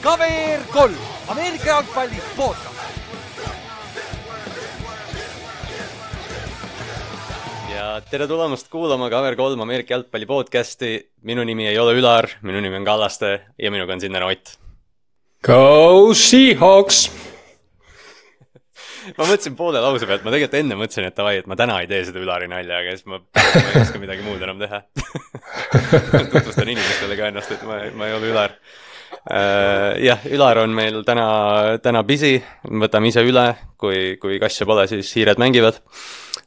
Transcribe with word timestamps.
KVR 0.00 0.62
kolm, 0.72 0.94
Ameerika 1.28 1.66
jalgpalli 1.68 2.20
podcast. 2.36 2.80
ja 7.74 8.00
tere 8.10 8.24
tulemast 8.26 8.70
kuulama 8.72 9.10
KVR3 9.12 9.60
Ameerika 9.62 9.94
jalgpalli 9.94 10.26
podcasti. 10.26 11.10
minu 11.22 11.44
nimi 11.44 11.68
ei 11.68 11.78
ole 11.78 11.92
Ülar, 12.00 12.30
minu 12.42 12.60
nimi 12.60 12.76
on 12.80 12.84
Kallaste 12.84 13.40
ja 13.58 13.70
minuga 13.70 13.92
on 13.92 14.00
täna 14.00 14.26
Ott. 14.26 14.56
Go 15.44 16.14
Seahawks 16.14 17.10
ma 19.18 19.24
mõtlesin 19.24 19.56
poole 19.56 19.84
lause 19.84 20.06
pealt, 20.08 20.24
ma 20.24 20.32
tegelikult 20.32 20.62
enne 20.64 20.80
mõtlesin, 20.80 21.12
et 21.12 21.16
davai, 21.16 21.36
et 21.42 21.46
ma 21.46 21.60
täna 21.60 21.80
ei 21.84 21.92
tee 21.92 22.06
seda 22.08 22.24
Ülari 22.24 22.48
nalja, 22.48 22.80
aga 22.80 22.96
siis 22.96 23.04
ma, 23.04 23.20
ma 23.20 23.68
ei 23.74 23.82
oska 23.84 24.00
midagi 24.00 24.24
muud 24.24 24.40
enam 24.48 24.64
teha 24.64 24.80
tutvustan 26.32 26.72
inimestele 26.72 27.20
ka 27.20 27.34
ennast, 27.34 27.52
et 27.52 27.68
ma, 27.68 27.82
ma 27.92 28.08
ei 28.08 28.16
ole 28.16 28.32
Ülar. 28.32 28.62
Jah, 29.28 30.26
Ülar 30.32 30.62
on 30.62 30.74
meil 30.74 31.02
täna, 31.06 31.26
täna 31.84 32.04
busy, 32.06 32.38
võtame 32.64 33.10
ise 33.12 33.24
üle, 33.26 33.46
kui, 33.80 34.16
kui 34.22 34.38
kasse 34.42 34.66
pole, 34.68 34.86
siis 34.90 35.10
hiired 35.16 35.40
mängivad. 35.42 35.80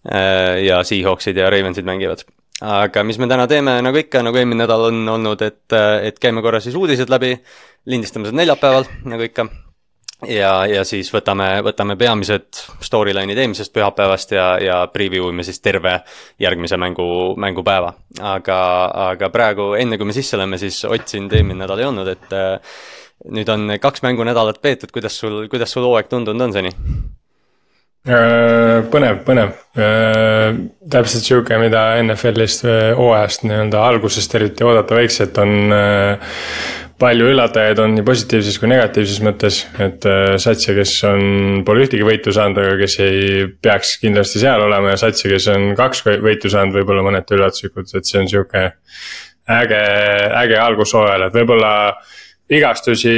Uh,. 0.04 0.60
ja 0.60 0.82
Seahawksid 0.84 1.38
ja 1.40 1.52
Ravensid 1.54 1.86
mängivad. 1.88 2.26
Aga 2.64 3.04
mis 3.04 3.18
me 3.20 3.28
täna 3.28 3.46
teeme, 3.48 3.78
nagu 3.84 3.98
ikka, 4.00 4.22
nagu 4.24 4.38
eelmine 4.40 4.64
nädal 4.64 4.90
on 4.90 5.00
olnud, 5.16 5.42
et, 5.44 5.76
et 6.04 6.20
käime 6.22 6.44
korra 6.44 6.62
siis 6.64 6.76
uudised 6.80 7.12
läbi, 7.12 7.34
lindistame 7.92 8.30
seda 8.30 8.40
neljapäeval, 8.40 8.88
nagu 9.10 9.26
ikka 9.26 9.48
ja, 10.30 10.52
ja 10.70 10.84
siis 10.88 11.10
võtame, 11.14 11.48
võtame 11.66 11.96
peamised 12.00 12.60
storyline'id 12.84 13.40
eelmisest 13.40 13.74
pühapäevast 13.76 14.34
ja, 14.36 14.48
ja 14.62 14.80
preview 14.94 15.30
ime 15.32 15.46
siis 15.46 15.62
terve 15.64 16.00
järgmise 16.42 16.78
mängu, 16.82 17.08
mängupäeva. 17.40 17.94
aga, 18.22 18.60
aga 19.10 19.30
praegu, 19.34 19.74
enne 19.80 19.98
kui 19.98 20.10
me 20.10 20.16
sisse 20.16 20.38
läheme, 20.40 20.60
siis 20.62 20.84
Ott 20.86 21.08
sind 21.08 21.34
eelmine 21.34 21.64
nädal 21.64 21.82
ei 21.82 21.90
olnud, 21.90 22.12
et 22.12 22.36
äh, 22.36 22.78
nüüd 23.34 23.50
on 23.50 23.76
kaks 23.82 24.04
mängunädalat 24.06 24.62
peetud, 24.62 24.92
kuidas 24.94 25.18
sul, 25.20 25.48
kuidas 25.52 25.72
sul 25.74 25.88
hooaeg 25.88 26.12
tundunud 26.12 26.48
on 26.48 26.56
seni? 26.56 26.72
Äh, 28.04 28.84
põnev, 28.92 29.24
põnev, 29.24 29.56
äh, 29.80 30.54
täpselt 30.92 31.24
sihuke, 31.24 31.58
mida 31.62 31.94
NFL-ist 32.04 32.66
hooajast 33.00 33.48
nii-öelda 33.48 33.84
algusest 33.88 34.36
eriti 34.40 34.68
oodata 34.68 35.00
võiks, 35.00 35.22
et 35.24 35.40
on 35.40 35.72
palju 37.02 37.28
üllatajaid 37.32 37.80
on 37.84 37.96
nii 37.98 38.06
positiivses 38.06 38.58
kui 38.62 38.70
negatiivses 38.72 39.20
mõttes, 39.26 39.60
et 39.82 40.06
äh, 40.10 40.36
satse, 40.42 40.76
kes 40.78 40.94
on, 41.10 41.24
pole 41.68 41.86
ühtegi 41.86 42.06
võitu 42.08 42.34
saanud, 42.36 42.60
aga 42.62 42.78
kes 42.80 42.98
ei 43.04 43.46
peaks 43.64 43.96
kindlasti 44.02 44.42
seal 44.44 44.64
olema 44.66 44.94
ja 44.94 45.02
satse, 45.02 45.28
kes 45.32 45.50
on 45.54 45.72
kaks 45.80 46.04
võitu 46.24 46.52
saanud, 46.54 46.76
võib-olla 46.78 47.06
mõneti 47.06 47.38
üllatuslikult, 47.38 47.94
et 47.98 48.10
see 48.10 48.22
on 48.22 48.30
sihuke. 48.32 48.66
äge, 49.54 49.80
äge 50.40 50.60
algus 50.60 50.94
hooajal, 50.96 51.28
et 51.28 51.34
võib-olla 51.36 51.72
vigastusi 52.50 53.14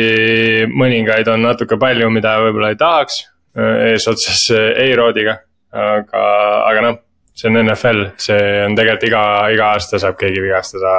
mõningaid 0.71 1.27
on 1.29 1.43
natuke 1.45 1.77
palju, 1.77 2.09
mida 2.09 2.39
võib-olla 2.41 2.71
ei 2.73 2.79
tahaks 2.79 3.25
äh, 3.57 3.91
eesotsas 3.91 4.47
A-Roadiga, 4.55 5.41
aga, 5.71 6.29
aga 6.71 6.85
noh 6.87 7.01
see 7.35 7.49
on 7.51 7.59
NFL, 7.65 8.05
see 8.15 8.43
on 8.63 8.77
tegelikult 8.77 9.09
iga, 9.09 9.23
iga 9.51 9.73
aasta 9.75 9.99
saab 9.99 10.15
keegi 10.19 10.39
vigastada 10.39 10.93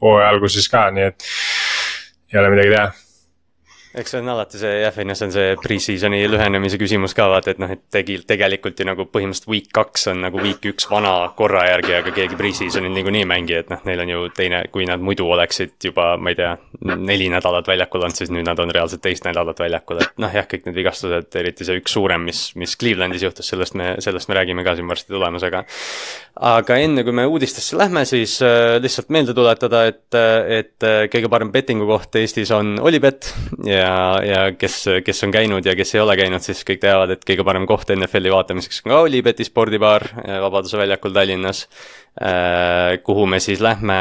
hooaja 0.00 0.28
alguses 0.30 0.68
ka, 0.70 0.86
nii 0.94 1.08
et 1.10 1.26
ei 2.32 2.40
ole 2.40 2.50
midagi 2.50 2.70
teha 2.74 2.92
eks 3.90 4.12
see 4.14 4.20
on 4.22 4.28
alati 4.30 4.58
see 4.60 4.74
jah, 4.84 4.92
või 4.94 5.06
noh, 5.08 5.16
see 5.18 5.26
on 5.26 5.32
see 5.34 5.54
pre-season'i 5.58 6.20
lühenemise 6.30 6.78
küsimus 6.78 7.14
ka 7.16 7.26
vaata, 7.32 7.54
et 7.54 7.60
noh, 7.62 7.72
et 7.74 7.80
tegi 7.90 8.20
tegelikult 8.26 8.78
ju 8.78 8.86
nagu 8.86 9.06
põhimõtteliselt 9.10 9.48
week 9.50 9.70
kaks 9.74 10.06
on 10.12 10.20
nagu 10.22 10.38
week 10.42 10.68
üks 10.70 10.86
vana 10.90 11.14
korra 11.38 11.64
järgi, 11.66 11.96
aga 11.98 12.12
keegi 12.14 12.38
pre-season'il 12.38 12.94
niikuinii 12.94 13.24
ei 13.24 13.28
mängi, 13.30 13.56
et 13.58 13.72
noh, 13.72 13.82
neil 13.88 14.04
on 14.04 14.12
ju 14.12 14.28
teine, 14.36 14.62
kui 14.70 14.86
nad 14.86 15.02
muidu 15.02 15.26
oleksid 15.34 15.74
juba, 15.90 16.12
ma 16.22 16.30
ei 16.30 16.38
tea, 16.38 16.52
neli 16.94 17.26
nädalat 17.32 17.66
väljakul 17.70 18.06
olnud, 18.06 18.20
siis 18.20 18.30
nüüd 18.30 18.46
nad 18.46 18.62
on 18.62 18.70
reaalselt 18.74 19.02
teist 19.02 19.26
nädalat 19.26 19.58
väljakul, 19.64 20.04
et 20.04 20.22
noh, 20.22 20.30
jah, 20.38 20.46
kõik 20.50 20.68
need 20.68 20.78
vigastused, 20.78 21.26
eriti 21.42 21.66
see 21.66 21.82
üks 21.82 21.98
suurem, 21.98 22.22
mis, 22.30 22.44
mis 22.60 22.76
Clevelandis 22.78 23.26
juhtus, 23.26 23.50
sellest 23.50 23.74
me, 23.74 23.96
sellest 23.98 24.30
me 24.30 24.38
räägime 24.38 24.62
ka 24.66 24.76
siin 24.78 24.86
varsti 24.90 25.10
tulemas, 25.10 25.48
aga. 25.50 25.64
aga 26.52 26.78
enne 26.78 27.02
kui 27.06 27.16
me 27.16 27.26
uudistesse 27.26 27.74
lähme, 27.80 28.06
siis 28.06 28.38
äh, 28.46 28.78
lihtsalt 28.78 29.10
meelde 29.10 29.34
tuletada, 29.34 29.82
et, 29.90 30.06
et 30.14 30.86
äh, 30.86 31.02
kõige 31.10 31.32
parem 31.32 31.50
bettingu 31.50 31.90
koht 31.90 32.14
Eestis 32.22 32.54
on 32.54 32.76
Olipet 32.78 33.32
ja 33.66 33.79
ja, 33.80 33.94
ja 34.24 34.40
kes, 34.58 34.76
kes 35.04 35.24
on 35.26 35.32
käinud 35.34 35.66
ja 35.66 35.74
kes 35.78 35.94
ei 35.94 36.02
ole 36.02 36.16
käinud, 36.18 36.44
siis 36.44 36.62
kõik 36.66 36.82
teavad, 36.82 37.14
et 37.14 37.24
kõige 37.26 37.44
parem 37.46 37.66
koht 37.68 37.90
NFL-i 37.94 38.32
vaatamiseks 38.32 38.82
on 38.84 38.92
ka 38.92 39.00
Olipeti 39.06 39.46
spordibaar 39.46 40.06
äh, 40.22 40.38
Vabaduse 40.44 40.78
väljakul 40.80 41.14
Tallinnas. 41.16 41.66
Äh, 42.20 42.98
kuhu 43.06 43.26
me 43.30 43.38
siis 43.40 43.62
lähme 43.62 43.96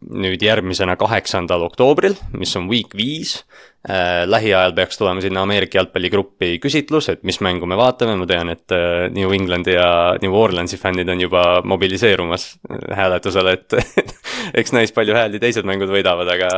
nüüd 0.00 0.42
järgmisena 0.42 0.94
kaheksandal 1.00 1.64
oktoobril, 1.66 2.14
mis 2.38 2.54
on 2.56 2.68
week 2.70 2.94
viis 2.96 3.40
äh, 3.88 4.22
lähiajal 4.30 4.72
peaks 4.76 5.00
tulema 5.00 5.22
sinna 5.24 5.42
Ameerika 5.46 5.80
jalgpalligruppi 5.80 6.54
küsitlus, 6.62 7.10
et 7.12 7.24
mis 7.26 7.40
mängu 7.44 7.68
me 7.68 7.78
vaatame, 7.80 8.14
ma 8.20 8.28
tean, 8.30 8.52
et 8.54 8.76
New 9.16 9.34
Englandi 9.36 9.74
ja 9.74 9.90
New 10.22 10.36
Orleansi 10.36 10.78
fännid 10.80 11.10
on 11.10 11.26
juba 11.26 11.44
mobiliseerumas 11.66 12.52
hääletusele, 12.96 13.58
et 13.58 14.14
eks 14.62 14.76
näis, 14.76 14.94
palju 14.94 15.18
hääli 15.18 15.42
teised 15.42 15.66
mängud 15.68 15.90
võidavad, 15.92 16.30
aga, 16.38 16.54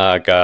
aga 0.00 0.40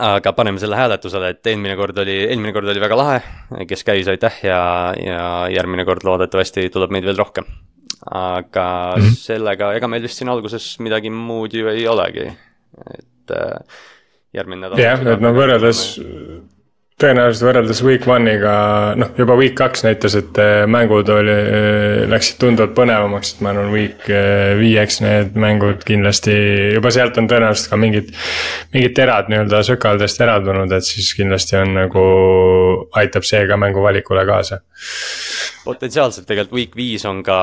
aga 0.00 0.32
paneme 0.36 0.60
selle 0.62 0.78
hääletusele, 0.78 1.30
et 1.34 1.50
eelmine 1.50 1.76
kord 1.78 1.98
oli, 2.02 2.16
eelmine 2.26 2.52
kord 2.56 2.68
oli 2.72 2.82
väga 2.82 2.98
lahe, 2.98 3.20
kes 3.68 3.84
käis, 3.86 4.08
aitäh 4.12 4.40
ja, 4.46 4.60
ja 5.00 5.22
järgmine 5.52 5.86
kord 5.88 6.06
loodetavasti 6.06 6.68
tuleb 6.74 6.94
meid 6.94 7.06
veel 7.08 7.18
rohkem. 7.18 7.48
aga 8.06 8.94
mm 8.96 9.02
-hmm. 9.02 9.14
sellega, 9.18 9.72
ega 9.74 9.88
meil 9.88 10.02
vist 10.02 10.18
siin 10.18 10.28
alguses 10.28 10.78
midagi 10.78 11.10
muud 11.10 11.54
ju 11.54 11.68
ei 11.68 11.88
olegi, 11.88 12.26
et 12.98 13.30
äh, 13.32 13.80
järgmine 14.34 14.60
nädal. 14.66 14.78
jah, 14.78 15.00
et 15.00 15.20
no 15.20 15.32
võrreldes 15.32 15.80
tõenäoliselt 17.00 17.44
võrreldes 17.44 17.80
week 17.84 18.06
one'iga, 18.08 18.52
noh 18.96 19.10
juba 19.20 19.34
week 19.36 19.52
kaks 19.58 19.84
näitas, 19.84 20.14
et 20.16 20.38
äh, 20.40 20.62
mängud 20.70 21.10
oli, 21.12 21.34
äh, 21.34 22.04
läksid 22.08 22.38
tunduvalt 22.40 22.72
põnevamaks, 22.78 23.34
et 23.34 23.42
ma 23.44 23.52
arvan, 23.52 23.68
week 23.74 24.06
äh, 24.08 24.54
viieks 24.56 25.02
need 25.04 25.36
mängud 25.36 25.84
kindlasti, 25.84 26.36
juba 26.78 26.92
sealt 26.94 27.20
on 27.20 27.28
tõenäoliselt 27.28 27.72
ka 27.72 27.80
mingid. 27.80 28.14
mingid 28.72 28.96
terad 28.96 29.28
nii-öelda 29.28 29.60
sökaldest 29.68 30.24
eraldunud, 30.24 30.72
et 30.72 30.88
siis 30.88 31.12
kindlasti 31.18 31.60
on 31.60 31.76
nagu, 31.76 32.06
aitab 32.96 33.28
see 33.28 33.44
ka 33.48 33.60
mängu 33.60 33.84
valikule 33.84 34.24
kaasa 34.28 34.62
potentsiaalselt 35.66 36.26
tegelikult 36.28 36.56
week 36.56 36.76
viis 36.78 37.04
on 37.08 37.22
ka, 37.26 37.38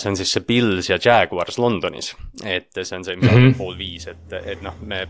see 0.00 0.10
on 0.10 0.18
siis 0.18 0.32
see 0.34 0.44
Pils 0.46 0.90
ja 0.90 0.98
Jaguars 1.02 1.58
Londonis. 1.60 2.10
et 2.44 2.70
see 2.74 2.96
on 2.96 3.04
see, 3.04 3.16
mis 3.16 3.30
mm 3.30 3.36
-hmm. 3.36 3.46
on 3.46 3.54
pool 3.58 3.78
viis, 3.78 4.06
et, 4.06 4.34
et 4.44 4.62
noh, 4.62 4.74
me 4.86 5.06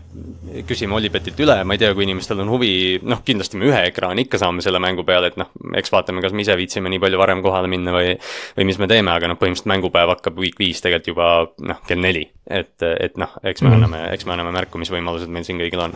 küsime 0.67 0.95
Olipetilt 0.97 1.39
üle, 1.45 1.57
ma 1.63 1.75
ei 1.75 1.81
tea, 1.81 1.93
kui 1.93 2.05
inimestel 2.07 2.41
on 2.43 2.49
huvi, 2.49 2.71
noh, 3.03 3.21
kindlasti 3.25 3.57
me 3.57 3.69
ühe 3.69 3.81
ekraani 3.91 4.25
ikka 4.25 4.41
saame 4.41 4.65
selle 4.65 4.81
mängu 4.81 5.05
peale, 5.05 5.31
et 5.31 5.37
noh, 5.37 5.51
eks 5.77 5.93
vaatame, 5.93 6.21
kas 6.25 6.33
me 6.33 6.45
ise 6.45 6.57
viitsime 6.57 6.89
nii 6.89 6.99
palju 6.99 7.21
varem 7.21 7.43
kohale 7.45 7.67
minna 7.67 7.93
või. 7.95 8.17
või 8.57 8.65
mis 8.65 8.79
me 8.79 8.87
teeme, 8.87 9.11
aga 9.11 9.27
noh, 9.27 9.37
põhimõtteliselt 9.37 9.73
mängupäev 9.73 10.13
hakkab 10.15 10.37
week 10.37 10.59
viis 10.59 10.81
tegelikult 10.81 11.07
juba 11.07 11.29
noh, 11.71 11.81
kell 11.87 12.01
neli, 12.01 12.29
et, 12.47 12.75
et 12.81 13.17
noh, 13.17 13.37
eks 13.43 13.61
me 13.61 13.69
mm 13.69 13.73
-hmm. 13.73 13.83
anname, 13.83 14.13
eks 14.13 14.25
me 14.25 14.33
anname 14.33 14.51
märku, 14.51 14.77
mis 14.77 14.91
võimalused 14.91 15.29
meil 15.29 15.43
siin 15.43 15.59
kõigil 15.59 15.79
on 15.79 15.93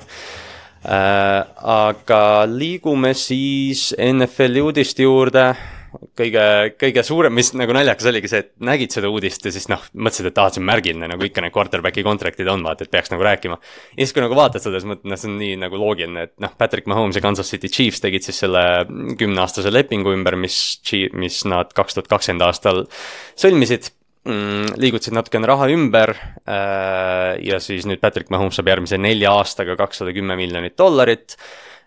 äh,. 0.85 1.45
aga 1.63 2.45
liigume 2.47 3.13
siis 3.13 3.95
NFL-i 3.97 4.61
uudiste 4.61 5.03
juurde 5.03 5.55
kõige, 6.17 6.43
kõige 6.79 7.03
suurem, 7.05 7.33
mis 7.35 7.51
nagu 7.57 7.75
naljakas 7.75 8.07
oligi 8.09 8.29
see, 8.31 8.43
et 8.45 8.51
nägid 8.63 8.93
seda 8.95 9.09
uudist 9.11 9.45
ja 9.47 9.53
siis 9.53 9.67
noh, 9.71 9.81
mõtlesid, 9.93 10.29
et 10.29 10.41
aa, 10.41 10.51
see 10.53 10.61
on 10.61 10.67
märgiline, 10.69 11.09
nagu 11.11 11.27
ikka 11.27 11.43
need 11.45 11.55
quarterback'i 11.55 12.05
contract'id 12.05 12.51
on, 12.51 12.65
vaata, 12.65 12.85
et 12.85 12.93
peaks 12.93 13.13
nagu 13.13 13.25
rääkima. 13.25 13.57
ja 13.93 13.99
siis, 13.99 14.13
kui 14.15 14.23
nagu 14.25 14.37
vaatad 14.37 14.63
seda, 14.63 14.81
siis 14.81 14.89
mõtled, 14.89 15.09
noh, 15.11 15.19
see 15.19 15.31
on 15.31 15.39
nii 15.41 15.57
nagu 15.63 15.81
loogiline, 15.81 16.27
et 16.29 16.35
noh, 16.43 16.53
Patrick 16.59 16.89
Mahomes 16.91 17.17
ja 17.17 17.25
Kansas 17.25 17.51
City 17.53 17.71
Chiefs 17.71 18.03
tegid 18.03 18.25
siis 18.25 18.43
selle 18.45 18.63
kümneaastase 19.19 19.73
lepingu 19.73 20.13
ümber, 20.15 20.37
mis, 20.39 20.57
mis 21.17 21.43
nad 21.49 21.73
kaks 21.75 21.99
tuhat 21.99 22.11
kakskümmend 22.11 22.47
aastal 22.47 22.85
sõlmisid 23.39 23.91
mm, 24.27 24.77
liigutasid 24.81 25.15
natukene 25.15 25.49
raha 25.49 25.69
ümber 25.73 26.15
äh, 26.15 27.41
ja 27.43 27.59
siis 27.63 27.87
nüüd 27.89 28.01
Patrick 28.03 28.31
Mahomes 28.33 28.57
saab 28.59 28.71
järgmise 28.71 28.99
nelja 29.01 29.33
aastaga 29.39 29.77
kakssada 29.79 30.15
kümme 30.15 30.37
miljonit 30.39 30.77
dollarit 30.79 31.37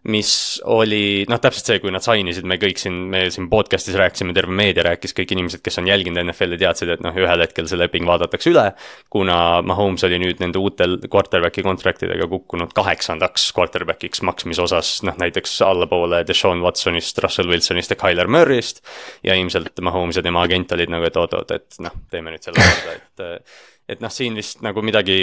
mis 0.07 0.31
oli 0.71 1.25
noh, 1.31 1.41
täpselt 1.43 1.71
see, 1.71 1.81
kui 1.83 1.93
nad 1.95 2.05
sign 2.05 2.31
isid, 2.31 2.47
me 2.49 2.59
kõik 2.63 2.79
siin, 2.81 2.99
me 3.11 3.25
siin 3.33 3.49
podcast'is 3.51 3.97
rääkisime, 3.99 4.35
terve 4.37 4.55
meedia 4.55 4.85
rääkis, 4.87 5.15
kõik 5.17 5.35
inimesed, 5.35 5.63
kes 5.65 5.81
on 5.83 5.91
jälginud 5.91 6.23
NFL-i, 6.23 6.59
teadsid, 6.61 6.93
et 6.95 7.05
noh, 7.05 7.17
ühel 7.17 7.43
hetkel 7.43 7.69
see 7.71 7.81
leping 7.81 8.07
vaadatakse 8.09 8.53
üle. 8.53 8.67
kuna 9.11 9.37
Mahomes 9.67 10.05
oli 10.07 10.21
nüüd 10.23 10.43
nende 10.43 10.61
uutel 10.63 10.99
quarterback'i 11.11 11.65
contract 11.67 12.07
idega 12.07 12.29
kukkunud 12.31 12.75
kaheksandaks 12.77 13.49
quarterback'iks 13.57 14.23
maksmise 14.27 14.63
osas, 14.63 14.97
noh 15.07 15.19
näiteks 15.19 15.59
allapoole 15.67 16.23
Deshaun 16.27 16.63
Watsonist, 16.65 17.19
Russell 17.25 17.51
Wilsonist 17.51 17.95
ja 17.95 18.01
Tyler 18.01 18.31
Murry'st. 18.31 18.83
ja 19.27 19.35
ilmselt 19.35 19.81
Mahomes 19.83 20.17
ja 20.17 20.23
tema 20.23 20.43
agent 20.47 20.73
olid 20.73 20.93
nagu, 20.93 21.07
et 21.07 21.17
oot-oot, 21.17 21.57
et 21.57 21.81
noh, 21.83 22.03
teeme 22.11 22.35
nüüd 22.35 22.47
selle 22.47 22.63
korda, 22.63 23.01
et 23.01 23.76
et 23.89 24.03
noh, 24.03 24.11
siin 24.13 24.35
vist 24.39 24.63
nagu 24.67 24.83
midagi 24.85 25.19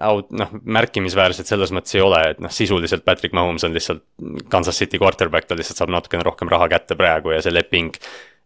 out-, 0.00 0.30
noh, 0.38 0.52
märkimisväärset 0.62 1.50
selles 1.50 1.72
mõttes 1.74 1.96
ei 1.96 2.04
ole, 2.04 2.20
et 2.32 2.42
noh, 2.42 2.52
sisuliselt 2.52 3.04
Patrick 3.06 3.34
Mahomes 3.34 3.66
on 3.66 3.74
lihtsalt 3.74 4.04
Kansas 4.52 4.78
City 4.78 5.00
quarterback, 5.02 5.48
ta 5.48 5.58
lihtsalt 5.58 5.82
saab 5.82 5.94
natukene 5.94 6.26
rohkem 6.26 6.50
raha 6.52 6.70
kätte 6.72 6.98
praegu 6.98 7.34
ja 7.34 7.42
see 7.42 7.54
leping 7.54 7.94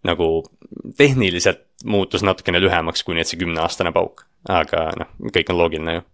nagu 0.07 0.31
tehniliselt 0.97 1.65
muutus 1.85 2.25
natukene 2.25 2.61
lühemaks, 2.63 3.03
kui 3.05 3.17
nüüd 3.17 3.29
see 3.29 3.41
kümneaastane 3.41 3.93
pauk. 3.97 4.25
aga 4.49 4.89
noh, 4.97 5.09
kõik 5.35 5.51
on 5.51 5.59
loogiline 5.59 5.97
ju 5.97 6.05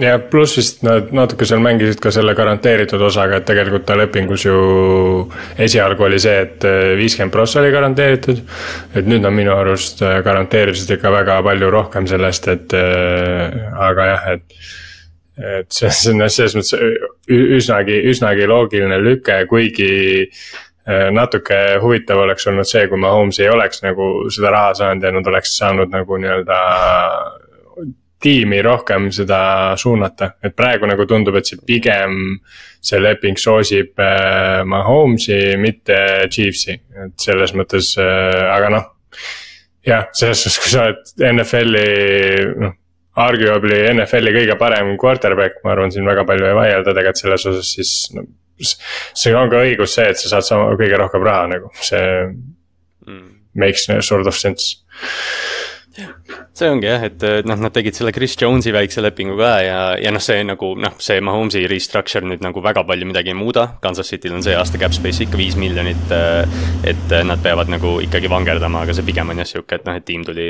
ja 0.00 0.16
pluss 0.30 0.56
vist 0.58 0.82
nad 0.82 1.12
natuke 1.14 1.46
seal 1.46 1.60
mängisid 1.62 2.00
ka 2.02 2.10
selle 2.14 2.34
garanteeritud 2.34 3.02
osaga, 3.06 3.38
et 3.38 3.46
tegelikult 3.46 3.84
ta 3.86 3.96
lepingus 3.98 4.46
ju 4.46 4.54
esialgu 5.66 6.08
oli 6.08 6.18
see, 6.22 6.40
et 6.42 6.66
äh, 6.66 6.94
viiskümmend 6.98 7.34
prossa 7.34 7.60
oli 7.60 7.70
garanteeritud. 7.74 8.40
et 8.94 9.06
nüüd 9.06 9.22
nad 9.22 9.34
minu 9.34 9.54
arust 9.54 10.02
äh, 10.02 10.18
garanteerisid 10.26 10.96
ikka 10.96 11.12
väga 11.14 11.40
palju 11.46 11.70
rohkem 11.70 12.08
sellest, 12.10 12.48
et 12.50 12.74
äh, 12.74 13.54
aga 13.88 14.08
jah, 14.10 14.26
et. 14.34 14.58
et 15.34 15.70
see, 15.70 15.90
see 15.90 16.12
on 16.14 16.26
selles 16.30 16.58
mõttes 16.58 16.74
üsnagi, 17.30 18.02
üsnagi 18.10 18.46
loogiline 18.46 19.00
lüke, 19.02 19.40
kuigi 19.50 20.20
natuke 21.16 21.56
huvitav 21.80 22.20
oleks 22.20 22.44
olnud 22.46 22.68
see, 22.68 22.84
kui 22.90 23.00
Mahomes 23.00 23.38
ei 23.40 23.48
oleks 23.48 23.80
nagu 23.82 24.28
seda 24.30 24.50
raha 24.52 24.74
saanud 24.78 25.06
ja 25.06 25.10
nad 25.16 25.30
oleks 25.32 25.56
saanud 25.56 25.90
nagu 25.90 26.18
nii-öelda 26.20 26.58
tiimi 28.24 28.60
rohkem 28.64 29.10
seda 29.12 29.40
suunata, 29.80 30.34
et 30.44 30.54
praegu 30.56 30.88
nagu 30.88 31.06
tundub, 31.08 31.36
et 31.38 31.50
see 31.50 31.60
pigem. 31.66 32.38
see 32.84 32.98
leping 33.00 33.38
soosib 33.40 34.00
äh, 34.00 34.60
Mahomes'i, 34.68 35.56
mitte 35.56 36.26
Chiefsi, 36.28 36.74
et 37.06 37.14
selles 37.16 37.54
mõttes 37.56 37.94
äh,, 37.96 38.42
aga 38.52 38.68
noh. 38.74 38.90
jah, 39.86 40.10
selles 40.12 40.42
suhtes, 40.42 40.58
kui 40.60 40.72
sa 40.72 40.88
oled 40.90 41.14
NFL-i 41.32 41.84
noh 42.60 42.80
arguably 43.14 43.78
NFL-i 43.92 44.32
kõige 44.34 44.56
parem 44.58 44.96
quarterback, 44.98 45.60
ma 45.64 45.74
arvan, 45.74 45.92
siin 45.94 46.06
väga 46.06 46.24
palju 46.26 46.48
ei 46.48 46.56
vaielda 46.58 46.90
tegelikult 46.90 47.22
selles 47.22 47.46
osas, 47.50 47.70
siis 47.76 47.92
no, 48.14 48.24
see 48.58 49.34
on 49.38 49.50
ka 49.52 49.62
õigus 49.62 49.94
see, 49.94 50.08
et 50.10 50.18
sa 50.18 50.32
saad 50.34 50.48
sama 50.48 50.72
kõige 50.80 50.98
rohkem 50.98 51.26
raha 51.26 51.46
nagu, 51.54 51.70
see 51.78 52.02
mm. 53.06 53.28
makes 53.60 53.86
sort 54.06 54.26
of 54.26 54.38
sense 54.38 54.82
see 56.54 56.70
ongi 56.70 56.88
jah, 56.88 57.04
et 57.06 57.22
noh, 57.46 57.58
nad 57.60 57.74
tegid 57.74 57.96
selle 57.96 58.12
Chris 58.14 58.34
Jones'i 58.40 58.72
väikse 58.74 59.02
lepingu 59.04 59.36
ka 59.38 59.50
ja, 59.62 59.78
ja 60.00 60.12
noh, 60.14 60.22
see 60.22 60.42
nagu 60.46 60.72
noh, 60.80 60.96
see 61.02 61.20
Mahomes'i 61.24 61.64
restructure 61.70 62.26
nüüd 62.26 62.42
nagu 62.44 62.62
väga 62.64 62.84
palju 62.86 63.08
midagi 63.08 63.32
ei 63.32 63.38
muuda. 63.38 63.66
Kansas 63.82 64.10
City'l 64.10 64.36
on 64.38 64.44
see 64.46 64.56
aasta 64.58 64.80
cap 64.80 64.94
space 64.96 65.24
ikka 65.26 65.38
viis 65.40 65.58
miljonit. 65.60 66.14
et 66.84 67.14
nad 67.26 67.42
peavad 67.42 67.70
nagu 67.72 67.96
ikkagi 68.04 68.30
vangerdama, 68.30 68.84
aga 68.84 68.96
see 68.96 69.06
pigem 69.06 69.30
on 69.32 69.42
jah 69.42 69.48
sihuke, 69.48 69.78
et 69.78 69.86
noh, 69.88 69.98
et 69.98 70.06
tiim 70.06 70.24
tuli 70.26 70.48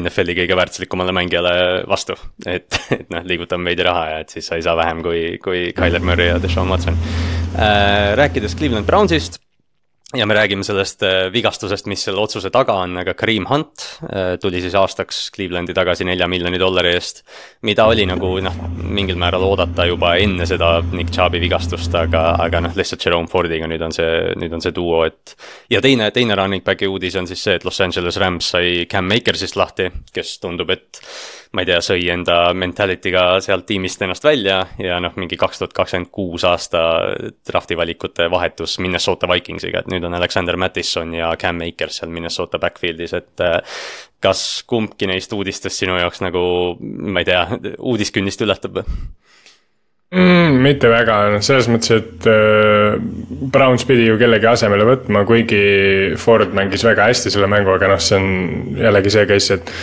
NFL-i 0.00 0.36
kõige 0.42 0.58
väärtuslikumale 0.58 1.14
mängijale 1.16 1.56
vastu. 1.88 2.16
et, 2.46 2.80
et 2.98 3.08
noh, 3.14 3.24
liigutame 3.28 3.70
veidi 3.70 3.86
raha 3.88 4.06
ja 4.12 4.22
et 4.24 4.32
siis 4.36 4.48
sa 4.48 4.58
ei 4.58 4.64
saa 4.66 4.76
vähem 4.78 5.02
kui, 5.04 5.22
kui 5.44 5.68
Tyler 5.76 6.04
Murray 6.04 6.32
ja 6.32 6.40
Deshaun 6.42 6.72
Watson. 6.72 6.96
rääkides 8.18 8.56
Cleveland 8.56 8.86
Brownsist 8.86 9.42
ja 10.16 10.26
me 10.26 10.34
räägime 10.34 10.64
sellest 10.64 11.02
äh, 11.02 11.32
vigastusest, 11.32 11.86
mis 11.86 12.00
selle 12.06 12.20
otsuse 12.22 12.48
taga 12.50 12.78
on, 12.80 12.96
aga 12.96 13.12
Kareem 13.14 13.44
Hunt 13.50 13.82
äh, 14.08 14.38
tuli 14.40 14.62
siis 14.64 14.72
aastaks 14.78 15.26
Clevelandi 15.34 15.74
tagasi 15.76 16.06
nelja 16.08 16.28
miljoni 16.28 16.58
dollari 16.58 16.94
eest. 16.96 17.20
mida 17.62 17.84
oli 17.84 18.06
nagu 18.08 18.30
noh, 18.40 18.56
mingil 18.80 19.18
määral 19.20 19.44
oodata 19.44 19.84
juba 19.84 20.14
enne 20.16 20.46
seda 20.48 20.78
Nick 20.92 21.12
Chubb'i 21.12 21.40
vigastust, 21.42 21.92
aga, 21.94 22.22
aga 22.40 22.62
noh, 22.64 22.76
lihtsalt 22.76 23.04
Jerome 23.04 23.28
Fordiga 23.28 23.68
nüüd 23.68 23.84
on 23.84 23.92
see, 23.92 24.32
nüüd 24.40 24.56
on 24.56 24.64
see 24.64 24.72
duo, 24.72 25.02
et. 25.04 25.36
ja 25.68 25.82
teine, 25.84 26.08
teine 26.16 26.38
running 26.40 26.64
back'i 26.64 26.88
uudis 26.88 27.18
on 27.20 27.28
siis 27.28 27.44
see, 27.44 27.58
et 27.60 27.68
Los 27.68 27.80
Angeles 27.84 28.16
Rams 28.16 28.48
sai 28.56 28.86
Cam 28.88 29.12
Makersist 29.12 29.60
lahti, 29.60 29.90
kes 30.14 30.38
tundub, 30.40 30.72
et 30.72 31.04
ma 31.52 31.64
ei 31.64 31.68
tea, 31.68 31.78
sõi 31.84 32.08
enda 32.12 32.36
mentality'ga 32.56 33.22
sealt 33.44 33.64
tiimist 33.68 34.02
ennast 34.04 34.24
välja 34.26 34.58
ja 34.82 34.98
noh, 35.00 35.14
mingi 35.20 35.38
kaks 35.40 35.62
tuhat 35.62 35.74
kakskümmend 35.76 36.10
kuus 36.12 36.44
aasta 36.44 36.82
draft'i 37.48 37.76
valikute 37.78 38.28
vahetus 38.30 38.76
Minnesota 38.84 39.30
Vikingsiga, 39.30 39.80
et 39.80 39.88
nüüd 39.92 40.04
on 40.04 40.16
Alexander 40.18 40.58
Mattison 40.60 41.14
ja 41.16 41.30
Cam 41.40 41.62
Akers 41.64 42.02
seal 42.02 42.12
Minnesota 42.12 42.60
backfield'is, 42.60 43.16
et 43.16 43.44
äh, 43.44 43.62
kas 44.20 44.42
kumbki 44.68 45.08
neist 45.08 45.32
uudistest 45.32 45.80
sinu 45.84 45.96
jaoks 45.96 46.20
nagu, 46.24 46.42
ma 46.80 47.24
ei 47.24 47.30
tea, 47.30 47.46
uudiskünnist 47.78 48.44
ületab 48.44 48.80
või? 48.80 49.00
mm,? 50.12 50.60
mitte 50.68 50.92
väga, 50.92 51.16
noh 51.32 51.44
selles 51.44 51.70
mõttes, 51.72 51.96
et 51.96 52.28
äh, 52.28 53.00
Browns 53.56 53.88
pidi 53.88 54.04
ju 54.10 54.20
kellegi 54.20 54.52
asemele 54.52 54.84
võtma, 54.88 55.24
kuigi 55.28 55.64
Ford 56.20 56.52
mängis 56.56 56.84
väga 56.84 57.08
hästi 57.08 57.32
selle 57.32 57.48
mängu, 57.48 57.72
aga 57.72 57.94
noh, 57.94 58.04
see 58.04 58.20
on 58.20 58.30
jällegi 58.84 59.16
see 59.16 59.28
case, 59.32 59.60
et 59.60 59.74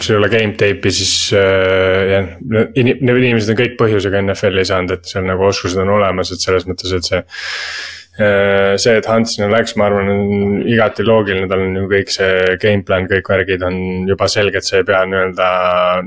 kui 0.00 0.08
sul 0.08 0.16
ei 0.16 0.22
ole 0.22 0.32
game 0.32 0.56
tape'i, 0.56 0.92
siis 0.96 1.14
äh, 1.36 2.02
jah, 2.08 2.28
need 2.40 3.00
inimesed 3.04 3.52
on 3.52 3.58
kõik 3.58 3.78
põhjusega 3.80 4.22
NFL-i 4.24 4.66
saanud, 4.68 4.96
et 4.96 5.08
seal 5.10 5.26
nagu 5.28 5.44
oskused 5.50 5.80
on 5.82 5.92
olemas, 5.98 6.32
et 6.32 6.40
selles 6.40 6.64
mõttes, 6.68 6.94
et 6.96 7.08
see 7.10 7.20
äh,. 7.20 8.76
see, 8.80 8.96
et 8.96 9.06
Hans 9.08 9.36
sinna 9.36 9.50
läks, 9.52 9.76
ma 9.80 9.86
arvan, 9.90 10.08
on 10.12 10.62
igati 10.68 11.04
loogiline, 11.06 11.48
tal 11.50 11.66
on 11.66 11.76
ju 11.76 11.90
kõik 11.90 12.12
see 12.12 12.56
game 12.62 12.84
plan, 12.88 13.08
kõik 13.10 13.28
värgid 13.32 13.66
on 13.68 13.76
juba 14.08 14.28
selged, 14.32 14.64
sa 14.66 14.80
ei 14.80 14.88
pea 14.88 15.02
nii-öelda 15.08 15.50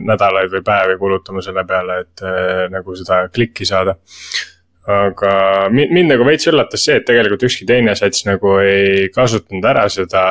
nädalaid 0.02 0.52
või 0.54 0.66
päevi 0.66 0.98
kulutama 1.02 1.46
selle 1.46 1.66
peale, 1.70 2.02
et 2.08 2.26
äh, 2.26 2.66
nagu 2.74 2.98
seda 2.98 3.28
klikki 3.34 3.70
saada 3.70 3.96
aga 4.84 5.70
mind 5.72 6.10
nagu 6.12 6.26
veits 6.28 6.50
üllatas 6.52 6.84
see, 6.84 6.98
et 7.00 7.06
tegelikult 7.08 7.46
ükski 7.48 7.64
teine 7.70 7.94
sats 7.96 8.26
nagu 8.28 8.58
ei 8.60 9.08
kasutanud 9.16 9.64
ära 9.70 9.86
seda 9.88 10.26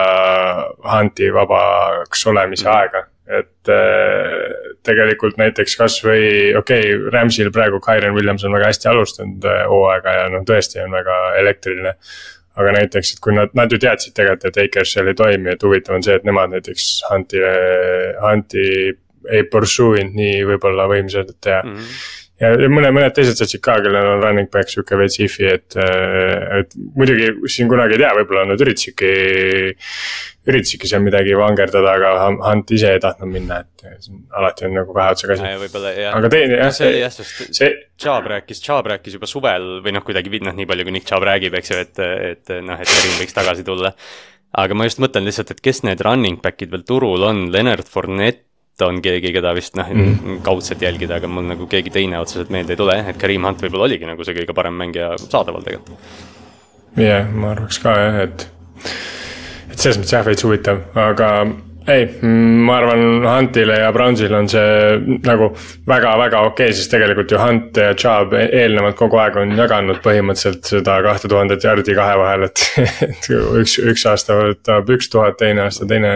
Hunti 0.85 1.31
vabaks 1.33 2.27
olemise 2.29 2.69
mm 2.69 2.73
-hmm. 2.73 2.83
aega 2.83 3.07
et 3.39 3.73
äh, 3.73 4.75
tegelikult 4.87 5.39
näiteks 5.41 5.77
kasvõi 5.81 6.23
okei 6.59 6.93
okay,, 6.93 7.11
Rams'il 7.15 7.53
praegu 7.55 7.81
Kyren 7.85 8.17
Williams 8.17 8.45
on 8.45 8.55
väga 8.57 8.71
hästi 8.71 8.91
alustanud 8.93 9.49
äh, 9.49 9.65
hooaega 9.71 10.17
ja 10.19 10.31
noh, 10.33 10.47
tõesti 10.49 10.83
on 10.85 10.95
väga 10.95 11.19
elektriline. 11.41 11.97
aga 12.53 12.73
näiteks, 12.77 13.15
et 13.15 13.21
kui 13.25 13.33
nad, 13.33 13.53
nad 13.57 13.73
ju 13.73 13.79
teadsid 13.81 14.13
tegelikult, 14.13 14.51
et 14.51 14.67
Akers 14.67 14.91
seal 14.93 15.07
ei 15.09 15.17
toimi, 15.17 15.55
et 15.55 15.63
huvitav 15.65 15.97
on 15.97 16.03
see, 16.05 16.19
et 16.19 16.25
nemad 16.29 16.53
näiteks 16.53 16.89
Huntile, 17.09 17.53
Hunti 18.21 18.67
ei 19.33 19.47
pursue 19.49 20.03
inud 20.03 20.19
nii 20.19 20.43
võib-olla 20.51 20.85
võimsalt 20.91 21.49
ja 21.49 21.63
mm. 21.65 21.79
-hmm 21.79 22.21
ja 22.43 22.51
mõne, 22.73 22.91
mõned 22.95 23.15
teised 23.17 23.39
satsid 23.39 23.63
ka, 23.63 23.79
kellel 23.85 24.17
on 24.17 24.23
running 24.25 24.51
back 24.53 24.71
sihuke 24.73 24.99
veits 24.99 25.21
if'i, 25.23 25.47
et, 25.55 25.77
äh, 25.79 26.63
et 26.63 26.77
muidugi 26.99 27.31
siin 27.53 27.71
kunagi 27.71 27.97
ei 27.97 28.03
tea, 28.03 28.13
võib-olla 28.19 28.45
nad 28.51 28.65
üritasidki 28.65 29.13
üritasidki 30.49 30.91
seal 30.91 31.05
midagi 31.05 31.37
vangerdada, 31.39 31.95
aga 31.95 32.13
Hunt 32.43 32.73
ise 32.75 32.97
ei 32.97 33.03
tahtnud 33.03 33.31
minna, 33.31 33.61
et 33.63 34.11
alati 34.39 34.67
on 34.67 34.77
nagu 34.81 34.97
kahe 34.97 35.15
otsaga 35.15 35.37
asi. 35.37 35.55
võib-olla 35.63 35.95
jah. 35.95 36.19
aga 36.19 36.33
teine 36.35 36.59
jah. 36.59 36.75
see 36.75 36.91
oli 36.91 37.03
jah, 37.05 37.15
sest 37.15 37.59
see... 37.61 37.73
Chubb 38.03 38.27
rääkis, 38.33 38.63
Chubb 38.65 38.91
rääkis 38.91 39.19
juba 39.19 39.31
suvel 39.31 39.69
või 39.85 39.95
noh, 39.95 40.03
kuidagi 40.07 40.43
noh, 40.43 40.57
nii 40.59 40.67
palju 40.67 40.89
kui 40.89 40.97
Nick 40.97 41.07
Chubb 41.07 41.27
räägib, 41.29 41.55
eks 41.61 41.71
ju, 41.71 41.83
et, 41.87 42.05
et 42.33 42.55
noh, 42.67 42.81
et 42.83 42.91
Karim 42.91 43.19
võiks 43.21 43.37
tagasi 43.39 43.67
tulla. 43.67 43.95
aga 44.59 44.75
ma 44.75 44.89
just 44.89 45.03
mõtlen 45.05 45.29
lihtsalt, 45.29 45.55
et 45.55 45.63
kes 45.63 45.85
need 45.87 46.03
running 46.03 46.43
back'id 46.43 46.75
veel 46.75 46.83
turul 46.89 47.23
on, 47.29 47.47
Leonard 47.55 47.87
Fournette 47.89 48.51
on 48.87 49.01
keegi, 49.05 49.33
keda 49.35 49.55
vist 49.57 49.77
noh 49.79 49.89
mm., 49.93 50.41
kaudselt 50.47 50.83
jälgida, 50.83 51.21
aga 51.21 51.31
mul 51.31 51.47
nagu 51.51 51.69
keegi 51.71 51.93
teine 51.95 52.21
otseselt 52.23 52.53
meelde 52.55 52.77
ei 52.77 52.81
tule 52.81 52.99
jah, 52.99 53.11
et 53.13 53.21
Karim 53.21 53.49
Hunt 53.49 53.63
võib-olla 53.65 53.89
oligi 53.89 54.09
nagu 54.09 54.27
see 54.27 54.37
kõige 54.37 54.57
parem 54.57 54.79
mängija 54.79 55.15
saadaval 55.25 55.67
tegelikult. 55.67 56.15
jah 56.97 57.05
yeah,, 57.07 57.29
ma 57.33 57.53
arvaks 57.57 57.81
ka 57.83 57.97
jah, 57.99 58.23
et 58.27 58.49
et 59.73 59.79
selles 59.79 60.01
mõttes 60.01 60.17
jah, 60.17 60.25
veits 60.27 60.45
huvitav, 60.47 60.83
aga 60.99 61.29
ei, 61.91 62.07
ma 62.23 62.77
arvan, 62.79 63.25
Huntile 63.27 63.79
ja 63.81 63.91
Brownsile 63.95 64.37
on 64.39 64.49
see 64.51 65.19
nagu 65.27 65.49
väga-väga 65.89 66.43
okei 66.49 66.69
okay,, 66.69 66.77
sest 66.77 66.93
tegelikult 66.95 67.33
ju 67.33 67.41
Hunt 67.41 67.79
ja 67.81 67.95
Chubb 67.99 68.37
e-, 68.39 68.49
eelnevalt 68.63 68.97
kogu 68.99 69.19
aeg 69.23 69.39
on 69.43 69.55
jaganud 69.59 69.99
põhimõtteliselt 70.05 70.69
seda 70.69 70.99
kahte 71.07 71.31
tuhandet 71.31 71.65
jardi 71.67 71.97
kahe 71.97 72.19
vahel, 72.21 72.47
et 72.49 72.65
et 73.09 73.31
üks, 73.33 73.79
üks 73.83 74.07
aasta 74.11 74.39
võtab 74.39 74.93
üks 74.95 75.11
tuhat, 75.13 75.39
teine 75.41 75.67
aasta 75.67 75.89
teine, 75.89 76.13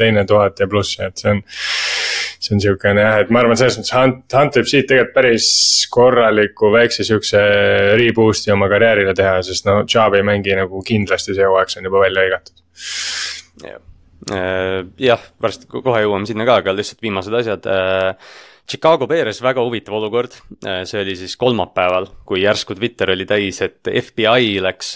teine 0.00 0.26
tuhat 0.28 0.60
ja 0.60 0.68
pluss, 0.70 0.98
et 1.00 1.22
see 1.22 1.32
on. 1.36 1.42
see 2.44 2.52
on 2.56 2.60
sihukene 2.60 3.00
jah, 3.00 3.22
et 3.22 3.32
ma 3.32 3.40
arvan, 3.40 3.56
selles 3.56 3.78
mõttes 3.80 3.94
Hunt, 3.96 4.26
Hunt 4.36 4.60
võib 4.60 4.68
siit 4.68 4.90
tegelikult 4.90 5.14
päris 5.16 5.48
korraliku 5.94 6.74
väikse 6.74 7.06
sihukese 7.08 7.40
reboost'i 8.00 8.52
oma 8.52 8.68
karjäärile 8.72 9.16
teha, 9.16 9.38
sest 9.46 9.64
no 9.70 9.80
Chubb 9.88 10.18
ei 10.18 10.26
mängi 10.26 10.58
nagu 10.58 10.84
kindlasti 10.84 11.32
see 11.32 11.48
hooaeg, 11.48 11.72
see 11.72 11.80
on 11.80 11.88
juba 11.88 12.04
välja 12.04 12.26
hõigatud 12.28 12.64
jah, 13.64 13.80
jah, 14.30 15.28
varsti 15.42 15.68
kohe 15.70 16.02
jõuame 16.04 16.28
sinna 16.28 16.46
ka, 16.48 16.60
aga 16.62 16.74
lihtsalt 16.76 17.04
viimased 17.04 17.40
asjad. 17.42 17.66
Äh, 17.68 18.34
Chicago 18.64 19.04
Bears, 19.04 19.42
väga 19.44 19.60
huvitav 19.60 19.98
olukord, 19.98 20.38
äh, 20.64 20.86
see 20.88 21.02
oli 21.02 21.12
siis 21.20 21.34
kolmapäeval, 21.36 22.06
kui 22.24 22.40
järsku 22.40 22.72
Twitter 22.78 23.12
oli 23.12 23.26
täis, 23.28 23.60
et 23.60 23.90
FBI 23.90 24.56
läks 24.64 24.94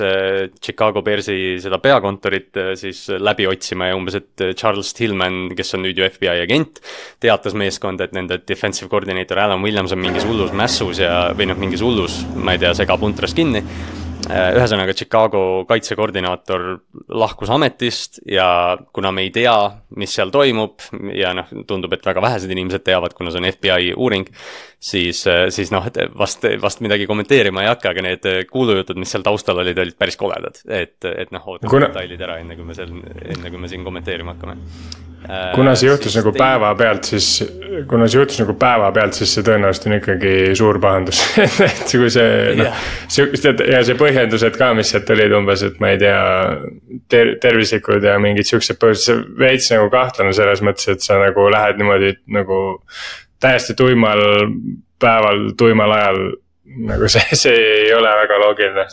Chicago 0.65 1.03
Bearsi 1.05 1.59
seda 1.61 1.77
peakontorit 1.85 2.57
siis 2.81 3.05
läbi 3.21 3.45
otsima 3.51 3.91
ja 3.91 3.99
umbes, 3.99 4.17
et 4.23 4.47
Charles 4.57 4.95
Tillman, 4.97 5.53
kes 5.59 5.77
on 5.77 5.85
nüüd 5.85 6.01
ju 6.01 6.09
FBI 6.09 6.47
agent, 6.47 6.81
teatas 7.21 7.53
meeskonda, 7.53 8.09
et 8.09 8.17
nende 8.17 8.41
defensive 8.49 8.89
coordinator 8.89 9.45
Alan 9.45 9.61
Williams 9.65 9.93
on 9.93 10.01
mingis 10.01 10.25
hullus 10.25 10.57
mässus 10.57 11.05
ja, 11.05 11.27
või 11.37 11.53
noh, 11.53 11.61
mingis 11.61 11.85
hullus, 11.85 12.23
ma 12.41 12.57
ei 12.57 12.65
tea, 12.65 12.73
segab 12.81 13.05
untras 13.05 13.37
kinni 13.37 13.67
Äh, 13.67 14.08
ühesõnaga 14.29 14.95
Chicago 14.97 15.43
kaitsekoordinaator 15.69 16.65
lahkus 17.09 17.51
ametist 17.55 18.21
ja 18.29 18.77
kuna 18.95 19.13
me 19.15 19.25
ei 19.27 19.33
tea, 19.35 19.55
mis 20.01 20.15
seal 20.15 20.33
toimub 20.35 20.85
ja 21.17 21.33
noh, 21.37 21.51
tundub, 21.69 21.95
et 21.97 22.07
väga 22.07 22.23
vähesed 22.25 22.53
inimesed 22.55 22.85
teavad, 22.87 23.17
kuna 23.17 23.33
see 23.33 23.43
on 23.43 23.51
FBI 23.51 23.93
uuring. 23.97 24.29
siis, 24.79 25.25
äh, 25.27 25.49
siis 25.51 25.73
noh, 25.75 25.89
vast, 26.19 26.45
vast 26.63 26.81
midagi 26.85 27.07
kommenteerima 27.11 27.65
ei 27.65 27.73
hakka, 27.73 27.91
aga 27.91 28.05
need 28.05 28.31
kuulujutud, 28.51 29.01
mis 29.01 29.11
seal 29.11 29.27
taustal 29.27 29.59
olid, 29.65 29.79
olid 29.79 29.99
päris 29.99 30.17
koledad, 30.17 30.63
et, 30.69 30.99
et 31.05 31.35
noh, 31.35 31.43
ootame 31.55 31.71
kuna... 31.71 31.91
detailid 31.91 32.23
ära, 32.23 32.39
enne 32.45 32.57
kui 32.57 32.69
me 32.69 32.79
seal, 32.79 32.95
enne 33.35 33.51
kui 33.51 33.59
me 33.59 33.71
siin 33.71 33.87
kommenteerima 33.87 34.37
hakkame 34.37 34.59
Äh, 34.59 35.08
kuna 35.55 35.75
see 35.77 35.89
juhtus 35.89 36.17
nagu 36.17 36.33
tein... 36.33 36.41
päevapealt, 36.41 37.09
siis, 37.11 37.29
kuna 37.91 38.07
see 38.09 38.21
juhtus 38.21 38.41
nagu 38.43 38.55
päevapealt, 38.59 39.19
siis 39.19 39.35
see 39.37 39.45
tõenäoliselt 39.47 39.89
on 39.91 39.97
ikkagi 39.99 40.33
suur 40.59 40.79
pahandus 40.83 41.21
et 41.67 41.85
kui 41.91 42.11
see 42.13 42.55
noh, 42.59 42.83
sihukest 43.11 43.63
ja 43.69 43.83
see 43.87 43.99
põhjendused 43.99 44.59
ka, 44.61 44.71
mis 44.79 44.93
sealt 44.95 45.13
olid 45.15 45.37
umbes, 45.41 45.65
et 45.67 45.79
ma 45.83 45.93
ei 45.95 46.01
tea 46.03 46.19
ter. 47.13 47.35
tervislikud 47.43 48.05
ja 48.09 48.17
mingid 48.23 48.49
siuksed 48.49 48.81
põhjused, 48.81 49.25
veits 49.41 49.71
nagu 49.75 49.91
kahtlane 49.93 50.35
selles 50.37 50.65
mõttes, 50.65 50.91
et 50.95 51.05
sa 51.05 51.21
nagu 51.21 51.49
lähed 51.53 51.81
niimoodi 51.81 52.15
nagu 52.39 52.61
täiesti 53.43 53.77
tuimal 53.79 54.23
päeval, 55.03 55.51
tuimal 55.59 55.95
ajal 55.95 56.23
nagu 56.69 57.09
see, 57.09 57.37
see 57.43 57.55
ei 57.55 57.93
ole 57.97 58.11
väga 58.21 58.39
loogiline, 58.43 58.85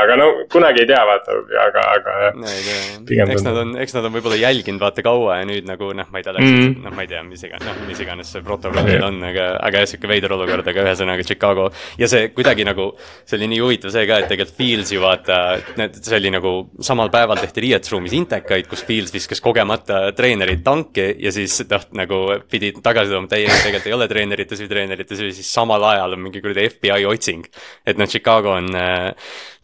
aga 0.00 0.16
no 0.18 0.26
kunagi 0.52 0.84
ei 0.84 0.88
tea, 0.88 1.00
vaata, 1.08 1.36
aga, 1.62 1.84
aga 1.96 2.14
jah. 2.22 3.32
eks 3.34 3.44
nad 3.46 3.58
on, 3.62 3.72
eks 3.82 3.96
nad 3.96 4.06
on 4.06 4.14
võib-olla 4.14 4.38
jälginud 4.38 4.82
vaata 4.82 5.02
kaua 5.04 5.40
ja 5.40 5.48
nüüd 5.48 5.66
nagu 5.66 5.90
noh, 5.96 6.08
ma 6.12 6.20
ei 6.20 6.26
tea 6.26 6.36
täpselt 6.36 6.52
mm 6.52 6.68
-hmm., 6.68 6.84
noh, 6.86 6.94
ma 6.94 7.06
ei 7.06 7.10
tea, 7.10 7.22
mis 7.26 7.42
iganes, 7.48 7.66
noh, 7.66 7.80
mis 7.88 8.02
iganes 8.04 8.30
see 8.32 8.44
protokollil 8.46 9.06
on, 9.08 9.18
aga, 9.30 9.48
aga 9.68 9.82
jah, 9.82 9.90
sihuke 9.90 10.10
veider 10.10 10.36
olukord, 10.36 10.70
aga 10.72 10.84
ühesõnaga 10.86 11.26
Chicago. 11.26 11.70
ja 11.98 12.08
see 12.08 12.28
kuidagi 12.36 12.66
nagu, 12.68 12.92
see 13.24 13.38
oli 13.40 13.50
nii 13.54 13.60
huvitav 13.64 13.94
see 13.94 14.06
ka, 14.06 14.20
et 14.22 14.30
tegelikult 14.30 14.56
Fields 14.56 14.92
ju 14.94 15.02
vaata, 15.02 15.40
need, 15.80 15.98
see 15.98 16.20
oli 16.20 16.30
nagu 16.30 16.54
samal 16.80 17.10
päeval 17.10 17.42
tehti 17.42 17.66
riietusruumis 17.66 18.14
intekaid, 18.14 18.70
kus 18.70 18.84
Fields 18.86 19.14
viskas 19.14 19.42
kogemata 19.42 20.12
treenerit 20.16 20.62
tanki 20.64 21.08
ja 21.18 21.34
siis 21.34 21.58
noh, 21.70 21.90
nagu 21.98 22.22
pidi 22.50 22.72
tagasi 22.78 23.10
tooma, 23.10 23.26
et 23.26 23.38
ei, 23.40 23.50
tegelikult 23.50 23.90
ei 23.90 23.98
ole 23.98 24.08
treenerite 24.08 24.56
süü, 24.56 24.70
treenerite 24.70 25.18
süü, 25.18 25.32
siis 25.34 25.50
samal 25.52 25.82
ajal 25.90 26.14
on 26.16 26.22
mingi 26.28 26.40
kuradi 26.44 26.68
FBI 26.70 27.15
otsing. 27.16 27.46
et 27.86 27.98
noh, 27.98 28.08
Chicago 28.08 28.54
on 28.56 28.70
äh,, 28.76 29.12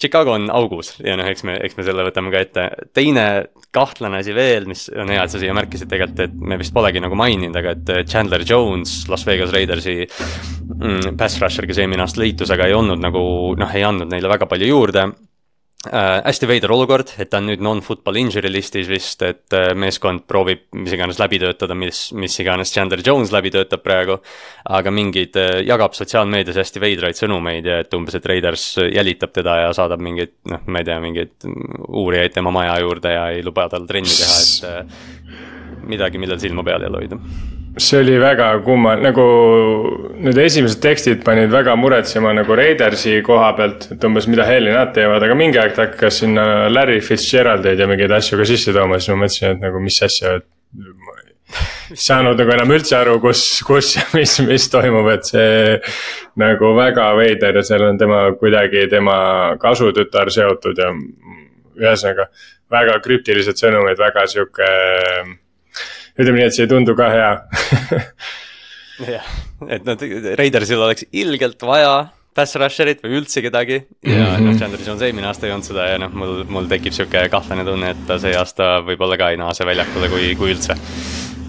Chicago 0.00 0.34
on 0.34 0.48
augus 0.50 0.96
ja 1.04 1.16
noh, 1.18 1.28
eks 1.30 1.44
me, 1.46 1.56
eks 1.62 1.78
me 1.78 1.86
selle 1.86 2.06
võtame 2.08 2.32
ka 2.34 2.42
ette. 2.42 2.68
teine 2.96 3.26
kahtlane 3.72 4.20
asi 4.20 4.34
veel, 4.36 4.66
mis 4.68 4.88
on 4.92 5.12
hea, 5.12 5.22
et 5.22 5.32
sa 5.32 5.40
siia 5.40 5.54
märkisid 5.56 5.90
tegelikult, 5.90 6.24
et 6.26 6.34
me 6.52 6.58
vist 6.60 6.74
polegi 6.74 7.02
nagu 7.02 7.16
maininud, 7.18 7.56
aga 7.58 7.76
et 7.76 7.92
Chandler 8.10 8.44
Jones, 8.48 9.02
Las 9.12 9.26
Vegas 9.28 9.54
Raidersi 9.54 10.00
mm, 10.02 11.16
pass 11.20 11.40
rusher, 11.42 11.68
kes 11.68 11.82
eelmine 11.82 12.04
aasta 12.04 12.22
liitus, 12.22 12.52
aga 12.52 12.68
ei 12.68 12.76
olnud 12.76 13.00
nagu 13.02 13.22
noh, 13.58 13.76
ei 13.76 13.86
andnud 13.86 14.10
neile 14.12 14.32
väga 14.32 14.50
palju 14.50 14.72
juurde 14.72 15.06
äh,. 15.88 16.22
hästi 16.24 16.48
veider 16.48 16.72
olukord, 16.74 17.12
et 17.18 17.30
ta 17.30 17.40
on 17.40 17.48
nüüd 17.50 17.62
non-football 17.64 18.18
injury 18.20 18.50
listis 18.52 18.88
vist, 18.90 19.22
et 19.26 19.56
äh, 19.56 19.72
meeskond 19.78 20.24
proovib 20.30 20.64
mis 20.78 20.94
iganes 20.94 21.20
läbi 21.22 21.40
töötada, 21.42 21.76
mis, 21.78 22.04
mis 22.18 22.38
iganes 22.42 22.72
Chandler 22.74 23.02
Jones 23.04 23.32
läbi 23.34 23.52
töötab 23.54 23.84
praegu. 23.84 24.18
aga 24.64 24.92
mingeid 24.94 25.38
äh,, 25.40 25.62
jagab 25.66 25.96
sotsiaalmeedias 25.98 26.60
hästi 26.62 26.82
veidraid 26.82 27.18
sõnumeid 27.18 27.66
ja 27.66 27.80
et 27.82 27.94
umbes, 27.98 28.18
et 28.18 28.26
Raiders 28.26 28.66
jälitab 28.82 29.32
teda 29.32 29.58
ja 29.66 29.72
saadab 29.76 30.02
mingeid, 30.02 30.36
noh, 30.50 30.62
ma 30.66 30.82
ei 30.82 30.90
tea, 30.90 31.00
mingeid 31.02 31.48
uurijaid 31.88 32.36
tema 32.36 32.54
maja 32.54 32.78
juurde 32.82 33.16
ja 33.16 33.26
ei 33.32 33.42
luba 33.46 33.68
tal 33.72 33.88
trenni 33.88 34.12
teha, 34.12 34.38
et 34.44 34.70
äh, 34.70 35.82
midagi, 35.88 36.22
millel 36.22 36.40
silma 36.42 36.64
peal 36.66 36.86
jälle 36.86 37.02
hoida 37.02 37.20
see 37.76 38.00
oli 38.00 38.18
väga 38.20 38.48
kumma, 38.64 38.94
nagu 39.00 39.24
need 40.20 40.36
esimesed 40.38 40.80
tekstid 40.84 41.22
panid 41.24 41.50
väga 41.52 41.74
muretsema 41.80 42.34
nagu 42.36 42.56
Raidersi 42.56 43.20
koha 43.24 43.52
pealt, 43.56 43.86
et 43.94 44.04
umbes 44.04 44.28
mida 44.28 44.44
helli 44.48 44.74
nad 44.74 44.92
teevad, 44.94 45.24
aga 45.24 45.36
mingi 45.38 45.60
aeg 45.60 45.72
ta 45.76 45.86
hakkas 45.86 46.20
sinna 46.20 46.68
Larry 46.68 47.00
Fitzgeraldeid 47.04 47.80
ja 47.80 47.88
mingeid 47.88 48.12
asju 48.12 48.40
ka 48.40 48.48
sisse 48.48 48.76
tooma, 48.76 49.00
siis 49.00 49.14
ma 49.14 49.24
mõtlesin, 49.24 49.56
et 49.56 49.64
nagu 49.64 49.80
mis 49.80 50.00
asja, 50.04 50.36
et. 50.40 50.48
ei 51.92 52.00
saanud 52.00 52.38
nagu 52.40 52.52
enam 52.54 52.76
üldse 52.76 52.96
aru, 52.96 53.18
kus, 53.24 53.44
kus 53.68 53.96
ja 53.96 54.04
mis, 54.16 54.38
mis 54.44 54.68
toimub, 54.72 55.08
et 55.12 55.28
see 55.28 55.76
nagu 56.40 56.74
väga 56.76 57.10
veider 57.16 57.60
ja 57.60 57.66
seal 57.66 57.88
on 57.88 58.00
tema 58.00 58.24
kuidagi 58.40 58.86
tema 58.92 59.16
kasutütar 59.60 60.32
seotud 60.32 60.80
ja 60.80 60.92
ühesõnaga 61.80 62.28
väga 62.72 62.98
krüptilised 63.04 63.60
sõnumid, 63.60 64.00
väga 64.00 64.26
sihuke 64.28 64.68
ütleme 66.18 66.40
nii, 66.40 66.48
et 66.48 66.56
see 66.56 66.66
ei 66.66 66.72
tundu 66.72 66.96
ka 66.98 67.10
hea 67.12 67.30
jah, 69.16 69.30
et 69.68 69.86
nad, 69.86 70.02
Raidersil 70.38 70.82
oleks 70.82 71.06
ilgelt 71.12 71.62
vaja 71.66 71.94
pass 72.36 72.56
rusher'it 72.56 73.02
või 73.04 73.18
üldse 73.20 73.42
kedagi 73.44 73.76
ja 73.76 73.82
mm 73.82 74.20
-hmm. 74.24 74.46
noh, 74.46 74.58
Chandler 74.58 74.84
Jones 74.86 75.02
eelmine 75.04 75.28
aasta 75.28 75.46
ei 75.46 75.52
olnud 75.52 75.68
seda 75.68 75.88
ja 75.90 75.98
noh, 76.00 76.12
mul, 76.16 76.44
mul 76.48 76.68
tekib 76.70 76.94
sihuke 76.96 77.26
kahtlane 77.32 77.64
tunne, 77.68 77.92
et 77.92 78.06
ta 78.08 78.18
see 78.20 78.32
aasta 78.36 78.78
võib-olla 78.86 79.18
ka 79.20 79.32
ei 79.32 79.40
naase 79.40 79.66
väljakule, 79.68 80.08
kui, 80.08 80.32
kui 80.40 80.54
üldse. 80.54 80.78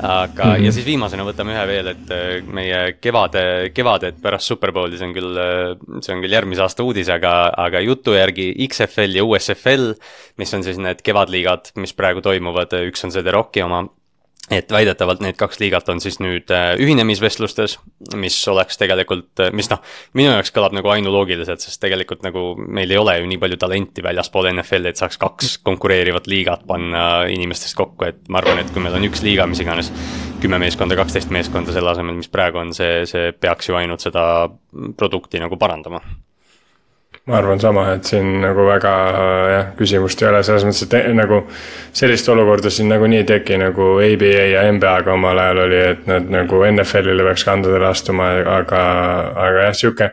aga 0.03 0.45
mm, 0.45 0.51
-hmm. 0.51 0.65
ja 0.65 0.71
siis 0.73 0.85
viimasena 0.85 1.23
võtame 1.23 1.53
ühe 1.53 1.65
veel, 1.67 1.87
et 1.87 2.11
äh, 2.11 2.43
meie 2.43 2.97
kevade, 2.99 3.71
kevaded 3.73 4.19
pärast 4.21 4.49
Superbowli, 4.49 4.97
see 4.97 5.07
on 5.07 5.13
küll, 5.13 5.37
äh, 5.37 6.01
see 6.01 6.15
on 6.15 6.21
küll 6.23 6.33
järgmise 6.33 6.61
aasta 6.61 6.83
uudis, 6.83 7.09
aga, 7.09 7.53
aga 7.57 7.79
jutu 7.79 8.17
järgi 8.17 8.51
XFL 8.67 9.15
ja 9.15 9.23
USFL, 9.23 9.93
mis 10.37 10.53
on 10.53 10.63
siis 10.63 10.77
need 10.77 11.01
kevadliigad, 11.05 11.71
mis 11.75 11.93
praegu 11.93 12.21
toimuvad, 12.21 12.73
üks 12.89 13.05
on 13.05 13.11
see 13.11 13.21
The 13.21 13.31
Rocki 13.31 13.61
oma 13.61 13.85
et 14.51 14.71
väidetavalt 14.71 15.21
need 15.23 15.37
kaks 15.39 15.61
liigat 15.61 15.87
on 15.89 16.01
siis 16.03 16.17
nüüd 16.19 16.51
äh, 16.51 16.73
ühinemisvestlustes, 16.81 17.77
mis 18.19 18.35
oleks 18.51 18.77
tegelikult, 18.79 19.31
äh, 19.39 19.53
mis 19.55 19.69
noh, 19.71 19.79
minu 20.19 20.33
jaoks 20.33 20.51
kõlab 20.55 20.75
nagu 20.75 20.91
ainuloogiliselt, 20.91 21.63
sest 21.63 21.79
tegelikult 21.83 22.25
nagu 22.25 22.43
meil 22.59 22.91
ei 22.91 22.99
ole 22.99 23.15
ju 23.21 23.29
nii 23.29 23.39
palju 23.39 23.59
talenti 23.61 24.03
väljaspool 24.03 24.49
NFL-i, 24.51 24.91
et 24.91 24.99
saaks 24.99 25.19
kaks 25.21 25.55
konkureerivat 25.63 26.27
liigat 26.27 26.67
panna 26.67 27.05
inimestest 27.31 27.77
kokku, 27.79 28.09
et 28.09 28.19
ma 28.27 28.41
arvan, 28.41 28.59
et 28.59 28.73
kui 28.73 28.83
meil 28.83 28.99
on 28.99 29.07
üks 29.07 29.23
liiga, 29.23 29.47
mis 29.47 29.63
iganes 29.63 29.93
kümme 30.43 30.59
meeskonda, 30.59 30.99
kaksteist 30.99 31.31
meeskonda 31.31 31.71
selle 31.71 31.93
asemel, 31.93 32.19
mis 32.19 32.31
praegu 32.31 32.59
on, 32.59 32.75
see, 32.75 33.07
see 33.09 33.31
peaks 33.31 33.71
ju 33.71 33.79
ainult 33.79 34.03
seda 34.03 34.25
produkti 34.99 35.39
nagu 35.39 35.55
parandama 35.61 36.03
ma 37.25 37.37
arvan 37.39 37.59
sama, 37.59 37.85
et 37.95 38.03
siin 38.07 38.41
nagu 38.43 38.65
väga 38.67 38.93
jah, 39.47 39.67
küsimust 39.79 40.19
ei 40.21 40.27
ole 40.27 40.41
selles 40.43 40.65
mõttes, 40.67 40.89
et 40.89 41.11
nagu 41.15 41.39
sellist 41.95 42.27
olukorda 42.33 42.71
siin 42.73 42.89
nagunii 42.91 43.21
ei 43.21 43.27
teki, 43.29 43.59
nagu 43.61 43.93
ABA 44.03 44.31
ja 44.51 44.65
NBA-ga 44.75 45.13
omal 45.15 45.39
ajal 45.39 45.61
oli, 45.63 45.77
et 45.93 46.09
nad 46.09 46.27
nagu 46.33 46.59
NFL-ile 46.67 47.23
peaks 47.29 47.45
kandadele 47.47 47.87
astuma, 47.87 48.33
aga, 48.57 48.81
aga 49.45 49.69
jah, 49.69 49.77
sihuke. 49.83 50.09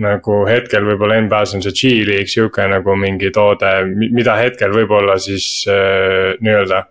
nagu 0.00 0.34
hetkel 0.48 0.86
võib-olla 0.88 1.18
NBA-s 1.20 1.58
on 1.58 1.62
see 1.62 1.74
G-League, 1.76 2.30
sihuke 2.32 2.64
nagu 2.72 2.94
mingi 2.96 3.28
toode, 3.36 3.68
mida 4.00 4.32
hetkel 4.38 4.72
võib-olla 4.72 5.18
siis 5.20 5.66
äh, 5.68 6.38
nii-öelda 6.40 6.86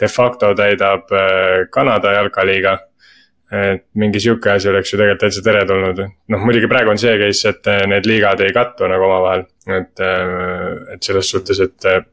de 0.00 0.08
facto 0.08 0.54
täidab 0.56 1.12
äh, 1.12 1.66
Kanada 1.70 2.14
jalkaliiga 2.16 2.78
et 3.52 3.84
mingi 3.94 4.20
sihuke 4.22 4.50
asi 4.56 4.68
oleks 4.70 4.90
ju 4.90 4.98
tegelikult 4.98 5.22
täitsa 5.22 5.44
teretulnud, 5.46 6.02
noh 6.32 6.42
muidugi 6.42 6.70
praegu 6.70 6.90
on 6.90 6.98
see 6.98 7.14
case, 7.20 7.52
et 7.52 7.70
äh, 7.70 7.84
need 7.90 8.08
liigad 8.08 8.42
ei 8.42 8.54
kattu 8.54 8.88
nagu 8.90 9.06
omavahel, 9.06 9.46
et, 9.70 10.02
äh, 10.02 10.94
et 10.96 11.10
selles 11.10 11.32
suhtes, 11.34 11.62
et. 11.62 11.78
Äh, 11.86 12.04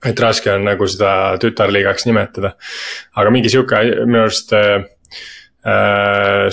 et 0.00 0.16
raske 0.16 0.48
on 0.48 0.62
nagu 0.64 0.86
seda 0.88 1.36
tütarliigaks 1.36 2.06
nimetada, 2.08 2.54
aga 3.20 3.32
mingi 3.34 3.50
sihuke 3.52 3.82
minu 4.06 4.22
arust 4.22 4.54
äh, 4.56 4.78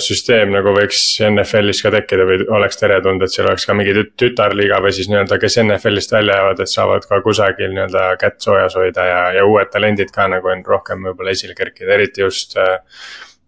süsteem 0.04 0.52
nagu 0.52 0.74
võiks 0.76 1.00
NFL-is 1.24 1.80
ka 1.80 1.92
tekkida 1.94 2.26
või 2.28 2.44
oleks 2.58 2.76
teretulnud, 2.76 3.24
et 3.24 3.32
seal 3.32 3.48
oleks 3.48 3.64
ka 3.64 3.76
mingi 3.78 3.94
tütarliiga 4.20 4.82
või 4.84 4.92
siis 4.92 5.08
nii-öelda, 5.08 5.38
kes 5.40 5.56
NFL-ist 5.62 6.12
välja 6.12 6.36
jäävad, 6.42 6.60
et 6.60 6.72
saavad 6.74 7.08
ka 7.08 7.22
kusagil 7.24 7.72
nii-öelda 7.72 8.04
kätt 8.20 8.44
soojas 8.44 8.76
hoida 8.76 9.08
ja, 9.08 9.22
ja 9.38 9.48
uued 9.48 9.72
talendid 9.72 10.12
ka 10.12 10.28
nagu 10.28 10.52
on 10.52 10.60
rohkem 10.66 11.08
võib-olla 11.08 11.32
esile 11.32 11.56
kerkida, 11.56 11.94
eriti 11.96 12.26
just 12.26 12.58
äh, 12.60 12.76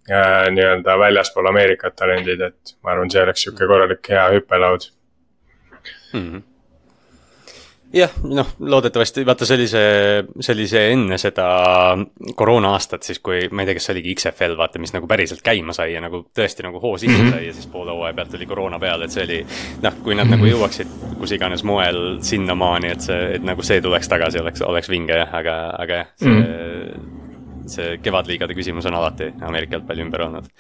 nii-öelda 0.08 0.98
väljaspool 0.98 1.50
Ameerikat 1.50 1.96
talendid, 1.96 2.40
et 2.40 2.76
ma 2.82 2.94
arvan, 2.94 3.10
see 3.12 3.22
oleks 3.22 3.44
sihuke 3.46 3.68
korralik 3.68 4.08
hea 4.14 4.28
hüppelaud 4.36 4.86
mm. 6.12 6.22
-hmm 6.22 6.46
jah, 7.92 8.10
noh, 8.22 8.46
loodetavasti 8.58 9.24
vaata, 9.26 9.46
see 9.46 9.56
oli 9.58 9.66
see, 9.68 10.24
see 10.40 10.54
oli 10.54 10.66
see 10.70 10.92
enne 10.92 11.18
seda 11.18 11.46
koroona 12.38 12.72
aastat 12.76 13.06
siis, 13.06 13.18
kui 13.18 13.48
ma 13.50 13.64
ei 13.64 13.70
tea, 13.70 13.78
kas 13.78 13.88
see 13.88 13.94
oligi 13.96 14.14
XFL, 14.14 14.56
vaata, 14.58 14.82
mis 14.82 14.94
nagu 14.94 15.10
päriselt 15.10 15.42
käima 15.42 15.74
sai 15.76 15.94
ja 15.94 16.02
nagu 16.04 16.22
tõesti 16.36 16.66
nagu 16.66 16.80
hoo 16.82 16.96
sisse 16.98 17.18
-hmm. 17.18 17.34
sai 17.34 17.46
ja 17.46 17.52
siis 17.56 17.66
poole 17.66 17.90
hooaja 17.90 18.14
pealt 18.14 18.30
tuli 18.30 18.46
koroona 18.46 18.78
peale, 18.78 19.04
et 19.04 19.10
see 19.10 19.24
oli. 19.24 19.46
noh, 19.82 20.02
kui 20.04 20.14
nad 20.14 20.30
nagu 20.30 20.46
jõuaksid 20.46 21.10
kus 21.18 21.32
iganes 21.32 21.64
moel 21.64 22.18
sinnamaani, 22.22 22.90
et 22.90 23.00
see, 23.00 23.34
et 23.34 23.42
nagu 23.42 23.62
see 23.62 23.80
tuleks 23.80 24.08
tagasi, 24.08 24.38
oleks, 24.38 24.62
oleks 24.62 24.88
vinge 24.88 25.16
jah, 25.16 25.34
aga, 25.34 25.56
aga 25.78 25.94
jah, 25.94 26.12
see 26.16 26.28
mm. 26.28 26.44
-hmm 26.44 27.19
see 27.72 27.98
kevadliigade 28.04 28.56
küsimus 28.58 28.88
on 28.90 28.98
alati 28.98 29.30
Ameerika 29.46 29.78
jalgpalli 29.78 30.06
ümber 30.06 30.26
olnud 30.26 30.50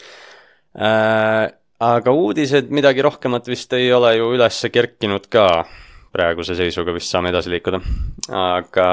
äh,. 0.76 1.50
aga 1.80 2.12
uudised, 2.12 2.68
midagi 2.70 3.02
rohkemat 3.02 3.48
vist 3.48 3.72
ei 3.76 3.92
ole 3.92 4.16
ju 4.18 4.32
üles 4.36 4.60
kerkinud 4.72 5.30
ka 5.32 5.46
praeguse 6.12 6.56
seisuga 6.58 6.94
vist 6.94 7.12
saame 7.12 7.30
edasi 7.30 7.52
liikuda, 7.52 7.80
aga 8.34 8.88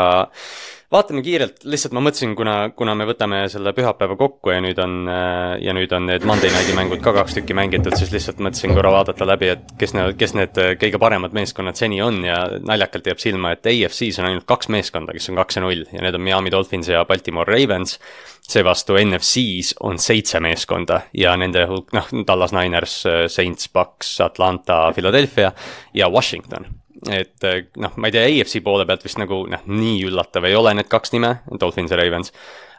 vaatame 0.92 1.22
kiirelt, 1.24 1.66
lihtsalt 1.68 1.92
ma 1.96 2.02
mõtlesin, 2.06 2.34
kuna, 2.38 2.54
kuna 2.76 2.94
me 2.96 3.06
võtame 3.10 3.42
selle 3.52 3.74
pühapäeva 3.76 4.16
kokku 4.20 4.54
ja 4.54 4.62
nüüd 4.64 4.80
on, 4.80 4.94
äh, 5.12 5.58
ja 5.60 5.74
nüüd 5.76 5.92
on 5.96 6.08
need 6.08 6.24
Monday 6.28 6.52
Night'i 6.54 6.76
mängud 6.78 7.02
ka 7.04 7.12
kaks 7.18 7.36
tükki 7.36 7.58
mängitud, 7.58 7.96
siis 8.00 8.14
lihtsalt 8.14 8.40
mõtlesin 8.44 8.76
korra 8.76 8.94
vaadata 8.96 9.28
läbi, 9.28 9.52
et 9.56 9.74
kes 9.82 9.94
need, 9.98 10.16
kes 10.20 10.36
need 10.38 10.62
äh, 10.64 10.72
kõige 10.80 11.02
paremad 11.04 11.36
meeskonnad 11.36 11.80
seni 11.80 12.00
on 12.04 12.22
ja 12.24 12.40
naljakalt 12.64 13.12
jääb 13.12 13.20
silma, 13.24 13.52
et 13.56 13.68
AFC-s 13.68 14.22
on 14.24 14.30
ainult 14.32 14.48
kaks 14.48 14.72
meeskonda, 14.72 15.16
kes 15.18 15.28
on 15.34 15.42
kaks 15.44 15.60
ja 15.60 15.66
null 15.66 15.84
ja 15.92 16.06
need 16.06 16.16
on 16.16 16.24
Miami 16.24 16.56
Dolphins 16.56 16.92
ja 16.94 17.04
Baltimore 17.10 17.52
Ravens. 17.52 18.00
seevastu 18.48 18.96
NFC-s 18.96 19.76
on 19.84 20.00
seitse 20.00 20.40
meeskonda 20.40 21.02
ja 21.14 21.36
nende 21.36 21.66
hulk, 21.68 21.92
noh, 21.92 22.08
Dallas 22.28 22.56
Niners, 22.56 23.02
äh, 23.06 23.26
Saints, 23.28 23.68
Bucks, 23.68 24.22
Atlanta, 24.22 24.94
Philadelphia 24.96 25.52
ja 25.94 26.08
Washington 26.10 26.77
et 27.12 27.46
noh, 27.78 27.98
ma 27.98 28.10
ei 28.10 28.16
tea, 28.16 28.30
EFC 28.40 28.62
poole 28.66 28.86
pealt 28.90 29.04
vist 29.06 29.20
nagu 29.22 29.44
noh, 29.50 29.68
nii 29.70 30.08
üllatav 30.08 30.48
ei 30.48 30.56
ole 30.58 30.74
need 30.78 30.90
kaks 30.92 31.14
nime, 31.14 31.38
Dolphins 31.60 31.94
ja 31.94 32.00
Ravens. 32.00 32.34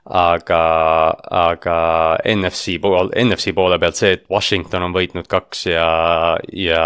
aga, 0.08 0.58
aga 1.36 1.78
NFC 2.32 2.78
pool, 2.80 3.10
NFC 3.12 3.52
poole 3.52 3.76
pealt 3.78 3.98
see, 3.98 4.14
et 4.16 4.22
Washington 4.30 4.86
on 4.86 4.94
võitnud 4.94 5.28
kaks 5.28 5.66
ja, 5.68 5.88
ja, 6.48 6.84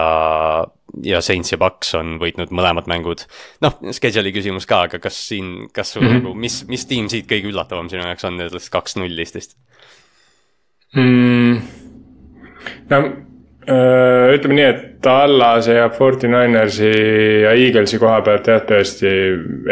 ja 1.07 1.21
Saints 1.23 1.53
ja 1.55 1.59
Bucks 1.61 1.95
on 1.95 2.17
võitnud 2.19 2.51
mõlemad 2.51 2.91
mängud. 2.91 3.25
noh, 3.63 3.79
schedule'i 3.95 4.35
küsimus 4.35 4.67
ka, 4.67 4.85
aga 4.89 4.99
kas 5.03 5.21
siin, 5.29 5.69
kas 5.73 5.95
sul 5.95 6.03
mm 6.03 6.09
-hmm. 6.09 6.23
nagu, 6.25 6.35
mis, 6.35 6.63
mis 6.69 6.87
tiim 6.87 7.09
siit 7.09 7.31
kõige 7.31 7.53
üllatavam 7.53 7.89
sinu 7.93 8.03
jaoks 8.03 8.25
on 8.25 8.37
nendest 8.37 8.73
kaks-null 8.73 9.17
listist 9.17 9.57
mm,? 10.97 11.61
no 12.91 13.05
ütleme 13.69 14.57
nii, 14.57 14.65
et 14.67 14.81
Tallase 15.03 15.77
ja 15.77 15.91
Forty 15.95 16.31
Ninersi 16.31 16.91
ja 17.45 17.53
Eaglesi 17.59 17.99
koha 18.03 18.21
pealt 18.27 18.49
jah, 18.51 18.63
tõesti 18.67 19.11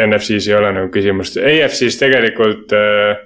NFC-s 0.05 0.47
ei 0.47 0.55
ole 0.55 0.71
nagu 0.75 0.91
küsimust, 0.93 1.39
AFC-s 1.39 1.99
tegelikult 1.99 2.71
äh, 2.75 3.19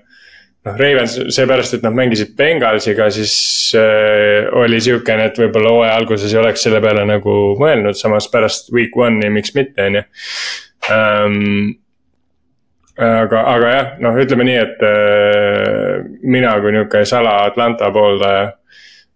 noh, 0.65 0.77
Ravens 0.79 1.17
seepärast, 1.35 1.77
et 1.77 1.85
nad 1.85 1.95
mängisid 1.97 2.35
Bengalsiga, 2.37 3.09
siis 3.13 3.35
äh, 3.77 4.45
oli 4.57 4.81
sihukene, 4.81 5.29
et 5.29 5.39
võib-olla 5.39 5.73
hooaja 5.73 5.95
alguses 5.99 6.33
ei 6.33 6.41
oleks 6.41 6.65
selle 6.65 6.81
peale 6.83 7.05
nagu 7.09 7.37
mõelnud, 7.61 7.97
samas 7.97 8.29
pärast 8.33 8.73
week 8.75 8.95
one'i, 8.97 9.31
miks 9.33 9.55
mitte, 9.57 9.89
on 9.89 9.99
ju. 9.99 10.05
Ähm, 10.93 11.75
aga, 13.01 13.43
aga 13.53 13.73
jah, 13.73 13.91
noh, 14.05 14.17
ütleme 14.21 14.47
nii, 14.49 14.57
et 14.61 14.85
äh, 14.85 16.05
mina 16.25 16.57
kui 16.61 16.73
nihuke 16.75 17.05
sala 17.09 17.43
Atlanta 17.49 17.91
pooldaja 17.93 18.49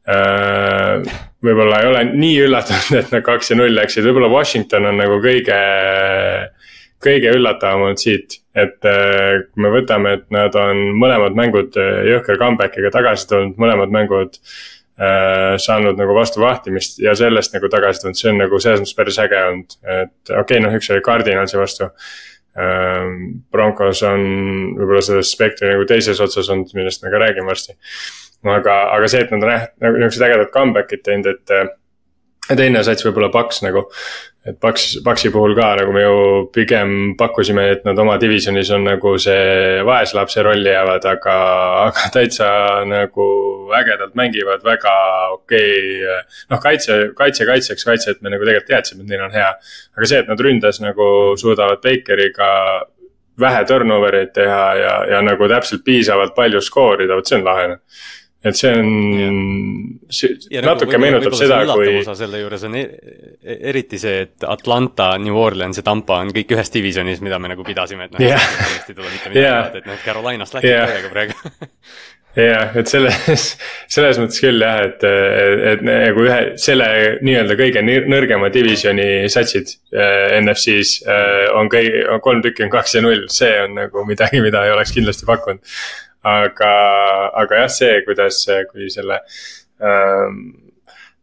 äh,. 0.10 1.18
Võib-olla 1.46 1.82
ei 1.82 1.90
ole 1.90 2.06
nii 2.12 2.40
üllatunud, 2.46 2.96
et 3.02 3.12
nad 3.16 3.26
kaks 3.26 3.54
ja 3.54 3.60
null 3.60 3.76
läksid, 3.76 4.06
võib-olla 4.08 4.32
Washington 4.34 4.90
on 4.92 5.00
nagu 5.02 5.20
kõige 5.24 5.60
kõige 7.04 7.32
üllatavam 7.36 7.86
olnud 7.88 8.02
siit, 8.02 8.40
et 8.58 8.88
äh, 8.88 9.46
kui 9.48 9.64
me 9.64 9.72
võtame, 9.74 10.18
et 10.18 10.26
nad 10.36 10.56
on 10.60 10.82
mõlemad 11.00 11.38
mängud 11.38 11.78
äh, 11.80 12.02
jõhker 12.10 12.40
comeback'iga 12.42 12.92
tagasi 12.96 13.30
tulnud, 13.30 13.60
mõlemad 13.62 13.94
mängud 13.96 14.40
äh,. 15.00 15.56
saanud 15.64 16.00
nagu 16.00 16.16
vastu 16.16 16.42
vahtimist 16.44 17.00
ja 17.00 17.14
sellest 17.16 17.56
nagu 17.56 17.70
tagasi 17.72 18.04
tulnud, 18.04 18.20
see 18.20 18.34
on 18.34 18.42
nagu 18.44 18.60
selles 18.60 18.84
mõttes 18.84 18.98
päris 18.98 19.20
äge 19.24 19.44
olnud, 19.46 19.78
et 19.86 20.34
okei 20.34 20.42
okay,, 20.42 20.64
noh, 20.66 20.76
üks 20.76 20.92
oli 20.92 21.06
Cardinalsi 21.06 21.60
vastu 21.62 21.88
äh,. 21.88 23.14
Broncos 23.54 24.04
on 24.04 24.26
võib-olla 24.76 25.06
selles 25.06 25.32
spektri 25.32 25.72
nagu 25.72 25.88
teises 25.88 26.20
otsas 26.20 26.52
olnud, 26.52 26.76
millest 26.76 27.06
me 27.06 27.14
ka 27.14 27.24
räägime 27.24 27.48
varsti. 27.48 27.80
Aga, 28.46 28.80
aga 28.96 29.12
see, 29.12 29.26
et 29.26 29.34
nad 29.36 29.44
on 29.44 29.54
jah, 29.56 29.68
nagu 29.84 30.02
niuksed 30.04 30.26
ägedad 30.30 30.52
comeback'id 30.54 31.04
teinud, 31.06 31.28
et 31.34 31.56
äh, 31.56 31.72
teine 32.56 32.84
sats 32.86 33.06
võib-olla 33.06 33.32
Paks 33.34 33.64
nagu 33.66 33.88
et 34.48 34.60
Paks, 34.60 35.00
Paksi 35.04 35.30
puhul 35.34 35.54
ka 35.58 35.74
nagu 35.78 35.94
me 35.94 36.02
ju 36.02 36.20
pigem 36.56 37.16
pakkusime, 37.20 37.66
et 37.74 37.86
nad 37.86 37.98
oma 38.00 38.16
divisjonis 38.22 38.72
on 38.76 38.86
nagu 38.88 39.16
see 39.22 39.82
vaeslapse 39.86 40.44
rolli 40.46 40.72
jäävad, 40.72 41.06
aga, 41.12 41.38
aga 41.88 42.12
täitsa 42.16 42.50
nagu 42.88 43.26
ägedalt 43.76 44.16
mängivad, 44.18 44.64
väga 44.66 44.94
okei 45.36 45.74
okay.. 46.04 46.22
noh, 46.50 46.62
kaitse, 46.64 47.00
kaitse 47.18 47.48
kaitseks 47.50 47.86
kaitse, 47.86 48.16
et 48.16 48.22
me 48.22 48.32
nagu 48.34 48.48
tegelikult 48.48 48.72
teadsime, 48.72 49.04
et 49.04 49.12
neil 49.12 49.26
on 49.28 49.36
hea. 49.36 49.52
aga 49.98 50.12
see, 50.12 50.24
et 50.24 50.32
nad 50.32 50.46
ründes 50.48 50.82
nagu 50.84 51.10
suudavad 51.40 51.84
Bakeriga 51.84 52.54
vähe 53.40 53.66
turnover 53.68 54.16
eid 54.24 54.32
teha 54.36 54.64
ja, 54.80 54.96
ja 55.14 55.20
nagu 55.24 55.48
täpselt 55.52 55.84
piisavalt 55.86 56.34
palju 56.36 56.64
skoorida, 56.64 57.20
vot 57.20 57.28
see 57.28 57.40
on 57.40 57.46
lahe 57.48 57.68
et 58.40 58.56
see 58.56 58.70
on, 58.72 58.92
see 60.16 60.30
nagu 60.56 60.70
natuke 60.70 60.94
nagu 60.96 61.04
meenutab 61.04 61.36
seda, 61.36 61.58
kui. 61.74 61.98
osa 62.00 62.16
selle 62.22 62.40
juures 62.40 62.62
on 62.70 62.78
e 62.80 62.84
e 63.44 63.58
eriti 63.72 64.00
see, 64.00 64.22
et 64.28 64.46
Atlanta, 64.48 65.12
New 65.20 65.36
Orleans 65.36 65.82
ja 65.82 65.84
Tampa 65.84 66.22
on 66.24 66.32
kõik 66.36 66.56
ühes 66.56 66.72
divisjonis, 66.72 67.20
mida 67.26 67.40
me 67.40 67.52
nagu 67.52 67.66
pidasime, 67.68 68.08
et 68.08 68.16
noh 68.16 68.24
yeah., 68.24 68.40
kindlasti 68.62 68.96
ei 68.96 69.02
tule 69.02 69.12
mitte 69.12 69.34
midagi 69.34 69.44
yeah. 69.44 69.66
head, 69.66 69.82
et 69.82 69.92
noh, 69.92 70.00
Carolinast 70.06 70.56
läksid 70.56 70.72
yeah. 70.72 70.94
täiega 70.94 71.12
praegu 71.12 71.36
jah, 72.48 72.76
et 72.80 72.92
selles, 72.92 73.46
selles 73.96 74.20
mõttes 74.22 74.40
küll 74.44 74.64
jah, 74.64 74.84
et, 74.88 75.04
et, 75.74 75.84
nagu 75.86 76.26
ühe, 76.28 76.42
selle 76.64 76.90
nii-öelda 77.26 77.60
kõige 77.60 77.84
nõrgema 77.84 78.52
divisjoni 78.54 79.10
satsid 79.32 79.76
äh, 79.92 80.38
NFC-s 80.40 81.02
äh, 81.04 81.48
on 81.60 81.72
kõige, 81.72 82.06
kolm 82.24 82.44
tükki 82.46 82.68
on 82.68 82.72
kaks 82.76 83.00
ja 83.00 83.04
null, 83.04 83.28
see 83.34 83.52
on 83.66 83.76
nagu 83.84 84.06
midagi, 84.08 84.40
mida 84.46 84.64
ei 84.68 84.76
oleks 84.76 84.96
kindlasti 84.96 85.28
pakkunud 85.28 85.60
aga, 86.28 86.72
aga 87.44 87.62
jah, 87.64 87.70
see, 87.72 88.02
kuidas, 88.08 88.42
kui 88.72 88.90
selle 88.94 89.22
ähm, 89.84 90.42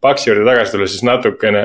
Paksi 0.00 0.28
juurde 0.28 0.44
tagasi 0.44 0.74
tulla, 0.74 0.86
siis 0.86 1.02
natukene 1.06 1.62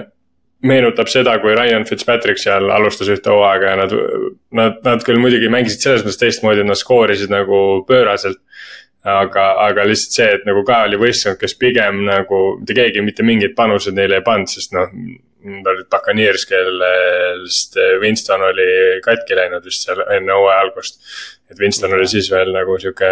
meenutab 0.65 1.09
seda, 1.11 1.33
kui 1.41 1.55
Ryan 1.57 1.83
Fitzpatrick 1.89 2.39
seal 2.41 2.69
alustas 2.73 3.09
ühte 3.11 3.31
hooaega 3.33 3.73
ja 3.73 3.79
nad, 3.81 3.95
nad, 4.55 4.77
nad 4.85 5.03
küll 5.05 5.19
muidugi 5.21 5.49
mängisid 5.51 5.83
selles 5.83 6.05
mõttes 6.05 6.21
teistmoodi, 6.21 6.63
et 6.63 6.69
nad 6.69 6.79
skoorisid 6.79 7.33
nagu 7.33 7.59
pööraselt. 7.89 8.39
aga, 9.01 9.43
aga 9.65 9.83
lihtsalt 9.89 10.13
see, 10.13 10.25
et 10.37 10.43
nagu 10.45 10.61
ka 10.61 10.83
oli 10.85 10.99
võistkond, 11.01 11.39
kes 11.41 11.55
pigem 11.57 12.03
nagu 12.05 12.41
mitte 12.59 12.75
keegi 12.77 13.01
mitte 13.01 13.23
mingeid 13.25 13.55
panuseid 13.57 13.95
neile 13.97 14.19
ei 14.19 14.25
pannud, 14.25 14.51
sest 14.51 14.75
noh. 14.77 14.91
Nad 15.41 15.65
olid 15.65 15.87
Buccaneers, 15.89 16.43
kellest 16.45 17.77
Winston 18.01 18.43
oli 18.45 18.65
katki 19.01 19.37
läinud 19.39 19.65
vist 19.65 19.87
seal 19.87 20.03
enne 20.13 20.35
hooaja 20.37 20.59
algust 20.67 20.99
et 21.51 21.59
Winston 21.59 21.93
oli 21.93 22.07
siis 22.07 22.31
veel 22.31 22.53
nagu 22.55 22.77
sihuke 22.79 23.11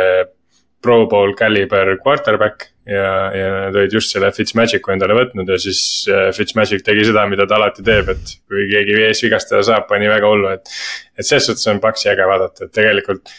pro 0.79 1.01
bowl 1.11 1.33
caliber 1.35 1.97
quarterback 1.99 2.69
ja, 2.87 3.07
ja 3.35 3.47
nad 3.65 3.75
olid 3.75 3.93
just 3.93 4.13
selle 4.13 4.31
Fitzmagicu 4.35 4.93
endale 4.93 5.17
võtnud 5.17 5.49
ja 5.51 5.57
siis 5.59 5.81
äh, 6.11 6.29
Fitzmagic 6.35 6.85
tegi 6.87 7.03
seda, 7.09 7.25
mida 7.27 7.47
ta 7.49 7.57
alati 7.59 7.83
teeb, 7.85 8.13
et 8.13 8.35
kui 8.47 8.67
keegi 8.71 8.95
ees 9.03 9.23
vigastada 9.25 9.61
saab, 9.67 9.89
pani 9.89 10.07
väga 10.09 10.31
hullu, 10.31 10.53
et. 10.55 10.71
et 11.19 11.27
selles 11.27 11.49
suhtes 11.49 11.67
on 11.71 11.81
Paxi 11.83 12.07
äge 12.13 12.27
vaadata, 12.29 12.69
et 12.69 12.75
tegelikult 12.75 13.33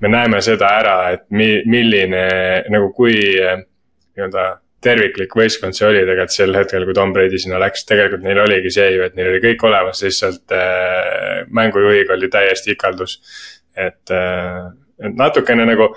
me 0.00 0.08
näeme 0.08 0.38
seda 0.44 0.70
ära, 0.78 0.94
et 1.16 1.26
mi-, 1.34 1.64
milline 1.66 2.22
nagu 2.72 2.92
kui 2.96 3.18
äh, 3.42 3.58
nii-öelda 4.14 4.46
terviklik 4.84 5.32
võistkond 5.36 5.76
see 5.76 5.86
oli 5.88 6.02
tegelikult 6.04 6.34
sel 6.34 6.58
hetkel, 6.58 6.84
kui 6.86 6.96
Tom 6.96 7.12
Brady 7.16 7.40
sinna 7.40 7.60
läks, 7.62 7.86
tegelikult 7.88 8.24
neil 8.26 8.42
oligi 8.42 8.72
see 8.74 8.90
ju, 8.94 9.04
et 9.06 9.16
neil 9.18 9.32
oli 9.32 9.42
kõik 9.44 9.64
olemas, 9.68 10.02
lihtsalt 10.04 10.54
äh, 10.54 11.46
mängujuhiga 11.48 12.14
oli 12.16 12.30
täiesti 12.32 12.74
ikaldus. 12.76 13.18
Et, 13.76 14.12
äh, 14.12 14.68
et 15.02 15.16
natukene 15.16 15.66
nagu 15.68 15.90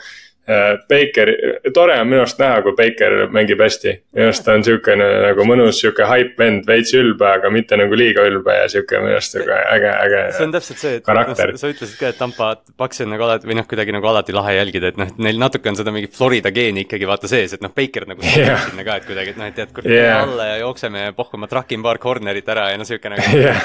Baker, 0.90 1.30
tore 1.74 1.96
on 2.02 2.08
minu 2.10 2.24
arust 2.24 2.40
näha, 2.42 2.62
kui 2.66 2.74
Baker 2.78 3.16
mängib 3.34 3.62
hästi. 3.62 3.94
minu 4.18 4.30
arust 4.30 4.44
ta 4.46 4.56
on 4.58 4.64
siukene 4.66 5.08
nagu 5.28 5.46
mõnus 5.46 5.82
sihuke 5.82 6.08
hype 6.10 6.42
vend, 6.42 6.64
veits 6.68 6.94
ülbe, 6.98 7.28
aga 7.30 7.52
mitte 7.54 7.78
nagu 7.78 7.98
liiga 8.00 8.26
ülbe 8.26 8.56
ja 8.58 8.70
sihuke 8.72 9.02
minu 9.04 9.18
arust 9.18 9.36
sihuke 9.36 9.60
äge, 9.76 9.92
äge. 10.08 10.24
see 10.38 10.48
on 10.48 10.56
täpselt 10.56 10.82
see, 10.82 10.96
et 11.00 11.06
karakter. 11.06 11.54
sa 11.62 11.70
ütlesid 11.70 12.00
ka, 12.00 12.14
et 12.14 12.20
Tampa 12.22 12.50
Paks 12.80 13.06
on 13.06 13.14
nagu 13.14 13.28
alati 13.28 13.50
või 13.50 13.60
noh, 13.60 13.68
kuidagi 13.70 13.94
nagu 13.96 14.10
alati 14.10 14.36
lahe 14.36 14.58
jälgida, 14.58 14.94
et 14.94 15.00
noh, 15.02 15.14
neil 15.22 15.42
natuke 15.42 15.70
on 15.70 15.78
seda 15.80 15.94
mingit 15.94 16.18
Florida 16.18 16.54
geeni 16.56 16.88
ikkagi 16.88 17.10
vaata 17.10 17.30
sees, 17.32 17.54
et 17.58 17.66
noh, 17.66 17.74
Baker 17.76 18.10
nagu 18.10 18.26
yeah. 18.26 18.66
sinna 18.66 18.88
ka, 18.88 18.98
et 19.02 19.08
kuidagi, 19.10 19.36
et 19.36 19.42
noh, 19.42 19.52
et 19.52 19.60
tead, 19.60 19.76
kui 19.76 19.86
yeah. 19.86 20.24
alla 20.24 20.50
ja 20.54 20.58
jookseme 20.64 21.10
ja 21.10 21.16
pohkame, 21.18 21.52
trakin 21.52 21.86
paar 21.86 22.02
corner'it 22.02 22.50
ära 22.56 22.72
ja 22.74 22.82
no 22.82 22.90
sihuke 22.90 23.14
nagu 23.14 23.38
yeah 23.38 23.64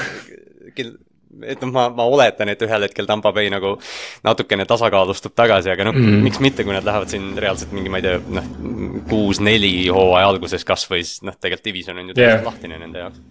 et 1.43 1.61
noh, 1.63 1.71
ma, 1.73 1.85
ma 1.93 2.05
oletan, 2.07 2.49
et 2.51 2.61
ühel 2.65 2.87
hetkel 2.87 3.07
Tampa 3.09 3.31
Bay 3.35 3.49
nagu 3.51 3.75
natukene 4.25 4.65
tasakaalustub 4.69 5.35
tagasi, 5.37 5.71
aga 5.73 5.87
noh 5.89 5.95
mm., 5.95 6.19
miks 6.25 6.41
mitte, 6.43 6.65
kui 6.67 6.75
nad 6.75 6.85
lähevad 6.87 7.11
siin 7.11 7.33
reaalselt 7.41 7.73
mingi, 7.75 7.91
ma 7.91 8.01
ei 8.01 8.05
tea, 8.05 8.19
noh, 8.37 8.51
kuus-neli 9.09 9.73
hooaja 9.93 10.29
alguses 10.33 10.67
kasvõi, 10.67 11.03
siis 11.05 11.25
noh, 11.27 11.35
tegelikult 11.39 11.65
division 11.71 11.99
on 12.01 12.11
ju 12.11 12.17
täiesti 12.17 12.37
yeah. 12.37 12.45
lahtine 12.45 12.79
nende 12.81 13.03
jaoks. 13.03 13.23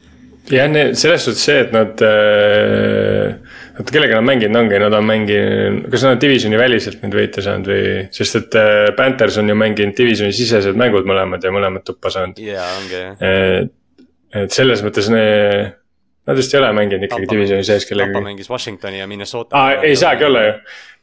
jah, 0.53 0.75
selles 1.01 1.29
suhtes 1.29 1.45
see, 1.49 1.61
et 1.65 1.77
nad 1.77 2.03
äh,, 2.05 3.61
oota 3.79 3.95
kellega 3.95 4.19
nad 4.19 4.29
mänginud 4.29 4.61
ongi, 4.61 4.81
nad 4.83 4.99
on 4.99 5.07
mänginud, 5.09 5.87
kas 5.93 6.05
nad 6.07 6.17
on 6.17 6.25
divisioni 6.25 6.61
väliselt 6.61 7.05
neid 7.05 7.17
võite 7.21 7.45
saanud 7.45 7.71
või, 7.73 7.95
sest 8.15 8.41
et 8.43 8.59
äh, 8.61 8.91
Panthers 8.99 9.39
on 9.41 9.49
ju 9.53 9.57
mänginud 9.59 9.97
divisioni 9.97 10.37
sisesed 10.37 10.77
mängud 10.81 11.09
mõlemad 11.09 11.45
ja 11.45 11.55
mõlemad 11.55 11.87
tuppa 11.87 12.13
saanud. 12.15 12.43
jaa, 12.43 12.69
ongi 12.83 13.01
jah. 13.01 13.73
et 14.45 14.61
selles 14.61 14.85
mõttes 14.85 15.09
need 15.15 15.73
Nad 16.25 16.39
vist 16.41 16.55
ei 16.55 16.61
ole 16.61 16.73
mänginud 16.73 17.05
ikkagi 17.05 17.27
divisioni 17.29 17.65
sees 17.67 17.85
kellegagi. 17.85 18.15
Tampa 18.17 18.31
mängis 18.31 18.51
Washingtoni 18.51 18.99
ja 18.99 19.07
Minnesota. 19.07 19.57
aa, 19.59 19.73
ei 19.85 19.97
saagi 19.97 20.25
olla 20.25 20.45
ju. 20.47 20.53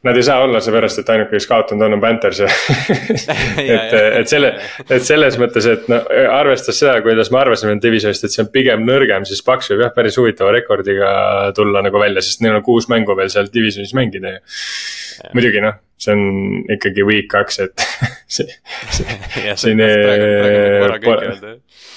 Nad 0.02 0.16
ei 0.18 0.22
saa 0.26 0.40
olla, 0.42 0.58
seepärast 0.60 0.98
et 0.98 1.10
ainuke, 1.14 1.30
kes 1.36 1.44
kaotanud 1.46 1.84
on, 1.86 1.92
on 1.94 2.00
Panthers 2.02 2.40
et, 2.42 3.92
et 4.18 4.26
selle, 4.26 4.48
et 4.90 5.04
selles 5.06 5.36
mõttes, 5.38 5.62
et 5.70 5.86
no 5.86 6.00
arvestades 6.34 6.80
seda, 6.82 6.96
kuidas 7.04 7.30
me 7.30 7.38
arvasime 7.38 7.76
divisionist, 7.82 8.26
et 8.26 8.34
see 8.34 8.42
on 8.42 8.48
pigem 8.50 8.82
nõrgem, 8.88 9.22
siis 9.30 9.44
Paks 9.46 9.70
võib 9.70 9.84
jah, 9.84 9.92
päris 9.94 10.18
huvitava 10.18 10.50
rekordiga 10.56 11.12
tulla 11.54 11.84
nagu 11.86 12.02
välja, 12.02 12.18
sest 12.24 12.42
neil 12.42 12.58
on 12.58 12.66
kuus 12.66 12.90
mängu 12.90 13.14
veel 13.14 13.30
seal 13.30 13.46
divisionis 13.54 13.94
mängida 13.94 14.34
ju. 14.34 14.42
muidugi 15.36 15.62
noh, 15.62 15.78
see 16.02 16.18
on 16.18 16.26
ikkagi 16.80 17.06
week 17.06 17.30
kaks, 17.30 17.62
et 17.68 17.86
see, 18.40 18.50
see, 18.90 19.78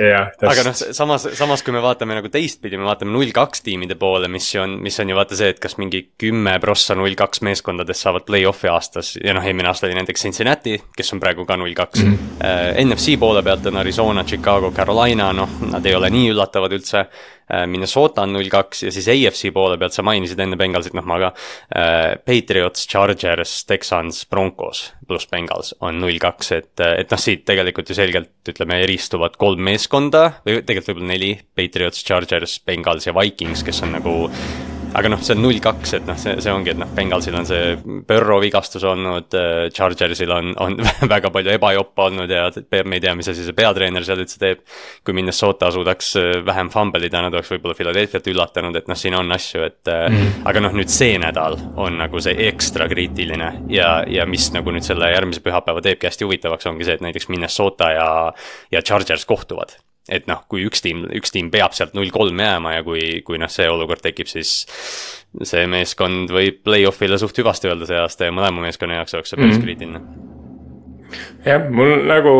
siin 0.00 0.40
pole 0.40 0.52
aga 0.54 0.64
noh, 0.66 0.76
samas, 0.96 1.26
samas 1.38 1.64
kui 1.66 1.74
me 1.74 1.82
vaatame 1.84 2.16
nagu 2.16 2.30
teistpidi, 2.32 2.78
me 2.80 2.88
vaatame 2.88 3.12
null 3.14 3.32
kaks 3.36 3.64
tiimide 3.66 3.96
poole, 4.00 4.30
mis 4.32 4.48
on, 4.60 4.78
mis 4.84 4.96
on 5.02 5.12
ju 5.12 5.18
vaata 5.18 5.38
see, 5.38 5.50
et 5.54 5.60
kas 5.62 5.76
mingi 5.80 6.02
kümme 6.20 6.56
prossa 6.62 6.96
null 6.98 7.16
kaks 7.18 7.44
meeskondadest 7.46 8.06
saavad 8.06 8.26
play-off'i 8.28 8.70
aastas 8.72 9.14
ja 9.20 9.34
noh, 9.36 9.44
eelmine 9.46 9.70
aasta 9.70 9.88
oli 9.88 9.98
näiteks 9.98 10.26
Cincinnati, 10.28 10.78
kes 10.96 11.14
on 11.16 11.22
praegu 11.22 11.46
ka 11.48 11.58
null 11.60 11.76
kaks. 11.76 12.04
Mhm. 12.04 12.30
Äh, 12.44 12.70
NFC 12.84 13.18
poole 13.20 13.44
pealt 13.46 13.66
on 13.70 13.80
Arizona, 13.82 14.24
Chicago, 14.24 14.72
Carolina, 14.76 15.32
noh, 15.36 15.58
nad 15.70 15.86
ei 15.86 15.94
ole 15.98 16.10
nii 16.12 16.32
üllatavad 16.34 16.74
üldse. 16.76 17.06
Äh,. 17.50 17.66
Minnesota 17.70 18.24
on 18.26 18.34
null 18.36 18.50
kaks 18.52 18.86
ja 18.86 18.94
siis 18.94 19.10
AFC 19.10 19.52
poole 19.54 19.78
pealt 19.80 19.96
sa 19.96 20.06
mainisid 20.06 20.40
enne 20.40 20.58
Bengalsit, 20.60 20.96
noh 20.96 21.06
ma 21.06 21.20
ka 21.26 21.32
äh,. 21.34 22.16
Patriots, 22.24 22.86
Chargers, 22.90 23.64
Texans, 23.68 24.24
Broncos 24.30 24.86
pluss 25.10 25.26
Bengals 25.30 25.74
on 25.82 25.98
null 26.02 26.18
kaks, 26.22 26.52
et, 26.54 26.72
et 26.80 27.10
noh, 27.10 27.20
siit 27.20 27.42
tegelikult 27.48 27.90
ju 27.90 27.98
selgelt 27.98 28.50
ütleme, 28.50 28.80
eristuvad 28.86 29.38
kolm 29.40 29.64
meeskonda 29.66 30.26
või 30.46 30.60
tegelikult 30.62 30.92
võib-olla 30.92 31.12
neli. 31.14 31.32
Patriots, 31.58 32.04
Chargers, 32.06 32.60
Bengals 32.66 33.10
ja 33.10 33.16
Vikings, 33.16 33.66
kes 33.66 33.82
on 33.86 33.98
nagu 33.98 34.14
aga 34.94 35.10
noh, 35.12 35.20
see 35.22 35.34
on 35.36 35.42
null 35.44 35.60
kaks, 35.62 35.94
et 35.98 36.06
noh, 36.08 36.18
see, 36.18 36.34
see 36.42 36.52
ongi, 36.52 36.72
et 36.72 36.80
noh, 36.80 36.88
Bengalsil 36.96 37.36
on 37.38 37.46
see 37.48 37.74
Burrow 38.08 38.40
vigastus 38.42 38.84
olnud, 38.88 39.28
äh, 39.38 39.68
Chargersil 39.74 40.32
on, 40.34 40.52
on 40.62 40.78
väga 41.14 41.30
palju 41.34 41.54
ebajoppe 41.54 42.06
olnud 42.06 42.32
ja 42.32 42.46
me 42.84 42.98
ei 42.98 43.04
tea, 43.04 43.14
mis 43.18 43.30
asi 43.32 43.46
see 43.46 43.56
peatreener 43.56 44.06
seal 44.06 44.22
üldse 44.22 44.40
teeb. 44.40 44.64
kui 45.06 45.16
Minnesota 45.16 45.70
suudaks 45.74 46.14
äh, 46.20 46.30
vähem 46.46 46.70
fumble 46.72 47.06
ida, 47.06 47.22
nad 47.24 47.34
oleks 47.34 47.52
võib-olla 47.54 47.76
Philadelphia't 47.78 48.30
üllatanud, 48.32 48.80
et 48.80 48.90
noh, 48.90 48.98
siin 48.98 49.16
on 49.18 49.36
asju, 49.36 49.66
et 49.66 49.90
mm.. 49.90 50.40
aga 50.50 50.64
noh, 50.64 50.74
nüüd 50.76 50.92
see 50.92 51.18
nädal 51.22 51.58
on 51.80 52.00
nagu 52.00 52.22
see 52.22 52.34
ekstra 52.48 52.88
kriitiline 52.90 53.52
ja, 53.72 54.00
ja 54.10 54.26
mis 54.30 54.50
nagu 54.56 54.74
nüüd 54.74 54.86
selle 54.86 55.12
järgmise 55.12 55.44
pühapäeva 55.44 55.84
teebki 55.84 56.10
hästi 56.10 56.26
huvitavaks, 56.26 56.70
ongi 56.70 56.88
see, 56.88 56.98
et 56.98 57.06
näiteks 57.06 57.30
Minnesota 57.32 57.94
ja, 57.94 58.10
ja 58.72 58.82
Chargers 58.82 59.26
kohtuvad 59.28 59.78
et 60.10 60.26
noh, 60.30 60.42
kui 60.50 60.64
üks 60.66 60.82
tiim, 60.84 61.04
üks 61.16 61.34
tiim 61.34 61.50
peab 61.52 61.74
sealt 61.76 61.94
null 61.94 62.10
kolm 62.14 62.40
jääma 62.42 62.76
ja 62.78 62.86
kui, 62.86 63.20
kui 63.26 63.38
noh, 63.40 63.50
see 63.52 63.68
olukord 63.70 64.02
tekib, 64.04 64.30
siis 64.30 64.66
see 65.46 65.66
meeskond 65.70 66.32
võib 66.34 66.62
play-off'ile 66.66 67.18
suht 67.20 67.38
hüvasti 67.38 67.70
öelda 67.70 67.86
see 67.88 68.00
aasta 68.00 68.28
ja 68.28 68.34
mõlema 68.34 68.66
meeskonna 68.66 68.98
jaoks 68.98 69.14
oleks 69.14 69.32
see 69.32 69.38
päris 69.40 69.54
mm 69.54 69.60
-hmm. 69.60 69.64
kriitiline. 69.68 70.00
jah, 71.46 71.70
mul 71.70 72.04
nagu 72.10 72.34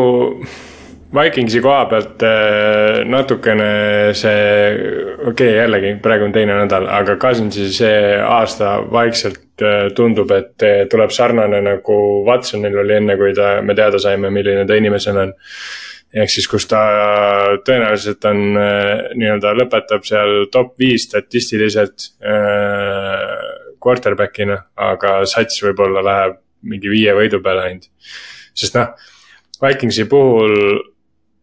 Vikingsi 1.11 1.59
koha 1.61 1.85
pealt 1.91 2.23
äh, 2.23 3.01
natukene 3.03 4.13
see, 4.15 4.75
okei 5.27 5.31
okay,, 5.31 5.57
jällegi 5.57 5.95
praegu 6.01 6.23
on 6.29 6.31
teine 6.31 6.55
nädal, 6.55 6.87
aga 6.87 7.17
Cousinsi 7.19 7.67
see 7.75 8.15
aasta 8.23 8.77
vaikselt 8.91 9.61
äh, 9.61 9.89
tundub, 9.95 10.31
et 10.31 10.63
äh, 10.63 10.85
tuleb 10.91 11.11
sarnane 11.11 11.59
nagu 11.61 11.97
Watsonil 12.27 12.77
oli 12.85 12.95
enne, 13.01 13.17
kui 13.19 13.33
ta, 13.35 13.57
me 13.61 13.75
teada 13.75 13.99
saime, 13.99 14.31
milline 14.31 14.63
ta 14.65 14.79
inimesena 14.79 15.27
on 15.27 15.33
ehk 16.11 16.31
siis, 16.31 16.47
kus 16.51 16.67
ta 16.67 16.81
tõenäoliselt 17.65 18.25
on 18.29 18.41
äh, 18.59 18.91
nii-öelda 19.15 19.53
lõpetab 19.61 20.05
seal 20.07 20.45
top 20.51 20.75
viis 20.81 21.07
statistiliselt 21.07 22.11
äh, 22.19 23.35
quarterback'ina, 23.81 24.57
aga 24.91 25.21
sats 25.29 25.63
võib-olla 25.63 26.03
läheb 26.05 26.39
mingi 26.67 26.91
viie 26.91 27.15
võidu 27.17 27.41
peale 27.43 27.69
ainult. 27.69 27.89
sest 28.53 28.75
noh, 28.77 28.91
Vikingsi 29.61 30.07
puhul 30.09 30.81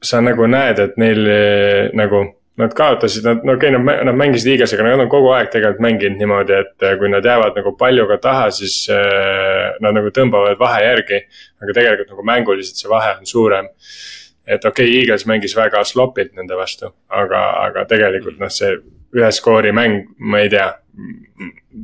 sa 0.03 0.21
nagu 0.23 0.47
näed, 0.51 0.83
et 0.83 0.99
neil 1.01 1.25
äh, 1.33 1.95
nagu 1.97 2.27
nad 2.59 2.73
kaotasid, 2.75 3.23
nad, 3.23 3.45
no 3.47 3.55
okei 3.55 3.71
okay,, 3.71 3.79
nad, 3.79 4.05
nad 4.09 4.19
mängisid 4.19 4.51
hiiglasega, 4.53 4.83
nad 4.85 5.01
on 5.05 5.11
kogu 5.11 5.31
aeg 5.31 5.51
tegelikult 5.53 5.83
mänginud 5.85 6.19
niimoodi, 6.21 6.57
et 6.59 6.87
äh, 6.87 6.97
kui 6.99 7.11
nad 7.11 7.25
jäävad 7.25 7.57
nagu 7.57 7.73
paljuga 7.79 8.19
taha, 8.23 8.49
siis 8.55 8.81
äh, 8.93 9.79
nad 9.81 9.95
nagu 9.97 10.11
tõmbavad 10.15 10.59
vahe 10.61 10.85
järgi. 10.85 11.23
aga 11.63 11.75
tegelikult 11.81 12.15
nagu 12.15 12.27
mänguliselt 12.27 12.83
see 12.83 12.91
vahe 12.91 13.17
on 13.19 13.27
suurem 13.31 13.71
et 14.49 14.65
okei 14.65 14.89
okay,, 14.89 15.01
Eagles 15.03 15.27
mängis 15.29 15.57
väga 15.57 15.85
slopilt 15.85 16.33
nende 16.39 16.57
vastu, 16.57 16.93
aga, 17.09 17.43
aga 17.69 17.85
tegelikult 17.91 18.41
noh, 18.41 18.53
see 18.53 18.75
ühe 19.17 19.31
skoori 19.33 19.73
mäng, 19.77 20.09
ma 20.19 20.43
ei 20.45 20.51
tea, 20.53 20.73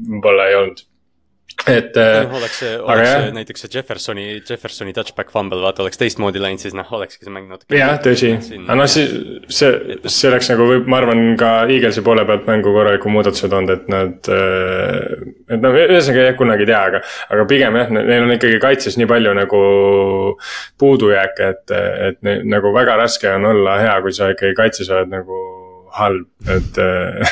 võib-olla 0.08 0.48
ei 0.48 0.58
olnud 0.62 0.84
et 1.66 1.96
äh,. 1.96 2.34
Oleks 2.34 2.58
see, 2.60 2.72
oleks 2.80 3.08
see 3.08 3.30
näiteks 3.38 3.64
see 3.64 3.72
Jeffersoni, 3.72 4.24
Jeffersoni 4.44 4.92
touchback 4.96 5.32
fumble, 5.32 5.60
vaata 5.64 5.84
oleks 5.84 6.00
teistmoodi 6.00 6.42
läinud, 6.42 6.60
siis 6.62 6.76
noh, 6.76 6.88
olekski 6.98 7.26
see 7.26 7.32
mäng 7.34 7.48
natuke. 7.52 7.76
jah, 7.78 7.94
tõsi, 8.04 8.32
aga 8.58 8.76
noh, 8.80 8.90
see, 8.90 9.06
see, 9.48 9.98
see 10.04 10.30
oleks 10.30 10.50
nagu 10.52 10.68
võib, 10.68 10.90
ma 10.90 11.00
arvan, 11.00 11.24
ka 11.40 11.52
Eaglesi 11.64 12.04
poole 12.04 12.26
pealt 12.28 12.46
mängu 12.50 12.74
korraliku 12.74 13.12
muudatuse 13.12 13.50
toonud, 13.52 13.72
et 13.74 13.90
nad. 13.92 14.30
Äh, 14.34 15.32
et 15.54 15.64
noh, 15.64 15.76
ühesõnaga 15.84 16.28
jah, 16.28 16.38
kunagi 16.38 16.66
ei 16.66 16.70
tea, 16.72 16.82
aga, 16.90 17.02
aga 17.34 17.48
pigem 17.48 17.80
jah, 17.80 17.92
neil 17.96 18.26
on 18.26 18.36
ikkagi 18.36 18.60
kaitses 18.62 18.98
nii 19.00 19.08
palju 19.10 19.34
nagu 19.40 19.64
puudujääke, 20.80 21.52
et, 21.54 21.76
et 22.10 22.48
nagu 22.48 22.72
väga 22.76 22.98
raske 23.00 23.30
on 23.38 23.52
olla 23.54 23.78
hea, 23.82 23.98
kui 24.04 24.16
sa 24.16 24.32
ikkagi 24.34 24.56
kaitses 24.58 24.92
oled 24.92 25.12
nagu 25.12 25.44
halb, 25.98 26.26
et 26.50 26.80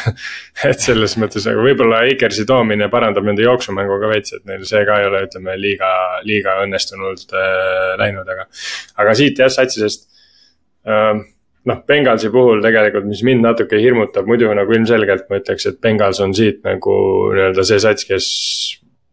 et 0.70 0.84
selles 0.84 1.16
mõttes 1.20 1.46
nagu 1.48 1.64
võib-olla 1.66 2.04
Akersi 2.06 2.46
toomine 2.48 2.88
parandab 2.92 3.26
nende 3.26 3.44
jooksumängu 3.46 3.98
ka 4.02 4.10
veits, 4.12 4.36
et 4.36 4.46
neil 4.48 4.64
see 4.68 4.84
ka 4.88 5.00
ei 5.00 5.10
ole, 5.10 5.24
ütleme 5.28 5.56
liiga, 5.60 5.92
liiga 6.28 6.60
õnnestunult 6.64 7.34
äh, 7.36 7.92
läinud, 8.00 8.28
aga. 8.28 8.48
aga 9.02 9.16
siit 9.18 9.42
jah, 9.42 9.50
satsisest 9.52 10.08
äh, 10.86 11.22
noh, 11.68 11.82
Bengalsi 11.88 12.30
puhul 12.34 12.62
tegelikult, 12.64 13.06
mis 13.08 13.22
mind 13.26 13.44
natuke 13.46 13.80
hirmutab, 13.82 14.28
muidu 14.30 14.50
nagu 14.56 14.78
ilmselgelt 14.78 15.28
ma 15.30 15.40
ütleks, 15.42 15.68
et 15.70 15.82
Bengals 15.82 16.22
on 16.24 16.34
siit 16.36 16.62
nagu 16.66 16.94
nii-öelda 17.34 17.66
see 17.66 17.82
sats, 17.82 18.06
kes 18.08 18.30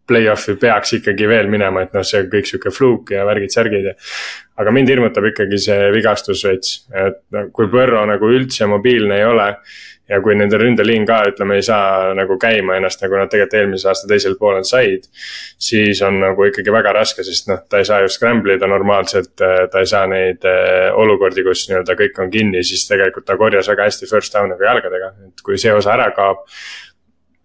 play-off'i 0.09 0.55
peaks 0.59 0.95
ikkagi 0.99 1.27
veel 1.29 1.49
minema, 1.51 1.85
et 1.85 1.93
noh, 1.95 2.05
see 2.05 2.23
on 2.23 2.31
kõik 2.31 2.49
sihuke 2.49 2.73
fluuk 2.73 3.13
ja 3.15 3.25
värgid-särgid 3.27 3.91
ja. 3.91 3.93
aga 4.61 4.73
mind 4.75 4.91
hirmutab 4.91 5.29
ikkagi 5.31 5.61
see 5.61 5.91
vigastus 5.95 6.43
veits, 6.47 6.81
et 6.89 7.21
no 7.35 7.47
kui 7.55 7.69
Põrro 7.71 8.03
nagu 8.09 8.33
üldse 8.33 8.67
mobiilne 8.69 9.21
ei 9.21 9.29
ole. 9.29 9.53
ja 10.09 10.17
kui 10.25 10.33
nende 10.33 10.57
ründeliin 10.57 11.03
ka 11.05 11.19
ütleme 11.29 11.59
ei 11.59 11.61
saa 11.61 12.15
nagu 12.17 12.33
käima 12.41 12.79
ennast, 12.79 13.03
nagu 13.03 13.13
nad 13.13 13.29
tegelikult 13.29 13.59
eelmise 13.59 13.91
aasta 13.91 14.07
teisel 14.09 14.39
poolel 14.39 14.63
said. 14.65 15.05
siis 15.61 16.01
on 16.01 16.17
nagu 16.23 16.47
ikkagi 16.49 16.73
väga 16.73 16.95
raske, 16.97 17.23
sest 17.23 17.51
noh, 17.51 17.61
ta 17.69 17.77
ei 17.77 17.85
saa 17.85 18.01
ju 18.01 18.09
scramble 18.09 18.57
ida 18.57 18.67
normaalselt, 18.67 19.35
ta 19.37 19.79
ei 19.79 19.85
saa 19.85 20.07
neid 20.09 20.49
eh, 20.49 20.89
olukordi, 20.97 21.45
kus 21.45 21.67
nii-öelda 21.69 21.93
kõik 22.01 22.21
on 22.25 22.33
kinni, 22.33 22.65
siis 22.65 22.87
tegelikult 22.89 23.29
ta 23.29 23.37
korjas 23.37 23.69
väga 23.69 23.85
hästi 23.85 24.09
first 24.09 24.33
down'e 24.33 24.57
ka 24.57 24.71
jalgadega, 24.71 25.13
et 25.29 25.45
kui 25.45 25.61
see 25.61 25.77
osa 25.77 25.93
ära 25.93 26.09
kaob 26.17 26.41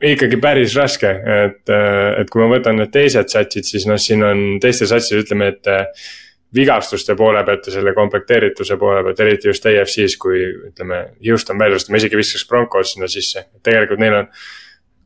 ikkagi 0.03 0.39
päris 0.43 0.75
raske, 0.77 1.11
et, 1.47 1.71
et 1.71 2.31
kui 2.31 2.43
ma 2.43 2.51
võtan 2.57 2.79
need 2.79 2.93
teised 2.95 3.31
satsid, 3.31 3.67
siis 3.69 3.87
noh, 3.89 4.01
siin 4.01 4.25
on 4.27 4.43
teistes 4.63 4.91
satsides 4.91 5.27
ütleme, 5.27 5.53
et 5.55 5.71
eh, 5.71 6.11
vigastuste 6.55 7.17
poole 7.19 7.43
pealt 7.47 7.69
ja 7.69 7.77
selle 7.77 7.95
komplekteerituse 7.95 8.77
poole 8.81 9.03
pealt, 9.07 9.23
eriti 9.25 9.51
just 9.51 9.67
AFC-s, 9.67 10.19
kui 10.23 10.43
ütleme, 10.71 11.01
Houston 11.27 11.59
välja 11.59 11.81
osta, 11.81 11.93
ma 11.93 12.03
isegi 12.03 12.19
viskaks 12.19 12.47
Broncos 12.51 12.95
sinna 12.95 13.11
sisse, 13.11 13.49
tegelikult 13.63 14.03
neil 14.03 14.21
on. 14.23 14.31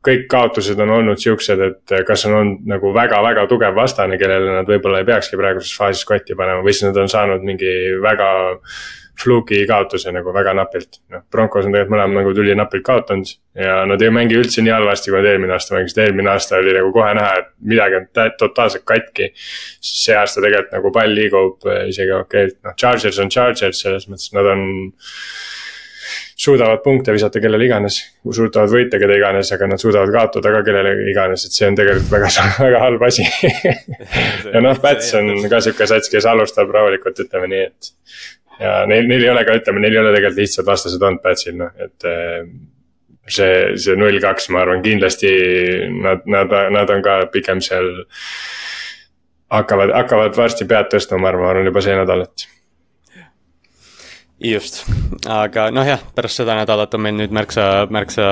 kõik 0.08 0.28
kaotused 0.30 0.78
on 0.78 0.92
olnud 0.94 1.18
siuksed, 1.20 1.60
et 1.60 1.92
kas 2.06 2.22
on 2.28 2.34
olnud 2.36 2.68
nagu 2.70 2.92
väga-väga 2.94 3.42
tugev 3.50 3.74
vastane, 3.76 4.16
kellele 4.16 4.52
nad 4.54 4.68
võib-olla 4.68 5.00
ei 5.02 5.08
peakski 5.08 5.36
praeguses 5.36 5.74
faasis 5.76 6.06
kotti 6.06 6.36
panema 6.38 6.62
või 6.62 6.72
siis 6.72 6.86
nad 6.86 7.00
on 7.02 7.10
saanud 7.10 7.42
mingi 7.44 7.72
väga 8.00 8.28
fluki 9.18 9.64
kaotuse 9.66 10.12
nagu 10.14 10.32
väga 10.34 10.54
napilt. 10.54 11.00
noh, 11.12 11.24
Broncos 11.32 11.66
on 11.66 11.74
tegelikult 11.74 11.94
mõlemad 11.94 12.20
nagu 12.20 12.34
tuli 12.36 12.54
napilt 12.58 12.84
kaotanud 12.86 13.32
ja 13.58 13.80
nad 13.90 14.02
ei 14.02 14.12
mängi 14.14 14.38
üldse 14.38 14.62
nii 14.62 14.74
halvasti, 14.74 15.10
kui 15.10 15.18
nad 15.18 15.30
eelmine 15.32 15.56
aasta 15.56 15.74
mängisid, 15.74 16.00
eelmine 16.04 16.32
aasta 16.34 16.60
oli 16.62 16.76
nagu 16.76 16.92
kohe 16.94 17.12
näha, 17.18 17.42
et 17.42 17.52
midagi 17.74 17.98
on 17.98 18.08
totaalselt 18.38 18.86
katki. 18.88 19.32
see 19.80 20.16
aasta 20.16 20.44
tegelikult 20.44 20.74
nagu 20.78 20.94
pall 20.94 21.14
liigub 21.20 21.70
eh, 21.70 21.84
isegi 21.92 22.14
okeilt, 22.14 22.58
noh 22.66 22.78
Chargers 22.78 23.18
on 23.22 23.32
Chargers, 23.34 23.82
selles 23.82 24.08
mõttes 24.10 24.34
nad 24.36 24.52
on 24.54 24.66
suudavad 26.38 26.78
punkte 26.84 27.12
visata 27.12 27.40
kellele 27.42 27.66
iganes, 27.66 27.98
suudavad 28.22 28.70
võita 28.70 29.00
keda 29.02 29.16
iganes, 29.18 29.50
aga 29.54 29.66
nad 29.72 29.82
suudavad 29.82 30.12
kaotada 30.14 30.52
ka 30.54 30.62
kellele 30.68 30.92
iganes, 31.10 31.44
et 31.48 31.56
see 31.56 31.66
on 31.66 31.78
tegelikult 31.78 32.12
väga, 32.14 32.30
väga 32.68 32.82
halb 32.84 33.02
asi 33.08 33.26
ja 34.54 34.62
noh, 34.62 34.78
Pats 34.82 35.10
on 35.18 35.32
ka 35.50 35.58
sihuke 35.64 35.88
sats, 35.90 36.10
kes 36.12 36.28
alustab 36.30 36.70
rahulikult, 36.74 37.18
ütleme 37.26 37.50
nii, 37.50 37.64
et 37.66 37.90
ja 38.58 38.74
neil, 38.90 39.06
neil 39.10 39.24
ei 39.24 39.30
ole 39.32 39.44
ka, 39.46 39.56
ütleme, 39.60 39.82
neil 39.84 39.96
ei 39.96 40.02
ole 40.02 40.14
tegelikult 40.16 40.42
lihtsad 40.42 40.66
vastased 40.68 41.02
olnud 41.02 41.22
Patsil, 41.24 41.56
noh, 41.60 41.72
et 41.78 42.08
eh, 42.08 42.42
see, 43.28 43.56
see 43.80 43.96
null 43.98 44.20
kaks, 44.22 44.50
ma 44.54 44.62
arvan, 44.64 44.84
kindlasti 44.84 45.32
nad, 46.02 46.26
nad, 46.30 46.54
nad 46.74 46.94
on 46.94 47.04
ka 47.04 47.20
pigem 47.34 47.62
seal. 47.64 47.90
hakkavad, 49.48 49.94
hakkavad 49.96 50.36
varsti 50.36 50.66
pead 50.68 50.90
tõstma, 50.92 51.20
ma 51.22 51.32
arvan 51.32 51.64
juba 51.64 51.80
see 51.84 51.96
nädal, 51.96 52.26
et 52.26 52.48
just, 54.38 54.84
aga 55.26 55.64
noh, 55.74 55.82
jah, 55.86 56.02
pärast 56.14 56.38
seda 56.38 56.54
nädalat 56.60 56.92
on 56.94 57.02
meil 57.02 57.16
nüüd 57.18 57.32
märksa, 57.34 57.88
märksa 57.90 58.26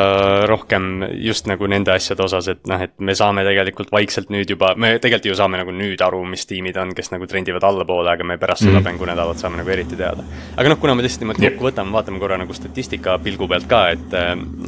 rohkem 0.47 1.03
just 1.19 1.49
nagu 1.51 1.66
nende 1.66 1.90
asjade 1.90 2.23
osas, 2.23 2.47
et 2.53 2.61
noh, 2.71 2.79
et 2.83 2.92
me 3.03 3.14
saame 3.19 3.42
tegelikult 3.47 3.90
vaikselt 3.95 4.31
nüüd 4.31 4.53
juba, 4.55 4.73
me 4.79 4.92
tegelikult 5.03 5.27
ju 5.33 5.38
saame 5.38 5.59
nagu 5.59 5.75
nüüd 5.75 6.03
aru, 6.07 6.21
mis 6.31 6.47
tiimid 6.47 6.79
on, 6.79 6.92
kes 6.95 7.11
nagu 7.11 7.27
trendivad 7.27 7.66
allapoole, 7.66 8.12
aga 8.14 8.27
me 8.27 8.38
pärast 8.38 8.62
mm 8.62 8.66
seda 8.66 8.81
mhm. 8.81 8.87
mängunädalat 8.88 9.38
saame 9.38 9.61
nagu 9.61 9.71
eriti 9.71 9.97
teada. 9.99 10.25
aga 10.59 10.71
noh, 10.73 10.79
kuna 10.83 10.97
me 10.99 11.05
tõesti 11.05 11.23
niimoodi 11.23 11.45
kokku 11.45 11.69
võtame, 11.69 11.95
vaatame 11.95 12.19
korra 12.19 12.38
nagu 12.40 12.55
statistika 12.57 13.14
pilgu 13.23 13.47
pealt 13.51 13.69
ka, 13.71 13.83
et, 13.95 14.16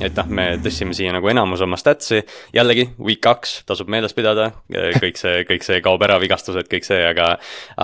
et 0.06 0.20
noh, 0.20 0.28
me 0.38 0.44
tõstsime 0.62 0.94
siia 0.94 1.14
nagu 1.14 1.30
enamus 1.30 1.64
oma 1.66 1.78
stats'i. 1.80 2.20
jällegi, 2.54 2.88
week 3.02 3.20
kaks 3.26 3.64
tasub 3.66 3.90
meeles 3.90 4.14
pidada, 4.14 4.52
kõik 4.70 5.18
see, 5.18 5.42
kõik 5.48 5.66
see 5.66 5.80
kaob 5.82 6.02
ära, 6.06 6.20
vigastused, 6.22 6.70
kõik 6.70 6.86
see, 6.86 7.00
aga, 7.10 7.32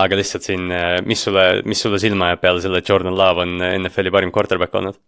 aga 0.05 0.19
lihtsalt 0.21 0.47
siin, 0.47 0.71
mis 1.05 1.25
sulle, 1.27 1.45
mis 1.67 1.83
sulle 1.83 1.99
silma 1.99 2.31
jääb 2.31 2.45
peale 2.45 2.63
selle 2.63 2.83
Jordan 2.87 3.19
Love 3.19 3.44
on 3.45 3.57
NFL-i 3.61 4.13
parim 4.13 4.33
quarterback 4.35 4.75
olnud. 4.81 4.99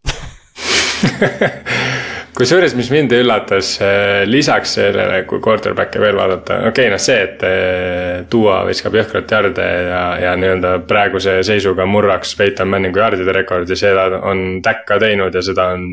Kusjuures, 2.37 2.75
mis 2.77 2.91
mind 2.93 3.13
üllatas, 3.17 3.71
eh, 3.81 4.21
lisaks 4.29 4.75
sellele, 4.77 5.23
kui 5.29 5.39
quarterback'e 5.41 6.01
veel 6.01 6.17
vaadata, 6.19 6.59
okei 6.67 6.85
okay,, 6.85 6.91
noh 6.93 7.01
see, 7.01 7.17
et 7.25 7.41
Duo 8.29 8.51
eh, 8.53 8.65
viskab 8.69 8.93
jõhkralt 8.97 9.33
jarde 9.33 9.65
ja, 9.65 10.03
ja 10.21 10.35
nii-öelda 10.37 10.75
praeguse 10.89 11.39
seisuga 11.47 11.87
murraks 11.89 12.35
Peyton 12.37 12.69
Manningu 12.69 13.01
jardide 13.01 13.33
rekordi, 13.39 13.77
seda 13.79 14.05
on 14.21 14.61
Tack 14.65 14.85
ka 14.89 14.99
teinud 15.01 15.33
ja 15.33 15.41
seda 15.45 15.71
on 15.73 15.87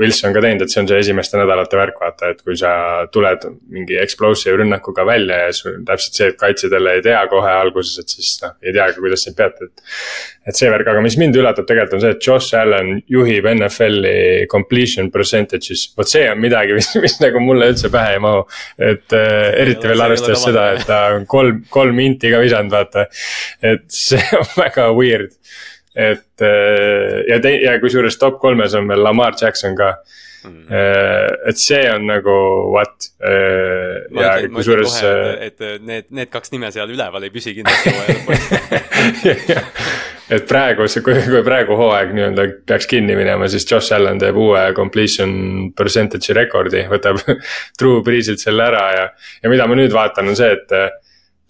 Wilson 0.00 0.32
ka 0.34 0.42
teinud, 0.42 0.64
et 0.64 0.72
see 0.72 0.80
on 0.82 0.88
see 0.88 0.98
esimeste 1.02 1.38
nädalate 1.38 1.78
värk, 1.78 1.98
vaata, 2.00 2.30
et 2.32 2.40
kui 2.44 2.56
sa 2.58 2.72
tuled 3.12 3.46
mingi 3.74 3.98
explosive 4.00 4.56
rünnakuga 4.60 5.04
välja 5.06 5.42
ja 5.44 5.52
sul 5.56 5.80
täpselt 5.86 6.16
see, 6.16 6.28
et 6.32 6.38
kaitsjad 6.40 6.74
jälle 6.76 6.96
ei 6.96 7.04
tea 7.04 7.20
kohe 7.30 7.52
alguses, 7.52 7.98
et 8.02 8.14
siis 8.14 8.32
noh, 8.44 8.56
ei 8.64 8.74
teagi, 8.76 8.98
kuidas 9.02 9.26
sind 9.26 9.36
peata, 9.38 9.68
et. 9.68 9.84
et 10.50 10.56
see 10.56 10.70
värk, 10.72 10.88
aga 10.90 11.02
mis 11.04 11.18
mind 11.20 11.36
üllatab 11.36 11.68
tegelikult 11.68 11.98
on 11.98 12.04
see, 12.04 12.14
et 12.16 12.26
Josh 12.26 12.56
Allan 12.58 12.94
juhib 13.12 13.48
NFL-i 13.52 14.46
completion 14.50 15.10
percentage'is. 15.12 15.86
vot 15.98 16.08
see 16.08 16.24
on 16.32 16.40
midagi, 16.40 16.76
mis, 16.78 16.90
mis 17.04 17.18
nagu 17.22 17.42
mulle 17.44 17.70
üldse 17.74 17.92
pähe 17.92 18.16
ei 18.16 18.22
mahu. 18.24 18.46
et 18.90 19.16
äh, 19.16 19.50
eriti 19.60 19.90
veel 19.90 20.06
arvestades 20.08 20.46
seda, 20.48 20.70
et 20.76 20.86
ta 20.88 21.02
on 21.16 21.28
kolm, 21.30 21.64
kolm 21.70 22.00
inti 22.02 22.32
ka 22.32 22.40
visanud, 22.42 22.72
vaata. 22.72 23.06
et 23.62 23.84
see 23.92 24.22
on 24.38 24.48
väga 24.64 24.90
weird 24.96 25.36
et 25.96 26.44
äh, 26.46 27.20
ja 27.28 27.40
te- 27.42 27.60
ja 27.64 27.78
kusjuures 27.82 28.18
top 28.20 28.40
kolmes 28.42 28.74
on 28.78 28.88
veel 28.90 29.02
Lamar 29.02 29.34
Jackson 29.40 29.74
ka 29.78 29.94
mm.. 30.44 30.68
et 31.50 31.58
see 31.58 31.82
on 31.90 32.06
nagu 32.08 32.36
what 32.70 33.10
ma 33.20 34.22
ja 34.22 34.36
kusjuures. 34.54 35.00
et, 35.48 35.58
need, 35.80 36.10
need 36.10 36.30
kaks 36.30 36.54
nime 36.54 36.70
seal 36.74 36.90
üleval 36.90 37.26
ei 37.26 37.34
püsi 37.34 37.56
kindlasti 37.58 37.96
hooaja 37.96 38.14
lõpuni 38.20 39.70
et 40.34 40.46
praegu 40.46 40.86
see, 40.90 41.02
kui, 41.04 41.16
kui 41.26 41.42
praegu 41.46 41.76
hooaeg 41.78 42.12
nii-öelda 42.14 42.46
peaks 42.68 42.86
kinni 42.90 43.16
minema, 43.18 43.48
siis 43.50 43.66
Josh 43.66 43.94
Allan 43.96 44.20
teeb 44.22 44.38
uue 44.38 44.62
completion 44.76 45.32
percentage'i 45.76 46.36
rekordi, 46.38 46.84
võtab 46.90 47.18
Drew 47.80 48.00
Breesilt 48.06 48.42
selle 48.42 48.68
ära 48.70 48.84
ja. 48.94 49.06
ja 49.42 49.52
mida 49.52 49.66
ma 49.66 49.78
nüüd 49.78 49.94
vaatan, 49.94 50.30
on 50.30 50.38
see, 50.38 50.52
et 50.54 50.76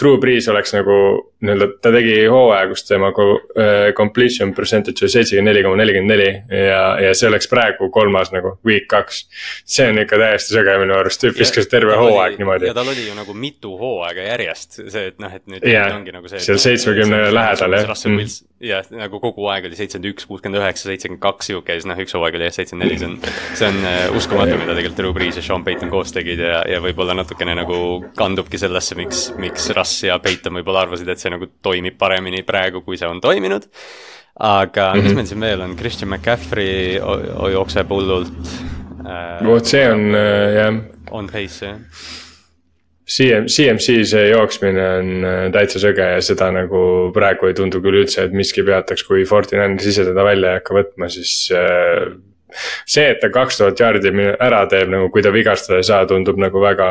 Drew 0.00 0.16
Brees 0.20 0.48
oleks 0.48 0.72
nagu 0.76 0.96
nii-öelda, 1.40 1.68
ta 1.82 1.92
tegi 1.94 2.14
hooaja, 2.30 2.68
kus 2.68 2.84
tema 2.84 3.08
äh, 3.10 3.92
completion 3.96 4.52
percentage 4.54 5.04
oli 5.04 5.12
seitsekümmend 5.14 5.50
neli 5.50 5.62
koma 5.64 5.78
nelikümmend 5.80 6.12
neli 6.12 6.28
ja, 6.66 6.82
ja 7.00 7.14
see 7.16 7.30
oleks 7.30 7.48
praegu 7.48 7.88
kolmas 7.92 8.32
nagu 8.34 8.56
week 8.66 8.86
kaks. 8.90 9.22
see 9.64 9.88
on 9.88 10.02
ikka 10.02 10.18
täiesti 10.20 10.56
sõge 10.56 10.76
minu 10.82 10.96
arust, 10.98 11.22
tüüp 11.22 11.38
viskas 11.40 11.70
terve 11.72 11.96
hooaeg 11.96 12.34
oli, 12.34 12.42
niimoodi. 12.42 12.68
ja 12.68 12.76
tal 12.76 12.92
oli 12.92 13.06
ju 13.06 13.16
nagu 13.16 13.34
mitu 13.34 13.72
hooaega 13.80 14.26
järjest, 14.28 14.82
see, 14.82 15.06
et 15.12 15.18
noh, 15.22 15.32
et 15.32 15.46
nüüd 15.48 15.64
yeah, 15.64 15.94
ongi 15.96 16.14
nagu 16.14 16.28
see. 16.28 16.42
seal 16.44 16.60
seitsmekümne 16.60 17.22
lähedal 17.32 17.78
jah. 17.78 17.94
Mm. 18.10 18.28
jah, 18.68 18.92
nagu 19.00 19.22
kogu 19.22 19.48
aeg 19.54 19.70
oli 19.70 19.78
seitsekümmend 19.78 20.12
üks, 20.12 20.28
kuuskümmend 20.28 20.60
üheksa, 20.60 20.90
seitsekümmend 20.90 21.24
kaks 21.24 21.50
sihuke 21.50 21.72
ja 21.72 21.80
siis 21.80 21.88
noh, 21.88 22.04
üks 22.04 22.16
hooaeg 22.16 22.36
oli 22.36 22.48
jah, 22.50 22.56
seitsekümmend 22.58 22.90
neli, 22.90 23.00
see 23.00 23.08
on. 23.08 23.16
see 23.56 23.70
on 23.70 23.80
uh, 23.80 24.18
uskumatu, 24.20 24.60
mida 24.60 24.76
tegelikult 24.76 25.00
Drew 25.00 25.16
Brees 25.16 25.40
ja 25.40 25.46
Sean 25.46 25.64
Payton 25.64 25.92
koos 25.92 26.12
tegid 26.12 26.44
ja, 26.44 26.60
ja 26.68 26.84
võib-olla 26.84 27.16
natukene 27.16 27.56
nagu 27.56 27.80
kandubki 28.18 28.60
sellesse, 28.60 28.98
miks, 29.00 29.30
miks 29.40 29.70
Russ 29.76 30.04
ja 30.04 30.20
Payton 30.20 30.60
võib-olla 30.60 30.84
arvasid, 30.84 31.08
et 31.08 31.22
see 31.22 31.29
nagu 31.32 31.50
toimib 31.62 31.98
paremini 31.98 32.42
praegu, 32.46 32.84
kui 32.86 32.98
see 33.00 33.08
on 33.08 33.20
toiminud. 33.20 33.68
aga 34.40 34.94
mm 34.94 35.00
-hmm. 35.00 35.02
mis 35.02 35.10
mhm. 35.10 35.16
meil 35.16 35.26
siin 35.26 35.40
veel 35.40 35.60
on, 35.60 35.76
Christian 35.76 36.10
McCaffrey 36.10 37.00
jookseb 37.52 37.88
hullult 37.90 38.32
äh,. 39.04 39.46
vot 39.46 39.66
see 39.66 39.92
on 39.92 40.14
äh, 40.14 40.54
jah. 40.54 40.74
On 41.10 41.26
pace 41.26 41.66
jah. 41.66 41.78
CM, 43.10 43.46
CMC 43.50 44.04
see 44.06 44.28
jooksmine 44.30 44.82
on 45.00 45.24
äh, 45.26 45.44
täitsa 45.50 45.80
sõge 45.82 46.04
ja 46.12 46.20
seda 46.22 46.52
nagu 46.54 47.10
praegu 47.14 47.48
ei 47.48 47.56
tundu 47.58 47.80
küll 47.82 48.04
üldse, 48.04 48.22
et 48.22 48.32
miski 48.36 48.62
peataks, 48.62 49.02
kui 49.02 49.24
Fortinandis 49.26 49.88
ise 49.90 50.04
teda 50.06 50.24
välja 50.24 50.52
ei 50.52 50.60
hakka 50.60 50.76
võtma, 50.76 51.08
siis 51.10 51.32
äh, 51.50 52.12
see, 52.86 53.08
et 53.08 53.18
ta 53.22 53.32
kaks 53.34 53.58
tuhat 53.58 53.82
jaardi 53.82 54.12
ära 54.38 54.62
teeb, 54.70 54.92
nagu 54.94 55.10
kui 55.10 55.24
ta 55.26 55.32
vigastada 55.34 55.80
ei 55.80 55.88
saa, 55.90 56.06
tundub 56.06 56.38
nagu 56.38 56.62
väga, 56.62 56.90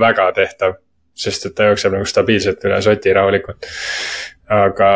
väga 0.00 0.28
tehtav 0.36 0.76
sest 1.14 1.46
et 1.46 1.54
ta 1.54 1.70
jookseb 1.70 1.94
nagu 1.94 2.08
stabiilselt 2.08 2.64
üle 2.66 2.80
soti 2.82 3.12
rahulikult. 3.14 3.68
aga 4.50 4.90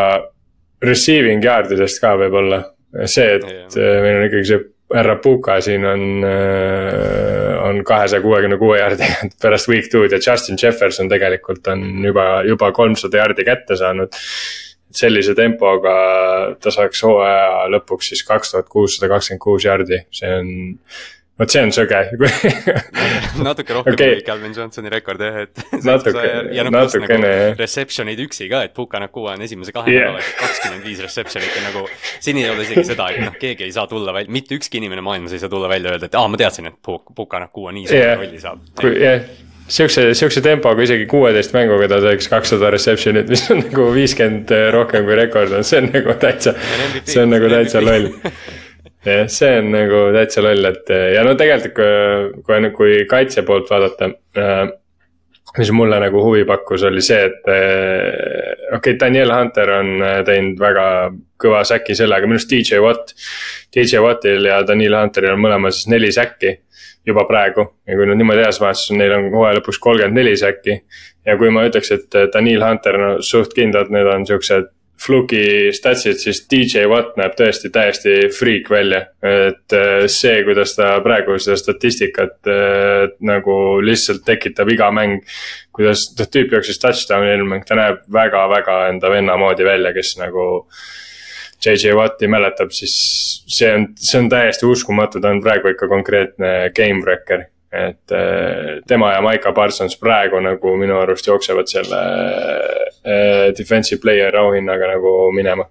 receiving 0.85 1.45
yard 1.45 1.73
idest 1.75 2.01
ka 2.03 2.15
võib-olla, 2.19 2.63
see, 3.05 3.39
et 3.39 3.47
yeah. 3.47 4.03
meil 4.05 4.21
on 4.21 4.27
ikkagi 4.29 4.51
see 4.51 4.67
härra 4.95 5.17
Puka 5.17 5.61
siin 5.61 5.85
on, 5.85 6.25
äh, 6.25 7.69
on 7.69 7.85
kahesaja 7.85 8.23
kuuekümne 8.23 8.57
kuue 8.59 8.79
jardiga 8.79 9.29
pärast 9.43 9.69
week 9.69 9.91
two'd 9.93 10.13
ja 10.13 10.21
Justin 10.27 10.57
Jefferson 10.63 11.09
tegelikult 11.09 11.67
on 11.69 12.05
juba, 12.05 12.43
juba 12.49 12.73
kolmsada 12.73 13.25
jardi 13.25 13.45
kätte 13.45 13.77
saanud. 13.77 14.17
sellise 14.99 15.35
tempoga 15.37 15.91
ta 16.65 16.71
saaks 16.73 17.03
hooaja 17.05 17.67
lõpuks 17.75 18.09
siis 18.09 18.23
kaks 18.25 18.55
tuhat 18.55 18.71
kuussada 18.73 19.11
kakskümmend 19.13 19.43
kuus 19.43 19.67
jardi, 19.67 19.99
see 20.11 20.31
on 20.33 20.49
vot 21.39 21.53
see 21.53 21.63
on 21.63 21.73
sõge 21.75 22.01
natuke 23.47 23.77
rohkem 23.77 23.95
okay. 23.95 24.19
kui 24.19 24.27
Calvin 24.27 24.55
Johnsoni 24.57 24.93
rekord 24.93 25.23
jah, 25.23 25.41
et. 25.45 25.65
natuke, 25.89 26.25
nagu 26.51 26.75
natukene 26.75 27.33
jah. 27.33 27.57
Reception 27.61 28.11
eid 28.13 28.23
üksi 28.27 28.49
ka, 28.51 28.65
et 28.67 28.75
Puka 28.77 29.01
Nakua 29.03 29.37
on 29.37 29.45
esimese 29.47 29.75
kahe 29.75 29.95
yeah. 29.95 30.13
nädalaga 30.13 30.37
kakskümmend 30.43 30.87
viis 30.89 31.03
reception'it 31.05 31.59
ja 31.61 31.67
nagu. 31.69 31.85
siin 32.25 32.41
ei 32.43 32.49
ole 32.51 32.67
isegi 32.67 32.87
seda, 32.91 33.11
et 33.15 33.25
noh, 33.25 33.37
keegi 33.39 33.69
ei 33.69 33.75
saa 33.75 33.87
tulla 33.91 34.15
välja, 34.17 34.35
mitte 34.35 34.59
ükski 34.59 34.83
inimene 34.83 35.05
maailmas 35.05 35.37
ei 35.37 35.43
saa 35.43 35.53
tulla 35.53 35.71
välja 35.71 35.93
ja 35.93 35.99
öelda, 35.99 36.11
et 36.11 36.19
aa, 36.19 36.31
ma 36.31 36.41
teadsin, 36.41 36.73
et 36.73 36.81
Puka 36.83 37.45
Nakua 37.45 37.75
nii 37.77 37.87
suure 37.91 38.03
yeah. 38.03 38.19
rolli 38.19 38.43
saab. 38.43 38.65
jah 38.83 38.97
yeah 38.97 39.45
siukse, 39.69 40.15
siukse 40.17 40.41
tempoga 40.41 40.83
isegi 40.83 41.05
kuueteist 41.07 41.53
mänguga 41.53 41.91
ta 41.93 41.99
teeks 42.01 42.31
kakssada 42.33 42.71
reception'it, 42.73 43.29
mis 43.29 43.43
on 43.53 43.61
nagu 43.61 43.91
viiskümmend 43.93 44.53
rohkem 44.73 45.05
kui 45.05 45.19
rekord 45.19 45.53
on, 45.59 45.67
see 45.67 45.83
on 45.83 45.91
nagu 45.93 46.15
täitsa, 46.23 46.55
see 47.05 47.21
on 47.21 47.35
nagu 47.35 47.51
täitsa 47.55 47.83
loll 47.85 48.09
jah, 49.07 49.29
see 49.31 49.55
on 49.61 49.71
nagu 49.75 50.03
täitsa 50.17 50.43
loll, 50.45 50.69
et 50.71 50.93
ja 51.15 51.23
no 51.27 51.37
tegelikult 51.39 51.79
kui, 51.79 52.43
kui, 52.47 52.71
kui 52.77 53.01
kaitse 53.11 53.45
poolt 53.47 53.71
vaadata 53.71 54.13
äh,. 54.39 54.69
mis 55.59 55.71
mulle 55.73 55.97
nagu 55.99 56.21
huvi 56.23 56.45
pakkus, 56.47 56.85
oli 56.87 57.01
see, 57.03 57.23
et 57.31 57.49
äh, 57.51 58.59
okei 58.77 58.93
okay,, 58.93 58.99
Daniel 59.01 59.33
Hunter 59.33 59.71
on 59.79 59.95
äh, 60.03 60.21
teinud 60.27 60.61
väga 60.61 60.87
kõva 61.41 61.65
säki 61.67 61.97
sellega, 61.97 62.27
minu 62.29 62.37
arust 62.39 62.51
DJ 62.53 62.83
Watt. 62.85 63.15
DJ 63.75 64.03
Wattil 64.05 64.47
ja 64.51 64.61
Daniel 64.67 64.99
Hunteril 64.99 65.35
on 65.35 65.43
mõlemal 65.43 65.73
siis 65.75 65.89
neli 65.91 66.11
säkki 66.15 66.59
juba 67.09 67.25
praegu 67.29 67.65
ja 67.89 67.97
kui 67.97 68.09
nad 68.09 68.19
niimoodi 68.21 68.43
edasi 68.43 68.63
vaatasid, 68.63 68.99
neil 69.01 69.15
on 69.17 69.29
hooaja 69.33 69.59
lõpuks 69.59 69.81
kolmkümmend 69.83 70.19
neli 70.19 70.37
säkki. 70.37 70.83
ja 71.27 71.37
kui 71.41 71.51
ma 71.55 71.65
ütleks, 71.69 71.91
et 71.95 72.19
Daniel 72.35 72.65
Hunter, 72.67 72.99
no 73.01 73.11
suht 73.25 73.55
kindlalt 73.57 73.93
need 73.95 74.09
on 74.13 74.27
siuksed 74.29 74.69
Fluki 74.99 75.71
statsid, 75.73 76.19
siis 76.19 76.41
DJ 76.51 76.89
Watt 76.91 77.15
näeb 77.21 77.37
tõesti 77.39 77.71
täiesti 77.71 78.15
freak 78.35 78.71
välja. 78.71 79.05
et 79.23 79.75
äh, 79.77 80.07
see, 80.11 80.43
kuidas 80.45 80.75
ta 80.75 80.97
praegu 81.05 81.39
seda 81.39 81.57
statistikat 81.57 82.51
äh, 82.51 83.05
nagu 83.21 83.79
lihtsalt 83.83 84.25
tekitab 84.27 84.73
iga 84.75 84.91
mäng. 84.91 85.23
kuidas 85.73 86.09
noh, 86.19 86.27
tüüp 86.27 86.53
jooksis 86.53 86.83
touchdown'i 86.83 87.47
mäng, 87.47 87.67
ta 87.67 87.79
näeb 87.79 88.01
väga-väga 88.13 88.89
enda 88.89 89.11
venna 89.11 89.37
moodi 89.39 89.65
välja, 89.65 89.95
kes 89.95 90.17
nagu. 90.19 90.49
JJ 91.59 91.91
Watti 91.99 92.29
mäletab, 92.31 92.71
siis 92.71 92.93
see 93.51 93.71
on, 93.75 93.89
see 93.99 94.21
on 94.21 94.29
täiesti 94.31 94.67
uskumatu, 94.67 95.19
ta 95.19 95.33
on 95.35 95.41
praegu 95.43 95.73
ikka 95.73 95.89
konkreetne 95.91 96.53
game 96.71 97.03
wrecker 97.03 97.49
et 97.73 98.13
äh, 98.17 98.79
tema 98.89 99.13
ja 99.13 99.21
Maiko 99.25 99.53
Parsons 99.53 99.99
praegu 100.01 100.41
nagu 100.41 100.75
minu 100.81 100.97
arust 101.03 101.27
jooksevad 101.29 101.69
selle 101.69 102.01
äh, 103.05 103.49
defensive 103.59 104.01
player 104.01 104.37
auhinnaga 104.41 104.95
nagu 104.95 105.15
minema. 105.37 105.69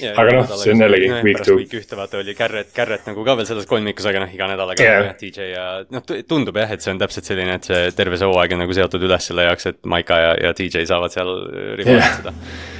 Ja, 0.00 0.14
aga 0.16 0.32
noh, 0.32 0.52
see 0.56 0.72
on 0.72 0.80
jällegi 0.80 1.10
week 1.24 1.42
two. 1.44 1.58
week 1.58 1.74
ühte 1.76 1.96
vaata 1.96 2.16
oli 2.22 2.32
Garrett, 2.36 2.70
Garrett 2.72 3.08
nagu 3.08 3.24
ka 3.24 3.34
veel 3.36 3.48
selles 3.48 3.68
kolmikus, 3.68 4.06
aga 4.08 4.22
noh, 4.22 4.32
iga 4.32 4.48
nädal 4.48 4.72
aga 4.72 4.86
yeah. 4.86 5.10
DJ 5.20 5.50
ja 5.50 5.64
noh, 5.92 6.04
tundub 6.28 6.56
jah, 6.56 6.72
et 6.72 6.80
see 6.80 6.94
on 6.94 7.02
täpselt 7.02 7.28
selline, 7.28 7.58
et 7.60 7.68
see 7.68 7.90
terve 7.98 8.16
see 8.16 8.28
hooaeg 8.28 8.56
on 8.56 8.64
nagu 8.64 8.76
seotud 8.76 9.04
üles 9.04 9.28
selle 9.28 9.44
jaoks, 9.44 9.68
et 9.68 9.80
Maika 9.84 10.20
ja, 10.24 10.34
ja 10.48 10.54
DJ 10.56 10.86
saavad 10.88 11.12
seal 11.12 11.34
rivalitseda 11.82 12.32
yeah 12.32 12.78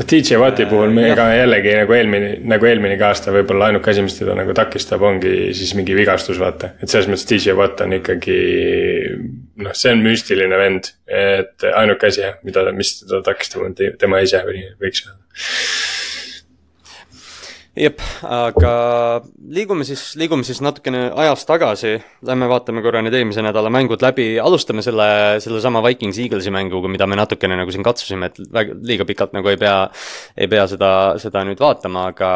DJ 0.00 0.38
Watti 0.40 0.66
puhul 0.70 0.94
me 0.94 1.10
ka 1.18 1.26
jällegi 1.34 1.74
nagu 1.76 1.94
eelmine, 1.96 2.30
nagu 2.48 2.68
eelminegi 2.68 3.04
aasta 3.04 3.34
võib-olla 3.34 3.68
ainuke 3.70 3.92
asi, 3.92 4.04
mis 4.06 4.16
teda 4.16 4.36
nagu 4.38 4.54
takistab, 4.56 5.02
ongi 5.06 5.50
siis 5.56 5.74
mingi 5.78 5.96
vigastus, 5.98 6.40
vaata. 6.40 6.74
et 6.80 6.88
selles 6.88 7.10
mõttes 7.10 7.26
DJ 7.28 7.56
Watt 7.58 7.82
on 7.84 7.96
ikkagi 7.98 8.38
noh, 9.64 9.74
see 9.76 9.92
on 9.92 10.04
müstiline 10.04 10.60
vend, 10.60 10.92
et 11.06 11.68
ainuke 11.74 12.08
asi 12.10 12.24
jah, 12.24 12.38
mida, 12.46 12.64
mis 12.76 12.96
teda 13.02 13.22
takistab, 13.26 13.66
on 13.66 13.76
tema 13.76 14.22
ise 14.24 14.44
või 14.46 14.64
võiks 14.80 15.04
öelda 15.06 15.99
jep, 17.78 18.00
aga 18.26 18.72
liigume 19.54 19.84
siis, 19.86 20.02
liigume 20.18 20.44
siis 20.46 20.58
natukene 20.64 21.04
ajas 21.22 21.44
tagasi. 21.46 21.94
Lähme 22.26 22.48
vaatame 22.50 22.82
korra 22.82 23.02
need 23.04 23.14
eelmise 23.14 23.44
nädala 23.46 23.70
mängud 23.72 24.02
läbi, 24.02 24.32
alustame 24.42 24.82
selle, 24.82 25.06
sellesama 25.44 25.82
Vikings 25.86 26.18
Eaglesi 26.24 26.52
mänguga, 26.54 26.90
mida 26.90 27.06
me 27.10 27.18
natukene 27.20 27.58
nagu 27.60 27.72
siin 27.74 27.86
katsusime, 27.86 28.30
et 28.30 28.40
väga, 28.52 28.76
liiga 28.86 29.06
pikalt 29.08 29.36
nagu 29.36 29.52
ei 29.52 29.60
pea, 29.60 29.76
ei 30.36 30.50
pea 30.50 30.66
seda, 30.70 30.92
seda 31.22 31.44
nüüd 31.46 31.62
vaatama, 31.62 32.08
aga, 32.10 32.32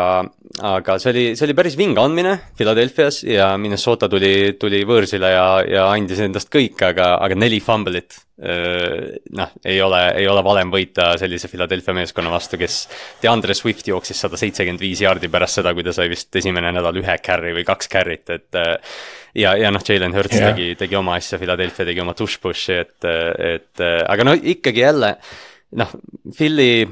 aga 0.74 0.98
see 1.02 1.14
oli, 1.14 1.24
see 1.34 1.48
oli 1.48 1.58
päris 1.58 1.78
vinge 1.80 2.02
andmine 2.02 2.36
Philadelphia's 2.56 3.24
ja 3.26 3.54
Minnesota 3.58 4.08
tuli, 4.12 4.54
tuli 4.60 4.84
võõrsile 4.86 5.34
ja, 5.34 5.48
ja 5.66 5.88
andis 5.90 6.22
endast 6.24 6.52
kõik, 6.54 6.78
aga, 6.92 7.16
aga 7.24 7.38
neli 7.38 7.58
fumble'it 7.64 8.22
noh, 8.34 9.50
ei 9.64 9.76
ole, 9.82 10.00
ei 10.18 10.26
ole 10.26 10.40
valem 10.42 10.72
võita 10.74 11.12
sellise 11.20 11.46
Philadelphia 11.52 11.94
meeskonna 11.94 12.32
vastu, 12.32 12.58
kes 12.58 12.78
DeAndre 13.22 13.54
Swift 13.54 13.86
jooksis 13.86 14.24
sada 14.24 14.40
seitsekümmend 14.40 14.82
viis 14.82 15.04
jaardi 15.04 15.30
pärast 15.30 15.60
seda, 15.60 15.70
kui 15.76 15.86
ta 15.86 15.94
sai 15.94 16.08
vist 16.10 16.34
esimene 16.42 16.72
nädal 16.74 16.98
ühe 16.98 17.16
carry 17.22 17.54
või 17.54 17.66
kaks 17.68 17.90
carry't, 17.92 18.34
et 18.34 18.60
ja, 19.38 19.54
ja 19.54 19.70
noh, 19.70 19.86
Jalen 19.86 20.16
Hurts 20.18 20.40
yeah. 20.40 20.50
tegi, 20.50 20.74
tegi 20.80 20.98
oma 20.98 21.14
asja, 21.20 21.38
Philadelphia 21.38 21.86
tegi 21.92 22.02
oma 22.02 22.16
tush 22.18 22.42
push'i, 22.42 22.80
et, 22.82 23.10
et 23.54 23.86
aga 23.86 24.26
no 24.26 24.34
ikkagi 24.34 24.82
jälle 24.82 25.14
noh, 25.78 25.90
Philly, 26.36 26.86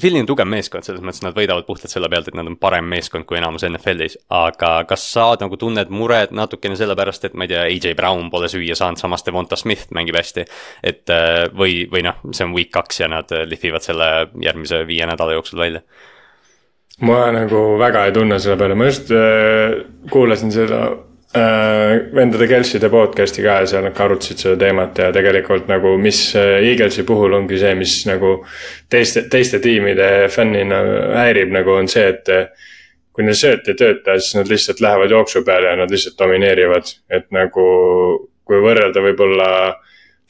Philly 0.00 0.20
on 0.22 0.28
tugev 0.28 0.48
meeskond, 0.48 0.86
selles 0.86 1.02
mõttes 1.04 1.22
nad 1.24 1.36
võidavad 1.36 1.66
puhtalt 1.68 1.92
selle 1.92 2.08
pealt, 2.12 2.28
et 2.30 2.38
nad 2.38 2.48
on 2.48 2.56
parem 2.60 2.86
meeskond 2.90 3.26
kui 3.28 3.38
enamus 3.38 3.66
NFL-is. 3.68 4.16
aga 4.34 4.72
kas 4.88 5.04
sa 5.12 5.26
nagu 5.40 5.58
tunned 5.60 5.92
muret 5.94 6.34
natukene 6.34 6.76
sellepärast, 6.78 7.28
et 7.28 7.36
ma 7.38 7.46
ei 7.46 7.52
tea, 7.52 7.62
AJ 7.68 7.96
Brown 7.98 8.30
pole 8.32 8.48
süüa 8.52 8.76
saanud, 8.78 9.00
samas 9.00 9.26
Devonta 9.26 9.56
Smith 9.60 9.92
mängib 9.94 10.18
hästi. 10.18 10.46
et 10.82 11.10
äh, 11.10 11.44
või, 11.52 11.84
või 11.92 12.04
noh, 12.06 12.20
see 12.32 12.48
on 12.48 12.56
week 12.56 12.72
kaks 12.74 13.00
ja 13.04 13.08
nad 13.12 13.30
lihvivad 13.30 13.84
selle 13.84 14.10
järgmise 14.40 14.84
viie 14.88 15.06
nädala 15.06 15.36
jooksul 15.38 15.60
välja 15.60 15.84
ma 17.04 17.26
nagu 17.34 17.74
väga 17.78 18.04
ei 18.06 18.12
tunne 18.14 18.38
selle 18.38 18.56
peale, 18.56 18.76
ma 18.78 18.86
just 18.86 19.10
äh, 19.10 19.82
kuulasin 20.10 20.52
seda 20.54 20.84
Äh, 20.88 21.13
vendade 21.34 22.46
Kelside 22.46 22.88
podcast'i 22.90 23.42
ka 23.42 23.58
ja 23.62 23.66
seal 23.66 23.82
nad 23.86 23.94
ka 23.96 24.04
arutasid 24.06 24.38
seda 24.38 24.58
teemat 24.60 24.98
ja 24.98 25.08
tegelikult 25.14 25.66
nagu, 25.70 25.96
mis 25.98 26.20
äh, 26.38 26.60
Eaglesi 26.70 27.02
puhul 27.06 27.34
ongi 27.34 27.58
see, 27.58 27.74
mis 27.78 27.96
nagu 28.06 28.36
teiste, 28.90 29.24
teiste 29.30 29.58
tiimide 29.62 30.28
fännina 30.30 30.78
häirib, 31.18 31.50
nagu 31.54 31.74
on 31.74 31.90
see, 31.90 32.06
et 32.12 32.30
äh, 32.30 32.70
kui 33.14 33.26
neil 33.26 33.38
sööt 33.38 33.66
ei 33.70 33.78
tööta, 33.78 34.18
siis 34.20 34.38
nad 34.38 34.50
lihtsalt 34.50 34.82
lähevad 34.84 35.10
jooksu 35.10 35.42
peale 35.46 35.72
ja 35.72 35.80
nad 35.82 35.90
lihtsalt 35.90 36.18
domineerivad, 36.18 36.94
et 37.10 37.26
nagu 37.34 37.66
kui 38.44 38.62
võrrelda 38.62 39.02
võib-olla 39.02 39.50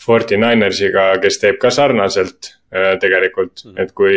Forty 0.00 0.36
Ninersiga, 0.40 1.12
kes 1.20 1.38
teeb 1.42 1.60
ka 1.60 1.72
sarnaselt 1.74 2.48
äh, 2.48 2.63
tegelikult 3.00 3.64
mm, 3.64 3.70
-hmm. 3.70 3.82
et 3.82 3.92
kui 3.92 4.16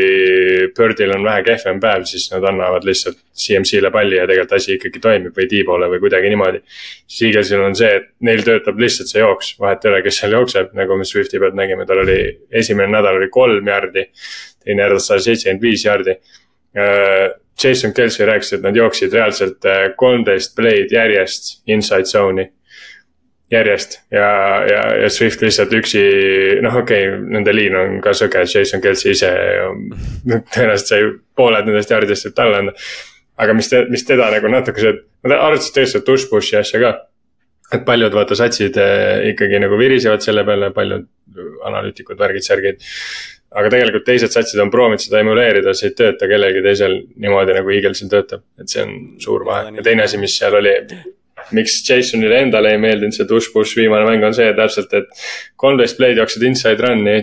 Birdil 0.78 1.12
on 1.16 1.24
vähe 1.24 1.44
kehvem 1.46 1.80
päev, 1.80 2.06
siis 2.10 2.32
nad 2.32 2.44
annavad 2.50 2.86
lihtsalt 2.88 3.18
CMC-le 3.38 3.92
palli 3.92 4.18
ja 4.18 4.26
tegelikult 4.28 4.58
asi 4.58 4.74
ikkagi 4.78 5.00
toimib 5.00 5.38
või 5.38 5.48
T-poole 5.52 5.90
või 5.92 6.00
kuidagi 6.02 6.32
niimoodi. 6.34 6.62
siis 7.08 7.30
Eaglesil 7.30 7.62
on 7.62 7.76
see, 7.76 7.92
et 8.00 8.10
neil 8.20 8.42
töötab 8.44 8.80
lihtsalt 8.80 9.14
see 9.14 9.22
jooks, 9.22 9.54
vahet 9.60 9.86
ei 9.86 9.92
ole, 9.92 10.02
kes 10.02 10.20
seal 10.24 10.34
jookseb, 10.40 10.74
nagu 10.74 10.98
me 10.98 11.06
Swifti 11.06 11.40
pealt 11.40 11.58
nägime, 11.60 11.86
tal 11.86 12.02
oli 12.02 12.20
esimene 12.52 12.92
nädal 12.98 13.22
oli 13.22 13.30
kolm 13.30 13.68
jardi. 13.68 14.10
teine 14.66 14.84
nädal 14.84 15.00
sai 15.00 15.20
seitsekümmend 15.20 15.62
viis 15.62 15.86
jardi. 15.86 16.18
Äh, 16.78 17.30
Jason 17.64 17.94
Kelsey 17.94 18.26
rääkis, 18.26 18.54
et 18.54 18.62
nad 18.62 18.76
jooksid 18.76 19.14
reaalselt 19.14 19.66
äh, 19.66 19.94
kolmteist 19.96 20.56
play'd 20.58 20.92
järjest 20.92 21.62
inside 21.68 22.06
zone'i 22.06 22.52
järjest 23.52 24.00
ja, 24.12 24.30
ja, 24.68 24.82
ja 25.04 25.10
Swift 25.10 25.42
lihtsalt 25.42 25.72
üksi, 25.78 26.02
noh, 26.64 26.80
okei 26.82 27.08
okay,, 27.08 27.20
nende 27.36 27.54
liin 27.56 27.76
on 27.80 28.00
ka 28.04 28.12
sõge, 28.18 28.44
Jason 28.44 28.84
Kelsey 28.84 29.16
ise 29.16 29.30
tõenäoliselt 30.54 30.92
sai 30.92 31.06
pooled 31.38 31.70
nendest 31.70 31.94
jardidest 31.94 32.34
talle 32.36 32.64
anda. 32.64 32.76
aga 33.38 33.56
mis 33.56 33.72
te, 33.72 33.86
mis 33.92 34.04
teda 34.08 34.32
nagu 34.34 34.52
natuke 34.52 34.84
see, 34.84 34.98
nad 35.28 35.38
arutasid 35.38 35.78
tegelikult 35.78 36.10
tush-push'i 36.10 36.60
asja 36.60 36.84
ka. 36.84 36.94
et 37.74 37.88
paljud 37.88 38.20
vaata 38.20 38.36
satsid 38.40 38.78
eh, 38.84 39.32
ikkagi 39.32 39.64
nagu 39.64 39.80
virisevad 39.80 40.24
selle 40.24 40.44
peale, 40.48 40.72
paljud 40.76 41.08
analüütikud, 41.68 42.20
värgid, 42.20 42.44
särgid. 42.44 42.84
aga 43.58 43.72
tegelikult 43.72 44.04
teised 44.08 44.34
satsid 44.36 44.60
on 44.60 44.72
proovinud 44.72 45.00
seda 45.00 45.22
emuleerida, 45.24 45.72
see 45.76 45.94
ei 45.94 46.00
tööta 46.02 46.28
kellelgi 46.28 46.64
teisel 46.66 47.00
niimoodi 47.16 47.56
nagu 47.56 47.72
Eaglesil 47.72 48.12
töötab, 48.12 48.44
et 48.60 48.68
see 48.68 48.84
on 48.84 48.98
suur 49.24 49.48
vahe 49.48 49.72
ja 49.78 49.86
teine 49.88 50.04
asi, 50.04 50.20
mis 50.20 50.36
seal 50.36 50.60
oli 50.60 50.74
miks 51.56 51.80
Jasonile 51.88 52.42
endale 52.46 52.74
ei 52.74 52.82
meeldinud 52.82 53.16
see 53.16 53.28
Tush 53.30 53.54
Push 53.54 53.78
viimane 53.80 54.08
mäng 54.08 54.26
on 54.28 54.36
see 54.36 54.50
täpselt, 54.58 54.94
et 54.98 55.28
kolmteist 55.60 56.00
play'd 56.00 56.20
jooksid 56.20 56.44
inside 56.48 56.84
run'i. 56.84 57.22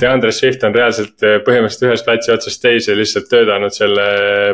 DeAndre 0.00 0.30
Swift 0.32 0.62
on 0.64 0.72
reaalselt 0.72 1.24
eh, 1.28 1.34
põhimõtteliselt 1.44 1.90
ühest 1.90 2.06
platsi 2.06 2.30
otsast 2.32 2.62
teise 2.62 2.94
lihtsalt 2.96 3.26
töötanud 3.28 3.74
selle 3.74 4.06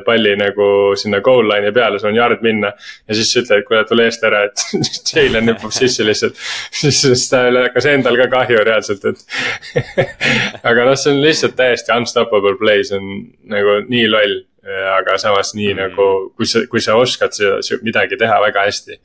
palli 0.07 0.33
nagu 0.41 0.67
sinna 0.99 1.21
goal 1.23 1.47
line'i 1.47 1.71
peale, 1.75 2.01
sul 2.03 2.11
on 2.11 2.19
yard 2.19 2.43
minna. 2.43 2.73
ja 3.07 3.15
siis 3.15 3.31
sa 3.31 3.45
ütled, 3.45 3.63
et 3.63 3.69
kuule 3.69 3.85
tule 3.87 4.09
eest 4.09 4.27
ära, 4.27 4.41
et 4.49 4.65
Jalen 5.13 5.53
hüppab 5.53 5.75
sisse 5.77 6.07
lihtsalt. 6.07 6.41
siis, 6.81 6.99
siis 7.05 7.29
tal 7.31 7.61
hakkas 7.61 7.87
endal 7.93 8.19
ka 8.25 8.27
kahju 8.33 8.65
reaalselt, 8.67 9.07
et 9.13 9.95
aga 10.73 10.89
noh, 10.89 10.99
see 10.99 11.15
on 11.15 11.23
lihtsalt 11.23 11.55
täiesti 11.63 11.95
unstoppable 11.95 12.59
play, 12.59 12.83
see 12.83 12.99
on 12.99 13.15
nagu 13.55 13.79
nii 13.87 14.11
loll 14.11 14.43
aga 14.65 15.19
samas 15.21 15.53
nii 15.57 15.73
mm. 15.73 15.81
nagu, 15.83 16.07
kui 16.39 16.49
sa, 16.49 16.65
kui 16.71 16.81
sa 16.85 16.97
oskad 17.01 17.37
seda 17.37 17.81
midagi 17.85 18.19
teha 18.21 18.39
väga 18.47 18.69
hästi. 18.69 19.01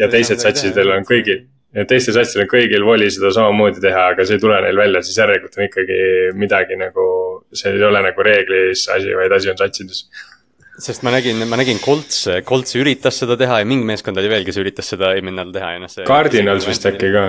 ja 0.00 0.08
teised 0.12 0.40
satsidel 0.42 0.94
on 0.94 1.06
kõigil 1.08 1.44
ja 1.74 1.84
teistel 1.90 2.14
satsidel 2.16 2.46
on 2.46 2.52
kõigil 2.52 2.84
voli 2.86 3.08
seda 3.12 3.32
samamoodi 3.34 3.82
teha, 3.82 4.10
aga 4.12 4.26
see 4.26 4.38
ei 4.38 4.44
tule 4.44 4.60
neil 4.62 4.78
välja, 4.78 5.02
siis 5.02 5.18
järelikult 5.18 5.58
on 5.58 5.66
ikkagi 5.66 5.98
midagi 6.38 6.78
nagu, 6.78 7.08
see 7.54 7.74
ei 7.74 7.82
ole 7.88 8.04
nagu 8.04 8.26
reeglis 8.28 8.86
asi, 8.94 9.10
vaid 9.18 9.34
asi 9.34 9.50
on 9.52 9.58
satsides 9.60 10.04
sest 10.84 11.04
ma 11.06 11.12
nägin, 11.14 11.42
ma 11.46 11.58
nägin 11.58 11.78
Colts, 11.82 12.24
Colts 12.46 12.74
üritas 12.78 13.18
seda 13.22 13.36
teha 13.38 13.60
ja 13.62 13.66
mingi 13.68 13.86
meeskond 13.86 14.18
oli 14.18 14.30
veel, 14.30 14.46
kes 14.46 14.58
üritas 14.62 14.88
seda 14.90 15.12
eelmine 15.14 15.38
nädal 15.38 15.54
teha 15.54 15.74
ja 15.76 15.82
noh, 15.82 15.90
see. 15.90 16.06
Cardinals 16.08 16.66
vist 16.66 16.86
äkki 16.90 17.12
ka 17.14 17.26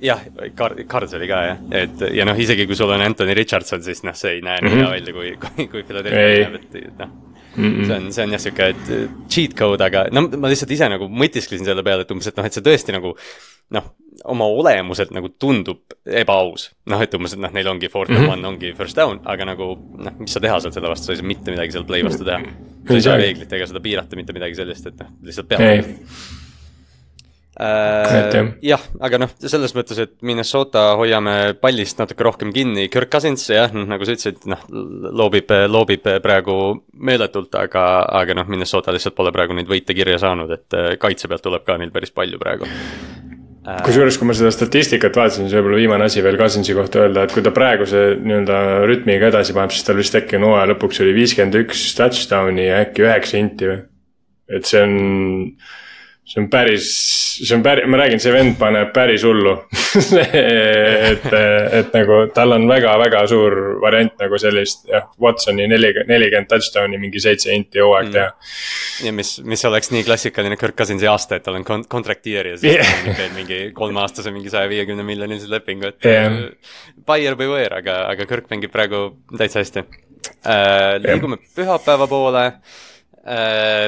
jah, 0.00 0.20
Card-, 0.56 0.84
Cards 0.90 1.14
oli 1.18 1.28
ka 1.30 1.40
jah, 1.44 1.62
et 1.82 2.04
ja 2.14 2.26
noh, 2.28 2.38
isegi 2.38 2.66
kui 2.68 2.76
sul 2.78 2.92
on 2.94 3.02
Anthony 3.04 3.34
Richardson, 3.38 3.82
siis 3.84 4.04
noh, 4.06 4.16
see 4.18 4.36
ei 4.36 4.44
näe 4.44 4.60
nii 4.62 4.70
mm 4.70 4.76
-hmm. 4.76 4.84
hea 4.84 4.90
välja, 4.90 5.14
kui, 5.14 5.32
kui, 5.44 5.68
kui 5.72 5.82
Philadelphia 5.82 6.50
näeb, 6.50 6.60
et 6.74 6.98
noh. 6.98 7.16
Mm 7.58 7.72
-mm. 7.74 7.86
see 7.86 7.96
on, 7.96 8.12
see 8.12 8.24
on 8.24 8.32
jah 8.32 8.40
sihuke 8.40 8.74
cheat 9.28 9.54
code, 9.58 9.84
aga 9.84 10.06
no 10.12 10.28
ma 10.38 10.48
lihtsalt 10.48 10.70
ise 10.70 10.88
nagu 10.88 11.08
mõtisklesin 11.08 11.64
selle 11.64 11.82
peale, 11.82 12.04
et 12.06 12.10
umbes, 12.10 12.26
et 12.26 12.36
noh, 12.36 12.46
et 12.46 12.52
see 12.52 12.62
tõesti 12.62 12.94
nagu. 12.94 13.14
noh, 13.70 13.84
oma 14.24 14.44
olemuselt 14.44 15.10
nagu 15.10 15.28
tundub 15.28 15.80
ebaaus, 16.06 16.70
noh, 16.86 17.02
et 17.02 17.14
umbes, 17.14 17.34
et 17.34 17.38
noh, 17.38 17.50
neil 17.52 17.68
ongi 17.68 17.88
fourth 17.88 18.10
and 18.10 18.20
mm 18.20 18.26
-hmm. 18.26 18.32
one 18.32 18.48
ongi 18.48 18.72
first 18.72 18.96
down, 18.96 19.20
aga 19.24 19.44
nagu 19.44 19.78
noh, 19.98 20.12
mis 20.18 20.32
sa 20.32 20.40
teha 20.40 20.60
saad 20.60 20.72
selle 20.72 20.88
vastu, 20.88 21.06
sa 21.06 21.12
ei 21.12 21.16
saa 21.16 21.26
mitte 21.26 21.50
midagi 21.50 21.72
seal 21.72 21.84
play 21.84 22.04
vastu 22.04 22.24
teha. 22.24 22.40
sa 22.88 22.94
ei 22.94 23.02
saa 23.02 23.16
reeglitega 23.16 23.66
seda 23.66 23.80
piirata, 23.80 24.16
mitte 24.16 24.32
midagi 24.32 24.54
sellist, 24.54 24.86
et 24.86 25.00
noh, 25.00 25.10
lihtsalt 25.22 25.48
peab 25.48 25.60
äh,. 27.58 28.52
jah, 28.62 28.82
aga 29.02 29.20
noh, 29.22 29.32
selles 29.42 29.74
mõttes, 29.76 29.98
et 30.02 30.14
Minnesota 30.26 30.92
hoiame 30.98 31.54
pallist 31.60 31.98
natuke 32.00 32.26
rohkem 32.26 32.52
kinni, 32.54 32.86
Kirk 32.92 33.10
Cousins 33.12 33.48
jah, 33.50 33.72
noh 33.74 33.88
nagu 33.90 34.06
sa 34.06 34.14
ütlesid, 34.14 34.44
noh 34.50 34.64
loobib, 35.18 35.50
loobib 35.70 36.06
praegu 36.24 36.58
meeletult, 36.94 37.54
aga, 37.58 37.84
aga 38.20 38.38
noh, 38.38 38.48
Minnesota 38.50 38.94
lihtsalt 38.94 39.16
pole 39.18 39.34
praegu 39.34 39.56
neid 39.58 39.70
võite 39.70 39.96
kirja 39.96 40.20
saanud, 40.22 40.52
et 40.54 40.78
äh, 40.78 40.92
kaitse 41.00 41.30
pealt 41.30 41.44
tuleb 41.46 41.66
ka 41.66 41.78
neil 41.80 41.90
päris 41.94 42.14
palju 42.14 42.38
praegu 42.40 42.68
äh, 42.68 43.82
kusjuures, 43.86 44.20
kui 44.20 44.30
ma 44.30 44.36
seda 44.38 44.52
statistikat 44.54 45.18
vaatasin, 45.18 45.48
siis 45.48 45.58
võib-olla 45.58 45.82
viimane 45.82 46.06
asi 46.06 46.22
veel 46.24 46.38
Cousinsi 46.40 46.76
kohta 46.78 47.02
öelda, 47.04 47.26
et 47.26 47.34
kui 47.34 47.44
ta 47.44 47.54
praeguse 47.54 48.04
nii-öelda 48.22 48.62
rütmiga 48.88 49.32
edasi 49.32 49.56
paneb, 49.56 49.74
siis 49.74 49.88
tal 49.88 49.98
vist 49.98 50.14
äkki 50.18 50.38
on 50.38 50.46
hooaja 50.52 50.70
lõpuks 50.72 51.02
oli 51.04 51.16
viiskümmend 51.18 51.58
üks 51.64 51.88
touchdown'i 51.98 52.70
ja 52.70 52.80
äkki 52.86 53.06
üheksa 53.08 53.42
inti 53.42 53.72
või. 53.72 53.82
et 54.58 54.70
see 54.70 54.86
on 54.86 54.96
see 56.28 56.42
on 56.42 56.48
päris, 56.52 56.86
see 57.40 57.56
on 57.56 57.62
päris, 57.64 57.86
ma 57.88 57.98
räägin, 58.02 58.20
see 58.20 58.32
vend 58.34 58.56
paneb 58.60 58.90
päris 58.92 59.22
hullu 59.24 59.54
et, 60.20 61.24
et 61.78 61.94
nagu 61.94 62.18
tal 62.36 62.52
on 62.58 62.66
väga-väga 62.68 63.22
suur 63.30 63.56
variant 63.80 64.12
nagu 64.20 64.40
sellist 64.40 64.84
jah, 64.90 65.06
Watsoni 65.22 65.64
nelikümmend, 65.70 66.12
nelikümmend 66.12 66.50
touchdown'i, 66.50 67.00
mingi 67.00 67.22
seitse 67.24 67.54
inti 67.56 67.80
hooaeg 67.80 68.10
teha 68.12 68.26
mm.. 68.28 69.06
ja 69.06 69.14
mis, 69.16 69.32
mis 69.48 69.64
oleks 69.70 69.92
nii 69.94 70.04
klassikaline 70.08 70.58
Kirk 70.60 70.76
Cousinsi 70.82 71.08
aasta, 71.08 71.38
et 71.38 71.46
tal 71.46 71.56
on 71.60 71.64
contract 71.64 72.28
year 72.28 72.52
ja 72.52 72.58
siis 72.60 72.76
yeah. 72.76 73.08
teeb 73.22 73.32
mingi 73.38 73.62
kolmeaastase 73.76 74.34
mingi 74.34 74.52
saja 74.52 74.68
viiekümne 74.68 75.06
miljonilise 75.08 75.48
lepingu, 75.52 75.94
et 75.94 76.10
yeah.. 76.10 76.36
Buyer 77.08 77.38
beware, 77.40 77.80
aga, 77.80 78.02
aga 78.12 78.28
Kirk 78.28 78.52
mängib 78.52 78.74
praegu 78.74 79.06
täitsa 79.32 79.64
hästi 79.64 79.86
äh,. 80.44 81.00
liigume 81.06 81.40
yeah. 81.40 81.56
pühapäeva 81.56 82.10
poole 82.10 82.44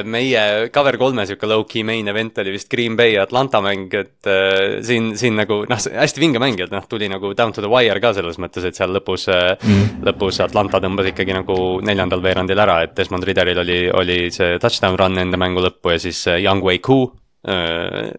meie 0.05 0.69
cover 0.73 0.97
kolme 1.01 1.25
sihuke 1.25 1.47
low-key 1.49 1.85
main 1.87 2.07
event 2.11 2.37
oli 2.43 2.53
vist 2.53 2.69
Green 2.71 2.95
Bay 2.97 3.15
ja 3.15 3.23
Atlanta 3.25 3.61
mäng, 3.63 3.87
et 3.97 4.29
äh, 4.29 4.79
siin, 4.85 5.11
siin 5.17 5.37
nagu 5.39 5.61
noh, 5.69 5.79
hästi 5.81 6.21
vinge 6.21 6.41
mäng, 6.41 6.59
et 6.61 6.73
noh, 6.73 6.85
tuli 6.89 7.09
nagu 7.11 7.33
down 7.37 7.53
to 7.55 7.63
the 7.63 7.71
wire 7.71 7.99
ka 8.03 8.13
selles 8.17 8.39
mõttes, 8.41 8.65
et 8.67 8.77
seal 8.77 8.93
lõpus 8.95 9.27
mm., 9.31 10.03
lõpus 10.07 10.41
Atlanta 10.45 10.81
tõmbas 10.83 11.11
ikkagi 11.11 11.35
nagu 11.37 11.55
neljandal 11.85 12.23
veerandil 12.23 12.61
ära, 12.61 12.81
et 12.85 12.93
Desmond 12.97 13.25
Ridderil 13.27 13.63
oli, 13.63 13.79
oli 13.89 14.19
see 14.33 14.59
touchdown 14.61 14.99
run 14.99 15.17
enne 15.21 15.39
mängu 15.41 15.63
lõppu 15.63 15.95
ja 15.95 16.01
siis 16.01 16.25
Young 16.37 16.63
Wei 16.65 16.83
Koo 16.83 17.11
Uh, 17.41 18.11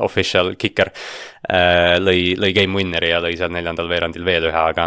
official 0.00 0.54
kicker 0.56 0.88
lõi, 2.00 2.30
lõi 2.40 2.48
game 2.56 2.78
winner'i 2.78 3.10
ja 3.10 3.18
lõi 3.20 3.34
seal 3.36 3.52
neljandal 3.52 3.90
veerandil 3.90 4.24
veel 4.24 4.46
ühe, 4.48 4.56
aga 4.56 4.86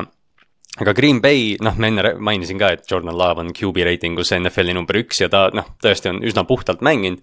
aga 0.81 0.93
Green 0.97 1.19
Bay, 1.21 1.53
noh, 1.61 1.75
ma 1.77 1.89
enne 1.89 2.13
mainisin 2.17 2.57
ka, 2.57 2.71
et 2.73 2.87
Jordan 2.89 3.13
Love 3.17 3.43
on 3.43 3.51
QB 3.53 3.85
reitingus 3.85 4.33
NFL-i 4.33 4.73
number 4.73 4.97
üks 5.03 5.21
ja 5.21 5.29
ta 5.29 5.45
noh, 5.53 5.75
tõesti 5.83 6.09
on 6.09 6.23
üsna 6.25 6.45
puhtalt 6.49 6.81
mänginud. 6.85 7.21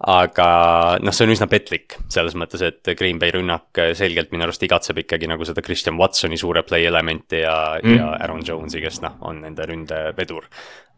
aga 0.00 0.46
noh, 1.04 1.12
see 1.12 1.26
on 1.26 1.34
üsna 1.34 1.48
petlik 1.48 1.96
selles 2.12 2.36
mõttes, 2.36 2.62
et 2.64 2.92
Green 2.96 3.18
Bay 3.20 3.32
rünnak 3.34 3.80
selgelt 3.96 4.32
minu 4.32 4.46
arust 4.46 4.62
igatseb 4.64 5.00
ikkagi 5.02 5.28
nagu 5.28 5.44
seda 5.48 5.64
Christian 5.64 5.98
Watsoni 6.00 6.38
suure 6.40 6.62
play 6.64 6.86
elementi 6.88 7.42
ja 7.42 7.56
mm., 7.80 7.96
ja 7.96 8.14
Aaron 8.20 8.44
Jones'i, 8.46 8.80
kes 8.84 9.00
noh, 9.04 9.16
on 9.28 9.42
nende 9.44 9.68
ründevedur. 9.68 10.48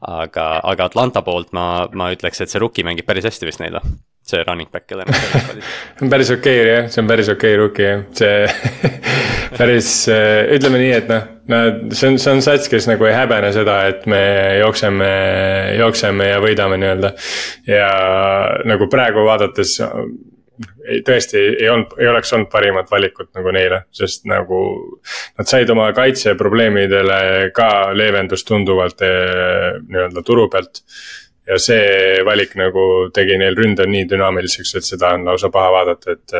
aga, 0.07 0.47
aga 0.63 0.91
Atlanta 0.91 1.23
poolt 1.23 1.53
ma, 1.55 1.87
ma 1.95 2.11
ütleks, 2.15 2.43
et 2.43 2.51
see 2.51 2.63
rookie 2.63 2.87
mängib 2.87 3.07
päris 3.07 3.31
hästi 3.31 3.47
vist 3.47 3.63
neil 3.63 3.79
või? 3.79 3.99
See 4.23 4.43
running 4.47 4.71
back, 4.71 4.87
kelle 4.87 5.05
see 5.11 6.07
on 6.07 6.11
päris 6.13 6.31
okei 6.35 6.59
okay, 6.61 6.71
jah, 6.71 6.91
see 6.93 7.03
on 7.03 7.11
päris 7.11 7.31
okei 7.33 7.55
okay, 7.55 7.61
rookie 7.61 7.89
jah, 7.89 8.03
see 8.17 9.01
päris, 9.59 9.93
äh, 10.13 10.55
ütleme 10.57 10.81
nii, 10.83 10.93
et 10.97 11.11
noh, 11.11 11.31
nad, 11.53 11.81
see 11.93 12.13
on, 12.13 12.19
see 12.23 12.37
on 12.37 12.45
sats, 12.45 12.71
kes 12.73 12.89
nagu 12.91 13.09
ei 13.09 13.17
häbene 13.17 13.53
seda, 13.55 13.79
et 13.93 14.07
me 14.11 14.23
jookseme, 14.63 15.09
jookseme 15.81 16.31
ja 16.33 16.43
võidame 16.45 16.79
nii-öelda. 16.83 17.15
ja 17.69 17.89
nagu 18.69 18.89
praegu 18.93 19.27
vaadates 19.27 19.79
tõesti 21.07 21.41
ei 21.63 21.69
olnud, 21.71 21.95
ei 22.01 22.09
oleks 22.11 22.33
olnud 22.35 22.51
parimat 22.53 22.91
valikut 22.91 23.31
nagu 23.37 23.53
neile, 23.55 23.83
sest 23.95 24.27
nagu. 24.31 24.61
Nad 25.39 25.49
said 25.49 25.71
oma 25.73 25.89
kaitseprobleemidele 25.97 27.51
ka 27.57 27.69
leevendust 27.97 28.47
tunduvalt 28.49 29.03
eh, 29.07 29.81
nii-öelda 29.87 30.25
turu 30.27 30.49
pealt. 30.53 30.83
Ja 31.49 31.59
see 31.59 32.23
valik 32.27 32.55
nagu 32.59 32.87
tegi 33.15 33.37
neil 33.41 33.57
ründe 33.59 33.87
nii 33.89 34.07
dünaamiliseks, 34.11 34.77
et 34.79 34.87
seda 34.87 35.15
on 35.17 35.27
lausa 35.27 35.51
paha 35.55 35.73
vaadata, 35.79 36.17
et 36.17 36.37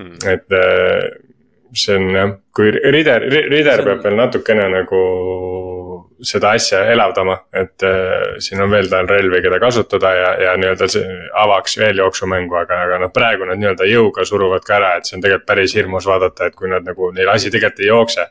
mm., 0.00 0.12
et 0.32 0.56
eh, 0.56 1.08
see 1.76 1.96
on 1.98 2.08
jah, 2.14 2.32
kui 2.56 2.70
Rider, 2.72 3.26
Rider 3.50 3.82
peab 3.84 4.04
veel 4.04 4.16
natukene 4.16 4.66
nagu 4.72 5.00
seda 6.24 6.54
asja 6.56 6.80
elavdama, 6.92 7.36
et 7.52 7.84
äh, 7.84 8.36
siin 8.42 8.62
on 8.64 8.70
veel 8.72 8.88
tal 8.88 9.08
relvi, 9.10 9.42
keda 9.44 9.58
kasutada 9.60 10.12
ja, 10.16 10.30
ja 10.46 10.54
nii-öelda 10.60 10.88
see 10.88 11.16
avaks 11.42 11.76
veel 11.80 12.00
jooksumängu, 12.00 12.56
aga, 12.62 12.80
aga 12.86 13.00
noh, 13.04 13.12
praegu 13.12 13.48
nad 13.48 13.60
nii-öelda 13.60 13.88
jõuga 13.90 14.24
suruvad 14.28 14.64
ka 14.64 14.78
ära, 14.78 14.94
et 14.96 15.08
see 15.08 15.18
on 15.18 15.24
tegelikult 15.24 15.48
päris 15.50 15.76
hirmus 15.76 16.08
vaadata, 16.08 16.48
et 16.48 16.56
kui 16.56 16.72
nad 16.72 16.86
nagu, 16.86 17.10
neil 17.16 17.32
asi 17.34 17.52
tegelikult 17.52 17.84
ei 17.84 17.90
jookse 17.90 18.28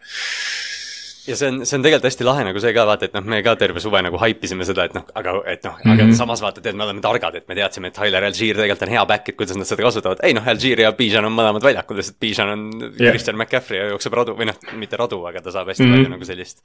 ja 1.27 1.35
see 1.37 1.49
on, 1.49 1.59
see 1.65 1.77
on 1.77 1.85
tegelikult 1.85 2.07
hästi 2.09 2.25
lahe 2.27 2.43
nagu 2.47 2.61
see 2.61 2.73
ka 2.75 2.85
vaata, 2.87 3.07
et 3.09 3.15
noh, 3.15 3.25
me 3.33 3.39
ka 3.45 3.55
terve 3.59 3.81
suve 3.83 4.01
nagu 4.05 4.19
haipisime 4.21 4.65
seda, 4.67 4.85
et 4.89 4.95
noh, 4.97 5.05
aga 5.17 5.33
et 5.51 5.63
noh 5.65 5.75
mm, 5.75 5.81
-hmm. 5.81 5.93
aga 5.93 6.03
mhm. 6.03 6.17
samas 6.19 6.43
vaata, 6.43 6.61
et 6.63 6.77
me 6.77 6.85
oleme 6.85 7.01
targad, 7.01 7.35
et 7.39 7.47
me 7.49 7.57
teadsime, 7.57 7.89
et 7.89 7.97
Tyler 7.97 8.23
Algier 8.23 8.55
tegelikult 8.59 8.87
on 8.87 8.93
hea 8.93 9.05
back, 9.05 9.29
et 9.29 9.37
kuidas 9.37 9.57
nad 9.57 9.69
seda 9.69 9.83
kasutavad. 9.83 10.19
ei 10.23 10.33
noh, 10.37 10.47
Algier 10.47 10.81
ja 10.85 10.91
Bijan 10.91 11.25
on 11.25 11.33
mõlemad 11.33 11.63
väljakul, 11.63 11.97
lihtsalt 11.97 12.19
Bijan 12.19 12.49
on 12.49 12.65
yeah. 12.81 13.09
Christian 13.09 13.37
McCaffrey 13.37 13.79
ja 13.79 13.87
jookseb 13.93 14.13
radu 14.13 14.35
või 14.37 14.49
noh, 14.51 14.59
mitte 14.75 14.97
radu, 14.97 15.21
aga 15.25 15.41
ta 15.41 15.51
saab 15.51 15.71
hästi 15.71 15.83
mm 15.83 15.89
-hmm. 15.91 16.03
palju 16.03 16.13
nagu 16.15 16.25
sellist. 16.25 16.63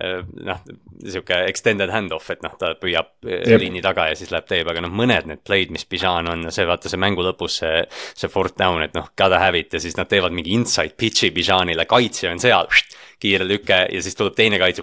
Eh, 0.00 0.22
noh, 0.50 0.60
sihuke 1.04 1.42
extended 1.48 1.90
hand-off, 1.90 2.30
et 2.30 2.42
noh, 2.42 2.54
ta 2.58 2.74
püüab 2.74 3.10
yep. 3.24 3.46
Eh, 3.46 3.58
liini 3.58 3.82
taga 3.82 4.08
ja 4.08 4.14
siis 4.14 4.30
läheb 4.30 4.46
teeb, 4.46 4.68
aga 4.68 4.80
noh, 4.80 4.90
mõned 4.90 5.26
need 5.26 5.42
play'd, 5.46 5.70
mis 5.70 5.84
Bijan 5.84 6.28
on, 6.28 6.50
see 6.52 6.66
vaata 6.66 6.88
see 6.88 7.00
mängu 7.00 7.22
lõpus 7.22 7.60
see. 7.62 7.84
see 8.14 8.28
fourth 8.28 8.56
down, 8.58 8.82
et 8.82 8.94
noh, 8.94 9.08
gotta 9.16 9.38
have 9.38 9.58
it 9.58 9.72
ja 9.72 9.80
siis 9.80 9.96
nad 9.96 10.08
teevad 10.08 10.32
mingi 10.32 10.52
inside 10.52 10.94
pitch'i 10.96 11.30
Bijanile, 11.30 11.84
kaitsja 11.86 12.30
on 12.30 12.40
seal 12.40 12.68
kiire 13.20 13.46
lüke 13.48 13.86
ja 13.92 14.02
siis 14.02 14.16
tuleb 14.18 14.34
teine 14.36 14.58
kaitse. 14.62 14.82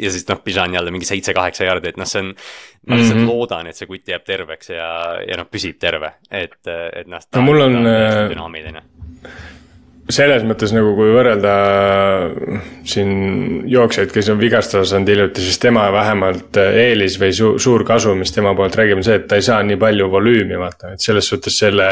ja 0.00 0.10
siis 0.10 0.26
noh, 0.28 0.42
Bijan 0.44 0.74
jälle 0.74 0.90
mingi 0.90 1.08
seitse-kaheksa 1.08 1.64
jardi, 1.64 1.92
et 1.92 2.00
noh, 2.00 2.08
see 2.08 2.22
on. 2.24 2.34
ma 2.86 2.96
lihtsalt 2.96 3.18
mm 3.18 3.24
-hmm. 3.24 3.30
loodan, 3.30 3.66
et 3.66 3.76
see 3.76 3.86
kutt 3.86 4.08
jääb 4.08 4.24
terveks 4.26 4.70
ja, 4.70 4.88
ja 5.28 5.36
noh, 5.38 5.46
püsib 5.50 5.78
terve, 5.78 6.14
et, 6.30 6.58
et 6.66 7.06
noh. 7.06 7.20
no 7.34 7.42
mul 7.42 7.60
on. 7.60 7.86
Äh, 7.86 8.28
dünaamiline 8.30 8.82
selles 10.12 10.44
mõttes 10.46 10.72
nagu, 10.74 10.92
kui 10.98 11.12
võrrelda 11.14 11.54
siin 12.88 13.12
jooksjaid, 13.70 14.12
kes 14.14 14.30
on 14.32 14.40
vigastada 14.40 14.84
saanud 14.88 15.12
hiljuti, 15.12 15.44
siis 15.44 15.60
tema 15.62 15.88
vähemalt 15.94 16.60
äh, 16.60 16.78
eelis 16.88 17.18
või 17.20 17.32
su 17.36 17.54
suur 17.62 17.86
kasu, 17.88 18.14
mis 18.18 18.34
tema 18.34 18.54
poolt 18.58 18.78
räägib, 18.78 19.00
on 19.00 19.06
see, 19.06 19.20
et 19.20 19.28
ta 19.30 19.40
ei 19.40 19.46
saa 19.46 19.60
nii 19.66 19.80
palju 19.80 20.08
volüümi, 20.12 20.58
vaata, 20.60 20.94
et 20.94 21.04
selles 21.04 21.28
suhtes 21.32 21.58
selle 21.64 21.90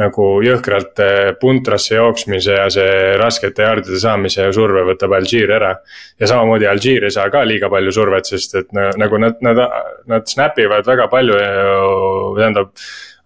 nagu 0.00 0.26
jõhkralt 0.40 1.00
eh, 1.04 1.30
puntrasse 1.40 1.96
jooksmise 1.98 2.56
ja 2.56 2.68
see 2.72 2.92
raskete 3.20 3.66
jaardide 3.66 3.98
saamise 4.00 4.46
surve 4.56 4.86
võtab 4.88 5.12
Algier 5.18 5.52
ära. 5.58 5.74
ja 6.20 6.30
samamoodi 6.30 6.66
Algier 6.66 7.04
ei 7.04 7.12
saa 7.12 7.28
ka 7.30 7.42
liiga 7.44 7.68
palju 7.72 7.92
survet, 7.92 8.28
sest 8.28 8.56
et 8.62 8.72
nagu 8.72 9.20
nad, 9.20 9.36
nad, 9.44 9.60
nad 10.08 10.28
snap 10.28 10.58
ivad 10.64 10.88
väga 10.88 11.08
palju, 11.12 11.36
tähendab 12.38 12.72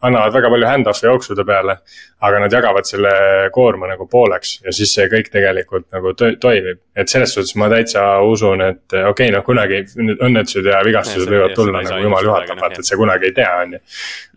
annavad 0.05 0.35
väga 0.35 0.51
palju 0.53 0.67
hand-off'e 0.69 1.09
jooksude 1.09 1.45
peale. 1.45 1.79
aga 2.27 2.39
nad 2.41 2.53
jagavad 2.53 2.87
selle 2.89 3.11
koorma 3.53 3.87
nagu 3.91 4.07
pooleks 4.09 4.61
ja 4.65 4.73
siis 4.73 4.95
see 4.95 5.07
kõik 5.13 5.29
tegelikult 5.33 5.87
nagu 5.93 6.13
toimib. 6.17 6.81
et 6.97 7.09
selles 7.09 7.35
suhtes 7.35 7.57
ma 7.57 7.69
täitsa 7.73 8.05
usun, 8.25 8.61
et 8.61 8.93
okei 8.93 9.09
okay,, 9.11 9.31
noh 9.35 9.45
kunagi 9.45 9.83
õnnetused 9.97 10.69
ja 10.73 10.83
vigastused 10.85 11.31
võivad 11.33 11.55
tulla 11.55 11.83
nagu 11.83 12.03
jumal 12.03 12.25
juhatab, 12.25 12.61
vaata, 12.61 12.81
et 12.81 12.89
sa 12.89 12.97
kunagi 12.97 13.31
ei 13.31 13.37
tea, 13.37 13.53
on 13.63 13.77
ju. 13.77 13.83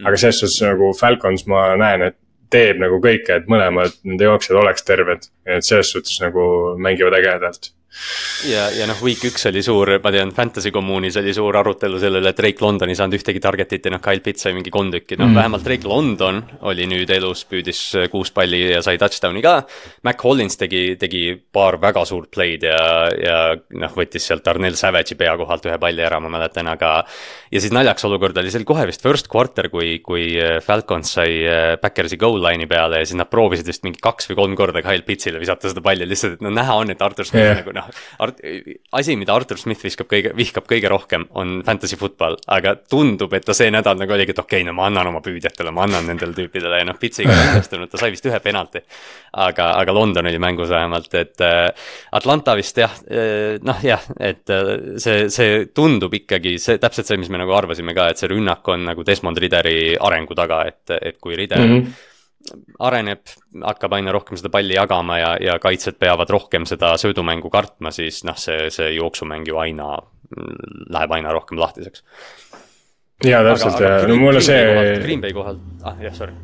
aga 0.05 0.17
selles 0.17 0.43
suhtes 0.43 0.61
nagu 0.67 0.93
Falcons 0.99 1.47
ma 1.47 1.69
näen, 1.79 2.07
et 2.11 2.19
teeb 2.49 2.79
nagu 2.81 2.97
kõike, 3.03 3.35
et 3.35 3.51
mõlemad 3.51 3.99
nende 4.03 4.25
jooksjad 4.31 4.57
oleks 4.63 4.87
terved. 4.87 5.29
et 5.45 5.65
selles 5.65 5.91
suhtes 5.91 6.21
nagu 6.23 6.75
mängivad 6.79 7.19
ägedalt 7.19 7.73
ja, 8.49 8.67
ja 8.75 8.85
noh, 8.89 8.99
week 9.03 9.23
üks 9.27 9.45
oli 9.49 9.61
suur, 9.65 9.91
ma 10.03 10.11
tean, 10.13 10.31
fantasy 10.35 10.71
kommuunis 10.73 11.17
oli 11.19 11.33
suur 11.35 11.57
arutelu 11.59 11.99
sellele, 12.01 12.31
et 12.31 12.37
Drake 12.37 12.63
London 12.63 12.91
ei 12.91 12.97
saanud 12.97 13.17
ühtegi 13.17 13.41
target'it 13.43 13.87
ja 13.87 13.93
noh, 13.93 14.01
Kyle 14.03 14.23
Pitts 14.23 14.45
sai 14.45 14.53
mingi 14.55 14.71
kolm 14.73 14.91
tükki, 14.93 15.17
noh 15.19 15.29
mm. 15.29 15.39
vähemalt 15.39 15.65
Drake 15.65 15.89
London 15.89 16.41
oli 16.69 16.87
nüüd 16.89 17.09
elus, 17.15 17.43
püüdis 17.49 17.81
kuus 18.13 18.31
palli 18.35 18.61
ja 18.69 18.83
sai 18.85 18.99
touchdown'i 19.01 19.43
ka. 19.43 19.55
Mac 20.07 20.23
Hollins 20.25 20.59
tegi, 20.59 20.83
tegi 21.01 21.23
paar 21.35 21.79
väga 21.81 22.05
suurt 22.07 22.31
play'd 22.35 22.65
ja, 22.69 22.79
ja 23.19 23.39
noh, 23.81 23.95
võttis 23.97 24.29
sealt 24.29 24.47
Arnel 24.51 24.77
Savage'i 24.79 25.17
pea 25.19 25.35
kohalt 25.39 25.67
ühe 25.69 25.79
palli 25.81 26.05
ära, 26.05 26.21
ma 26.23 26.31
mäletan, 26.31 26.69
aga. 26.71 26.93
ja 27.51 27.63
siis 27.63 27.73
naljakas 27.75 28.07
olukord 28.07 28.37
oli, 28.39 28.53
see 28.53 28.61
oli 28.61 28.69
kohe 28.69 28.87
vist 28.89 29.03
first 29.05 29.31
quarter, 29.31 29.71
kui, 29.73 29.97
kui 30.05 30.31
Falcons 30.65 31.15
sai 31.17 31.41
Backersi 31.81 32.19
goal 32.21 32.39
line'i 32.43 32.69
peale 32.69 33.01
ja 33.01 33.09
siis 33.09 33.17
nad 33.19 33.29
proovisid 33.31 33.67
vist 33.67 33.83
mingi 33.87 34.01
kaks 34.03 34.29
või 34.31 34.39
kolm 34.43 34.57
korda 34.59 34.83
Kyle 34.85 35.05
Pittsile 35.07 35.41
visata 35.41 35.71
seda 35.71 35.83
palli 35.83 36.07
lihtsalt, 36.07 36.37
et 36.37 36.45
no 36.45 36.53
näha 36.53 36.79
on, 36.79 36.93
et 36.93 37.01
Artur 37.03 37.27
Smith 37.27 37.45
yeah. 37.45 37.59
nagu 37.61 37.73
noh, 37.75 37.88
Art-, 38.23 38.41
asi, 38.99 39.15
mida 39.19 39.35
Artur 39.35 39.59
Smith 39.61 39.83
viskab 39.85 40.09
kõige, 40.11 40.33
vihkab 40.37 40.67
kõige 40.69 40.91
rohkem, 40.91 41.25
on 41.39 41.59
fantasy 41.67 41.97
football, 41.99 42.37
aga 42.51 42.75
tundub, 42.89 43.33
et 43.37 43.45
ta 43.45 43.55
see 43.57 43.71
nädal 43.73 43.99
nagu 43.99 44.15
oligi, 44.15 44.35
et 44.35 44.41
okei 44.41 44.61
okay,, 44.61 44.67
no 44.67 44.75
ma 44.77 44.87
annan 44.89 45.11
oma 45.11 45.21
püüdjatele, 45.25 45.73
ma 45.75 45.85
annan 45.87 46.09
nendele 46.09 46.35
tüüpidele 46.37 46.81
ja 46.81 46.87
noh, 46.87 46.97
Pitsiga 46.99 47.33
ei 47.33 47.53
õnnestunud, 47.53 47.91
ta 47.91 48.01
sai 48.01 48.11
vist 48.15 48.27
ühe 48.29 48.39
penalti. 48.43 48.83
aga, 49.39 49.71
aga 49.77 49.93
London 49.93 50.27
oli 50.27 50.39
mängus 50.41 50.69
vähemalt, 50.73 51.13
et 51.19 51.41
äh, 51.45 51.69
Atlanta 52.17 52.55
vist 52.57 52.77
jah 52.81 52.93
äh,, 53.09 53.57
noh 53.63 53.83
jah, 53.85 54.03
et 54.19 54.49
äh, 54.49 54.75
see, 55.01 55.29
see 55.33 55.65
tundub 55.75 56.13
ikkagi 56.13 56.57
see 56.59 56.79
täpselt 56.81 57.09
see, 57.09 57.19
mis 57.21 57.29
me 57.29 57.41
nagu 57.41 57.53
arvasime 57.55 57.93
ka, 57.97 58.09
et 58.09 58.21
see 58.21 58.31
rünnak 58.31 58.67
on 58.73 58.87
nagu 58.91 59.05
Desmond 59.05 59.37
Rideri 59.37 59.95
arengu 59.95 60.37
taga, 60.37 60.63
et, 60.69 60.97
et 60.99 61.19
kui 61.21 61.37
Rider 61.37 61.61
mm. 61.61 61.75
-hmm 61.75 62.07
areneb, 62.79 63.21
hakkab 63.63 63.93
aina 63.97 64.13
rohkem 64.15 64.39
seda 64.39 64.51
palli 64.53 64.77
jagama 64.77 65.19
ja, 65.19 65.33
ja 65.43 65.57
kaitsjad 65.61 65.99
peavad 65.99 66.29
rohkem 66.31 66.65
seda 66.69 66.93
söödumängu 67.01 67.51
kartma, 67.53 67.91
siis 67.95 68.23
noh, 68.27 68.37
see, 68.39 68.69
see 68.73 68.93
jooksumäng 68.95 69.47
ju 69.47 69.59
aina, 69.61 69.91
läheb 70.89 71.17
aina 71.19 71.35
rohkem 71.35 71.59
lahtiseks. 71.59 72.03
jaa, 73.25 73.43
täpselt 73.43 73.83
ja 73.83 73.95
no 74.07 74.15
mulle 74.19 74.41
see. 74.41 74.63
Green 75.03 75.21
Bay 75.21 75.35
kohal, 75.35 75.59
ah 75.83 75.99
jah, 76.01 76.15
sorry 76.15 76.35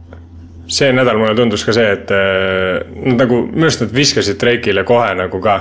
see 0.67 0.89
nädal 0.93 1.19
mulle 1.21 1.35
tundus 1.37 1.63
ka 1.65 1.73
see, 1.75 1.91
et 1.93 2.09
nad 2.09 3.19
nagu 3.19 3.41
minu 3.45 3.67
arust 3.67 3.83
nad 3.83 3.91
viskasid 3.93 4.39
Drake'ile 4.41 4.81
kohe 4.87 5.11
nagu 5.17 5.41
ka. 5.41 5.57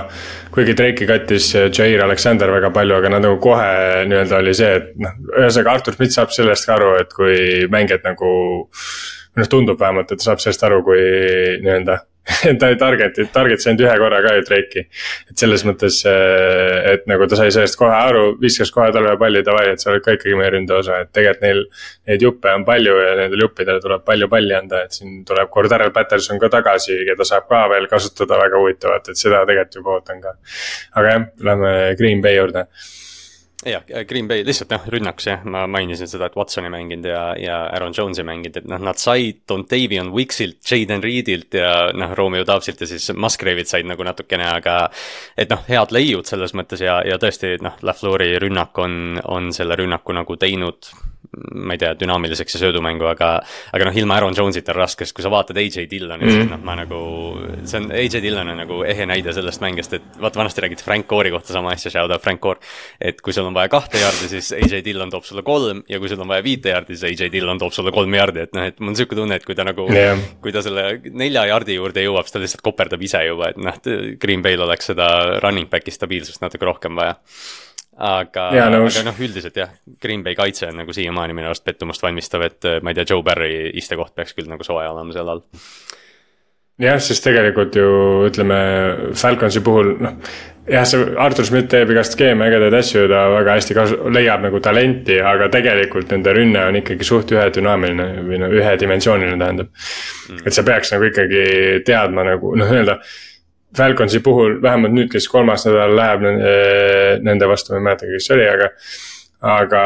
kuigi 0.55 0.73
Drake'i 0.77 1.07
kattis 1.09 1.51
Jair 1.53 2.03
Alexander 2.03 2.49
väga 2.51 2.71
palju, 2.73 2.95
aga 2.97 3.11
nad 3.13 3.25
nagu 3.27 3.37
kohe 3.43 4.05
nii-öelda 4.09 4.39
oli 4.39 4.53
see, 4.57 4.71
et 4.79 4.93
noh, 5.03 5.17
ühesõnaga 5.35 5.75
Artur 5.75 5.97
Schmidt 5.97 6.15
saab 6.15 6.33
sellest 6.33 6.65
ka 6.65 6.77
aru, 6.79 6.95
et 7.01 7.13
kui 7.13 7.67
mängijad 7.71 8.07
nagu 8.07 8.31
noh, 9.35 9.47
tundub 9.51 9.79
vähemalt, 9.79 10.11
et 10.11 10.21
ta 10.21 10.31
saab 10.31 10.43
sellest 10.43 10.67
aru, 10.67 10.81
kui 10.85 10.99
nii-öelda 11.63 12.01
ta 12.59 12.69
ei 12.71 12.77
target'i, 12.79 13.27
target'i 13.33 13.67
ainult 13.69 13.83
ühe 13.85 13.95
korra 14.01 14.21
ka 14.25 14.31
ju 14.33 14.43
Drake'i. 14.47 14.83
et 15.29 15.41
selles 15.41 15.61
mõttes, 15.67 15.99
äh, 16.09 16.93
et 16.95 17.05
nagu 17.09 17.27
ta 17.29 17.37
sai 17.37 17.51
sellest 17.53 17.77
kohe 17.77 17.93
aru, 17.93 18.23
viskas 18.41 18.71
kohe 18.73 18.87
talle 18.95 19.13
palli, 19.21 19.43
davai, 19.45 19.67
et 19.73 19.83
sa 19.83 19.91
oled 19.91 20.01
ka 20.05 20.15
ikkagi 20.17 20.37
meie 20.39 20.55
ründe 20.55 20.73
osa, 20.77 21.03
et 21.05 21.11
tegelikult 21.13 21.45
neil. 21.45 21.61
Neid 22.09 22.25
juppe 22.25 22.49
on 22.53 22.65
palju 22.65 22.97
ja 23.01 23.13
nendele 23.19 23.45
juppidele 23.45 23.81
tuleb 23.83 24.03
palju 24.07 24.29
palli 24.31 24.57
anda, 24.57 24.83
et 24.85 24.97
siin 24.97 25.21
tuleb 25.27 25.53
Cordarel 25.53 25.93
Patterson 25.93 26.41
ka 26.41 26.49
tagasi, 26.57 26.97
keda 27.11 27.27
saab 27.27 27.47
ka 27.51 27.65
veel 27.73 27.89
kasutada 27.91 28.41
väga 28.41 28.61
huvitavalt, 28.61 29.13
et 29.13 29.21
seda 29.21 29.45
tegelikult 29.45 29.81
juba 29.81 29.97
ootan 29.99 30.21
ka. 30.25 30.35
aga 30.97 31.15
jah, 31.15 31.31
lähme 31.49 31.73
Green 31.99 32.25
Bay 32.25 32.39
juurde 32.39 32.65
jah, 33.63 33.83
Green 34.07 34.27
Bay 34.27 34.43
lihtsalt 34.45 34.73
noh, 34.73 34.83
rünnaks 34.91 35.27
jah, 35.29 35.45
ma 35.47 35.65
mainisin 35.71 36.09
seda, 36.09 36.27
et 36.29 36.35
Watsoni 36.37 36.69
mänginud 36.73 37.07
ja, 37.09 37.21
ja 37.39 37.61
Aaron 37.73 37.95
Jones'i 37.97 38.25
mänginud, 38.27 38.59
et 38.59 38.67
noh, 38.69 38.81
nad 38.83 38.99
said 38.99 39.41
Dontavion 39.49 40.11
Wixilt, 40.15 40.59
Jaden 40.67 41.03
Reedilt 41.03 41.55
ja 41.57 41.71
noh, 41.95 42.13
Romeo 42.17 42.45
Doubsilt 42.47 42.83
ja 42.83 42.89
siis 42.89 43.09
Musgrave'ilt 43.15 43.71
said 43.71 43.87
nagu 43.89 44.05
natukene, 44.05 44.47
aga. 44.59 44.77
et 45.37 45.51
noh, 45.51 45.63
head 45.69 45.95
leiud 45.95 46.27
selles 46.27 46.55
mõttes 46.57 46.83
ja, 46.83 46.99
ja 47.07 47.19
tõesti 47.21 47.55
noh, 47.63 47.79
LaFleuri 47.85 48.35
rünnak 48.43 48.77
on, 48.81 49.19
on 49.23 49.51
selle 49.55 49.77
rünnaku 49.79 50.15
nagu 50.15 50.37
teinud 50.39 50.91
ma 51.55 51.75
ei 51.75 51.81
tea, 51.81 51.93
dünaamiliseks 51.99 52.55
ja 52.55 52.61
söödumängu, 52.65 53.07
aga. 53.09 53.29
aga 53.75 53.87
noh, 53.87 53.97
ilma 53.97 54.17
Aaron 54.19 54.35
Jones'ita 54.37 54.73
on 54.73 54.79
raske, 54.79 55.05
sest 55.05 55.15
kui 55.15 55.25
sa 55.25 55.31
vaatad 55.33 55.57
AJ 55.59 55.87
Dillonit 55.91 56.25
mm, 56.25 56.31
-hmm. 56.31 56.41
siis 56.41 56.51
noh, 56.51 56.61
ma 56.63 56.75
nagu. 56.79 56.99
see 57.63 57.79
on, 57.81 57.89
AJ 57.91 58.21
Dillon 58.23 58.49
on 58.53 58.57
nagu 58.61 58.81
ehe 58.83 59.05
näide 59.05 59.33
sellest 59.33 59.61
mängijast, 59.61 59.93
et 59.93 60.19
vaata 60.21 60.39
vanasti 60.39 60.61
räägiti 60.61 60.83
Frank 60.83 61.07
Core'i 61.07 61.31
kohta 61.31 61.53
sama 61.53 61.71
asja, 61.71 61.91
shout 61.91 62.11
out 62.11 62.21
Frank 62.21 62.39
Core. 62.39 62.59
et 63.01 63.21
kui 63.21 63.33
sul 63.33 63.45
on 63.45 63.53
vaja 63.53 63.69
kahte 63.69 63.99
jaardi, 63.99 64.29
siis 64.29 64.51
AJ 64.53 64.83
Dillon 64.85 65.09
toob 65.09 65.23
sulle 65.23 65.43
kolm 65.43 65.83
ja 65.89 65.99
kui 65.99 66.09
sul 66.09 66.21
on 66.21 66.27
vaja 66.27 66.43
viite 66.43 66.69
jaardi, 66.69 66.95
siis 66.95 67.21
AJ 67.21 67.31
Dillon 67.31 67.59
toob 67.59 67.73
sulle 67.73 67.91
kolm 67.91 68.13
jaardi, 68.13 68.39
et 68.39 68.53
noh, 68.53 68.63
et 68.63 68.79
mul 68.79 68.93
on 68.93 68.95
sihuke 68.95 69.15
tunne, 69.15 69.35
et 69.35 69.45
kui 69.45 69.55
ta 69.55 69.63
nagu 69.63 69.87
yeah.. 69.91 70.19
kui 70.41 70.51
ta 70.51 70.61
selle 70.61 71.01
nelja 71.11 71.45
jaardi 71.45 71.75
juurde 71.75 72.03
jõuab, 72.05 72.25
siis 72.25 72.37
ta 72.37 72.39
lihtsalt 72.39 72.65
koperdab 72.65 73.01
ise 73.01 73.25
juba, 73.25 73.49
et 73.49 73.57
noh, 73.57 73.79
Green 74.21 74.41
Bay'l 74.45 74.65
oleks 74.65 74.91
seda 74.93 75.39
running 75.43 75.69
back'i 75.69 75.93
stabiilsust 75.93 76.41
natuke 76.41 76.65
rohkem 76.65 76.95
vaja 76.95 77.15
aga, 77.95 78.47
aga 78.49 79.03
noh, 79.07 79.19
üldiselt 79.27 79.59
jah, 79.59 79.75
Green 80.01 80.23
Bay 80.25 80.37
kaitse 80.37 80.69
on 80.71 80.81
nagu 80.81 80.95
siiamaani 80.95 81.35
minu 81.37 81.51
arust 81.51 81.65
pettumust 81.67 82.03
valmistav, 82.03 82.43
et 82.47 82.71
ma 82.83 82.91
ei 82.91 82.97
tea, 82.97 83.07
Joe 83.13 83.23
Barry 83.23 83.69
istekoht 83.79 84.15
peaks 84.15 84.35
küll 84.37 84.51
nagu 84.51 84.67
soe 84.67 84.87
olema 84.87 85.15
seal 85.15 85.31
all. 85.31 85.45
Jah, 86.81 86.99
sest 86.99 87.23
tegelikult 87.23 87.77
ju 87.79 87.87
ütleme 88.27 88.57
Falconsi 89.15 89.61
puhul 89.63 89.93
noh 90.03 90.17
jah, 90.69 90.85
see 90.87 91.03
Artur 91.21 91.45
Schmidt 91.45 91.69
teeb 91.71 91.91
igast 91.93 92.15
skeeme, 92.15 92.47
ägedaid 92.49 92.75
asju, 92.79 93.05
ta 93.11 93.25
väga 93.33 93.57
hästi 93.59 93.77
kasu-, 93.77 93.99
leiab 94.13 94.43
nagu 94.45 94.61
talenti, 94.63 95.19
aga 95.21 95.49
tegelikult 95.53 96.11
nende 96.13 96.33
rünne 96.35 96.65
on 96.69 96.79
ikkagi 96.81 97.07
suht 97.07 97.33
ühedünaamiline 97.35 98.25
või 98.25 98.41
no 98.41 98.49
ühedimensiooniline 98.53 99.37
tähendab. 99.41 99.71
Mm.. 100.31 100.43
et 100.45 100.57
sa 100.57 100.65
peaks 100.67 100.93
nagu 100.95 101.09
ikkagi 101.11 101.45
teadma 101.87 102.25
nagu 102.31 102.55
noh, 102.57 102.73
nii-öelda. 102.73 102.99
Falconsi 103.75 104.21
puhul 104.23 104.59
vähemalt 104.63 104.95
nüüd, 104.95 105.09
kes 105.11 105.27
kolmas 105.31 105.65
nädal 105.67 105.95
läheb 105.97 106.23
nende 107.25 107.49
vastu, 107.49 107.73
ma 107.73 107.81
ei 107.81 107.85
mäleta, 107.89 108.09
kes 108.11 108.29
see 108.29 108.37
oli, 108.37 108.47
aga 108.51 108.71
aga 109.45 109.81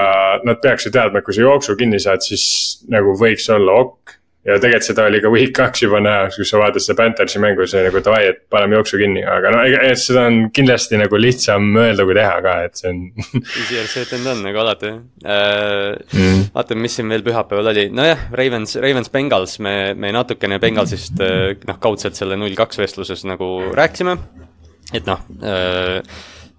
nad 0.46 0.62
peaks 0.64 0.86
ju 0.88 0.92
teadma, 0.94 1.20
et 1.20 1.26
kui 1.26 1.36
sa 1.36 1.42
jooksu 1.44 1.76
kinni 1.80 2.00
saad, 2.00 2.24
siis 2.24 2.44
nagu 2.92 3.16
võiks 3.20 3.50
olla 3.52 3.80
ok 3.84 3.99
ja 4.48 4.56
tegelikult 4.56 4.88
seda 4.88 5.06
oli 5.10 5.20
ka 5.20 5.32
week 5.34 5.52
kaks 5.56 5.84
juba 5.84 6.00
näha, 6.04 6.30
kus 6.32 6.48
sa 6.52 6.62
vaatad 6.62 6.84
seda 6.84 6.96
Panthersi 7.02 7.42
mängu, 7.44 7.66
see 7.68 7.82
nagu 7.84 8.02
davai, 8.04 8.22
et 8.32 8.40
paneme 8.52 8.78
jooksu 8.78 9.00
kinni, 9.02 9.24
aga 9.28 9.52
no 9.52 9.66
ega 9.68 9.92
seda 10.00 10.24
on 10.30 10.40
kindlasti 10.56 11.00
nagu 11.02 11.20
lihtsam 11.20 11.68
öelda 11.82 12.06
kui 12.08 12.16
teha 12.18 12.40
ka, 12.46 12.56
et 12.70 12.80
see 12.80 12.94
on 12.94 13.04
Easier 13.50 13.92
said 13.92 14.10
than 14.14 14.26
done 14.28 14.46
nagu 14.48 14.64
alati 14.64 14.94
äh,. 14.94 16.00
Mm. 16.16 16.48
vaatame, 16.56 16.86
mis 16.88 16.96
siin 16.98 17.12
veel 17.12 17.26
pühapäeval 17.26 17.74
oli, 17.74 17.86
nojah, 17.94 18.30
Ravens, 18.40 18.78
Ravens 18.80 19.12
Bengals, 19.14 19.60
me, 19.66 19.76
me 20.00 20.14
natukene 20.16 20.62
Bengalsist 20.64 21.20
äh, 21.24 21.54
noh, 21.68 21.80
kaudselt 21.84 22.20
selle 22.20 22.40
null 22.40 22.56
kaks 22.58 22.80
vestluses 22.80 23.28
nagu 23.28 23.52
rääkisime. 23.76 24.18
et 24.96 25.06
noh 25.06 25.20
äh, 25.44 26.00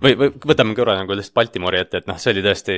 või, 0.02 0.14
või 0.18 0.30
võtame 0.52 0.74
korra 0.78 0.96
nagu 0.98 1.16
lihtsalt 1.16 1.36
Baltimori 1.36 1.80
ette, 1.80 2.00
et 2.00 2.08
noh, 2.10 2.18
see 2.20 2.32
oli 2.34 2.44
tõesti, 2.44 2.76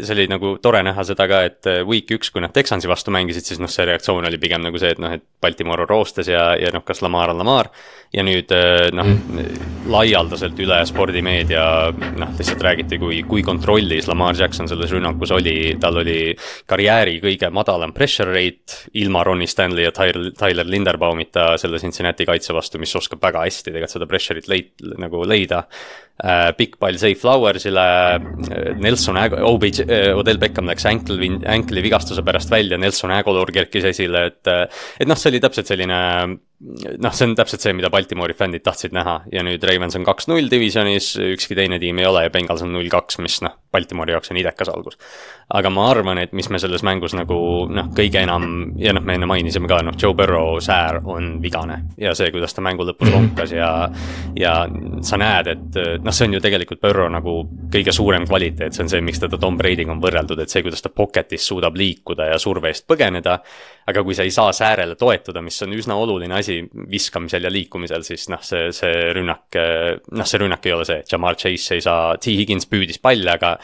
see 0.00 0.16
oli 0.16 0.26
nagu 0.30 0.54
tore 0.62 0.82
näha 0.86 1.04
seda 1.06 1.26
ka, 1.30 1.42
et 1.48 1.70
äh, 1.70 1.80
week 1.86 2.10
üks, 2.16 2.32
kui 2.32 2.44
nad 2.44 2.54
Texansi 2.56 2.90
vastu 2.90 3.14
mängisid, 3.14 3.46
siis 3.46 3.62
noh, 3.62 3.70
see 3.70 3.86
reaktsioon 3.88 4.28
oli 4.28 4.40
pigem 4.42 4.64
nagu 4.66 4.80
see, 4.80 4.92
et 4.94 5.02
noh, 5.02 5.14
et 5.16 5.24
Baltimore 5.42 5.88
roostes 5.90 6.30
ja, 6.30 6.50
ja 6.60 6.72
noh, 6.74 6.84
kas 6.86 7.02
Lamar 7.04 7.34
on 7.34 7.42
Lamar. 7.42 7.72
Ja 8.10 8.24
nüüd 8.26 8.50
äh, 8.54 8.88
noh 8.94 9.06
mm., 9.06 9.68
laialdaselt 9.90 10.58
üle 10.60 10.80
spordimeedia 10.86 11.62
noh, 11.94 12.32
lihtsalt 12.38 12.62
räägiti, 12.66 12.98
kui, 13.00 13.20
kui 13.26 13.44
kontrollis 13.46 14.08
Lamar 14.10 14.36
Jackson 14.38 14.68
selles 14.70 14.90
rünnakus 14.92 15.32
oli, 15.34 15.54
tal 15.82 16.00
oli 16.02 16.34
karjääri 16.70 17.20
kõige 17.22 17.52
madalam 17.54 17.94
pressure 17.96 18.34
rate 18.34 18.90
ilma 19.00 19.22
Ronnie 19.26 19.50
Stanley 19.50 19.86
ja 19.86 19.94
Tyler, 19.94 20.32
Tyler 20.38 20.68
Linderbaumita 20.68 21.54
selle 21.60 21.80
Cincinnati 21.82 22.26
kaitse 22.28 22.54
vastu, 22.56 22.82
mis 22.82 22.94
oskab 22.98 23.22
väga 23.22 23.46
hästi 23.46 23.70
tegelikult 23.70 23.96
seda 23.96 24.10
pressure'it 24.10 24.50
leid-, 24.50 24.86
nagu 25.00 25.22
leida 25.30 25.62
äh, 25.62 26.50
pikk 26.58 26.80
pall 26.82 26.98
Zay 26.98 27.14
Flowersile, 27.18 27.88
äh, 28.18 28.70
Nelson 28.82 29.22
Ag-, 29.22 29.38
OBJ, 29.38 29.86
Odell 30.18 30.42
Beckham 30.42 30.70
läks 30.70 30.86
ankle, 30.90 31.32
ankle'i 31.46 31.86
vigastuse 31.86 32.26
pärast 32.26 32.50
välja, 32.50 32.78
Nelson 32.78 33.14
Aguilar 33.14 33.54
kerkis 33.54 33.90
esile, 33.94 34.26
et 34.32 34.54
et 35.00 35.08
noh, 35.08 35.18
see 35.18 35.30
oli 35.30 35.40
täpselt 35.42 35.70
selline 35.70 35.98
noh, 36.60 37.14
see 37.16 37.26
on 37.28 37.34
täpselt 37.38 37.64
see, 37.64 37.72
mida 37.76 37.90
Baltimori 37.92 38.34
fännid 38.36 38.64
tahtsid 38.66 38.92
näha 38.96 39.20
ja 39.32 39.44
nüüd 39.46 39.64
Ravens 39.66 39.96
on 39.96 40.04
kaks-null 40.06 40.50
divisionis, 40.52 41.14
ükski 41.20 41.56
teine 41.58 41.80
tiim 41.80 42.00
ei 42.02 42.08
ole 42.08 42.26
ja 42.26 42.32
Bengals 42.34 42.64
on 42.66 42.74
null-kaks, 42.74 43.20
mis 43.24 43.40
noh, 43.44 43.56
Baltimori 43.72 44.14
jaoks 44.16 44.32
on 44.34 44.40
idekas 44.40 44.72
algus. 44.72 45.00
Aga 45.50 45.70
ma 45.74 45.88
arvan, 45.90 46.20
et 46.22 46.34
mis 46.36 46.46
me 46.52 46.60
selles 46.62 46.84
mängus 46.86 47.14
nagu 47.18 47.36
noh, 47.70 47.88
kõige 47.96 48.20
enam 48.22 48.44
ja 48.78 48.92
noh, 48.94 49.02
me 49.02 49.16
enne 49.18 49.26
mainisime 49.26 49.66
ka, 49.70 49.80
noh, 49.82 49.96
Joe 49.98 50.14
Burrow 50.14 50.60
säär 50.62 51.00
on 51.10 51.32
vigane. 51.42 51.80
Ja 51.98 52.12
see, 52.14 52.30
kuidas 52.30 52.54
ta 52.54 52.62
mängu 52.62 52.86
lõpus 52.86 53.10
lonkas 53.10 53.54
ja 53.56 53.70
ja 54.38 54.54
sa 55.06 55.18
näed, 55.20 55.50
et 55.50 55.78
noh, 56.04 56.14
see 56.14 56.28
on 56.28 56.36
ju 56.36 56.42
tegelikult 56.44 56.82
Burrow 56.84 57.10
nagu 57.10 57.34
kõige 57.72 57.94
suurem 57.94 58.28
kvaliteet, 58.30 58.76
see 58.76 58.84
on 58.86 58.92
see, 58.92 59.02
miks 59.04 59.22
teda 59.22 59.40
Tom 59.42 59.58
Brady'ga 59.58 59.90
on 59.94 60.02
võrreldud, 60.02 60.38
et 60.42 60.52
see, 60.52 60.62
kuidas 60.66 60.84
ta 60.84 60.92
pocket'is 60.94 61.48
suudab 61.50 61.78
liikuda 61.78 62.30
ja 62.30 62.38
surve 62.38 62.70
eest 62.70 62.86
põgeneda. 62.90 63.40
Aga 63.90 64.04
kui 64.06 64.14
sa 64.14 64.22
ei 64.22 64.30
saa 64.30 64.52
säärele 64.54 64.94
toetuda, 64.94 65.42
mis 65.42 65.58
on 65.66 65.74
üsna 65.74 65.96
oluline 65.98 66.36
asi 66.36 66.60
viskamisel 66.90 67.48
ja 67.48 67.50
liikumisel, 67.50 68.04
siis 68.06 68.28
noh, 68.30 68.42
see, 68.46 68.68
see 68.76 69.08
rünnak, 69.16 69.58
noh, 70.14 70.28
see 70.28 70.42
rünnak 70.44 70.68
ei 70.68 70.76
ole 70.76 70.86
see, 70.86 71.02
Jamar 71.10 71.34
Chase 71.40 71.80
ei 71.80 71.82
saa, 71.82 72.14
T. 72.22 72.36
Higgins 72.38 72.70
püüdis 72.70 73.02
palle, 73.02 73.34
aga 73.34 73.56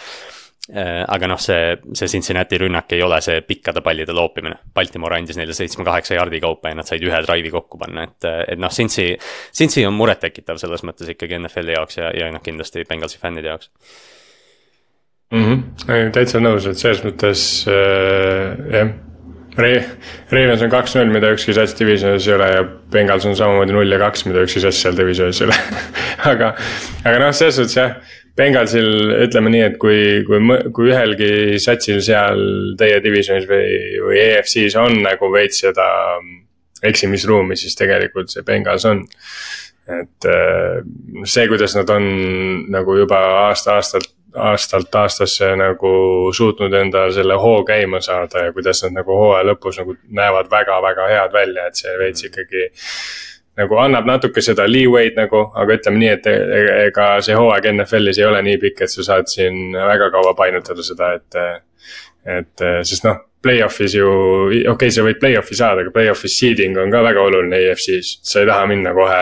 aga 0.74 1.28
noh, 1.30 1.38
see, 1.38 1.76
see 1.94 2.08
Cincinnati 2.10 2.58
rünnak 2.58 2.90
ei 2.96 3.02
ole 3.02 3.20
see 3.22 3.42
pikkade 3.46 3.82
pallide 3.86 4.14
loopimine. 4.16 4.56
Baltimore 4.74 5.14
andis 5.14 5.38
neile 5.38 5.54
seitsme-kaheksa 5.54 6.16
jardi 6.18 6.40
kaupa 6.42 6.72
ja 6.72 6.80
nad 6.80 6.88
said 6.88 7.04
ühe 7.06 7.20
drive'i 7.22 7.52
kokku 7.54 7.78
panna, 7.78 8.08
et, 8.08 8.26
et 8.54 8.58
noh, 8.58 8.72
Cincy, 8.74 9.12
Cincy 9.54 9.86
on 9.86 9.94
murettekitav 9.94 10.58
selles 10.62 10.82
mõttes 10.86 11.12
ikkagi 11.14 11.38
NFL-i 11.38 11.76
jaoks 11.78 12.00
ja, 12.00 12.10
ja 12.18 12.30
noh, 12.34 12.42
kindlasti 12.42 12.86
Bengalsi 12.88 13.22
fännide 13.22 13.52
jaoks 13.54 13.70
mm. 15.30 15.44
-hmm. 15.44 16.12
täitsa 16.12 16.42
nõus, 16.42 16.66
et 16.66 16.78
selles 16.82 17.04
mõttes 17.06 17.42
äh, 17.70 18.56
jah 18.74 18.94
Re-, 19.56 19.86
Ravens 20.28 20.60
on 20.62 20.68
kaks-null, 20.68 21.08
mida 21.08 21.30
ükski 21.32 21.54
sats 21.56 21.72
divisionis 21.78 22.26
ei 22.28 22.34
ole 22.34 22.48
ja 22.50 22.64
Bengals 22.92 23.24
on 23.24 23.36
samamoodi 23.38 23.72
null 23.72 23.92
ja 23.92 23.98
kaks, 24.02 24.26
mida 24.28 24.42
ükski 24.44 24.60
sats 24.66 24.82
seal 24.84 24.98
divisionis 24.98 25.40
ei 25.40 25.46
ole 25.48 25.56
aga, 26.32 26.50
aga 27.04 27.22
noh, 27.22 27.32
selles 27.32 27.56
suhtes 27.56 27.78
jah, 27.78 27.94
Bengalsil 28.36 29.14
ütleme 29.24 29.52
nii, 29.52 29.62
et 29.70 29.76
kui, 29.80 30.00
kui, 30.28 30.40
kui 30.76 30.90
ühelgi 30.92 31.60
satsil 31.62 32.02
seal 32.04 32.42
teie 32.78 32.98
divisionis 33.04 33.46
või, 33.48 33.70
või 34.04 34.18
EFC-s 34.26 34.76
on 34.80 34.98
nagu 35.06 35.30
veits 35.32 35.62
seda 35.64 35.86
eksimisruumi, 36.84 37.56
siis 37.56 37.78
tegelikult 37.78 38.32
see 38.32 38.44
Bengals 38.44 38.84
on. 38.88 39.06
et 39.86 40.26
äh, 40.26 40.82
see, 41.24 41.46
kuidas 41.48 41.76
nad 41.78 41.90
on 41.94 42.04
nagu 42.74 42.98
juba 42.98 43.22
aasta-aastalt 43.46 44.12
aastalt 44.36 44.94
aastasse 44.94 45.48
nagu 45.56 45.90
suutnud 46.36 46.74
endal 46.76 47.12
selle 47.14 47.38
hoo 47.40 47.62
käima 47.64 48.00
saada 48.04 48.46
ja 48.46 48.52
kuidas 48.52 48.82
nad 48.84 48.98
nagu 48.98 49.16
hooaja 49.16 49.46
lõpus 49.50 49.78
nagu 49.80 49.96
näevad 50.18 50.50
väga-väga 50.52 51.06
head 51.12 51.32
välja, 51.32 51.66
et 51.66 51.80
see 51.80 51.94
veits 52.00 52.26
ikkagi 52.28 52.66
nagu 53.56 53.78
annab 53.80 54.08
natuke 54.08 54.42
seda 54.44 54.66
leeway'd 54.68 55.16
nagu, 55.18 55.46
aga 55.56 55.78
ütleme 55.78 56.02
nii, 56.02 56.10
et 56.16 56.26
e-, 56.30 56.40
e-, 56.58 56.74
ega 56.88 57.08
see 57.24 57.36
hooaeg 57.36 57.70
NFL-is 57.72 58.20
ei 58.20 58.28
ole 58.28 58.42
nii 58.46 58.58
pikk, 58.62 58.84
et 58.84 58.92
sa 58.92 59.06
saad 59.10 59.30
siin 59.32 59.72
väga 59.76 60.10
kaua 60.14 60.34
painutada 60.38 60.84
seda, 60.86 61.14
et. 61.20 61.40
et 62.26 62.66
sest 62.82 63.04
noh, 63.06 63.22
play-off'is 63.46 63.94
ju, 63.94 64.06
okei 64.50 64.70
okay,, 64.72 64.92
sa 64.92 65.04
võid 65.06 65.20
play-off'i 65.22 65.54
saada, 65.58 65.84
aga 65.84 65.92
play-off'is 65.94 66.38
seeding 66.40 66.78
on 66.82 66.90
ka 66.90 67.02
väga 67.04 67.26
oluline 67.28 67.60
EFC-s, 67.68 68.16
sa 68.26 68.42
ei 68.42 68.48
taha 68.50 68.70
minna 68.70 68.94
kohe. 68.96 69.20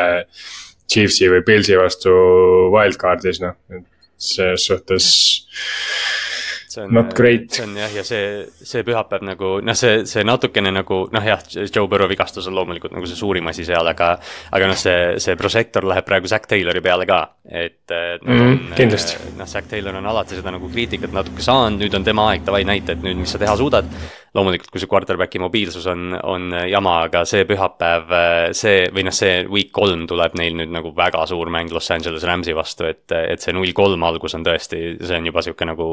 Chiefsi 0.95 1.31
või 1.33 1.41
Pilsi 1.47 1.79
vastu 1.81 2.13
wildcard'is 2.73 3.41
noh, 3.41 3.55
et 3.73 3.87
selles 4.21 4.67
suhtes 4.69 5.07
see 6.75 6.85
on, 6.85 6.95
not 6.95 7.15
great. 7.15 7.51
see 7.53 7.65
on 7.65 7.77
jah, 7.79 7.93
ja 7.95 8.05
see, 8.07 8.45
see 8.67 8.85
pühapäev 8.87 9.25
nagu 9.27 9.51
noh, 9.65 9.79
see, 9.79 10.03
see 10.11 10.25
natukene 10.27 10.73
nagu 10.75 11.05
noh, 11.15 11.29
jah, 11.31 11.45
Joe 11.65 11.87
Burrow 11.91 12.11
vigastus 12.11 12.49
on 12.51 12.57
loomulikult 12.59 12.95
nagu 12.97 13.09
see 13.11 13.19
suurim 13.19 13.49
asi 13.53 13.67
seal, 13.67 13.87
aga. 13.91 14.15
aga 14.55 14.71
noh, 14.71 14.79
see, 14.79 15.15
see 15.23 15.39
prožektor 15.41 15.87
läheb 15.89 16.07
praegu 16.09 16.31
Zack 16.31 16.49
Taylori 16.51 16.83
peale 16.85 17.07
ka, 17.09 17.21
et 17.49 17.95
mm. 17.95 18.27
-hmm, 18.27 18.75
kindlasti. 18.79 19.33
noh, 19.39 19.49
Zack 19.51 19.71
Taylor 19.71 19.97
on 20.01 20.13
alati 20.13 20.41
seda 20.41 20.55
nagu 20.55 20.71
kriitikat 20.73 21.15
natuke 21.15 21.43
saanud, 21.43 21.81
nüüd 21.83 21.97
on 21.97 22.05
tema 22.05 22.31
aeg, 22.33 22.45
davai 22.47 22.65
näita, 22.69 22.93
et 22.93 23.03
nüüd, 23.03 23.23
mis 23.25 23.35
sa 23.35 23.41
teha 23.43 23.57
suudad 23.57 23.89
loomulikult, 24.35 24.71
kui 24.73 24.83
see 24.83 24.91
quarterback'i 24.91 25.41
mobiilsus 25.43 25.87
on, 25.91 26.15
on 26.27 26.55
jama, 26.69 26.97
aga 27.09 27.23
see 27.29 27.45
pühapäev, 27.49 28.15
see 28.57 28.89
või 28.95 29.07
noh, 29.07 29.15
see 29.15 29.45
week 29.51 29.71
kolm 29.75 30.07
tuleb 30.11 30.35
neil 30.39 30.57
nüüd 30.59 30.73
nagu 30.75 30.91
väga 30.97 31.23
suur 31.31 31.51
mäng 31.55 31.73
Los 31.75 31.91
Angeles 31.95 32.27
Rams'i 32.27 32.57
vastu, 32.57 32.89
et, 32.91 33.05
et 33.15 33.45
see 33.45 33.55
null 33.55 33.71
kolm 33.77 34.03
algus 34.07 34.35
on 34.39 34.47
tõesti, 34.47 34.81
see 35.03 35.21
on 35.21 35.31
juba 35.31 35.45
sihuke 35.45 35.69
nagu. 35.69 35.91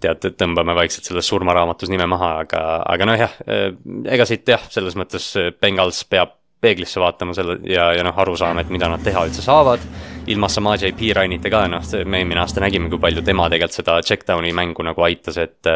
tead, 0.00 0.24
tõmbame 0.38 0.74
vaikselt 0.76 1.06
selles 1.08 1.28
surmaraamatus 1.28 1.92
nime 1.92 2.06
maha, 2.10 2.30
aga, 2.44 2.62
aga 2.94 3.08
nojah, 3.08 3.36
ega 4.16 4.26
siit 4.28 4.48
jah, 4.48 4.64
selles 4.72 4.96
mõttes 4.98 5.28
Bengals 5.60 6.02
peab 6.08 6.38
peeglisse 6.64 7.00
vaatama 7.02 7.36
selle 7.36 7.58
ja, 7.68 7.90
ja 7.96 8.04
noh, 8.06 8.16
aru 8.24 8.36
saama, 8.40 8.64
et 8.64 8.72
mida 8.72 8.88
nad 8.90 9.04
teha 9.04 9.26
üldse 9.28 9.44
saavad. 9.44 9.84
Ilma 10.32 10.48
Samaje 10.48 10.92
Piirainita 10.96 11.50
ka, 11.52 11.64
noh, 11.70 11.84
me 12.04 12.20
eelmine 12.20 12.42
aasta 12.42 12.62
nägime, 12.64 12.90
kui 12.92 13.00
palju 13.02 13.24
tema 13.26 13.48
tegelikult 13.52 13.78
seda 13.78 13.96
check-down'i 14.04 14.52
mängu 14.56 14.86
nagu 14.86 15.06
aitas, 15.06 15.38
et. 15.42 15.70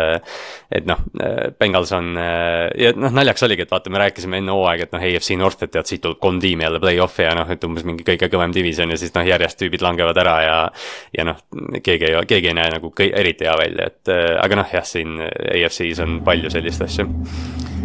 et 0.73 0.87
noh, 0.89 1.01
Bengals 1.59 1.93
on 1.97 2.13
ja 2.17 2.93
noh, 2.97 3.13
naljakas 3.15 3.47
oligi, 3.47 3.65
et 3.65 3.73
vaata, 3.73 3.91
me 3.93 4.03
rääkisime 4.03 4.41
enne 4.43 4.55
hooaega, 4.55 4.87
et 4.89 4.95
noh, 4.95 5.05
AFC 5.09 5.37
North, 5.41 5.63
et 5.65 5.73
tead, 5.75 5.89
siit 5.89 6.03
tuleb 6.05 6.21
kolm 6.23 6.41
tiimi 6.43 6.67
jälle 6.67 6.81
play-off'i 6.83 7.27
ja 7.27 7.35
noh, 7.39 7.49
et 7.51 7.65
umbes 7.67 7.87
mingi 7.89 8.07
kõige 8.07 8.31
kõvem 8.33 8.55
division 8.55 8.93
ja 8.93 9.01
siis 9.01 9.15
noh, 9.17 9.27
järjest 9.29 9.61
tüübid 9.63 9.85
langevad 9.85 10.21
ära 10.25 10.37
ja. 10.45 10.59
ja 11.17 11.29
noh, 11.29 11.43
keegi 11.83 12.13
ei, 12.13 12.21
keegi 12.29 12.53
ei 12.53 12.59
näe 12.59 12.77
nagu 12.77 12.93
kõi, 12.95 13.11
eriti 13.15 13.49
hea 13.49 13.57
välja, 13.61 13.91
et 13.93 14.15
aga 14.45 14.63
noh, 14.63 14.71
jah, 14.79 14.87
siin 14.87 15.19
AFC-s 15.25 16.05
on 16.05 16.21
palju 16.27 16.53
sellist 16.53 16.87
asja 16.89 17.09
Äh, 17.09 17.78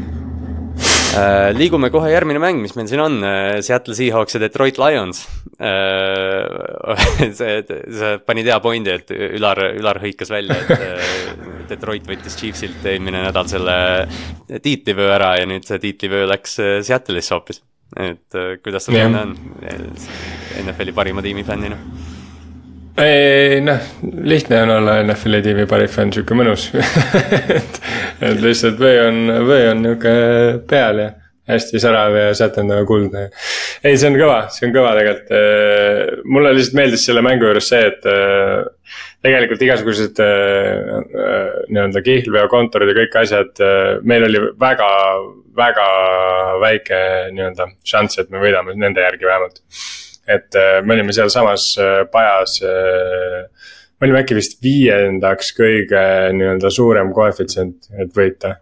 liigume 1.57 1.89
kohe 1.93 2.11
järgmine 2.11 2.41
mäng, 2.41 2.61
mis 2.63 2.75
meil 2.77 2.87
siin 2.89 3.01
on, 3.03 3.17
äh, 3.25 3.57
Seattle 3.65 3.95
Seahawks 3.97 4.37
ja 4.37 4.41
Detroit 4.43 4.79
Lions. 4.81 5.23
Äh, 5.59 7.05
see, 7.39 7.59
sa 7.99 8.15
panid 8.25 8.49
hea 8.49 8.59
pointi, 8.63 8.93
et 8.93 9.13
Ülar, 9.13 9.61
Ülar 9.77 10.01
hõikas 10.03 10.33
välja, 10.33 10.57
et 10.63 11.69
Detroit 11.69 12.07
võttis 12.09 12.37
Chiefsilt 12.39 12.85
eelmine 12.89 13.25
nädal 13.27 13.49
selle 13.51 13.77
tiitlivöö 14.63 15.11
ära 15.15 15.35
ja 15.41 15.49
nüüd 15.49 15.67
see 15.67 15.81
tiitlivöö 15.83 16.27
läks 16.33 16.59
Seattle'isse 16.87 17.37
hoopis. 17.37 17.63
et 17.93 18.41
kuidas 18.65 18.87
sul 18.87 18.97
tunne 18.97 19.21
on 19.21 19.37
NFL-i 20.65 20.95
parima 20.97 21.21
tiimi 21.21 21.45
fännina? 21.45 21.77
Ei 23.01 23.61
noh, 23.65 23.81
lihtne 24.23 24.61
on 24.63 24.75
olla 24.77 24.99
NFL-i 25.01 25.41
tiimi 25.45 25.65
parim 25.69 25.89
fänn, 25.89 26.13
sihuke 26.13 26.37
mõnus 26.37 26.69
et, 27.57 27.81
et 28.21 28.41
lihtsalt 28.43 28.79
vöö 28.79 29.07
on, 29.07 29.19
vöö 29.47 29.71
on 29.71 29.81
nihuke 29.85 30.13
peal 30.69 31.01
ja 31.01 31.09
hästi 31.49 31.79
särav 31.81 32.15
ja 32.15 32.35
sätendav 32.37 32.85
kuldne. 32.87 33.25
ei, 33.83 33.97
see 33.97 34.07
on 34.07 34.15
kõva, 34.15 34.37
see 34.53 34.67
on 34.69 34.75
kõva 34.75 34.93
tegelikult. 34.95 35.33
Äh, 35.35 36.21
mulle 36.23 36.53
lihtsalt 36.55 36.77
meeldis 36.79 37.03
selle 37.07 37.23
mängu 37.25 37.49
juures 37.49 37.67
see, 37.73 37.81
et 37.89 38.07
äh, 38.07 39.01
tegelikult 39.23 39.65
igasugused 39.65 40.21
nii-öelda 40.21 42.01
kihlveokontorid 42.03 42.91
ja 42.91 42.95
kõik 42.97 43.13
asjad, 43.21 43.61
meil 44.03 44.27
oli 44.27 44.41
väga, 44.59 44.89
väga 45.55 45.85
väike 46.59 46.99
nii-öelda 47.31 47.69
šanss, 47.87 48.19
et 48.19 48.33
me 48.33 48.43
võidame 48.43 48.75
nende 48.75 49.05
järgi 49.05 49.29
vähemalt. 49.29 49.63
Et 50.27 50.55
me 50.85 50.95
olime 50.95 51.13
sealsamas 51.15 51.73
pajas 52.11 52.59
me 54.03 54.09
olime 54.09 54.23
äkki 54.23 54.35
vist 54.35 54.57
viiendaks 54.63 55.53
kõige 55.55 56.01
nii-öelda 56.35 56.71
suurem 56.73 57.13
koefitsient, 57.15 57.87
et 58.03 58.11
võita. 58.17 58.57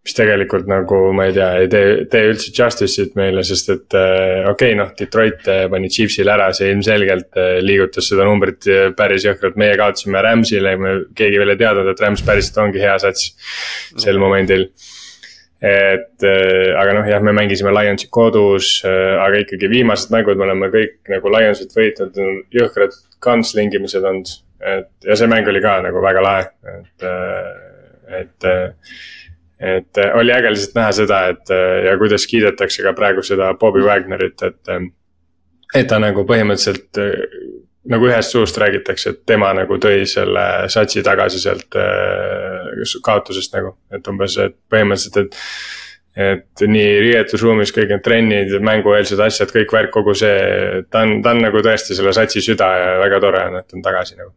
mis 0.00 0.14
tegelikult 0.16 0.64
nagu 0.64 0.98
ma 1.12 1.26
ei 1.28 1.34
tea, 1.36 1.48
ei 1.60 1.66
tee, 1.68 1.88
tee 2.08 2.30
üldse 2.30 2.48
justice'it 2.56 3.18
meile, 3.20 3.42
sest 3.44 3.68
et 3.74 3.96
äh, 3.98 4.46
okei 4.48 4.70
okay,, 4.70 4.78
noh, 4.78 4.94
Detroit 4.96 5.44
äh, 5.52 5.66
pani 5.70 5.90
Chiefsile 5.92 6.32
ära, 6.32 6.46
see 6.56 6.70
ilmselgelt 6.72 7.36
äh, 7.36 7.58
liigutas 7.60 8.08
seda 8.08 8.24
numbrit 8.24 8.64
päris 8.96 9.26
jõhkralt, 9.28 9.60
meie 9.60 9.76
kaotasime 9.76 10.22
Rams'ile, 10.24 10.72
me 10.80 10.94
keegi 11.18 11.42
veel 11.42 11.52
ei 11.52 11.60
teadnud, 11.60 11.92
et 11.92 12.00
Rams 12.00 12.24
päriselt 12.24 12.56
ongi 12.64 12.80
hea 12.80 12.96
sats 13.04 13.34
sel 14.00 14.18
momendil 14.22 14.70
et 15.60 16.24
äh, 16.24 16.70
aga 16.80 16.94
noh, 16.96 17.08
jah, 17.08 17.24
me 17.24 17.34
mängisime 17.36 17.72
Lionsi 17.76 18.08
kodus 18.12 18.78
äh,, 18.88 19.16
aga 19.20 19.42
ikkagi 19.44 19.68
viimased 19.72 20.12
mängud 20.14 20.40
me 20.40 20.48
oleme 20.48 20.70
kõik 20.72 21.10
nagu 21.12 21.32
Lionsit 21.34 21.74
võitnud, 21.76 22.16
jõhkrad 22.54 22.96
gunslingimised 23.20 24.06
olnud 24.06 24.38
et 24.60 25.08
ja 25.08 25.16
see 25.16 25.28
mäng 25.30 25.48
oli 25.48 25.62
ka 25.64 25.78
nagu 25.84 26.02
väga 26.04 26.22
lahe, 26.24 26.46
et, 26.74 27.06
et, 28.20 28.48
et 29.72 30.00
oli 30.20 30.34
äge 30.34 30.52
lihtsalt 30.52 30.78
näha 30.78 30.94
seda, 31.00 31.20
et 31.32 31.52
ja 31.86 31.96
kuidas 32.00 32.26
kiidetakse 32.30 32.84
ka 32.84 32.94
praegu 32.96 33.24
seda 33.26 33.52
Bobby 33.60 33.84
Wagnerit, 33.86 34.42
et. 34.46 34.74
et 35.74 35.86
ta 35.88 36.00
nagu 36.02 36.24
põhimõtteliselt 36.28 36.98
nagu 37.90 38.08
ühest 38.08 38.34
suust 38.34 38.58
räägitakse, 38.60 39.14
et 39.14 39.20
tema 39.28 39.50
nagu 39.56 39.78
tõi 39.82 40.06
selle 40.08 40.46
satsi 40.72 41.02
tagasi 41.06 41.42
sealt 41.42 41.76
kaotusest 43.04 43.54
nagu, 43.56 43.74
et 43.94 44.10
umbes, 44.10 44.38
et 44.42 44.58
põhimõtteliselt, 44.72 45.22
et 45.26 45.38
et 46.20 46.62
nii 46.66 46.94
riietusruumis 47.04 47.70
kõik 47.72 47.92
need 47.92 48.02
trennid, 48.04 48.54
mängueelsed 48.66 49.20
asjad, 49.22 49.52
kõik 49.54 49.70
värk, 49.72 49.92
kogu 49.94 50.14
see, 50.18 50.82
ta 50.90 51.04
on, 51.06 51.20
ta 51.22 51.30
on 51.36 51.42
nagu 51.46 51.62
tõesti 51.64 51.96
selle 51.96 52.12
satsi 52.16 52.42
süda 52.44 52.66
ja 52.76 52.88
väga 53.00 53.20
tore 53.22 53.44
on, 53.46 53.60
et 53.62 53.76
on 53.76 53.84
tagasi 53.84 54.18
nagu 54.18 54.32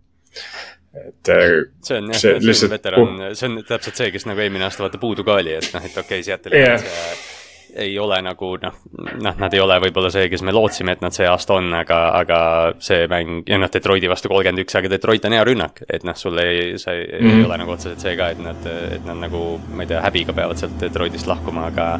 et. 0.94 1.30
Äh, 1.34 1.56
see 1.82 1.98
on 1.98 2.12
jah, 2.14 2.22
see, 2.22 2.36
on 2.38 2.76
veteran 2.76 3.16
uh., 3.18 3.30
see 3.34 3.50
on 3.50 3.62
täpselt 3.68 4.00
see, 4.00 4.12
kes 4.14 4.30
nagu 4.30 4.46
eelmine 4.46 4.70
aasta 4.70 4.86
vaata 4.86 5.02
puudu 5.02 5.26
ka 5.26 5.40
oli, 5.42 5.58
et 5.58 5.72
noh, 5.74 5.86
et 5.86 5.98
okei 5.98 6.22
okay,, 6.22 6.28
Seattle 6.30 6.62
yeah 6.62 7.33
ei 7.76 8.00
ole 8.00 8.20
nagu 8.24 8.50
noh, 8.62 8.76
noh, 9.22 9.36
nad 9.40 9.54
ei 9.54 9.62
ole 9.62 9.78
võib-olla 9.86 10.12
see, 10.14 10.28
kes 10.32 10.44
me 10.46 10.54
lootsime, 10.56 10.96
et 10.96 11.04
nad 11.04 11.16
see 11.16 11.28
aasta 11.30 11.58
on, 11.58 11.72
aga, 11.78 12.00
aga 12.20 12.40
see 12.84 13.08
mäng 13.12 13.50
ja 13.50 13.60
noh, 13.62 13.72
Detroiti 13.74 14.10
vastu 14.12 14.32
kolmkümmend 14.32 14.64
üks, 14.66 14.78
aga 14.80 14.92
Detroit 14.92 15.26
on 15.28 15.36
hea 15.38 15.44
rünnak, 15.48 15.84
et 15.88 16.06
noh, 16.08 16.18
sul 16.20 16.38
ei, 16.42 16.78
see 16.82 16.96
mm 16.96 17.10
-hmm. 17.10 17.30
ei 17.30 17.36
mhm. 17.36 17.46
ole 17.46 17.60
nagu 17.64 17.76
otseselt 17.76 18.06
see 18.06 18.16
ka, 18.20 18.30
et 18.36 18.42
nad, 18.44 18.66
et 18.98 19.06
nad 19.06 19.22
nagu, 19.26 19.44
ma 19.74 19.84
ei 19.84 19.92
tea, 19.92 20.02
häbiga 20.02 20.34
peavad 20.34 20.58
sealt 20.58 20.80
Detroitist 20.82 21.28
lahkuma, 21.28 21.68
aga. 21.74 22.00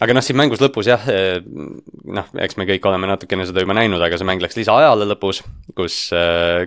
aga 0.00 0.14
noh, 0.14 0.22
siin 0.24 0.36
mängus 0.36 0.62
lõpus 0.62 0.90
jah, 0.90 1.06
noh, 2.04 2.26
eks 2.38 2.56
me 2.56 2.66
kõik 2.66 2.86
oleme 2.86 3.06
natukene 3.06 3.46
seda 3.46 3.60
juba 3.60 3.74
näinud, 3.74 4.02
aga 4.02 4.18
see 4.18 4.28
mäng 4.28 4.42
läks 4.42 4.56
lisaajale 4.56 5.08
lõpus, 5.14 5.42
kus, 5.74 6.10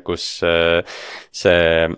kus 0.04 0.41
see 1.32 1.89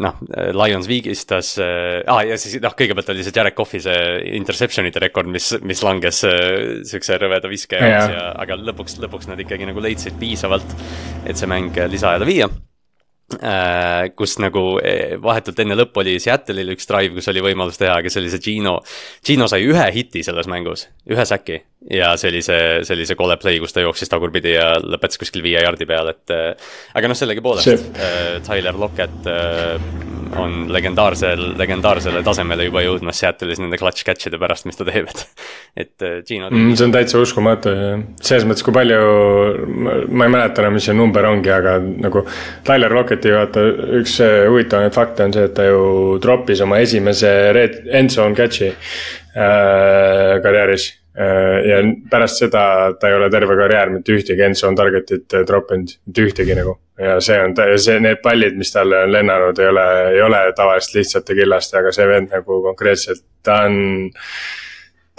noh, 0.00 0.16
Lions 0.56 0.88
viigistas 0.90 1.52
ah,, 1.60 2.22
ja 2.26 2.38
siis 2.40 2.58
noh, 2.62 2.74
kõigepealt 2.76 3.12
oli 3.14 3.26
see 3.26 3.34
Jared 3.36 3.56
Cough'i 3.58 3.82
see 3.82 4.00
interception'ite 4.38 5.02
rekord, 5.02 5.30
mis, 5.30 5.52
mis 5.66 5.84
langes 5.86 6.24
äh, 6.28 6.80
siukse 6.88 7.18
rõveda 7.20 7.50
viske 7.50 7.78
jaoks 7.78 8.16
ja, 8.16 8.24
aga 8.40 8.58
lõpuks, 8.60 8.98
lõpuks 9.02 9.30
nad 9.30 9.40
ikkagi 9.42 9.68
nagu 9.68 9.84
leidsid 9.84 10.18
piisavalt, 10.20 10.74
et 11.26 11.38
see 11.38 11.50
mäng 11.50 11.76
lisaajale 11.90 12.28
viia. 12.28 12.50
Äh, 12.50 12.69
kus 14.16 14.36
nagu 14.42 14.64
eh, 14.82 15.16
vahetult 15.22 15.60
enne 15.62 15.76
lõppu 15.78 16.02
oli 16.02 16.16
Seattle'il 16.22 16.74
üks 16.74 16.88
drive, 16.90 17.14
kus 17.16 17.30
oli 17.32 17.44
võimalus 17.44 17.78
teha, 17.80 17.98
aga 18.00 18.10
see 18.10 18.22
oli 18.22 18.32
see 18.32 18.42
Gino. 18.44 18.78
Gino 19.26 19.48
sai 19.50 19.66
ühe 19.68 19.86
hiti 19.94 20.24
selles 20.26 20.50
mängus, 20.50 20.88
ühe 21.10 21.26
säki 21.28 21.60
ja 21.94 22.12
see 22.20 22.32
oli 22.32 22.42
see, 22.44 22.80
see 22.84 22.96
oli 22.96 23.06
see 23.08 23.18
kole 23.18 23.38
play, 23.40 23.60
kus 23.62 23.76
ta 23.76 23.84
jooksis 23.84 24.10
tagurpidi 24.12 24.56
ja 24.56 24.72
lõpetas 24.82 25.20
kuskil 25.20 25.44
viie 25.46 25.62
jardi 25.62 25.88
peal, 25.88 26.12
et. 26.12 26.26
Äh, 26.34 26.72
aga 26.98 27.10
noh, 27.10 27.18
sellegipoolest 27.18 27.94
äh, 27.96 28.40
Tyler 28.46 28.78
Lockett 28.78 29.30
on 30.38 30.66
legendaarsel, 30.72 31.44
legendaarsele 31.58 32.24
tasemele 32.26 32.66
juba 32.68 32.84
jõudmas 32.84 33.20
Seattle'is 33.22 33.62
nende 33.62 33.78
clutch 33.80 34.06
catch'ide 34.06 34.40
pärast, 34.40 34.66
mis 34.68 34.78
ta 34.78 34.88
teeb, 34.88 35.10
et. 35.10 35.26
et 35.84 36.26
Gino 36.26 36.48
mm,. 36.50 36.74
see 36.78 36.88
on 36.88 36.94
täitsa 36.94 37.20
uskumatu 37.22 37.72
selles 38.18 38.46
mõttes, 38.48 38.64
kui 38.66 38.74
palju, 38.74 39.00
ma 40.08 40.26
ei 40.26 40.34
mäleta 40.34 40.64
enam, 40.64 40.78
mis 40.78 40.88
see 40.88 40.96
number 40.96 41.28
ongi, 41.28 41.52
aga 41.54 41.76
nagu 41.80 42.24
Tyler 42.66 42.90
Lockett 42.90 43.10
Rocketi 43.10 43.32
vaata 43.34 43.64
üks 44.00 44.18
huvitavamaid 44.22 44.94
fakte 44.94 45.26
on 45.26 45.34
see, 45.34 45.48
et 45.48 45.54
ta 45.56 45.66
ju 45.66 45.82
troppis 46.22 46.62
oma 46.64 46.80
esimese 46.84 47.32
red, 47.56 47.82
end 47.90 48.14
zone 48.14 48.38
catch'i 48.38 48.70
äh, 48.70 50.40
karjääris 50.44 50.90
äh,. 50.92 50.99
Ja 51.14 51.80
pärast 52.10 52.38
seda 52.38 52.62
ta 53.00 53.08
ei 53.10 53.16
ole 53.16 53.30
terve 53.30 53.56
karjäär 53.58 53.90
mitte 53.90 54.14
ühtegi 54.14 54.44
end 54.46 54.58
zone 54.58 54.78
target'it 54.78 55.34
äh, 55.34 55.44
troppinud, 55.46 55.96
mitte 56.06 56.26
ühtegi 56.28 56.54
nagu. 56.54 56.76
ja 57.00 57.16
see 57.24 57.38
on, 57.42 57.54
see, 57.80 57.98
need 58.00 58.22
pallid, 58.22 58.56
mis 58.60 58.72
talle 58.72 59.04
on 59.06 59.12
lennanud, 59.12 59.58
ei 59.58 59.68
ole, 59.72 59.86
ei 60.14 60.22
ole 60.22 60.40
tavaliselt 60.56 61.00
lihtsate 61.00 61.34
killaste, 61.34 61.78
aga 61.80 61.92
see 61.96 62.08
vend 62.08 62.34
nagu 62.34 62.60
konkreetselt, 62.68 63.24
ta 63.42 63.62
on 63.66 63.78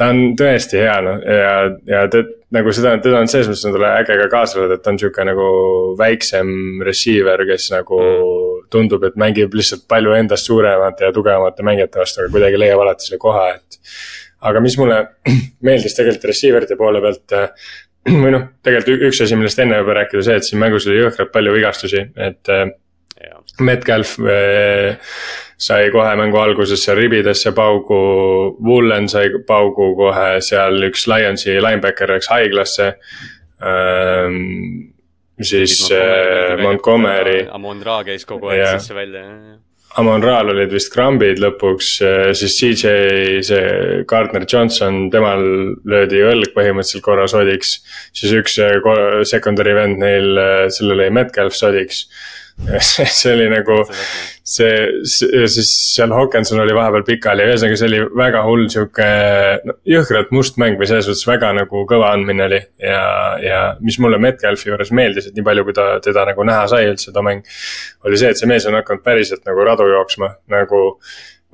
ta 0.01 0.09
on 0.13 0.21
tõesti 0.39 0.79
hea 0.81 0.95
noh 1.05 1.19
ja, 1.25 1.51
ja 1.89 2.05
te, 2.11 2.23
nagu 2.55 2.73
seda, 2.75 2.95
teda 3.03 3.21
on 3.21 3.29
selles 3.31 3.49
mõttes 3.51 3.67
on 3.67 3.75
talle 3.75 3.91
äge 3.99 4.17
ka 4.23 4.29
kaasa 4.31 4.57
saada, 4.57 4.77
et 4.77 4.85
ta 4.85 4.93
on 4.93 4.99
sihuke 5.01 5.25
nagu 5.27 5.49
väiksem 5.99 6.81
receiver, 6.87 7.45
kes 7.49 7.69
nagu 7.75 7.99
mm. 7.99 8.65
tundub, 8.73 9.05
et 9.07 9.19
mängib 9.19 9.53
lihtsalt 9.57 9.85
palju 9.91 10.15
endast 10.17 10.49
suuremate 10.49 11.07
ja 11.07 11.13
tugevamate 11.15 11.65
mängijate 11.67 12.01
vastu, 12.01 12.23
aga 12.23 12.33
kuidagi 12.33 12.59
leiab 12.61 12.83
alati 12.83 13.09
selle 13.09 13.21
koha, 13.21 13.47
et. 13.57 13.79
Aga 14.41 14.63
mis 14.63 14.77
mulle 14.79 14.99
meeldis 15.67 15.95
tegelikult 15.97 16.29
receiver 16.31 16.65
ite 16.67 16.77
poole 16.79 17.01
pealt 17.03 17.35
või 18.23 18.33
noh, 18.33 18.47
tegelikult 18.65 19.09
üks 19.09 19.23
asi, 19.25 19.37
millest 19.37 19.61
enne 19.61 19.81
juba 19.81 19.99
rääkida, 20.01 20.25
see, 20.25 20.37
et 20.41 20.47
siin 20.47 20.61
mängus 20.61 20.87
oli 20.89 21.01
jõhkralt 21.03 21.33
palju 21.33 21.57
vigastusi, 21.59 22.07
et. 22.29 22.55
Metcalf 23.61 24.15
äh, 24.25 24.95
sai 25.61 25.91
kohe 25.93 26.13
mängu 26.17 26.39
alguses 26.41 26.81
seal 26.81 26.97
ribidesse 26.97 27.51
paugu, 27.53 27.99
Woolen 28.65 29.09
sai 29.11 29.27
paugu 29.45 29.91
kohe 29.99 30.39
seal 30.41 30.87
üks 30.87 31.05
Lionsi 31.11 31.59
linebacker 31.61 32.15
läks 32.15 32.31
haiglasse 32.31 32.87
ähm,. 33.61 34.95
siis 35.37 35.83
äh, 35.93 36.55
Montgomery. 36.63 37.43
Amon 37.53 37.83
Ra 37.85 37.99
käis 38.07 38.25
kogu 38.25 38.49
aeg 38.49 38.63
yeah. 38.63 38.79
sisse 38.79 38.97
välja, 38.97 39.27
jah 39.27 39.61
Amon 39.99 40.23
Raal 40.23 40.53
olid 40.53 40.71
vist 40.71 40.91
krambid 40.93 41.41
lõpuks, 41.43 41.87
äh, 42.05 42.29
siis 42.37 42.55
CJ, 42.59 42.91
see 43.43 44.03
Gardner 44.07 44.45
Johnson, 44.47 45.09
temal 45.11 45.43
löödi 45.83 46.21
õlg 46.23 46.53
põhimõtteliselt 46.55 47.03
korra 47.03 47.27
sodiks. 47.27 47.81
siis 48.15 48.31
üks 48.37 48.59
äh, 48.63 49.23
secondary 49.27 49.75
vend 49.75 49.99
neil, 49.99 50.39
selle 50.71 50.95
lõi 50.95 51.09
Metcalf 51.11 51.57
sodiks 51.57 52.05
see 52.82 53.34
oli 53.34 53.47
nagu 53.51 53.78
see, 54.43 54.74
see, 55.07 55.43
siis 55.51 55.72
seal 55.95 56.14
Hawkinson 56.16 56.62
oli 56.64 56.76
vahepeal 56.76 57.05
pikali, 57.07 57.45
ühesõnaga 57.49 57.80
see 57.80 57.89
oli 57.89 58.01
väga 58.18 58.43
hull 58.45 58.68
sihuke 58.74 59.07
no, 59.68 59.76
jõhkralt 59.88 60.34
must 60.36 60.59
mäng 60.62 60.80
või 60.80 60.89
selles 60.89 61.07
suhtes 61.09 61.26
väga 61.30 61.51
nagu 61.57 61.84
kõva 61.89 62.12
andmine 62.16 62.47
oli. 62.47 62.62
ja, 62.84 63.03
ja 63.43 63.62
mis 63.82 63.99
mulle 64.03 64.22
Metcalfi 64.22 64.72
juures 64.72 64.93
meeldis, 64.95 65.30
et 65.30 65.38
nii 65.38 65.47
palju, 65.47 65.66
kui 65.68 65.78
ta 65.78 65.88
teda 66.03 66.26
nagu 66.32 66.47
näha 66.47 66.68
sai 66.72 66.88
üldse 66.89 67.09
seda 67.09 67.26
mäng. 67.26 67.45
oli 68.05 68.22
see, 68.22 68.32
et 68.34 68.41
see 68.41 68.49
mees 68.49 68.68
on 68.70 68.78
hakanud 68.80 69.05
päriselt 69.05 69.45
nagu 69.47 69.68
radu 69.68 69.88
jooksma, 69.91 70.36
nagu 70.51 70.84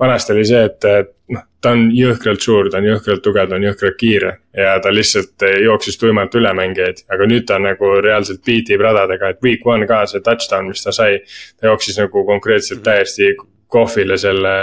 vanasti 0.00 0.32
oli 0.32 0.44
see, 0.46 0.64
et, 0.64 0.84
et 0.84 1.10
noh, 1.34 1.44
ta 1.60 1.72
on 1.74 1.88
jõhkralt 1.94 2.42
suur, 2.44 2.70
ta 2.70 2.78
on 2.80 2.88
jõhkralt 2.88 3.22
tugev, 3.24 3.48
ta 3.50 3.58
on 3.58 3.66
jõhkralt 3.66 3.96
kiire. 3.98 4.32
ja 4.56 4.78
ta 4.82 4.92
lihtsalt 4.94 5.46
jooksis 5.64 5.98
tuimalt 5.98 6.34
üle 6.38 6.52
mängijaid, 6.54 7.04
aga 7.14 7.28
nüüd 7.30 7.46
ta 7.48 7.58
nagu 7.62 7.92
reaalselt 8.04 8.44
beat 8.46 8.70
ib 8.70 8.84
radadega, 8.84 9.32
et 9.34 9.42
week 9.44 9.66
one 9.66 9.86
ka 9.86 10.04
see 10.06 10.22
touchdown, 10.24 10.68
mis 10.68 10.84
ta 10.84 10.94
sai. 10.94 11.20
ta 11.60 11.72
jooksis 11.72 11.98
nagu 11.98 12.24
konkreetselt 12.26 12.82
täiesti 12.86 13.34
kohvile 13.68 14.16
selle, 14.18 14.54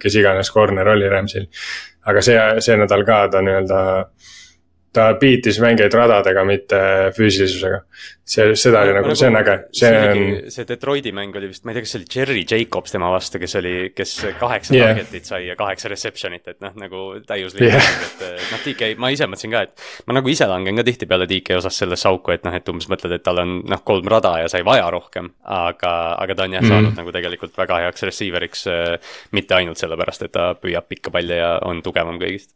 kes 0.00 0.16
iganes 0.20 0.52
corner 0.52 0.88
oli 0.88 1.08
Ramsil. 1.08 1.48
aga 2.06 2.22
see, 2.22 2.38
see 2.60 2.76
nädal 2.76 3.04
ka 3.06 3.26
ta 3.30 3.42
nii-öelda 3.42 3.80
ta 4.92 5.12
beat'is 5.20 5.58
mängijaid 5.62 5.94
radadega, 5.96 6.42
mitte 6.44 6.78
füüsilisusega. 7.16 7.80
see, 8.32 8.52
seda 8.56 8.82
oli 8.84 8.92
nagu, 8.94 9.14
see 9.18 9.28
on 9.28 9.38
äge, 9.40 9.54
see 9.76 9.90
on. 9.98 10.20
see 10.52 10.66
Detroiti 10.68 11.12
mäng 11.16 11.36
oli 11.36 11.48
vist, 11.50 11.64
ma 11.64 11.72
ei 11.72 11.78
tea, 11.78 11.84
kas 11.86 11.94
see 11.94 12.00
oli 12.00 12.08
Jerry 12.14 12.44
Jacobs 12.48 12.94
tema 12.94 13.08
vastu, 13.12 13.40
kes 13.42 13.56
oli, 13.60 13.74
kes 13.96 14.12
kaheksa 14.40 14.76
yeah. 14.76 14.92
target'it 14.92 15.28
sai 15.28 15.40
ja 15.48 15.56
kaheksa 15.58 15.90
reception'it, 15.92 16.46
et 16.52 16.60
noh, 16.64 16.74
nagu 16.80 17.02
täiuslik 17.28 17.66
yeah., 17.66 17.88
et 18.04 18.24
noh, 18.52 18.62
DK, 18.66 18.92
ma 19.00 19.10
ise 19.14 19.28
mõtlesin 19.28 19.54
ka, 19.56 19.64
et. 19.68 19.86
ma 20.08 20.18
nagu 20.18 20.32
ise 20.32 20.48
langen 20.50 20.80
ka 20.80 20.86
tihtipeale 20.86 21.28
DK 21.30 21.58
osas 21.58 21.80
sellesse 21.82 22.08
auku, 22.12 22.36
et 22.36 22.44
noh, 22.46 22.56
et 22.56 22.72
umbes 22.72 22.88
mõtled, 22.92 23.16
et 23.16 23.24
tal 23.24 23.42
on 23.42 23.58
noh, 23.72 23.84
kolm 23.88 24.12
rada 24.12 24.36
ja 24.44 24.52
sai 24.52 24.64
vaja 24.66 24.90
rohkem. 24.92 25.32
aga, 25.42 25.94
aga 26.20 26.36
ta 26.36 26.48
on 26.48 26.58
jah 26.58 26.64
mm. 26.64 26.72
saanud 26.72 27.00
nagu 27.00 27.16
tegelikult 27.16 27.56
väga 27.58 27.80
heaks 27.86 28.08
receiver'iks, 28.08 28.66
mitte 29.32 29.56
ainult 29.56 29.80
sellepärast, 29.80 30.28
et 30.28 30.36
ta 30.36 30.52
püüab 30.60 30.88
pikka 30.88 31.12
palli 31.14 31.40
ja 31.40 31.56
on 31.66 31.80
tugevam 31.84 32.20
kõigist 32.20 32.52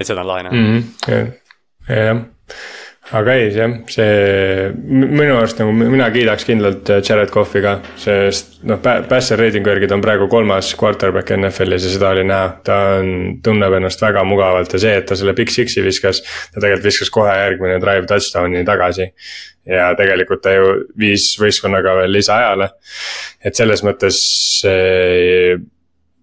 et 0.00 0.08
seda 0.08 0.24
on 0.24 0.30
lahe 0.30 0.42
näha 0.46 0.56
mm. 0.56 0.82
-hmm. 1.06 1.32
Jah, 1.90 2.20
aga 3.18 3.34
ei, 3.34 3.48
jah, 3.54 3.72
see 3.90 4.68
minu 4.86 5.34
arust 5.34 5.58
nagu 5.58 5.72
mina 5.74 6.06
kiidaks 6.14 6.46
kindlalt 6.46 6.90
Jared 7.00 7.32
Cough'i 7.34 7.62
ka, 7.64 7.76
sest 8.00 8.60
noh, 8.70 8.78
passer 8.80 9.40
reitingu 9.40 9.72
järgi 9.72 9.88
ta 9.90 9.98
on 9.98 10.04
praegu 10.04 10.28
kolmas 10.30 10.70
quarterback 10.78 11.34
NFL-is 11.34 11.88
ja 11.88 11.94
seda 11.96 12.12
oli 12.14 12.26
näha. 12.28 12.52
ta 12.66 12.78
on, 13.00 13.40
tunneb 13.44 13.78
ennast 13.80 14.02
väga 14.04 14.24
mugavalt 14.28 14.76
ja 14.76 14.82
see, 14.82 14.94
et 15.02 15.08
ta 15.10 15.18
selle 15.18 15.34
Big 15.38 15.50
Six'i 15.52 15.84
viskas, 15.86 16.22
ta 16.54 16.60
tegelikult 16.60 16.90
viskas 16.92 17.10
kohe 17.14 17.34
järgmine 17.34 17.80
drive 17.82 18.06
touchdown'i 18.10 18.62
tagasi 18.68 19.10
ja 19.70 19.90
tegelikult 19.98 20.42
ta 20.44 20.54
ju 20.54 20.70
viis 20.98 21.32
võistkonnaga 21.40 21.98
veel 22.02 22.14
lisaajale. 22.14 22.70
et 23.44 23.56
selles 23.56 23.82
mõttes 23.86 24.22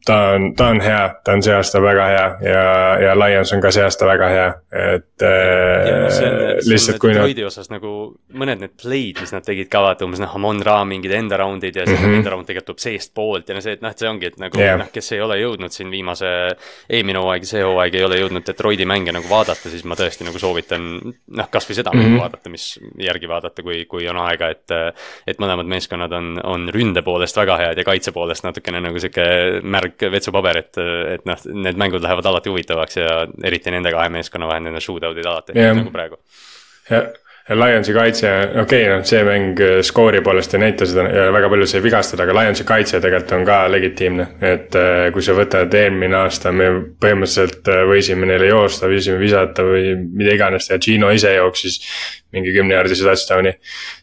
ta 0.08 0.18
on, 0.36 0.54
ta 0.56 0.70
on 0.72 0.80
hea, 0.82 1.02
ta 1.24 1.36
on 1.36 1.44
see 1.44 1.54
aasta 1.56 1.82
väga 1.84 2.06
hea 2.12 2.26
ja, 2.48 2.64
ja 3.04 3.16
Lions 3.20 3.52
on 3.56 3.62
ka 3.64 3.72
see 3.76 3.84
aasta 3.84 4.08
väga 4.08 4.30
hea, 4.32 4.48
et 4.96 5.26
äh, 5.28 6.62
lihtsalt 6.68 7.00
kui 7.04 7.14
nad. 7.16 7.44
Osas 7.48 7.70
nagu 7.72 7.92
mõned 8.36 8.64
need 8.64 8.74
play'd, 8.80 9.20
mis 9.22 9.34
nad 9.36 9.46
tegid 9.46 9.70
ka 9.72 9.82
vaata 9.84 10.08
umbes 10.08 10.22
noh, 10.24 10.34
Amon 10.40 10.60
Ra 10.66 10.80
mingid 10.88 11.14
enda 11.16 11.40
round'id 11.40 11.76
ja 11.76 11.86
siis 11.86 12.00
mm 12.00 12.06
-hmm. 12.06 12.20
enda 12.20 12.34
round 12.34 12.48
tegelikult 12.48 12.68
tuleb 12.74 12.84
seestpoolt 12.84 13.50
ja 13.50 13.56
no 13.56 13.64
see, 13.64 13.78
et 13.78 13.84
noh, 13.84 13.92
et 13.92 14.04
see 14.04 14.10
ongi, 14.10 14.32
et 14.32 14.40
nagu 14.42 14.60
yeah. 14.60 14.80
noh, 14.80 14.90
kes 14.94 15.12
ei 15.16 15.22
ole 15.22 15.40
jõudnud 15.42 15.72
siin 15.76 15.92
viimase. 15.92 16.28
eelmine 16.90 17.20
hooaeg 17.20 17.44
ja 17.44 17.52
see 17.52 17.64
hooaeg 17.64 17.96
ei 17.96 18.04
ole 18.04 18.20
jõudnud 18.22 18.48
Detroiti 18.48 18.86
mänge 18.86 19.12
nagu 19.12 19.30
vaadata, 19.30 19.70
siis 19.70 19.84
ma 19.84 19.96
tõesti 19.96 20.28
nagu 20.28 20.40
soovitan 20.40 20.88
noh, 21.04 21.50
kasvõi 21.52 21.76
seda 21.76 21.92
mm 21.92 22.00
-hmm. 22.00 22.10
mängu 22.10 22.22
vaadata, 22.24 22.50
mis 22.50 22.80
järgi 23.00 23.28
vaadata, 23.28 23.64
kui, 23.64 23.86
kui 23.86 24.08
on 24.08 24.18
aega, 24.18 24.50
et. 24.50 24.66
et 25.28 25.40
mõlemad 25.40 25.68
meeskonnad 25.68 26.12
on, 26.12 26.40
on 26.44 26.70
ründe 26.74 27.02
poolest 27.02 27.38
väga 27.38 27.58
head 27.58 27.78
ja 27.78 27.84
kaitse 27.84 28.12
poolest 28.12 28.44
natukene 28.44 28.82
nagu 28.82 29.00
sihuke 29.00 29.62
märg 29.64 29.97
pikk 29.98 30.14
vetsupaber, 30.14 30.62
et, 30.64 30.82
et 31.18 31.28
noh, 31.28 31.46
need 31.66 31.80
mängud 31.80 32.04
lähevad 32.06 32.30
alati 32.30 32.54
huvitavaks 32.54 33.00
ja 33.02 33.22
eriti 33.44 33.74
nende 33.74 33.94
kahe 33.96 34.12
meeskonna 34.14 34.50
vahel, 34.50 34.68
need 34.68 34.78
on 34.78 34.84
shootout'id 34.84 35.26
alati 35.26 35.58
yeah., 35.58 35.76
nagu 35.78 35.94
praegu. 35.94 36.22
jah, 36.90 37.10
ja 37.50 37.56
Lionsi 37.56 37.94
kaitse, 37.94 38.32
okei 38.62 38.62
okay,, 38.62 38.88
noh, 38.92 39.04
see 39.08 39.22
mäng 39.24 39.62
äh, 39.64 39.80
skoori 39.86 40.22
poolest 40.24 40.54
ei 40.56 40.62
näita 40.66 40.88
seda 40.88 41.06
ja 41.08 41.28
väga 41.32 41.50
palju 41.52 41.68
sai 41.70 41.82
vigastada, 41.84 42.26
aga 42.26 42.36
Lionsi 42.36 42.66
kaitse 42.68 43.00
tegelikult 43.04 43.34
on 43.40 43.46
ka 43.48 43.60
legitiimne. 43.72 44.28
et 44.42 44.76
äh, 44.76 45.08
kui 45.16 45.24
sa 45.24 45.36
võtad 45.38 45.74
eelmine 45.80 46.20
aasta, 46.20 46.52
me 46.52 46.70
põhimõtteliselt 47.00 47.72
äh, 47.72 47.84
võisime 47.88 48.28
neile 48.28 48.52
joosta, 48.52 48.90
võisime 48.92 49.20
visata 49.22 49.66
või 49.68 49.96
mida 49.96 50.36
iganes 50.36 50.68
teha, 50.68 50.80
Gino 50.84 51.12
ise 51.16 51.34
jooksis 51.38 51.80
mingi 52.36 52.52
kümnejaardise 52.56 53.08
touchdown'i. 53.08 53.56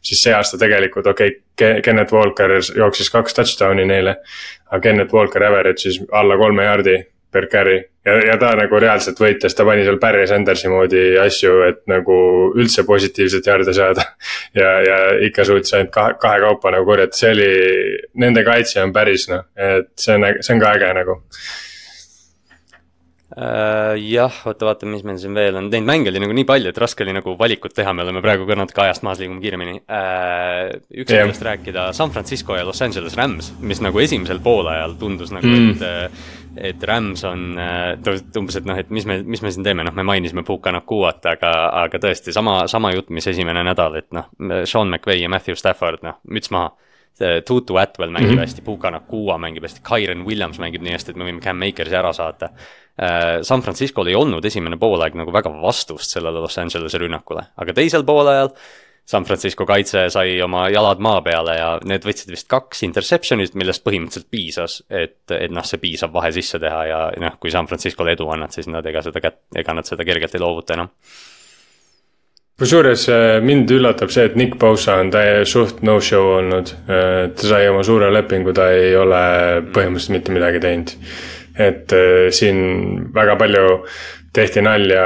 siis 0.02 0.22
see 0.24 0.32
aasta 0.32 0.58
tegelikult 0.60 1.06
okei 1.12 1.36
okay,, 1.36 1.82
Kenneth 1.84 2.16
Walker 2.16 2.56
jooksis 2.76 3.12
kaks 3.12 3.36
touchdown'i 3.36 3.84
neile. 3.86 4.16
Aga 4.74 4.82
Kenneth 4.82 5.14
Walker 5.14 5.46
average'is 5.46 6.00
alla 6.12 6.36
kolme 6.40 6.66
jaardi 6.66 6.96
per 7.34 7.48
carry. 7.50 7.80
Ja, 8.04 8.14
ja 8.26 8.34
ta 8.38 8.52
nagu 8.58 8.78
reaalselt 8.78 9.18
võitles, 9.18 9.54
ta 9.56 9.64
pani 9.66 9.82
seal 9.86 9.96
Barry 10.02 10.26
Sandersi 10.28 10.68
moodi 10.70 11.02
asju, 11.18 11.54
et 11.66 11.80
nagu 11.90 12.16
üldse 12.52 12.84
positiivset 12.86 13.48
jaarde 13.48 13.74
saada. 13.74 14.04
ja, 14.60 14.70
ja 14.84 14.98
ikka 15.26 15.46
suutis 15.48 15.74
ainult 15.74 15.90
kahe, 15.94 16.18
kahe 16.20 16.42
kaupa 16.44 16.74
nagu 16.74 16.86
korjata, 16.90 17.18
see 17.18 17.32
oli, 17.34 17.50
nende 18.22 18.44
kaitse 18.46 18.82
on 18.84 18.92
päris 18.94 19.26
noh, 19.32 19.46
et 19.56 19.90
see 19.98 20.18
on, 20.18 20.28
see 20.40 20.54
on 20.54 20.62
ka 20.62 20.74
äge 20.76 20.92
nagu 21.00 21.22
jah, 23.34 24.36
oota, 24.46 24.68
vaatame, 24.68 24.94
mis 24.94 25.02
meil 25.06 25.18
siin 25.18 25.34
veel 25.34 25.58
on, 25.58 25.66
neid 25.72 25.86
mänge 25.86 26.12
oli 26.12 26.22
nagu 26.22 26.36
nii 26.36 26.46
palju, 26.46 26.70
et 26.70 26.78
raske 26.78 27.02
oli 27.02 27.16
nagu 27.16 27.34
valikut 27.38 27.74
teha, 27.74 27.90
me 27.96 28.04
oleme 28.06 28.22
praegu 28.22 28.46
ka 28.46 28.56
natuke 28.60 28.84
ajast 28.84 29.02
maas, 29.06 29.18
liigume 29.18 29.42
kiiremini 29.42 29.80
uh,. 29.80 30.70
üks 30.94 31.10
yeah. 31.10 31.24
nendest 31.24 31.42
rääkida, 31.42 31.88
San 31.98 32.14
Francisco 32.14 32.54
ja 32.54 32.66
Los 32.66 32.82
Angeles 32.86 33.18
Rams, 33.18 33.50
mis 33.58 33.82
nagu 33.82 33.98
esimesel 34.02 34.38
poolajal 34.44 34.94
tundus 35.00 35.34
nagu 35.34 35.50
mm., 35.50 35.74
et 35.74 36.42
et 36.54 36.84
Rams 36.86 37.24
on 37.26 37.56
umbes, 37.58 38.56
et 38.60 38.66
noh, 38.68 38.78
et 38.78 38.90
mis 38.94 39.06
me, 39.10 39.18
mis 39.26 39.42
me 39.42 39.50
siin 39.50 39.66
teeme, 39.66 39.82
noh, 39.86 39.94
me 39.96 40.04
mainisime 40.06 40.44
Puka 40.46 40.70
Nakuat, 40.74 41.24
aga, 41.26 41.50
aga 41.82 42.00
tõesti 42.02 42.34
sama, 42.34 42.60
sama 42.70 42.92
jutt, 42.94 43.10
mis 43.14 43.26
esimene 43.30 43.64
nädal, 43.66 43.98
et 43.98 44.10
noh, 44.14 44.30
Sean 44.62 44.90
McVay 44.90 45.24
ja 45.24 45.30
Matthew 45.32 45.58
Stafford, 45.58 46.04
noh, 46.06 46.20
müts 46.30 46.54
maha. 46.54 46.70
Tutu 47.46 47.76
Atwell 47.78 48.10
mängib 48.10 48.30
mm 48.30 48.36
-hmm. 48.36 48.46
hästi, 48.46 48.62
Puka 48.62 48.90
Nakua 48.90 49.38
mängib 49.38 49.62
hästi, 49.62 49.82
Kyron 49.86 50.24
Williams 50.26 50.58
mängib 50.58 50.82
nii 50.82 50.96
hästi, 50.96 51.10
et 51.10 51.16
me 51.16 51.28
võime 51.28 51.42
Cam 51.42 51.56
Makersi 51.56 51.94
ära 51.94 52.12
saata. 52.12 52.50
San 53.42 53.62
Francisco'l 53.62 54.06
ei 54.06 54.14
olnud 54.14 54.44
esimene 54.44 54.76
poolaeg 54.78 55.14
nagu 55.18 55.32
väga 55.32 55.50
vastust 55.62 56.10
sellele 56.10 56.38
Los 56.38 56.58
Angelese 56.58 56.98
rünnakule, 56.98 57.42
aga 57.56 57.72
teisel 57.74 58.04
poolajal 58.04 58.50
San 59.04 59.24
Francisco 59.24 59.66
kaitse 59.66 60.06
sai 60.08 60.38
oma 60.42 60.68
jalad 60.72 61.00
maa 61.04 61.20
peale 61.22 61.56
ja 61.58 61.66
need 61.84 62.06
võtsid 62.08 62.30
vist 62.32 62.48
kaks 62.48 62.86
interception'it, 62.86 63.52
millest 63.54 63.84
põhimõtteliselt 63.84 64.30
piisas, 64.32 64.78
et, 64.88 65.18
et 65.28 65.52
noh, 65.52 65.64
see 65.68 65.82
piisab 65.82 66.14
vahe 66.14 66.30
sisse 66.32 66.58
teha 66.58 66.84
ja 66.88 67.00
noh, 67.20 67.36
kui 67.40 67.52
San 67.52 67.68
Franciscole 67.68 68.14
edu 68.16 68.30
annad, 68.32 68.54
siis 68.56 68.70
nad 68.72 68.86
ega 68.88 69.02
seda 69.04 69.20
kätt, 69.20 69.42
ega 69.60 69.76
nad 69.76 69.84
seda 69.84 70.06
kergelt 70.08 70.34
ei 70.34 70.40
loovuta 70.40 70.78
enam 70.78 70.92
kusjuures 72.60 73.08
äh, 73.10 73.40
mind 73.42 73.70
üllatab 73.74 74.12
see, 74.14 74.28
et 74.28 74.36
Nick 74.38 74.58
Bosa 74.60 74.98
on 75.02 75.10
täie 75.14 75.42
suht 75.48 75.82
no-show 75.86 76.36
olnud. 76.38 76.74
Äh, 76.86 77.14
ta 77.34 77.48
sai 77.50 77.68
oma 77.70 77.82
suure 77.86 78.12
lepingu, 78.14 78.54
ta 78.54 78.70
ei 78.74 78.94
ole 78.98 79.22
põhimõtteliselt 79.74 80.18
mitte 80.18 80.36
midagi 80.36 80.62
teinud. 80.62 80.98
et 81.54 81.92
äh, 81.94 82.28
siin 82.34 82.56
väga 83.14 83.36
palju 83.38 83.66
tehti 84.34 84.62
nalja 84.66 85.02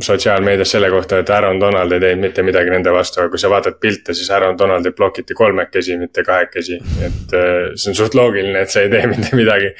sotsiaalmeedias 0.00 0.70
selle 0.72 0.88
kohta, 0.88 1.18
et 1.20 1.28
Aaron 1.28 1.58
Donald 1.60 1.92
ei 1.92 2.00
teinud 2.00 2.24
mitte 2.24 2.42
midagi 2.42 2.72
nende 2.72 2.92
vastu, 2.92 3.20
aga 3.20 3.32
kui 3.32 3.40
sa 3.40 3.50
vaatad 3.52 3.76
pilte, 3.80 4.14
siis 4.16 4.30
Aaron 4.32 4.56
Donaldit 4.56 4.96
blokiti 4.96 5.36
kolmekesi, 5.36 5.98
mitte 6.00 6.24
kahekesi. 6.24 6.80
et 7.04 7.36
see 7.76 7.92
on 7.92 7.98
suht 7.98 8.16
loogiline, 8.16 8.64
et 8.64 8.72
sa 8.72 8.80
ei 8.80 8.92
tee 8.92 9.04
mitte 9.12 9.36
midagi. 9.36 9.74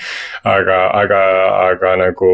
aga, 0.45 0.81
aga, 1.01 1.25
aga 1.71 1.97
nagu 2.05 2.31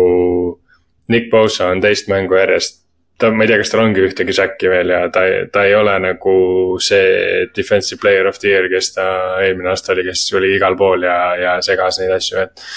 Nick 1.10 1.30
Bosa 1.30 1.70
on 1.70 1.82
teist 1.82 2.10
mängu 2.10 2.38
järjest 2.38 2.80
ta, 3.20 3.30
ma 3.34 3.44
ei 3.44 3.50
tea, 3.50 3.60
kas 3.60 3.72
tal 3.72 3.84
ongi 3.84 4.02
ühtegi 4.06 4.34
säkki 4.36 4.72
veel 4.72 4.94
ja 4.94 5.04
ta, 5.12 5.22
ta 5.52 5.66
ei 5.68 5.76
ole 5.76 5.94
nagu 6.02 6.34
see 6.82 7.46
defensive 7.56 8.00
player 8.02 8.28
of 8.30 8.40
the 8.40 8.50
year, 8.52 8.68
kes 8.72 8.94
ta 8.96 9.06
eelmine 9.44 9.72
aasta 9.72 9.94
oli, 9.94 10.06
kes 10.08 10.26
oli 10.38 10.54
igal 10.56 10.76
pool 10.80 11.06
ja, 11.06 11.20
ja 11.40 11.54
segas 11.64 12.00
neid 12.02 12.16
asju, 12.16 12.44
et 12.46 12.68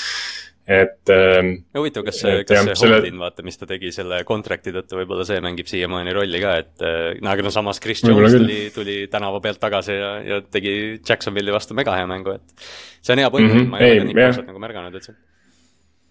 et 0.63 1.09
ähm,. 1.11 1.49
huvitav, 1.75 2.05
kas 2.07 2.21
see, 2.21 2.43
kas 2.47 2.61
see 2.63 2.75
selle... 2.79 2.99
Holdin, 3.01 3.17
vaata, 3.19 3.43
mis 3.43 3.59
ta 3.59 3.67
tegi 3.67 3.91
selle 3.91 4.21
contract'i 4.27 4.71
tõttu, 4.71 4.95
võib-olla 5.01 5.25
see 5.27 5.41
mängib 5.43 5.67
siiamaani 5.67 6.13
rolli 6.15 6.39
ka, 6.39 6.53
et 6.63 6.85
no 7.19 7.31
aga 7.33 7.43
no 7.43 7.51
samas 7.51 7.81
Chris 7.83 8.05
Jones 8.05 8.37
tuli, 8.37 8.59
tuli 8.75 8.95
tänava 9.11 9.41
pealt 9.43 9.59
tagasi 9.63 9.97
ja, 9.97 10.13
ja 10.23 10.39
tegi 10.43 11.01
Jacksonville'i 11.01 11.55
vastu 11.55 11.75
mega 11.75 11.97
hea 11.99 12.07
mängu, 12.07 12.37
et. 12.37 12.69
see 13.03 13.15
on 13.15 13.23
hea 13.25 13.33
point 13.33 13.49
mm, 13.49 13.59
-hmm. 13.59 13.75
ma 13.75 13.83
ei, 13.83 13.99
ole 13.99 14.07
nii 14.13 14.25
ausalt 14.29 14.47
nagu 14.47 14.63
märganud 14.63 14.95
üldse. 14.95 15.17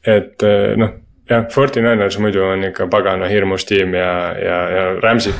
et 0.04 0.44
äh, 0.44 0.76
noh, 0.76 0.92
jah, 1.30 1.48
Forty 1.52 1.82
Niners 1.84 2.18
muidu 2.22 2.44
on 2.46 2.68
ikka 2.70 2.88
pagana 2.92 3.28
hirmus 3.30 3.66
tiim 3.68 3.94
ja, 3.98 4.12
ja, 4.38 4.62
ja 4.76 4.86
Rams'i 5.02 5.34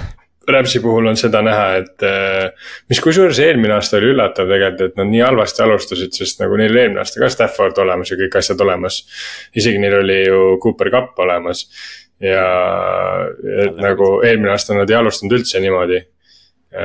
Rapsi 0.49 0.81
puhul 0.83 1.07
on 1.07 1.15
seda 1.15 1.39
näha, 1.47 1.67
et 1.79 2.03
äh, 2.03 2.71
mis 2.91 2.99
kusjuures 2.99 3.39
eelmine 3.45 3.77
aasta 3.77 4.01
oli 4.01 4.09
üllatav 4.11 4.49
tegelikult, 4.51 4.89
et 4.91 4.97
nad 4.99 5.07
nii 5.07 5.21
halvasti 5.23 5.63
alustasid, 5.63 6.17
sest 6.19 6.43
nagu 6.43 6.59
neil 6.59 6.75
eelmine 6.75 6.99
aasta 6.99 7.23
ka 7.23 7.29
Stafford 7.31 7.79
olemas 7.79 8.11
ja 8.11 8.19
kõik 8.19 8.41
asjad 8.41 8.65
olemas. 8.67 9.05
isegi 9.55 9.79
neil 9.79 10.01
oli 10.01 10.19
ju 10.25 10.41
Cooper 10.65 10.91
Cup 10.91 11.23
olemas 11.23 11.63
ja 12.19 12.43
et 13.67 13.79
nagu 13.79 14.17
eelmine 14.27 14.51
aasta 14.51 14.75
nad 14.75 14.91
ei 14.91 14.99
alustanud 14.99 15.39
üldse 15.39 15.63
niimoodi 15.63 16.03
Äh, 16.73 16.79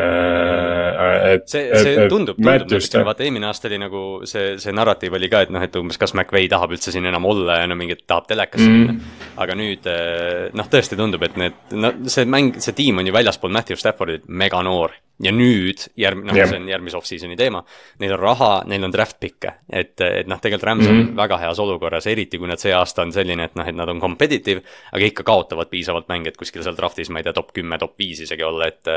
et. 0.97 1.47
see, 1.49 1.63
see 1.77 1.93
et, 1.93 2.09
tundub, 2.11 2.37
tundub 2.39 2.73
natukene, 2.73 3.03
vaata 3.07 3.25
eelmine 3.25 3.49
aasta 3.49 3.69
oli 3.69 3.79
nagu 3.81 4.03
see, 4.29 4.55
see 4.61 4.75
narratiiv 4.75 5.17
oli 5.19 5.31
ka, 5.31 5.43
et 5.45 5.53
noh, 5.53 5.63
et 5.63 5.79
umbes 5.79 5.99
kas 6.01 6.15
McVay 6.17 6.49
tahab 6.51 6.75
üldse 6.75 6.93
siin 6.93 7.07
enam 7.09 7.27
olla 7.29 7.61
ja 7.61 7.69
no 7.69 7.77
mingi 7.79 7.99
tahab 8.03 8.29
telekasse 8.29 8.67
mm. 8.67 8.77
minna. 8.77 9.17
aga 9.43 9.57
nüüd 9.59 9.89
äh, 9.91 10.47
noh, 10.57 10.71
tõesti 10.71 10.99
tundub, 10.99 11.25
et 11.27 11.37
need, 11.39 11.59
no 11.77 11.93
see 12.11 12.27
mäng, 12.29 12.57
see 12.63 12.77
tiim 12.77 13.01
on 13.01 13.09
ju 13.09 13.15
väljaspool 13.15 13.53
Matthew 13.53 13.79
Staffordit 13.79 14.27
mega 14.27 14.61
noor 14.65 14.95
ja 15.23 15.31
nüüd 15.33 15.87
järg-, 15.97 16.21
noh, 16.27 16.35
see 16.37 16.59
on 16.59 16.67
järgmise 16.69 16.97
off-season'i 16.99 17.37
teema. 17.39 17.63
Neil 18.01 18.13
on 18.13 18.21
raha, 18.21 18.51
neil 18.69 18.85
on 18.85 18.93
draft 18.93 19.17
pick'e, 19.21 19.55
et, 19.69 19.95
et 20.05 20.29
noh, 20.29 20.39
tegelikult 20.41 20.67
Rams 20.67 20.83
mm 20.83 20.87
-hmm. 20.87 20.99
on 20.99 21.05
mhm. 21.05 21.17
väga 21.17 21.39
heas 21.41 21.59
olukorras, 21.59 22.07
eriti 22.07 22.37
kui 22.37 22.47
nad 22.47 22.61
see 22.61 22.73
aasta 22.73 23.01
on 23.01 23.11
selline, 23.13 23.43
et 23.43 23.55
noh, 23.55 23.67
et 23.67 23.75
nad 23.75 23.89
on 23.89 23.99
competitive. 24.01 24.61
aga 24.91 25.05
ikka 25.05 25.23
kaotavad 25.23 25.69
piisavalt 25.69 26.07
mänge, 26.09 26.29
et 26.29 26.37
kuskil 26.37 26.63
seal 26.63 26.75
draft'is, 26.77 27.09
ma 27.09 27.19
ei 27.19 27.23
tea, 27.23 27.33
top 27.33 27.51
kümme, 27.53 27.77
top 27.77 27.97
viis 27.99 28.19
isegi 28.19 28.43
olla, 28.43 28.67
et. 28.67 28.87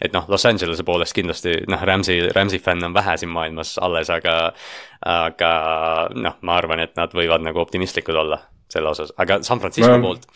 et 0.00 0.12
noh, 0.12 0.24
Los 0.28 0.46
Angelese 0.46 0.84
poolest 0.84 1.14
kindlasti 1.14 1.56
noh, 1.68 1.82
Rams'i, 1.82 2.20
Rams'i 2.32 2.58
fänn 2.58 2.84
on 2.84 2.94
vähe 2.94 3.16
siin 3.16 3.30
maailmas 3.30 3.78
alles, 3.78 4.10
aga. 4.10 4.52
aga 5.04 6.08
noh, 6.14 6.36
ma 6.40 6.56
arvan, 6.56 6.80
et 6.80 6.96
nad 6.96 7.12
võivad 7.12 7.42
nagu 7.44 7.60
optimistlikud 7.60 8.14
olla 8.14 8.38
selle 8.68 8.88
osas, 8.88 9.12
aga 9.16 9.42
San 9.42 9.60
Francisco 9.60 9.98
ma... 9.98 10.00
poolt 10.00 10.26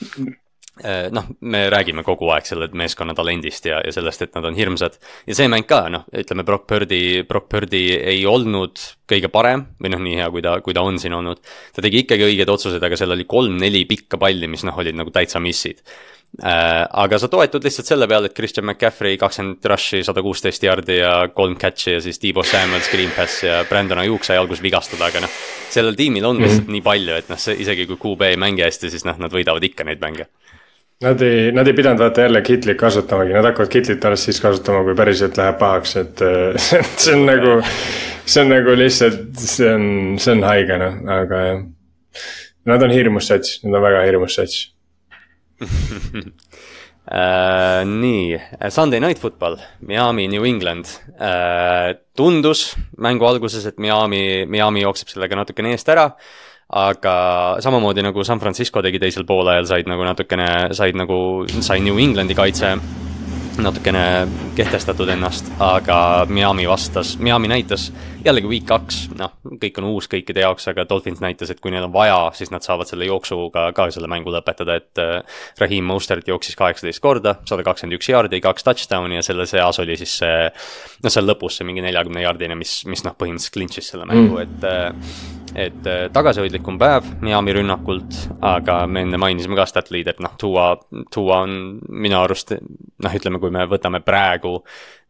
noh, 1.14 1.31
me 1.41 1.64
räägime 1.72 2.05
kogu 2.07 2.31
aeg 2.35 2.47
selle 2.47 2.68
meeskonna 2.72 3.14
talendist 3.18 3.66
ja, 3.66 3.81
ja 3.85 3.93
sellest, 3.95 4.22
et 4.22 4.35
nad 4.37 4.45
on 4.49 4.59
hirmsad. 4.59 4.99
ja 5.26 5.35
see 5.35 5.49
mäng 5.51 5.66
ka, 5.68 5.85
noh, 5.93 6.05
ütleme 6.12 6.45
Brock 6.47 6.68
Purdy, 6.70 7.24
Brock 7.29 7.49
Purdy 7.53 7.85
ei 7.99 8.26
olnud 8.26 8.79
kõige 9.09 9.31
parem 9.33 9.64
või 9.81 9.95
noh, 9.95 10.05
nii 10.05 10.20
hea, 10.20 10.29
kui 10.35 10.45
ta, 10.45 10.59
kui 10.64 10.76
ta 10.76 10.85
on 10.87 11.01
siin 11.01 11.16
olnud. 11.16 11.41
ta 11.74 11.85
tegi 11.85 12.05
ikkagi 12.05 12.29
õigeid 12.29 12.53
otsuseid, 12.53 12.85
aga 12.85 12.99
seal 12.99 13.16
oli 13.16 13.26
kolm-neli 13.29 13.85
pikka 13.89 14.20
palli, 14.20 14.51
mis 14.51 14.64
noh, 14.68 14.76
olid 14.79 14.99
nagu 14.99 15.12
täitsa 15.14 15.41
missid 15.43 15.83
äh,. 16.43 16.85
aga 16.93 17.18
sa 17.18 17.29
toetud 17.33 17.64
lihtsalt 17.64 17.89
selle 17.89 18.09
peale, 18.11 18.29
et 18.29 18.37
Christian 18.37 18.66
McCaffrey 18.66 19.16
kakskümmend 19.20 19.64
rush'i, 19.72 20.03
sada 20.07 20.22
kuusteist 20.24 20.64
jardi 20.64 21.01
ja 21.01 21.14
kolm 21.35 21.57
catch'i 21.61 21.97
ja 21.97 22.03
siis 22.05 22.20
Debo 22.22 22.45
Samuel 22.47 22.85
screen 22.87 23.14
pass 23.16 23.43
ja 23.47 23.62
Brandon 23.68 24.03
Ajuk 24.05 24.29
sai 24.29 24.39
alguses 24.41 24.62
vigastada, 24.64 25.09
aga 25.09 25.24
noh. 25.24 25.39
sellel 25.72 25.97
tiimil 25.99 26.26
on 26.29 26.43
lihtsalt 26.43 26.66
mm 26.66 26.68
-hmm. 26.68 26.79
nii 26.79 26.87
palju, 26.91 27.16
et 27.22 27.33
noh, 27.33 27.41
see 27.41 27.57
isegi 27.64 27.87
kui 27.87 27.97
QB 27.97 28.33
ei 28.33 28.37
mängi 28.37 28.66
hästi, 28.66 28.91
siis 28.91 29.09
noh, 29.09 29.18
nad 29.18 29.33
võidavad 29.33 29.64
ikka 29.64 29.89
neid 29.89 30.05
mänge 30.05 30.29
Nad 30.99 31.20
ei, 31.22 31.53
nad 31.55 31.68
ei 31.70 31.76
pidanud 31.78 32.01
vaata 32.03 32.24
jälle 32.24 32.40
kitlit 32.42 32.78
kasutamagi, 32.78 33.30
nad 33.36 33.46
hakkavad 33.46 33.70
kitlit 33.70 34.05
alles 34.05 34.24
siis 34.26 34.40
kasutama, 34.42 34.80
kui 34.82 34.96
päriselt 34.99 35.36
läheb 35.38 35.59
pahaks, 35.61 35.92
et 36.01 36.22
see 37.03 37.14
on 37.14 37.22
nagu. 37.28 37.61
see 38.26 38.42
on 38.42 38.51
nagu 38.51 38.74
lihtsalt, 38.76 39.28
see 39.38 39.68
on, 39.70 39.84
see 40.18 40.34
on 40.34 40.42
haige 40.44 40.80
noh, 40.82 40.99
aga 41.20 41.44
jah. 41.44 41.62
Nad 42.68 42.82
on 42.82 42.92
hirmus 42.92 43.30
sats, 43.30 43.61
nad 43.62 43.78
on 43.78 43.86
väga 43.86 44.03
hirmus 44.09 44.40
sats 44.40 44.66
Uh, 47.09 47.82
nii, 48.03 48.36
Sunday 48.70 49.01
Night 49.01 49.18
Football, 49.18 49.57
Miami, 49.80 50.28
New 50.28 50.44
England 50.46 50.86
uh,. 51.18 51.96
tundus 52.14 52.76
mängu 52.99 53.26
alguses, 53.26 53.66
et 53.66 53.78
Miami, 53.78 54.44
Miami 54.46 54.84
jookseb 54.84 55.11
sellega 55.11 55.38
natukene 55.40 55.72
eest 55.74 55.88
ära 55.90 56.05
uh, 56.12 56.47
aga 56.68 57.16
samamoodi 57.64 58.04
nagu 58.04 58.24
San 58.24 58.40
Francisco 58.40 58.82
tegi 58.84 59.00
teisel 59.00 59.24
poolajal, 59.28 59.68
said 59.70 59.88
nagu 59.88 60.04
natukene, 60.04 60.48
said 60.76 60.98
nagu, 60.98 61.20
sai 61.64 61.80
New 61.80 62.00
Englandi 62.00 62.36
kaitse 62.36 62.76
natukene 63.58 64.28
kehtestatud 64.54 65.08
ennast, 65.10 65.48
aga 65.62 66.26
Miami 66.30 66.66
vastas, 66.68 67.16
Miami 67.18 67.48
näitas 67.50 67.88
jällegi 68.24 68.50
week 68.50 68.66
kaks, 68.68 68.98
noh, 69.18 69.32
kõik 69.62 69.80
on 69.80 69.88
uus 69.90 70.08
kõikide 70.10 70.44
jaoks, 70.44 70.68
aga 70.70 70.84
Dolphins 70.88 71.22
näitas, 71.22 71.50
et 71.50 71.58
kui 71.62 71.72
neil 71.74 71.86
on 71.88 71.94
vaja, 71.94 72.18
siis 72.38 72.52
nad 72.54 72.62
saavad 72.62 72.86
selle 72.90 73.08
jooksuga 73.08 73.68
ka 73.74 73.88
selle 73.94 74.10
mängu 74.10 74.30
lõpetada, 74.34 74.78
et 74.78 75.02
äh, 75.02 75.42
Raheem 75.58 75.90
Mostert 75.90 76.28
jooksis 76.30 76.58
kaheksateist 76.58 77.02
korda, 77.02 77.38
sada 77.48 77.66
kakskümmend 77.66 77.98
üks 77.98 78.12
jaardi, 78.12 78.42
kaks 78.44 78.66
touchdown'i 78.68 79.18
ja 79.18 79.26
selle 79.26 79.48
seas 79.50 79.82
oli 79.82 79.98
siis 79.98 80.18
see, 80.22 80.38
noh, 81.02 81.14
seal 81.14 81.26
lõpus 81.26 81.58
see 81.58 81.66
mingi 81.68 81.82
neljakümne 81.82 82.22
jaardine, 82.22 82.58
mis, 82.58 82.80
mis 82.90 83.02
noh, 83.06 83.18
põhimõtteliselt 83.18 83.58
clinch'is 83.58 83.92
selle 83.94 84.06
mängu 84.06 84.38
mm., 84.38 84.46
et 84.46 84.70
äh, 84.70 85.38
et 85.55 85.86
äh, 85.86 86.07
tagasihoidlikum 86.12 86.78
päev 86.80 87.07
Miami 87.24 87.55
rünnakult, 87.59 88.18
aga 88.44 88.80
me 88.90 89.05
enne 89.07 89.20
mainisime 89.20 89.57
ka 89.59 89.66
stat 89.68 89.90
leader'it, 89.94 90.22
noh, 90.24 90.34
Tua, 90.40 90.70
Tua 91.14 91.42
on 91.46 91.78
minu 91.88 92.18
arust 92.20 92.55
noh, 92.57 93.14
ütleme, 93.20 93.40
kui 93.42 93.53
me 93.55 93.66
võtame 93.70 94.03
praegu 94.05 94.59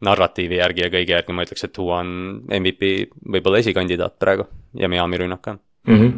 narratiivi 0.05 0.59
järgi 0.59 0.85
ja 0.85 0.91
kõige 0.93 1.17
järgi, 1.17 1.35
ma 1.35 1.47
ütleks, 1.47 1.65
et 1.67 1.75
Tua 1.75 2.01
on 2.03 2.13
MVP 2.59 2.91
võib-olla 3.35 3.63
esikandidaat 3.63 4.19
praegu 4.21 4.47
ja 4.79 4.91
Miami 4.91 5.23
rünnak 5.23 5.51
on 5.51 5.59
mm. 5.87 5.97
-hmm. 5.97 6.13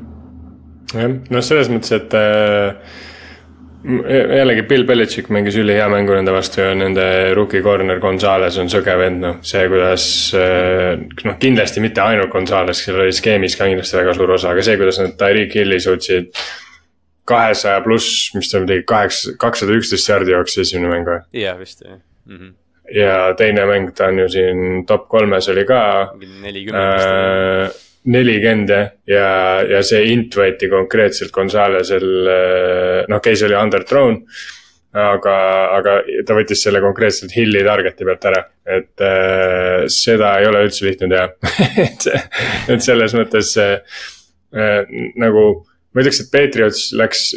jah, 0.93 1.17
noh, 1.29 1.45
selles 1.45 1.71
mõttes, 1.73 1.95
et 1.97 2.13
äh, 2.17 3.09
jällegi 3.81 4.63
Bill 4.69 4.85
Belichik 4.85 5.29
mängis 5.33 5.55
ülihea 5.57 5.87
mängu 5.89 6.13
nende 6.13 6.33
vastu 6.33 6.61
ja 6.61 6.73
nende 6.77 7.03
rookie 7.37 7.63
corner 7.65 7.99
Gonzalez 8.03 8.57
on 8.61 8.69
sõge 8.69 8.93
vend, 8.99 9.21
noh, 9.23 9.39
see, 9.45 9.63
kuidas. 9.71 10.05
Äh, 10.37 11.01
noh, 11.25 11.37
kindlasti 11.41 11.83
mitte 11.83 12.03
ainult 12.05 12.31
Gonzalez, 12.33 12.83
kellel 12.85 13.07
oli 13.07 13.15
skeemis 13.17 13.57
ka 13.57 13.69
kindlasti 13.69 13.97
väga 13.97 14.15
suur 14.17 14.35
osa, 14.37 14.53
aga 14.53 14.65
see, 14.65 14.77
kuidas 14.81 15.01
nad 15.01 15.17
Tyreek 15.19 15.57
Hilli 15.57 15.81
suutsid. 15.81 16.33
kahesaja 17.31 17.83
pluss, 17.85 18.31
mis 18.35 18.49
ta 18.51 18.59
tegi, 18.65 18.83
kaheksa, 18.89 19.35
kakssada 19.39 19.75
üksteist 19.77 20.09
jaardi 20.09 20.33
jooksis 20.33 20.65
esimene 20.65 20.89
mäng 20.91 21.05
või? 21.07 21.21
jah, 21.37 21.59
vist 21.59 21.85
jah 21.85 21.99
mm. 22.25 22.37
-hmm 22.37 22.57
ja 22.91 23.33
teine 23.37 23.63
mäng, 23.65 23.93
ta 23.95 24.09
on 24.11 24.19
ju 24.19 24.27
siin 24.29 24.85
top 24.85 25.07
kolmes 25.07 25.47
oli 25.49 25.63
ka. 25.65 26.11
nelikümmend 26.19 26.83
äh, 26.83 27.71
nelikümmend 28.09 28.71
jah, 28.73 28.87
ja, 29.09 29.27
ja 29.75 29.83
see 29.85 30.07
int 30.13 30.33
võeti 30.37 30.69
konkreetselt 30.71 31.33
Gonzalesel, 31.35 32.07
äh, 32.31 32.97
noh, 33.11 33.21
case 33.23 33.45
oli 33.47 33.57
underthrown. 33.57 34.23
aga, 34.91 35.33
aga 35.71 35.91
ta 36.27 36.35
võttis 36.35 36.65
selle 36.65 36.81
konkreetselt 36.83 37.31
Hilli 37.31 37.61
target'i 37.63 38.03
pealt 38.03 38.25
ära, 38.27 38.41
et 38.67 39.03
äh, 39.07 39.85
seda 39.87 40.33
ei 40.41 40.49
ole 40.49 40.65
üldse 40.65 40.83
lihtne 40.83 41.07
teha 41.07 41.29
et, 41.85 42.07
et 42.75 42.83
selles 42.83 43.15
mõttes 43.15 43.53
äh, 43.61 44.01
nagu 45.15 45.45
ma 45.93 46.03
ütleks, 46.03 46.23
et 46.23 46.31
Patriots 46.33 46.89
läks, 46.97 47.29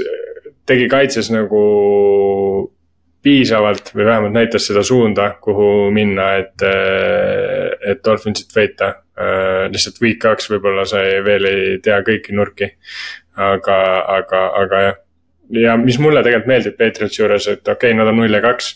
tegi 0.67 0.89
kaitses 0.91 1.31
nagu 1.31 1.63
piisavalt 3.25 3.95
või 3.95 4.05
vähemalt 4.05 4.35
näitas 4.35 4.67
seda 4.69 4.83
suunda, 4.85 5.31
kuhu 5.41 5.89
minna, 5.95 6.35
et, 6.43 6.65
et 7.81 8.03
Dolphinsit 8.05 8.53
võita. 8.53 8.91
Lihtsalt 9.71 10.01
week 10.03 10.19
kaks 10.23 10.49
võib-olla 10.51 10.83
sa 10.91 11.05
ei, 11.07 11.21
veel 11.25 11.47
ei 11.47 11.79
tea 11.83 12.01
kõiki 12.03 12.35
nurki. 12.35 12.73
aga, 13.35 13.77
aga, 14.15 14.41
aga 14.63 14.81
jah, 14.85 14.97
ja 15.55 15.77
mis 15.79 15.99
mulle 15.99 16.23
tegelikult 16.23 16.51
meeldib 16.51 16.79
Patriotsi 16.79 17.23
juures, 17.23 17.49
et 17.51 17.69
okei 17.69 17.93
okay,, 17.93 17.99
nad 17.99 18.11
on 18.11 18.19
null 18.23 18.35
ja 18.35 18.43
kaks. 18.45 18.75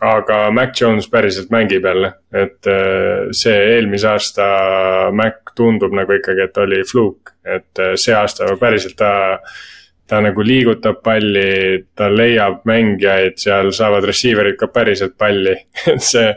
aga 0.00 0.50
Mac 0.54 0.80
Jones 0.80 1.08
päriselt 1.10 1.50
mängib 1.50 1.84
jälle, 1.84 2.12
et 2.32 2.68
see 3.34 3.56
eelmise 3.74 4.08
aasta 4.08 4.44
Mac 5.12 5.50
tundub 5.58 5.96
nagu 5.96 6.14
ikkagi, 6.14 6.44
et 6.44 6.60
oli 6.62 6.84
fluuk, 6.86 7.32
et 7.44 7.82
see 7.98 8.14
aasta 8.14 8.46
päriselt 8.60 8.94
ta 9.00 9.10
ta 10.08 10.20
nagu 10.24 10.44
liigutab 10.44 11.02
palli, 11.04 11.84
ta 11.96 12.08
leiab 12.08 12.62
mängijaid, 12.68 13.36
seal 13.40 13.72
saavad 13.76 14.06
receiver'id 14.08 14.56
ka 14.60 14.70
päriselt 14.72 15.18
palli. 15.20 15.54
Et 15.92 16.04
see, 16.04 16.30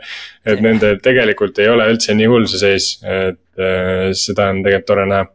et 0.46 0.64
nende 0.64 0.96
tegelikult 1.04 1.60
ei 1.62 1.70
ole 1.72 1.88
üldse 1.94 2.16
nii 2.18 2.30
hull 2.32 2.50
see 2.50 2.62
seis, 2.66 2.90
et 3.06 3.62
äh, 3.62 4.10
seda 4.18 4.50
on 4.52 4.64
tegelikult 4.66 4.90
tore 4.90 5.06
näha 5.10 5.30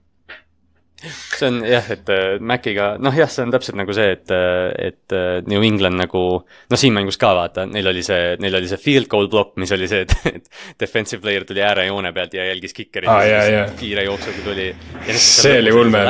see 1.04 1.48
on 1.48 1.60
jah, 1.68 1.84
et 1.92 2.08
äh, 2.08 2.38
Maciga, 2.40 2.86
noh 3.02 3.14
jah, 3.16 3.28
see 3.30 3.44
on 3.44 3.52
täpselt 3.52 3.76
nagu 3.76 3.94
see, 3.96 4.14
et, 4.16 4.30
äh, 4.32 4.70
et 4.88 5.14
äh, 5.14 5.42
New 5.48 5.64
England 5.64 6.00
nagu. 6.00 6.22
noh, 6.70 6.80
siin 6.80 6.94
mängus 6.96 7.18
ka 7.20 7.34
vaata, 7.36 7.66
neil 7.68 7.90
oli 7.90 8.02
see, 8.06 8.36
neil 8.40 8.56
oli 8.56 8.70
see 8.70 8.80
field 8.80 9.10
goal 9.12 9.28
block, 9.32 9.54
mis 9.60 9.72
oli 9.76 9.88
see, 9.90 10.06
et, 10.06 10.14
et 10.32 10.48
defensive 10.80 11.20
player 11.24 11.44
tuli 11.48 11.64
äärejoone 11.64 12.12
pealt 12.16 12.36
ja 12.38 12.46
jälgis 12.48 12.76
kikeri 12.76 13.10
ah,. 13.12 13.74
kiire 13.76 14.06
jooksuga 14.08 14.46
tuli. 14.46 14.70
see 15.12 15.58
oli 15.60 15.74
ulme 15.76 16.04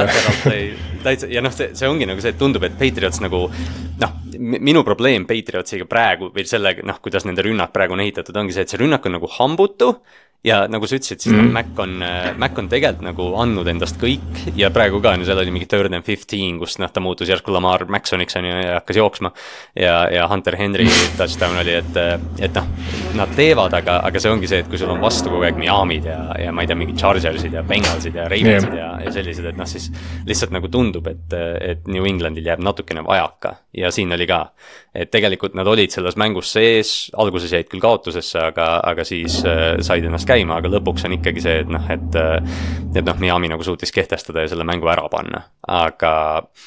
täitsa 1.07 1.30
ja 1.30 1.43
noh, 1.43 1.55
see, 1.55 1.72
see 1.78 1.91
ongi 1.91 2.07
nagu 2.09 2.22
see, 2.22 2.34
et 2.34 2.39
tundub, 2.41 2.64
et 2.66 2.78
Patriots 2.78 3.20
nagu 3.24 3.47
noh, 4.01 4.14
minu 4.39 4.84
probleem 4.87 5.26
Patriotsiga 5.26 5.89
praegu 5.91 6.30
või 6.34 6.47
sellega, 6.47 6.87
noh, 6.87 7.01
kuidas 7.03 7.26
nende 7.26 7.45
rünnak 7.47 7.74
praegu 7.74 7.97
on 7.97 8.05
ehitatud, 8.07 8.39
ongi 8.39 8.55
see, 8.55 8.66
et 8.66 8.72
see 8.72 8.80
rünnak 8.80 9.07
on 9.09 9.18
nagu 9.18 9.30
hambutu 9.39 9.97
ja 10.47 10.62
nagu 10.70 10.86
sa 10.86 10.97
ütlesid, 10.97 11.20
siis 11.20 11.34
mm 11.34 11.40
-hmm. 11.40 11.53
Mac 11.53 11.80
on, 11.82 12.03
äh, 12.03 12.38
Mac 12.38 12.59
on 12.59 12.68
tegelikult 12.68 13.05
nagu 13.05 13.26
andnud 13.42 13.66
endast 13.68 13.99
kõik 14.01 14.44
ja 14.57 14.70
praegu 14.70 15.01
ka 15.03 15.11
on 15.11 15.20
ju, 15.20 15.26
seal 15.26 15.38
oli 15.42 15.51
mingi 15.51 15.66
third 15.66 15.92
and 15.92 16.05
fifteen, 16.05 16.59
kus 16.59 16.78
noh, 16.78 16.90
ta 16.92 17.01
muutus 17.01 17.28
järsku 17.28 17.53
Lamar 17.53 17.84
Maxoniks 17.84 18.36
on 18.36 18.44
ju 18.44 18.55
ja 18.62 18.74
hakkas 18.74 18.97
jooksma. 18.97 19.32
ja, 19.74 20.09
ja 20.11 20.28
Hunter 20.28 20.57
Henry 20.57 20.86
touchdown 21.18 21.59
oli, 21.59 21.74
et, 21.74 21.97
et 22.40 22.55
noh, 22.55 22.66
nad 23.14 23.34
teevad, 23.36 23.74
aga, 23.74 24.01
aga 24.05 24.20
see 24.20 24.30
ongi 24.30 24.47
see, 24.47 24.59
et 24.59 24.68
kui 24.68 24.78
sul 24.78 24.90
on 24.90 25.01
vastu 25.01 25.30
kogu 25.30 25.42
aeg 25.42 25.59
Miami'd 25.59 26.05
ja, 26.05 26.20
ja 26.38 26.53
ma 26.53 26.62
ei 26.62 26.66
tea, 26.66 26.76
mingid 26.76 26.99
Chargersid 26.99 27.53
ja 27.53 27.62
Bengalsid 27.62 28.14
ja 28.14 28.28
Ravensid 28.28 28.74
yeah. 28.74 29.01
ja, 29.01 29.05
ja 29.05 29.12
sellised, 29.12 29.44
et 29.44 29.57
noh, 29.57 29.66
siis. 29.66 29.90
lihtsalt 30.26 30.51
nagu 30.51 30.68
tundub, 30.68 31.07
et, 31.07 31.32
et 31.61 31.86
New 31.88 32.07
Englandil 32.07 32.47
jääb 32.47 32.62
natukene 32.62 33.05
vajaka 33.05 33.57
ja 33.76 33.90
siin 33.90 34.12
oli 34.12 34.26
ka. 34.26 34.47
Et 34.97 35.11
tegelikult 35.12 35.55
nad 35.59 35.68
olid 35.70 35.94
selles 35.94 36.16
mängus 36.18 36.51
sees, 36.57 36.94
alguses 37.16 37.53
jäid 37.53 37.70
küll 37.70 37.84
kaotusesse, 37.84 38.40
aga, 38.51 38.68
aga 38.86 39.07
siis 39.07 39.38
äh, 39.47 39.76
said 39.84 40.07
ennast 40.07 40.28
käima 40.28 40.57
aga 40.61 40.70
lõpuks 40.72 41.07
on 41.07 41.16
ikkagi 41.18 41.42
see, 41.44 41.62
et 41.64 41.72
noh, 41.72 41.90
et. 41.92 42.20
et 42.97 43.05
noh, 43.05 43.18
Miami 43.20 43.51
nagu 43.53 43.64
suutis 43.64 43.92
kehtestada 43.92 44.44
ja 44.44 44.51
selle 44.51 44.64
mängu 44.68 44.88
ära 44.88 45.05
panna, 45.12 45.42
aga 45.68 46.12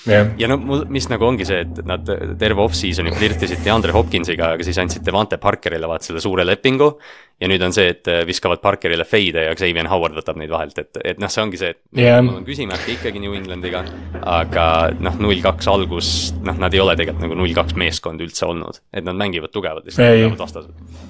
yeah.. 0.08 0.30
ja 0.38 0.50
no 0.52 0.60
mul, 0.62 0.84
mis 0.94 1.08
nagu 1.10 1.26
ongi 1.26 1.48
see, 1.48 1.64
et 1.66 1.82
nad 1.90 2.06
terve 2.40 2.64
off-season'i 2.66 3.14
flirtisid 3.16 3.64
DeAndre 3.66 3.96
Hopkinsiga, 3.96 4.54
aga 4.56 4.68
siis 4.68 4.78
andsid 4.82 5.06
Devante 5.06 5.40
Parkerile 5.42 5.90
vaat 5.90 6.06
selle 6.06 6.22
suure 6.24 6.46
lepingu. 6.46 6.92
ja 7.40 7.48
nüüd 7.48 7.64
on 7.64 7.72
see, 7.72 7.88
et 7.94 8.08
viskavad 8.28 8.60
Parkerile 8.62 9.06
fade'e 9.08 9.46
ja 9.48 9.56
Xavier 9.56 9.88
Howard 9.88 10.18
võtab 10.20 10.38
neid 10.42 10.52
vahelt, 10.52 10.78
et, 10.82 11.00
et 11.08 11.22
noh, 11.22 11.32
see 11.32 11.44
ongi 11.46 11.62
see, 11.62 11.72
et 11.72 12.02
yeah.. 12.02 12.22
mul 12.26 12.42
on 12.42 12.48
küsimärke 12.48 12.94
ikkagi 12.98 13.24
New 13.24 13.34
Englandiga, 13.38 13.86
aga 14.22 14.66
noh, 15.00 15.18
null 15.24 15.42
kaks 15.44 15.70
algus, 15.72 16.12
noh, 16.44 16.60
nad 16.60 16.76
ei 16.76 16.84
ole 16.84 16.98
tegelikult 17.00 17.26
nagu 17.26 17.40
null 17.40 17.56
kaks 17.58 17.78
meeskond 17.80 18.19
üldse 18.24 18.48
olnud, 18.50 18.82
et 18.94 19.06
nad 19.06 19.18
mängivad 19.20 19.54
tugevalt, 19.54 19.88
lihtsalt 19.88 20.16
tugevad 20.16 20.44
vastased. 20.46 21.08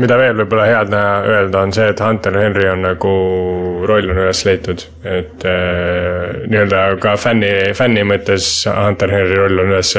Mida 0.00 0.16
veel 0.16 0.38
võib-olla 0.38 0.64
head 0.64 0.92
näha, 0.92 1.16
öelda, 1.28 1.60
on 1.66 1.72
see, 1.76 1.90
et 1.92 1.98
Hunter 2.00 2.36
Henry 2.40 2.64
on 2.70 2.80
nagu, 2.86 3.10
roll 3.88 4.12
on 4.12 4.20
üles 4.22 4.40
leitud. 4.48 4.84
et 5.04 5.44
äh, 5.44 6.38
nii-öelda 6.46 6.84
ka 7.02 7.16
fänni, 7.20 7.50
fänni 7.76 8.04
mõttes 8.08 8.46
Hunter 8.70 9.12
Henry 9.12 9.36
roll 9.36 9.60
on 9.60 9.74
üles 9.74 9.92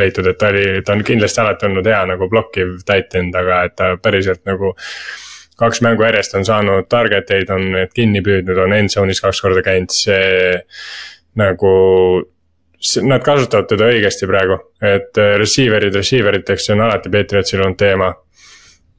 leitud, 0.00 0.26
et 0.26 0.40
ta 0.40 0.50
oli, 0.50 0.82
ta 0.82 0.96
on 0.96 1.04
kindlasti 1.06 1.42
alati 1.44 1.68
olnud 1.68 1.86
hea 1.86 2.02
nagu 2.10 2.28
blokkiv 2.32 2.80
tight 2.88 3.14
end, 3.20 3.36
aga 3.38 3.62
et 3.68 3.76
ta 3.78 3.92
päriselt 4.02 4.42
nagu 4.48 4.74
kaks 5.60 5.84
mängu 5.86 6.02
järjest 6.02 6.34
on 6.34 6.46
saanud 6.48 6.88
target 6.90 7.30
eid, 7.30 7.50
on 7.54 7.68
need 7.76 7.94
kinni 7.94 8.24
püüdnud, 8.26 8.58
on 8.58 8.74
end 8.74 8.90
zone'is 8.90 9.22
kaks 9.22 9.44
korda 9.44 9.62
käinud, 9.62 9.94
see 9.94 10.56
nagu 11.38 11.74
nad 13.02 13.24
kasutavad 13.24 13.68
teda 13.70 13.88
õigesti 13.92 14.28
praegu, 14.30 14.58
et 14.84 15.20
äh, 15.20 15.34
receiver'id 15.40 15.96
receiver 15.96 16.38
iteks, 16.40 16.68
see 16.68 16.76
on 16.76 16.84
alati 16.86 17.12
Patriotsil 17.12 17.64
olnud 17.64 17.80
teema 17.80 18.12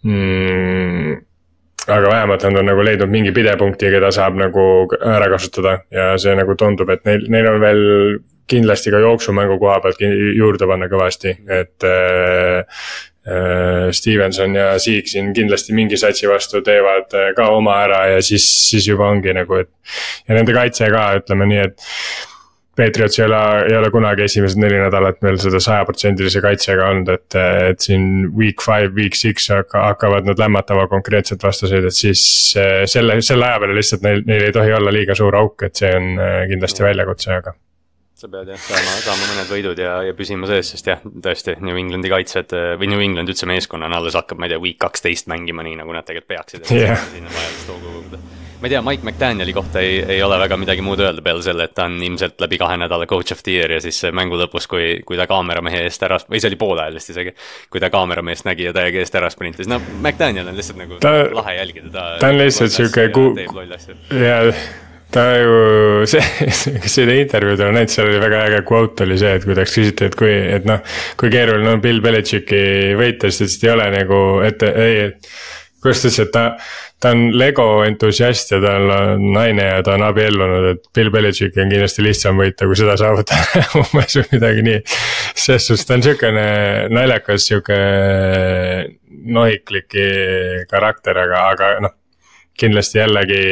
mm,. 0.03 1.17
aga 1.86 2.11
vähemalt 2.11 2.45
nad 2.47 2.61
on 2.61 2.71
nagu 2.71 2.86
leidnud 2.86 3.11
mingi 3.13 3.33
pidepunkti, 3.36 3.91
keda 3.93 4.11
saab 4.15 4.39
nagu 4.41 4.63
ära 4.99 5.29
kasutada 5.33 5.79
ja 5.93 6.13
see 6.21 6.36
nagu 6.38 6.57
tundub, 6.59 6.89
et 6.93 7.05
neil, 7.05 7.27
neil 7.29 7.51
on 7.53 7.59
veel 7.61 7.83
kindlasti 8.49 8.93
ka 8.93 9.01
jooksumängu 9.01 9.57
koha 9.61 9.79
pealt 9.81 10.01
juurde 10.38 10.67
panna 10.69 10.89
kõvasti, 10.89 11.33
et 11.49 11.86
äh, 11.88 12.81
äh, 13.25 13.89
Stevenson 13.95 14.55
ja 14.57 14.67
Siik 14.81 15.09
siin 15.09 15.31
kindlasti 15.33 15.73
mingi 15.77 15.97
satsi 15.97 16.29
vastu 16.29 16.61
teevad 16.65 17.13
äh, 17.17 17.31
ka 17.38 17.49
oma 17.55 17.79
ära 17.88 18.03
ja 18.13 18.21
siis, 18.25 18.45
siis 18.69 18.88
juba 18.89 19.09
ongi 19.09 19.33
nagu, 19.33 19.61
et. 19.65 19.73
ja 20.27 20.38
nende 20.38 20.53
kaitse 20.57 20.89
ka, 20.93 21.07
ütleme 21.21 21.49
nii, 21.49 21.65
et 21.65 21.89
Patriots 22.76 23.19
ei 23.19 23.26
ole, 23.26 23.41
ei 23.69 23.76
ole 23.80 23.89
kunagi 23.93 24.26
esimesed 24.26 24.59
neli 24.59 24.80
nädalat 24.82 25.21
veel 25.23 25.38
seda 25.39 25.61
sajaprotsendilise 25.63 26.41
kaitsega 26.43 26.89
olnud, 26.91 27.11
et, 27.13 27.38
et 27.71 27.86
siin 27.88 28.26
week 28.36 28.63
five, 28.63 28.91
week 28.97 29.15
six 29.15 29.47
hakkavad 29.51 30.28
nad 30.28 30.41
lämmatama 30.41 30.88
konkreetselt 30.91 31.43
vastaseid, 31.43 31.88
et 31.88 31.95
siis 31.95 32.23
selle, 32.91 33.21
selle 33.23 33.47
aja 33.47 33.61
peale 33.63 33.78
lihtsalt 33.80 34.03
neil, 34.03 34.26
neil 34.28 34.49
ei 34.49 34.55
tohi 34.55 34.76
olla 34.76 34.91
liiga 34.91 35.15
suur 35.15 35.39
auk, 35.39 35.69
et 35.69 35.80
see 35.80 35.93
on 35.95 36.17
kindlasti 36.51 36.84
väljakutse, 36.84 37.32
aga 37.39 37.55
sa 38.15 38.30
pead 38.32 38.47
jah 38.53 38.61
saama, 38.63 38.93
saama 39.03 39.26
mõned 39.30 39.49
võidud 39.51 39.80
ja, 39.80 39.97
ja 40.07 40.15
püsima 40.15 40.47
sees, 40.49 40.71
sest 40.71 40.88
jah, 40.88 41.01
tõesti 41.03 41.57
New 41.63 41.76
Englandi 41.80 42.11
kaitsjad 42.11 42.55
või 42.80 42.89
New 42.91 43.03
England 43.03 43.32
üldse 43.32 43.47
meeskonnana 43.49 43.99
alles 43.99 44.15
hakkab, 44.15 44.39
ma 44.39 44.47
ei 44.47 44.55
tea, 44.55 44.61
week 44.63 44.80
kaksteist 44.82 45.28
mängima 45.32 45.65
nii, 45.67 45.76
nagu 45.82 45.95
nad 45.95 46.07
tegelikult 46.07 46.32
peaksid. 46.32 46.71
Yeah. 46.71 47.03
sinna 47.11 47.32
vajadust 47.36 47.71
hoogu 47.73 47.91
koguda. 47.99 48.23
Ma 48.59 48.67
ei 48.67 48.73
tea, 48.73 48.81
Mike 48.85 49.03
McDanieli 49.03 49.53
kohta 49.53 49.81
ei, 49.83 49.97
ei 50.15 50.21
ole 50.23 50.37
väga 50.39 50.57
midagi 50.59 50.85
muud 50.85 51.01
öelda 51.03 51.23
peale 51.25 51.43
selle, 51.45 51.67
et 51.67 51.75
ta 51.75 51.87
on 51.89 51.97
ilmselt 52.03 52.39
läbi 52.41 52.59
kahe 52.61 52.77
nädala 52.81 53.07
coach 53.09 53.35
of 53.35 53.43
the 53.43 53.57
year 53.57 53.75
ja 53.75 53.81
siis 53.83 53.99
mängu 54.15 54.39
lõpus, 54.39 54.69
kui, 54.71 55.01
kui 55.05 55.19
ta 55.19 55.27
kaameramehe 55.29 55.83
eest 55.87 56.07
ära, 56.07 56.19
või 56.29 56.41
see 56.41 56.51
oli 56.51 56.61
poolajal 56.61 56.97
vist 56.99 57.11
isegi. 57.15 57.35
kui 57.69 57.83
ta 57.83 57.91
kaamerameest 57.93 58.47
nägi 58.47 58.69
ja 58.69 58.73
täiega 58.75 59.03
eest 59.03 59.19
ära 59.19 59.29
sprintis, 59.33 59.69
no 59.71 59.81
McDaniel 59.99 60.49
on 60.51 60.57
lihtsalt 60.57 60.81
nagu 60.81 61.01
ta, 61.03 61.13
lahe 61.35 61.59
jälgida, 61.59 61.91
ta. 61.91 62.07
ta 62.23 62.33
on 62.33 62.41
lihtsalt 62.41 62.75
sihuke 62.75 63.09
ku-, 63.15 63.31
jaa 64.23 64.49
ta 65.15 65.25
ju, 65.37 66.05
see, 66.11 66.21
seda 66.91 67.15
intervjuud 67.19 67.63
on 67.65 67.77
näinud, 67.77 67.91
seal 67.93 68.09
oli 68.09 68.21
väga 68.23 68.45
äge 68.49 68.61
quote 68.67 69.05
oli 69.05 69.17
see, 69.21 69.35
et 69.37 69.47
kui 69.47 69.57
taks 69.57 69.75
küsiti, 69.77 70.09
et 70.09 70.17
kui, 70.19 70.31
et 70.57 70.67
noh. 70.67 70.81
kui 71.19 71.31
keeruline 71.33 71.75
on 71.75 71.83
Bill 71.83 72.03
Belichicki 72.03 72.95
võita, 72.99 73.31
siis 73.31 73.37
ta 73.37 73.45
ütles, 73.45 73.59
et 73.59 73.67
ei 73.67 73.75
ole 73.75 73.91
nagu, 73.95 74.23
et 74.45 74.67
ei, 74.71 74.97
et. 75.09 75.35
Kuidas 75.86 76.01
ta 76.01 76.09
ütles, 76.09 76.19
et 76.25 76.31
ta, 76.33 76.45
ta 77.01 77.11
on 77.15 77.25
Lego 77.38 77.67
entusiast 77.86 78.55
ja 78.55 78.61
tal 78.63 78.89
on 78.95 79.27
naine 79.36 79.67
ja 79.69 79.81
ta 79.86 79.95
on 79.95 80.05
abiellunud, 80.07 80.69
et 80.73 80.88
Bill 80.95 81.11
Belichicki 81.13 81.61
on 81.63 81.73
kindlasti 81.73 82.05
lihtsam 82.05 82.41
võita, 82.41 82.67
kui 82.69 82.79
seda 82.79 82.97
saavutada 82.99 83.65
umbes 83.83 84.17
või 84.19 84.25
midagi 84.36 84.65
nii. 84.69 84.79
selles 85.33 85.69
suhtes 85.69 85.86
ta 85.86 85.97
on 85.97 86.05
sihukene 86.05 86.47
naljakas 86.93 87.49
sihuke 87.51 87.77
nohiklik 89.36 89.95
karakter, 90.71 91.21
aga, 91.27 91.45
aga 91.53 91.77
noh 91.86 91.95
kindlasti 92.59 92.99
jällegi 93.01 93.43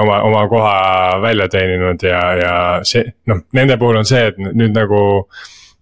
oma, 0.00 0.22
oma 0.22 0.48
koha 0.48 1.20
välja 1.22 1.48
teeninud 1.52 2.02
ja, 2.02 2.20
ja 2.38 2.54
see 2.86 3.04
noh, 3.28 3.42
nende 3.56 3.76
puhul 3.80 4.00
on 4.00 4.08
see, 4.08 4.28
et 4.30 4.38
nüüd 4.38 4.76
nagu 4.76 5.00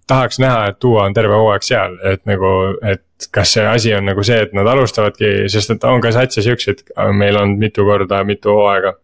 tahaks 0.07 0.39
näha, 0.43 0.69
et 0.71 0.79
Duo 0.83 1.01
on 1.03 1.15
terve 1.15 1.35
hooaeg 1.35 1.65
seal, 1.67 1.97
et 2.07 2.23
nagu, 2.29 2.53
et 2.87 3.29
kas 3.33 3.57
see 3.57 3.65
asi 3.67 3.95
on 3.97 4.07
nagu 4.07 4.23
see, 4.27 4.39
et 4.47 4.55
nad 4.57 4.69
alustavadki, 4.71 5.49
sest 5.53 5.75
et 5.75 5.89
on 5.89 6.03
ka 6.05 6.13
satsi 6.15 6.45
siukseid, 6.47 6.85
meil 7.17 7.41
on 7.41 7.57
mitu 7.59 7.87
korda, 7.89 8.23
mitu 8.29 8.55
hooaega 8.55 8.97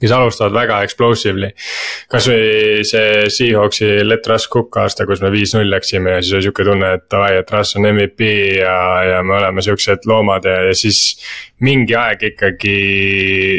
kes 0.00 0.12
alustavad 0.12 0.52
väga 0.52 0.80
explosively. 0.84 1.50
kasvõi 2.12 2.84
see 2.86 3.26
Seahawksi 3.32 3.88
Let 4.04 4.28
Russ 4.28 4.48
Cook 4.52 4.76
aasta, 4.82 5.06
kus 5.08 5.22
me 5.24 5.30
viis-null 5.32 5.70
läksime 5.72 6.16
ja 6.16 6.22
siis 6.22 6.36
oli 6.36 6.46
sihuke 6.46 6.66
tunne, 6.68 6.92
et 6.98 7.06
davai, 7.12 7.32
et 7.40 7.52
Russ 7.54 7.78
on 7.78 7.88
MVP 7.88 8.30
ja, 8.60 8.76
ja 9.12 9.22
me 9.24 9.38
oleme 9.38 9.64
siuksed 9.64 10.08
loomad 10.10 10.48
ja, 10.48 10.60
ja 10.68 10.76
siis. 10.76 11.02
mingi 11.64 11.94
aeg 11.96 12.20
ikkagi 12.34 12.72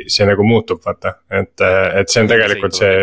see 0.05 0.25
nagu 0.29 0.43
muutub, 0.45 0.83
vaata, 0.85 1.15
et, 1.33 1.63
et 1.97 2.11
see 2.13 2.21
on 2.21 2.29
tegelikult 2.29 2.77
see 2.77 2.99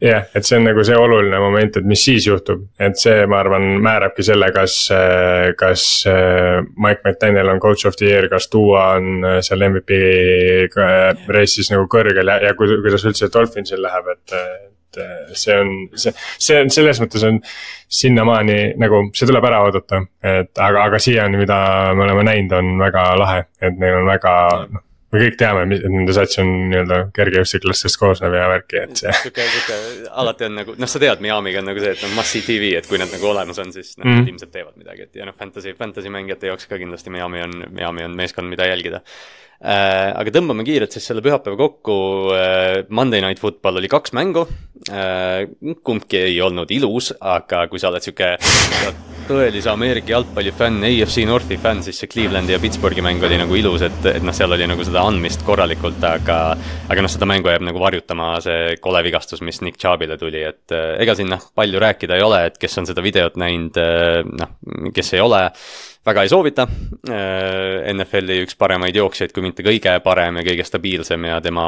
jah 0.00 0.30
et 0.34 0.46
see 0.46 0.56
on 0.56 0.64
nagu 0.64 0.84
see 0.86 0.96
oluline 0.96 1.40
moment, 1.42 1.76
et 1.76 1.86
mis 1.88 2.04
siis 2.04 2.26
juhtub, 2.26 2.62
et 2.80 2.96
see, 2.98 3.26
ma 3.28 3.42
arvan, 3.42 3.66
määrabki 3.84 4.24
selle, 4.24 4.48
kas, 4.54 4.76
kas 5.60 5.84
Mike 6.06 7.04
McDaniel 7.04 7.52
on 7.52 7.60
coach 7.60 7.86
of 7.88 7.98
the 8.00 8.08
year, 8.08 8.28
kas 8.32 8.48
Duo 8.52 8.78
on 8.80 9.26
seal 9.44 9.66
MVP 9.68 10.00
race'is 11.28 11.70
nagu 11.74 11.86
kõrgel 11.92 12.32
ja, 12.32 12.40
ja 12.48 12.56
kuidas 12.56 13.04
üldse 13.04 13.30
Dolphinsil 13.32 13.82
läheb, 13.84 14.12
et 14.16 14.36
et 14.90 15.36
see 15.38 15.54
on, 15.54 15.68
see, 15.94 16.10
see 16.42 16.56
on 16.64 16.70
selles 16.74 16.98
mõttes 16.98 17.22
on 17.22 17.36
sinnamaani 18.00 18.56
nagu, 18.82 19.04
see 19.14 19.28
tuleb 19.28 19.46
ära 19.46 19.60
oodata, 19.62 20.00
et 20.18 20.50
aga, 20.58 20.86
aga 20.88 20.98
siiani, 20.98 21.38
mida 21.38 21.58
me 21.94 22.08
oleme 22.08 22.24
näinud, 22.26 22.56
on 22.58 22.72
väga 22.80 23.04
lahe, 23.20 23.44
et 23.62 23.78
neil 23.78 24.00
on 24.00 24.10
väga 24.10 24.32
noh 24.66 24.86
me 25.10 25.22
kõik 25.24 25.36
teame, 25.40 25.64
et 25.74 25.86
nende 25.90 26.14
sats 26.14 26.38
on 26.42 26.50
nii-öelda 26.70 27.00
kergejõustiklastest 27.16 27.98
koosnev 28.00 28.36
ja 28.38 28.46
värki, 28.52 28.82
et 28.84 29.02
see. 29.02 29.14
sihuke, 29.24 29.46
sihuke 29.54 29.78
alati 30.22 30.46
on 30.46 30.56
nagu, 30.60 30.76
noh, 30.78 30.90
sa 30.90 31.02
tead, 31.02 31.22
Miamiga 31.24 31.62
on 31.62 31.70
nagu 31.72 31.82
see, 31.82 31.94
et 31.96 32.04
noh, 32.06 32.14
must-see 32.18 32.46
tv, 32.46 32.72
et 32.78 32.88
kui 32.90 33.00
nad 33.00 33.10
nagu 33.10 33.30
olemas 33.32 33.58
on, 33.62 33.72
siis 33.74 33.96
noh 33.98 34.06
mm., 34.06 34.22
nad 34.22 34.32
ilmselt 34.32 34.54
teevad 34.54 34.78
midagi, 34.78 35.08
et 35.08 35.20
ja 35.20 35.26
noh, 35.28 35.36
fantasy, 35.36 35.74
fantasy 35.78 36.12
mängijate 36.14 36.50
jaoks 36.52 36.70
ka 36.70 36.78
kindlasti 36.80 37.12
Miami 37.14 37.42
on, 37.46 37.56
Miami 37.74 38.06
on 38.06 38.14
meeskond, 38.18 38.50
mida 38.52 38.68
jälgida. 38.70 39.02
Aga 39.60 40.32
tõmbame 40.32 40.64
kiirelt 40.64 40.94
siis 40.94 41.04
selle 41.10 41.20
pühapäeva 41.24 41.58
kokku 41.60 41.94
äh,. 42.32 42.86
Monday 42.88 43.20
Night 43.20 43.42
Football 43.42 43.76
oli 43.76 43.90
kaks 43.92 44.14
mängu 44.16 44.46
äh,. 44.88 45.44
kumbki 45.84 46.22
ei 46.30 46.40
olnud 46.40 46.70
ilus, 46.72 47.12
aga 47.20 47.66
kui 47.68 47.82
sa 47.82 47.90
oled 47.90 48.04
sihuke 48.04 48.38
tõelise 49.30 49.68
Ameerika 49.70 50.14
jalgpalli 50.14 50.50
fänn, 50.56 50.80
AFC 50.88 51.22
Northi 51.28 51.58
fänn, 51.60 51.84
siis 51.84 52.00
see 52.00 52.08
Clevelandi 52.10 52.54
ja 52.54 52.60
Pittsburghi 52.62 53.04
mäng 53.04 53.22
oli 53.26 53.36
nagu 53.38 53.54
ilus, 53.58 53.84
et, 53.86 54.00
et 54.10 54.24
noh, 54.26 54.34
seal 54.34 54.56
oli 54.56 54.66
nagu 54.66 54.86
seda 54.86 55.04
andmist 55.06 55.44
korralikult, 55.46 56.00
aga 56.08 56.40
aga 56.90 57.04
noh, 57.04 57.12
seda 57.12 57.28
mängu 57.30 57.52
jääb 57.52 57.66
nagu 57.68 57.82
varjutama 57.82 58.32
see 58.42 58.74
kole 58.82 59.04
vigastus, 59.06 59.44
mis 59.46 59.60
Nick 59.62 59.78
Chubbile 59.80 60.16
tuli, 60.20 60.42
et 60.48 60.74
ega 60.74 61.14
siin 61.18 61.30
noh, 61.30 61.44
palju 61.54 61.84
rääkida 61.84 62.16
ei 62.18 62.26
ole, 62.26 62.42
et 62.48 62.58
kes 62.60 62.80
on 62.80 62.88
seda 62.90 63.04
videot 63.04 63.38
näinud, 63.40 63.78
noh, 64.40 64.58
kes 64.96 65.14
ei 65.14 65.22
ole 65.22 65.44
väga 66.06 66.22
ei 66.24 66.30
soovita. 66.32 66.64
Äh, 67.10 67.90
NFL-i 67.92 68.40
üks 68.44 68.56
paremaid 68.60 68.96
jooksjaid, 68.96 69.32
kui 69.36 69.44
mitte 69.44 69.64
kõige 69.64 69.92
parem 70.04 70.38
ja 70.40 70.44
kõige 70.46 70.64
stabiilsem 70.64 71.26
ja 71.28 71.38
tema, 71.44 71.64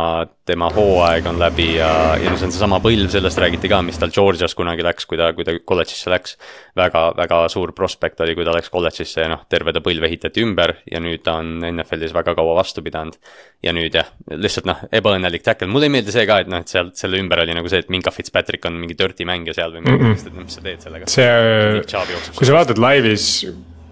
tema 0.49 0.69
hooaeg 0.73 1.29
on 1.29 1.41
läbi 1.41 1.69
ja, 1.77 1.91
ja 2.21 2.33
no 2.33 2.39
see 2.41 2.49
on 2.49 2.55
seesama 2.55 2.81
põlv, 2.85 3.11
sellest 3.13 3.41
räägiti 3.43 3.71
ka, 3.73 3.83
mis 3.85 4.01
tal 4.01 4.13
Georgias 4.15 4.57
kunagi 4.57 4.85
läks, 4.85 5.09
kui 5.09 5.21
ta, 5.21 5.31
kui 5.37 5.47
ta 5.49 5.57
kolledžisse 5.57 6.13
läks. 6.13 6.37
väga, 6.77 7.05
väga 7.17 7.41
suur 7.53 7.75
prospekt 7.77 8.21
oli, 8.25 8.37
kui 8.37 8.47
ta 8.49 8.55
läks 8.57 8.73
kolledžisse 8.73 9.27
ja 9.27 9.33
noh, 9.33 9.43
terve 9.53 9.75
ta 9.77 9.83
põlv 9.85 10.07
ehitati 10.09 10.45
ümber 10.45 10.79
ja 10.91 11.01
nüüd 11.05 11.25
ta 11.25 11.37
on 11.43 11.65
NFL-is 11.73 12.15
väga 12.17 12.37
kaua 12.39 12.57
vastu 12.57 12.85
pidanud. 12.85 13.19
ja 13.63 13.73
nüüd 13.77 13.95
jah, 13.95 14.09
lihtsalt 14.33 14.67
noh, 14.67 14.81
ebaõnnelik 14.93 15.45
tackle, 15.45 15.69
mulle 15.71 15.91
ei 15.91 15.97
meeldi 15.99 16.15
see 16.15 16.25
ka, 16.29 16.41
et 16.43 16.49
noh, 16.51 16.65
et 16.65 16.73
seal 16.73 16.91
selle 16.99 17.21
ümber 17.21 17.45
oli 17.45 17.55
nagu 17.57 17.69
see, 17.69 17.85
et 17.85 17.93
Minka 17.93 18.11
Fitzpatrick 18.11 18.65
on 18.67 18.81
mingi 18.81 18.97
dirty 18.99 19.29
mängija 19.29 19.55
seal 19.61 19.77
või 19.77 19.85
midagi 19.85 20.03
mm, 20.03 20.17
-mm. 20.17 20.27
et 20.27 20.39
noh, 20.41 20.49
mis 20.49 20.57
sa 20.57 20.65
teed 20.65 20.89
sellega. 20.89 21.13
see, 21.13 22.33
kui 22.39 22.49
sa 22.49 22.59
vaatad 22.59 22.81
laivis 22.83 23.29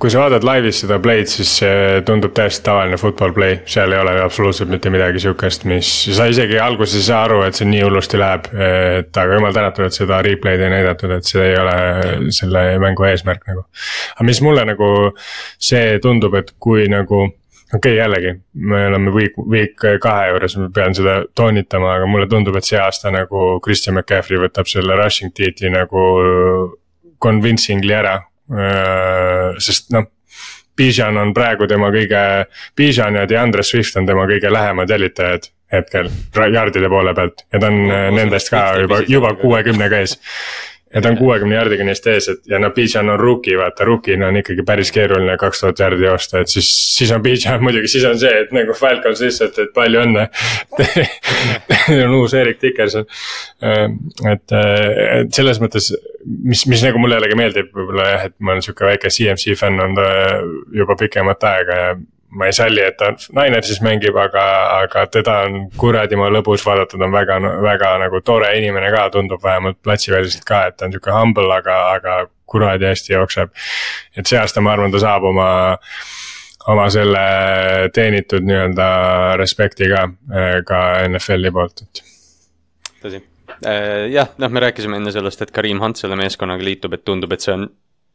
kui 0.01 0.11
sa 0.13 0.23
vaatad 0.23 0.45
laivis 0.47 0.79
seda 0.81 0.97
play'd, 1.03 1.29
siis 1.29 1.51
see 1.61 1.99
tundub 2.09 2.33
täiesti 2.37 2.65
tavaline 2.65 2.97
football 3.01 3.35
play, 3.37 3.59
seal 3.69 3.93
ei 3.93 4.01
ole 4.01 4.15
absoluutselt 4.23 4.71
mitte 4.73 4.93
midagi 4.93 5.21
sihukest, 5.21 5.67
mis, 5.69 5.91
sa 6.17 6.29
isegi 6.31 6.57
alguses 6.63 6.97
ei 7.03 7.09
saa 7.11 7.25
aru, 7.27 7.43
et 7.45 7.59
see 7.59 7.69
nii 7.69 7.83
hullusti 7.85 8.21
läheb. 8.21 8.49
et 8.51 9.21
aga 9.23 9.37
jumal 9.37 9.53
tänatud, 9.57 9.85
et 9.87 9.97
seda 9.97 10.23
replay'd 10.25 10.65
ei 10.65 10.73
näidatud, 10.73 11.13
et 11.19 11.29
see 11.29 11.51
ei 11.51 11.59
ole 11.61 11.75
selle 12.37 12.63
mängu 12.81 13.05
eesmärk 13.11 13.45
nagu. 13.51 13.67
aga 14.15 14.29
mis 14.31 14.41
mulle 14.47 14.65
nagu 14.73 14.89
see 15.71 15.99
tundub, 16.01 16.39
et 16.41 16.55
kui 16.59 16.89
nagu 16.89 17.21
okei 17.27 17.77
okay,, 17.77 17.99
jällegi, 17.99 18.35
me 18.73 18.87
oleme 18.87 19.13
week, 19.15 19.37
week 19.53 19.77
kahe 20.03 20.33
juures, 20.33 20.57
ma 20.59 20.71
pean 20.75 20.97
seda 20.97 21.21
toonitama, 21.37 21.93
aga 21.99 22.09
mulle 22.09 22.31
tundub, 22.31 22.57
et 22.57 22.67
see 22.67 22.81
aasta 22.81 23.13
nagu 23.15 23.61
Christian 23.65 23.99
McCaffrey 23.99 24.41
võtab 24.41 24.71
selle 24.71 24.97
rushing 24.99 25.37
tiitli 25.37 25.71
nagu 25.77 26.09
convincingly 27.21 27.95
ära 27.95 28.17
sest 29.59 29.95
noh. 29.97 30.09
Bijan 30.81 31.19
on 31.21 31.35
praegu 31.37 31.67
tema 31.69 31.91
kõige, 31.93 32.21
Bijan 32.79 33.19
ja 33.19 33.27
DeAndre 33.29 33.61
Swift 33.67 33.99
on 34.01 34.07
tema 34.09 34.23
kõige 34.31 34.49
lähemad 34.49 34.89
jälitajad 34.89 35.51
hetkel 35.73 36.09
yard'ide 36.35 36.89
poole 36.89 37.13
pealt 37.15 37.45
ja 37.53 37.61
ta 37.61 37.69
on 37.69 37.79
no, 37.87 37.99
nendest 38.17 38.51
ka 38.51 38.63
juba, 38.81 39.03
juba 39.09 39.35
kuuekümnega 39.39 40.01
ees 40.03 40.17
ja 40.95 41.01
ta 41.03 41.09
on 41.09 41.17
kuuekümne 41.19 41.55
jardiga 41.55 41.85
neist 41.87 42.07
ees, 42.11 42.27
et 42.33 42.51
ja 42.51 42.59
noh, 42.63 42.73
Bijan 42.75 43.11
on 43.13 43.21
rookie, 43.21 43.55
vaata 43.59 43.87
rookie'na 43.87 44.31
on 44.31 44.41
ikkagi 44.41 44.65
päris 44.67 44.91
keeruline 44.95 45.37
kaks 45.39 45.63
tuhat 45.63 45.83
jardi 45.85 46.07
joosta, 46.07 46.43
et 46.43 46.51
siis, 46.51 46.71
siis 46.97 47.13
on 47.15 47.23
Bijan 47.23 47.63
muidugi, 47.65 47.91
siis 47.93 48.07
on 48.09 48.19
see, 48.19 48.33
et 48.45 48.53
nagu 48.57 48.75
Falcons 48.77 49.23
lihtsalt, 49.25 49.59
et 49.63 49.73
palju 49.77 50.03
õnne 50.05 50.27
Teil 50.81 52.05
on 52.07 52.17
uus 52.21 52.35
Erik 52.35 52.61
Dickerson. 52.63 53.07
et, 54.33 54.57
et 54.57 55.35
selles 55.35 55.61
mõttes, 55.63 55.91
mis, 56.27 56.67
mis 56.71 56.87
nagu 56.87 57.03
mulle 57.03 57.19
jällegi 57.19 57.39
meeldib 57.39 57.75
võib-olla 57.75 58.09
jah, 58.15 58.31
et 58.31 58.37
ma 58.39 58.55
olen 58.55 58.65
sihuke 58.67 58.89
väike 58.89 59.13
CMC 59.15 59.59
fänn 59.59 59.83
olnud 59.87 60.75
juba 60.75 60.99
pikemat 60.99 61.47
aega 61.51 61.83
ja 61.85 61.93
ma 62.31 62.47
ei 62.47 62.53
salli, 62.55 62.83
et 62.85 62.97
ta 62.99 63.11
Ninersis 63.35 63.81
mängib, 63.83 64.17
aga, 64.19 64.45
aga 64.85 65.05
teda 65.11 65.37
on 65.49 65.65
kuradi 65.79 66.19
ma 66.19 66.29
lõbus 66.31 66.63
vaadata, 66.67 66.99
ta 66.99 67.07
on 67.07 67.15
väga, 67.15 67.39
väga 67.65 67.93
nagu 68.05 68.21
tore 68.27 68.51
inimene 68.59 68.91
ka, 68.95 69.09
tundub 69.15 69.43
vähemalt 69.43 69.81
platsiväliselt 69.83 70.47
ka, 70.47 70.65
et 70.71 70.79
ta 70.79 70.87
on 70.87 70.95
sihuke 70.95 71.15
humble, 71.15 71.49
aga, 71.55 71.79
aga 71.97 72.19
kuradi 72.51 72.87
hästi 72.91 73.15
jookseb. 73.17 73.51
et 74.17 74.27
see 74.27 74.39
aasta 74.39 74.63
ma 74.63 74.75
arvan, 74.75 74.93
ta 74.95 75.03
saab 75.03 75.27
oma, 75.31 75.49
oma 76.71 76.87
selle 76.93 77.25
teenitud 77.95 78.47
nii-öelda 78.47 78.89
respekti 79.41 79.91
ka, 79.91 80.07
ka 80.67 80.81
NFL-i 81.09 81.55
poolt, 81.55 81.87
et. 81.87 82.05
tõsi, 83.03 83.23
jah, 84.15 84.35
noh, 84.39 84.51
me 84.51 84.67
rääkisime 84.69 85.03
enne 85.03 85.15
sellest, 85.15 85.43
et 85.43 85.55
Karim 85.55 85.83
Hunt 85.83 85.99
selle 85.99 86.19
meeskonnaga 86.21 86.65
liitub, 86.65 86.95
et 86.95 87.05
tundub, 87.05 87.35
et 87.35 87.43
see 87.43 87.59
on 87.59 87.67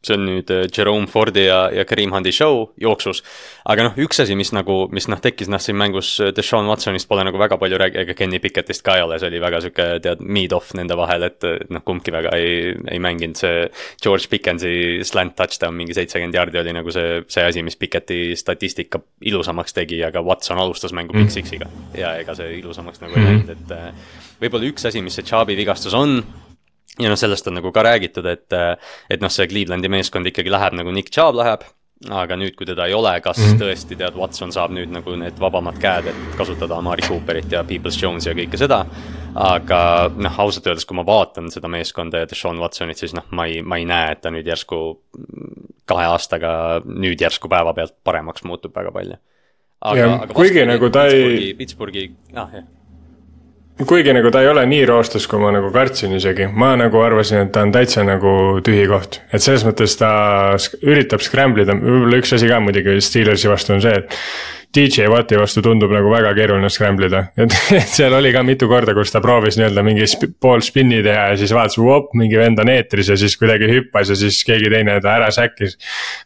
see 0.06 0.16
on 0.16 0.26
nüüd 0.28 0.50
äh, 0.54 0.66
Jerome 0.70 1.08
Fordi 1.10 1.46
ja, 1.46 1.66
ja 1.74 1.84
Kareem 1.88 2.14
Hundi 2.14 2.32
show 2.34 2.70
jooksus. 2.80 3.22
aga 3.66 3.88
noh, 3.88 3.98
üks 4.06 4.20
asi, 4.22 4.36
mis 4.38 4.52
nagu, 4.54 4.86
mis 4.94 5.08
noh, 5.10 5.20
tekkis 5.22 5.50
noh, 5.52 5.62
siin 5.62 5.78
mängus 5.78 6.14
äh, 6.22 6.32
Deshaun 6.36 6.68
Watsonist 6.70 7.08
pole 7.10 7.24
nagu 7.26 7.40
väga 7.40 7.58
palju 7.60 7.80
räägi-, 7.82 8.02
ega 8.04 8.16
Kenny 8.18 8.40
Pickettist 8.42 8.84
ka 8.86 8.96
ei 8.98 9.04
ole, 9.06 9.18
see 9.20 9.30
oli 9.30 9.42
väga 9.42 9.60
sihuke 9.64 9.88
tead, 10.04 10.22
meet-off 10.22 10.74
nende 10.78 10.96
vahel, 10.98 11.26
et 11.28 11.46
noh, 11.72 11.84
kumbki 11.86 12.14
väga 12.14 12.34
ei, 12.38 12.72
ei 12.92 13.02
mänginud, 13.02 13.38
see 13.40 13.66
George 14.02 14.30
Pickensi 14.32 15.04
slant 15.06 15.36
touchdown 15.38 15.76
mingi 15.76 15.96
seitsekümmend 15.96 16.36
jaardi 16.36 16.62
oli 16.62 16.76
nagu 16.76 16.94
see, 16.94 17.20
see 17.32 17.46
asi, 17.46 17.64
mis 17.66 17.78
Picketti 17.80 18.20
statistika 18.38 19.00
ilusamaks 19.26 19.76
tegi, 19.76 20.00
aga 20.06 20.22
Watson 20.24 20.60
alustas 20.62 20.94
mängu 20.96 21.16
Big 21.16 21.28
mm. 21.28 21.34
Sixiga. 21.34 21.70
ja 21.96 22.16
ega 22.20 22.34
see 22.38 22.58
ilusamaks 22.60 23.02
nagu 23.02 23.16
mm 23.16 23.22
-hmm. 23.22 23.28
ei 23.28 23.36
läinud, 23.36 23.50
et 23.50 23.70
äh, 23.72 24.18
võib-olla 24.42 24.70
üks 24.70 24.88
asi, 24.88 25.02
mis 25.02 25.16
see 25.18 25.26
Chabi 25.26 25.56
vigastus 25.56 25.94
on 25.94 26.20
ja 27.00 27.12
noh, 27.12 27.18
sellest 27.18 27.48
on 27.50 27.58
nagu 27.60 27.72
ka 27.72 27.84
räägitud, 27.86 28.26
et, 28.30 28.52
et 29.10 29.24
noh, 29.24 29.32
see 29.32 29.48
Clevelandi 29.50 29.90
meeskond 29.92 30.28
ikkagi 30.30 30.52
läheb 30.52 30.78
nagu 30.78 30.94
Nick 30.94 31.12
Chubb 31.14 31.36
läheb. 31.40 31.66
aga 32.12 32.36
nüüd, 32.36 32.52
kui 32.52 32.66
teda 32.68 32.84
ei 32.90 32.92
ole, 32.92 33.14
kas 33.24 33.38
mm 33.38 33.44
-hmm. 33.44 33.60
tõesti 33.60 33.96
tead, 33.96 34.16
Watson 34.20 34.50
saab 34.52 34.70
nüüd 34.70 34.90
nagu 34.92 35.14
need 35.16 35.38
vabamad 35.40 35.78
käed, 35.80 36.06
et 36.06 36.36
kasutada 36.36 36.76
Amari 36.76 37.02
Cooperit 37.02 37.52
ja 37.52 37.64
Peoples 37.64 38.02
Jones'i 38.02 38.28
ja 38.28 38.34
kõike 38.34 38.56
seda. 38.56 38.86
aga 39.34 40.10
noh, 40.16 40.40
ausalt 40.40 40.66
öeldes, 40.66 40.84
kui 40.84 40.96
ma 40.96 41.06
vaatan 41.06 41.50
seda 41.50 41.68
meeskonda 41.68 42.18
ja 42.18 42.26
Deshaun 42.26 42.58
Watsonit, 42.58 42.96
siis 42.96 43.14
noh, 43.14 43.24
ma 43.30 43.46
ei, 43.46 43.62
ma 43.62 43.76
ei 43.76 43.84
näe, 43.84 44.12
et 44.12 44.20
ta 44.20 44.30
nüüd 44.30 44.46
järsku 44.46 44.98
kahe 45.86 46.04
aastaga 46.04 46.82
nüüd 46.84 47.20
järsku 47.20 47.48
päevapealt 47.48 47.94
paremaks 48.04 48.44
muutub 48.44 48.76
väga 48.76 48.92
palju. 48.92 49.16
aga, 49.80 50.14
aga 50.14 50.34
kuigi 50.34 50.66
nagu 50.66 50.90
ta 50.90 51.06
ei. 51.06 51.54
Pittsburghi, 51.54 52.10
ah 52.34 52.48
jah 52.52 52.75
kuigi 53.84 54.12
nagu 54.16 54.30
ta 54.32 54.40
ei 54.40 54.48
ole 54.48 54.64
nii 54.68 54.84
roostes, 54.88 55.26
kui 55.28 55.40
ma 55.40 55.50
nagu 55.52 55.68
kartsin 55.74 56.16
isegi, 56.16 56.48
ma 56.48 56.72
nagu 56.80 57.00
arvasin, 57.04 57.44
et 57.44 57.52
ta 57.52 57.64
on 57.66 57.72
täitsa 57.74 58.04
nagu 58.06 58.32
tühi 58.64 58.86
koht. 58.88 59.20
et 59.32 59.44
selles 59.44 59.66
mõttes 59.66 59.96
ta 60.00 60.10
üritab 60.86 61.24
scramble 61.24 61.66
ida, 61.66 61.76
võib-olla 61.76 62.20
üks 62.22 62.32
asi 62.36 62.48
ka 62.48 62.60
muidugi 62.64 62.96
Steelersi 63.04 63.52
vastu 63.52 63.76
on 63.76 63.84
see, 63.84 64.04
et. 64.04 64.20
DJ 64.76 65.06
Watti 65.08 65.38
vastu 65.38 65.62
tundub 65.64 65.88
nagu 65.94 66.10
väga 66.12 66.34
keeruline 66.36 66.68
scramble 66.68 67.06
ida, 67.08 67.22
et 67.40 67.54
seal 67.88 68.12
oli 68.12 68.32
ka 68.34 68.42
mitu 68.44 68.66
korda, 68.68 68.92
kus 68.96 69.12
ta 69.14 69.22
proovis 69.24 69.56
nii-öelda 69.56 69.84
mingi 69.86 70.04
sp 70.04 70.34
pool 70.42 70.60
spin'i 70.64 70.98
teha 71.06 71.30
ja 71.30 71.38
siis 71.40 71.54
vaatas, 71.56 71.78
vop, 71.80 72.10
mingi 72.18 72.36
vend 72.36 72.60
on 72.60 72.72
eetris 72.74 73.08
ja 73.12 73.16
siis 73.16 73.38
kuidagi 73.40 73.70
hüppas 73.70 74.12
ja 74.12 74.18
siis 74.20 74.42
keegi 74.44 74.68
teine 74.72 74.98
ta 75.00 75.14
ära 75.16 75.30
säkkis. 75.32 75.78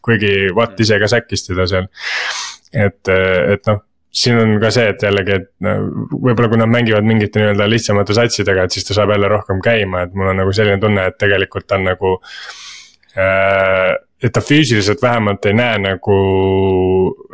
kuigi 0.03 0.49
Watt 0.57 0.83
ise 0.83 0.99
ka 0.99 1.07
säkkis 1.13 1.47
teda 1.47 1.69
seal. 1.69 1.87
et, 2.73 3.07
et 3.07 3.71
noh 3.71 3.85
siin 4.11 4.37
on 4.39 4.57
ka 4.59 4.71
see, 4.75 4.89
et 4.91 5.03
jällegi, 5.05 5.37
et 5.39 5.49
võib-olla 6.11 6.49
kui 6.51 6.59
nad 6.59 6.71
mängivad 6.71 7.07
mingite 7.07 7.39
nii-öelda 7.39 7.67
lihtsamate 7.71 8.15
satsidega, 8.17 8.65
et 8.67 8.75
siis 8.75 8.87
ta 8.87 8.97
saab 8.97 9.13
jälle 9.15 9.29
rohkem 9.31 9.61
käima, 9.63 10.05
et 10.05 10.15
mul 10.17 10.33
on 10.33 10.41
nagu 10.43 10.51
selline 10.55 10.81
tunne, 10.83 11.07
et 11.07 11.17
tegelikult 11.21 11.67
ta 11.67 11.79
on 11.79 11.87
nagu 11.87 12.17
äh,. 13.15 13.95
et 14.21 14.33
ta 14.35 14.43
füüsiliselt 14.45 15.01
vähemalt 15.01 15.45
ei 15.49 15.55
näe 15.57 15.79
nagu, 15.81 16.17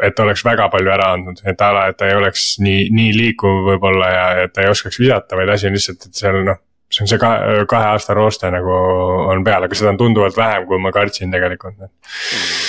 et 0.06 0.20
oleks 0.24 0.46
väga 0.46 0.70
palju 0.72 0.94
ära 0.94 1.10
andnud, 1.18 1.42
et 1.44 1.66
ala, 1.66 1.88
et 1.90 1.98
ta 2.00 2.08
ei 2.08 2.16
oleks 2.16 2.46
nii, 2.64 2.88
nii 2.94 3.10
liikuv 3.18 3.66
võib-olla 3.72 4.14
ja 4.14 4.30
et 4.46 4.54
ta 4.56 4.64
ei 4.64 4.72
oskaks 4.72 5.02
visata, 5.02 5.36
vaid 5.36 5.52
asi 5.52 5.68
on 5.68 5.76
lihtsalt, 5.76 6.08
et 6.08 6.24
seal 6.24 6.42
noh 6.46 6.62
see 6.88 7.04
on 7.04 7.10
see 7.12 7.20
kahe, 7.20 7.66
kahe 7.68 7.90
aasta 7.92 8.16
rooste 8.16 8.48
nagu 8.54 8.72
on 9.34 9.44
peal, 9.44 9.66
aga 9.68 9.76
seda 9.76 9.92
on 9.92 10.00
tunduvalt 10.00 10.38
vähem, 10.40 10.70
kui 10.70 10.80
ma 10.80 10.94
kartsin 10.96 11.34
tegelikult 11.34 11.76
mm 11.82 12.67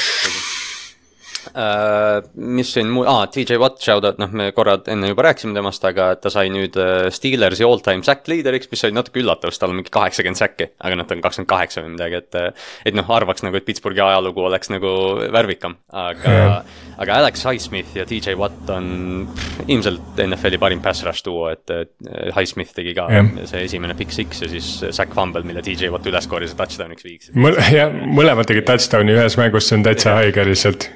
mis 2.58 2.72
siin 2.74 2.90
muu, 2.92 3.04
aa, 3.08 3.26
TJ 3.32 3.58
Watt, 3.60 3.80
shoutout, 3.84 4.18
noh, 4.20 4.32
me 4.36 4.50
korra 4.56 4.78
enne 4.90 5.10
juba 5.12 5.28
rääkisime 5.28 5.56
temast, 5.56 5.84
aga 5.88 6.10
ta 6.20 6.32
sai 6.32 6.50
nüüd 6.52 6.76
uh, 6.80 7.08
Steelersi 7.14 7.66
all-time 7.66 8.04
sack 8.06 8.28
leader'iks, 8.30 8.70
mis 8.72 8.84
oli 8.88 8.96
natuke 8.96 9.22
üllatav, 9.22 9.52
sest 9.52 9.62
tal 9.62 9.72
on 9.72 9.80
mingi 9.80 9.92
kaheksakümmend 9.94 10.40
säkki. 10.40 10.70
aga 10.78 10.98
noh, 10.98 11.08
ta 11.08 11.16
on 11.16 11.24
kakskümmend 11.24 11.50
kaheksa 11.50 11.84
või 11.84 11.94
midagi, 11.94 12.20
et, 12.22 12.60
et 12.88 12.98
noh, 12.98 13.08
arvaks 13.18 13.44
nagu, 13.46 13.58
et 13.58 13.66
Pittsburghi 13.66 14.02
ajalugu 14.04 14.44
oleks 14.48 14.72
nagu 14.74 14.92
värvikam. 15.34 15.78
aga 15.92 16.34
yeah., 16.34 16.76
aga 16.98 17.18
Alex 17.22 17.44
Highsmith 17.46 17.96
ja 17.96 18.06
TJ 18.08 18.34
Watt 18.38 18.70
on 18.74 18.88
pff, 19.30 19.64
ilmselt 19.70 20.22
NFL-i 20.24 20.60
parim 20.60 20.82
pass 20.84 21.04
rush 21.06 21.24
duo, 21.26 21.48
et, 21.52 21.64
et 21.70 22.34
Highsmith 22.36 22.74
tegi 22.76 22.94
ka 22.98 23.08
yeah. 23.12 23.28
see 23.48 23.64
esimene 23.68 23.96
pick 23.98 24.14
six 24.14 24.42
ja 24.42 24.50
siis 24.50 24.70
sack 24.96 25.14
fumble, 25.16 25.44
mille 25.46 25.62
TJ 25.64 25.92
Watt 25.94 26.08
üles 26.10 26.30
kooris 26.30 26.54
ja 26.54 26.60
touchdown'iks 26.62 27.06
viiks. 27.06 27.34
jah, 27.74 27.92
mõlemad 27.92 28.48
tegid 28.50 28.66
touchdown'i 28.68 29.16
ühes 29.18 29.38
mängus, 29.40 29.70
see 29.70 29.78
on 29.78 29.86
täitsa 29.86 30.18
haige 30.18 30.46
lihtsalt 30.48 30.90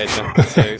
et 0.00 0.14
noh, 0.18 0.46
see, 0.52 0.76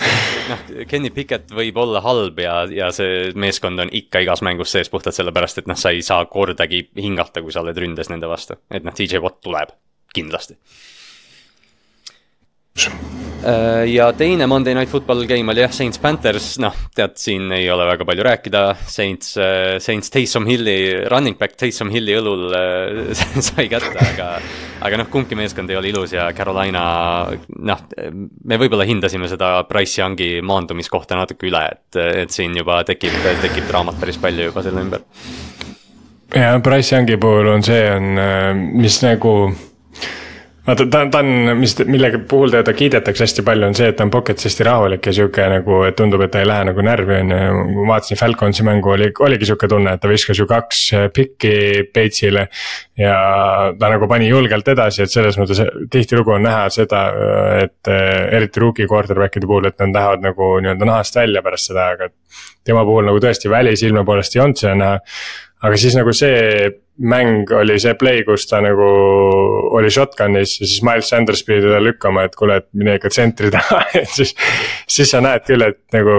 noh, 0.50 0.62
Kenny 0.88 1.12
Pickett 1.14 1.52
võib 1.52 1.76
olla 1.82 2.00
halb 2.04 2.38
ja, 2.42 2.62
ja 2.72 2.90
see 2.94 3.32
meeskond 3.38 3.84
on 3.84 3.92
ikka 3.92 4.24
igas 4.24 4.44
mängus 4.44 4.72
sees 4.72 4.92
puhtalt 4.92 5.16
sellepärast, 5.16 5.62
et 5.62 5.70
noh, 5.70 5.78
sa 5.78 5.92
ei 5.92 6.04
saa 6.06 6.24
kordagi 6.30 6.86
hingata, 6.96 7.44
kui 7.44 7.52
sa 7.54 7.64
oled 7.64 7.78
ründes 7.78 8.12
nende 8.12 8.30
vastu. 8.30 8.60
et 8.70 8.86
noh, 8.86 8.96
DJ 8.96 9.22
Watt 9.24 9.42
tuleb, 9.44 9.76
kindlasti 10.14 10.58
ja 13.86 14.12
teine 14.12 14.46
Monday 14.46 14.74
Night 14.74 14.90
Football 14.90 15.24
game 15.26 15.52
oli 15.52 15.60
jah, 15.60 15.72
Saints 15.74 15.98
Panthers, 15.98 16.54
noh, 16.62 16.76
tead, 16.94 17.16
siin 17.18 17.50
ei 17.54 17.66
ole 17.70 17.86
väga 17.88 18.06
palju 18.06 18.26
rääkida, 18.26 18.62
Saints, 18.86 19.34
äh, 19.36 19.78
Saints 19.82 20.10
Taysom 20.10 20.46
Hilli, 20.46 20.76
running 21.10 21.38
back 21.38 21.56
Taysom 21.58 21.90
Hilli 21.90 22.14
õlul 22.18 22.54
äh, 22.54 23.24
sai 23.48 23.66
kätte, 23.72 23.96
aga 23.98 24.28
aga 24.82 25.00
noh, 25.02 25.10
kumbki 25.10 25.38
meeskond 25.38 25.70
ei 25.70 25.78
ole 25.78 25.90
ilus 25.92 26.14
ja 26.14 26.28
Carolina, 26.36 26.84
noh, 27.66 27.82
me 28.44 28.60
võib-olla 28.62 28.86
hindasime 28.88 29.30
seda 29.30 29.54
Price 29.68 30.00
Youngi 30.00 30.36
maandumiskohta 30.46 31.18
natuke 31.18 31.50
üle, 31.50 31.64
et, 31.74 31.98
et 32.24 32.34
siin 32.34 32.54
juba 32.58 32.82
tekib, 32.86 33.14
tekib 33.42 33.66
draamat 33.70 34.00
päris 34.02 34.20
palju 34.22 34.48
juba 34.50 34.64
selle 34.64 34.86
ümber. 34.86 35.04
ja 36.34 36.54
Price 36.62 36.94
Youngi 36.94 37.18
puhul 37.20 37.52
on 37.56 37.66
see, 37.66 37.84
on, 37.90 38.24
mis 38.78 39.02
nagu 39.04 39.36
vaata, 40.66 40.86
ta, 40.90 41.00
ta 41.10 41.20
on, 41.22 41.52
mis, 41.58 41.74
mille 41.88 42.10
puhul 42.28 42.52
teda 42.52 42.72
kiidetakse 42.76 43.24
hästi 43.26 43.44
palju, 43.46 43.66
on 43.68 43.76
see, 43.76 43.88
et 43.90 43.96
ta 43.98 44.06
on 44.06 44.12
pocket'is 44.14 44.46
hästi 44.48 44.66
rahulik 44.68 45.08
ja 45.08 45.14
sihuke 45.16 45.46
nagu, 45.50 45.80
et 45.88 45.96
tundub, 45.98 46.22
et 46.24 46.32
ta 46.34 46.42
ei 46.42 46.48
lähe 46.48 46.68
nagu 46.68 46.84
närvi, 46.86 47.18
on 47.18 47.34
ju. 47.34 47.50
ma 47.80 47.86
vaatasin 47.94 48.20
Falconsi 48.20 48.66
mängu, 48.66 48.92
oli, 48.94 49.10
oligi 49.26 49.48
sihuke 49.50 49.70
tunne, 49.70 49.96
et 49.96 50.02
ta 50.02 50.10
viskas 50.10 50.38
ju 50.38 50.46
kaks 50.50 50.82
äh, 50.98 51.06
pikki 51.14 51.52
Bates'ile. 51.94 52.46
ja 53.02 53.18
ta 53.78 53.92
nagu 53.92 54.08
pani 54.08 54.28
julgelt 54.30 54.68
edasi, 54.74 55.04
et 55.04 55.14
selles 55.14 55.38
mõttes 55.40 55.62
tihtilugu 55.90 56.36
on 56.36 56.46
näha 56.46 56.66
seda, 56.74 57.04
et 57.62 57.92
äh, 57.92 58.10
eriti 58.38 58.62
rookie 58.62 58.90
quarterback'ide 58.90 59.48
puhul, 59.48 59.70
et 59.70 59.78
nad 59.82 59.96
lähevad 59.98 60.28
nagu 60.30 60.56
nii-öelda 60.62 60.88
nahast 60.88 61.16
välja 61.18 61.42
pärast 61.42 61.72
seda, 61.72 61.92
aga. 61.96 62.12
tema 62.64 62.84
puhul 62.86 63.08
nagu 63.08 63.18
tõesti 63.18 63.50
välisilme 63.50 64.04
poolest 64.06 64.36
ei 64.36 64.42
olnud 64.44 64.60
seda 64.60 64.76
näha 64.78 65.00
aga 65.62 65.78
siis 65.78 65.94
nagu 65.98 66.12
see 66.16 66.70
mäng 66.98 67.50
oli 67.56 67.78
see 67.80 67.94
play, 67.98 68.20
kus 68.26 68.44
ta 68.50 68.60
nagu 68.62 68.88
oli 69.78 69.90
shotgun'is 69.90 70.58
ja 70.60 70.66
siis 70.66 70.82
Miles 70.84 71.08
Sanders 71.08 71.44
pidi 71.46 71.64
teda 71.64 71.80
lükkama, 71.82 72.26
et 72.28 72.36
kuule, 72.36 72.58
et 72.60 72.68
mine 72.76 72.98
ikka 72.98 73.12
tsentri 73.12 73.50
taha 73.54 73.80
et 74.02 74.12
siis. 74.12 74.34
siis 74.88 75.10
sa 75.10 75.22
näed 75.24 75.46
küll, 75.48 75.64
et 75.64 75.80
nagu, 75.96 76.18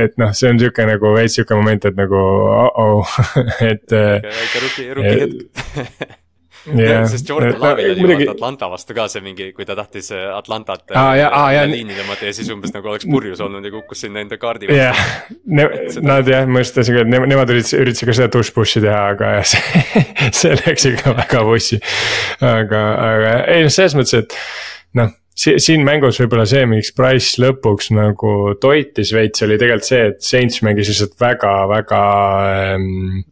et 0.00 0.18
noh, 0.20 0.34
see 0.34 0.50
on 0.50 0.60
sihuke 0.60 0.88
nagu 0.88 1.14
veits 1.14 1.38
sihuke 1.38 1.56
moment, 1.58 1.88
et 1.90 1.96
nagu 1.98 2.26
uh-oh 2.64 3.16
et. 3.70 3.86
väike 3.94 4.66
rookie, 4.66 4.92
rookie 4.98 5.24
hetk 5.24 6.20
yeah.. 6.66 7.06
sest 7.10 7.28
Jordan 7.28 7.56
Love'il 7.60 7.92
oli 7.92 8.04
muidugi... 8.04 8.28
Atlanta 8.30 8.68
vastu 8.72 8.96
ka 8.96 9.06
see 9.12 9.24
mingi, 9.24 9.50
kui 9.56 9.66
ta 9.68 9.76
tahtis 9.78 10.10
äh, 10.14 10.26
Atlantat 10.34 10.94
ah, 10.94 11.12
ja, 11.18 11.30
ah, 11.32 11.48
ja, 11.54 11.64
liini 11.68 11.96
tõmmata 11.98 12.28
ja 12.28 12.36
siis 12.36 12.50
umbes 12.54 12.74
nagu 12.74 12.92
oleks 12.92 13.08
purjus 13.10 13.42
olnud 13.44 13.64
ja 13.64 13.72
kukkus 13.74 14.04
sinna 14.06 14.22
enda 14.24 14.38
kaardi 14.40 14.70
vastu 14.70 14.80
yeah.. 14.80 15.02
Ne, 15.44 15.68
nad 16.06 16.30
jah, 16.30 16.46
ma 16.48 16.62
just 16.64 16.76
tahtsin 16.78 17.02
ne, 17.10 17.24
nemad 17.30 17.52
üritasid, 17.54 17.82
üritasid 17.84 18.10
ka 18.10 18.16
seda 18.20 18.30
tush 18.32 18.54
push'i 18.54 18.84
teha, 18.84 19.02
aga 19.14 19.34
see, 19.48 19.82
see 20.40 20.54
läks 20.62 20.88
ikka 20.92 21.16
väga 21.18 21.44
vussi. 21.46 21.80
aga, 22.40 22.86
aga 23.10 23.36
ei 23.52 23.66
noh, 23.66 23.74
selles 23.74 23.98
mõttes, 23.98 24.24
et 24.24 24.40
noh 24.98 25.12
siin 25.34 25.82
mängus 25.86 26.20
võib-olla 26.22 26.46
see, 26.46 26.64
miks 26.70 26.92
Price 26.94 27.40
lõpuks 27.42 27.90
nagu 27.94 28.54
toitis 28.62 29.10
veits, 29.14 29.42
oli 29.42 29.58
tegelikult 29.58 29.88
see, 29.88 30.02
et 30.12 30.22
Saints 30.22 30.62
mängis 30.62 30.90
lihtsalt 30.92 31.16
väga, 31.20 31.54
väga 31.70 32.02
ähm, 32.54 33.24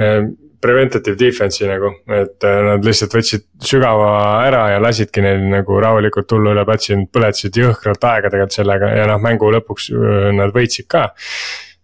ähm, 0.00 0.34
preventative 0.64 1.18
defense'i 1.20 1.68
nagu, 1.68 1.92
et 2.16 2.48
äh, 2.48 2.60
nad 2.70 2.86
lihtsalt 2.86 3.14
võtsid 3.18 3.44
sügava 3.64 4.08
ära 4.46 4.64
ja 4.74 4.80
lasidki 4.82 5.24
neil 5.24 5.44
nagu 5.52 5.78
rahulikult 5.84 6.28
tulla 6.30 6.54
üle 6.56 6.64
platsi, 6.68 6.96
nad 6.96 7.12
põletasid 7.14 7.60
jõhkralt 7.60 8.08
aega 8.10 8.32
tegelikult 8.32 8.56
sellega 8.56 8.90
ja 8.96 9.06
noh, 9.10 9.22
mängu 9.22 9.52
lõpuks 9.54 9.92
äh, 9.92 10.32
nad 10.40 10.56
võitsid 10.56 10.90
ka 10.90 11.10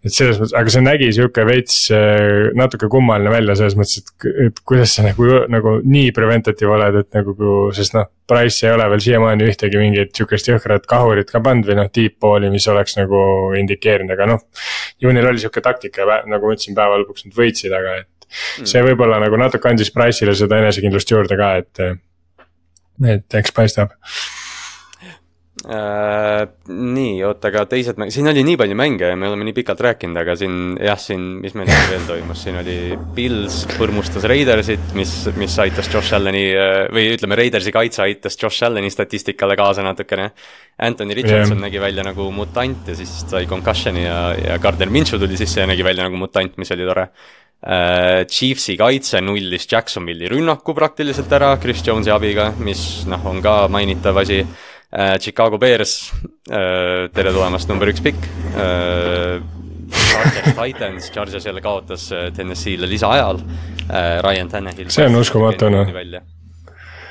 et 0.00 0.14
selles 0.14 0.38
mõttes, 0.40 0.54
aga 0.56 0.72
see 0.72 0.82
nägi 0.84 1.08
sihuke 1.12 1.44
veits 1.44 1.76
äh, 1.92 2.50
natuke 2.56 2.88
kummaline 2.92 3.32
välja 3.32 3.56
selles 3.58 3.76
mõttes, 3.76 4.00
et, 4.00 4.28
et 4.46 4.62
kuidas 4.66 4.94
sa 4.96 5.04
nagu, 5.04 5.26
nagu 5.52 5.74
nii 5.84 6.12
preventative 6.16 6.72
oled, 6.72 7.00
et 7.02 7.18
nagu, 7.18 7.34
sest 7.76 7.96
noh. 7.98 8.08
Price 8.30 8.62
ei 8.62 8.70
ole 8.70 8.84
veel 8.92 9.00
siiamaani 9.02 9.46
ühtegi 9.50 9.78
mingit 9.80 10.12
sihukest 10.14 10.46
jõhkrat 10.46 10.84
kahurit 10.86 11.32
ka 11.32 11.40
pannud 11.42 11.66
või 11.66 11.80
noh, 11.80 11.88
deep 11.90 12.20
ball'i, 12.22 12.46
mis 12.52 12.68
oleks 12.70 12.94
nagu 12.94 13.18
indikeerinud, 13.58 14.14
aga 14.14 14.28
noh. 14.30 14.44
ju 15.02 15.10
neil 15.10 15.26
oli 15.32 15.42
sihuke 15.42 15.58
taktika 15.64 16.04
ja 16.04 16.20
nagu 16.30 16.46
ma 16.46 16.54
ütlesin, 16.54 16.76
päeva 16.78 17.00
lõpuks 17.02 17.26
nad 17.26 17.34
võitsid, 17.40 17.74
aga 17.74 17.96
et. 18.04 18.19
See 18.62 18.82
võib-olla 18.86 19.20
nagu 19.22 19.40
natuke 19.40 19.70
andis 19.70 19.92
Price'ile 19.94 20.36
seda 20.38 20.60
enesekindlust 20.62 21.10
juurde 21.10 21.38
ka, 21.40 21.54
et, 21.62 21.82
et 23.16 23.40
eks 23.42 23.56
paistab 23.56 23.96
Äh, 25.60 26.46
nii, 26.72 27.18
oota, 27.28 27.50
aga 27.50 27.66
teised 27.68 27.98
mäng-, 28.00 28.08
siin 28.14 28.28
oli 28.30 28.40
nii 28.46 28.56
palju 28.56 28.76
mänge 28.78 29.10
ja 29.10 29.16
me 29.18 29.28
oleme 29.28 29.44
nii 29.44 29.54
pikalt 29.58 29.82
rääkinud, 29.84 30.16
aga 30.16 30.32
siin 30.38 30.54
jah, 30.80 30.96
siin, 31.00 31.26
mis 31.42 31.52
meil 31.58 31.68
veel 31.90 32.06
toimus, 32.08 32.40
siin 32.46 32.56
oli 32.62 32.76
Pils 33.16 33.58
põrmustas 33.74 34.24
Raidersit, 34.30 34.94
mis, 34.96 35.12
mis 35.36 35.58
aitas 35.60 35.90
Josh 35.92 36.16
Allan'i 36.16 36.46
äh, 36.54 36.86
või 36.94 37.10
ütleme, 37.12 37.36
Raidersi 37.36 37.74
kaitse 37.76 38.06
aitas 38.06 38.40
Josh 38.40 38.64
Allan'i 38.64 38.88
statistikale 38.92 39.58
kaasa 39.60 39.84
natukene. 39.84 40.30
Anthony 40.80 41.18
Richardson 41.18 41.58
yeah. 41.58 41.66
nägi 41.66 41.82
välja 41.82 42.06
nagu 42.06 42.30
mutant 42.32 42.88
ja 42.88 42.96
siis 42.96 43.12
sai 43.28 43.44
concussion'i 43.50 44.06
ja, 44.06 44.20
ja 44.40 44.56
Gardner 44.64 44.88
Minshew 44.88 45.20
tuli 45.20 45.36
sisse 45.36 45.60
ja 45.60 45.68
nägi 45.68 45.84
välja 45.84 46.08
nagu 46.08 46.16
mutant, 46.16 46.56
mis 46.56 46.72
oli 46.72 46.88
tore 46.88 47.10
uh,. 47.62 48.24
Chiefsi 48.30 48.76
kaitse 48.80 49.20
nullis 49.20 49.66
Jacksonville'i 49.70 50.30
rünnaku 50.32 50.74
praktiliselt 50.76 51.32
ära 51.32 51.54
Chris 51.60 51.82
Jones'i 51.86 52.12
abiga, 52.14 52.50
mis 52.58 53.04
noh, 53.10 53.24
on 53.30 53.42
ka 53.44 53.68
mainitav 53.68 54.16
asi 54.22 54.40
äh, 54.40 55.16
Chicago 55.20 55.58
Bears 55.58 56.12
äh,, 56.48 57.08
tere 57.14 57.34
tulemast, 57.36 57.68
number 57.68 57.92
üks 57.92 58.04
pikk 58.04 58.28
äh,. 58.56 59.40
Chargers 59.90 60.54
Titans, 60.60 61.10
Chargers 61.10 61.46
jälle 61.46 61.60
kaotas 61.60 62.10
äh, 62.14 62.28
TNS-ile 62.32 62.88
lisaajal 62.88 63.40
äh,, 63.42 64.20
Ryan 64.22 64.48
Tannehill. 64.48 64.90
see 64.90 65.06
on 65.06 65.16
uskumatu 65.20 65.70
noh. 65.70 65.86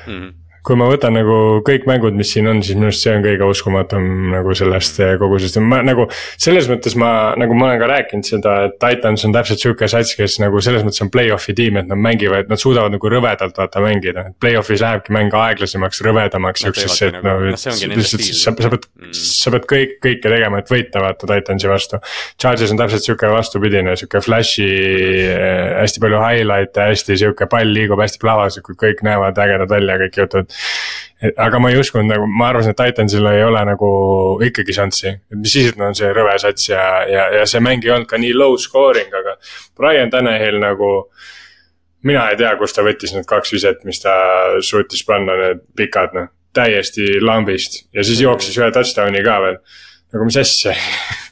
Mm 0.06 0.20
-hmm 0.20 0.49
kui 0.66 0.76
ma 0.76 0.86
võtan 0.90 1.14
nagu 1.16 1.36
kõik 1.64 1.86
mängud, 1.88 2.16
mis 2.16 2.30
siin 2.34 2.48
on, 2.50 2.60
siis 2.64 2.76
minu 2.76 2.90
arust 2.90 3.04
see 3.04 3.14
on 3.16 3.24
kõige 3.24 3.46
uskumatum 3.48 4.06
nagu 4.34 4.54
sellest 4.56 4.98
eh, 5.00 5.14
kogu 5.20 5.38
sellest, 5.40 5.60
ma 5.64 5.80
nagu. 5.86 6.06
selles 6.40 6.68
mõttes 6.70 6.96
ma, 7.00 7.10
nagu 7.40 7.56
ma 7.56 7.70
olen 7.70 7.80
ka 7.80 7.88
rääkinud 7.90 8.28
seda, 8.28 8.56
et 8.68 8.76
Titans 8.82 9.24
on 9.24 9.34
täpselt 9.36 9.62
sihuke 9.62 9.88
sats, 9.90 10.12
kes 10.18 10.36
nagu 10.42 10.60
selles 10.64 10.84
mõttes 10.84 11.00
on 11.04 11.12
play-off'i 11.12 11.54
tiim, 11.56 11.80
et 11.80 11.88
nad 11.88 12.00
mängivad, 12.00 12.50
nad 12.52 12.60
suudavad 12.60 12.92
nagu 12.92 13.12
rõvedalt 13.12 13.56
vaata 13.56 13.82
mängida. 13.84 14.26
Play-off'is 14.42 14.84
lähebki 14.84 15.14
mäng 15.16 15.36
aeglasemaks, 15.36 16.02
rõvedamaks, 16.04 16.66
siuksesse, 16.66 17.08
et 17.08 17.24
no, 17.24 17.38
et 17.48 17.96
lihtsalt 17.96 18.26
sa, 18.26 18.36
sa 18.50 18.54
pead 18.58 18.76
mm., 18.76 19.16
sa 19.16 19.54
pead 19.54 19.68
kõik, 19.70 19.96
kõike 20.04 20.34
tegema, 20.34 20.60
et 20.60 20.72
võita 20.72 21.04
vaata 21.04 21.30
Titansi 21.30 21.70
vastu. 21.70 22.02
Charges 22.40 22.74
on 22.74 22.80
täpselt 22.80 23.06
sihuke 23.06 23.32
vastupidine, 23.32 23.96
sihuke 23.96 24.20
flash'i 24.24 24.68
äh,, 24.68 25.80
hästi 25.80 26.04
palju 26.04 26.20
highlight'e, 26.20 26.90
hästi 26.92 27.16
sihuke 27.24 27.48
pall 27.50 27.72
liigub 27.72 28.00
hästi 28.02 28.20
plavaslikult, 28.20 28.78
kõik 28.80 29.04
näevad 29.06 29.40
ägedad 29.40 29.72
välja, 29.72 29.96
kõik 30.04 30.20
jutud 30.50 31.10
aga 31.20 31.58
ma 31.60 31.70
ei 31.70 31.78
uskunud 31.80 32.08
nagu, 32.08 32.26
ma 32.26 32.48
arvasin, 32.48 32.72
et 32.72 32.78
Titansil 32.80 33.26
ei 33.28 33.42
ole 33.44 33.60
nagu 33.68 33.90
ikkagi 34.44 34.72
šanssi. 34.72 35.12
mis 35.36 35.52
siis, 35.52 35.68
et 35.72 35.78
nad 35.78 35.90
on 35.90 35.98
see 35.98 36.08
rõve 36.16 36.36
sats 36.40 36.70
ja, 36.70 36.84
ja, 37.08 37.26
ja 37.40 37.46
see 37.48 37.60
mäng 37.64 37.84
ei 37.84 37.92
olnud 37.92 38.08
ka 38.08 38.18
nii 38.20 38.32
low 38.36 38.56
scoring, 38.60 39.12
aga 39.20 39.36
Brian 39.76 40.10
Tanahil 40.10 40.60
nagu. 40.62 41.10
mina 42.02 42.30
ei 42.30 42.36
tea, 42.40 42.54
kust 42.56 42.78
ta 42.78 42.82
võttis 42.82 43.12
need 43.12 43.26
kaks 43.28 43.52
viset, 43.52 43.82
mis 43.84 44.00
ta 44.00 44.14
suutis 44.64 45.04
panna, 45.04 45.36
need 45.36 45.60
pikad 45.76 46.14
noh, 46.16 46.30
täiesti 46.56 47.18
lambist 47.20 47.82
ja 47.92 48.04
siis 48.04 48.22
jooksis 48.24 48.56
ühe 48.56 48.70
touchdown'i 48.72 49.20
ka 49.24 49.36
veel. 49.44 49.60
nagu 50.14 50.30
mis 50.30 50.40
asja 50.40 50.72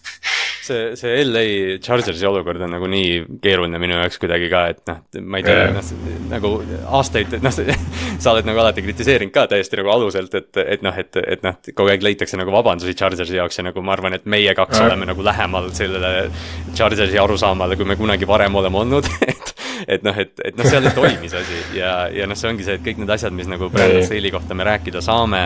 see, 0.68 0.84
see 0.98 1.24
LA 1.24 1.44
Chargersi 1.84 2.26
olukord 2.28 2.62
on 2.64 2.72
nagu 2.76 2.88
nii 2.90 3.40
keeruline 3.42 3.80
minu 3.82 3.98
jaoks 3.98 4.20
kuidagi 4.22 4.50
ka, 4.52 4.64
et 4.74 4.82
noh, 4.90 5.00
ma 5.24 5.40
ei 5.40 5.46
tea 5.46 5.56
yeah., 5.56 5.74
noh 5.74 6.28
nagu 6.32 6.52
aastaid, 6.98 7.38
noh 7.44 7.54
sa 8.22 8.34
oled 8.34 8.48
nagu 8.48 8.62
alati 8.62 8.84
kritiseerinud 8.84 9.34
ka 9.34 9.46
täiesti 9.52 9.80
nagu 9.80 9.92
aluselt, 9.94 10.34
et, 10.38 10.62
et 10.76 10.84
noh, 10.84 10.96
et, 11.00 11.20
et 11.22 11.44
noh, 11.46 11.58
kogu 11.72 11.92
aeg 11.92 12.04
leitakse 12.04 12.40
nagu 12.40 12.54
vabandusi 12.54 12.96
Chargersi 12.98 13.38
jaoks 13.38 13.60
ja 13.60 13.68
nagu 13.70 13.84
ma 13.84 13.96
arvan, 13.96 14.18
et 14.18 14.28
meie 14.28 14.54
kaks 14.58 14.78
yeah. 14.78 14.90
oleme 14.90 15.08
nagu 15.10 15.24
lähemal 15.24 15.70
sellele 15.76 16.28
Chargersi 16.74 17.20
arusaamale, 17.20 17.78
kui 17.78 17.88
me 17.88 17.98
kunagi 17.98 18.28
varem 18.28 18.60
oleme 18.60 18.84
olnud 18.84 19.08
et 19.28 19.54
et 19.86 20.04
noh, 20.04 20.16
et, 20.18 20.32
et 20.44 20.56
noh, 20.58 20.66
seal 20.66 20.86
ei 20.88 20.94
toimi 20.96 21.30
see 21.30 21.40
asi 21.40 21.58
ja, 21.78 21.92
ja 22.12 22.26
noh, 22.28 22.38
see 22.38 22.50
ongi 22.50 22.66
see, 22.66 22.78
et 22.78 22.84
kõik 22.84 23.02
need 23.02 23.12
asjad, 23.14 23.34
mis 23.36 23.48
nagu 23.50 23.70
Brandon 23.72 24.04
Staley 24.06 24.32
kohta 24.34 24.56
me 24.58 24.66
rääkida 24.66 25.02
saame 25.04 25.44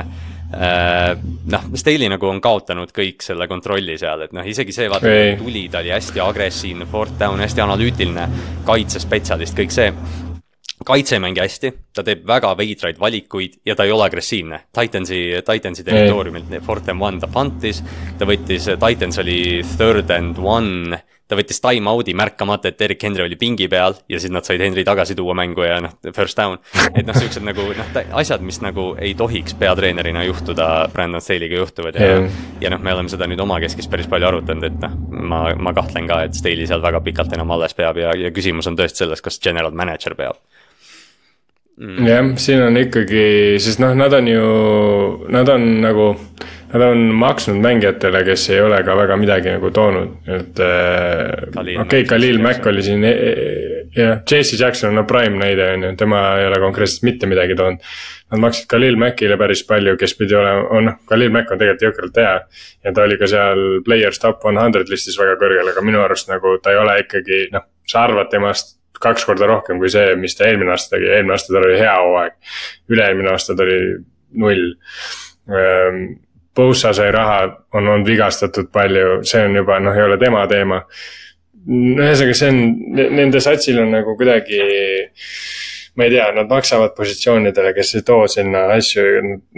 noh, 0.53 1.69
Staley 1.74 2.11
nagu 2.12 2.29
on 2.29 2.41
kaotanud 2.45 2.93
kõik 2.95 3.24
selle 3.24 3.49
kontrolli 3.49 3.97
seal, 4.01 4.27
et 4.27 4.35
noh, 4.37 4.45
isegi 4.47 4.74
see, 4.74 4.91
vaata, 4.93 5.09
kui 5.09 5.39
tuli, 5.41 5.62
ta 5.73 5.81
oli 5.81 5.95
hästi 5.95 6.20
agressiivne, 6.24 6.89
fourth 6.91 7.16
down, 7.20 7.41
hästi 7.41 7.65
analüütiline, 7.65 8.29
kaitsespetsialist, 8.69 9.57
kõik 9.59 9.74
see 9.74 9.89
kaitse 10.85 11.16
ei 11.16 11.23
mängi 11.23 11.43
hästi, 11.43 11.70
ta 11.95 12.03
teeb 12.07 12.24
väga 12.27 12.53
veidraid 12.59 12.99
valikuid 13.01 13.61
ja 13.66 13.77
ta 13.79 13.87
ei 13.87 13.93
ole 13.95 14.07
agressiivne. 14.09 14.65
Titansi, 14.74 15.20
Titansi 15.47 15.85
territooriumilt 15.87 16.51
and 16.91 17.03
one 17.03 17.20
ta 17.23 17.31
puntis, 17.31 17.83
ta 18.19 18.27
võttis, 18.29 18.66
Titans 18.83 19.19
oli 19.23 19.62
third 19.77 20.11
and 20.11 20.41
one 20.43 20.99
ta 21.33 21.39
võttis 21.39 21.61
time-out'i 21.65 22.13
märkamata, 22.19 22.71
et 22.71 22.85
Erik 22.85 23.03
Henry 23.07 23.25
oli 23.25 23.39
pingi 23.41 23.69
peal 23.73 23.97
ja 24.11 24.21
siis 24.21 24.33
nad 24.35 24.45
said 24.47 24.61
Henry 24.61 24.85
tagasi 24.85 25.17
tuua 25.17 25.35
mängu 25.39 25.65
ja 25.65 25.79
noh, 25.83 25.95
first 26.13 26.39
down. 26.39 26.59
et 26.93 27.07
noh, 27.09 27.17
siuksed 27.17 27.45
nagu 27.47 27.65
noh, 27.79 27.93
asjad, 28.21 28.45
mis 28.45 28.61
nagu 28.65 28.93
ei 29.01 29.15
tohiks 29.19 29.57
peatreenerina 29.59 30.27
juhtuda, 30.29 30.69
Brandon 30.93 31.25
Staley'ga 31.25 31.63
juhtuvad 31.63 31.97
ja 31.97 32.11
yeah.. 32.13 32.41
ja 32.61 32.73
noh, 32.75 32.83
me 32.85 32.95
oleme 32.95 33.13
seda 33.13 33.29
nüüd 33.31 33.41
omakeskis 33.43 33.89
päris 33.93 34.11
palju 34.13 34.29
arutanud, 34.29 34.69
et 34.69 34.81
noh, 34.85 34.97
ma, 35.33 35.45
ma 35.57 35.75
kahtlen 35.77 36.11
ka, 36.11 36.23
et 36.27 36.37
Staley 36.37 36.69
seal 36.69 36.85
väga 36.85 37.01
pikalt 37.05 37.33
enam 37.37 37.57
alles 37.57 37.77
peab 37.79 38.01
ja, 38.01 38.13
ja 38.19 38.33
küsimus 38.35 38.69
on 38.69 38.77
tõesti 38.79 39.05
selles, 39.05 39.25
kas 39.25 39.41
general 39.43 39.73
manager 39.77 40.17
peab. 40.19 40.41
Mm.. 41.81 42.05
jah, 42.05 42.27
siin 42.37 42.61
on 42.67 42.77
ikkagi, 42.77 43.23
sest 43.65 43.81
noh, 43.81 43.95
nad 43.97 44.13
on 44.13 44.29
ju, 44.29 44.49
nad 45.33 45.49
on 45.49 45.71
nagu 45.81 46.13
Nad 46.73 46.82
on 46.86 47.03
maksnud 47.20 47.59
mängijatele, 47.61 48.23
kes 48.24 48.47
ei 48.51 48.61
ole 48.65 48.78
ka 48.86 48.94
väga 48.97 49.16
midagi 49.20 49.53
nagu 49.53 49.70
toonud, 49.74 50.15
et 50.24 50.61
äh, 50.65 51.51
okei 51.53 51.77
okay,, 51.82 52.07
Khalil 52.09 52.40
Mack 52.40 52.66
oli 52.70 52.85
siin 52.86 53.05
e, 53.05 53.11
e, 53.12 53.82
jah, 53.97 54.23
JC 54.24 54.57
Jackson 54.61 54.89
on 54.93 55.03
no 55.03 55.05
prime 55.09 55.36
näide 55.36 55.66
on 55.74 55.85
ju, 55.85 55.93
tema 56.01 56.23
ei 56.40 56.47
ole 56.49 56.61
konkreetselt 56.62 57.05
mitte 57.09 57.28
midagi 57.28 57.57
toonud. 57.59 57.93
Nad 58.32 58.40
maksid 58.40 58.69
Khalil 58.73 58.97
Mackile 58.97 59.36
päris 59.36 59.61
palju, 59.69 59.99
kes 60.01 60.16
pidi 60.16 60.36
olema, 60.39 60.65
on 60.73 60.89
noh, 60.89 60.99
Khalil 61.09 61.35
Mack 61.35 61.53
on 61.53 61.61
tegelikult 61.61 61.89
jõhkralt 61.90 62.23
hea. 62.23 62.35
ja 62.85 62.94
ta 62.97 63.05
oli 63.05 63.20
ka 63.20 63.28
seal 63.28 63.65
players 63.85 64.23
top 64.23 64.49
one 64.49 64.61
hundred 64.61 64.89
listis 64.89 65.19
väga 65.20 65.36
kõrgel, 65.40 65.74
aga 65.74 65.85
minu 65.85 66.01
arust 66.01 66.32
nagu 66.32 66.57
ta 66.62 66.73
ei 66.73 66.81
ole 66.81 66.97
ikkagi 67.05 67.47
noh, 67.53 67.69
sa 67.89 68.07
arvad 68.07 68.32
temast 68.32 68.78
kaks 69.03 69.27
korda 69.28 69.49
rohkem 69.51 69.81
kui 69.82 69.90
see, 69.93 70.16
mis 70.16 70.36
ta 70.39 70.49
eelmine 70.49 70.73
aasta 70.73 70.97
tegi, 70.97 71.11
eelmine 71.11 71.36
aasta 71.36 71.53
tal 71.55 71.69
oli 71.69 71.78
hea 71.81 71.94
hooaeg. 72.01 72.36
üle-eelmine 72.93 73.32
aasta 73.32 73.57
ta 73.59 73.66
oli 73.66 73.78
null 74.40 74.69
ehm, 75.53 76.05
Bosa 76.57 76.93
sai 76.93 77.11
raha, 77.12 77.43
on 77.74 77.89
olnud 77.89 78.09
vigastatud 78.09 78.69
palju, 78.73 79.23
see 79.24 79.45
on 79.47 79.57
juba 79.57 79.79
noh, 79.81 79.97
ei 79.97 80.05
ole 80.05 80.19
tema 80.20 80.47
teema. 80.51 80.83
ühesõnaga, 81.62 82.35
see 82.35 82.49
on, 82.51 82.62
nende 83.16 83.41
satsil 83.41 83.79
on 83.79 83.93
nagu 83.95 84.16
kuidagi 84.19 84.59
ma 85.95 86.05
ei 86.09 86.11
tea, 86.11 86.31
nad 86.35 86.49
maksavad 86.49 86.95
positsioonidele, 86.97 87.74
kes 87.77 87.95
ei 87.99 88.05
too 88.07 88.27
sinna 88.31 88.65
asju 88.77 89.05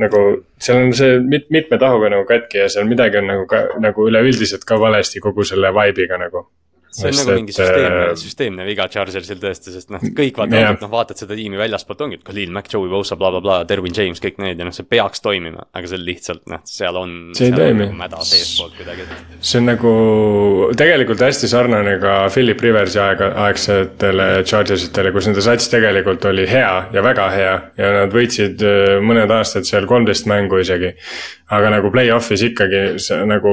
nagu, 0.02 0.22
seal 0.58 0.82
on 0.82 0.92
see 0.96 1.20
mit, 1.22 1.46
mitme 1.54 1.78
tahuga 1.78 2.10
nagu 2.12 2.26
katki 2.28 2.64
ja 2.64 2.68
seal 2.68 2.88
midagi 2.90 3.20
on 3.22 3.30
nagu 3.30 3.46
ka 3.50 3.64
nagu 3.82 4.08
üleüldiselt 4.10 4.66
ka 4.66 4.78
valesti 4.80 5.22
kogu 5.22 5.46
selle 5.46 5.70
vibe'iga 5.74 6.18
nagu 6.20 6.48
see 6.94 7.10
on 7.10 7.18
nagu 7.20 7.36
mingi 7.38 7.54
süsteemne, 7.54 8.02
äh, 8.08 8.16
süsteemne 8.18 8.66
viga 8.68 8.86
Chargersil 8.90 9.40
tõesti, 9.42 9.74
sest 9.74 9.92
noh, 9.94 10.02
kõik 10.04 10.38
vaatavad 10.40 10.60
yeah., 10.60 10.76
noh 10.80 10.92
vaatad 10.92 11.20
seda 11.20 11.36
tiimi 11.38 11.58
väljaspoolt 11.60 12.04
ongi, 12.06 12.20
et 12.20 12.26
Khalil 12.26 12.52
Mack, 12.54 12.70
Joey 12.72 12.90
Bosa 12.92 13.18
bla, 13.18 13.30
bla, 13.34 13.44
blablabla, 13.44 13.68
Derwin 13.68 13.94
James, 13.96 14.20
kõik 14.22 14.38
need 14.42 14.60
ja 14.60 14.66
noh, 14.66 14.74
see 14.74 14.86
peaks 14.88 15.22
toimima, 15.24 15.66
aga 15.74 15.90
see 15.90 16.00
lihtsalt 16.00 16.44
noh, 16.50 16.62
seal 16.68 16.98
on. 16.98 17.16
see 17.36 17.50
ei 17.50 17.56
toimi. 17.56 17.88
Nagu 17.88 17.98
mäda 17.98 18.20
seestpoolt 18.26 18.76
kuidagi, 18.78 19.06
see 19.40 19.60
on 19.60 19.68
nagu 19.70 19.94
tegelikult 20.78 21.24
hästi 21.26 21.50
sarnane 21.50 21.96
ka 22.02 22.16
Philip 22.34 22.62
Riversi 22.64 23.00
aega, 23.02 23.30
aegsetele 23.46 24.28
Chargersitele, 24.46 25.12
kus 25.14 25.30
nende 25.30 25.44
sats 25.44 25.70
tegelikult 25.72 26.24
oli 26.30 26.46
hea 26.50 26.72
ja 26.94 27.04
väga 27.04 27.28
hea 27.34 27.56
ja 27.80 27.92
nad 27.98 28.14
võitsid 28.14 28.64
äh, 28.64 28.96
mõned 29.04 29.32
aastad 29.34 29.68
seal 29.68 29.88
kolmteist 29.90 30.28
mängu 30.30 30.62
isegi. 30.62 30.94
aga 31.54 31.70
nagu 31.76 31.90
play-off'is 31.92 32.42
ikkagi 32.50 32.84
see 33.02 33.20
nagu 33.28 33.52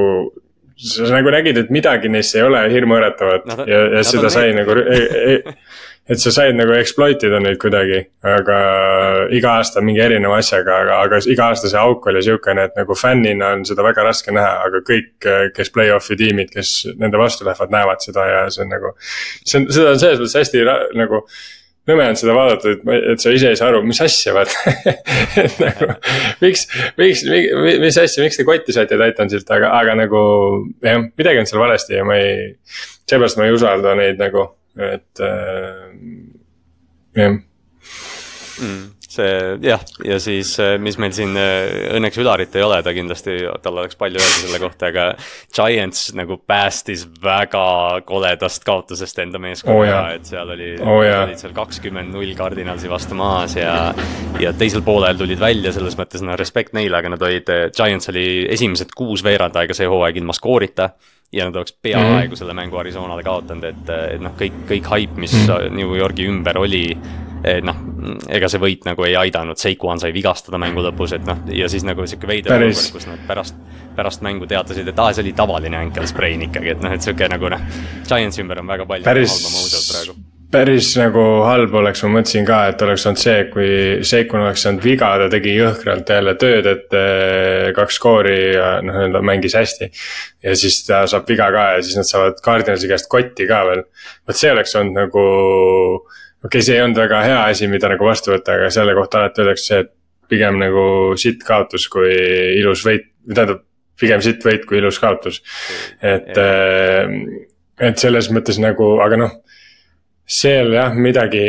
sa 0.82 1.08
nagu 1.14 1.32
nägid, 1.34 1.58
et 1.62 1.72
midagi 1.74 2.10
neist 2.10 2.36
ei 2.36 2.42
ole 2.46 2.64
hirmuäratavat 2.72 3.48
no, 3.50 3.64
ja, 3.70 3.86
ja 3.98 4.04
seda 4.06 4.30
sai 4.32 4.50
nagu 4.56 4.76
et 6.10 6.18
sa 6.18 6.32
said 6.34 6.56
nagu 6.58 6.74
exploit 6.74 7.22
ida 7.22 7.38
neid 7.42 7.58
kuidagi, 7.62 8.00
aga 8.26 8.56
iga 9.34 9.54
aasta 9.60 9.82
mingi 9.84 10.02
erineva 10.02 10.40
asjaga, 10.42 10.80
aga, 10.82 10.98
aga 11.06 11.20
iga 11.30 11.48
aasta 11.52 11.70
see 11.70 11.78
auk 11.78 12.08
oli 12.10 12.24
sihukene, 12.26 12.66
et 12.68 12.78
nagu 12.80 12.96
fännina 12.98 13.52
on 13.56 13.64
seda 13.68 13.86
väga 13.86 14.06
raske 14.08 14.34
näha, 14.34 14.66
aga 14.66 14.82
kõik, 14.88 15.12
kes 15.54 15.72
play-off'i 15.74 16.18
tiimid, 16.18 16.50
kes 16.54 16.74
nende 16.98 17.20
vastu 17.22 17.46
lähevad, 17.46 17.70
näevad 17.74 18.02
seda 18.02 18.26
ja 18.28 18.44
see 18.50 18.66
on 18.66 18.74
nagu. 18.74 18.94
see 19.44 19.60
on, 19.60 19.68
seda 19.70 19.94
on 19.94 20.02
selles 20.02 20.22
mõttes 20.24 20.38
hästi 20.42 20.64
nagu 20.98 21.22
nõme 21.90 22.06
on 22.12 22.18
seda 22.18 22.34
vaadata, 22.36 22.74
et, 22.76 22.84
et 23.12 23.22
sa 23.22 23.32
ise 23.34 23.52
ei 23.52 23.58
saa 23.58 23.70
aru, 23.72 23.82
mis 23.86 24.00
asja 24.04 24.34
vaata 24.36 24.74
et 25.42 25.58
nagu 25.62 25.90
miks, 26.44 26.66
miks, 27.00 27.24
mis 27.82 28.00
asja, 28.00 28.22
miks 28.24 28.38
te 28.38 28.46
kotti 28.48 28.74
saite 28.76 28.98
Titansilt, 29.00 29.50
aga, 29.54 29.72
aga 29.80 29.96
nagu 30.04 30.22
jah, 30.84 31.02
midagi 31.18 31.42
on 31.42 31.50
seal 31.50 31.62
valesti 31.64 31.98
ja 31.98 32.06
ma 32.08 32.18
ei. 32.20 32.52
seepärast 33.10 33.40
ma 33.40 33.48
ei 33.48 33.56
usalda 33.56 33.96
neid 33.98 34.20
nagu, 34.22 34.46
et 34.78 35.24
äh, 35.26 35.86
jah 37.18 37.38
mm 38.62 39.01
see 39.12 39.32
jah, 39.64 39.82
ja 40.06 40.18
siis, 40.22 40.54
äh, 40.62 40.74
mis 40.82 40.98
meil 41.00 41.12
siin 41.16 41.36
äh, 41.38 41.94
õnneks 41.96 42.18
Ülarit 42.22 42.56
ei 42.56 42.64
ole, 42.64 42.80
ta 42.84 42.94
kindlasti, 42.96 43.36
tal 43.64 43.80
oleks 43.82 43.98
palju 44.00 44.20
öelda 44.20 44.40
selle 44.40 44.60
kohta, 44.62 44.90
aga 44.92 45.06
Giants 45.54 46.12
nagu 46.18 46.38
päästis 46.46 47.04
väga 47.22 47.64
koledast 48.08 48.66
kaotusest 48.66 49.22
enda 49.24 49.40
meeskonnaga 49.42 50.00
oh,, 50.00 50.10
et 50.16 50.28
seal 50.28 50.52
oli 50.56 50.72
oh,, 50.80 51.00
olid 51.02 51.40
seal 51.40 51.54
kakskümmend 51.56 52.14
null 52.14 52.34
Cardinalsi 52.38 52.90
vastu 52.92 53.18
maas 53.18 53.56
ja. 53.58 53.76
ja 54.40 54.52
teisel 54.56 54.84
poolel 54.86 55.18
tulid 55.20 55.40
välja, 55.40 55.74
selles 55.74 55.96
mõttes 55.98 56.24
no 56.24 56.36
respekt 56.38 56.76
neile, 56.76 56.98
aga 56.98 57.12
nad 57.14 57.26
olid, 57.28 57.50
Giants 57.76 58.12
oli 58.12 58.26
esimesed 58.52 58.94
kuus 58.96 59.24
veerand 59.24 59.56
aega 59.60 59.76
see 59.76 59.90
hooaeg 59.90 60.22
ilma 60.22 60.36
skoorita 60.36 60.92
ja 61.32 61.46
nad 61.48 61.56
oleks 61.56 61.72
peaaegu 61.82 62.08
mm 62.08 62.32
-hmm. 62.32 62.38
selle 62.38 62.54
mängu 62.54 62.76
Arizonale 62.76 63.22
kaotanud, 63.22 63.64
et, 63.64 63.92
et 64.14 64.20
noh, 64.20 64.32
kõik, 64.38 64.64
kõik 64.68 64.88
haip, 64.88 65.16
mis 65.16 65.34
-hmm. 65.34 65.70
New 65.70 65.96
Yorgi 65.96 66.26
ümber 66.28 66.58
oli 66.58 66.96
noh, 67.42 67.78
ega 68.30 68.48
see 68.50 68.62
võit 68.62 68.86
nagu 68.86 69.06
ei 69.06 69.16
aidanud, 69.18 69.58
Seikuan 69.58 70.00
sai 70.02 70.12
vigastada 70.14 70.60
mängu 70.62 70.84
lõpus, 70.84 71.16
et 71.16 71.24
noh, 71.26 71.42
ja 71.50 71.68
siis 71.70 71.86
nagu 71.86 72.06
sihuke 72.06 72.30
veider 72.30 72.54
olukord, 72.54 72.90
kus 72.94 73.08
nad 73.10 73.22
pärast, 73.26 73.56
pärast 73.96 74.22
mängu 74.22 74.46
teatasid, 74.50 74.88
et 74.88 75.00
aa, 75.02 75.14
see 75.14 75.26
oli 75.26 75.32
tavaline 75.36 75.80
ankle 75.80 76.06
sprain 76.10 76.46
ikkagi, 76.48 76.76
et 76.76 76.84
noh, 76.84 76.94
et 76.94 77.02
sihuke 77.02 77.30
nagu 77.32 77.50
noh. 77.52 77.64
Giantsi 78.06 78.44
ümber 78.44 78.62
on 78.62 78.70
väga 78.70 78.86
palju 78.86 79.08
päris, 79.08 79.34
halba 79.34 79.56
mausat 79.56 79.88
praegu. 79.90 80.16
päris 80.54 80.92
nagu 81.00 81.26
halb 81.48 81.74
oleks, 81.82 82.04
ma 82.06 82.12
mõtlesin 82.18 82.46
ka, 82.46 82.60
et 82.70 82.86
oleks 82.86 83.08
olnud 83.10 83.24
see, 83.24 83.36
kui 83.50 83.68
Seikun 84.06 84.46
oleks 84.46 84.62
saanud 84.62 84.86
viga, 84.86 85.10
ta 85.24 85.28
tegi 85.32 85.58
jõhkralt 85.58 86.14
jälle 86.14 86.38
tööd, 86.38 86.70
et 86.76 86.98
eh, 87.02 87.68
kaks 87.74 87.98
skoori 87.98 88.38
ja 88.54 88.72
noh, 88.86 89.02
nii-öelda 89.02 89.26
mängis 89.26 89.58
hästi. 89.58 89.90
ja 90.46 90.54
siis 90.54 90.84
ta 90.86 91.04
saab 91.10 91.26
viga 91.26 91.50
ka 91.50 91.68
ja 91.74 91.82
siis 91.82 91.98
nad 91.98 92.06
saavad 92.06 92.42
Cardinalsi 92.44 92.94
käest 92.94 93.10
kotti 93.10 93.50
ka 93.50 93.64
veel. 93.66 93.86
vot 94.28 94.38
see 94.38 94.54
oleks 94.54 94.78
olnud 94.78 95.00
nagu 95.02 95.28
okei 96.42 96.58
okay,, 96.58 96.64
see 96.66 96.76
ei 96.76 96.84
olnud 96.84 96.98
väga 96.98 97.22
hea 97.26 97.42
asi, 97.50 97.68
mida 97.70 97.90
nagu 97.92 98.06
vastu 98.06 98.34
võtta, 98.34 98.56
aga 98.58 98.70
selle 98.74 98.94
kohta 98.98 99.20
alati 99.20 99.44
öeldakse, 99.44 99.82
et 99.84 99.92
pigem 100.32 100.58
nagu 100.60 100.84
sitt 101.20 101.44
kaotus 101.46 101.86
kui 101.92 102.10
ilus 102.58 102.84
võit, 102.86 103.10
või 103.26 103.38
tähendab, 103.38 103.62
pigem 104.00 104.22
sitt 104.24 104.44
võit 104.46 104.66
kui 104.66 104.80
ilus 104.80 104.98
kaotus. 105.02 105.42
et, 106.02 106.32
äh, 106.38 107.12
et 107.80 107.98
selles 107.98 108.30
mõttes 108.34 108.58
nagu, 108.62 108.96
aga 109.04 109.20
noh, 109.20 109.38
seal 110.26 110.72
jah, 110.74 110.94
midagi 110.94 111.44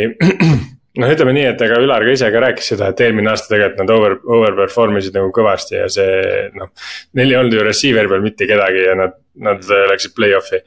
noh, 1.02 1.10
ütleme 1.10 1.34
nii, 1.34 1.48
et 1.54 1.64
ega 1.66 1.80
Ülar 1.82 2.06
ka 2.06 2.14
ise 2.14 2.30
ka 2.34 2.44
rääkis 2.44 2.74
seda, 2.74 2.92
et 2.92 3.02
eelmine 3.06 3.32
aasta 3.32 3.54
tegelikult 3.54 3.82
nad 3.82 3.94
over, 3.96 4.18
overperform 4.38 5.00
isid 5.00 5.18
nagu 5.18 5.32
kõvasti 5.34 5.80
ja 5.80 5.88
see 5.92 6.52
noh. 6.58 6.70
Neil 7.18 7.34
ei 7.34 7.40
olnud 7.40 7.58
ju 7.58 7.66
receiver 7.66 8.10
peal 8.12 8.22
mitte 8.26 8.50
kedagi 8.50 8.86
ja 8.86 8.98
nad, 9.00 9.18
nad 9.50 9.74
läksid 9.94 10.14
play-off'i 10.18 10.62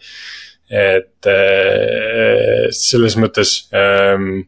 et 0.71 1.31
äh, 1.31 2.67
selles 2.75 3.17
mõttes 3.21 3.57
ähm,. 3.75 4.45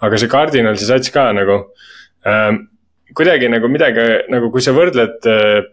aga 0.00 0.18
see 0.20 0.30
Cardinalsi 0.30 0.86
sats 0.86 1.10
ka 1.10 1.30
nagu 1.34 1.58
ähm, 2.28 2.66
kuidagi 3.16 3.48
nagu 3.50 3.68
midagi 3.72 4.04
nagu, 4.32 4.50
kui 4.52 4.62
sa 4.64 4.74
võrdled 4.76 5.24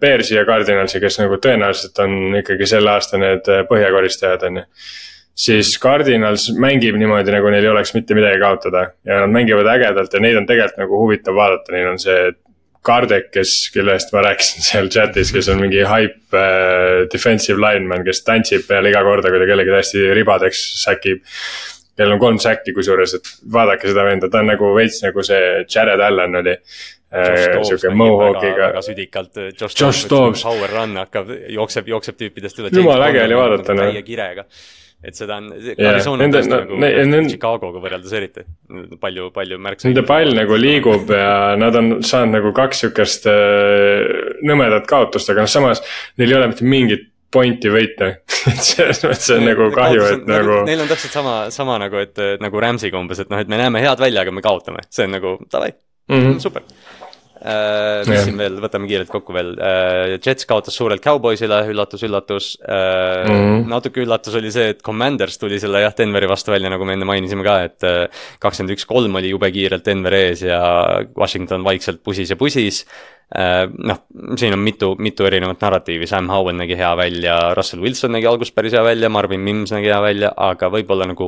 Bearsi 0.02 0.38
ja 0.38 0.46
Cardinalsi, 0.48 1.02
kes 1.04 1.20
nagu 1.22 1.40
tõenäoliselt 1.44 2.00
on 2.04 2.38
ikkagi 2.40 2.68
selle 2.70 2.94
aasta 2.94 3.20
need 3.22 3.50
äh, 3.52 3.66
põhjakoristajad, 3.70 4.48
on 4.48 4.62
ju. 4.62 4.66
siis 5.46 5.74
Cardinals 5.82 6.48
mängib 6.62 6.98
niimoodi, 7.00 7.34
nagu 7.36 7.52
neil 7.52 7.66
ei 7.66 7.74
oleks 7.74 7.94
mitte 7.98 8.18
midagi 8.18 8.42
kaotada 8.42 8.88
ja 9.06 9.20
nad 9.24 9.34
mängivad 9.34 9.70
ägedalt 9.76 10.14
ja 10.14 10.22
neid 10.24 10.40
on 10.40 10.50
tegelikult 10.50 10.86
nagu 10.86 11.04
huvitav 11.04 11.38
vaadata, 11.38 11.76
neil 11.76 11.92
on 11.94 12.02
see 12.02 12.32
Kardek, 12.84 13.30
kes, 13.32 13.52
kelle 13.74 13.96
eest 13.96 14.12
ma 14.16 14.24
rääkisin 14.26 14.66
seal 14.70 14.90
chat'is, 14.94 15.32
kes 15.36 15.50
on 15.54 15.62
mingi 15.64 15.84
hype 15.88 16.40
äh, 16.40 17.04
defensive 17.12 17.62
lineman, 17.62 18.04
kes 18.08 18.24
tantsib 18.28 18.66
peale 18.68 18.92
iga 18.92 19.04
korda, 19.08 19.32
kui 19.32 19.42
ta 19.42 19.48
kellegi 19.50 19.76
täiesti 19.76 20.10
ribadeks 20.18 20.66
säkib. 20.84 21.24
kellel 21.94 22.16
on 22.16 22.20
kolm 22.20 22.42
säkki 22.42 22.74
kusjuures, 22.74 23.14
et 23.20 23.32
vaadake 23.54 23.92
seda 23.92 24.04
venda, 24.08 24.30
ta 24.30 24.42
on 24.42 24.52
nagu 24.52 24.74
veits 24.76 25.04
nagu 25.06 25.24
see 25.24 25.64
Jared 25.70 26.02
Allan 26.02 26.42
oli. 26.42 26.58
Äh, 27.14 27.60
sihuke 27.62 27.92
mohawk'iga. 27.94 28.72
väga 28.72 28.82
südikalt, 28.82 29.36
äh, 29.38 29.52
Josh, 29.54 29.78
Josh 29.78 30.08
Dobbs, 30.10 30.42
power 30.44 30.72
run 30.74 30.98
hakkab, 30.98 31.30
jookseb, 31.54 31.92
jookseb 31.94 32.18
tüüpidest 32.18 32.58
üle. 32.60 32.72
jumala 32.74 33.12
äge 33.12 33.22
oli 33.28 33.38
vaadata 33.38 33.76
noh. 33.78 33.92
täie 33.92 34.02
kirega 34.08 34.48
et 35.04 35.18
seda 35.18 35.38
on 35.42 35.50
Arizona 35.54 36.28
on 36.28 36.34
tõesti 36.34 36.54
nagu 36.54 36.80
ne, 36.80 37.22
Chicago'ga 37.30 37.82
võrreldes 37.84 38.14
eriti, 38.18 38.46
palju, 39.02 39.30
palju 39.36 39.60
märksa. 39.62 39.90
Nende 39.90 40.06
pall 40.08 40.36
nagu 40.38 40.60
liigub 40.60 41.12
ja 41.14 41.54
nad 41.60 41.78
on 41.80 41.98
saanud 42.06 42.40
nagu 42.40 42.54
kaks 42.56 42.86
sihukest 42.86 43.28
äh, 43.32 44.06
nõmedat 44.48 44.88
kaotust, 44.90 45.32
aga 45.34 45.46
noh, 45.46 45.52
samas 45.52 45.84
neil 46.22 46.32
ei 46.32 46.40
ole 46.40 46.52
mitte 46.54 46.68
mingit 46.68 47.10
pointi 47.34 47.72
võita 47.74 48.12
et 48.54 48.62
selles 48.64 49.02
mõttes 49.04 49.32
on 49.34 49.48
nagu 49.48 49.70
kahju, 49.74 50.04
et 50.16 50.28
nagu. 50.30 50.60
Neil 50.68 50.84
on 50.86 50.92
täpselt 50.92 51.16
sama, 51.16 51.38
sama 51.54 51.80
nagu, 51.82 52.00
et 52.04 52.20
nagu 52.44 52.62
Rams'iga 52.62 53.00
umbes, 53.00 53.24
et 53.24 53.34
noh, 53.34 53.42
et 53.42 53.50
me 53.52 53.60
näeme 53.60 53.82
head 53.84 54.04
välja, 54.04 54.26
aga 54.26 54.36
me 54.36 54.46
kaotame, 54.46 54.86
see 54.94 55.08
on 55.10 55.18
nagu 55.18 55.38
davai 55.50 55.74
mm, 55.74 56.20
-hmm. 56.20 56.40
super 56.44 56.64
Uh, 57.44 58.06
mis 58.08 58.22
siin 58.24 58.38
veel, 58.40 58.56
võtame 58.64 58.88
kiirelt 58.88 59.10
kokku 59.12 59.34
veel 59.36 59.50
uh,, 59.58 60.14
Jets 60.16 60.48
kaotas 60.48 60.78
suurelt 60.80 61.04
Cowboysile, 61.04 61.58
üllatus, 61.74 62.06
üllatus 62.08 62.54
uh,. 62.62 63.26
Mm 63.28 63.34
-hmm. 63.34 63.66
natuke 63.68 64.00
üllatus 64.04 64.38
oli 64.40 64.52
see, 64.52 64.70
et 64.72 64.84
Commanders 64.86 65.36
tuli 65.42 65.60
selle 65.60 65.82
jah, 65.84 65.96
Denveri 65.98 66.30
vastu 66.30 66.56
välja, 66.56 66.72
nagu 66.72 66.86
me 66.88 66.96
enne 66.96 67.08
mainisime 67.10 67.44
ka, 67.44 67.58
et 67.68 67.90
kakskümmend 68.40 68.78
üks, 68.78 68.88
kolm 68.88 69.20
oli 69.20 69.34
jube 69.34 69.52
kiirelt 69.52 69.86
Denver 69.86 70.14
ees 70.14 70.46
ja 70.48 70.62
Washington 71.20 71.68
vaikselt 71.68 72.00
pusis 72.04 72.32
ja 72.32 72.40
pusis 72.40 72.86
Äh, 72.86 73.13
noh, 73.34 74.00
siin 74.38 74.54
on 74.54 74.62
mitu, 74.62 74.92
mitu 75.02 75.26
erinevat 75.26 75.62
narratiivi, 75.64 76.08
Sam 76.10 76.30
Howell 76.30 76.58
nägi 76.60 76.78
hea 76.78 76.92
välja, 76.98 77.38
Russell 77.58 77.82
Wilson 77.82 78.14
nägi 78.14 78.28
alguses 78.30 78.54
päris 78.54 78.76
hea 78.76 78.84
välja, 78.86 79.10
Marvin 79.10 79.42
Mims 79.42 79.74
nägi 79.74 79.90
hea 79.90 80.00
välja, 80.04 80.30
aga 80.38 80.70
võib-olla 80.74 81.08
nagu 81.10 81.28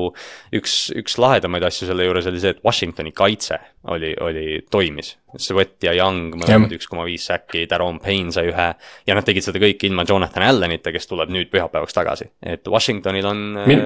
üks, 0.56 0.76
üks 0.94 1.18
lahedamaid 1.22 1.66
asju 1.66 1.90
selle 1.90 2.06
juures 2.06 2.30
oli 2.30 2.42
see, 2.44 2.54
et 2.54 2.62
Washingtoni 2.66 3.14
kaitse 3.16 3.58
oli, 3.94 4.14
oli, 4.22 4.60
toimis. 4.72 5.16
Sweat 5.36 5.84
ja 5.84 5.92
Young 5.98 6.38
mõlemad 6.40 6.72
üks 6.78 6.88
koma 6.88 7.04
viis 7.08 7.26
säkki, 7.28 7.66
Daron 7.70 7.98
Payne 8.04 8.32
sai 8.32 8.48
ühe 8.52 8.68
ja 9.08 9.18
nad 9.18 9.26
tegid 9.28 9.44
seda 9.44 9.60
kõike 9.60 9.90
ilma 9.90 10.06
Jonathan 10.08 10.46
Allanita, 10.48 10.94
kes 10.96 11.10
tuleb 11.10 11.34
nüüd 11.34 11.50
pühapäevaks 11.52 11.98
tagasi. 11.98 12.30
et 12.42 12.68
Washingtonil 12.72 13.26
on 13.28 13.42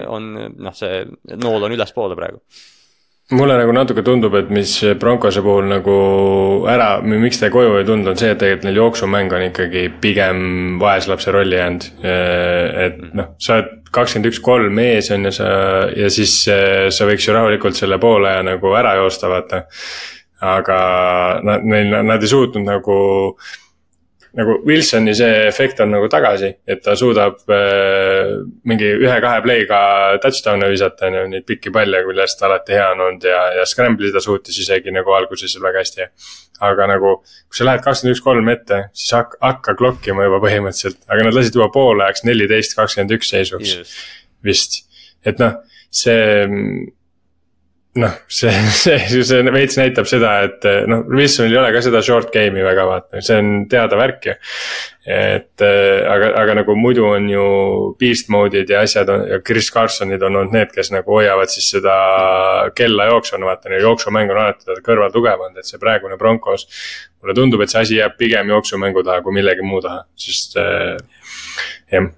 on 0.10 0.27
noh, 0.60 0.76
see 0.76 1.06
nool 1.40 1.65
on 1.65 1.73
ülespoole 1.73 2.19
praegu 2.19 2.44
mulle 3.36 3.58
nagu 3.60 3.74
natuke 3.76 4.02
tundub, 4.06 4.34
et 4.40 4.50
mis 4.54 4.72
Broncose 5.00 5.42
puhul 5.46 5.68
nagu 5.70 5.96
ära, 6.70 6.90
miks 7.06 7.42
ta 7.42 7.52
koju 7.54 7.78
ei 7.78 7.86
tulnud, 7.88 8.10
on 8.12 8.18
see, 8.18 8.32
et 8.34 8.40
tegelikult 8.42 8.66
neil 8.66 8.80
jooksumäng 8.82 9.36
on 9.38 9.46
ikkagi 9.50 9.86
pigem 10.02 10.42
vaeslapse 10.82 11.34
rolli 11.36 11.60
jäänud. 11.60 11.90
et 12.04 12.98
noh, 13.14 13.34
sa 13.38 13.60
oled 13.60 13.76
kakskümmend 13.94 14.32
üks, 14.32 14.42
kolm 14.46 14.82
ees 14.82 15.12
on 15.14 15.30
ju 15.30 15.34
sa 15.34 15.50
ja 15.98 16.10
siis 16.14 16.36
sa 16.46 17.10
võiks 17.10 17.28
ju 17.28 17.36
rahulikult 17.36 17.78
selle 17.78 18.00
poole 18.02 18.34
nagu 18.46 18.74
ära 18.78 18.96
joosta, 19.02 19.30
vaata. 19.30 19.64
aga 20.42 20.80
nad, 21.44 21.66
neil, 21.68 21.98
nad 22.08 22.24
ei 22.24 22.32
suutnud 22.32 22.66
nagu 22.66 23.00
nagu 24.38 24.60
Wilsoni 24.66 25.14
see 25.18 25.46
efekt 25.48 25.80
on 25.84 25.90
nagu 25.96 26.10
tagasi, 26.12 26.52
et 26.70 26.82
ta 26.86 26.94
suudab 26.98 27.40
äh, 27.54 28.36
mingi 28.70 28.92
ühe-kahe 29.00 29.42
play'ga 29.46 29.80
touchdown'e 30.24 30.70
visata, 30.70 31.08
on 31.10 31.18
ju, 31.18 31.24
neid 31.34 31.48
pikki 31.48 31.74
palle, 31.74 32.04
millest 32.06 32.40
ta 32.40 32.48
alati 32.50 32.78
hea 32.78 32.92
on 32.94 33.06
olnud 33.08 33.26
ja, 33.26 33.42
ja 33.58 33.66
scramble'i 33.70 34.14
ta 34.14 34.22
suutis 34.24 34.60
isegi 34.62 34.94
nagu 34.94 35.16
alguses 35.18 35.58
väga 35.64 35.84
hästi. 35.84 36.10
aga 36.60 36.90
nagu, 36.92 37.16
kui 37.48 37.56
sa 37.56 37.66
lähed 37.70 37.84
kakskümmend 37.86 38.18
üks, 38.18 38.22
kolm 38.24 38.50
ette, 38.52 38.80
siis 38.92 39.16
hakka, 39.16 39.40
hakka 39.46 39.76
klokkima 39.80 40.28
juba 40.28 40.42
põhimõtteliselt, 40.44 41.00
aga 41.08 41.26
nad 41.30 41.38
lasid 41.38 41.56
juba 41.56 41.70
poole 41.74 42.04
ajaks 42.04 42.26
neliteist, 42.28 42.76
kakskümmend 42.76 43.16
üks 43.16 43.32
seisuks 43.32 43.76
yes. 43.78 43.94
vist. 44.44 44.82
et 45.26 45.40
noh, 45.40 45.62
see 45.90 46.44
noh, 47.98 48.14
see, 48.30 48.52
see, 48.70 49.24
see 49.26 49.41
veits 49.53 49.78
näitab 49.80 50.07
seda, 50.10 50.36
et 50.45 50.66
noh, 50.90 51.02
Wilsonil 51.10 51.56
ei 51.56 51.60
ole 51.61 51.72
ka 51.74 51.82
seda 51.82 52.02
short 52.06 52.30
game'i 52.34 52.61
väga 52.66 52.86
vaata, 52.86 53.22
see 53.26 53.40
on 53.41 53.52
teada 53.72 53.98
värk 53.98 54.28
ju. 54.30 54.36
et 55.10 55.64
aga, 55.64 56.30
aga 56.38 56.57
nagu 56.60 56.76
muidu 56.78 57.07
on 57.10 57.26
ju 57.32 57.45
beast 58.02 58.30
mode'id 58.30 58.70
ja 58.70 58.84
asjad 58.86 59.10
on 59.10 59.26
ja 59.32 59.40
Chris 59.41 59.72
Carsonid 59.74 60.22
on 60.22 60.38
olnud 60.38 60.53
need, 60.53 60.74
kes 60.76 60.94
nagu 60.94 61.18
hoiavad 61.18 61.49
siis 61.49 61.72
seda 61.74 61.98
kella 62.78 63.10
jooksvana, 63.10 63.49
vaata 63.49 63.82
jooksumäng 63.82 64.30
on 64.30 64.44
alati 64.44 64.70
tal 64.70 64.84
kõrval 64.86 65.14
tugev 65.16 65.41
olnud, 65.48 65.57
et 65.57 65.70
see 65.70 65.82
praegune 65.82 66.20
Broncos. 66.22 66.68
mulle 67.20 67.36
tundub, 67.36 67.66
et 67.66 67.74
see 67.74 67.82
asi 67.82 67.98
jääb 67.98 68.20
pigem 68.22 68.53
jooksumängu 68.53 69.03
taha 69.03 69.26
kui 69.26 69.34
millegi 69.36 69.66
muu 69.66 69.82
taha, 69.84 70.06
sest 70.16 70.60
äh, 70.61 70.98
jah. 71.90 72.11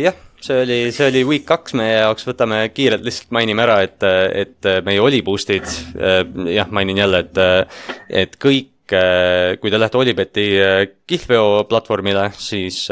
Jah 0.00 0.23
see 0.44 0.60
oli, 0.64 0.78
see 0.92 1.08
oli 1.08 1.24
week 1.28 1.48
kaks 1.48 1.76
meie 1.78 1.96
jaoks, 2.02 2.26
võtame 2.28 2.60
kiirelt 2.74 3.04
lihtsalt 3.06 3.32
mainime 3.34 3.64
ära, 3.64 3.80
et, 3.86 4.04
et 4.44 4.70
meie 4.86 5.02
oli 5.02 5.22
boost'id, 5.24 5.66
jah, 6.52 6.70
mainin 6.74 7.04
jälle, 7.04 7.24
et, 7.24 7.42
et 8.24 8.38
kõik 8.40 8.70
kui 8.84 9.70
te 9.72 9.78
lähete 9.80 9.96
Olibeti 9.96 10.42
kihlveo 11.08 11.62
platvormile, 11.70 12.26
siis 12.36 12.82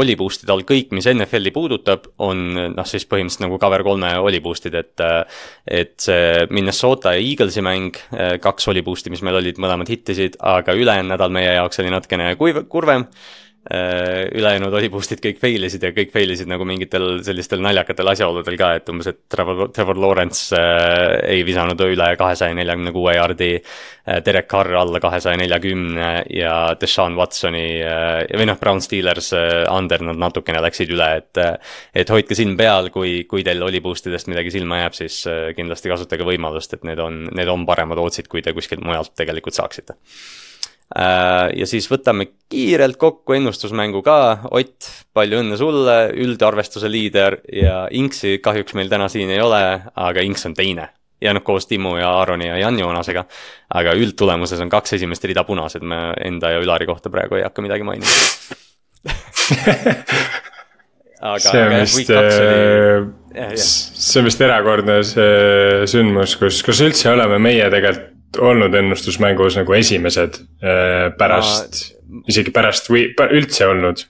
Oliboostide 0.00 0.54
all 0.54 0.64
kõik, 0.64 0.94
mis 0.96 1.04
NFL-i 1.10 1.52
puudutab, 1.52 2.08
on 2.24 2.40
noh, 2.72 2.88
siis 2.88 3.04
põhimõtteliselt 3.04 3.44
nagu 3.44 3.58
cover 3.60 3.84
kolme 3.84 4.14
Oliboostid, 4.24 4.78
et 4.80 5.04
et 5.68 5.92
see 6.00 6.48
Minnesota 6.50 7.12
ja 7.18 7.20
Eaglesi 7.20 7.64
mäng, 7.64 8.00
kaks 8.42 8.72
Oliboost'i, 8.72 9.12
mis 9.12 9.22
meil 9.22 9.42
olid, 9.42 9.60
mõlemad 9.60 9.92
hittisid, 9.92 10.40
aga 10.40 10.72
ülejäänud 10.72 11.12
nädal 11.12 11.36
meie 11.36 11.52
jaoks 11.58 11.84
oli 11.84 11.92
natukene 11.92 12.32
kuiv, 12.40 12.64
kurvem 12.72 13.04
ülejäänud 13.70 14.74
oliboost'id 14.74 15.20
kõik 15.22 15.38
fail 15.38 15.62
isid 15.68 15.84
ja 15.86 15.92
kõik 15.94 16.10
fail 16.10 16.32
isid 16.34 16.48
nagu 16.50 16.64
mingitel 16.66 17.20
sellistel 17.22 17.62
naljakatel 17.62 18.10
asjaoludel 18.10 18.56
ka, 18.58 18.72
et 18.78 18.90
umbes, 18.90 19.06
et 19.12 19.20
Trevor, 19.30 19.68
Trevor 19.74 20.00
Lawrence 20.02 20.56
äh, 20.58 21.20
ei 21.30 21.44
visanud 21.46 21.80
üle 21.86 22.08
kahesaja 22.18 22.56
neljakümne 22.58 22.92
kuue 22.94 23.14
jaardi 23.16 23.52
äh,. 23.54 24.18
Derek 24.26 24.48
Carr 24.50 24.74
alla 24.80 24.98
kahesaja 25.00 25.38
neljakümne 25.38 26.10
ja 26.34 26.56
Deshaun 26.80 27.14
Watsoni 27.18 27.66
äh, 27.86 28.26
või 28.34 28.48
noh, 28.50 28.58
Brown 28.58 28.82
Steelers 28.82 29.32
äh, 29.38 29.62
under 29.70 30.02
nad 30.10 30.18
natukene 30.18 30.62
läksid 30.64 30.90
üle, 30.94 31.12
et. 31.22 31.38
Äh, 31.38 31.54
et 31.94 32.10
hoidke 32.10 32.34
silm 32.34 32.56
peal, 32.58 32.88
kui, 32.90 33.22
kui 33.30 33.44
teil 33.46 33.62
oliboost 33.62 34.06
idest 34.08 34.28
midagi 34.30 34.50
silma 34.54 34.80
jääb, 34.82 34.96
siis 34.96 35.22
äh, 35.30 35.42
kindlasti 35.56 35.92
kasutage 35.92 36.26
võimalust, 36.26 36.74
et 36.74 36.86
need 36.88 37.00
on, 37.02 37.24
need 37.30 37.50
on 37.52 37.66
paremad 37.68 38.00
otsid, 38.02 38.30
kui 38.32 38.42
te 38.42 38.54
kuskilt 38.56 38.82
mujalt 38.84 39.14
tegelikult 39.18 39.54
saaksite 39.54 39.96
Äh, 39.96 40.41
ja 40.92 41.66
siis 41.68 41.86
võtame 41.90 42.26
kiirelt 42.52 42.98
kokku 43.00 43.32
ennustusmängu 43.36 44.02
ka, 44.04 44.16
Ott, 44.50 44.88
palju 45.14 45.40
õnne 45.40 45.56
sulle, 45.60 45.96
üldarvestuse 46.20 46.90
liider 46.90 47.38
ja 47.52 47.86
Inksi 47.96 48.38
kahjuks 48.44 48.76
meil 48.76 48.90
täna 48.92 49.08
siin 49.12 49.30
ei 49.32 49.40
ole, 49.40 49.62
aga 49.94 50.24
Inks 50.26 50.46
on 50.50 50.54
teine. 50.58 50.88
ja 51.22 51.30
noh, 51.32 51.42
koos 51.46 51.68
Timmu 51.70 51.96
ja 52.00 52.10
Aaroni 52.18 52.48
ja 52.48 52.58
Jan 52.58 52.78
Joonasega. 52.78 53.24
aga 53.74 53.94
üldtulemuses 53.94 54.60
on 54.60 54.68
kaks 54.68 54.92
esimest 54.98 55.24
rida 55.24 55.44
punased, 55.44 55.82
me 55.82 56.12
enda 56.24 56.50
ja 56.50 56.60
Ülari 56.60 56.86
kohta 56.86 57.10
praegu 57.10 57.34
ei 57.38 57.46
hakka 57.46 57.62
midagi 57.62 57.82
mainima 57.86 58.10
aga, 61.22 61.38
see 61.38 61.62
on 61.62 61.76
vist, 61.80 62.10
äh, 62.10 63.54
see 63.54 64.20
on 64.20 64.26
vist 64.26 64.40
erakordne 64.42 65.02
see 65.06 65.86
sündmus, 65.90 66.36
kus, 66.40 66.62
kus 66.66 66.82
üldse 66.84 67.10
oleme 67.14 67.38
meie 67.42 67.70
tegelikult 67.72 68.10
olnud 68.40 68.74
ennustusmängus 68.74 69.58
nagu 69.60 69.74
esimesed 69.76 70.38
äh, 70.62 71.08
pärast 71.18 71.82
ma..., 71.82 72.22
isegi 72.28 72.52
pärast 72.52 72.90
või 72.92 73.06
üldse 73.32 73.66
olnud. 73.70 74.04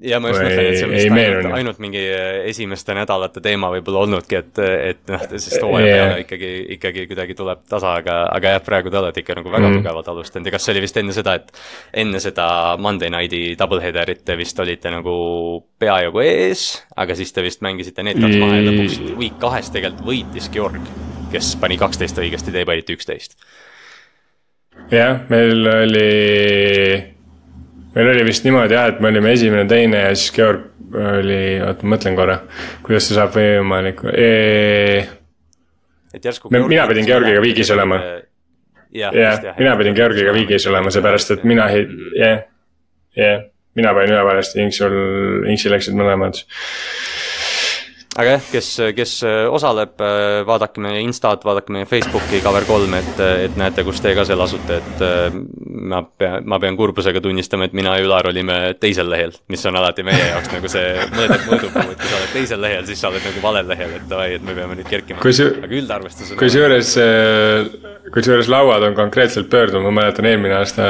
ja 0.00 0.16
ma 0.22 0.30
just 0.30 0.40
mõtlen, 0.40 0.64
et 0.64 0.78
see 0.78 0.86
on 0.86 0.94
vist 0.94 1.12
ainult, 1.12 1.54
ainult 1.58 1.82
mingi 1.82 2.02
äh, 2.02 2.38
esimeste 2.50 2.96
nädalate 2.96 3.42
teema 3.44 3.68
võib-olla 3.74 4.06
olnudki, 4.06 4.38
et, 4.40 4.62
et 4.62 5.12
noh, 5.12 5.26
sest 5.34 5.58
hooaja 5.60 5.86
yeah. 5.86 6.00
peale 6.00 6.24
ikkagi, 6.24 6.50
ikkagi 6.76 7.04
kuidagi 7.10 7.36
tuleb 7.38 7.62
tasa, 7.68 7.96
aga, 8.00 8.16
aga 8.32 8.54
jah, 8.56 8.64
praegu 8.64 8.92
te 8.92 9.00
olete 9.02 9.24
ikka 9.24 9.36
nagu 9.38 9.52
väga 9.52 9.68
mm. 9.68 9.78
tugevalt 9.80 10.10
alustanud 10.14 10.48
ja 10.48 10.54
kas 10.56 10.66
see 10.66 10.74
oli 10.74 10.86
vist 10.86 11.02
enne 11.02 11.16
seda, 11.16 11.36
et 11.42 11.52
enne 12.04 12.22
seda 12.24 12.48
Monday 12.80 13.12
Nighti 13.12 13.44
doubleheader'it 13.60 14.24
te 14.24 14.38
vist 14.40 14.64
olite 14.64 14.94
nagu 14.94 15.14
peajagu 15.82 16.24
ees, 16.24 16.66
aga 16.96 17.18
siis 17.18 17.36
te 17.36 17.44
vist 17.44 17.62
mängisite 17.66 18.06
need 18.06 18.22
kaks 18.22 18.40
maha 18.40 18.58
ja 18.58 18.66
lõpuks 18.70 19.00
week 19.20 19.40
kahes 19.42 19.72
tegelikult 19.74 20.06
võitis 20.08 20.50
Georg 20.54 21.09
kes 21.30 21.54
pani 21.60 21.78
kaksteist 21.80 22.18
õigesti, 22.20 22.52
teie 22.54 22.66
panite 22.68 22.94
üksteist. 22.96 23.36
jah, 24.90 25.20
meil 25.30 25.66
oli, 25.70 26.08
meil 27.94 28.10
oli 28.14 28.26
vist 28.26 28.46
niimoodi 28.46 28.76
jah, 28.76 28.90
et 28.92 29.00
me 29.02 29.10
olime 29.12 29.34
esimene, 29.36 29.66
teine 29.70 30.04
ja 30.08 30.14
siis 30.16 30.34
Georg 30.34 30.66
oli, 30.90 31.60
oota 31.62 31.86
mõtlen 31.86 32.16
korra, 32.18 32.40
kuidas 32.86 33.06
see 33.06 33.18
saab 33.18 33.34
võimalik 33.36 34.02
e.... 34.10 34.30
et 36.14 36.24
järsku. 36.24 36.50
mina 36.50 36.88
pidin 36.90 37.06
Georgiga 37.06 37.42
viigis 37.44 37.70
olema. 37.76 38.00
jah, 38.94 39.14
mina 39.58 39.76
pidin 39.78 39.98
Georgiga 39.98 40.34
viigis 40.34 40.66
olema, 40.70 40.90
seepärast 40.94 41.36
et 41.36 41.46
mina, 41.46 41.68
jah, 42.18 42.42
jah, 43.18 43.46
mina 43.78 43.94
panin 43.94 44.16
ühe 44.16 44.26
valesti, 44.26 44.64
Inksul, 44.64 44.96
Inksil 45.50 45.76
läksid 45.76 45.94
mõlemad 45.98 46.42
aga 48.20 48.36
jah, 48.36 48.48
kes, 48.52 48.68
kes 48.96 49.14
osaleb, 49.50 50.00
vaadake 50.46 50.82
meie 50.82 51.00
Instat, 51.04 51.44
vaadake 51.46 51.72
meie 51.74 51.88
Facebooki 51.88 52.42
Cover3, 52.44 52.78
et, 53.00 53.22
et 53.46 53.58
näete, 53.60 53.84
kus 53.86 54.02
teie 54.04 54.16
ka 54.18 54.24
seal 54.28 54.40
asute, 54.44 54.80
et 54.80 55.04
äh, 55.04 55.38
ma 55.90 56.02
pean, 56.04 56.44
ma 56.48 56.58
pean 56.62 56.76
kurbusega 56.78 57.22
tunnistama, 57.24 57.68
et 57.68 57.76
mina 57.76 57.96
ja 57.96 58.04
Ülar 58.04 58.30
olime 58.30 58.58
teisel 58.80 59.10
lehel, 59.10 59.34
mis 59.50 59.64
on 59.68 59.78
alati 59.80 60.04
meie 60.06 60.30
jaoks 60.32 60.52
nagu 60.54 60.70
see 60.72 61.06
mõõdet 61.14 61.46
mõõdupuu, 61.48 61.86
et 61.94 62.00
kui 62.02 62.10
sa 62.10 62.18
oled 62.18 62.34
teisel 62.34 62.62
lehel, 62.64 62.86
siis 62.88 63.02
sa 63.02 63.10
oled 63.10 63.24
nagu 63.26 63.44
valel 63.44 63.70
lehel, 63.70 63.94
et 63.98 64.06
davai, 64.10 64.28
et 64.38 64.44
me 64.46 64.56
peame 64.56 64.78
nüüd 64.78 64.90
kerkima. 64.90 65.20
aga 65.20 65.78
üldarvestus 65.80 66.32
on. 66.32 66.40
kusjuures, 66.40 66.92
äh, 67.00 68.10
kusjuures 68.14 68.50
lauad 68.52 68.86
on 68.88 68.96
konkreetselt 68.98 69.50
pöördunud, 69.52 69.88
ma 69.88 70.02
mäletan 70.02 70.28
eelmine 70.30 70.58
aasta 70.60 70.88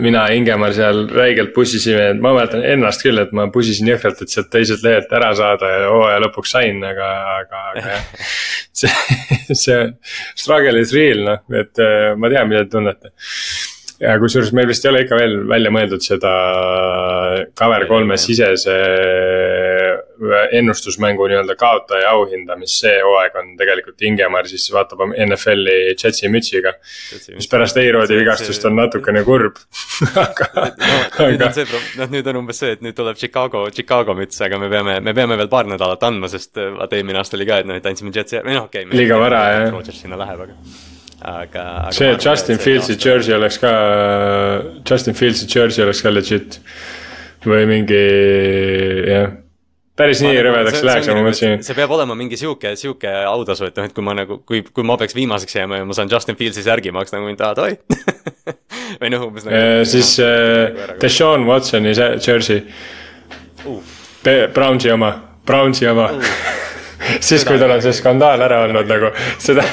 mina 0.00 0.26
ja 0.28 0.34
Ingemar 0.34 0.74
seal 0.76 1.06
räigelt 1.14 1.52
pussisime, 1.54 2.12
ma 2.20 2.34
mäletan 2.36 2.64
ennast 2.64 3.04
küll, 3.04 3.18
et 3.22 3.32
ma 3.36 3.48
pussisin 3.52 3.88
jõhkralt, 3.90 4.22
et 4.22 4.32
sealt 4.32 4.50
teiselt 4.52 4.84
lehelt 4.86 5.12
ära 5.16 5.32
saada 5.36 5.70
ja 5.72 5.90
hooaja 5.90 6.20
lõpuks 6.26 6.29
sain, 6.48 6.82
aga, 6.84 7.10
aga, 7.40 7.64
aga 7.72 7.96
jah. 7.96 8.28
see, 8.80 8.92
see 9.54 9.80
struggle 10.34 10.80
is 10.80 10.94
real 10.96 11.24
noh, 11.26 11.42
et 11.62 11.82
äh, 11.82 12.14
ma 12.16 12.32
tean, 12.32 12.48
mida 12.50 12.64
te 12.64 12.74
tunnete 12.76 13.12
ja 14.00 14.16
kusjuures 14.20 14.52
meil 14.56 14.68
vist 14.70 14.84
ei 14.84 14.92
ole 14.92 15.02
ikka 15.04 15.18
veel 15.18 15.36
välja 15.50 15.72
mõeldud 15.74 16.04
seda 16.04 16.32
cover 17.58 17.84
kolme 17.90 18.16
sisese 18.20 18.76
ennustusmängu 20.52 21.26
nii-öelda 21.30 21.54
kaotaja 21.56 22.10
auhinda, 22.10 22.56
mis 22.60 22.74
see 22.82 22.92
hooaeg 23.00 23.36
on 23.40 23.54
tegelikult 23.56 24.02
Ingemar 24.04 24.48
siis 24.50 24.66
vaatab 24.72 25.02
NFL-i 25.14 25.94
Jetsi 25.94 26.28
mütsiga. 26.28 26.74
mis 27.34 27.48
pärast 27.48 27.80
A-Rodi 27.80 28.18
vigastust 28.20 28.64
on 28.68 28.76
natukene 28.76 29.24
kurb 29.24 29.56
aga 30.26 30.50
no,. 30.56 31.30
nüüd 31.30 31.44
on 31.46 31.56
see, 31.56 31.80
noh 32.00 32.12
nüüd 32.12 32.30
on 32.32 32.42
umbes 32.42 32.60
see, 32.62 32.76
et 32.76 32.84
nüüd 32.84 32.96
tuleb 32.98 33.18
Chicago, 33.20 33.66
Chicago 33.74 34.14
müts, 34.18 34.40
aga 34.44 34.60
me 34.60 34.70
peame, 34.72 35.00
me 35.00 35.16
peame 35.16 35.40
veel 35.40 35.50
paar 35.52 35.68
nädalat 35.70 36.04
andma, 36.10 36.28
sest 36.32 36.60
äh, 36.60 36.72
vaata 36.76 37.00
eelmine 37.00 37.22
aasta 37.22 37.38
oli 37.40 37.48
ka, 37.48 37.62
et 37.62 37.70
noh, 37.70 37.80
et 37.80 37.90
andsime 37.90 38.12
Jetsi, 38.14 38.42
või 38.44 38.58
noh, 38.58 38.68
okei 38.68 38.86
okay,. 38.86 39.00
liiga 39.00 39.20
vara 39.20 39.44
jah. 39.54 39.68
Rodgers 39.72 40.04
sinna 40.04 40.20
läheb, 40.20 40.46
aga 40.46 40.58
aga, 41.20 41.66
aga. 41.88 41.92
see 41.96 42.14
Justin 42.16 42.60
Fieldsi 42.60 42.96
jersey 42.96 43.36
oleks 43.36 43.60
ka, 43.60 43.74
Justin 44.88 45.16
Fieldsi 45.16 45.48
jersey 45.48 45.84
oleks 45.84 46.04
ka 46.04 46.12
legit 46.12 46.60
või 47.44 47.64
mingi 47.68 48.00
jah 49.08 49.30
päris 50.00 50.22
nii 50.24 50.42
rõvedaks 50.46 50.84
läheks, 50.86 51.08
aga 51.10 51.16
ma 51.18 51.26
mõtlesin. 51.28 51.64
see 51.66 51.78
peab 51.78 51.94
olema 51.96 52.16
mingi 52.18 52.38
sihuke, 52.40 52.74
sihuke 52.80 53.12
autasu, 53.30 53.68
et 53.70 53.80
noh, 53.80 53.88
et 53.90 53.96
kui 53.96 54.06
ma 54.06 54.16
nagu, 54.18 54.40
kui, 54.48 54.62
kui 54.66 54.86
ma 54.86 54.96
peaks 55.00 55.16
viimaseks 55.16 55.60
jääma 55.60 55.82
ja 55.82 55.88
ma 55.88 55.96
saan 55.96 56.10
Justin 56.12 56.38
Fieldsi 56.40 56.64
särgi, 56.66 56.92
ma 56.94 57.04
oleks 57.04 57.14
nagu 57.14 57.28
mind, 57.28 57.44
aa 57.44 57.56
davai 57.58 57.76
või 59.00 59.12
noh, 59.14 59.28
umbes 59.28 59.46
nagu. 59.48 59.84
siis 59.88 60.16
äh, 60.24 60.96
Deshaun 61.02 61.46
Watsoni 61.48 61.94
jersey. 61.94 62.64
Brownsi 64.54 64.90
oma, 64.92 65.14
Brownsi 65.48 65.86
oma 65.88 66.10
uh 66.16 66.50
siis, 67.20 67.44
kui 67.48 67.58
tal 67.60 67.74
on 67.74 67.82
see 67.84 67.94
skandaal 67.96 68.42
ära 68.46 68.62
olnud 68.66 68.90
nagu, 68.90 69.12
seda 69.42 69.64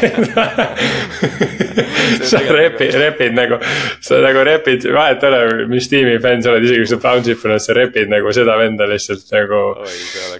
sa 2.28 2.42
repid, 2.44 2.94
repid 2.98 3.38
nagu, 3.38 3.60
sa 4.04 4.22
nagu 4.24 4.44
repid, 4.48 4.88
vahet 4.94 5.24
ei 5.24 5.34
ole, 5.34 5.66
mis 5.72 5.90
tiimi 5.92 6.18
fänn 6.24 6.44
sa 6.44 6.54
oled, 6.54 6.68
isegi 6.68 6.84
kui 6.84 6.92
sa 6.92 7.02
bounce'id 7.04 7.42
paned, 7.42 7.64
sa 7.64 7.78
repid 7.78 8.12
nagu 8.12 8.34
seda 8.36 8.58
venda 8.60 8.88
lihtsalt 8.90 9.34
nagu. 9.36 9.64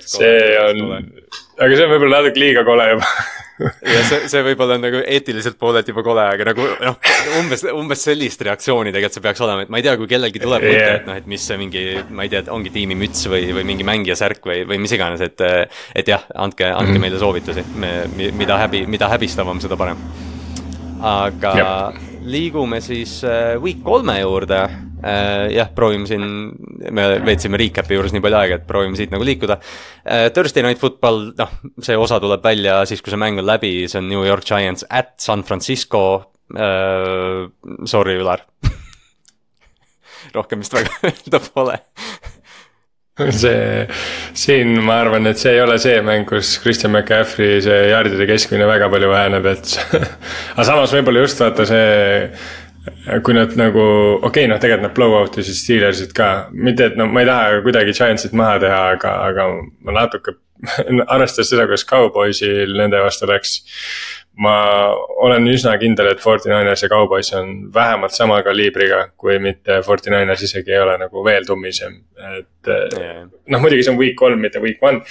see 0.04 0.54
on, 0.64 1.10
aga 1.58 1.74
see 1.74 1.88
on 1.88 1.94
võib-olla 1.96 2.22
natuke 2.22 2.44
liiga 2.44 2.66
kole 2.68 2.94
juba 2.96 3.12
ja 3.94 4.02
see, 4.06 4.28
see 4.32 4.44
võib-olla 4.46 4.78
on 4.78 4.84
nagu 4.86 5.02
eetiliselt 5.02 5.58
poolelt 5.60 5.88
juba 5.90 6.04
kole, 6.06 6.26
aga 6.36 6.50
nagu 6.52 6.66
noh, 6.84 6.98
umbes, 7.40 7.66
umbes 7.74 8.06
sellist 8.10 8.44
reaktsiooni 8.46 8.94
tegelikult 8.94 9.18
see 9.18 9.26
peaks 9.26 9.44
olema, 9.46 9.66
et 9.66 9.74
ma 9.74 9.82
ei 9.82 9.88
tea, 9.88 9.96
kui 10.00 10.10
kellelgi 10.12 10.42
tuleb 10.44 10.66
mõte 10.66 10.74
yeah., 10.74 10.98
et 11.00 11.08
noh, 11.10 11.18
et 11.18 11.30
mis 11.30 11.48
see 11.50 11.60
mingi, 11.62 11.86
ma 12.10 12.28
ei 12.28 12.34
tea, 12.34 12.44
et 12.46 12.52
ongi 12.54 12.74
tiimimüts 12.76 13.28
või, 13.32 13.50
või 13.58 13.66
mingi 13.72 13.88
mängija 13.88 14.18
särk 14.20 14.46
või, 14.48 14.64
või 14.70 14.82
mis 14.84 14.94
iganes, 14.98 15.24
et. 15.26 15.46
et 15.98 16.08
jah, 16.08 16.24
andke, 16.36 16.68
andke 16.70 16.92
mm 16.92 16.96
-hmm. 16.96 17.06
meile 17.08 17.22
soovitusi, 17.22 17.64
me, 17.82 17.92
mida 18.38 18.60
häbi, 18.64 18.86
mida 18.88 19.10
häbistavam, 19.12 19.62
seda 19.64 19.78
parem. 19.80 19.98
aga 21.02 21.56
yep. 21.58 22.07
Liigume 22.28 22.80
siis 22.84 23.20
äh, 23.28 23.56
week 23.62 23.84
kolme 23.86 24.18
juurde 24.20 24.60
äh,. 24.64 25.48
jah, 25.56 25.70
proovime 25.76 26.08
siin, 26.10 26.26
me 26.92 27.08
veetsime 27.26 27.60
recap'i 27.60 27.98
juures 27.98 28.16
nii 28.16 28.24
palju 28.24 28.40
aega, 28.40 28.60
et 28.60 28.68
proovime 28.70 29.00
siit 29.00 29.14
nagu 29.14 29.28
liikuda 29.28 29.60
äh,. 29.60 30.28
Thursday 30.36 30.66
Night 30.66 30.82
Football, 30.82 31.32
noh, 31.38 31.54
see 31.84 31.98
osa 31.98 32.20
tuleb 32.24 32.44
välja 32.44 32.82
siis, 32.90 33.04
kui 33.04 33.14
see 33.14 33.22
mäng 33.22 33.42
on 33.42 33.48
läbi, 33.48 33.74
see 33.88 34.02
on 34.02 34.10
New 34.12 34.26
York 34.28 34.46
Giants 34.48 34.88
at 34.90 35.16
San 35.24 35.46
Francisco. 35.48 36.04
Sorry, 36.48 38.14
Ülar 38.16 38.46
rohkem 40.38 40.64
vist 40.64 40.76
väga 40.78 40.94
öelda 41.04 41.42
pole 41.44 41.76
see, 43.42 43.88
siin 44.38 44.78
ma 44.86 45.00
arvan, 45.04 45.28
et 45.32 45.42
see 45.42 45.56
ei 45.56 45.64
ole 45.64 45.80
see 45.82 45.98
mäng, 46.06 46.28
kus 46.30 46.58
Christian 46.62 46.94
McCaffrey 46.94 47.62
see 47.66 47.82
jardide 47.92 48.30
keskmine 48.30 48.70
väga 48.70 48.92
palju 48.94 49.12
väheneb, 49.12 49.50
et 49.56 49.76
aga 50.56 50.68
samas 50.68 50.94
võib-olla 50.96 51.26
just 51.26 51.42
vaata 51.44 51.68
see 51.70 51.92
kui 53.24 53.36
nad 53.36 53.54
nagu, 53.60 53.84
okei 54.18 54.28
okay,, 54.30 54.50
noh, 54.50 54.60
tegelikult 54.62 54.88
nad 54.88 54.96
blow 54.96 55.16
out 55.20 55.38
isid 55.42 55.58
Steelersit 55.58 56.14
ka, 56.18 56.48
mitte 56.54 56.92
et 56.92 57.00
no 57.00 57.08
ma 57.12 57.24
ei 57.24 57.30
taha 57.30 57.62
kuidagi 57.66 57.96
Giantsit 57.98 58.36
maha 58.38 58.60
teha, 58.64 58.82
aga, 58.96 59.14
aga 59.28 59.48
ma 59.86 59.98
natuke 60.02 60.38
arvestades 61.14 61.52
seda, 61.52 61.68
kuidas 61.68 61.86
Cowboysil 61.90 62.76
nende 62.78 63.02
vastu 63.04 63.30
läks. 63.30 63.60
Ma 64.44 64.56
olen 65.24 65.50
üsna 65.50 65.74
kindel, 65.82 66.12
et 66.14 66.22
Fortinanders 66.22 66.84
ja 66.86 66.90
Cowboys 66.92 67.34
on 67.38 67.54
vähemalt 67.74 68.14
sama 68.14 68.40
kaliibriga, 68.46 69.08
kui 69.18 69.40
mitte 69.42 69.82
Fortinanders 69.86 70.46
isegi 70.46 70.76
ei 70.76 70.82
ole 70.84 70.98
nagu 71.02 71.26
veel 71.26 71.46
tummisem, 71.48 72.00
et 72.38 72.72
yeah.. 72.72 73.26
noh, 73.26 73.64
muidugi 73.64 73.86
see 73.86 73.96
on 73.96 74.02
week 74.02 74.18
kolm, 74.20 74.42
mitte 74.44 74.62
week 74.64 74.84
one 74.86 75.02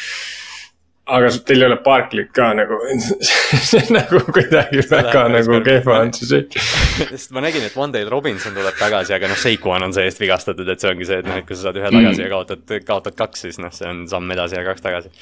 aga 1.07 1.29
teil 1.47 1.63
ei 1.63 1.69
ole 1.69 1.77
Barclay't 1.85 2.33
ka 2.35 2.49
nagu 2.59 2.79
see 2.99 3.79
on 3.85 3.93
nagu 3.95 4.21
kuidagi 4.27 4.83
väga 4.91 5.27
nagu 5.31 5.59
kehva 5.67 6.01
on 6.03 6.13
see 6.17 6.43
kõik. 6.51 6.57
sest 7.13 7.35
ma 7.35 7.45
nägin, 7.45 7.67
et 7.67 7.77
Wandale 7.79 8.11
Robinson 8.11 8.55
tuleb 8.57 8.79
tagasi, 8.79 9.15
aga 9.15 9.31
noh, 9.31 9.39
Seikuan 9.39 9.87
on 9.87 9.95
see-eest 9.95 10.23
vigastatud, 10.23 10.67
et 10.73 10.83
see 10.83 10.91
ongi 10.91 11.07
see, 11.07 11.21
et 11.23 11.29
noh, 11.29 11.39
et 11.39 11.47
kui 11.47 11.59
sa 11.59 11.69
saad 11.69 11.79
ühe 11.79 11.93
tagasi 11.95 12.25
ja 12.25 12.31
kaotad, 12.33 12.75
kaotad 12.89 13.19
kaks, 13.19 13.47
siis 13.47 13.61
noh, 13.63 13.75
see 13.75 13.87
on 13.91 14.03
samm 14.11 14.35
edasi 14.35 14.59
ja 14.59 14.65
kaks 14.67 14.87
tagasi. 14.87 15.15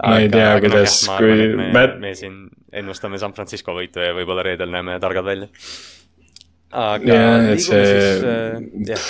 Ma 0.00 0.18
ei 0.22 0.28
tea, 0.32 0.54
kuidas- 0.64 1.02
kui 1.18 1.48
me, 1.56 1.66
Matt- 1.74 1.98
me 2.00 2.14
siin 2.16 2.48
ennustame 2.72 3.18
San 3.20 3.32
Francisco 3.36 3.74
võitu 3.76 4.00
ja 4.00 4.14
võib-olla 4.16 4.42
reedel 4.46 4.70
näeme 4.72 4.96
targad 5.00 5.24
välja. 5.28 5.48
aga 6.72 6.96
et 6.96 7.04
liigume 7.12 7.58
see- 7.60 7.84
siis 7.84 8.24
äh,, 8.24 8.60
jah, 8.88 9.06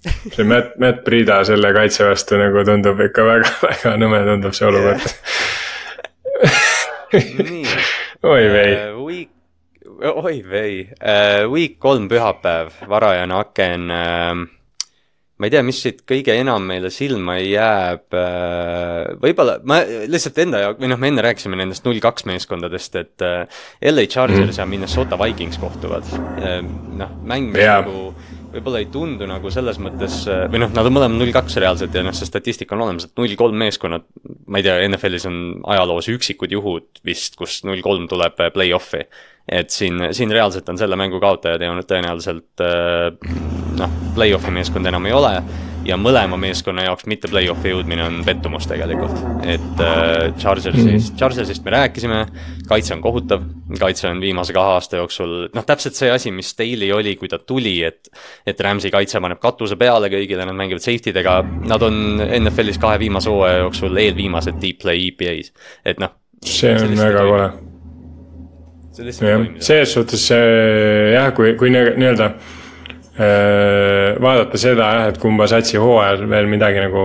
see 0.36 0.44
Matt, 0.48 0.78
Matt 0.80 1.02
Prida 1.04 1.42
selle 1.44 1.72
kaitse 1.76 2.06
vastu 2.08 2.38
nagu 2.40 2.64
tundub 2.64 3.00
ikka 3.04 3.26
väga, 3.28 3.50
väga 3.68 3.92
nõme 4.00 4.22
tundub 4.24 4.56
see 4.56 4.66
olukord. 4.70 5.04
nii. 7.12 7.66
oi 8.32 8.48
vei, 8.52 8.72
Äh, 8.72 8.96
Week, 9.04 9.30
oi 10.14 10.36
vei 10.50 10.72
uh,, 10.88 11.44
Week 11.52 11.76
kolm 11.82 12.08
pühapäev, 12.08 12.72
varajane 12.88 13.34
aken 13.42 13.90
uh,. 13.90 14.46
Ma 15.40 15.48
ei 15.48 15.54
tea, 15.54 15.62
mis 15.64 15.78
siit 15.80 16.02
kõige 16.08 16.34
enam 16.36 16.66
meile 16.68 16.90
silma 16.92 17.38
jääb 17.40 18.12
uh,. 18.12 19.14
võib-olla 19.22 19.56
ma 19.64 19.80
lihtsalt 19.82 20.40
enda 20.44 20.64
jaoks 20.66 20.82
või 20.82 20.90
noh, 20.92 21.00
me 21.00 21.12
enne 21.12 21.24
rääkisime 21.24 21.56
nendest 21.60 21.86
null 21.86 22.02
kaks 22.04 22.28
meeskondadest, 22.28 22.98
et 23.00 23.24
uh, 23.24 23.62
LA 23.92 24.04
Chargers 24.12 24.52
mm. 24.52 24.58
ja 24.60 24.68
Minnesota 24.68 25.18
Vikings 25.20 25.60
kohtuvad 25.62 26.12
uh,. 26.12 26.60
noh, 27.00 27.16
mäng, 27.24 27.56
Jaa. 27.56 27.80
nagu 27.80 28.12
võib-olla 28.50 28.80
ei 28.82 28.88
tundu 28.90 29.26
nagu 29.30 29.50
selles 29.54 29.78
mõttes 29.82 30.22
või 30.50 30.60
noh, 30.62 30.72
nad 30.74 30.88
on 30.88 30.94
mõlemad 30.94 31.16
null 31.20 31.34
kaks 31.34 31.56
reaalselt 31.62 31.94
ja 31.94 32.02
noh, 32.04 32.14
see 32.16 32.28
statistika 32.28 32.76
on 32.76 32.84
olemas, 32.86 33.06
et 33.06 33.14
null 33.18 33.36
kolm 33.38 33.56
meeskonnad, 33.62 34.06
ma 34.50 34.60
ei 34.60 34.66
tea, 34.66 34.76
NFL-is 34.88 35.28
on 35.30 35.38
ajaloos 35.70 36.10
üksikud 36.12 36.52
juhud 36.52 37.02
vist, 37.06 37.38
kus 37.38 37.60
null 37.68 37.82
kolm 37.84 38.08
tuleb 38.10 38.42
äh, 38.42 38.50
play-off'i. 38.54 39.06
Et 39.50 39.70
siin, 39.74 40.10
siin 40.14 40.30
reaalselt 40.30 40.68
on 40.70 40.78
selle 40.78 40.96
mängu 40.96 41.20
kaotajad 41.22 41.62
ja 41.64 41.72
tõenäoliselt 41.82 42.62
äh, 42.64 43.10
noh, 43.80 43.98
play-off'i 44.14 44.54
meeskond 44.54 44.86
enam 44.86 45.10
ei 45.10 45.16
ole 45.16 45.34
ja 45.86 45.96
mõlema 46.00 46.36
meeskonna 46.40 46.84
jaoks 46.84 47.06
mitte 47.10 47.28
play-off'i 47.30 47.72
jõudmine 47.72 48.04
on 48.04 48.18
pettumus 48.24 48.66
tegelikult, 48.68 49.14
et 49.48 49.82
äh, 49.84 50.28
Chargersist, 50.40 51.14
Chargersist 51.18 51.64
me 51.64 51.74
rääkisime, 51.74 52.20
kaitse 52.68 52.94
on 52.96 53.02
kohutav, 53.04 53.44
kaitse 53.80 54.10
on 54.10 54.20
viimase 54.22 54.54
kahe 54.56 54.76
aasta 54.76 55.00
jooksul, 55.00 55.34
noh 55.54 55.66
täpselt 55.66 55.98
see 55.98 56.12
asi, 56.12 56.34
mis 56.34 56.52
Staley 56.52 56.92
oli, 56.94 57.16
kui 57.20 57.30
ta 57.32 57.40
tuli, 57.40 57.78
et 57.86 58.12
et 58.46 58.60
Rams'i 58.60 58.92
kaitse 58.92 59.20
paneb 59.22 59.40
katuse 59.42 59.78
peale 59.80 60.10
kõigile, 60.12 60.44
nad 60.46 60.58
mängivad 60.58 60.84
safety 60.84 61.14
dega, 61.16 61.40
nad 61.42 61.82
on 61.86 62.20
NFL-is 62.26 62.80
kahe 62.82 63.00
viimase 63.00 63.32
hooaja 63.32 63.64
jooksul 63.64 63.96
eelviimased 64.04 64.60
deep 64.60 64.82
play 64.84 65.08
EPA-s, 65.10 65.54
et 65.84 66.00
noh, 66.02 66.14
see 66.44 66.76
on 66.76 66.96
väga 67.00 67.26
kole. 67.28 67.50
See 68.96 69.04
lihtsalt 69.06 69.26
ei 69.28 69.32
jah, 69.32 69.44
toimi. 69.44 69.62
selles 69.66 69.92
suhtes 69.96 70.24
see 70.30 71.12
jah, 71.14 71.30
kui, 71.36 71.54
kui 71.60 71.70
nii- 71.74 71.94
nii-öelda 72.00 72.30
äh, 73.20 74.16
vaadata 74.22 74.58
seda 74.60 74.88
jah, 74.94 75.10
et 75.12 75.20
kumba 75.22 75.46
satsi 75.50 75.78
hooajal 75.80 76.24
veel 76.30 76.48
midagi 76.50 76.82
nagu 76.82 77.04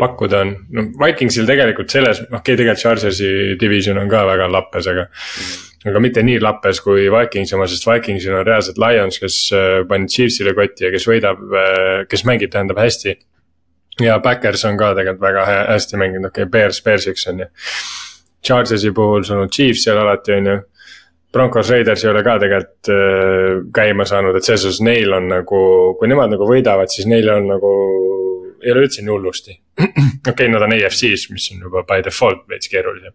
pakkuda 0.00 0.40
on, 0.46 0.54
no 0.76 0.86
Vikingsil 1.02 1.46
tegelikult 1.48 1.92
selles, 1.92 2.22
noh 2.30 2.40
okei, 2.40 2.56
tegelikult 2.56 2.82
Chargersi 2.84 3.32
division 3.60 4.00
on 4.02 4.08
ka 4.12 4.24
väga 4.28 4.48
lappes, 4.52 4.88
aga 4.92 5.08
aga 5.90 5.98
mitte 6.04 6.22
nii 6.22 6.38
lappes 6.42 6.78
kui 6.84 7.08
Vikingsi 7.10 7.56
oma, 7.58 7.66
sest 7.70 7.86
Vikingsil 7.88 8.36
on 8.38 8.46
reaalselt 8.46 8.78
Lions, 8.78 9.18
kes 9.22 9.38
äh, 9.58 9.82
pani 9.88 10.06
Chiefsile 10.10 10.54
kotti 10.58 10.86
ja 10.86 10.92
kes 10.94 11.06
võidab, 11.10 11.42
kes 12.08 12.24
mängib, 12.28 12.52
tähendab 12.54 12.78
hästi. 12.78 13.16
ja 14.00 14.18
Backers 14.24 14.64
on 14.64 14.76
ka 14.80 14.94
tegelikult 14.96 15.20
väga 15.26 15.42
hä- 15.46 15.64
hästi 15.74 15.96
mänginud, 16.00 16.30
okei 16.30 16.46
okay,, 16.46 16.50
Bears, 16.50 16.78
Bearsiks 16.82 17.26
on 17.28 17.42
ju. 17.44 17.46
Chargersi 18.42 18.90
puhul 18.90 19.22
sul 19.22 19.42
on 19.44 19.50
Chiefs 19.50 19.84
seal 19.84 19.98
alati 20.00 20.32
on 20.38 20.46
ju. 20.46 20.54
Broncos 21.32 21.70
Raiders 21.70 22.04
ei 22.04 22.10
ole 22.10 22.22
ka 22.24 22.36
tegelikult 22.42 22.92
äh, 22.92 23.58
käima 23.74 24.04
saanud, 24.08 24.36
et 24.36 24.44
selles 24.44 24.66
suhtes 24.66 24.82
neil 24.84 25.12
on 25.16 25.30
nagu, 25.32 25.64
kui 25.98 26.10
nemad 26.10 26.34
nagu 26.34 26.48
võidavad, 26.48 26.92
siis 26.92 27.08
neil 27.08 27.30
on 27.32 27.48
nagu, 27.54 27.72
ei 28.62 28.72
ole 28.74 28.86
üldse 28.86 29.04
nii 29.04 29.14
hullusti. 29.14 29.56
okei 29.80 30.32
okay,, 30.32 30.48
nad 30.52 30.64
on 30.66 30.74
AFC-s, 30.76 31.30
mis 31.32 31.48
on 31.54 31.64
juba 31.64 31.86
by 31.88 32.04
default 32.04 32.44
veits 32.52 32.68
keerulisem. 32.68 33.14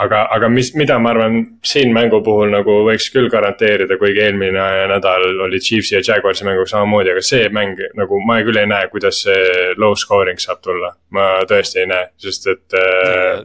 aga, 0.00 0.22
aga 0.32 0.48
mis, 0.52 0.72
mida 0.80 0.96
ma 1.00 1.12
arvan, 1.12 1.36
siin 1.64 1.92
mängu 1.92 2.22
puhul 2.24 2.50
nagu 2.52 2.78
võiks 2.88 3.10
küll 3.12 3.28
garanteerida, 3.32 4.00
kuigi 4.00 4.24
eelmine 4.24 4.64
nädal 4.94 5.28
oli 5.44 5.60
Chiefsi 5.60 5.98
ja 5.98 6.02
Jaguarsi 6.08 6.48
mänguga 6.48 6.72
samamoodi, 6.72 7.12
aga 7.12 7.24
see 7.24 7.52
mäng 7.52 7.84
nagu 8.00 8.20
ma 8.24 8.40
küll 8.48 8.60
ei 8.60 8.72
näe, 8.72 8.88
kuidas 8.92 9.20
see 9.28 9.76
low 9.76 9.92
scoring 9.96 10.40
saab 10.40 10.64
tulla. 10.64 10.94
ma 11.12 11.28
tõesti 11.48 11.84
ei 11.84 11.92
näe, 11.92 12.10
sest 12.24 12.48
et 12.52 12.80
äh, 12.80 13.44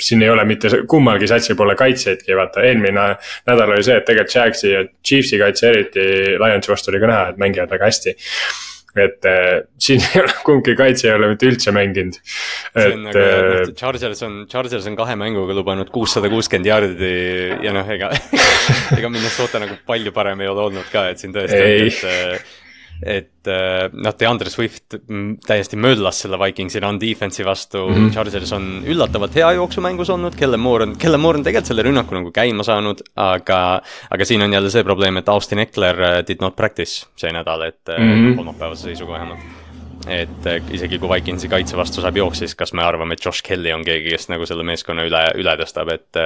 siin 0.00 0.22
ei 0.22 0.30
ole 0.30 0.44
mitte, 0.48 0.70
kummalgi 0.88 1.28
satsil 1.30 1.56
pole 1.58 1.74
kaitsjaidki, 1.78 2.36
vaata 2.38 2.62
eelmine 2.66 3.10
nädal 3.48 3.74
oli 3.74 3.84
see, 3.86 3.98
et 3.98 4.06
tegelikult 4.06 4.36
Jagsi 4.38 4.72
ja 4.72 4.84
Chiefsi 5.04 5.40
kaitse 5.40 5.68
eriti 5.72 6.06
Lionsi 6.38 6.72
vastu 6.72 6.92
oli 6.92 7.02
ka 7.02 7.10
näha, 7.10 7.28
et 7.32 7.40
mängivad 7.42 7.74
väga 7.74 7.90
hästi. 7.90 8.14
et 8.98 9.26
äh, 9.30 9.60
siin 9.84 10.00
ei 10.02 10.22
ole, 10.22 10.32
kumbki 10.46 10.74
kaitse 10.78 11.10
ei 11.10 11.14
ole 11.14 11.28
mitte 11.32 11.46
üldse 11.46 11.74
mänginud. 11.74 12.16
see 12.18 12.86
on 12.92 12.92
et 12.92 13.02
nagu 13.04 13.18
jah, 13.18 13.42
äh, 13.42 13.66
noh, 13.66 13.74
Chargers 13.78 14.22
on, 14.26 14.38
Chargers 14.50 14.86
on 14.90 14.96
kahe 14.98 15.18
mänguga 15.18 15.54
lubanud 15.54 15.90
kuussada 15.94 16.30
kuuskümmend 16.32 16.70
jaardi 16.70 17.12
ja 17.66 17.74
noh, 17.76 17.90
ega 17.96 18.10
ega 18.98 19.10
Minnesota 19.12 19.62
nagu 19.62 19.78
palju 19.86 20.14
parem 20.16 20.40
ei 20.46 20.50
ole 20.50 20.66
olnud 20.70 20.88
ka, 20.92 21.08
et 21.12 21.22
siin 21.22 21.34
tõesti 21.36 21.60
et 21.60 22.48
et 23.02 23.50
äh, 23.50 23.88
noh, 23.92 24.14
DeAndre 24.18 24.50
Swift 24.50 24.96
täiesti 25.46 25.78
möllas 25.78 26.22
selle 26.24 26.38
Vikingsi 26.40 26.82
non-defense'i 26.82 27.46
vastu 27.46 27.84
mm, 27.86 27.94
-hmm. 27.94 28.14
Chargers 28.14 28.52
on 28.52 28.66
üllatavalt 28.86 29.34
hea 29.38 29.52
jooksumängus 29.58 30.10
olnud, 30.10 30.36
Kellen 30.36 30.60
Moore 30.60 30.88
on, 30.88 30.96
Kellen 30.98 31.20
Moore 31.20 31.38
on 31.38 31.44
tegelikult 31.44 31.72
selle 31.72 31.86
rünnaku 31.86 32.18
nagu 32.18 32.32
käima 32.34 32.66
saanud, 32.66 33.02
aga 33.16 33.60
aga 34.10 34.24
siin 34.24 34.42
on 34.42 34.52
jälle 34.52 34.70
see 34.70 34.84
probleem, 34.84 35.16
et 35.16 35.28
Austin 35.28 35.58
Eckler 35.58 36.02
äh, 36.02 36.18
did 36.26 36.40
not 36.40 36.56
practice 36.56 37.06
see 37.16 37.32
nädal, 37.32 37.62
et 37.62 37.80
mm. 37.98 38.12
-hmm. 38.12 38.36
kolmapäevase 38.36 38.82
seisuga 38.82 39.12
vähemalt 39.12 39.66
et 40.08 40.70
isegi 40.70 40.98
kui 40.98 41.08
Vikingsi 41.08 41.48
kaitse 41.48 41.76
vastu 41.76 42.00
saab 42.00 42.16
jooks, 42.16 42.38
siis 42.38 42.54
kas 42.54 42.72
me 42.72 42.82
arvame, 42.82 43.14
et 43.14 43.24
Josh 43.24 43.42
Kelly 43.44 43.72
on 43.72 43.84
keegi, 43.84 44.10
kes 44.10 44.28
nagu 44.28 44.46
selle 44.46 44.64
meeskonna 44.64 45.04
üle, 45.04 45.22
üle 45.36 45.56
tõstab, 45.60 45.92
et 45.92 46.20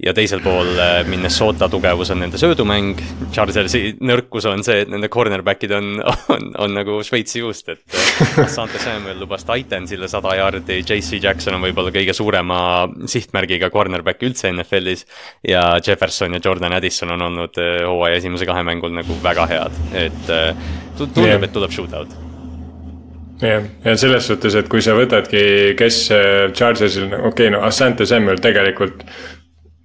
ja 0.00 0.14
teisel 0.16 0.40
pool 0.44 0.78
äh, 0.80 1.00
Minnesota 1.08 1.68
tugevus 1.70 2.10
on 2.14 2.22
nende 2.22 2.38
söödumäng, 2.40 3.00
Chargersi 3.34 3.96
nõrkus 4.00 4.46
on 4.48 4.64
see, 4.64 4.84
et 4.84 4.92
nende 4.92 5.10
cornerback'id 5.12 5.74
on, 5.76 5.90
on, 6.34 6.46
on 6.64 6.76
nagu 6.76 7.00
Šveitsi 7.06 7.42
juust, 7.42 7.68
et 7.72 7.98
äh, 7.98 8.46
Sante 8.48 8.80
Samuel 8.80 9.20
lubas 9.20 9.44
Titansile 9.48 10.08
sada 10.10 10.32
jaardi, 10.38 10.80
JC 10.80 11.20
Jackson 11.20 11.58
on 11.58 11.66
võib-olla 11.66 11.92
kõige 11.94 12.14
suurema 12.16 12.60
sihtmärgiga 13.10 13.70
cornerback 13.74 14.24
üldse 14.26 14.52
NFL-is 14.54 15.04
ja 15.46 15.64
Jefferson 15.84 16.36
ja 16.36 16.42
Jordan 16.44 16.78
Addison 16.78 17.12
on 17.16 17.28
olnud 17.28 17.60
äh, 17.60 17.82
hooaja 17.84 18.22
esimese 18.22 18.48
kahe 18.48 18.64
mängul 18.66 18.94
nagu 18.96 19.20
väga 19.24 19.46
head, 19.50 19.80
et 20.06 20.20
tu- 20.24 21.06
tundub 21.06 21.26
yeah., 21.26 21.44
et 21.44 21.52
tuleb 21.52 21.74
shootout 21.74 22.14
jah, 23.44 23.66
ja 23.84 23.96
selles 24.00 24.24
suhtes, 24.28 24.56
et 24.56 24.68
kui 24.72 24.80
sa 24.84 24.96
võtadki, 24.96 25.44
kes 25.76 26.00
Chargersil, 26.56 27.10
okei 27.10 27.28
okay,, 27.28 27.52
no 27.52 27.60
Asante 27.68 28.08
Samuel 28.08 28.40
tegelikult. 28.40 29.04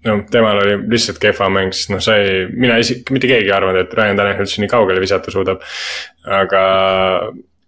No 0.06 0.19
temal 0.32 0.61
oli 0.61 0.77
lihtsalt 0.91 1.19
kehva 1.22 1.49
mäng, 1.53 1.73
sest 1.76 1.91
noh, 1.94 2.03
sa 2.03 2.19
ei, 2.22 2.45
mina 2.53 2.77
isik-, 2.82 3.10
mitte 3.14 3.30
keegi 3.30 3.49
ei 3.49 3.56
arvanud, 3.56 3.86
et 3.86 3.98
Ryan 3.98 4.19
Tanel 4.19 4.45
üldse 4.45 4.61
nii 4.61 4.72
kaugele 4.72 5.03
visata 5.03 5.34
suudab. 5.34 5.64
aga, 6.26 6.61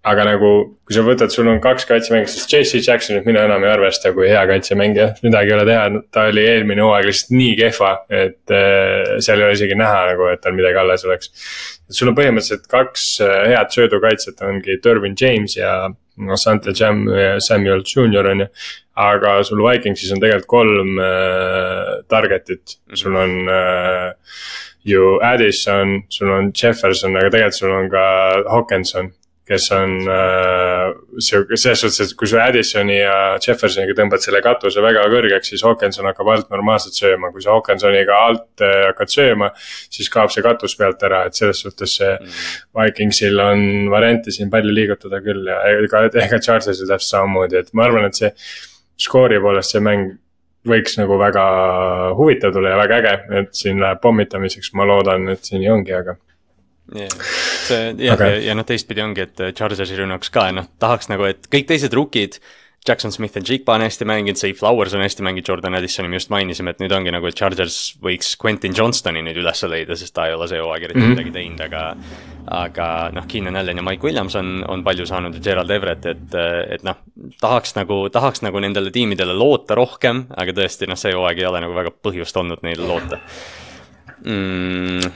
aga 0.07 0.25
nagu, 0.25 0.51
kui 0.87 0.95
sa 0.95 1.03
võtad, 1.05 1.33
sul 1.33 1.49
on 1.51 1.59
kaks 1.61 1.85
kaitsemängijat, 1.89 2.33
siis 2.33 2.47
JC 2.53 2.81
Jacksonit 2.87 3.27
mina 3.27 3.43
enam 3.45 3.65
ei 3.65 3.73
arvesta 3.73 4.13
kui 4.15 4.29
hea 4.29 4.43
kaitsemängija, 4.49 5.09
midagi 5.25 5.53
ei 5.53 5.57
ole 5.57 5.67
teha, 5.69 6.01
ta 6.13 6.27
oli 6.31 6.45
eelmine 6.47 6.85
hooaeg 6.85 7.09
lihtsalt 7.09 7.35
nii 7.37 7.53
kehva, 7.59 7.93
et 8.23 8.55
äh, 8.55 9.17
seal 9.19 9.41
ei 9.41 9.49
ole 9.49 9.57
isegi 9.57 9.77
näha 9.77 10.03
nagu, 10.13 10.31
et 10.33 10.43
tal 10.43 10.57
midagi 10.57 10.81
alles 10.81 11.05
oleks. 11.09 11.31
sul 11.89 12.11
on 12.11 12.17
põhimõtteliselt 12.17 12.67
kaks 12.71 13.07
äh, 13.25 13.37
head 13.53 13.73
söödukaitset 13.73 14.43
ongi 14.45 14.81
Dervin 14.83 15.17
James 15.19 15.57
ja 15.57 15.87
Asante 16.33 16.73
Jam 16.75 17.05
ja 17.13 17.39
Samuel 17.39 17.83
Junior 17.95 18.25
on 18.27 18.39
ju. 18.39 18.47
Aga 18.97 19.37
sul 19.47 19.61
Vikingsis 19.61 20.13
on 20.15 20.21
tegelikult 20.23 20.49
kolm 20.49 20.97
äh, 21.01 21.93
target'it, 22.09 22.79
sul 22.97 23.15
on 23.15 23.37
äh, 23.53 24.09
ju 24.87 25.17
Addison, 25.21 26.01
sul 26.09 26.33
on 26.33 26.51
Jefferson, 26.51 27.15
aga 27.19 27.29
tegelikult 27.29 27.61
sul 27.61 27.77
on 27.77 27.89
ka 27.93 28.07
Hawkinson 28.49 29.13
kes 29.47 29.71
on 29.71 29.91
äh, 30.11 30.89
sihuke 31.23 31.57
selles 31.57 31.81
suhtes, 31.81 32.11
et 32.11 32.15
kui 32.19 32.27
sa 32.27 32.43
Addisoni 32.49 32.97
ja 32.97 33.15
Jeffersoniga 33.39 33.95
tõmbad 33.95 34.23
selle 34.23 34.41
katuse 34.43 34.83
väga 34.83 35.05
kõrgeks, 35.11 35.53
siis 35.53 35.63
Hawkinson 35.63 36.07
hakkab 36.09 36.31
alt 36.33 36.49
normaalselt 36.51 36.97
sööma, 36.99 37.31
kui 37.31 37.43
sa 37.43 37.53
Hawkinsoniga 37.55 38.17
alt 38.27 38.65
äh, 38.65 38.89
hakkad 38.89 39.13
sööma. 39.13 39.51
siis 39.93 40.11
kaob 40.11 40.33
see 40.33 40.43
katus 40.43 40.75
pealt 40.79 41.03
ära, 41.07 41.23
et 41.27 41.39
selles 41.39 41.63
suhtes 41.63 41.95
see 42.01 42.15
Vikingsil 42.75 43.39
on 43.43 43.87
variante 43.93 44.35
siin 44.35 44.51
palju 44.51 44.73
liigutada 44.75 45.21
küll 45.23 45.47
ja 45.47 45.61
ega, 45.77 46.07
ega 46.11 46.41
Chargersil 46.43 46.89
täpselt 46.89 47.13
samamoodi, 47.13 47.61
et 47.61 47.71
ma 47.73 47.87
arvan, 47.87 48.09
et 48.11 48.19
see. 48.19 48.33
Skoori 48.97 49.39
poolest 49.41 49.75
see 49.75 49.83
mäng 49.83 50.15
võiks 50.67 50.97
nagu 50.99 51.17
väga 51.19 51.43
huvitav 52.17 52.53
tulla 52.55 52.73
ja 52.73 52.79
väga 52.81 53.01
äge, 53.01 53.15
et 53.41 53.51
siin 53.55 53.81
läheb 53.81 54.01
pommitamiseks, 54.03 54.73
ma 54.77 54.87
loodan, 54.87 55.29
et 55.33 55.47
see 55.47 55.61
nii 55.61 55.71
ongi, 55.71 55.95
aga 55.95 56.17
yeah.. 56.95 57.17
see 57.67 57.91
jah 58.03 58.15
Aga- 58.17 58.31
ja, 58.35 58.45
ja 58.49 58.55
noh, 58.57 58.67
teistpidi 58.67 59.03
ongi, 59.03 59.27
et 59.27 59.43
Chargersi 59.57 59.99
rünnakus 59.99 60.33
ka, 60.33 60.49
noh 60.55 60.69
tahaks 60.81 61.11
nagu, 61.13 61.27
et 61.29 61.49
kõik 61.51 61.69
teised 61.73 61.95
rukid. 61.97 62.41
Jackson 62.87 63.11
Smith 63.11 63.35
and 63.35 63.43
Jigba 63.43 63.73
on 63.75 63.81
hästi 63.83 64.05
mänginud, 64.07 64.37
Say 64.39 64.53
Flowers 64.55 64.93
on 64.95 65.01
hästi 65.03 65.23
mänginud, 65.25 65.43
Jordan 65.49 65.75
Addisoni 65.75 66.07
me 66.07 66.21
just 66.21 66.29
mainisime, 66.31 66.71
et 66.71 66.79
nüüd 66.79 66.93
ongi 66.95 67.11
nagu, 67.11 67.27
et 67.27 67.35
Chargers 67.35 67.97
võiks 67.99 68.37
Quentin 68.39 68.71
Johnstoni 68.77 69.19
nüüd 69.25 69.41
üles 69.41 69.63
leida, 69.67 69.97
sest 69.99 70.15
ta 70.15 70.29
ei 70.29 70.37
ole 70.37 70.47
see 70.47 70.61
hooaeg 70.61 70.85
eriti 70.87 71.01
mm 71.01 71.03
-hmm. 71.03 71.17
midagi 71.17 71.33
teinud, 71.35 71.65
aga 71.65 71.81
aga 72.47 72.87
noh, 73.15 73.25
Keenan 73.27 73.59
Allan 73.59 73.81
ja 73.81 73.83
Mike 73.83 74.07
Williams 74.07 74.35
on, 74.39 74.83
palju 74.85 75.07
saanud 75.09 75.35
ja 75.35 75.43
Gerald 75.43 75.71
Everett, 75.73 76.05
et, 76.07 76.37
et 76.77 76.85
noh, 76.87 77.01
tahaks 77.41 77.75
nagu, 77.75 78.05
tahaks 78.13 78.43
nagu 78.45 78.61
nendele 78.63 78.91
tiimidele 78.95 79.35
loota 79.35 79.75
rohkem, 79.77 80.25
aga 80.37 80.55
tõesti 80.55 80.87
noh, 80.87 80.99
see 80.99 81.15
hooaeg 81.15 81.43
ei 81.43 81.49
ole 81.49 81.63
nagu 81.65 81.75
väga 81.75 81.91
põhjust 81.91 82.39
olnud 82.39 82.63
neile 82.67 82.87
loota. 82.87 83.19
Mm,. 84.23 85.11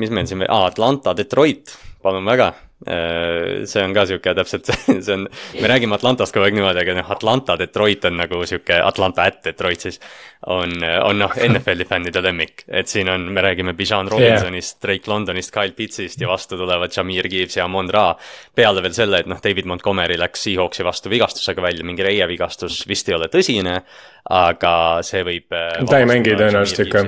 mis 0.00 0.10
meil 0.10 0.26
siin 0.26 0.42
veel? 0.42 0.50
Ah,, 0.52 0.66
Atlanta, 0.70 1.14
Detroit, 1.16 1.76
palun 2.02 2.26
väga 2.28 2.52
see 2.80 3.82
on 3.84 3.92
ka 3.92 4.06
sihuke 4.08 4.32
täpselt, 4.36 4.70
see 5.04 5.12
on, 5.12 5.26
me 5.60 5.68
räägime 5.68 5.96
Atlantast 5.98 6.32
kogu 6.32 6.46
aeg 6.46 6.56
niimoodi, 6.56 6.80
aga 6.80 6.96
noh, 6.96 7.12
Atlanta, 7.12 7.56
Detroit 7.60 8.06
on 8.08 8.16
nagu 8.22 8.40
sihuke, 8.48 8.78
Atlanta 8.80 9.26
at 9.28 9.42
Detroit 9.44 9.84
siis. 9.84 10.00
on, 10.48 10.72
on 11.04 11.18
noh, 11.20 11.34
NFL-i 11.36 11.84
fännide 11.84 12.22
lemmik, 12.24 12.64
et 12.72 12.88
siin 12.88 13.10
on, 13.12 13.28
me 13.34 13.44
räägime 13.44 13.74
Bijan 13.76 14.08
Robinsonist 14.08 14.78
yeah., 14.78 14.82
Drake 14.86 15.10
Londonist, 15.12 15.52
Kyle 15.52 15.76
Pittsist 15.76 16.20
ja 16.20 16.30
vastu 16.30 16.56
tulevad 16.56 16.96
Jameer 16.96 17.28
Gibbs 17.28 17.58
ja 17.58 17.68
Amon 17.68 17.92
Ra. 17.92 18.14
peale 18.56 18.80
veel 18.82 18.96
selle, 18.96 19.20
et 19.20 19.28
noh, 19.28 19.42
David 19.44 19.68
Montgomery 19.68 20.16
läks 20.20 20.46
Seahawksi 20.48 20.86
vastu 20.86 21.12
vigastusega 21.12 21.62
välja, 21.62 21.84
mingi 21.84 22.06
reie 22.06 22.28
vigastus 22.30 22.86
vist 22.88 23.08
ei 23.12 23.18
ole 23.20 23.28
tõsine. 23.28 23.82
aga 24.30 24.72
see 25.04 25.24
võib. 25.24 25.52
Äh, 25.52 25.82
ta 25.88 26.00
ei 26.00 26.08
mängi 26.08 26.32
tõenäoliselt 26.36 26.86
ikka 26.86 27.04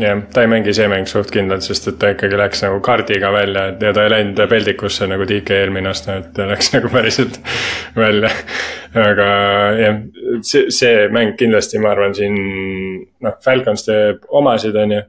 jah, 0.00 0.22
ta 0.32 0.44
ei 0.44 0.48
mängi 0.48 0.72
see 0.74 0.86
mäng 0.88 1.08
suht 1.08 1.30
kindlalt, 1.32 1.64
sest 1.66 1.90
et 1.90 1.98
ta 2.00 2.12
ikkagi 2.14 2.38
läks 2.40 2.62
nagu 2.64 2.78
kaardiga 2.84 3.32
välja, 3.34 3.66
ja 3.80 3.92
ta 3.92 4.06
ei 4.06 4.12
läinud 4.14 4.40
peldikusse 4.48 5.08
nagu 5.10 5.26
DK 5.28 5.58
eelmine 5.64 5.90
aasta, 5.90 6.16
et 6.22 6.30
ta 6.36 6.46
läks 6.48 6.70
nagu 6.76 6.88
päriselt 6.92 7.36
välja. 7.96 8.30
aga 9.02 9.26
jah, 9.76 10.00
see, 10.44 10.66
see 10.72 11.06
mäng 11.12 11.36
kindlasti, 11.40 11.80
ma 11.80 11.92
arvan, 11.92 12.16
siin 12.16 12.34
noh, 13.24 13.36
Falcons 13.44 13.86
teeb 13.86 14.26
omasid, 14.28 14.76
on 14.76 14.92
ju. 14.96 15.04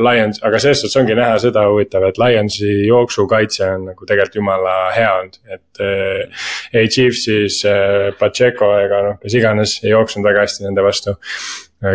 Lions, 0.00 0.40
aga 0.44 0.60
selles 0.60 0.80
suhtes 0.80 0.96
ongi 1.00 1.16
näha 1.18 1.36
seda 1.42 1.66
huvitav, 1.68 2.06
et 2.08 2.20
Lionsi 2.20 2.70
jooksukaitse 2.86 3.68
on 3.74 3.90
nagu 3.90 4.08
tegelikult 4.08 4.40
jumala 4.40 4.78
hea 4.96 5.12
olnud, 5.18 5.36
et 5.52 5.84
äh,. 5.84 6.48
ei 6.74 6.88
Chiefsis 6.88 7.60
äh, 7.68 8.10
Pacheco 8.18 8.72
ega 8.78 9.04
noh, 9.04 9.20
kes 9.22 9.36
iganes 9.36 9.78
ei 9.84 9.92
jooksnud 9.92 10.24
väga 10.24 10.44
hästi 10.44 10.64
nende 10.64 10.84
vastu 10.84 11.16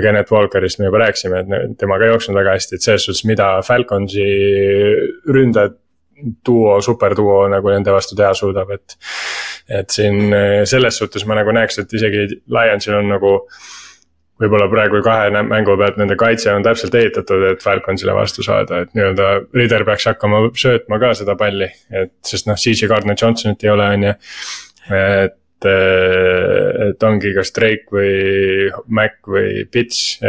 Kennet 0.04 0.32
Walkerist 0.32 0.80
me 0.80 0.90
juba 0.90 1.04
rääkisime, 1.06 1.44
et 1.46 1.78
temaga 1.82 2.06
ei 2.06 2.14
jooksnud 2.14 2.38
väga 2.38 2.56
hästi, 2.58 2.78
et 2.78 2.86
selles 2.86 3.08
suhtes, 3.08 3.24
mida 3.30 3.52
Falconsi 3.66 4.26
ründajad 5.34 5.78
duo, 6.46 6.80
superduo 6.84 7.42
nagu 7.52 7.72
nende 7.72 7.94
vastu 7.96 8.18
teha 8.20 8.34
suudab, 8.36 8.72
et. 8.76 8.98
et 9.70 9.94
siin 9.94 10.34
selles 10.68 10.98
suhtes 10.98 11.26
ma 11.30 11.38
nagu 11.38 11.54
näeks, 11.56 11.80
et 11.84 11.94
isegi 11.94 12.26
Lionsil 12.50 12.98
on 12.98 13.12
nagu 13.14 13.34
võib-olla 14.40 14.70
praegu 14.72 15.02
kahe 15.04 15.32
mängu 15.36 15.76
pealt 15.80 15.98
nende 16.00 16.16
kaitse 16.20 16.52
on 16.54 16.64
täpselt 16.64 16.96
ehitatud, 16.96 17.44
et 17.52 17.64
Falconsile 17.64 18.16
vastu 18.16 18.46
saada, 18.46 18.84
et 18.84 18.96
nii-öelda 18.96 19.28
Rider 19.56 19.84
peaks 19.88 20.08
hakkama 20.10 20.46
söötma 20.58 21.00
ka 21.02 21.12
seda 21.20 21.36
palli, 21.40 21.68
et 21.92 22.16
sest 22.26 22.48
noh, 22.48 22.60
CJ 22.60 22.88
Gardner 22.92 23.20
Johnsonit 23.20 23.68
ei 23.68 23.74
ole, 23.74 23.90
on 23.98 24.08
ju. 24.10 24.16
et 25.00 25.39
et, 25.60 26.90
et 26.90 27.04
ongi 27.04 27.34
kas 27.36 27.52
Drake 27.56 27.92
või 27.92 28.70
Mac 28.88 29.20
või 29.28 29.66
Pitch, 29.72 30.20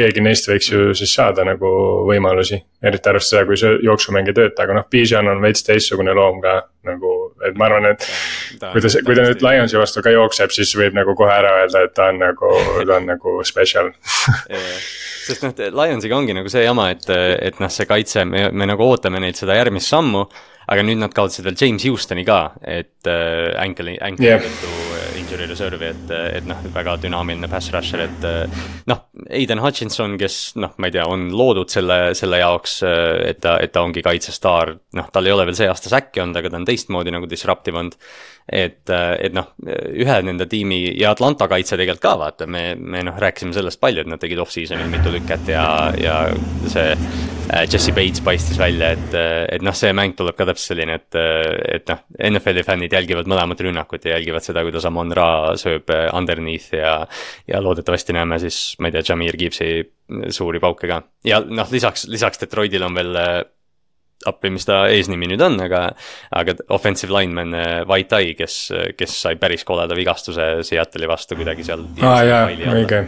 keegi 0.00 0.22
neist 0.24 0.48
võiks 0.48 0.70
ju 0.70 0.92
siis 0.96 1.12
saada 1.14 1.44
nagu 1.46 1.70
võimalusi. 2.08 2.60
eriti 2.82 3.10
arvestades 3.10 3.30
seda, 3.30 3.46
kui 3.48 3.58
see 3.60 3.72
jooksumäng 3.84 4.30
ei 4.30 4.36
tööta, 4.36 4.64
aga 4.64 4.78
noh, 4.78 4.86
Bijan 4.90 5.28
on 5.28 5.42
veits 5.42 5.64
teistsugune 5.66 6.14
loom 6.16 6.40
ka 6.40 6.54
nagu, 6.88 7.10
et 7.44 7.58
ma 7.60 7.66
arvan, 7.68 7.90
et. 7.92 8.06
kui 8.72 8.80
ta, 8.80 8.92
kui 9.04 9.16
ta 9.18 9.26
nüüd 9.26 9.44
Lionsi 9.44 9.76
vastu 9.76 10.02
ka 10.04 10.14
jookseb, 10.14 10.54
siis 10.54 10.72
võib 10.78 10.96
nagu 10.96 11.14
kohe 11.18 11.34
ära 11.34 11.58
öelda, 11.60 11.84
et 11.84 11.94
ta 11.96 12.08
on 12.12 12.22
nagu, 12.22 12.54
ta 12.86 12.96
on 12.96 13.10
nagu 13.10 13.36
special 13.44 13.92
sest 15.26 15.44
noh, 15.44 15.52
Lionsiga 15.82 16.16
ongi 16.16 16.36
nagu 16.36 16.52
see 16.52 16.64
jama, 16.64 16.90
et, 16.94 17.04
et 17.10 17.60
noh, 17.60 17.72
see 17.72 17.88
kaitse, 17.88 18.24
me, 18.28 18.48
me 18.52 18.70
nagu 18.70 18.88
ootame 18.88 19.20
neilt 19.22 19.40
seda 19.40 19.58
järgmist 19.58 19.92
sammu 19.92 20.24
aga 20.70 20.84
nüüd 20.86 21.00
nad 21.02 21.14
kaotasid 21.14 21.46
veel 21.46 21.58
James 21.58 21.84
Houstoni 21.88 22.24
ka, 22.26 22.40
et 22.62 23.10
äh, 23.10 23.50
ankle'i, 23.58 23.96
ankle'i 24.06 24.28
yeah. 24.28 24.44
tõttu 24.44 24.70
äh, 24.94 25.18
injury 25.18 25.48
reserve'i, 25.50 25.90
et, 25.90 26.12
äh, 26.14 26.26
et 26.38 26.46
noh, 26.46 26.60
väga 26.74 26.94
dünaamiline 27.02 27.50
pass 27.50 27.72
rusher, 27.74 28.04
et 28.06 28.26
äh, 28.28 28.60
noh, 28.90 29.04
Aiden 29.26 29.62
Hutchinson, 29.62 30.14
kes 30.20 30.38
noh, 30.62 30.76
ma 30.78 30.90
ei 30.90 30.94
tea, 30.94 31.06
on 31.10 31.28
loodud 31.34 31.72
selle, 31.72 31.98
selle 32.18 32.38
jaoks, 32.40 32.80
et 32.86 33.42
ta, 33.42 33.56
et 33.62 33.74
ta 33.74 33.82
ongi 33.84 34.04
kaitsestaar, 34.06 34.76
noh, 34.96 35.10
tal 35.12 35.26
ei 35.26 35.34
ole 35.34 35.48
veel 35.48 35.58
see 35.58 35.70
aasta 35.70 35.92
säkki 35.92 36.22
olnud, 36.22 36.38
aga 36.38 36.52
ta 36.52 36.60
on 36.62 36.68
teistmoodi 36.70 37.14
nagu 37.14 37.30
disruptive 37.30 37.82
olnud 37.82 37.98
et, 38.50 38.90
et 38.90 39.34
noh, 39.34 39.52
ühe 39.62 40.16
nende 40.26 40.46
tiimi 40.50 40.80
ja 40.98 41.12
Atlanta 41.14 41.46
kaitse 41.50 41.78
tegelikult 41.78 42.02
ka 42.02 42.14
vaata, 42.18 42.48
me, 42.50 42.72
me 42.74 43.02
noh, 43.06 43.18
rääkisime 43.20 43.54
sellest 43.54 43.80
palju, 43.82 44.02
et 44.04 44.10
nad 44.10 44.22
tegid 44.22 44.40
off-season'il 44.42 44.90
mitu 44.90 45.12
lüket 45.14 45.52
ja, 45.52 45.66
ja 45.98 46.16
see 46.70 46.94
Jesse 47.70 47.92
Bates 47.96 48.22
paistis 48.24 48.58
välja, 48.60 48.92
et, 48.94 49.14
et 49.56 49.64
noh, 49.64 49.74
see 49.76 49.90
mäng 49.96 50.14
tuleb 50.18 50.36
ka 50.38 50.46
täpselt 50.48 50.72
selline, 50.72 50.98
et, 51.00 51.18
et 51.76 51.88
noh, 51.90 52.02
NFL-i 52.30 52.64
fännid 52.66 52.94
jälgivad 52.94 53.30
mõlemat 53.30 53.62
rünnakut 53.66 54.06
ja 54.06 54.16
jälgivad 54.16 54.46
seda, 54.46 54.62
kuidas 54.66 54.86
Amon 54.86 55.10
Ra 55.16 55.30
sööb 55.60 55.90
underneath 55.90 56.76
ja, 56.78 56.98
ja 57.50 57.62
loodetavasti 57.64 58.14
näeme 58.16 58.38
siis, 58.42 58.60
ma 58.78 58.90
ei 58.90 58.98
tea, 58.98 59.06
Jameer 59.10 59.38
Gibbsi 59.40 59.72
suuri 60.30 60.62
pauke 60.62 60.90
ka. 60.90 61.02
ja 61.26 61.40
noh, 61.46 61.70
lisaks, 61.72 62.06
lisaks 62.10 62.44
Detroitil 62.44 62.86
on 62.86 62.98
veel 62.98 63.18
appi, 64.28 64.50
mis 64.52 64.66
ta 64.68 64.82
eesnimi 64.92 65.30
nüüd 65.30 65.42
on, 65.44 65.56
aga, 65.64 65.86
aga 66.36 66.56
offensive 66.76 67.14
lineman 67.14 67.56
White 67.88 68.18
äh, 68.18 68.26
Eye, 68.26 68.36
kes, 68.38 68.60
kes 68.98 69.16
sai 69.24 69.40
päris 69.40 69.64
koleda 69.68 69.96
vigastuse 69.96 70.52
Seattle'i 70.66 71.08
vastu 71.10 71.38
kuidagi 71.40 71.66
seal. 71.66 71.86
aa 72.02 72.14
ah, 72.14 72.22
jaa, 72.26 72.46
õige. 72.76 73.04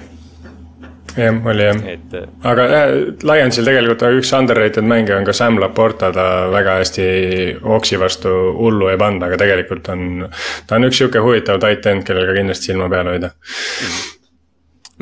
Jah, 1.17 1.41
oli 1.53 1.67
jah 1.69 1.83
et, 1.95 2.15
äh, 2.19 2.31
aga 2.49 2.69
äh, 2.79 2.95
Lionsil 3.27 3.69
tegelikult 3.69 4.07
üks 4.21 4.33
underrated 4.39 4.87
mängija 4.89 5.19
on 5.19 5.29
ka 5.29 5.35
Sam 5.37 5.61
Laporta, 5.63 6.13
ta 6.15 6.29
väga 6.53 6.79
hästi 6.81 7.07
Oksi 7.77 8.01
vastu 8.01 8.33
hullu 8.59 8.93
ei 8.93 8.99
pannud, 9.01 9.27
aga 9.29 9.39
tegelikult 9.45 9.93
on. 9.93 10.27
ta 10.67 10.79
on 10.79 10.89
üks 10.89 11.03
sihuke 11.03 11.23
huvitav 11.25 11.61
tight 11.63 11.87
end, 11.91 12.07
kellel 12.09 12.29
ka 12.31 12.39
kindlasti 12.41 12.73
silma 12.73 12.91
peal 12.93 13.15
hoida 13.15 13.35
mm 13.37 14.11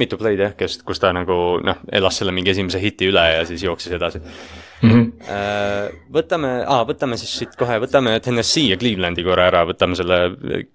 mitu 0.01 0.17
play'd 0.21 0.41
jah, 0.41 0.57
kes, 0.57 0.81
kus 0.87 1.01
ta 1.03 1.13
nagu 1.13 1.35
noh, 1.65 1.81
elas 1.93 2.21
selle 2.21 2.33
mingi 2.33 2.55
esimese 2.55 2.81
hiti 2.83 3.11
üle 3.11 3.25
ja 3.35 3.45
siis 3.49 3.65
jooksis 3.67 3.97
edasi 3.99 4.23
mm. 4.23 4.60
-hmm. 4.89 5.99
võtame 6.13 6.51
ah,, 6.65 6.83
võtame 6.89 7.19
siis 7.21 7.33
siit 7.43 7.57
kohe, 7.59 7.79
võtame 7.83 8.17
Tennessee 8.25 8.71
ja 8.73 8.79
Clevelandi 8.81 9.25
korra 9.27 9.49
ära, 9.51 9.65
võtame 9.69 9.99
selle 9.99 10.21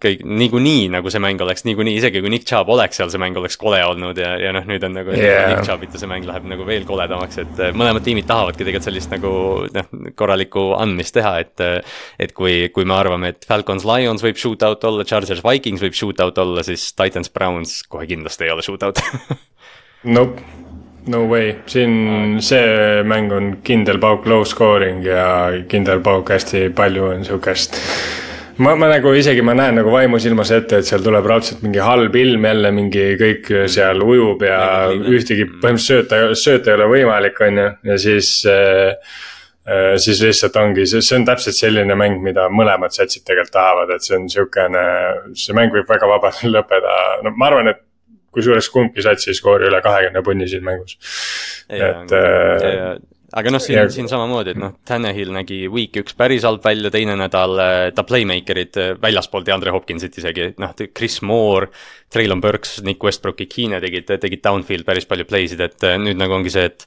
kõik 0.01 0.23
niikuinii 0.25 0.89
nagu 0.93 1.09
see 1.11 1.21
mäng 1.23 1.41
oleks 1.41 1.65
niikuinii, 1.65 1.97
isegi 1.99 2.21
kui 2.21 2.31
Nick 2.33 2.47
Chubb 2.47 2.69
oleks 2.69 2.99
seal, 2.99 3.09
see 3.13 3.21
mäng 3.21 3.37
oleks 3.37 3.57
kole 3.61 3.81
olnud 3.85 4.17
ja, 4.21 4.35
ja 4.41 4.53
noh, 4.55 4.65
nüüd 4.69 4.83
on 4.85 4.95
nagu 4.99 5.13
yeah. 5.15 5.49
Nick 5.53 5.67
Chubbita 5.67 6.01
see 6.01 6.09
mäng 6.09 6.27
läheb 6.27 6.47
nagu 6.49 6.67
veel 6.67 6.85
koledamaks, 6.87 7.39
et 7.43 7.61
äh, 7.61 7.73
mõlemad 7.77 8.05
tiimid 8.05 8.27
tahavadki 8.29 8.63
tegelikult 8.63 8.89
sellist 8.89 9.13
nagu 9.13 9.31
noh, 9.75 9.91
korralikku 10.17 10.71
andmist 10.79 11.15
teha, 11.17 11.37
et. 11.43 11.55
Äh, 11.63 11.95
et 12.19 12.33
kui, 12.35 12.69
kui 12.73 12.85
me 12.87 12.95
arvame, 12.95 13.33
et 13.33 13.45
Falcons 13.47 13.85
Lions 13.87 14.23
võib 14.23 14.39
shootout 14.39 14.83
olla, 14.87 15.05
Chargers 15.07 15.43
Vikings 15.45 15.83
võib 15.83 15.97
shootout 15.97 16.37
olla, 16.41 16.63
siis 16.65 16.87
Titans 16.97 17.31
Browns 17.33 17.81
kohe 17.89 18.07
kindlasti 18.09 18.47
ei 18.47 18.53
ole 18.55 18.65
shootout 18.65 19.01
Nope 20.15 20.64
No 21.05 21.25
way, 21.29 21.51
siin 21.69 22.39
see 22.41 23.01
mäng 23.05 23.33
on 23.33 23.49
kindel 23.65 23.99
pauk 24.01 24.25
low 24.25 24.45
scoring 24.47 25.03
ja 25.05 25.25
kindel 25.69 26.01
pauk 26.05 26.31
hästi 26.33 26.69
palju 26.73 27.03
on 27.11 27.25
sihukest. 27.27 27.77
ma, 28.57 28.73
ma 28.79 28.89
nagu 28.89 29.11
isegi 29.13 29.43
ma 29.45 29.53
näen 29.53 29.77
nagu 29.77 29.93
vaimusilmas 29.93 30.49
ette, 30.55 30.79
et 30.79 30.89
seal 30.89 31.03
tuleb 31.05 31.27
raudselt 31.29 31.61
mingi 31.61 31.83
halb 31.83 32.15
ilm 32.17 32.49
jälle 32.49 32.71
mingi 32.73 33.05
kõik 33.21 33.53
seal 33.69 34.01
ujub 34.01 34.47
ja 34.47 34.59
ühtegi 34.95 35.45
põhimõtteliselt 35.51 36.09
sööta, 36.09 36.41
sööta 36.41 36.73
ei 36.73 36.79
ole 36.79 36.89
võimalik, 36.95 37.41
on 37.45 37.61
ju, 37.61 37.69
ja 37.91 38.01
siis 38.01 38.31
äh, 38.49 39.15
siis 40.01 40.25
lihtsalt 40.25 40.57
ongi, 40.61 40.89
see, 40.89 41.05
see 41.05 41.19
on 41.19 41.29
täpselt 41.29 41.57
selline 41.57 41.97
mäng, 41.97 42.17
mida 42.25 42.49
mõlemad 42.49 42.93
satsid 42.97 43.25
tegelikult 43.25 43.53
tahavad, 43.53 43.93
et 43.93 44.05
see 44.05 44.17
on 44.17 44.25
sihukene, 44.31 44.85
see 45.37 45.53
mäng 45.57 45.73
võib 45.73 45.89
väga 45.89 46.09
vabalt 46.09 46.41
lõppeda, 46.55 46.95
no 47.25 47.37
ma 47.37 47.51
arvan, 47.51 47.75
et 47.75 47.85
kusjuures 48.35 48.69
kumbki 48.73 49.03
sats 49.05 49.29
ei 49.31 49.37
skoori 49.37 49.69
üle 49.69 49.81
kahekümne 49.85 50.23
punni 50.25 50.47
siin 50.51 50.63
mängus. 50.65 50.97
et 51.69 52.15
äh,. 52.15 52.95
aga 53.35 53.51
noh, 53.51 53.63
siin, 53.63 53.89
siin 53.91 54.07
samamoodi, 54.11 54.53
et 54.53 54.61
noh, 54.61 54.77
Tannehill 54.87 55.33
nägi 55.35 55.65
week 55.71 55.97
üks 56.03 56.15
päris 56.17 56.45
halb 56.47 56.63
välja, 56.63 56.91
teine 56.93 57.17
nädal 57.19 57.59
äh, 57.59 57.89
ta 57.95 58.05
playmaker'id 58.07 58.79
äh, 58.79 58.93
väljaspool 59.01 59.43
DeAndre 59.47 59.73
Hopkinsit 59.75 60.21
isegi, 60.21 60.53
noh, 60.61 60.75
Chris 60.93 61.21
Moore. 61.25 61.71
Traylon 62.13 62.39
Burks, 62.39 62.77
Nick 62.85 63.03
Westbrooki, 63.03 63.49
Keene 63.51 63.81
tegid, 63.83 64.07
tegid 64.21 64.43
downfield 64.45 64.85
päris 64.87 65.07
palju 65.09 65.25
play 65.27 65.49
sid, 65.51 65.63
et 65.65 65.83
äh, 65.83 65.97
nüüd 65.99 66.21
nagu 66.21 66.37
ongi 66.37 66.53
see, 66.53 66.69
et 66.69 66.85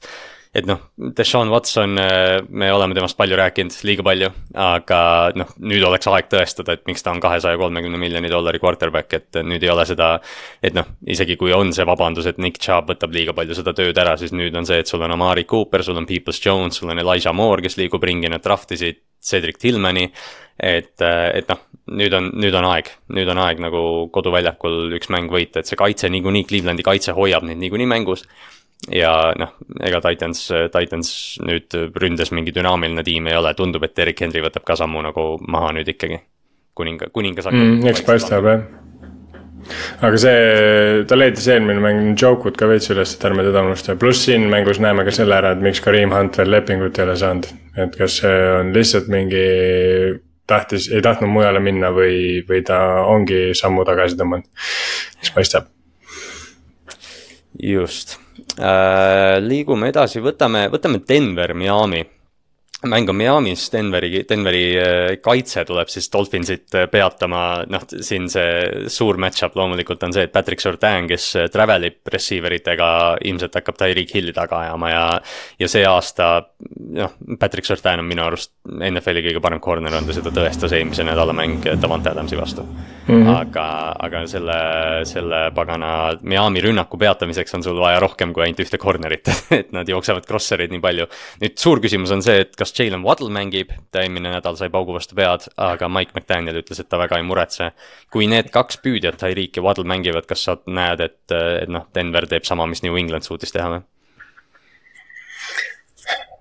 et 0.53 0.65
noh, 0.65 0.79
Deshaun 0.97 1.51
Watson, 1.53 1.97
äh, 2.01 2.39
me 2.49 2.71
oleme 2.73 2.95
temast 2.97 3.17
palju 3.17 3.37
rääkinud, 3.37 3.75
liiga 3.85 4.03
palju, 4.05 4.31
aga 4.57 5.01
noh, 5.37 5.51
nüüd 5.61 5.83
oleks 5.85 6.09
aeg 6.09 6.29
tõestada, 6.31 6.73
et 6.73 6.87
miks 6.89 7.05
ta 7.05 7.13
on 7.13 7.21
kahesaja 7.21 7.59
kolmekümne 7.61 7.99
miljoni 8.01 8.31
dollari 8.33 8.61
quarterback, 8.61 9.13
et 9.13 9.39
nüüd 9.45 9.63
ei 9.63 9.69
ole 9.69 9.85
seda. 9.85 10.09
et 10.63 10.73
noh, 10.73 10.87
isegi 11.05 11.37
kui 11.37 11.53
on 11.53 11.73
see 11.73 11.85
vabandus, 11.85 12.25
et 12.25 12.41
Nick 12.41 12.57
Chubb 12.57 12.89
võtab 12.89 13.13
liiga 13.13 13.35
palju 13.37 13.59
seda 13.61 13.75
tööd 13.77 13.97
ära, 13.97 14.17
siis 14.17 14.33
nüüd 14.33 14.57
on 14.57 14.65
see, 14.65 14.81
et 14.81 14.89
sul 14.89 15.05
on 15.05 15.13
Amari 15.13 15.45
Cooper, 15.45 15.85
sul 15.85 16.01
on 16.01 16.09
Peoples 16.09 16.41
Jones, 16.41 16.81
sul 16.81 16.89
on 16.89 16.99
Elijah 16.99 17.33
Moore, 17.33 17.61
kes 17.61 17.77
liigub 17.77 18.03
ringi, 18.03 18.29
nad 18.29 18.41
draft 18.41 18.73
isid 18.73 19.03
Cedric 19.21 19.61
Tillmani. 19.61 20.11
et, 20.59 20.99
äh, 20.99 21.37
et 21.37 21.47
noh, 21.47 21.59
nüüd 21.95 22.13
on, 22.13 22.33
nüüd 22.35 22.55
on 22.57 22.65
aeg, 22.73 22.89
nüüd 23.15 23.29
on 23.31 23.37
aeg 23.39 23.61
nagu 23.63 24.09
koduväljakul 24.11 24.97
üks 24.97 25.07
mäng 25.13 25.29
võita, 25.31 25.61
et 25.61 25.69
see 25.69 25.77
kaitse 25.79 26.09
niikuinii, 26.11 26.43
Clevelandi 26.49 26.83
kaitse 26.83 27.13
hoiab 27.15 27.45
neid 27.47 27.61
niikuinii 27.61 27.87
mängus 27.87 28.25
ja 28.87 29.13
noh, 29.39 29.55
ega 29.83 30.01
Titans, 30.03 30.45
Titans 30.73 31.11
nüüd 31.43 31.75
ründes 31.99 32.31
mingi 32.35 32.53
dünaamiline 32.55 33.03
tiim 33.05 33.27
ei 33.29 33.37
ole, 33.39 33.53
tundub, 33.57 33.83
et 33.85 33.99
Erik 33.99 34.21
Henry 34.23 34.43
võtab 34.45 34.65
ka 34.67 34.77
sammu 34.79 35.03
nagu 35.09 35.31
maha 35.47 35.73
nüüd 35.75 35.89
ikkagi. 35.95 36.21
kuninga, 36.79 37.09
kuningas 37.11 37.49
hakkab 37.49 37.59
mm,. 37.59 37.87
eks 37.91 38.05
paistab 38.07 38.45
jah. 38.47 38.61
aga 40.07 40.21
see, 40.23 41.03
ta 41.09 41.17
leidis 41.19 41.49
eelmine 41.51 41.83
mäng 41.83 42.13
Joke'ut 42.15 42.55
ka 42.57 42.69
veits 42.71 42.87
üles, 42.93 43.15
et 43.15 43.25
ärme 43.27 43.43
teda 43.43 43.65
unusta, 43.67 43.97
pluss 43.99 44.23
siin 44.29 44.47
mängus 44.51 44.79
näeme 44.79 45.03
ka 45.03 45.11
selle 45.11 45.35
ära, 45.35 45.51
et 45.51 45.65
miks 45.65 45.83
Kareem 45.83 46.15
Hunt 46.15 46.39
veel 46.39 46.53
lepingut 46.55 46.97
ei 46.97 47.07
ole 47.07 47.17
saanud. 47.19 47.51
et 47.79 47.99
kas 47.99 48.21
see 48.21 48.39
on 48.61 48.71
lihtsalt 48.75 49.11
mingi 49.11 49.43
tahtis, 50.49 50.87
ei 50.91 51.03
tahtnud 51.05 51.29
mujale 51.29 51.59
minna 51.63 51.91
või, 51.93 52.39
või 52.47 52.63
ta 52.65 52.79
ongi 53.11 53.51
sammu 53.57 53.85
tagasi 53.85 54.17
tõmmanud, 54.19 54.47
eks 55.19 55.35
paistab. 55.35 55.69
Just. 57.59 58.17
Äh, 58.57 59.37
liigume 59.43 59.91
edasi, 59.91 60.23
võtame, 60.23 60.67
võtame 60.71 61.03
Denver, 61.05 61.53
Miami 61.53 62.05
mäng 62.87 63.09
on 63.09 63.15
Miami's, 63.15 63.71
Denveri, 63.71 64.23
Denveri 64.29 64.63
äh, 64.79 65.17
kaitse 65.21 65.65
tuleb 65.67 65.89
siis 65.91 66.07
Dolphinsit 66.13 66.75
äh, 66.75 66.85
peatama, 66.91 67.65
noh, 67.67 67.83
siin 67.89 68.29
see 68.31 68.87
suur 68.91 69.19
match-up 69.19 69.57
loomulikult 69.59 70.03
on 70.07 70.15
see, 70.15 70.27
et 70.29 70.31
Patrick 70.31 70.63
Surtain, 70.63 71.07
kes 71.09 71.31
travel 71.51 71.89
ib 71.89 72.13
receiver 72.13 72.55
itega, 72.55 72.89
ilmselt 73.27 73.57
hakkab 73.59 73.79
Tyreek 73.81 74.13
Hilli 74.15 74.33
taga 74.35 74.61
ajama 74.63 74.91
ja. 74.93 75.03
ja 75.59 75.71
see 75.71 75.83
aasta, 75.87 76.29
noh, 76.95 77.17
Patrick 77.39 77.67
Surtain 77.67 77.99
on 77.99 78.07
minu 78.07 78.23
arust 78.23 78.53
NFL-i 78.69 79.25
kõige 79.27 79.43
parem 79.43 79.61
corner 79.63 79.99
on 79.99 80.07
ta, 80.07 80.15
seda 80.15 80.33
tõestas 80.33 80.73
eelmise 80.77 81.03
nädala 81.07 81.35
mäng 81.35 81.67
Davante 81.81 82.13
Adamsi 82.13 82.39
vastu 82.39 82.63
mm. 82.63 83.23
-hmm. 83.23 83.35
aga, 83.35 83.95
aga 83.99 84.23
selle, 84.27 84.59
selle 85.09 85.41
pagana 85.55 85.91
Miami 86.21 86.61
rünnaku 86.61 86.97
peatamiseks 86.97 87.55
on 87.55 87.63
sul 87.63 87.79
vaja 87.79 87.99
rohkem 87.99 88.33
kui 88.33 88.43
ainult 88.43 88.63
ühte 88.63 88.77
corner'it 88.81 89.31
et 89.59 89.71
nad 89.75 89.89
jooksevad 89.89 90.27
crosser'id 90.29 90.71
nii 90.71 90.83
palju. 90.83 91.07
nüüd 91.41 91.57
suur 91.57 91.81
küsimus 91.83 92.11
on 92.15 92.23
see, 92.25 92.39
et 92.45 92.55
kas 92.55 92.68
Jalen 92.75 93.03
Waddle 93.05 93.31
mängib, 93.33 93.71
ta 93.91 94.03
eelmine 94.03 94.31
nädal 94.33 94.57
sai 94.59 94.69
paugu 94.73 94.95
vastu 94.95 95.17
pead, 95.17 95.47
aga 95.57 95.89
Mike 95.91 96.15
McDaniel 96.15 96.61
ütles, 96.61 96.81
et 96.81 96.89
ta 96.89 96.99
väga 97.01 97.19
ei 97.19 97.27
muretse. 97.27 97.71
kui 98.11 98.27
need 98.27 98.51
kaks 98.53 98.81
püüdjat, 98.83 99.19
Tyreek 99.21 99.57
ja 99.57 99.63
Waddle 99.65 99.87
mängivad, 99.89 100.27
kas 100.29 100.43
sa 100.47 100.57
näed, 100.65 100.99
et, 101.05 101.21
et 101.31 101.69
noh, 101.69 101.87
Denver 101.95 102.27
teeb 102.27 102.45
sama, 102.47 102.67
mis 102.67 102.83
New 102.83 102.97
England 102.97 103.27
suutis 103.27 103.55
teha 103.55 103.69
või 103.75 103.81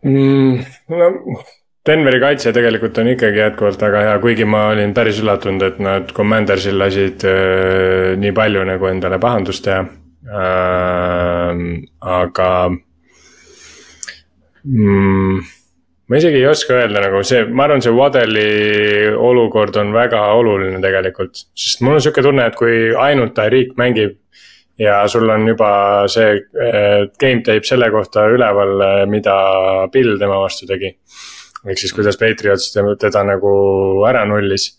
mm,? 0.04 0.66
no 0.88 1.44
Denveri 1.88 2.18
kaitse 2.20 2.52
tegelikult 2.52 2.98
on 3.00 3.08
ikkagi 3.14 3.40
jätkuvalt 3.40 3.80
väga 3.80 4.00
hea, 4.04 4.16
kuigi 4.20 4.44
ma 4.44 4.66
olin 4.74 4.90
päris 4.94 5.22
üllatunud, 5.22 5.62
et 5.64 5.78
nad 5.80 6.10
Commandersil 6.12 6.76
lasid 6.76 7.24
äh, 7.24 8.12
nii 8.20 8.32
palju 8.36 8.64
nagu 8.68 8.90
endale 8.90 9.18
pahandust 9.22 9.64
teha 9.64 9.86
äh,. 10.28 11.62
aga 12.18 12.50
mm, 14.64 15.38
ma 16.08 16.20
isegi 16.20 16.40
ei 16.40 16.46
oska 16.48 16.76
öelda 16.78 17.02
nagu 17.04 17.22
see, 17.26 17.44
ma 17.48 17.66
arvan, 17.66 17.82
see 17.84 17.94
Waddeli 17.94 18.46
olukord 19.12 19.76
on 19.80 19.92
väga 19.92 20.22
oluline 20.38 20.80
tegelikult, 20.84 21.44
sest 21.58 21.84
mul 21.84 21.98
on 21.98 22.04
sihuke 22.04 22.24
tunne, 22.24 22.46
et 22.48 22.56
kui 22.58 22.88
ainult 22.96 23.34
Tyreek 23.36 23.74
mängib 23.80 24.16
ja 24.80 25.02
sul 25.10 25.28
on 25.28 25.46
juba 25.48 25.70
see 26.10 26.38
äh, 26.38 27.08
game 27.20 27.42
tape 27.44 27.66
selle 27.66 27.90
kohta 27.92 28.28
üleval, 28.30 28.78
äh, 28.84 29.02
mida 29.10 29.36
Bill 29.92 30.16
tema 30.20 30.40
vastu 30.44 30.68
tegi 30.70 30.94
ehk 31.66 31.80
siis 31.80 31.92
kuidas 31.92 32.18
Patriots 32.20 32.70
teda 33.02 33.24
nagu 33.26 33.52
ära 34.08 34.24
nullis. 34.28 34.70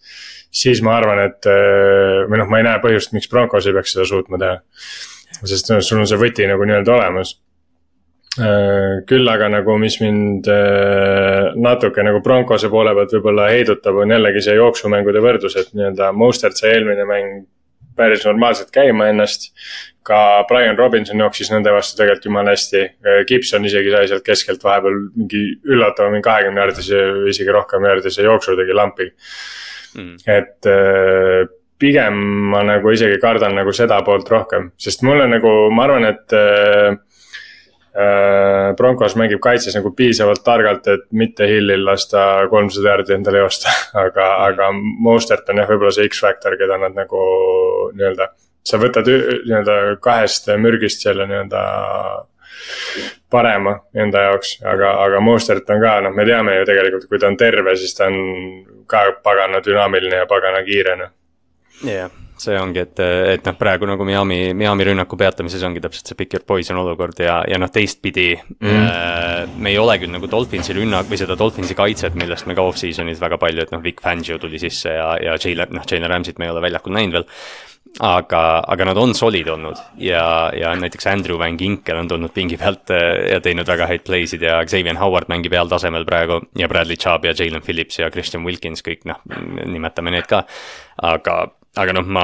siis 0.50 0.82
ma 0.82 0.96
arvan, 0.98 1.20
et 1.28 1.46
äh, 1.46 2.26
või 2.30 2.40
noh, 2.42 2.48
ma 2.50 2.58
ei 2.58 2.66
näe 2.66 2.80
põhjust, 2.82 3.14
miks 3.14 3.30
Broncos 3.30 3.68
ei 3.68 3.76
peaks 3.76 3.94
seda 3.94 4.08
suutma 4.10 4.40
teha. 4.42 4.56
sest 5.44 5.70
no, 5.70 5.82
sul 5.82 6.02
on 6.02 6.10
see 6.10 6.18
võti 6.18 6.48
nagu 6.50 6.66
nii-öelda 6.66 6.96
olemas 6.96 7.36
küll 9.10 9.30
aga 9.32 9.50
nagu, 9.52 9.76
mis 9.82 10.00
mind 10.02 10.48
äh, 10.52 11.52
natuke 11.60 12.04
nagu 12.06 12.22
Broncose 12.26 12.72
poole 12.72 12.94
pealt 12.98 13.16
võib-olla 13.18 13.50
heidutab, 13.54 14.02
on 14.02 14.16
jällegi 14.16 14.44
see 14.46 14.58
jooksumängude 14.58 15.24
võrdlus, 15.24 15.58
et 15.60 15.72
nii-öelda 15.76 16.12
Mostert 16.16 16.60
sai 16.60 16.76
eelmine 16.78 17.08
mäng 17.10 17.48
päris 18.00 18.24
normaalselt 18.28 18.72
käima 18.72 19.10
ennast. 19.12 19.50
Ka 20.10 20.46
Brian 20.50 20.78
Robinson 20.80 21.20
jooksis 21.20 21.52
nende 21.52 21.74
vastu 21.76 22.00
tegelikult 22.00 22.26
jumala 22.30 22.54
hästi. 22.56 22.86
Gibson 23.30 23.68
isegi 23.68 23.92
sai 23.94 24.08
sealt 24.10 24.24
keskelt 24.26 24.64
vahepeal 24.64 24.96
mingi 25.18 25.42
üllatava 25.68 26.10
mingi 26.10 26.26
kahekümne 26.26 26.64
jaardise 26.64 27.02
isegi 27.30 27.54
rohkem 27.54 27.86
jaardise 27.86 28.26
jooksu 28.26 28.56
tegi 28.58 28.78
lampi. 28.78 29.12
Mm.. 29.90 30.20
et 30.30 30.68
äh, 30.70 31.48
pigem 31.82 32.18
ma 32.52 32.62
nagu 32.68 32.92
isegi 32.94 33.18
kardan 33.22 33.56
nagu 33.58 33.72
seda 33.74 33.98
poolt 34.06 34.28
rohkem, 34.30 34.68
sest 34.78 35.02
mulle 35.08 35.26
nagu, 35.32 35.54
ma 35.74 35.88
arvan, 35.88 36.06
et 36.12 36.36
äh, 36.38 36.92
äh, 36.92 37.00
Broncos 38.78 39.16
mängib 39.18 39.42
kaitses 39.42 39.74
nagu 39.76 39.90
piisavalt 39.98 40.44
targalt, 40.46 40.86
et 40.88 41.08
mitte 41.12 41.48
Hillil 41.50 41.82
lasta 41.86 42.46
kolmsada 42.52 42.94
jaardi 42.94 43.16
endale 43.18 43.42
joosta. 43.42 43.74
Aga, 44.06 44.28
aga 44.46 44.70
Mostert 44.76 45.50
on 45.50 45.64
jah, 45.64 45.70
võib-olla 45.70 45.96
see 45.96 46.06
X-faktor, 46.10 46.56
keda 46.60 46.78
nad 46.82 46.96
nagu 46.98 47.24
nii-öelda 47.98 48.30
sa 48.70 48.78
võtad 48.78 49.08
nii-öelda 49.10 49.78
kahest 50.04 50.52
mürgist 50.62 51.04
selle 51.06 51.26
nii-öelda 51.30 51.64
parema 53.32 53.76
enda 53.98 54.26
jaoks, 54.28 54.56
aga, 54.68 54.94
aga 55.06 55.22
Mostert 55.24 55.70
on 55.74 55.82
ka, 55.82 55.98
noh, 56.06 56.16
me 56.16 56.26
teame 56.28 56.60
ju 56.60 56.70
tegelikult, 56.70 57.10
kui 57.10 57.22
ta 57.22 57.30
on 57.32 57.38
terve, 57.40 57.76
siis 57.80 57.96
ta 57.98 58.10
on 58.10 58.18
ka 58.90 59.06
pagana 59.26 59.62
dünaamiline 59.66 60.24
ja 60.24 60.30
pagana 60.30 60.64
kiire, 60.66 60.98
noh. 61.00 61.14
jah. 61.84 61.94
yeah 61.94 62.29
see 62.44 62.58
ongi, 62.60 62.84
et, 62.84 63.02
et 63.36 63.48
noh, 63.48 63.56
praegu 63.60 63.88
nagu 63.90 64.06
Miami, 64.08 64.40
Miami 64.58 64.90
rünnaku 64.90 65.20
peatamises 65.20 65.64
ongi 65.68 65.84
täpselt 65.84 66.12
see 66.12 66.20
pick 66.20 66.36
your 66.36 66.46
poison 66.48 66.80
olukord 66.82 67.20
ja, 67.24 67.40
ja 67.50 67.60
noh, 67.62 67.72
teistpidi 67.74 68.32
mm. 68.36 68.76
äh, 68.84 69.58
me 69.58 69.74
ei 69.74 69.80
ole 69.82 70.00
küll 70.02 70.14
nagu 70.14 70.30
Dolphinsi 70.32 70.76
rünnak 70.78 71.10
või 71.10 71.22
seda 71.22 71.38
Dolphinsi 71.40 71.78
kaitset, 71.78 72.18
millest 72.20 72.50
me 72.50 72.58
ka 72.58 72.68
off-season'is 72.70 73.22
väga 73.22 73.40
palju, 73.42 73.66
et 73.66 73.74
noh, 73.76 73.84
Vic 73.84 74.04
Fangio 74.04 74.40
tuli 74.42 74.62
sisse 74.62 74.96
ja, 74.96 75.14
ja 75.24 75.40
Jalen, 75.40 75.76
noh, 75.78 75.88
Jalen 75.90 76.12
Rams'it 76.12 76.40
me 76.40 76.50
ei 76.50 76.56
ole 76.56 76.64
väljakul 76.68 76.96
näinud 76.96 77.20
veel 77.20 77.28
aga, 77.98 78.42
aga 78.70 78.88
nad 78.90 79.00
on 79.02 79.14
solid 79.18 79.48
olnud 79.50 79.80
ja, 80.02 80.24
ja 80.56 80.72
näiteks 80.78 81.08
Andrew 81.10 81.40
Van 81.40 81.58
Ginkel 81.58 81.98
on 82.00 82.08
tulnud 82.08 82.34
pingi 82.36 82.58
pealt 82.60 82.92
äh, 82.94 83.32
ja 83.34 83.40
teinud 83.44 83.68
väga 83.68 83.88
häid 83.90 84.06
play 84.08 84.28
sid 84.30 84.44
ja 84.46 84.60
Xavier 84.68 85.00
Howard 85.02 85.32
mängib 85.32 85.56
heal 85.56 85.72
tasemel 85.72 86.06
praegu 86.08 86.40
ja 86.60 86.70
Bradley 86.72 87.00
Chubb 87.00 87.26
ja 87.28 87.34
Jalen 87.36 87.66
Phillips 87.66 88.00
ja 88.00 88.12
Christian 88.14 88.46
Wilkins, 88.48 88.84
kõik 88.86 89.08
noh, 89.10 89.20
nimetame 89.66 90.14
need 90.16 90.30
ka. 90.30 90.46
aga, 91.04 91.36
aga 91.76 91.94
noh, 91.94 92.08
ma, 92.08 92.24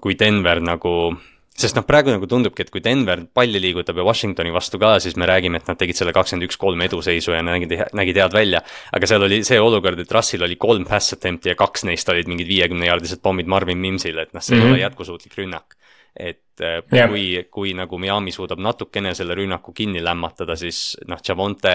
kui 0.00 0.16
Denver 0.18 0.60
nagu 0.60 1.12
sest 1.52 1.76
noh, 1.76 1.84
praegu 1.86 2.10
nagu 2.10 2.26
tundubki, 2.28 2.64
et 2.64 2.70
kui 2.72 2.80
Denver 2.82 3.26
palli 3.36 3.60
liigutab 3.60 3.98
ja 4.00 4.06
Washingtoni 4.06 4.52
vastu 4.54 4.80
ka, 4.80 4.94
siis 5.04 5.18
me 5.20 5.28
räägime, 5.28 5.60
et 5.60 5.68
nad 5.68 5.78
tegid 5.78 5.98
selle 5.98 6.14
kakskümmend 6.16 6.48
üks 6.48 6.58
kolm 6.60 6.80
eduseisu 6.86 7.34
ja 7.36 7.42
nägid, 7.44 7.74
nägid 7.98 8.18
head 8.22 8.32
välja. 8.34 8.62
aga 8.92 9.10
seal 9.10 9.26
oli 9.28 9.42
see 9.46 9.60
olukord, 9.60 10.00
et 10.00 10.16
Russil 10.16 10.42
oli 10.42 10.56
kolm 10.56 10.86
pass 10.88 11.14
attempt'i 11.16 11.52
ja 11.52 11.58
kaks 11.58 11.84
neist 11.88 12.08
olid 12.08 12.30
mingid 12.30 12.48
viiekümne 12.48 12.88
jaardised 12.88 13.22
pommid 13.22 13.50
Marvin 13.52 13.78
Mimsil, 13.78 14.18
et 14.18 14.32
noh, 14.32 14.42
see 14.42 14.56
mm 14.56 14.60
-hmm. 14.60 14.64
ei 14.64 14.70
mhm. 14.70 14.74
ole 14.74 14.82
jätkusuutlik 14.86 15.38
rünnak 15.38 15.76
et 16.16 16.60
yeah. 16.60 16.82
Äh, 16.92 17.08
kui, 17.08 17.24
kui 17.50 17.72
nagu 17.74 17.98
Miami 17.98 18.32
suudab 18.32 18.60
natukene 18.60 19.14
selle 19.16 19.34
rünnaku 19.34 19.72
kinni 19.72 20.02
lämmatada, 20.04 20.56
siis 20.56 20.96
noh, 21.08 21.20
Javonte, 21.28 21.72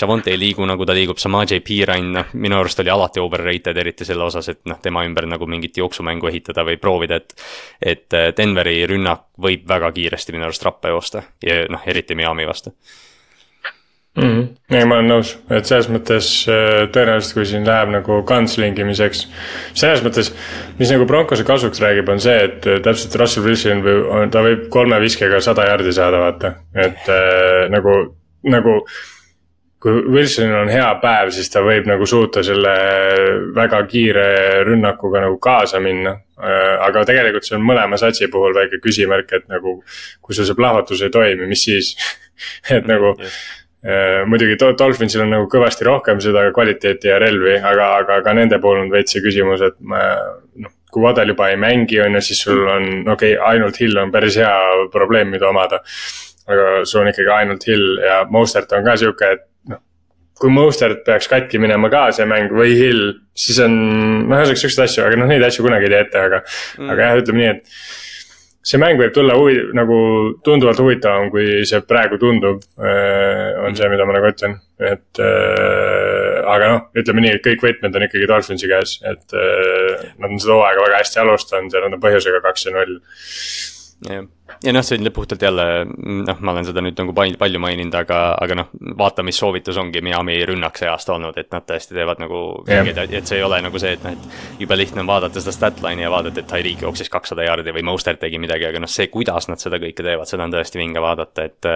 Javonte 0.00 0.30
ei 0.30 0.38
liigu 0.38 0.66
nagu 0.68 0.86
ta 0.86 0.94
liigub, 0.94 1.18
Samaje 1.18 1.60
Piirain, 1.64 2.10
noh, 2.12 2.34
minu 2.34 2.58
arust 2.58 2.82
oli 2.84 2.92
alati 2.92 3.22
overrated, 3.22 3.80
eriti 3.80 4.04
selle 4.04 4.26
osas, 4.28 4.50
et 4.52 4.60
noh, 4.68 4.78
tema 4.82 5.06
ümber 5.08 5.26
nagu 5.30 5.48
mingit 5.48 5.80
jooksumängu 5.80 6.28
ehitada 6.28 6.66
või 6.68 6.76
proovida, 6.80 7.20
et. 7.22 7.34
et 7.80 8.18
äh, 8.18 8.28
Denveri 8.36 8.82
rünnak 8.88 9.30
võib 9.42 9.64
väga 9.68 9.92
kiiresti 9.92 10.32
minu 10.34 10.46
arust 10.46 10.64
rappa 10.64 10.92
joosta 10.92 11.22
ja 11.44 11.62
noh, 11.72 11.82
eriti 11.88 12.14
Miami 12.18 12.46
vastu 12.48 12.72
mm. 14.16 14.22
-hmm. 14.22 14.76
ei, 14.76 14.84
ma 14.84 14.98
olen 14.98 15.10
nõus, 15.10 15.32
et 15.50 15.68
selles 15.68 15.88
mõttes 15.92 16.30
äh, 16.50 16.84
tõenäoliselt, 16.94 17.36
kui 17.36 17.46
siin 17.48 17.66
läheb 17.66 17.92
nagu 17.94 18.20
kantslingimiseks. 18.28 19.24
selles 19.74 20.04
mõttes, 20.04 20.32
mis 20.78 20.92
nagu 20.92 21.06
Broncose 21.06 21.44
kasuks 21.44 21.80
räägib, 21.80 22.08
on 22.08 22.20
see, 22.20 22.36
et 22.48 22.66
äh, 22.66 22.80
täpselt 22.84 23.16
Russell 23.20 23.46
Wilson 23.46 23.82
või 23.86 24.28
ta 24.30 24.44
võib 24.44 24.68
kolme 24.68 25.00
viskega 25.00 25.40
sada 25.40 25.66
jardi 25.70 25.92
saada, 25.92 26.20
vaata, 26.26 26.54
et 26.74 27.08
äh, 27.08 27.70
nagu, 27.72 27.96
nagu 28.42 28.82
kui 29.82 29.96
Wilsonil 30.14 30.54
on 30.54 30.68
hea 30.70 30.90
päev, 31.02 31.32
siis 31.34 31.48
ta 31.50 31.58
võib 31.66 31.88
nagu 31.90 32.06
suuta 32.06 32.44
selle 32.46 32.74
väga 33.56 33.80
kiire 33.90 34.26
rünnakuga 34.62 35.24
nagu 35.24 35.40
kaasa 35.42 35.80
minna. 35.82 36.20
aga 36.82 37.04
tegelikult 37.06 37.44
see 37.46 37.54
on 37.54 37.62
mõlema 37.62 37.96
satsi 37.98 38.26
puhul 38.26 38.54
väike 38.54 38.78
küsimärk, 38.82 39.32
et 39.32 39.48
nagu 39.48 39.82
kui 40.20 40.34
sul 40.34 40.46
see 40.46 40.54
plahvatus 40.58 41.02
ei 41.02 41.10
toimi, 41.10 41.46
mis 41.46 41.64
siis 41.64 41.92
et 42.76 42.86
nagu 42.86 43.16
yes 43.18 43.61
muidugi 44.30 44.54
Dolphinsil 44.78 45.24
on 45.24 45.32
nagu 45.34 45.48
kõvasti 45.50 45.86
rohkem 45.88 46.20
seda 46.22 46.44
kvaliteeti 46.54 47.10
ja 47.10 47.16
relvi, 47.18 47.56
aga, 47.58 47.88
aga 48.02 48.20
ka 48.22 48.34
nende 48.38 48.60
puhul 48.62 48.84
on 48.84 48.92
veits 48.92 49.16
see 49.16 49.24
küsimus, 49.24 49.64
et 49.66 49.74
ma 49.82 50.04
noh 50.54 50.70
kui 50.92 51.02
Vadel 51.02 51.32
juba 51.32 51.48
ei 51.48 51.56
mängi, 51.60 52.00
on 52.04 52.18
ju, 52.18 52.20
siis 52.24 52.42
sul 52.44 52.66
on, 52.68 52.90
okei 53.08 53.32
okay,, 53.36 53.38
ainult 53.54 53.80
Hill 53.80 53.96
on 54.02 54.12
päris 54.12 54.36
hea 54.40 54.52
probleem, 54.92 55.32
mida 55.32 55.48
omada. 55.48 55.80
aga 56.52 56.82
sul 56.84 57.04
on 57.04 57.08
ikkagi 57.12 57.30
ainult 57.30 57.64
Hill 57.68 58.00
ja 58.02 58.22
Mostert 58.30 58.72
on 58.76 58.84
ka 58.84 58.96
sihuke, 59.00 59.30
et 59.36 59.44
noh. 59.70 59.80
kui 60.40 60.52
Mostert 60.52 61.04
peaks 61.06 61.30
katki 61.30 61.60
minema 61.62 61.88
ka 61.90 62.08
see 62.12 62.26
mäng 62.28 62.52
või 62.52 62.74
Hill, 62.76 63.12
siis 63.32 63.60
on, 63.64 63.76
noh, 64.26 64.36
ühesõnaga 64.36 64.60
siukseid 64.64 64.84
asju, 64.84 65.04
aga 65.06 65.20
noh, 65.22 65.30
neid 65.30 65.46
asju 65.48 65.64
kunagi 65.64 65.88
ei 65.88 65.94
tee 65.94 66.02
ette, 66.06 66.24
aga 66.28 66.42
mm., 66.42 66.92
aga 66.92 67.06
jah, 67.06 67.20
ütleme 67.22 67.40
nii, 67.40 67.52
et 67.54 68.10
see 68.62 68.78
mäng 68.78 69.00
võib 69.00 69.12
tulla 69.14 69.34
huvi, 69.38 69.56
nagu 69.74 69.96
tunduvalt 70.46 70.80
huvitavam, 70.82 71.30
kui 71.34 71.64
see 71.68 71.82
praegu 71.86 72.18
tundub. 72.22 72.62
Äh, 72.78 73.58
on 73.66 73.76
see, 73.78 73.90
mida 73.90 74.06
ma 74.06 74.14
nagu 74.16 74.30
ütlen, 74.30 74.56
et 74.78 75.22
äh, 75.22 76.38
aga 76.52 76.70
noh, 76.70 76.84
ütleme 77.02 77.24
nii, 77.24 77.36
et 77.38 77.44
kõik 77.46 77.66
võtmed 77.66 77.98
on 77.98 78.06
ikkagi 78.06 78.30
Dolphinsi 78.30 78.70
käes, 78.70 78.96
et 79.02 79.36
äh, 79.38 80.08
nad 80.16 80.30
on 80.30 80.42
seda 80.42 80.58
hooaega 80.58 80.86
väga 80.86 81.02
hästi 81.02 81.22
alustanud 81.24 81.74
ja 81.74 81.84
nad 81.86 81.98
on 81.98 82.02
põhjusega 82.02 82.42
kaks 82.46 82.68
ja 82.68 82.76
null 82.76 82.98
jah, 84.08 84.24
ja 84.64 84.72
noh, 84.74 84.84
see 84.84 84.98
on 84.98 85.10
puhtalt 85.14 85.42
jälle 85.42 85.64
noh, 85.86 86.40
ma 86.40 86.52
olen 86.54 86.66
seda 86.66 86.82
nüüd 86.84 86.98
nagu 86.98 87.14
palju 87.14 87.60
maininud, 87.62 87.94
aga, 87.96 88.18
aga 88.40 88.56
noh, 88.58 88.70
vaata, 88.98 89.24
mis 89.26 89.38
soovitus 89.38 89.78
ongi. 89.80 90.02
Miami 90.04 90.36
rünnak 90.48 90.78
see 90.80 90.88
aasta 90.90 91.14
olnud, 91.16 91.36
et 91.38 91.50
nad 91.54 91.66
tõesti 91.68 91.96
teevad 91.96 92.22
nagu 92.22 92.40
mingeid, 92.68 92.98
et 93.04 93.28
see 93.28 93.40
ei 93.40 93.46
ole 93.46 93.60
nagu 93.64 93.82
see, 93.82 93.94
et 93.96 94.06
noh, 94.06 94.16
et 94.16 94.62
jube 94.62 94.78
lihtne 94.78 95.04
on 95.04 95.10
vaadata 95.10 95.42
seda 95.42 95.54
statline'i 95.56 96.06
ja 96.06 96.12
vaadata, 96.12 96.42
et 96.42 96.50
Tyreek 96.50 96.86
jooksis 96.86 97.12
kakssada 97.12 97.46
jaardi 97.46 97.74
või 97.74 97.86
Mostert 97.90 98.22
tegi 98.22 98.40
midagi, 98.42 98.68
aga 98.68 98.82
noh, 98.82 98.90
see, 98.90 99.08
kuidas 99.12 99.48
nad 99.50 99.62
seda 99.62 99.80
kõike 99.82 100.04
teevad, 100.04 100.30
seda 100.30 100.48
on 100.48 100.54
tõesti 100.54 100.82
vinge 100.82 101.02
vaadata, 101.02 101.46
et 101.48 101.70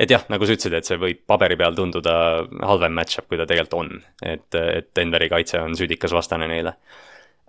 et 0.00 0.10
jah, 0.10 0.24
nagu 0.32 0.46
sa 0.46 0.56
ütlesid, 0.56 0.78
et 0.78 0.88
see 0.88 1.00
võib 1.00 1.24
paberi 1.26 1.58
peal 1.60 1.76
tunduda 1.76 2.14
halvem 2.62 2.94
match-up, 2.96 3.28
kui 3.28 3.40
ta 3.40 3.48
tegelikult 3.48 3.80
on, 3.80 3.98
et, 4.22 4.48
et 4.54 4.92
Denveri 4.96 5.28
kaitse 5.32 5.60
on 5.62 5.76
südikas 5.78 6.14
vastane 6.14 6.48
neile. 6.50 6.76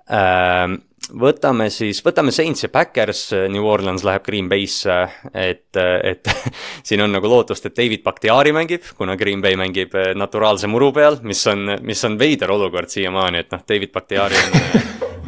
Ähm, 0.06 0.76
võtame 1.14 1.68
siis, 1.73 2.02
võtame 2.06 2.34
Saints 2.34 2.65
ja 2.65 2.69
Backers, 2.73 3.27
New 3.52 3.65
Orleans 3.69 4.06
läheb 4.06 4.26
Green 4.26 4.49
Bay'sse, 4.49 4.98
et, 5.34 5.77
et 5.77 6.32
siin 6.88 7.06
on 7.06 7.14
nagu 7.15 7.30
lootust, 7.30 7.69
et 7.69 7.77
David 7.77 8.03
Bakhtiari 8.06 8.53
mängib, 8.56 8.90
kuna 8.98 9.18
Green 9.19 9.44
Bay 9.44 9.57
mängib 9.60 9.95
naturaalse 10.18 10.69
muru 10.72 10.91
peal, 10.95 11.19
mis 11.23 11.45
on, 11.52 11.77
mis 11.86 12.03
on 12.07 12.19
veider 12.19 12.52
olukord 12.56 12.91
siiamaani, 12.91 13.45
et 13.45 13.56
noh, 13.56 13.65
David 13.68 13.94
Bakhtiari 13.95 14.44
on, 14.44 14.61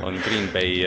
on 0.09 0.21
Green 0.25 0.51
Bay 0.53 0.83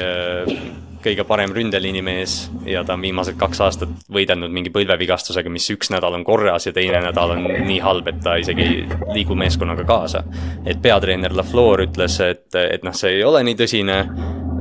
kõige 1.00 1.24
parem 1.24 1.52
ründeliini 1.56 2.02
mees 2.04 2.34
ja 2.68 2.82
ta 2.84 2.92
on 2.96 3.04
viimased 3.04 3.38
kaks 3.40 3.62
aastat 3.64 3.92
võidelnud 4.12 4.52
mingi 4.52 4.72
põlvevigastusega, 4.74 5.52
mis 5.52 5.68
üks 5.72 5.88
nädal 5.94 6.18
on 6.18 6.26
korras 6.28 6.68
ja 6.68 6.74
teine 6.76 7.00
nädal 7.06 7.36
on 7.38 7.46
nii 7.46 7.78
halb, 7.84 8.10
et 8.12 8.20
ta 8.24 8.36
isegi 8.40 8.66
ei 8.66 8.82
liigu 9.14 9.36
meeskonnaga 9.38 9.86
kaasa. 9.88 10.24
et 10.66 10.82
peatreener 10.82 11.32
LaFleur 11.36 11.86
ütles, 11.86 12.20
et, 12.20 12.46
et 12.54 12.84
noh, 12.84 12.96
see 12.96 13.16
ei 13.16 13.24
ole 13.24 13.42
nii 13.48 13.56
tõsine 13.62 13.98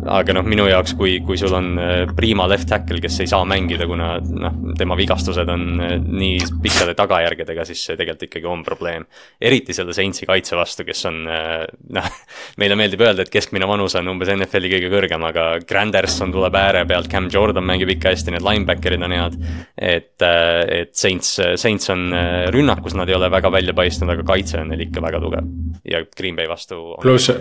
aga 0.08 0.36
noh, 0.36 0.46
minu 0.48 0.66
jaoks, 0.70 0.94
kui, 1.00 1.18
kui 1.26 1.38
sul 1.40 1.54
on 1.56 1.70
äh, 1.80 2.04
prima 2.16 2.46
left 2.50 2.70
tackle, 2.70 3.00
kes 3.04 3.20
ei 3.24 3.30
saa 3.32 3.46
mängida, 3.48 3.88
kuna 3.90 4.12
noh, 4.20 4.58
tema 4.80 4.98
vigastused 5.00 5.50
on 5.52 5.66
äh, 5.84 5.96
nii 6.00 6.48
pikkade 6.64 6.96
tagajärgedega, 6.98 7.66
siis 7.68 7.84
see 7.88 7.98
tegelikult 8.00 8.28
ikkagi 8.30 8.50
on 8.50 8.64
probleem. 8.66 9.06
eriti 9.42 9.76
selle 9.76 9.96
Saintsi 9.96 10.28
kaitse 10.30 10.58
vastu, 10.60 10.86
kes 10.88 11.06
on 11.10 11.22
äh, 11.30 11.64
noh, 11.96 12.10
meile 12.62 12.78
meeldib 12.80 13.04
öelda, 13.06 13.26
et 13.26 13.34
keskmine 13.34 13.68
vanus 13.70 13.98
on 14.00 14.12
umbes 14.14 14.32
NFL-i 14.36 14.74
kõige 14.76 14.92
kõrgem, 14.94 15.26
aga 15.30 15.48
Granderson 15.70 16.34
tuleb 16.36 16.60
ääre 16.60 16.86
pealt, 16.90 17.12
Cam 17.12 17.32
Jordan 17.34 17.68
mängib 17.68 17.94
ikka 17.96 18.14
hästi, 18.14 18.36
need 18.36 18.46
linebacker'id 18.46 19.08
on 19.08 19.18
head. 19.18 19.40
et, 19.76 20.14
et 20.22 20.94
Saints, 20.96 21.36
Saints 21.60 21.92
on 21.94 22.10
rünnakus, 22.54 22.96
nad 22.98 23.10
ei 23.10 23.18
ole 23.18 23.32
väga 23.32 23.52
välja 23.54 23.76
paistnud, 23.78 24.14
aga 24.14 24.28
kaitse 24.28 24.62
on 24.62 24.72
neil 24.74 24.88
ikka 24.88 25.04
väga 25.04 25.22
tugev 25.24 25.52
ja 25.90 26.04
Green 26.18 26.36
Bay 26.36 26.48
vastu. 26.50 26.96
pluss 27.02 27.32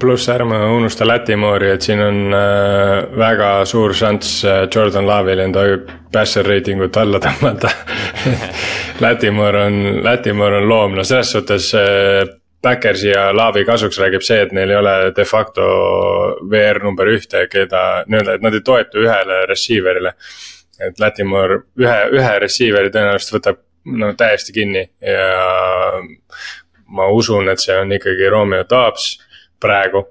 pluss 0.00 0.28
ärme 0.28 0.58
unusta 0.72 1.06
Lätimoori, 1.06 1.70
et 1.74 1.82
siin 1.84 2.00
on 2.00 2.34
äh, 2.34 3.18
väga 3.18 3.50
suur 3.68 3.92
šanss 3.94 4.44
äh, 4.48 4.62
Jordan 4.74 5.06
Love'il 5.06 5.42
enda 5.44 5.64
passer 6.12 6.46
reitingut 6.46 6.96
alla 6.96 7.20
tõmmata. 7.20 7.70
Lätimoor 9.04 9.58
on, 9.66 9.76
Lätimoor 10.04 10.56
on 10.60 10.68
loom, 10.68 10.96
no 10.96 11.04
selles 11.04 11.34
suhtes 11.36 11.68
äh, 11.78 12.24
Backersi 12.64 13.10
ja 13.10 13.26
Laavi 13.36 13.66
kasuks 13.68 13.98
räägib 14.00 14.24
see, 14.24 14.40
et 14.46 14.52
neil 14.56 14.70
ei 14.72 14.78
ole 14.80 14.94
de 15.16 15.24
facto 15.28 15.64
VR 16.50 16.80
number 16.84 17.10
ühte, 17.12 17.44
keda 17.52 17.82
nii-öelda, 18.08 18.38
et 18.38 18.46
nad 18.46 18.56
ei 18.56 18.64
toetu 18.64 19.04
ühele 19.04 19.42
receiver'ile. 19.50 20.14
et 20.80 20.98
Lätimoor 21.00 21.58
ühe, 21.78 21.98
ühe 22.16 22.32
receiver'i 22.40 22.90
tõenäoliselt 22.94 23.36
võtab 23.36 23.60
no 24.00 24.14
täiesti 24.16 24.56
kinni 24.56 24.86
ja 25.04 25.28
ma 26.96 27.10
usun, 27.12 27.52
et 27.52 27.60
see 27.60 27.76
on 27.76 27.92
ikkagi 27.92 28.32
Romeo 28.32 28.64
Taabs 28.64 29.12
praegu. 29.64 30.04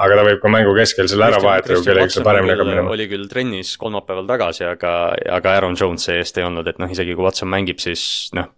aga 0.00 0.20
ta 0.20 0.26
võib 0.28 0.40
ka 0.42 0.52
mängu 0.52 0.76
keskel 0.78 1.10
selle 1.10 1.28
ära 1.30 1.42
vahetada, 1.42 1.80
kui 1.80 1.88
kellelgi 1.88 2.16
see 2.16 2.26
paremini 2.26 2.54
hakkab 2.54 2.70
minema. 2.70 2.94
oli 2.94 3.08
küll 3.10 3.26
trennis 3.32 3.74
kolmapäeval 3.80 4.30
tagasi, 4.30 4.64
aga, 4.68 4.94
aga 5.40 5.56
Aaron 5.56 5.76
Jones 5.80 6.06
see-eest 6.08 6.40
ei 6.40 6.48
olnud, 6.48 6.70
et 6.70 6.80
noh, 6.82 6.90
isegi 6.92 7.16
kui 7.16 7.26
Watson 7.26 7.50
mängib, 7.52 7.82
siis 7.82 8.06
noh. 8.36 8.52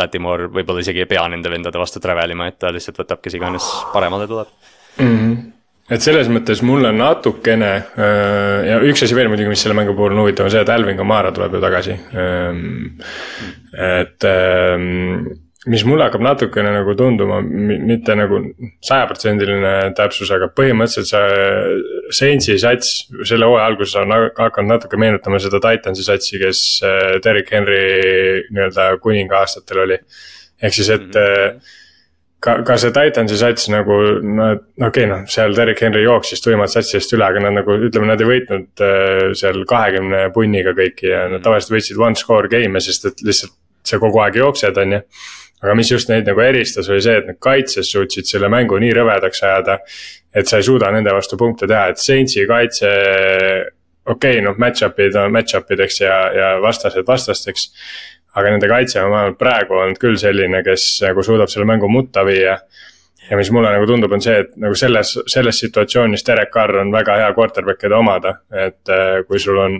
Latimore 0.00 0.50
võib-olla 0.52 0.82
isegi 0.84 1.04
ei 1.04 1.10
pea 1.10 1.26
nende 1.30 1.50
vendade 1.52 1.80
vastu 1.80 2.02
travel 2.02 2.36
ima, 2.36 2.48
et 2.50 2.58
ta 2.60 2.72
lihtsalt 2.74 3.02
võtab, 3.02 3.22
kes 3.24 3.38
iganes 3.38 3.70
paremale 3.94 4.28
tuleb 4.30 4.52
mm. 4.98 5.16
-hmm 5.16 5.40
et 5.90 6.04
selles 6.04 6.28
mõttes 6.30 6.62
mulle 6.66 6.92
natukene 6.94 7.70
äh, 7.98 8.68
ja 8.68 8.78
üks 8.86 9.02
asi 9.02 9.16
veel 9.18 9.30
muidugi, 9.30 9.50
mis 9.50 9.64
selle 9.64 9.74
mängu 9.78 9.96
puhul 9.98 10.14
on 10.14 10.22
huvitav, 10.22 10.46
on 10.46 10.54
see, 10.54 10.62
et 10.62 10.72
Alvin 10.72 10.98
Kamara 10.98 11.32
tuleb 11.34 11.56
ju 11.56 11.62
tagasi. 11.64 11.96
Ähm, 12.14 13.00
et 13.74 14.26
ähm, 14.30 15.32
mis 15.68 15.82
mulle 15.84 16.06
hakkab 16.06 16.22
natukene 16.24 16.70
nagu 16.72 16.94
tunduma, 16.96 17.40
mitte 17.44 18.14
nagu 18.16 18.38
sajaprotsendiline 18.86 19.72
täpsus, 19.96 20.30
aga 20.32 20.48
põhimõtteliselt 20.56 21.10
see 21.10 22.06
Saintsi 22.16 22.56
sats 22.62 22.94
selle 23.28 23.48
hooaja 23.48 23.66
alguses 23.68 23.98
on 24.00 24.14
hakanud 24.38 24.72
natuke 24.72 24.96
meenutama 25.00 25.40
seda 25.42 25.60
Titansi 25.60 26.06
satsi, 26.06 26.38
kes 26.40 26.62
äh, 26.86 27.18
Derek 27.24 27.52
Henry 27.52 27.82
nii-öelda 28.48 28.94
kuninga 29.04 29.42
aastatel 29.42 29.84
oli. 29.84 30.00
ehk 30.62 30.74
siis, 30.74 30.88
et 30.88 31.06
mm 31.12 31.20
-hmm. 31.20 31.60
ka, 32.40 32.54
ka 32.64 32.76
see 32.76 32.90
Titansi 32.96 33.36
sats 33.36 33.68
nagu 33.68 33.98
no 34.22 34.50
okei 34.54 34.88
okay,, 34.88 35.06
noh, 35.06 35.26
seal 35.28 35.56
Derek 35.56 35.82
Henry 35.82 36.02
jooksis 36.02 36.40
tuimalt 36.40 36.72
satsist 36.72 37.12
üle, 37.12 37.24
aga 37.24 37.40
nad 37.40 37.58
nagu 37.60 37.76
ütleme, 37.76 38.06
nad 38.06 38.20
ei 38.20 38.30
võitnud 38.32 38.80
äh, 38.80 39.34
seal 39.34 39.60
kahekümne 39.68 40.30
punniga 40.32 40.72
kõiki 40.72 41.12
ja 41.12 41.26
nad 41.28 41.36
mhm. 41.36 41.44
tavaliselt 41.44 41.76
võitsid 41.76 42.00
one 42.00 42.16
score 42.16 42.48
game'e, 42.48 42.80
sest 42.80 43.04
et 43.12 43.20
lihtsalt 43.20 43.52
sa 43.84 43.98
kogu 43.98 44.20
aeg 44.20 44.36
jooksed, 44.36 44.76
on 44.76 44.92
ju 44.92 45.02
aga 45.60 45.74
mis 45.76 45.90
just 45.92 46.08
neid 46.10 46.28
nagu 46.28 46.40
eristas, 46.42 46.88
oli 46.90 47.02
see, 47.04 47.18
et 47.20 47.28
nad 47.28 47.38
kaitses 47.42 47.90
suutsid 47.92 48.28
selle 48.28 48.48
mängu 48.52 48.78
nii 48.80 48.92
rõvedaks 48.96 49.42
ajada. 49.44 49.78
et 50.34 50.46
sa 50.46 50.60
ei 50.60 50.62
suuda 50.62 50.92
nende 50.94 51.10
vastu 51.10 51.36
punkte 51.36 51.66
teha, 51.66 51.88
et 51.90 51.98
Saintsi 51.98 52.46
kaitse. 52.46 52.90
okei 54.06 54.38
okay,, 54.38 54.44
noh, 54.44 54.56
match-up'id 54.56 55.16
on 55.20 55.32
match-up 55.32 55.70
ideks 55.70 56.00
ja, 56.00 56.20
ja 56.32 56.54
vastased 56.62 57.06
vastasteks. 57.06 57.72
aga 58.34 58.54
nende 58.54 58.68
kaitse 58.70 59.02
on 59.02 59.10
vähemalt 59.10 59.38
praegu 59.38 59.74
olnud 59.74 59.98
küll 60.00 60.16
selline, 60.16 60.62
kes 60.64 61.02
nagu 61.04 61.22
suudab 61.22 61.52
selle 61.52 61.66
mängu 61.68 61.88
mutta 61.88 62.24
viia. 62.24 62.58
ja 63.30 63.36
mis 63.36 63.50
mulle 63.50 63.74
nagu 63.74 63.86
tundub, 63.86 64.12
on 64.12 64.24
see, 64.24 64.40
et 64.40 64.56
nagu 64.56 64.74
selles, 64.74 65.18
selles 65.26 65.60
situatsioonis 65.60 66.24
Derek 66.26 66.50
Carr 66.50 66.80
on 66.80 66.92
väga 66.92 67.20
hea 67.20 67.30
quarterback, 67.36 67.84
keda 67.84 68.00
omada, 68.00 68.38
et 68.48 68.88
äh, 68.88 69.20
kui 69.28 69.38
sul 69.38 69.60
on 69.60 69.76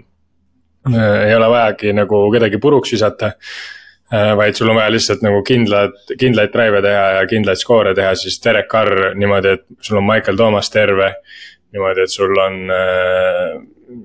äh,. 0.92 1.28
ei 1.30 1.34
ole 1.34 1.48
vajagi 1.48 1.96
nagu 1.96 2.26
kedagi 2.36 2.60
puruks 2.60 2.92
visata 2.92 3.32
Äh, 3.32 3.79
vaid 4.10 4.58
sul 4.58 4.70
on 4.72 4.78
vaja 4.80 4.90
lihtsalt 4.90 5.22
nagu 5.22 5.42
kindlad, 5.46 5.94
kindlaid 6.18 6.52
drive'e 6.54 6.82
teha 6.82 7.02
ja 7.16 7.26
kindlaid 7.30 7.60
skoore 7.60 7.94
teha, 7.94 8.14
siis 8.18 8.40
Derek 8.44 8.70
Carr 8.70 9.12
niimoodi, 9.18 9.56
et 9.58 9.66
sul 9.86 10.00
on 10.00 10.06
Michael 10.06 10.38
Thomas 10.40 10.70
terve. 10.70 11.14
niimoodi, 11.70 12.02
et 12.02 12.10
sul 12.10 12.34
on 12.42 12.56
äh, 12.74 13.52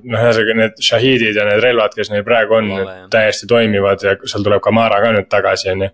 noh, 0.06 0.20
ühesõnaga 0.20 0.56
need 0.60 0.84
šahiidid 0.86 1.40
ja 1.40 1.48
need 1.48 1.64
relvad, 1.64 1.96
kes 1.98 2.12
neil 2.14 2.22
praegu 2.28 2.60
on, 2.60 2.70
täiesti 3.10 3.50
toimivad 3.50 4.06
ja 4.06 4.14
seal 4.22 4.46
tuleb 4.46 4.62
Kamara 4.62 5.00
ka 5.02 5.10
nüüd 5.16 5.30
tagasi, 5.32 5.72
on 5.74 5.88
ju. 5.88 5.90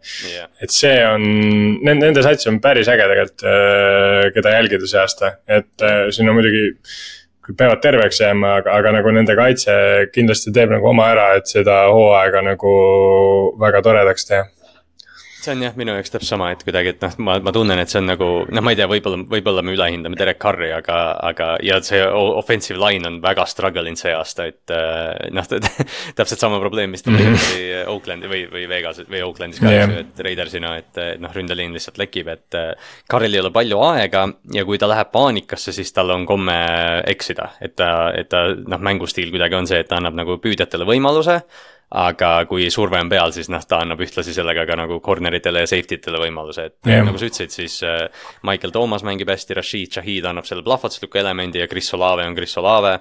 et 0.66 0.76
see 0.76 0.98
on, 1.08 1.24
nende, 1.80 2.10
nende 2.10 2.26
sats 2.26 2.52
on 2.52 2.60
päris 2.64 2.92
äge 2.92 3.08
tegelikult, 3.08 3.48
äh, 3.48 4.28
keda 4.36 4.58
jälgida 4.58 4.92
see 4.92 5.00
aasta, 5.00 5.34
et 5.48 5.88
siin 6.12 6.28
on 6.28 6.36
muidugi 6.42 6.68
peavad 7.58 7.82
terveks 7.84 8.22
jääma, 8.22 8.56
aga, 8.62 8.78
aga 8.80 8.96
nagu 8.98 9.14
nende 9.16 9.36
kaitse 9.38 9.76
kindlasti 10.14 10.54
teeb 10.56 10.74
nagu 10.76 10.90
oma 10.92 11.12
ära, 11.14 11.28
et 11.40 11.52
seda 11.52 11.84
hooaega 11.92 12.44
nagu 12.52 12.74
väga 13.62 13.84
toredaks 13.86 14.30
teha 14.30 14.48
see 15.42 15.56
on 15.56 15.64
jah, 15.66 15.76
minu 15.78 15.96
jaoks 15.96 16.14
täpselt 16.14 16.30
sama, 16.30 16.50
et 16.54 16.62
kuidagi, 16.66 16.94
et 16.94 17.04
noh, 17.04 17.16
ma, 17.26 17.38
ma 17.44 17.54
tunnen, 17.56 17.80
et 17.82 17.92
see 17.92 18.00
on 18.02 18.08
nagu 18.10 18.28
noh, 18.46 18.64
ma 18.64 18.74
ei 18.74 18.78
tea, 18.80 18.88
võib-olla, 18.90 19.20
võib-olla 19.32 19.64
me 19.66 19.74
ülehindame 19.76 20.20
Derek 20.20 20.40
Carri, 20.42 20.70
aga, 20.76 21.00
aga 21.32 21.50
ja 21.66 21.80
see 21.86 22.02
offensive 22.06 22.80
line 22.82 23.08
on 23.10 23.20
väga 23.24 23.46
struggle 23.50 23.86
inud 23.90 24.02
see 24.02 24.14
aasta, 24.16 24.48
et 24.52 24.74
äh, 24.76 25.32
noh 25.34 25.48
täpselt 26.18 26.42
sama 26.42 26.62
probleem, 26.62 26.94
mis 26.94 27.06
tal 27.06 27.18
oli 27.18 27.66
Oaklandi 27.92 28.32
või, 28.32 28.44
või 28.52 28.68
Vegas 28.70 29.02
või 29.08 29.24
Oaklandis 29.26 29.62
ka 29.64 29.74
yeah., 29.74 29.98
et 30.04 30.22
Raidersina, 30.22 30.76
et 30.82 31.02
noh, 31.22 31.34
ründeliin 31.36 31.76
lihtsalt 31.76 32.00
lekib, 32.02 32.32
et 32.34 32.60
äh, 32.60 32.94
Carril 33.12 33.38
ei 33.38 33.44
ole 33.44 33.54
palju 33.56 33.82
aega 33.90 34.28
ja 34.54 34.66
kui 34.68 34.80
ta 34.82 34.90
läheb 34.92 35.12
paanikasse, 35.14 35.74
siis 35.76 35.94
tal 35.96 36.14
on 36.14 36.28
komme 36.30 36.58
eksida, 37.10 37.54
et 37.62 37.76
ta, 37.80 37.92
et 38.18 38.30
ta 38.32 38.48
noh, 38.56 38.82
mängustiil 38.82 39.34
kuidagi 39.34 39.58
on 39.58 39.70
see, 39.70 39.82
et 39.82 39.90
ta 39.90 40.00
annab 40.02 40.18
nagu 40.22 40.38
püüdjatele 40.42 40.88
võimaluse 40.88 41.42
aga 41.92 42.30
kui 42.48 42.70
surve 42.72 43.02
on 43.04 43.10
peal, 43.12 43.34
siis 43.36 43.50
noh, 43.52 43.64
ta 43.68 43.82
annab 43.84 44.00
ühtlasi 44.04 44.32
sellega 44.36 44.64
ka 44.68 44.78
nagu 44.80 45.02
corner 45.04 45.36
itele 45.36 45.66
ja 45.66 45.68
safety 45.68 45.98
tele 46.00 46.22
võimaluse, 46.22 46.70
et 46.70 46.88
yeah. 46.88 47.04
nagu 47.04 47.20
sa 47.20 47.28
ütlesid, 47.28 47.52
siis 47.52 47.80
äh, 47.84 48.06
Michael 48.48 48.72
Thomas 48.72 49.04
mängib 49.04 49.30
hästi, 49.32 49.58
Rashid 49.58 49.98
Shahid 49.98 50.28
annab 50.30 50.48
selle 50.48 50.64
plahvatusliku 50.64 51.20
elemendi 51.20 51.60
ja 51.60 51.68
Chris 51.68 51.92
Olave 51.98 52.24
on 52.30 52.38
Chris 52.38 52.56
Olave. 52.62 52.94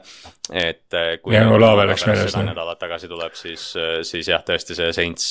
et 0.50 0.96
äh, 0.98 1.12
kui 1.22 1.36
ja, 1.36 1.44
Olave 1.54 1.84
läks 1.86 2.02
meelest. 2.08 2.32
seda 2.34 2.42
nädalat 2.48 2.80
tagasi 2.80 3.06
tuleb, 3.08 3.36
siis, 3.38 3.68
äh, 3.78 4.00
siis 4.06 4.30
jah, 4.32 4.42
tõesti 4.46 4.74
see 4.74 4.90
Saints, 4.96 5.28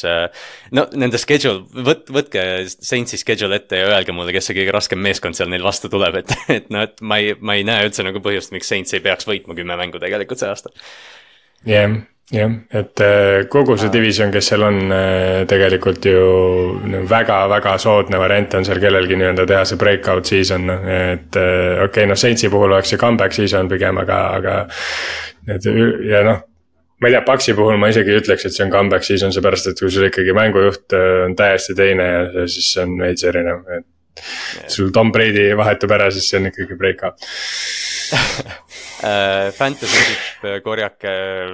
no 0.72 0.86
nende 0.95 1.19
schedule, 1.19 1.65
võt-, 1.90 2.07
võtke 2.15 2.45
Saintsi 2.72 3.19
schedule 3.19 3.60
ette 3.60 3.81
ja 3.81 3.90
öelge 3.91 4.15
mulle, 4.15 4.31
kes 4.36 4.48
see 4.48 4.60
kõige 4.61 4.77
raskem 4.77 5.03
meeskond 5.03 5.36
seal 5.36 5.52
neil 5.52 5.68
vastu 5.68 5.91
tuleb, 5.91 6.22
et, 6.22 6.31
et 6.61 6.72
noh, 6.72 6.88
et 6.88 7.03
ma 7.03 7.19
ei, 7.19 7.36
ma 7.36 7.60
ei 7.60 7.68
näe 7.68 7.90
üldse 7.90 8.07
nagu 8.07 8.23
põhjust, 8.23 8.56
miks 8.56 8.72
Saints 8.72 8.95
ei 8.95 9.03
peaks 9.03 9.27
võitma 9.27 9.57
kümme 9.60 9.76
mängu 9.84 9.99
tegelikult 9.99 10.40
see 10.40 10.53
aasta. 10.53 10.72
jah 11.68 11.84
yeah 11.90 11.99
jah, 12.34 12.51
et 12.69 13.01
äh, 13.01 13.47
kogu 13.49 13.76
see 13.80 13.89
division, 13.93 14.31
kes 14.34 14.51
seal 14.51 14.65
on, 14.68 14.80
äh, 14.93 15.45
tegelikult 15.49 16.06
ju 16.06 16.19
väga-väga 17.10 17.77
soodne 17.81 18.19
variant 18.22 18.53
on 18.60 18.68
seal 18.68 18.81
kellelgi 18.81 19.18
nii-öelda 19.18 19.47
teha 19.49 19.64
see 19.65 19.80
breakout 19.81 20.30
season, 20.30 20.68
noh, 20.69 20.85
et 20.93 21.39
äh, 21.39 21.80
okei 21.80 21.88
okay,, 21.88 22.11
noh, 22.11 22.19
Saintsi 22.19 22.51
puhul 22.53 22.69
oleks 22.69 22.93
see 22.93 23.01
comeback 23.01 23.35
season 23.35 23.72
pigem, 23.72 23.97
aga, 24.03 24.22
aga. 24.38 24.60
Need 25.49 25.65
ja 26.06 26.22
noh, 26.27 26.41
ma 26.99 27.10
ei 27.10 27.15
tea, 27.15 27.26
Paxi 27.26 27.56
puhul 27.57 27.80
ma 27.81 27.89
isegi 27.89 28.14
ei 28.14 28.22
ütleks, 28.22 28.45
et 28.45 28.56
see 28.56 28.65
on 28.68 28.73
comeback 28.73 29.07
season, 29.07 29.34
seepärast 29.34 29.72
et 29.72 29.81
kui 29.81 29.91
sul 29.93 30.10
ikkagi 30.10 30.35
mängujuht 30.38 30.97
on 30.99 31.38
täiesti 31.39 31.77
teine 31.77 32.10
ja 32.11 32.45
siis 32.45 32.73
see 32.76 32.85
on 32.85 32.97
veits 33.01 33.26
erinev, 33.26 33.65
et. 33.77 33.88
sul 34.68 34.91
Tom 34.93 35.14
Brady 35.15 35.49
vahetub 35.57 35.93
ära, 35.95 36.11
siis 36.11 36.27
see 36.30 36.41
on 36.41 36.51
ikkagi 36.51 36.77
breakout 36.77 37.23
fantasy 38.99 40.01
tipp, 40.03 40.43
äh, 40.43 40.57
korjake 40.63 41.11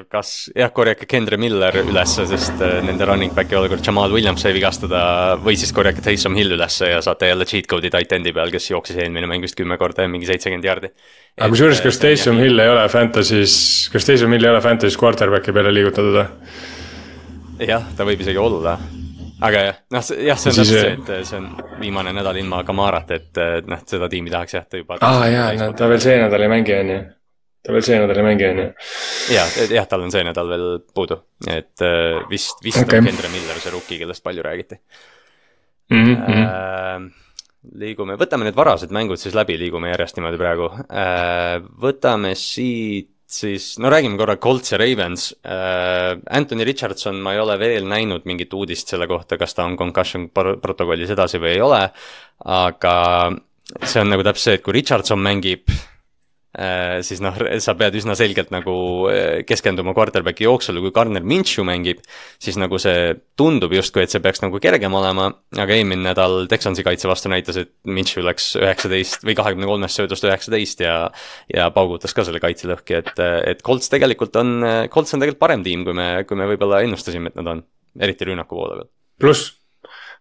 kas, 0.09 0.31
jah, 0.55 0.72
korjake 0.73 1.05
Kendre 1.09 1.38
Miller 1.38 1.76
ülesse, 1.84 2.26
sest 2.30 2.61
äh, 2.65 2.80
nende 2.85 3.05
running 3.05 3.34
back'i 3.35 3.57
olukord, 3.59 3.84
Jamal 3.85 4.13
Williams 4.13 4.41
sai 4.41 4.53
vigastada. 4.55 5.03
või 5.43 5.57
siis 5.59 5.73
korjake 5.76 6.01
Taysom 6.01 6.35
Hill 6.35 6.55
ülesse 6.57 6.89
ja 6.89 7.01
saate 7.05 7.30
jälle 7.30 7.45
cheat 7.45 7.67
code'i 7.69 7.91
tight 7.93 8.11
end'i 8.17 8.34
peal, 8.34 8.49
kes 8.53 8.69
jooksis 8.72 8.97
eelmine 8.97 9.30
mäng 9.30 9.45
vist 9.45 9.57
kümme 9.57 9.77
korda 9.77 10.05
ja 10.05 10.09
mingi 10.09 10.26
seitsekümmend 10.30 10.65
jardi. 10.65 10.91
aga 11.38 11.49
kusjuures, 11.53 11.81
kas 11.85 12.01
Taysom 12.01 12.41
Hill 12.41 12.59
ei 12.59 12.72
ole 12.72 12.88
Fantasy's, 12.89 13.57
kas 13.93 14.09
Taysom 14.09 14.34
Hill 14.34 14.49
ei 14.49 14.53
ole 14.55 14.61
Fantasy's 14.65 14.97
quarterback'i 14.97 15.53
peale 15.53 15.73
liigutatud 15.73 16.17
või? 16.17 17.67
jah, 17.67 17.85
ta 17.95 18.07
võib 18.07 18.23
isegi 18.26 18.41
olla 18.41 18.80
aga 19.45 19.61
jah, 19.67 19.77
noh, 19.93 20.07
jah, 20.26 20.39
see 20.39 20.49
on 20.49 20.57
täpselt 20.57 20.72
see, 20.72 21.19
et 21.19 21.30
see 21.30 21.38
on 21.43 21.51
viimane 21.81 22.15
nädal 22.15 22.39
ilma 22.41 22.63
Kamarat, 22.65 23.11
et 23.19 23.43
noh, 23.67 23.85
seda 23.85 24.09
tiimi 24.09 24.34
tahaks 24.34 24.57
jah, 24.57 24.65
ta 24.65 24.81
juba. 24.81 24.97
aa 25.01 25.19
ah, 25.19 25.27
jaa, 25.30 25.51
no 25.61 25.76
ta 25.77 25.91
veel 25.91 26.01
see 26.01 26.17
nädal 26.23 26.47
ei 26.47 26.51
mängi, 26.51 26.73
on 26.80 26.93
ju 26.95 27.03
ta 27.65 27.73
veel 27.73 27.85
see 27.85 27.97
nädal 27.99 28.21
ei 28.21 28.27
mängi, 28.27 28.47
on 28.51 28.61
ju. 28.61 28.67
ja, 29.33 29.45
jah, 29.73 29.87
tal 29.89 30.05
on 30.05 30.13
see 30.13 30.23
nädal 30.27 30.51
veel 30.51 30.67
puudu, 30.95 31.17
et 31.49 31.85
äh, 31.85 32.21
vist, 32.29 32.61
vist 32.65 32.83
okay. 32.83 33.01
on 33.01 33.09
Kendra 33.09 33.31
Miller 33.33 33.61
see 33.61 33.73
rookie, 33.73 33.99
kellest 34.01 34.23
palju 34.25 34.45
räägiti 34.45 34.79
mm. 35.89 36.15
-hmm. 36.15 36.45
Äh, 36.45 37.25
liigume, 37.81 38.19
võtame 38.21 38.45
need 38.45 38.57
varased 38.57 38.93
mängud 38.93 39.19
siis 39.21 39.35
läbi, 39.35 39.57
liigume 39.57 39.89
järjest 39.93 40.19
niimoodi 40.19 40.41
praegu 40.41 40.69
äh,. 40.85 41.59
võtame 41.81 42.35
siit 42.37 43.11
siis, 43.25 43.79
no 43.81 43.89
räägime 43.89 44.17
korra 44.17 44.37
Colts 44.37 44.71
ja 44.71 44.77
Ravens 44.77 45.31
äh,. 45.41 46.13
Anthony 46.29 46.63
Richardson, 46.63 47.17
ma 47.21 47.33
ei 47.33 47.39
ole 47.39 47.57
veel 47.59 47.89
näinud 47.89 48.25
mingit 48.25 48.53
uudist 48.53 48.87
selle 48.93 49.07
kohta, 49.07 49.37
kas 49.37 49.53
ta 49.57 49.65
on 49.65 49.77
concussion 49.77 50.29
protokollis 50.29 51.09
edasi 51.09 51.41
või 51.41 51.55
ei 51.55 51.61
ole. 51.61 51.81
aga 52.45 52.95
see 53.81 54.01
on 54.01 54.09
nagu 54.13 54.23
täpselt 54.23 54.43
see, 54.43 54.57
et 54.59 54.63
kui 54.63 54.73
Richardson 54.77 55.19
mängib 55.19 55.71
siis 57.06 57.22
noh, 57.23 57.36
sa 57.64 57.76
pead 57.77 57.98
üsna 57.99 58.15
selgelt 58.18 58.52
nagu 58.53 58.76
äh, 59.11 59.41
keskenduma 59.48 59.95
quarterback'i 59.98 60.48
jooksule, 60.48 60.84
kui 60.84 60.94
Garner 60.95 61.26
Minshew 61.26 61.65
mängib, 61.68 62.03
siis 62.41 62.60
nagu 62.61 62.80
see 62.82 63.15
tundub 63.40 63.73
justkui, 63.76 64.06
et 64.06 64.14
see 64.14 64.23
peaks 64.23 64.44
nagu 64.44 64.61
kergem 64.64 64.95
olema, 64.95 65.27
aga 65.57 65.76
eelmine 65.76 66.06
nädal 66.07 66.45
Texansi 66.52 66.86
kaitse 66.86 67.10
vastu 67.11 67.32
näitas, 67.34 67.60
et 67.61 67.73
Minshew 67.90 68.23
läks 68.26 68.53
üheksateist 68.61 69.27
või 69.27 69.38
kahekümne 69.38 69.69
kolmest 69.69 69.99
söödust 69.99 70.27
üheksateist 70.27 70.86
ja 70.86 70.95
ja 71.52 71.68
paugutas 71.76 72.15
ka 72.15 72.23
selle 72.27 72.40
kaitse 72.44 72.69
lõhki, 72.69 73.02
et, 73.02 73.11
et 73.52 73.61
Colts 73.65 73.91
tegelikult 73.91 74.36
on, 74.40 74.57
Colts 74.94 75.14
on 75.15 75.23
tegelikult 75.23 75.44
parem 75.44 75.65
tiim, 75.65 75.84
kui 75.88 75.98
me, 75.98 76.10
kui 76.27 76.40
me 76.40 76.48
võib-olla 76.53 76.82
ennustasime, 76.86 77.32
et 77.32 77.40
nad 77.41 77.52
on, 77.52 77.68
eriti 77.99 78.32
rünnaku 78.32 78.57
poole 78.57 78.80
peal. 78.80 78.91
pluss 79.22 79.53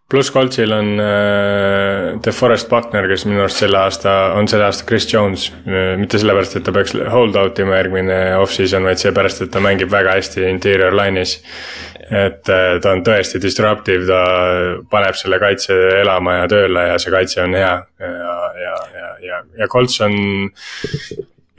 pluss 0.09 0.31
Coltsil 0.31 0.71
on 0.71 0.99
äh, 0.99 2.21
DeForest 2.21 2.69
Buckner, 2.69 3.07
kes 3.09 3.25
minu 3.25 3.41
arust 3.45 3.63
selle 3.63 3.79
aasta, 3.81 4.13
on 4.37 4.47
selle 4.49 4.67
aasta 4.67 4.85
Chris 4.85 5.07
Jones 5.11 5.47
äh,. 5.65 5.95
mitte 5.97 6.19
sellepärast, 6.21 6.59
et 6.59 6.65
ta 6.67 6.73
peaks 6.75 6.93
hold 7.11 7.37
out 7.41 7.59
ima 7.59 7.79
järgmine 7.79 8.19
off-season, 8.37 8.85
vaid 8.85 9.01
seepärast, 9.01 9.41
et 9.45 9.53
ta 9.53 9.63
mängib 9.65 9.89
väga 9.91 10.17
hästi 10.19 10.45
interior 10.49 10.93
line'is. 10.95 11.39
et 12.05 12.49
äh, 12.53 12.75
ta 12.81 12.91
on 12.93 13.01
tõesti 13.05 13.41
disruptive, 13.41 14.05
ta 14.05 14.21
paneb 14.91 15.17
selle 15.17 15.39
kaitse 15.41 15.77
elama 16.03 16.41
ja 16.43 16.49
tööle 16.53 16.89
ja 16.91 16.99
see 17.01 17.13
kaitse 17.13 17.41
on 17.41 17.57
hea 17.57 17.71
ja, 17.81 18.35
ja, 18.61 18.75
ja, 18.93 19.07
ja, 19.25 19.39
ja 19.57 19.67
Colts 19.71 19.97
on 20.05 20.13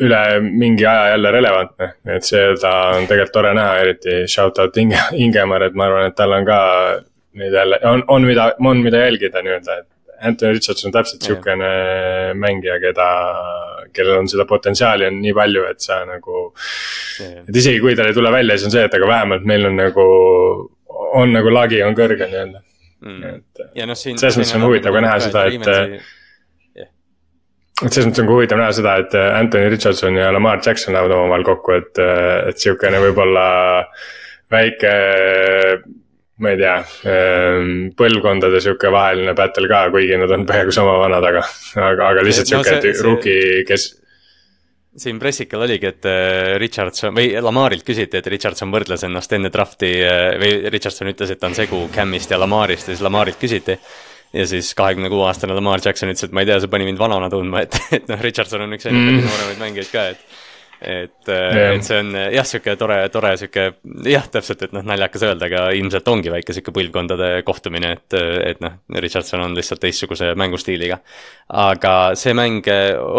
üle 0.07 0.23
mingi 0.45 0.87
aja 0.87 1.09
jälle 1.15 1.33
relevantne, 1.33 1.91
et 2.15 2.25
seda 2.25 2.73
on 2.95 3.09
tegelikult 3.09 3.35
tore 3.41 3.53
näha, 3.57 3.77
eriti 3.83 4.17
shout 4.31 4.59
out 4.63 4.77
Inge, 4.79 5.01
Ingemar, 5.19 5.67
et 5.67 5.75
ma 5.75 5.89
arvan, 5.89 6.11
et 6.11 6.17
tal 6.19 6.37
on 6.37 6.47
ka 6.47 6.61
nüüd 7.37 7.55
jälle 7.55 7.79
on, 7.89 8.05
on 8.09 8.27
mida, 8.29 8.51
on 8.59 8.83
mida 8.85 9.05
jälgida 9.07 9.45
nii-öelda, 9.45 9.79
et. 9.83 9.93
Anthony 10.17 10.53
Richardson 10.57 10.89
on 10.89 10.93
täpselt 10.95 11.27
sihukene 11.27 11.67
mängija, 12.41 12.79
keda, 12.81 13.07
kellel 13.93 14.23
on 14.23 14.31
seda 14.33 14.47
potentsiaali 14.49 15.05
on 15.11 15.19
nii 15.21 15.35
palju, 15.37 15.65
et 15.69 15.85
sa 15.85 15.99
nagu. 16.09 16.47
et 17.21 17.59
isegi 17.61 17.83
kui 17.85 17.93
tal 17.99 18.09
ei 18.09 18.17
tule 18.17 18.33
välja, 18.33 18.57
siis 18.57 18.71
on 18.71 18.73
see, 18.79 18.85
et 18.89 18.97
aga 18.97 19.11
vähemalt 19.11 19.45
meil 19.45 19.69
on 19.69 19.77
nagu, 19.77 20.07
on 21.21 21.37
nagu 21.37 21.53
lagi 21.53 21.83
on 21.85 21.97
kõrge 21.99 22.31
nii-öelda 22.31 22.63
mm.. 23.05 23.35
et 23.35 23.89
no, 23.91 23.99
siin, 23.99 24.17
selles 24.21 24.41
mõttes 24.41 24.57
on 24.57 24.65
huvitav 24.71 24.97
ka 24.97 25.05
näha 25.05 25.19
seda, 25.27 25.45
et 25.53 25.69
et 27.85 27.93
selles 27.93 28.09
mõttes 28.09 28.23
on 28.23 28.31
ka 28.31 28.39
huvitav 28.39 28.63
näha 28.63 28.73
seda, 28.81 28.97
et 29.05 29.19
Anthony 29.21 29.69
Richardson 29.75 30.17
ja 30.17 30.33
Lamar 30.33 30.65
Jackson 30.65 30.97
lähevad 30.97 31.13
omavahel 31.19 31.45
kokku, 31.45 31.77
et, 31.77 32.01
et 32.49 32.65
sihukene 32.65 33.05
võib-olla 33.05 33.47
väike 34.53 34.97
ma 36.45 36.53
ei 36.53 36.59
tea, 36.61 36.75
ehm, 37.09 37.69
põlvkondade 37.97 38.61
sihuke 38.61 38.91
vaheline 38.93 39.33
battle 39.37 39.69
ka, 39.71 39.87
kuigi 39.95 40.19
nad 40.21 40.33
on 40.37 40.45
peaaegu 40.49 40.75
sama 40.75 40.99
vanad, 41.01 41.25
aga, 41.25 41.45
aga, 41.81 42.11
aga 42.11 42.25
lihtsalt 42.27 42.51
sihuke 42.51 42.75
no, 42.77 42.83
see, 42.83 43.05
rookie, 43.07 43.63
kes. 43.69 43.87
siin 45.01 45.21
pressikal 45.21 45.65
oligi, 45.65 45.89
et 45.95 46.09
äh, 46.11 46.57
Richardson 46.61 47.17
või 47.17 47.31
Lamarilt 47.41 47.87
küsiti, 47.89 48.21
et 48.21 48.29
Richardson 48.33 48.73
võrdles 48.73 49.07
ennast 49.09 49.33
enne 49.33 49.53
draft'i 49.53 49.95
äh, 50.05 50.35
või 50.43 50.59
Richardson 50.73 51.09
ütles, 51.13 51.33
et 51.33 51.41
ta 51.41 51.49
on 51.49 51.57
segu 51.57 51.87
Camist 51.95 52.33
ja 52.33 52.41
Lamarist 52.41 52.91
ja 52.91 52.93
siis 52.93 53.05
Lamarilt 53.07 53.41
küsiti 53.41 53.79
ja 54.37 54.45
siis 54.47 54.75
kahekümne 54.77 55.09
kuue 55.09 55.25
aastane 55.29 55.57
Lamar 55.57 55.81
Jackson 55.85 56.11
ütles, 56.13 56.29
et 56.29 56.35
ma 56.37 56.45
ei 56.45 56.51
tea, 56.51 56.59
see 56.61 56.73
pani 56.73 56.89
mind 56.89 57.01
vanana 57.01 57.31
tundma, 57.33 57.65
et, 57.65 57.79
et 57.97 58.11
noh, 58.11 58.21
Richardson 58.21 58.67
on 58.67 58.77
üks 58.77 58.89
mm. 58.91 59.23
nooremaid 59.25 59.63
mängijaid 59.63 59.93
ka, 59.93 60.05
et 60.13 60.43
et 60.81 61.31
yeah., 61.31 61.73
et 61.75 61.87
see 61.87 61.99
on 62.03 62.13
jah, 62.15 62.47
sihuke 62.47 62.77
tore, 62.81 62.99
tore 63.13 63.33
sihuke 63.41 63.67
jah, 64.11 64.29
täpselt, 64.33 64.67
et 64.67 64.75
noh, 64.77 64.85
naljakas 64.87 65.25
öelda, 65.29 65.49
aga 65.49 65.65
ilmselt 65.79 66.09
ongi 66.13 66.33
väike 66.33 66.57
sihuke 66.57 66.75
põlvkondade 66.77 67.31
kohtumine, 67.47 67.95
et, 67.97 68.19
et 68.51 68.63
noh, 68.65 68.79
Richardson 69.03 69.45
on 69.47 69.57
lihtsalt 69.57 69.83
teistsuguse 69.85 70.35
mängustiiliga. 70.39 71.01
aga 71.65 71.97
see 72.19 72.37
mäng, 72.37 72.67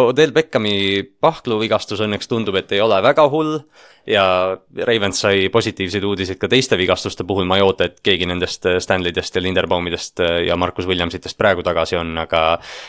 Odell 0.07 0.35
Beckhami 0.35 1.03
pahkluvigastus 1.23 2.03
õnneks 2.05 2.29
tundub, 2.29 2.57
et 2.59 2.71
ei 2.75 2.83
ole 2.83 3.01
väga 3.05 3.27
hull 3.33 3.61
ja 4.07 4.57
Ravens 4.87 5.19
sai 5.21 5.49
positiivseid 5.51 6.03
uudiseid 6.07 6.39
ka 6.39 6.47
teiste 6.51 6.77
vigastuste 6.79 7.25
puhul, 7.27 7.47
ma 7.47 7.57
ei 7.59 7.63
oota, 7.65 7.89
et 7.89 7.99
keegi 8.03 8.27
nendest 8.29 8.65
äh, 8.69 8.77
Stanleydest 8.83 9.35
ja 9.35 9.43
Linderbaumidest 9.43 10.21
äh, 10.23 10.35
ja 10.47 10.55
Markus 10.59 10.87
Williamsitest 10.87 11.37
praegu 11.37 11.63
tagasi 11.65 11.99
on, 11.99 12.13
aga 12.21 12.43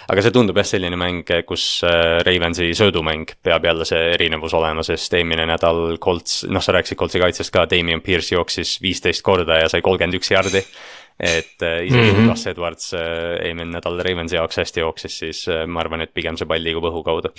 aga 0.09 0.24
see 0.24 0.35
tundub 0.35 0.59
jah, 0.61 0.69
selline 0.69 0.99
mäng, 1.01 1.24
kus 1.49 1.66
äh, 1.86 2.20
Ravensi 2.27 2.70
söödumäng 2.78 3.35
peab 3.43 3.66
jälle 3.66 3.89
see 3.89 4.12
erinevus 4.15 4.55
olema, 4.55 4.85
sest 4.86 5.19
eelmine 5.19 5.49
nädal 5.51 5.99
Colts, 6.03 6.45
noh, 6.49 6.62
sa 6.65 6.77
rääkisid 6.77 7.01
Coltsi 7.01 7.23
kaitsest 7.23 7.55
ka, 7.55 7.66
Damien 7.70 8.05
Pierce 8.05 8.36
jooksis 8.36 8.78
viisteist 8.82 9.27
korda 9.27 9.62
ja 9.65 9.73
sai 9.73 9.82
kolmkümmend 9.82 10.20
üks 10.20 10.32
jardi 10.35 10.62
et 11.19 11.59
isegi 11.59 12.12
mm 12.12 12.15
-hmm. 12.15 12.28
Gus 12.31 12.47
Edwards 12.47 12.93
eelmine 12.95 13.73
nädal 13.73 13.99
Ravensi 14.07 14.36
jaoks 14.36 14.61
hästi 14.62 14.81
jooksis, 14.81 15.19
siis 15.19 15.47
ma 15.66 15.81
arvan, 15.81 16.01
et 16.01 16.15
pigem 16.15 16.36
see 16.39 16.47
pall 16.47 16.62
liigub 16.62 16.86
õhu 16.86 17.03
kaudu 17.03 17.35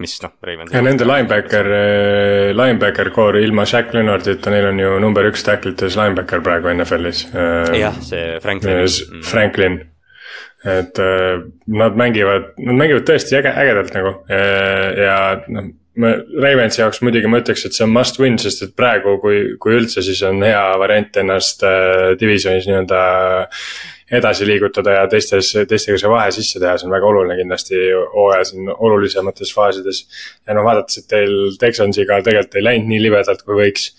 mis 0.00 0.16
noh, 0.22 0.32
Ravens. 0.44 0.72
ja 0.74 0.82
nende 0.84 1.06
linebacker, 1.08 1.70
eh, 1.78 2.50
linebacker 2.56 3.10
core 3.14 3.42
ilma 3.44 3.66
Shack 3.68 3.94
Leonardita, 3.96 4.52
neil 4.54 4.70
on 4.70 4.82
ju 4.82 4.94
number 5.02 5.28
üks 5.30 5.44
tacklites 5.46 5.98
linebacker 5.98 6.42
praegu 6.44 6.72
NFL-is. 6.74 7.26
Eh, 7.32 7.78
jah, 7.82 7.98
see 8.04 8.38
Franklin. 8.44 8.84
Mm. 8.84 9.26
Franklin, 9.26 9.80
et 10.78 11.02
eh, 11.02 11.42
nad 11.80 11.98
mängivad, 11.98 12.54
nad 12.62 12.80
mängivad 12.84 13.06
tõesti 13.08 13.38
äge, 13.40 13.52
ägedalt 13.64 13.94
nagu 13.96 14.16
ja 14.28 15.18
noh 15.48 15.74
ma 15.98 16.12
Ravensi 16.42 16.82
jaoks 16.82 17.00
muidugi 17.02 17.30
ma 17.30 17.40
ütleks, 17.42 17.64
et 17.66 17.76
see 17.76 17.84
on 17.86 17.92
must 17.94 18.20
win, 18.22 18.38
sest 18.40 18.62
et 18.66 18.74
praegu, 18.78 19.16
kui, 19.22 19.40
kui 19.60 19.76
üldse, 19.78 20.02
siis 20.06 20.20
on 20.26 20.42
hea 20.46 20.62
variant 20.80 21.20
ennast 21.22 21.64
äh, 21.66 22.12
divisionis 22.20 22.68
nii-öelda 22.68 23.00
edasi 24.12 24.46
liigutada 24.48 24.94
ja 24.96 25.08
teistes, 25.10 25.50
teistega 25.68 25.98
see 26.00 26.10
vahe 26.10 26.30
sisse 26.34 26.60
teha, 26.60 26.76
see 26.78 26.88
on 26.88 26.94
väga 26.94 27.10
oluline 27.10 27.36
kindlasti 27.40 27.80
hooaja 28.14 28.46
siin 28.50 28.70
olulisemates 28.72 29.52
faasides. 29.54 30.04
ja 30.46 30.56
noh, 30.56 30.64
vaadates, 30.64 31.02
et 31.02 31.10
teil 31.12 31.34
Texansiga 31.60 32.22
tegelikult 32.24 32.56
ei 32.56 32.64
läinud 32.64 32.92
nii 32.92 33.02
libedalt, 33.04 33.44
kui 33.44 33.58
võiks. 33.60 33.90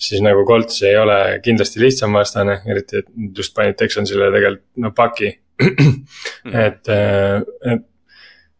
siis 0.00 0.22
nagu 0.24 0.46
Colts 0.48 0.80
ei 0.88 0.96
ole 0.96 1.20
kindlasti 1.44 1.82
lihtsam 1.82 2.16
vastane, 2.16 2.60
eriti 2.66 3.02
et 3.02 3.12
just 3.36 3.54
panid 3.54 3.76
Texansile 3.76 4.32
tegelikult 4.32 4.66
no 4.80 4.94
paki 4.96 5.34
mm.. 5.60 6.56
et, 6.66 6.88
et 7.74 7.86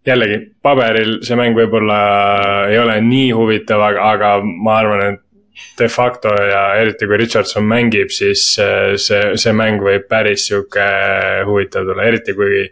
jällegi 0.06 0.38
paberil 0.62 1.18
see 1.24 1.36
mäng 1.38 1.56
võib-olla 1.56 1.98
ei 2.68 2.78
ole 2.80 3.00
nii 3.04 3.32
huvitav, 3.36 3.82
aga, 3.88 4.12
aga 4.14 4.30
ma 4.44 4.78
arvan, 4.80 5.02
et 5.14 5.24
de 5.78 5.88
facto 5.88 6.32
ja 6.34 6.62
eriti 6.80 7.08
kui 7.08 7.18
Richardson 7.20 7.66
mängib, 7.68 8.12
siis 8.14 8.46
see, 8.54 9.20
see 9.40 9.52
mäng 9.56 9.82
võib 9.84 10.06
päris 10.10 10.46
sihuke 10.48 10.86
huvitav 11.48 11.88
tulla, 11.88 12.08
eriti 12.08 12.36
kui. 12.36 12.64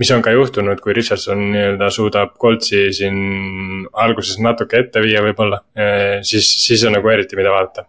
mis 0.00 0.10
on 0.16 0.22
ka 0.24 0.32
juhtunud, 0.32 0.80
kui 0.80 0.94
Richardson 0.96 1.42
nii-öelda 1.52 1.90
suudab 1.92 2.30
Coltsi 2.40 2.86
siin 2.96 3.84
alguses 3.92 4.38
natuke 4.40 4.78
ette 4.80 5.02
viia 5.04 5.20
võib-olla, 5.20 5.58
siis, 6.24 6.48
siis 6.64 6.84
on 6.88 6.96
nagu 6.96 7.08
eriti, 7.12 7.36
mida 7.36 7.52
vaadata 7.52 7.84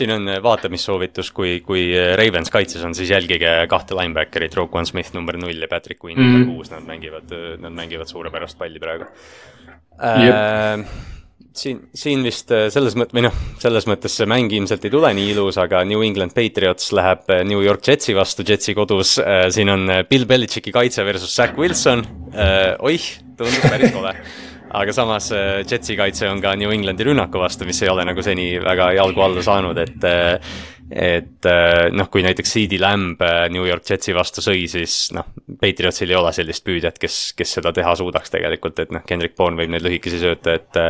siin 0.00 0.12
on 0.14 0.28
vaatamissoovitus, 0.42 1.30
kui, 1.32 1.54
kui 1.64 1.86
Ravens 2.16 2.52
kaitses 2.52 2.84
on, 2.86 2.94
siis 2.96 3.10
jälgige 3.10 3.52
kahte 3.72 3.96
linebacker'it, 3.96 4.56
Roquan 4.58 4.88
Smith 4.88 5.14
number 5.16 5.38
null 5.40 5.64
ja 5.64 5.68
Patrick 5.70 6.04
Quinn 6.04 6.20
number 6.20 6.44
mm. 6.44 6.50
kuus, 6.52 6.70
nad 6.72 6.84
mängivad, 6.86 7.32
nad 7.60 7.74
mängivad 7.76 8.10
suurepärast 8.12 8.58
palli 8.60 8.82
praegu 8.82 9.08
äh, 9.96 10.84
siin, 11.56 11.80
siin 11.94 12.22
vist 12.26 12.50
selles 12.50 12.96
mõttes, 12.98 13.16
või 13.16 13.24
noh, 13.26 13.40
selles 13.62 13.86
mõttes 13.90 14.18
see 14.18 14.28
mäng 14.30 14.52
ilmselt 14.54 14.84
ei 14.86 14.92
tule 14.92 15.12
nii 15.16 15.32
ilus, 15.34 15.58
aga 15.60 15.82
New 15.88 16.04
England 16.06 16.34
Patriots 16.36 16.92
läheb 16.96 17.30
New 17.48 17.64
York 17.64 17.86
Jetsi 17.86 18.14
vastu 18.16 18.46
Jetsi 18.46 18.74
kodus. 18.78 19.16
siin 19.54 19.72
on 19.72 19.88
Bill 20.10 20.28
Belichicki 20.30 20.72
kaitse 20.72 21.04
versus 21.04 21.34
Zack 21.34 21.58
Wilson. 21.58 22.04
oih, 22.80 23.10
tundub 23.36 23.68
päris 23.70 23.92
kole 23.94 24.14
aga 24.70 24.92
samas 24.94 25.30
äh, 25.32 25.62
Jetsi 25.66 25.96
kaitse 25.98 26.28
on 26.30 26.42
ka 26.42 26.54
New 26.58 26.70
Englandi 26.72 27.06
rünnaku 27.10 27.42
vastu, 27.42 27.66
mis 27.68 27.82
ei 27.82 27.90
ole 27.90 28.06
nagu 28.06 28.22
seni 28.22 28.52
väga 28.62 28.92
jalgu 28.98 29.24
alla 29.26 29.42
saanud, 29.46 29.80
et 29.82 30.06
äh, 30.06 30.52
et 30.90 31.46
äh, 31.46 31.84
noh, 31.94 32.08
kui 32.10 32.24
näiteks 32.26 32.50
CD 32.50 32.80
Lamb 32.82 33.20
New 33.54 33.62
York 33.62 33.86
Jetsi 33.86 34.10
vastu 34.14 34.42
sõi, 34.42 34.64
siis 34.70 35.12
noh, 35.14 35.28
Patriotsil 35.60 36.10
ei 36.10 36.18
ole 36.18 36.32
sellist 36.34 36.64
püüdjat, 36.66 36.98
kes, 36.98 37.18
kes 37.38 37.52
seda 37.60 37.70
teha 37.74 37.92
suudaks 37.98 38.34
tegelikult, 38.34 38.82
et 38.82 38.90
noh, 38.90 39.04
Kendrick 39.06 39.36
Bourne 39.38 39.60
võib 39.60 39.70
neid 39.70 39.86
lühikesi 39.86 40.18
sööta, 40.18 40.56
et 40.58 40.80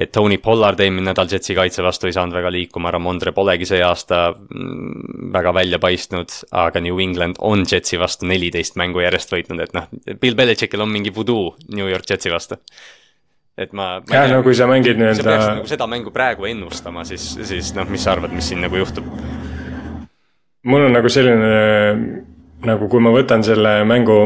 et 0.00 0.12
Tony 0.16 0.38
Pollard 0.40 0.80
eelmine 0.80 1.10
nädal 1.10 1.28
Jetsi 1.28 1.56
kaitse 1.56 1.84
vastu 1.84 2.08
ei 2.08 2.16
saanud 2.16 2.36
väga 2.36 2.54
liikuma, 2.56 2.92
Ramondre 2.94 3.34
polegi 3.36 3.68
see 3.68 3.84
aasta 3.84 4.30
mm, 4.32 5.28
väga 5.36 5.52
välja 5.60 5.80
paistnud, 5.82 6.32
aga 6.64 6.80
New 6.80 7.04
England 7.04 7.40
on 7.44 7.68
Jetsi 7.68 8.00
vastu 8.00 8.28
neliteist 8.30 8.80
mängu 8.80 9.04
järjest 9.04 9.36
võitnud, 9.36 9.60
et 9.60 9.76
noh, 9.76 9.92
Bill 10.08 10.40
Belichickil 10.40 10.80
on 10.80 10.92
mingi 10.92 11.12
voodoo 11.12 11.52
New 11.76 11.88
York 11.92 12.08
Jetsi 12.08 12.32
vastu 12.32 12.62
et 13.58 13.72
ma, 13.72 14.00
ma. 14.02 14.14
jah, 14.14 14.30
no 14.32 14.42
kui 14.46 14.56
sa 14.58 14.66
mängid 14.70 14.98
nii-öelda. 14.98 15.22
sa 15.22 15.28
peaksid 15.30 15.58
nagu 15.60 15.70
seda 15.70 15.88
mängu 15.90 16.12
praegu 16.14 16.48
ennustama, 16.50 17.04
siis, 17.06 17.26
siis 17.46 17.74
noh, 17.76 17.86
mis 17.90 18.02
sa 18.02 18.14
arvad, 18.16 18.34
mis 18.34 18.48
siin 18.50 18.64
nagu 18.64 18.78
juhtub? 18.80 19.06
mul 20.64 20.88
on 20.88 20.96
nagu 20.96 21.10
selline, 21.12 21.52
nagu 22.66 22.88
kui 22.90 23.04
ma 23.04 23.12
võtan 23.14 23.44
selle 23.46 23.76
mängu 23.88 24.18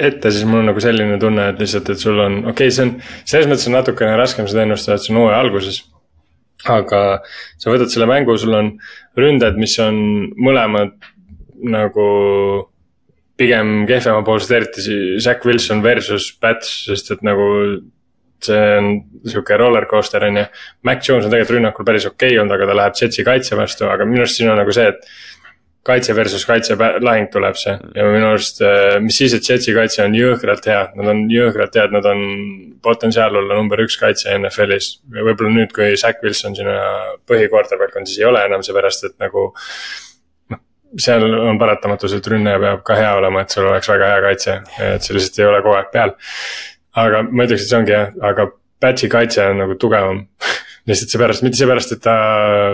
ette, 0.00 0.32
siis 0.32 0.46
mul 0.48 0.62
on 0.62 0.70
nagu 0.72 0.82
selline 0.82 1.18
tunne, 1.20 1.50
et 1.52 1.62
lihtsalt, 1.62 1.92
et 1.92 2.00
sul 2.00 2.18
on, 2.18 2.40
okei 2.50 2.70
okay,, 2.70 2.74
see 2.74 2.86
on, 2.88 2.92
selles 3.28 3.48
mõttes 3.50 3.68
on 3.68 3.76
natukene 3.76 4.18
raskem 4.18 4.48
seda 4.50 4.64
ennustada, 4.66 4.98
et 4.98 5.04
see 5.06 5.14
on 5.14 5.22
hooaja 5.22 5.40
alguses. 5.44 5.82
aga 6.72 6.98
sa 7.58 7.72
võtad 7.72 7.90
selle 7.90 8.06
mängu, 8.06 8.36
sul 8.38 8.54
on 8.54 8.74
ründed, 9.18 9.58
mis 9.58 9.74
on 9.82 9.96
mõlemad 10.38 10.94
nagu 11.62 12.06
pigem 13.38 13.82
kehvemapoolsed, 13.88 14.52
eriti 14.54 15.18
Zack 15.22 15.46
Wilson 15.46 15.82
versus 15.82 16.30
Pats, 16.40 16.70
sest 16.86 17.10
et 17.14 17.24
nagu 17.26 17.46
see 18.48 18.62
on 18.78 18.88
sihuke 19.28 19.58
roller 19.60 19.86
coaster 19.90 20.24
on 20.28 20.40
ju. 20.40 20.46
Mac 20.88 21.04
Jones 21.08 21.26
on 21.26 21.32
tegelikult 21.32 21.58
rünnakul 21.58 21.88
päris 21.88 22.06
okei 22.08 22.32
okay 22.32 22.40
olnud, 22.42 22.56
aga 22.56 22.70
ta 22.70 22.78
läheb 22.78 22.98
Jetsi 23.00 23.26
kaitse 23.26 23.58
vastu, 23.58 23.86
aga 23.90 24.06
minu 24.08 24.24
arust 24.24 24.40
siin 24.40 24.50
on 24.52 24.60
nagu 24.60 24.74
see, 24.74 24.88
et. 24.94 25.12
kaitse 25.82 26.14
versus 26.14 26.44
kaitse 26.46 26.76
lahing 27.02 27.26
tuleb 27.32 27.56
see 27.58 27.72
ja 27.74 28.04
minu 28.06 28.28
arust, 28.28 28.60
äh, 28.62 29.00
mis 29.02 29.16
siis, 29.18 29.32
et 29.34 29.48
Jetsi 29.48 29.74
kaitse 29.74 30.04
on 30.04 30.14
jõhkralt 30.14 30.68
hea, 30.70 30.84
nad 30.94 31.10
on 31.10 31.24
jõhkralt 31.30 31.74
head, 31.74 31.94
nad 31.96 32.06
on 32.06 32.20
potentsiaal 32.82 33.34
olla 33.40 33.56
number 33.58 33.82
üks 33.82 33.98
kaitse 33.98 34.30
NFL-is. 34.36 34.92
võib-olla 35.10 35.50
nüüd, 35.50 35.74
kui 35.74 35.96
Zack 35.98 36.22
Wilson 36.22 36.54
sinna 36.54 36.78
põhiquarterback 37.26 37.98
on, 37.98 38.06
siis 38.06 38.22
ei 38.22 38.28
ole 38.30 38.44
enam 38.46 38.62
seepärast, 38.62 39.08
et 39.10 39.16
nagu 39.22 39.48
noh, 40.54 40.62
seal 41.02 41.26
on 41.26 41.58
paratamatus, 41.58 42.14
et 42.14 42.30
rünne 42.30 42.54
peab 42.62 42.86
ka 42.86 43.00
hea 43.02 43.14
olema, 43.18 43.42
et 43.42 43.50
sul 43.50 43.66
oleks 43.66 43.90
väga 43.90 44.12
hea 44.14 44.22
kaitse, 44.28 44.58
et 44.86 45.02
see 45.02 45.18
lihtsalt 45.18 45.42
ei 45.42 45.50
ole 45.50 45.64
kogu 45.66 45.80
aeg 45.80 45.90
peal 45.98 46.14
aga 46.98 47.22
ma 47.28 47.46
ütleks, 47.46 47.64
et 47.64 47.70
see 47.70 47.78
ongi 47.78 47.94
jah, 47.94 48.12
aga 48.24 48.50
Batch'i 48.82 49.08
kaitse 49.08 49.46
on 49.46 49.62
nagu 49.62 49.78
tugevam. 49.80 50.26
Lihtsalt 50.90 51.12
seepärast, 51.14 51.44
mitte 51.46 51.60
seepärast, 51.60 51.92
et 51.94 52.00
ta 52.02 52.14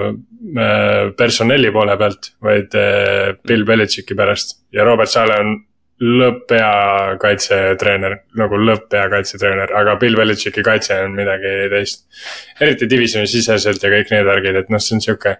äh, 0.09 1.11
personelli 1.19 1.69
poole 1.75 1.97
pealt, 2.01 2.31
vaid 2.45 2.77
äh, 2.81 3.35
Bill 3.45 3.67
Belichicki 3.69 4.17
pärast. 4.17 4.63
Ja 4.73 4.87
Robert 4.89 5.13
Sale 5.13 5.37
on 5.43 5.59
lõpphea 5.99 7.19
kaitsetreener, 7.21 8.15
nagu 8.39 8.61
lõpphea 8.63 9.11
kaitsetreener, 9.13 9.75
aga 9.77 9.99
Bill 10.01 10.17
Belichicki 10.17 10.65
kaitse 10.65 10.97
on 11.05 11.19
midagi 11.19 11.53
teist. 11.75 12.07
eriti 12.61 12.89
divisioni 12.89 13.29
siseselt 13.29 13.83
ja 13.83 13.93
kõik 13.93 14.15
need 14.15 14.25
värgid, 14.25 14.57
et 14.63 14.73
noh, 14.73 14.81
see 14.81 14.97
on 14.97 15.05
sihuke, 15.05 15.37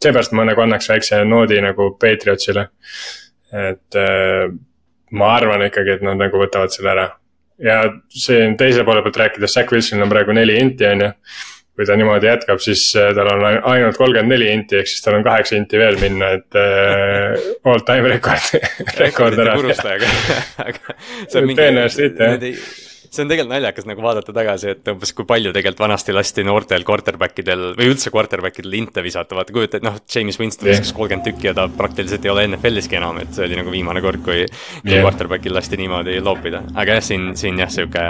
seepärast 0.00 0.32
ma 0.38 0.46
nagu 0.48 0.62
annaks 0.62 0.88
väikse 0.88 1.20
noodi 1.28 1.60
nagu 1.60 1.90
Patriotsile. 2.00 2.68
et 3.50 3.98
äh, 3.98 4.46
ma 5.10 5.34
arvan 5.34 5.66
ikkagi, 5.66 5.98
et 5.98 6.06
nad 6.06 6.16
nagu 6.16 6.38
võtavad 6.38 6.70
selle 6.72 6.94
ära 6.94 7.08
ja 7.64 7.78
siin 8.08 8.56
teise 8.60 8.84
poole 8.84 9.02
pealt 9.04 9.22
rääkides, 9.24 9.54
Zack 9.54 9.72
Wilsonil 9.72 10.06
on 10.06 10.12
praegu 10.12 10.36
neli 10.36 10.58
inti, 10.60 10.86
on 10.88 11.06
ju. 11.06 11.14
kui 11.80 11.86
ta 11.88 11.94
niimoodi 11.96 12.28
jätkab, 12.28 12.58
siis 12.60 12.82
äh, 12.98 13.14
tal 13.16 13.30
on 13.30 13.44
ainult 13.46 13.96
kolmkümmend 13.96 14.34
neli 14.34 14.50
inti, 14.52 14.82
ehk 14.82 14.90
siis 14.90 15.00
tal 15.04 15.16
on 15.16 15.24
kaheksa 15.24 15.56
inti 15.56 15.80
veel 15.80 15.96
minna, 16.02 16.34
et 16.36 16.58
äh, 16.60 17.48
all 17.64 17.80
time 17.88 18.10
rekord 18.10 18.52
rekord 18.98 19.40
ära. 19.40 19.56
purustajaga 19.56 20.12
aga 20.66 20.98
see 20.98 21.40
on 21.40 21.48
mingi. 21.48 21.58
tõenäoliselt 21.62 22.20
mitte 22.20 22.54
jah 22.54 22.88
see 23.10 23.24
on 23.24 23.30
tegelikult 23.30 23.54
naljakas 23.54 23.88
nagu 23.90 24.04
vaadata 24.04 24.34
tagasi, 24.34 24.74
et 24.74 24.90
umbes 24.92 25.12
kui 25.16 25.26
palju 25.28 25.52
tegelikult 25.54 25.82
vanasti 25.82 26.14
lasti 26.14 26.44
noortel 26.46 26.84
quarterback 26.86 27.42
idel 27.42 27.72
või 27.78 27.90
üldse 27.92 28.12
quarterback 28.14 28.60
idel 28.62 28.76
inte 28.78 29.02
visata, 29.06 29.34
vaata 29.38 29.54
kujuta, 29.56 29.80
et 29.80 29.86
noh, 29.86 29.98
James 30.14 30.38
Winston 30.40 30.70
viskas 30.70 30.92
yeah. 30.92 30.98
kolmkümmend 30.98 31.26
tükki 31.26 31.50
ja 31.50 31.56
ta 31.58 31.66
praktiliselt 31.80 32.26
ei 32.26 32.34
ole 32.34 32.46
NFL-iski 32.50 33.00
enam, 33.00 33.18
et 33.22 33.34
see 33.34 33.48
oli 33.48 33.58
nagu 33.58 33.74
viimane 33.74 34.02
kord, 34.04 34.22
kui 34.26 34.44
yeah. 34.44 35.02
quarterback'il 35.02 35.56
lasti 35.56 35.80
niimoodi 35.80 36.20
loopida, 36.22 36.62
aga 36.78 37.00
jah, 37.00 37.10
siin, 37.10 37.32
siin 37.40 37.58
jah, 37.60 37.72
sihuke 37.72 38.06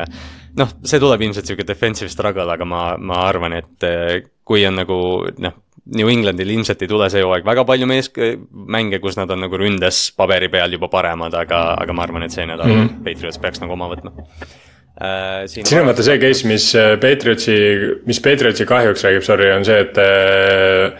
noh, 0.60 0.76
see 0.84 1.00
tuleb 1.02 1.24
ilmselt 1.24 1.48
sihuke 1.48 1.66
defensive 1.66 2.10
struggle, 2.12 2.48
aga 2.52 2.68
ma, 2.68 2.84
ma 3.00 3.24
arvan, 3.28 3.56
et 3.60 3.88
eh, 3.88 4.14
kui 4.44 4.64
on 4.68 4.80
nagu 4.82 5.00
noh, 5.40 5.58
New 5.96 6.10
Englandil 6.12 6.52
ilmselt 6.52 6.82
ei 6.84 6.90
tule 6.90 7.08
see 7.10 7.22
hooaeg 7.24 7.46
väga 7.46 7.64
palju 7.66 7.86
mees-, 7.88 8.12
mänge, 8.52 9.00
kus 9.02 9.16
nad 9.18 9.30
on 9.32 9.40
nagu 9.46 9.58
ründes 9.58 10.10
paberi 10.14 10.50
peal 10.52 10.76
juba 10.76 10.90
paremad, 10.92 11.34
aga, 11.34 11.62
aga 11.80 11.96
ma 11.96 12.04
arvan, 12.04 12.26
et 12.26 12.34
see 12.34 12.46
nädal 12.46 12.68
mm 12.68 12.82
-hmm. 12.82 13.04
Patriots 13.06 13.40
peaks 13.42 13.62
nagu 13.64 13.74
oma 13.74 13.88
võtma. 13.90 14.12
Siin 15.46 15.80
on 15.80 15.88
vaata 15.88 16.04
see 16.04 16.18
case, 16.20 16.46
mis 16.48 16.70
äh, 16.76 16.94
Patriotsi, 17.00 17.56
mis 18.06 18.20
Patriotsi 18.20 18.66
kahjuks 18.68 19.04
räägib, 19.06 19.24
sorry, 19.24 19.50
on 19.54 19.64
see, 19.64 19.80
et 19.86 20.00
äh, 20.00 20.96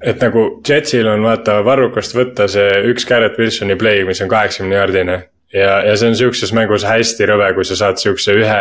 et 0.00 0.22
nagu 0.24 0.46
Jetsil 0.66 1.08
on 1.08 1.24
vaata 1.24 1.60
varrukast 1.64 2.16
võtta 2.16 2.48
see 2.50 2.80
üks 2.90 3.06
Garrett 3.08 3.38
Wilsoni 3.40 3.76
play, 3.80 4.04
mis 4.08 4.22
on 4.24 4.30
kaheksakümne 4.32 4.76
jaardine. 4.78 5.18
ja, 5.52 5.80
ja 5.82 5.96
see 5.98 6.08
on 6.08 6.16
sihukeses 6.16 6.52
mängus 6.54 6.84
hästi 6.86 7.26
rõve, 7.26 7.48
kui 7.56 7.64
sa 7.66 7.76
saad 7.76 7.98
sihukese 8.00 8.36
ühe 8.38 8.60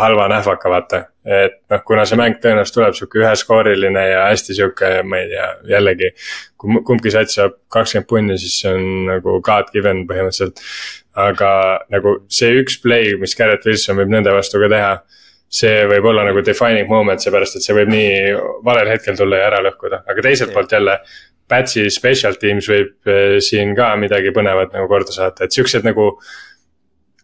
halva 0.00 0.28
nähvaka, 0.32 0.70
vaata. 0.72 1.02
et 1.26 1.58
noh, 1.70 1.82
kuna 1.86 2.06
see 2.08 2.18
mäng 2.18 2.38
tõenäoliselt 2.42 2.78
tuleb 2.78 2.96
sihuke 2.98 3.20
üheskooriline 3.22 4.06
ja 4.10 4.22
hästi 4.30 4.56
sihuke, 4.58 4.92
ma 5.06 5.22
ei 5.22 5.32
tea, 5.34 5.48
jällegi. 5.76 6.12
kui 6.56 6.82
kumbki 6.88 7.12
sats 7.14 7.38
saab 7.38 7.58
kakskümmend 7.72 8.10
punni, 8.10 8.38
siis 8.40 8.60
see 8.62 8.74
on 8.74 8.86
nagu 9.10 9.40
God 9.44 9.70
given 9.74 10.06
põhimõtteliselt 10.08 10.62
aga 11.16 11.50
nagu 11.92 12.18
see 12.32 12.58
üks 12.60 12.80
play, 12.82 13.14
mis 13.20 13.34
Garrett 13.38 13.64
Wilson 13.66 13.96
võib 14.00 14.12
nende 14.12 14.34
vastu 14.34 14.60
ka 14.62 14.68
teha. 14.72 14.96
see 15.56 15.84
võib 15.86 16.04
olla 16.10 16.24
nagu 16.26 16.40
defining 16.42 16.88
moment, 16.90 17.22
seepärast 17.22 17.56
et 17.56 17.62
see 17.62 17.74
võib 17.76 17.88
nii 17.88 18.32
valel 18.66 18.88
hetkel 18.90 19.14
tulla 19.16 19.38
ja 19.38 19.46
ära 19.46 19.60
lõhkuda, 19.62 20.02
aga 20.10 20.24
teiselt 20.24 20.52
poolt 20.52 20.72
jälle. 20.74 20.98
Patsi 21.46 21.84
special 21.94 22.34
teams 22.34 22.66
võib 22.66 23.06
eh, 23.06 23.36
siin 23.38 23.70
ka 23.78 23.92
midagi 23.96 24.32
põnevat 24.34 24.74
nagu 24.74 24.88
korda 24.90 25.14
saata, 25.14 25.46
et 25.46 25.54
siuksed 25.54 25.86
nagu 25.86 26.08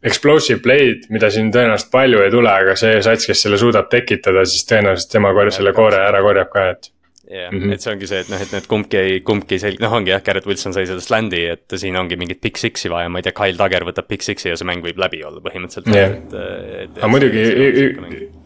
explosive 0.06 0.62
play'd, 0.62 1.08
mida 1.10 1.30
siin 1.30 1.50
tõenäoliselt 1.50 1.90
palju 1.90 2.22
ei 2.22 2.30
tule, 2.30 2.50
aga 2.50 2.76
see 2.78 3.02
sats, 3.02 3.26
kes 3.26 3.42
selle 3.42 3.58
suudab 3.58 3.90
tekitada, 3.90 4.46
siis 4.46 4.62
tõenäoliselt 4.70 5.10
tema 5.10 5.34
kor-, 5.34 5.50
selle 5.54 5.74
koore 5.74 5.98
ära 6.06 6.22
korjab 6.22 6.50
ka, 6.54 6.68
et 6.76 6.90
jah 7.32 7.46
yeah, 7.46 7.52
mm, 7.52 7.62
-hmm. 7.62 7.72
et 7.72 7.84
see 7.84 7.92
ongi 7.94 8.08
see, 8.10 8.20
et 8.24 8.32
noh, 8.32 8.42
et 8.44 8.52
need 8.52 8.68
kumbki 8.68 9.00
ei, 9.00 9.20
kumbki 9.24 9.56
ei 9.56 9.64
selg-, 9.64 9.80
noh, 9.82 9.96
ongi 9.98 10.12
jah, 10.12 10.22
Garrett 10.26 10.48
Wilson 10.48 10.76
sai 10.76 10.84
sellest 10.90 11.12
land'i, 11.14 11.46
et 11.54 11.78
siin 11.80 11.96
ongi 11.96 12.18
mingit 12.20 12.42
big 12.44 12.60
six'i 12.60 12.92
vaja, 12.92 13.08
ma 13.08 13.22
ei 13.22 13.26
tea, 13.26 13.36
Kyle 13.38 13.58
Tagger 13.58 13.88
võtab 13.88 14.10
big 14.10 14.24
six'i 14.26 14.52
ja 14.52 14.60
see 14.60 14.68
mäng 14.68 14.84
võib 14.84 15.00
läbi 15.00 15.24
olla 15.24 15.40
põhimõtteliselt 15.44 15.90
yeah.. 15.94 16.18
et, 16.18 16.38
et. 16.84 17.00
aga 17.00 17.12
muidugi 17.14 18.41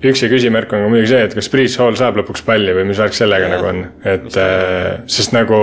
üksi 0.00 0.28
küsimärk 0.32 0.70
on 0.72 0.84
ka 0.84 0.88
muidugi 0.88 1.10
see, 1.10 1.24
et 1.26 1.34
kas 1.36 1.48
Priit 1.52 1.74
Hall 1.80 1.96
saab 1.98 2.16
lõpuks 2.20 2.44
palli 2.46 2.72
või 2.76 2.86
mis 2.88 3.00
värk 3.00 3.16
sellega 3.16 3.48
ja, 3.48 3.52
nagu 3.52 3.68
on, 3.68 3.80
et 4.08 4.38
äh, 4.40 5.02
sest 5.10 5.34
nagu 5.36 5.58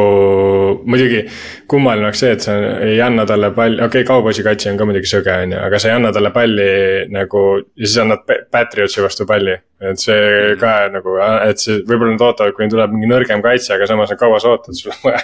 muidugi 0.85 1.23
kummaline 1.69 2.05
oleks 2.05 2.21
see, 2.21 2.35
et 2.35 2.45
sa 2.45 2.57
ei 2.85 2.99
anna 3.03 3.25
talle 3.29 3.49
palli, 3.55 3.79
okei 3.81 4.03
okay,, 4.03 4.07
kauboisi 4.07 4.45
kaitse 4.45 4.69
on 4.71 4.77
ka 4.77 4.87
muidugi 4.89 5.09
sõge, 5.09 5.39
on 5.45 5.55
ju, 5.55 5.61
aga 5.69 5.81
sa 5.81 5.89
ei 5.89 5.95
anna 5.97 6.13
talle 6.13 6.31
palli 6.35 6.69
nagu 7.13 7.43
ja 7.57 7.83
siis 7.87 7.97
annad 8.03 8.37
Patriotsi 8.53 9.01
vastu 9.05 9.25
palli. 9.29 9.57
et 9.81 9.99
see 9.99 10.13
mm 10.13 10.53
-hmm. 10.53 10.59
ka 10.59 10.89
nagu, 10.89 11.17
et 11.49 11.59
see 11.61 11.81
võib-olla 11.85 12.11
nad 12.15 12.21
ootavad, 12.29 12.53
kuni 12.53 12.69
tuleb 12.69 12.93
mingi 12.93 13.09
nõrgem 13.09 13.41
kaitse, 13.41 13.73
aga 13.73 13.87
samas 13.87 14.11
on 14.11 14.17
kaua 14.17 14.39
sa 14.39 14.49
ootad, 14.49 14.73
sul 14.73 14.91
on 14.91 15.03
vaja 15.03 15.21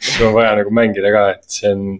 sul 0.00 0.26
on 0.26 0.34
vaja 0.34 0.56
nagu 0.56 0.70
mängida 0.70 1.12
ka, 1.12 1.30
et 1.30 1.44
see 1.48 1.72
on 1.72 1.98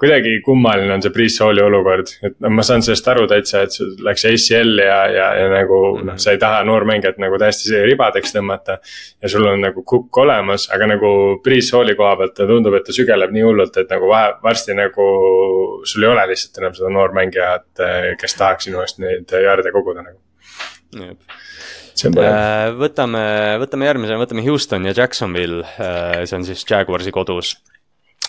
kuidagi 0.00 0.38
kummaline 0.44 0.92
on 0.94 1.02
see 1.04 1.12
pre-soul'i 1.12 1.62
olukord, 1.62 2.08
et 2.24 2.36
no 2.40 2.50
ma 2.54 2.64
saan 2.64 2.84
sellest 2.84 3.08
aru 3.12 3.26
täitsa, 3.30 3.64
et 3.66 3.74
sul 3.74 3.92
läks 4.06 4.24
ACL 4.30 4.80
ja, 4.80 4.98
ja, 5.12 5.26
ja 5.36 5.48
nagu 5.52 5.80
noh, 6.06 6.16
sa 6.20 6.32
ei 6.34 6.40
taha 6.40 6.62
noormängijat 6.68 7.20
nagu 7.20 7.38
täiesti 7.40 7.82
ribadeks 7.84 8.32
tõmmata. 8.36 8.78
ja 9.20 9.32
sul 9.32 9.44
on 9.50 9.60
nagu 9.60 9.84
kukk 9.84 10.22
olemas, 10.22 10.68
aga 10.74 10.88
nagu 10.94 11.12
pre-soul'i 11.44 11.96
koha 11.98 12.14
pealt 12.22 12.36
ta 12.38 12.48
tundub, 12.48 12.78
et 12.78 12.86
ta 12.88 12.96
sügeleb 12.96 13.34
nii 13.36 13.44
hullult, 13.44 13.76
et 13.82 13.92
nagu 13.92 14.08
vahe, 14.08 14.32
varsti 14.44 14.76
nagu. 14.78 15.10
sul 15.84 16.04
ei 16.04 16.10
ole 16.10 16.26
lihtsalt 16.32 16.62
enam 16.62 16.76
seda 16.76 16.92
noormängijat, 16.96 17.84
kes 18.20 18.36
tahaks 18.40 18.68
sinu 18.68 18.80
eest 18.84 19.00
neid 19.04 19.32
jaarde 19.44 19.72
koguda 19.74 20.04
nagu. 20.06 20.20
Äh, 22.00 22.70
võtame, 22.80 23.22
võtame 23.60 23.88
järgmisena, 23.90 24.20
võtame 24.22 24.44
Houston 24.46 24.86
ja 24.88 24.94
Jacksonville, 24.96 25.60
äh, 25.76 26.22
see 26.24 26.38
on 26.38 26.46
siis 26.48 26.64
Jaguarsi 26.64 27.12
kodus 27.12 27.58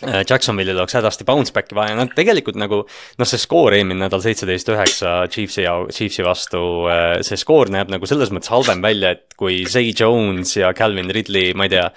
Jacksonville'il 0.02 0.80
oleks 0.82 0.95
hädasti 0.98 1.26
bounce 1.28 1.53
back'i 1.53 1.76
vaja, 1.78 1.95
nad 1.98 2.14
tegelikult 2.18 2.57
nagu 2.60 2.82
noh, 2.86 3.28
see 3.30 3.41
skoor 3.41 3.76
eelmine 3.78 4.06
nädal 4.06 4.23
seitseteist 4.23 4.72
üheksa 4.73 5.14
Chiefsi 5.32 5.65
ja 5.65 5.76
Chiefsi 5.94 6.26
vastu, 6.26 6.61
äh, 6.90 7.19
see 7.26 7.40
skoor 7.40 7.69
näeb 7.73 7.91
nagu 7.94 8.10
selles 8.10 8.34
mõttes 8.34 8.52
halvem 8.53 8.82
välja, 8.84 9.14
et 9.15 9.38
kui 9.38 9.61
Zay 9.69 9.94
Jones 9.98 10.56
ja 10.57 10.73
Calvin 10.78 11.11
Ridley, 11.14 11.53
ma 11.57 11.68
ei 11.68 11.76
tea, 11.76 11.88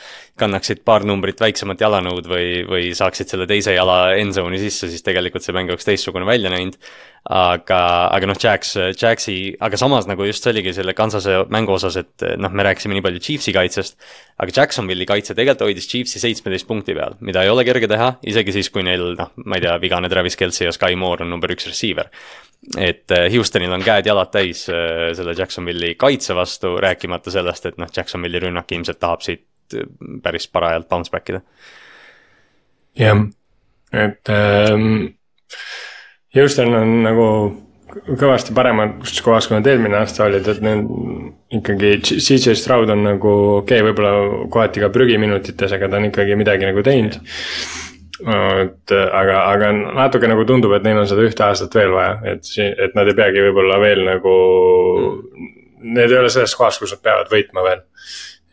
kannaksid 0.41 0.83
paar 0.87 1.05
numbrit 1.07 1.41
väiksemat 1.41 1.81
jalanõud 1.81 2.27
või, 2.31 2.49
või 2.67 2.93
saaksid 2.97 3.31
selle 3.31 3.47
teise 3.51 3.77
jala 3.77 4.15
endzone'i 4.19 4.59
sisse, 4.63 4.89
siis 4.91 5.05
tegelikult 5.07 5.47
see 5.47 5.55
mäng 5.55 5.71
oleks 5.71 5.87
teistsugune 5.87 6.27
välja 6.27 6.51
näinud 6.51 6.79
aga, 7.25 7.79
aga 8.13 8.29
noh, 8.29 8.37
Jacks, 8.41 8.75
Jacksi, 9.01 9.37
aga 9.65 9.79
samas 9.81 10.09
nagu 10.09 10.27
just 10.29 10.45
see 10.45 10.53
oligi 10.53 10.75
selle 10.77 10.93
Kansase 10.97 11.39
mängu 11.53 11.73
osas, 11.77 11.97
et 12.01 12.25
noh, 12.41 12.53
me 12.53 12.67
rääkisime 12.67 12.99
nii 12.99 13.05
palju 13.05 13.23
Chiefsi 13.25 13.55
kaitsest. 13.57 13.97
aga 14.39 14.53
Jacksonville'i 14.59 15.07
kaitse 15.09 15.37
tegelikult 15.37 15.65
hoidis 15.69 15.89
Chiefsi 15.89 16.21
seitsmeteist 16.21 16.69
punkti 16.69 16.97
peal, 16.97 17.17
mida 17.25 17.45
ei 17.45 17.53
ole 17.53 17.65
kerge 17.65 17.89
teha, 17.89 18.11
isegi 18.29 18.53
siis, 18.59 18.69
kui 18.75 18.85
neil 18.85 19.15
noh, 19.19 19.33
ma 19.45 19.57
ei 19.57 19.65
tea, 19.65 19.79
vigane 19.81 20.11
Travis 20.13 20.37
Kelci 20.37 20.67
ja 20.67 20.75
Sky 20.75 20.99
Moore 21.01 21.25
on 21.25 21.33
number 21.33 21.53
üks 21.55 21.69
receiver. 21.71 22.11
et 22.81 23.13
äh, 23.13 23.27
Houstonil 23.33 23.73
on 23.73 23.83
käed-jalad 23.85 24.31
täis 24.33 24.67
äh, 24.73 25.13
selle 25.17 25.35
Jacksonville'i 25.37 25.97
kaitse 26.01 26.37
vastu, 26.37 26.77
rääkimata 26.81 27.33
sellest, 27.33 27.67
et 27.73 27.81
noh, 27.81 27.89
Jacksonville'i 27.89 28.47
rünnak 28.47 28.73
ilmselt 28.73 29.01
tahab 29.01 29.25
siit 29.25 29.47
päris 30.23 30.49
parajalt 30.53 30.89
bounce 30.89 31.13
back 31.13 31.33
ida. 31.33 31.41
jah, 32.99 33.27
et 33.93 34.33
ähm 34.33 35.15
Houston 36.35 36.75
on 36.75 36.97
nagu 37.05 37.27
kõvasti 37.95 38.55
paremas 38.57 39.21
kohas, 39.23 39.47
kui 39.47 39.55
nad 39.55 39.67
eelmine 39.71 40.01
aasta 40.01 40.27
olid, 40.27 40.47
et 40.51 40.61
need 40.65 40.89
ikkagi, 41.61 41.93
CJ 42.03 42.57
Stroud 42.59 42.91
on 42.91 43.05
nagu 43.07 43.33
okei 43.61 43.79
okay,, 43.79 43.87
võib-olla 43.87 44.47
kohati 44.51 44.83
ka 44.83 44.91
prügiminutites, 44.95 45.77
aga 45.77 45.91
ta 45.91 46.01
on 46.01 46.09
ikkagi 46.09 46.39
midagi 46.39 46.67
nagu 46.67 46.83
teinud. 46.87 47.21
et 48.25 48.95
aga, 48.95 49.39
aga 49.53 49.71
natuke 49.75 50.31
nagu 50.31 50.47
tundub, 50.49 50.75
et 50.75 50.87
neil 50.87 51.03
on 51.03 51.09
seda 51.11 51.23
ühte 51.27 51.47
aastat 51.47 51.75
veel 51.75 51.95
vaja, 51.95 52.19
et, 52.35 52.51
et 52.87 52.95
nad 52.99 53.11
ei 53.11 53.19
peagi 53.19 53.43
võib-olla 53.49 53.79
veel 53.83 54.05
nagu 54.07 54.39
mm.. 55.35 55.61
Need 55.85 56.15
ei 56.15 56.17
ole 56.17 56.31
selles 56.33 56.55
kohas, 56.57 56.79
kus 56.81 56.95
nad 56.95 57.01
peavad 57.05 57.29
võitma 57.29 57.61
veel 57.61 57.83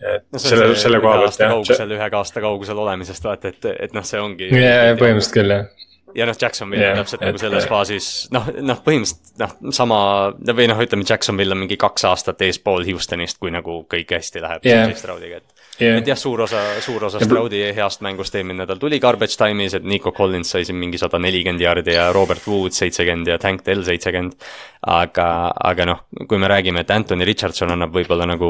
et 0.01 0.25
no 0.33 0.41
selle, 0.41 0.71
selle 0.79 1.01
koha 1.03 1.21
pealt 1.23 1.39
jah. 1.39 1.53
kaugusel, 1.53 1.95
ühe 1.97 2.09
aasta 2.21 2.43
kaugusel 2.43 2.81
olemisest 2.85 3.29
vaata, 3.29 3.53
et, 3.53 3.69
et 3.87 3.95
noh, 3.97 4.05
see 4.07 4.21
ongi. 4.21 4.49
jaa, 4.55 4.95
põhimõtteliselt 4.99 5.37
küll 5.37 5.55
jah 5.57 5.69
ja 6.15 6.25
noh, 6.27 6.35
Jacksonville 6.41 6.83
yeah, 6.83 6.93
on 6.95 7.01
täpselt 7.01 7.23
nagu 7.23 7.39
selles 7.41 7.65
et, 7.65 7.71
faasis 7.71 8.07
noh, 8.35 8.47
noh 8.67 8.79
põhimõtteliselt 8.85 9.41
noh, 9.41 9.73
sama 9.75 9.99
või 10.51 10.67
noh, 10.71 10.81
ütleme 10.83 11.07
Jacksonville 11.07 11.55
on 11.55 11.63
mingi 11.63 11.77
kaks 11.79 12.05
aastat 12.09 12.41
eespool 12.47 12.85
Houstonist, 12.89 13.39
kui 13.41 13.53
nagu 13.53 13.81
kõik 13.91 14.11
hästi 14.17 14.43
läheb 14.43 14.67
yeah. 14.67 14.91
Stroudiga, 14.97 15.41
et 15.41 15.60
yeah.. 15.81 15.97
et 15.99 16.07
jah, 16.07 16.19
suur 16.19 16.43
osa, 16.45 16.61
suur 16.83 17.05
osa 17.07 17.21
Stroudi 17.23 17.61
heast 17.75 18.03
mängust 18.05 18.35
eelmine 18.37 18.63
nädal 18.63 18.79
tuli 18.81 18.99
garbage 19.01 19.37
time'is, 19.39 19.75
et 19.77 19.85
Nico 19.87 20.13
Collins 20.15 20.53
sai 20.53 20.65
siin 20.67 20.79
mingi 20.79 20.99
sada 21.01 21.19
nelikümmend 21.21 21.63
jaardi 21.63 21.95
ja 21.95 22.09
Robert 22.15 22.45
Wood 22.47 22.75
seitsekümmend 22.77 23.31
ja 23.31 23.37
Tank 23.41 23.65
Dell 23.65 23.83
seitsekümmend. 23.87 24.37
aga, 24.81 25.25
aga 25.61 25.85
noh, 25.85 25.99
kui 26.27 26.39
me 26.41 26.47
räägime, 26.49 26.81
et 26.81 26.91
Anthony 26.91 27.25
Richardson 27.27 27.69
annab 27.69 27.93
võib-olla 27.93 28.25
nagu 28.25 28.49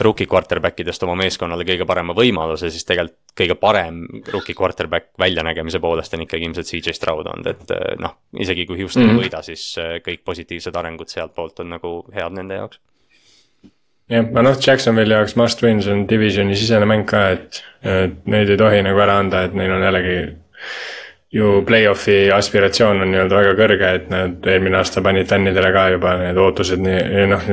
rookie 0.00 0.26
quarterback 0.26 0.80
idest 0.80 1.02
oma 1.04 1.18
meeskonnale 1.20 1.66
kõige 1.68 1.84
parema 1.88 2.16
võimaluse, 2.16 2.70
siis 2.72 2.88
tegelikult 2.88 3.22
kõige 3.36 3.58
parem 3.60 4.00
rookie 4.32 4.56
quarterback 4.56 5.10
väljanägemise 5.20 5.80
poolest 5.84 6.14
on 6.16 6.24
ikkagi 6.24 6.48
ilmselt 6.48 6.70
CJ 6.70 6.96
Stroud 6.96 7.28
olnud, 7.28 7.50
et 7.52 8.00
noh, 8.00 8.16
isegi 8.40 8.64
kui 8.64 8.80
Houston 8.80 9.04
mm 9.04 9.10
-hmm. 9.10 9.20
ei 9.20 9.28
võida, 9.28 9.42
siis 9.44 9.76
kõik 10.06 10.24
positiivsed 10.24 10.76
arengud 10.76 11.12
sealtpoolt 11.12 11.60
on 11.60 11.74
nagu 11.76 11.96
head 12.14 12.32
nende 12.32 12.62
jaoks 12.62 12.80
jah, 14.12 14.26
aga 14.26 14.44
noh, 14.46 14.58
Jacksonville'i 14.66 15.18
jaoks 15.18 15.36
must 15.40 15.62
win, 15.64 15.80
see 15.82 15.94
on 15.94 16.04
divisioni 16.10 16.58
sisene 16.58 16.88
mäng 16.88 17.06
ka, 17.08 17.24
et, 17.36 17.62
et 17.86 18.20
neid 18.30 18.52
ei 18.52 18.60
tohi 18.60 18.84
nagu 18.86 19.02
ära 19.02 19.18
anda, 19.22 19.46
et 19.46 19.56
neil 19.58 19.74
on 19.76 19.86
jällegi. 19.86 20.20
ju 21.36 21.48
play-off'i 21.66 22.30
aspiratsioon 22.32 23.02
on 23.02 23.10
nii-öelda 23.10 23.36
väga 23.36 23.54
kõrge, 23.58 23.88
et 23.98 24.04
nad 24.08 24.46
eelmine 24.48 24.78
aasta 24.78 25.02
panid 25.04 25.26
fännidele 25.28 25.72
ka 25.74 25.82
juba 25.92 26.12
need 26.20 26.38
ootused 26.40 26.80
nii, 26.80 27.24
noh, 27.28 27.48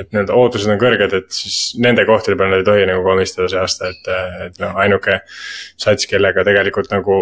et 0.00 0.08
need 0.16 0.32
ootused 0.32 0.72
on 0.72 0.80
kõrged, 0.80 1.12
et 1.14 1.28
siis 1.30 1.76
nende 1.78 2.06
kohtade 2.08 2.38
peal 2.40 2.50
nad 2.50 2.64
ei 2.64 2.66
tohi 2.66 2.88
nagu 2.88 3.04
komistada 3.06 3.50
see 3.52 3.60
aasta, 3.60 3.92
et, 3.92 4.10
et 4.48 4.58
noh, 4.64 4.72
ainuke 4.82 5.20
sats, 5.28 6.08
kellega 6.10 6.42
tegelikult 6.48 6.90
nagu 6.96 7.20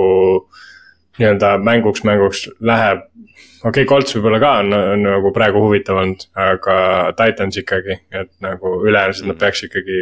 nii-öelda 1.19 1.57
mänguks, 1.63 2.05
mänguks 2.07 2.47
läheb 2.61 3.05
okei 3.65 3.85
okay,, 3.85 3.89
Colts 3.89 4.17
võib-olla 4.17 4.41
ka 4.43 4.53
on, 4.63 4.73
on 4.77 5.05
nagu 5.07 5.33
praegu 5.35 5.63
huvitav 5.65 6.01
olnud, 6.03 6.27
aga 6.39 6.79
Titans 7.19 7.61
ikkagi, 7.61 7.99
et 8.13 8.33
nagu 8.45 8.77
ülejäänud 8.85 9.31
nad 9.31 9.41
peaks 9.41 9.65
ikkagi. 9.69 10.01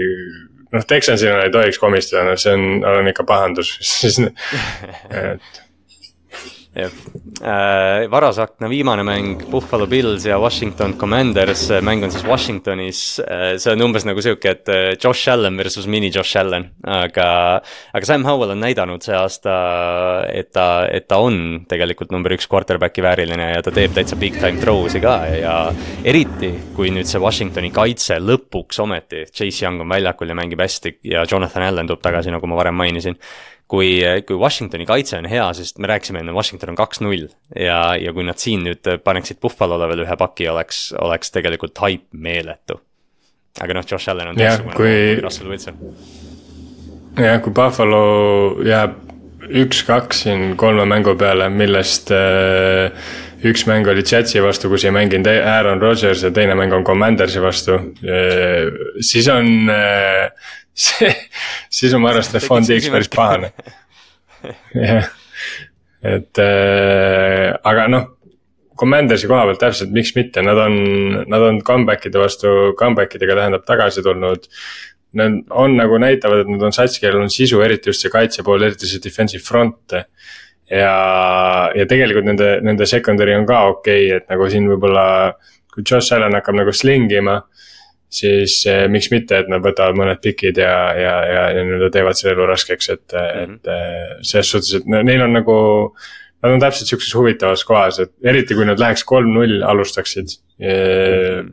noh, 0.72 0.86
Texansile 0.88 1.44
ei 1.46 1.52
tohiks 1.52 1.78
komistada, 1.78 2.24
no 2.26 2.36
see 2.40 2.54
on, 2.56 2.84
on 2.88 3.10
ikka 3.10 3.26
pahandus, 3.28 3.74
siis 4.00 4.18
et 4.22 5.62
jah. 6.74 6.92
Äh,, 7.42 8.10
varasakna 8.10 8.68
viimane 8.70 9.02
mäng, 9.04 9.42
Buffalo 9.50 9.86
Bills 9.86 10.24
ja 10.26 10.38
Washington 10.40 10.94
Commanders, 10.98 11.68
mäng 11.82 12.04
on 12.04 12.10
siis 12.10 12.24
Washingtonis. 12.24 13.20
Äh,. 13.20 13.58
see 13.58 13.72
on 13.72 13.82
umbes 13.82 14.06
nagu 14.08 14.22
sihuke, 14.22 14.54
et 14.56 14.68
äh, 14.72 14.94
Josh 15.04 15.28
Allan 15.28 15.56
versus 15.58 15.86
mini 15.86 16.10
Josh 16.14 16.38
Allan, 16.40 16.70
aga, 16.86 17.26
aga 17.92 18.08
Sam 18.08 18.24
Howell 18.24 18.54
on 18.54 18.62
näidanud 18.64 19.04
see 19.04 19.16
aasta, 19.16 19.56
et 20.32 20.52
ta, 20.54 20.86
et 20.88 21.08
ta 21.08 21.20
on 21.22 21.64
tegelikult 21.68 22.14
number 22.14 22.36
üks 22.36 22.48
quarterback'i 22.50 23.04
vääriline 23.04 23.52
ja 23.52 23.62
ta 23.64 23.74
teeb 23.74 23.94
täitsa 23.96 24.16
big 24.20 24.38
time 24.40 24.60
throw'si 24.62 25.02
ka. 25.02 25.16
Ja 25.36 25.56
eriti, 26.04 26.54
kui 26.76 26.92
nüüd 26.94 27.10
see 27.10 27.20
Washingtoni 27.22 27.72
kaitse 27.74 28.20
lõpuks 28.22 28.80
ometi, 28.82 29.26
Chase 29.32 29.66
Young 29.66 29.84
on 29.84 29.92
väljakul 29.92 30.32
ja 30.32 30.38
mängib 30.38 30.62
hästi 30.62 30.98
ja 31.12 31.26
Jonathan 31.28 31.68
Allan 31.68 31.90
tuleb 31.90 32.04
tagasi, 32.04 32.32
nagu 32.32 32.48
ma 32.48 32.58
varem 32.62 32.80
mainisin 32.80 33.18
kui, 33.72 33.92
kui 34.28 34.36
Washingtoni 34.36 34.86
kaitse 34.88 35.16
on 35.16 35.28
hea, 35.30 35.44
sest 35.56 35.80
me 35.80 35.88
rääkisime 35.90 36.20
enne, 36.20 36.34
Washington 36.36 36.74
on 36.74 36.80
kaks-null 36.80 37.28
ja, 37.56 37.78
ja 37.96 38.12
kui 38.12 38.26
nad 38.28 38.40
siin 38.40 38.66
nüüd 38.66 38.90
paneksid 39.04 39.40
Buffalo'le 39.42 39.88
veel 39.92 40.04
ühe 40.04 40.18
paki, 40.20 40.50
oleks, 40.52 40.90
oleks 41.00 41.32
tegelikult 41.32 41.80
haip 41.84 42.04
meeletu. 42.12 42.80
aga 43.60 43.78
noh, 43.78 43.86
Josh 43.88 44.12
Allan 44.12 44.32
on 44.32 44.40
teistsugune 44.40 44.76
kui 44.76 45.16
Russell 45.22 45.48
Wilson. 45.48 45.80
jah, 47.16 47.40
kui 47.44 47.56
Buffalo 47.56 48.04
jääb 48.68 49.00
üks-kaks 49.62 50.24
siin 50.26 50.52
kolme 50.60 50.84
mängu 50.88 51.16
peale, 51.18 51.48
millest 51.50 52.12
äh, 52.14 52.92
üks 53.42 53.64
mäng 53.66 53.88
oli 53.90 54.04
Jetsi 54.06 54.42
vastu, 54.44 54.68
kus 54.70 54.84
ei 54.86 54.92
mänginud 54.94 55.26
Aaron 55.32 55.80
Rodgers 55.82 56.22
ja 56.22 56.30
teine 56.30 56.54
mäng 56.58 56.76
on 56.76 56.84
Commandersi 56.84 57.40
vastu 57.42 57.80
äh,. 58.04 58.68
siis 59.00 59.28
on 59.32 59.70
äh, 59.72 60.28
see, 60.86 61.12
siis 61.70 61.92
on 61.94 62.02
mu 62.02 62.10
arust 62.10 62.32
Stefan 62.32 62.66
Diggs 62.66 62.88
päris 62.92 63.10
pahane. 63.12 63.52
jah, 64.88 65.08
et 66.02 66.42
äh, 66.42 67.52
aga 67.68 67.86
noh, 67.92 68.08
Commandersi 68.82 69.28
koha 69.30 69.44
pealt 69.46 69.60
täpselt, 69.62 69.92
miks 69.94 70.14
mitte, 70.16 70.42
nad 70.42 70.58
on, 70.58 70.72
nad 71.30 71.44
on 71.46 71.60
comeback'ide 71.62 72.18
vastu, 72.18 72.72
comeback 72.78 73.14
idega 73.14 73.36
tähendab 73.38 73.66
tagasi 73.68 74.02
tulnud. 74.02 74.48
Nad 75.20 75.52
on 75.52 75.76
nagu 75.76 75.98
näitavad, 76.00 76.42
et 76.42 76.50
nad 76.50 76.64
on 76.66 76.74
sats, 76.74 76.96
kellel 76.98 77.20
on 77.22 77.30
sisu, 77.30 77.60
eriti 77.62 77.92
just 77.92 78.02
see 78.02 78.10
kaitse 78.10 78.42
pool, 78.42 78.64
eriti 78.64 78.88
see 78.88 79.02
defensive 79.04 79.44
front. 79.44 79.92
ja, 80.72 80.94
ja 81.76 81.84
tegelikult 81.86 82.24
nende, 82.26 82.48
nende 82.64 82.88
secondary 82.88 83.36
on 83.36 83.44
ka 83.46 83.60
okei 83.68 84.06
okay,, 84.08 84.22
et 84.22 84.32
nagu 84.32 84.48
siin 84.48 84.66
võib-olla, 84.72 85.04
kui 85.72 85.84
Josh 85.84 86.16
Allan 86.16 86.38
hakkab 86.38 86.56
nagu 86.56 86.72
slingima 86.72 87.42
siis 88.12 88.58
eh, 88.70 88.84
miks 88.92 89.10
mitte, 89.12 89.42
et 89.42 89.48
nad 89.52 89.62
võtavad 89.64 89.96
mõned 89.98 90.20
pikid 90.24 90.60
ja, 90.60 90.74
ja, 90.98 91.14
ja, 91.28 91.44
ja 91.56 91.62
nii-öelda 91.64 91.92
teevad 91.94 92.18
selle 92.18 92.34
elu 92.36 92.50
raskeks, 92.52 92.90
et 92.92 93.16
mm, 93.16 93.30
-hmm. 93.38 93.54
et 93.54 93.72
eh, 93.76 94.18
selles 94.32 94.52
suhtes, 94.56 94.74
et 94.80 94.92
neil 94.92 95.24
on 95.28 95.40
nagu. 95.40 95.56
Nad 96.42 96.56
on 96.56 96.58
täpselt 96.58 96.88
sihukeses 96.90 97.14
huvitavas 97.14 97.62
kohas, 97.62 98.00
et 98.02 98.10
eriti 98.26 98.56
kui 98.58 98.64
nad 98.66 98.80
läheks 98.80 99.04
kolm-null 99.06 99.60
alustaksid 99.62 100.32
mm. 100.58 100.70
-hmm 100.70 101.50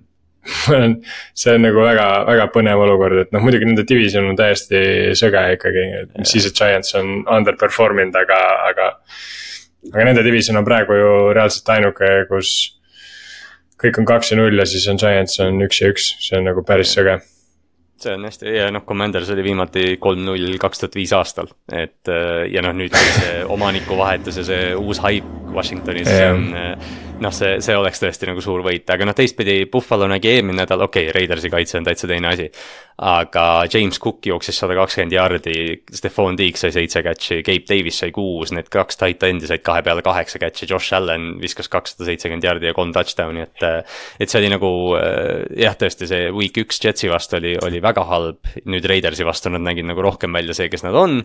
see 1.33 1.53
on 1.53 1.61
nagu 1.61 1.83
väga, 1.83 2.05
väga 2.27 2.47
põnev 2.53 2.81
olukord, 2.85 3.19
et 3.21 3.33
noh, 3.35 3.43
muidugi 3.43 3.67
nende 3.67 3.85
division 3.87 4.31
on 4.31 4.37
täiesti 4.39 5.11
sõge 5.19 5.41
ikkagi, 5.55 5.85
et 6.03 6.13
mis 6.17 6.33
siis, 6.33 6.47
et 6.47 6.57
Giants 6.57 6.95
on 6.99 7.19
underperform 7.37 7.99
inud, 8.05 8.15
aga, 8.15 8.39
aga. 8.71 8.89
aga 9.93 10.05
nende 10.09 10.23
division 10.25 10.57
on 10.59 10.65
praegu 10.67 10.97
ju 10.97 11.11
reaalselt 11.35 11.69
ainuke, 11.75 12.09
kus 12.31 12.78
kõik 13.79 14.01
on 14.01 14.07
kaks 14.09 14.33
ja 14.33 14.39
null 14.39 14.59
ja 14.59 14.67
siis 14.69 14.87
on 14.91 14.99
Giants 15.01 15.39
on 15.43 15.59
üks 15.65 15.81
ja 15.81 15.91
üks, 15.93 16.13
see 16.23 16.39
on 16.39 16.49
nagu 16.51 16.63
päris 16.67 16.93
sõge 16.95 17.19
see 17.99 18.13
on 18.15 18.23
hästi, 18.23 18.47
ja 18.55 18.69
noh, 18.71 18.85
Commanders 18.87 19.29
oli 19.33 19.43
viimati 19.43 19.97
kolm-null 19.99 20.55
kaks 20.61 20.83
tuhat 20.83 20.95
viis 20.95 21.11
aastal, 21.15 21.49
et 21.67 22.07
ja 22.51 22.63
noh, 22.63 22.75
nüüd 22.75 22.95
see 22.95 23.41
omanikuvahetus 23.55 24.39
ja 24.39 24.47
see 24.47 24.71
uus 24.79 25.01
haip 25.03 25.27
Washingtonis 25.55 26.07
yeah. 26.07 26.31
on 26.35 27.08
noh, 27.23 27.33
see, 27.35 27.57
see 27.63 27.75
oleks 27.77 28.01
tõesti 28.01 28.29
nagu 28.29 28.41
suur 28.43 28.63
võit, 28.65 28.87
aga 28.91 29.07
noh, 29.07 29.15
teistpidi 29.17 29.63
Buffalo 29.71 30.07
nägi 30.09 30.31
eelmine 30.33 30.61
nädal, 30.63 30.85
okei 30.85 31.07
okay,, 31.07 31.15
Raidersi 31.15 31.51
kaitse 31.51 31.77
on 31.79 31.87
täitsa 31.87 32.09
teine 32.09 32.31
asi. 32.31 32.47
aga 32.99 33.63
James 33.71 33.95
Cook 34.03 34.25
jooksis 34.27 34.57
sada 34.59 34.75
kakskümmend 34.75 35.13
jaardi, 35.15 35.53
Stephon 35.95 36.35
Diggs 36.37 36.65
sai 36.65 36.73
seitse 36.75 36.99
catch'i, 37.05 37.39
Gabe 37.47 37.63
Davis 37.69 38.01
sai 38.01 38.11
kuus, 38.11 38.51
need 38.51 38.67
kaks 38.73 38.99
tight 38.99 39.23
end'i 39.23 39.47
said 39.47 39.63
kahe 39.63 39.83
peale 39.85 40.03
kaheksa 40.03 40.41
catch'i, 40.41 40.67
Josh 40.67 40.95
Allan 40.97 41.37
viskas 41.39 41.71
kakssada 41.71 42.09
seitsekümmend 42.09 42.43
jaardi 42.43 42.71
ja 42.71 42.75
kolm 42.75 42.91
touchdown'i, 42.95 43.47
et. 43.47 43.87
et 44.19 44.27
see 44.27 44.41
oli 44.41 44.51
nagu 44.51 44.73
jah, 44.97 45.79
tõesti 45.79 46.09
see 46.11 46.27
week 46.35 46.59
üks 46.59 46.83
Jetsi 46.83 47.11
vastu 47.11 47.39
oli, 47.39 47.55
oli 47.63 47.79
väga 47.83 48.03
halb, 48.09 48.53
nüüd 48.67 48.87
Raidersi 48.91 49.27
vastu 49.27 49.53
nad 49.53 49.63
nägid 49.63 49.87
nagu 49.87 50.03
rohkem 50.03 50.35
välja 50.35 50.57
see, 50.57 50.67
kes 50.71 50.83
nad 50.83 50.99
on 50.99 51.21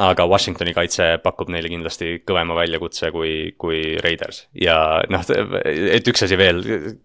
aga 0.00 0.24
Washingtoni 0.28 0.72
kaitse 0.72 1.06
pakub 1.22 1.50
neile 1.52 1.68
kindlasti 1.68 2.22
kõvema 2.24 2.54
väljakutse 2.56 3.10
kui, 3.12 3.32
kui 3.60 3.80
Raiders 4.00 4.46
ja 4.56 4.76
noh, 5.12 5.24
et 5.66 6.08
üks 6.08 6.24
asi 6.24 6.38
veel, 6.40 6.62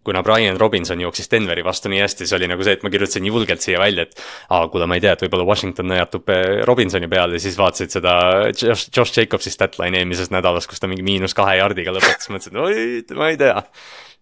kuna 0.08 0.24
Brian 0.24 0.60
Robinson 0.60 1.02
jooksis 1.04 1.28
Denveri 1.32 1.66
vastu 1.68 1.92
nii 1.92 2.00
hästi, 2.04 2.24
siis 2.24 2.38
oli 2.38 2.48
nagu 2.48 2.64
see, 2.64 2.78
et 2.78 2.86
ma 2.86 2.92
kirjutasin 2.94 3.28
julgelt 3.28 3.66
siia 3.66 3.82
välja, 3.82 4.08
et. 4.08 4.24
aa, 4.54 4.70
kuule, 4.72 4.88
ma 4.88 5.00
ei 5.00 5.04
tea, 5.04 5.18
et 5.18 5.26
võib-olla 5.26 5.48
Washington 5.50 5.92
nõjatub 5.92 6.32
eh, 6.32 6.62
Robinsoni 6.70 7.12
peale 7.12 7.40
ja 7.40 7.44
siis 7.44 7.60
vaatasid 7.60 7.98
seda 7.98 8.16
Josh, 8.54 8.88
Josh 8.96 9.20
Jacobsi 9.20 9.52
statline'i 9.52 10.02
eelmisest 10.04 10.32
nädalast, 10.36 10.72
kus 10.72 10.84
ta 10.84 10.92
mingi 10.92 11.06
miinus 11.08 11.36
kahe 11.38 11.58
jardiga 11.60 11.96
lõpetas, 11.96 12.32
mõtlesin, 12.32 12.64
oi, 12.64 13.04
ma 13.20 13.32
ei 13.34 13.42
tea 13.42 13.60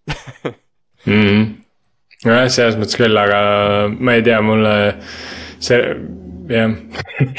mm. 1.06 1.48
nojah, 2.26 2.46
selles 2.50 2.78
mõttes 2.80 2.98
küll, 2.98 3.22
aga 3.22 3.40
ma 3.94 4.18
ei 4.18 4.26
tea, 4.26 4.42
mulle 4.42 4.76
see 5.62 5.82
jah 6.50 6.70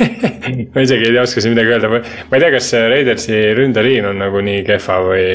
ma 0.74 0.84
isegi 0.84 1.10
ei 1.10 1.20
oska 1.22 1.44
siin 1.44 1.56
midagi 1.56 1.74
öelda, 1.76 1.90
ma 1.92 2.02
ei 2.38 2.44
tea, 2.44 2.52
kas 2.54 2.70
Raidersi 2.94 3.40
ründeliin 3.58 4.10
on 4.12 4.22
nagu 4.24 4.44
nii 4.44 4.64
kehva 4.68 5.00
või. 5.06 5.26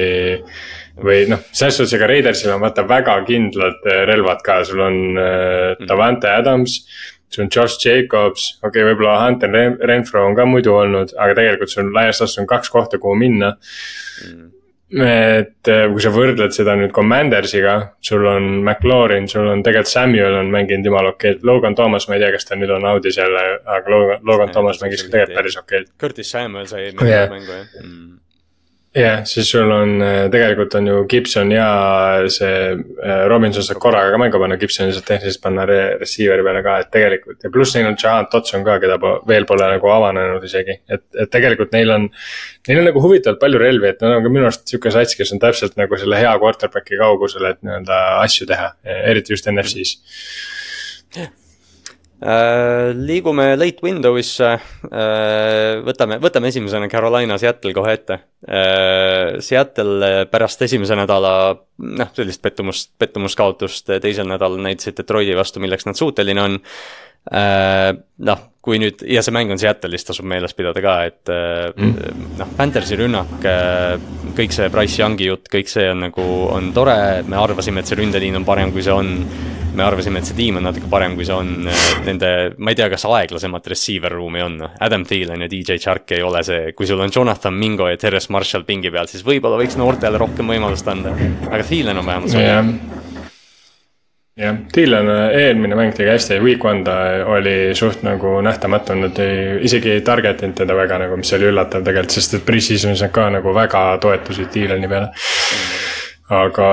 või 1.03 1.23
noh, 1.31 1.40
selles 1.57 1.78
suhtes, 1.78 1.94
ega 1.97 2.07
Raidersil 2.11 2.53
on 2.53 2.61
vaata 2.61 2.85
väga 2.89 3.15
kindlad 3.24 3.86
äh, 3.89 4.03
relvad 4.11 4.43
ka, 4.44 4.59
sul 4.69 4.82
on 4.85 4.99
äh, 5.19 5.86
Davante 5.89 6.28
Adams. 6.28 6.82
sul 7.32 7.47
on 7.47 7.51
Josh 7.55 7.81
Jacobs, 7.81 8.59
okei 8.61 8.82
okay,, 8.82 8.89
võib-olla 8.90 9.16
Hunter 9.24 9.78
Renfro 9.89 10.27
on 10.28 10.36
ka 10.36 10.44
muidu 10.44 10.74
olnud, 10.77 11.15
aga 11.16 11.39
tegelikult 11.39 11.73
sul 11.73 11.89
laias 11.94 12.20
laastus 12.20 12.43
on 12.43 12.51
kaks 12.51 12.69
kohta, 12.70 13.01
kuhu 13.01 13.16
minna 13.16 13.55
mm 13.57 14.51
et 14.93 15.70
äh, 15.73 15.85
kui 15.93 16.02
sa 16.05 16.12
võrdled 16.12 16.55
seda 16.55 16.74
nüüd 16.78 16.93
Commandersiga, 16.94 17.77
sul 18.05 18.27
on 18.28 18.48
McLaurin, 18.60 19.28
sul 19.31 19.48
on 19.48 19.64
tegelikult 19.64 19.93
Samuel 19.93 20.40
on 20.40 20.51
mänginud 20.52 20.89
jumala 20.90 21.14
okeilt, 21.14 21.44
Logan 21.48 21.77
Thomas, 21.78 22.09
ma 22.09 22.19
ei 22.19 22.24
tea, 22.24 22.32
kas 22.36 22.48
ta 22.48 22.59
nüüd 22.59 22.73
on 22.74 22.89
audis 22.90 23.20
jälle, 23.20 23.44
aga 23.62 23.94
Logan, 23.94 24.27
Logan 24.28 24.52
Thomas 24.55 24.82
mängis 24.85 25.06
tegelikult 25.06 25.39
päris 25.39 25.60
okeilt. 25.60 25.94
Curtis 26.01 26.35
Samuel 26.35 26.69
sai 26.69 26.90
mängu 26.90 27.09
yeah. 27.09 27.31
mängu 27.32 27.56
jah 27.56 27.70
mm 27.81 28.22
jah, 28.97 29.23
siis 29.28 29.48
sul 29.51 29.70
on, 29.73 29.94
äh, 30.05 30.27
tegelikult 30.32 30.74
on 30.77 30.86
ju 30.86 31.05
Gibson 31.09 31.52
ja 31.52 31.66
see 32.32 32.52
äh, 32.73 33.23
Robinson 33.31 33.64
saab 33.64 33.81
korraga 33.81 34.12
ka 34.12 34.20
mängu 34.20 34.40
panna, 34.43 34.59
Gibsoni 34.60 34.93
saab 34.93 35.06
tehniliselt 35.09 35.43
panna 35.44 35.64
re 35.69 35.81
receiver'i 36.01 36.44
peale 36.44 36.62
ka, 36.66 36.77
et 36.85 36.93
tegelikult 36.93 37.47
ja 37.47 37.52
pluss 37.55 37.74
neil 37.77 37.89
on 37.89 37.98
Jahan 37.98 38.28
Dotson 38.32 38.64
ka, 38.66 38.78
keda 38.82 38.98
veel 39.28 39.48
pole 39.48 39.69
nagu 39.74 39.93
avanenud 39.97 40.44
isegi, 40.48 40.78
et, 40.93 41.05
et 41.16 41.32
tegelikult 41.32 41.73
neil 41.77 41.94
on. 41.97 42.09
Neil 42.69 42.82
on 42.82 42.90
nagu 42.93 43.02
huvitavalt 43.02 43.40
palju 43.43 43.60
relvi, 43.62 43.90
et 43.90 44.05
nad 44.05 44.19
on 44.19 44.24
ka 44.24 44.32
minu 44.32 44.48
arust 44.48 44.69
sihuke 44.69 44.93
sats, 44.94 45.16
kes 45.19 45.32
on 45.35 45.43
täpselt 45.43 45.78
nagu 45.81 45.98
selle 45.98 46.20
hea 46.20 46.32
quarterback'i 46.44 47.01
kaugusel, 47.01 47.48
et 47.48 47.62
nii-öelda 47.64 48.02
asju 48.23 48.48
teha, 48.51 48.74
eriti 49.02 49.35
just 49.35 49.48
NFC-s 49.51 51.40
liigume 52.23 53.57
late 53.59 53.82
window'isse, 53.82 54.51
äh, 54.86 55.81
võtame, 55.82 56.20
võtame 56.23 56.53
esimesena 56.53 56.89
Carolina 56.90 57.39
Seattle 57.40 57.74
kohe 57.74 57.97
ette. 57.97 58.19
Äh, 58.47 59.40
Seattle 59.43 60.27
pärast 60.31 60.62
esimese 60.62 60.99
nädala 60.99 61.32
noh, 61.82 62.12
sellist 62.15 62.43
pettumust, 62.44 62.93
pettumuskaotust 63.03 63.97
teisel 64.05 64.28
nädalal 64.31 64.61
näitasid 64.62 65.01
Detroiti 65.01 65.35
vastu, 65.39 65.62
milleks 65.62 65.89
nad 65.89 65.99
suuteline 65.99 66.47
on. 66.49 66.61
noh, 67.23 68.40
kui 68.66 68.81
nüüd 68.82 69.05
ja 69.07 69.20
see 69.23 69.31
mäng 69.31 69.53
on 69.55 69.61
Seattle'is, 69.62 70.03
tasub 70.09 70.27
meeles 70.27 70.57
pidada 70.59 70.82
ka, 70.82 70.94
et 71.07 71.31
mm. 71.31 72.16
noh, 72.40 72.49
Fantasy 72.59 72.99
rünnak, 72.99 73.47
kõik 74.35 74.51
see 74.51 74.66
Price 74.74 74.99
Youngi 74.99 75.28
jutt, 75.28 75.47
kõik 75.53 75.70
see 75.70 75.86
on 75.93 76.03
nagu, 76.09 76.24
on 76.51 76.73
tore, 76.74 76.97
me 77.23 77.39
arvasime, 77.39 77.78
et 77.78 77.86
see 77.86 78.01
ründeliin 78.01 78.40
on 78.40 78.49
parem, 78.49 78.74
kui 78.74 78.82
see 78.82 78.97
on 78.97 79.12
me 79.74 79.85
arvasime, 79.86 80.20
et 80.20 80.28
see 80.28 80.39
tiim 80.39 80.61
on 80.61 80.66
natuke 80.69 80.89
parem, 80.93 81.16
kui 81.19 81.27
see 81.28 81.36
on. 81.36 81.69
Nende, 82.07 82.32
ma 82.59 82.73
ei 82.73 82.78
tea, 82.78 82.89
kas 82.93 83.07
aeglasemat 83.09 83.70
receiver 83.73 84.15
ruumi 84.15 84.44
on, 84.44 84.59
Adam 84.81 85.07
Thielen 85.09 85.44
ja 85.44 85.51
DJ 85.51 85.78
Chark 85.82 86.16
ei 86.16 86.24
ole 86.24 86.43
see, 86.47 86.73
kui 86.77 86.89
sul 86.89 87.01
on 87.03 87.12
Jonathan 87.15 87.55
Mingo 87.57 87.89
ja 87.90 88.01
Terence 88.01 88.32
Marshall 88.32 88.66
pingi 88.69 88.93
peal, 88.93 89.11
siis 89.11 89.24
võib-olla 89.27 89.61
võiks 89.61 89.78
noortele 89.81 90.20
rohkem 90.20 90.53
võimalust 90.55 90.89
anda. 90.93 91.15
aga 91.51 91.62
Thielen 91.66 92.03
on 92.03 92.09
vähemalt 92.09 92.35
soe 92.35 92.44
yeah 92.44 93.01
jah, 94.36 94.57
Dylan 94.74 95.09
eelmine 95.36 95.77
mäng 95.77 95.93
tegi 95.97 96.11
hästi, 96.11 96.39
week 96.40 96.65
one 96.65 96.85
ta 96.85 96.94
oli 97.35 97.74
suht 97.77 98.03
nagu 98.07 98.39
nähtamatu, 98.44 98.97
nad 98.97 99.19
ei, 99.23 99.59
isegi 99.69 99.97
ei 99.97 100.05
target 100.05 100.44
inud 100.47 100.57
teda 100.62 100.77
väga 100.77 101.03
nagu, 101.05 101.19
mis 101.20 101.32
oli 101.36 101.51
üllatav 101.51 101.85
tegelikult, 101.85 102.16
sest 102.16 102.39
et 102.39 102.47
pre-season'is 102.47 103.05
nad 103.05 103.12
ka 103.15 103.28
nagu 103.35 103.55
väga 103.57 103.85
toetusid 104.03 104.53
Dylani 104.55 104.89
peale. 104.89 105.12
aga 106.32 106.69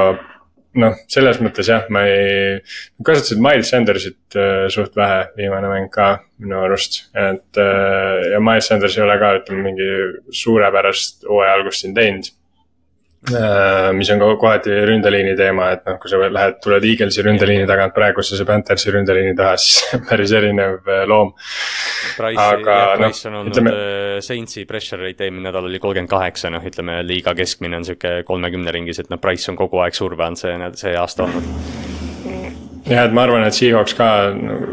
noh, 0.77 0.97
selles 1.09 1.39
mõttes 1.41 1.69
jah, 1.71 1.85
ma 1.93 2.03
ei, 2.07 2.59
kasutasin 3.05 3.41
Miles 3.43 3.71
Sandersit 3.73 4.37
äh, 4.37 4.67
suht 4.73 4.97
vähe, 4.97 5.23
viimane 5.37 5.71
mäng 5.71 5.89
ka 5.93 6.11
minu 6.41 6.59
arust, 6.61 7.01
et 7.17 7.61
äh, 7.61 8.33
ja 8.33 8.41
Miles 8.43 8.69
Sanders 8.69 8.97
ei 8.97 9.05
ole 9.05 9.17
ka, 9.21 9.33
ütleme 9.41 9.69
mingi 9.69 9.89
suurepärast 10.43 11.25
hooaja 11.29 11.57
algust 11.57 11.85
siin 11.85 11.97
teinud 11.97 12.29
mis 13.93 14.09
on 14.13 14.21
ka 14.21 14.27
kohati 14.39 14.75
ründeliini 14.87 15.33
teema, 15.37 15.73
et 15.75 15.83
noh, 15.87 15.97
kui 15.99 16.11
sa 16.11 16.21
lähed, 16.23 16.55
tuled 16.63 16.85
Eaglesi 16.87 17.23
ründeliini 17.25 17.67
tagant 17.67 17.93
praegusesse 17.95 18.47
Panthersi 18.47 18.93
ründeliini 18.95 19.35
taha, 19.37 19.57
siis 19.59 19.83
päris 20.09 20.33
erinev 20.39 20.87
äh, 20.87 21.03
loom. 21.09 21.33
Aga 22.29 22.79
noh, 23.03 23.19
ütleme. 23.43 23.75
Äh, 23.75 24.15
Saintsi 24.23 24.65
pressure 24.69 25.03
rate 25.03 25.27
eelmine 25.27 25.49
nädal 25.49 25.67
oli 25.67 25.83
kolmkümmend 25.83 26.11
kaheksa, 26.11 26.51
noh, 26.53 26.63
ütleme 26.65 27.01
liiga 27.03 27.35
keskmine 27.37 27.79
on 27.79 27.87
sihuke 27.87 28.21
kolmekümne 28.27 28.75
ringis, 28.75 29.03
et 29.03 29.11
noh, 29.11 29.19
Price 29.21 29.51
on 29.51 29.59
kogu 29.59 29.83
aeg 29.83 29.95
surve 29.99 30.23
all 30.23 30.39
see, 30.39 30.55
see 30.79 30.95
aasta 30.99 31.27
olnud 31.27 31.88
jah, 32.85 33.05
et 33.05 33.13
ma 33.13 33.23
arvan, 33.25 33.43
et 33.47 33.55
Seahawks 33.55 33.95
ka 33.97 34.09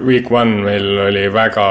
week 0.07 0.31
one 0.31 0.63
meil 0.67 0.87
oli 1.07 1.27
väga 1.33 1.67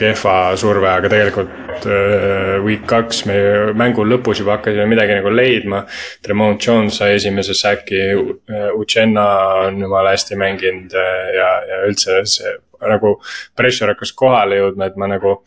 kehva 0.00 0.34
surve, 0.60 0.88
aga 0.90 1.10
tegelikult 1.12 1.86
äh, 1.88 2.58
week 2.64 2.86
kaks 2.90 3.24
me 3.30 3.38
mängu 3.76 4.06
lõpus 4.06 4.42
juba 4.42 4.58
hakkasime 4.58 4.86
midagi 4.90 5.16
nagu 5.18 5.32
leidma. 5.34 5.84
Tremont 6.22 6.60
Jones 6.62 7.00
sai 7.00 7.14
esimese 7.18 7.56
säki, 7.58 8.02
äh, 8.50 8.68
Uchenna 8.78 9.26
on 9.66 9.80
jumala 9.82 10.14
hästi 10.14 10.38
mänginud 10.40 10.94
äh, 10.94 11.24
ja, 11.38 11.50
ja 11.70 11.82
üldse 11.88 12.22
see 12.28 12.54
nagu 12.84 13.16
pressure 13.56 13.94
hakkas 13.94 14.12
kohale 14.12 14.60
jõudma, 14.60 14.90
et 14.90 15.00
ma 15.00 15.08
nagu 15.08 15.38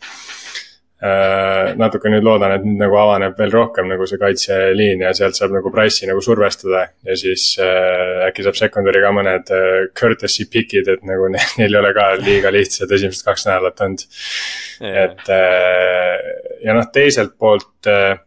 natuke 1.78 2.10
nüüd 2.10 2.24
loodan, 2.26 2.56
et 2.56 2.64
nüüd 2.66 2.80
nagu 2.80 2.96
avaneb 2.98 3.36
veel 3.38 3.52
rohkem 3.54 3.86
nagu 3.86 4.06
see 4.10 4.18
kaitseliin 4.18 5.04
ja 5.04 5.12
sealt 5.14 5.38
saab 5.38 5.52
nagu 5.54 5.70
Price'i 5.70 6.08
nagu 6.10 6.22
survestada. 6.24 6.88
ja 7.06 7.16
siis 7.16 7.52
äh, 7.62 8.26
äkki 8.26 8.42
saab 8.42 8.58
secondary 8.58 9.02
ka 9.04 9.12
mõned 9.14 9.52
äh, 9.54 9.86
courtesy 9.94 10.48
pick'id, 10.50 10.90
et 10.90 11.04
nagu 11.06 11.28
neil, 11.34 11.52
neil 11.60 11.76
ei 11.76 11.80
ole 11.82 11.92
ka 11.94 12.08
liiga 12.18 12.50
lihtsad 12.54 12.90
esimesed 12.90 13.22
kaks 13.26 13.46
nädalat 13.46 13.84
olnud. 13.86 14.06
et 14.82 15.30
äh, 15.36 16.16
ja 16.66 16.74
noh, 16.74 16.90
teiselt 16.92 17.38
poolt 17.38 17.86
äh, 17.86 18.18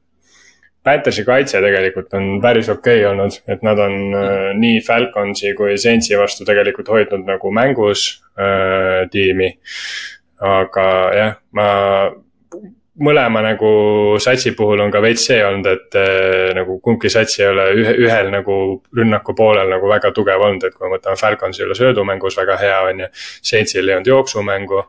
Panthersi 0.81 1.21
kaitse 1.21 1.59
tegelikult 1.61 2.13
on 2.17 2.39
päris 2.41 2.69
okei 2.71 3.03
okay 3.03 3.11
olnud, 3.11 3.35
et 3.51 3.61
nad 3.67 3.79
on 3.83 4.15
äh, 4.17 4.47
nii 4.57 4.79
Falconsi 4.87 5.53
kui 5.59 5.75
Saintsi 5.77 6.17
vastu 6.17 6.47
tegelikult 6.47 6.89
hoidnud 6.89 7.27
nagu 7.27 7.51
mängus 7.53 8.07
äh, 8.39 9.05
tiimi. 9.11 9.51
aga 10.41 10.85
jah, 11.13 11.35
ma 11.53 11.67
mõlema 13.03 13.41
nagu 13.45 13.71
satsi 14.21 14.53
puhul 14.57 14.83
on 14.83 14.91
ka 14.93 15.01
veits 15.03 15.25
see 15.29 15.41
olnud, 15.45 15.67
et 15.67 15.97
äh, 15.99 16.51
nagu 16.57 16.77
kumbki 16.83 17.11
sats 17.11 17.39
ei 17.39 17.47
ole 17.49 17.67
ühe, 17.77 17.95
ühel 18.05 18.31
nagu 18.33 18.57
rünnaku 18.97 19.35
poolel 19.37 19.71
nagu 19.71 19.89
väga 19.89 20.13
tugev 20.15 20.45
olnud, 20.47 20.63
et 20.67 20.77
kui 20.77 20.87
me 20.87 20.97
võtame 20.97 21.19
Falconsi 21.19 21.65
üle 21.65 21.77
söödumängus 21.77 22.37
väga 22.39 22.57
hea 22.61 22.79
on 22.89 23.05
ju. 23.05 23.11
Saintsil 23.51 23.89
ei 23.89 23.97
olnud 23.97 24.13
jooksumängu. 24.13 24.85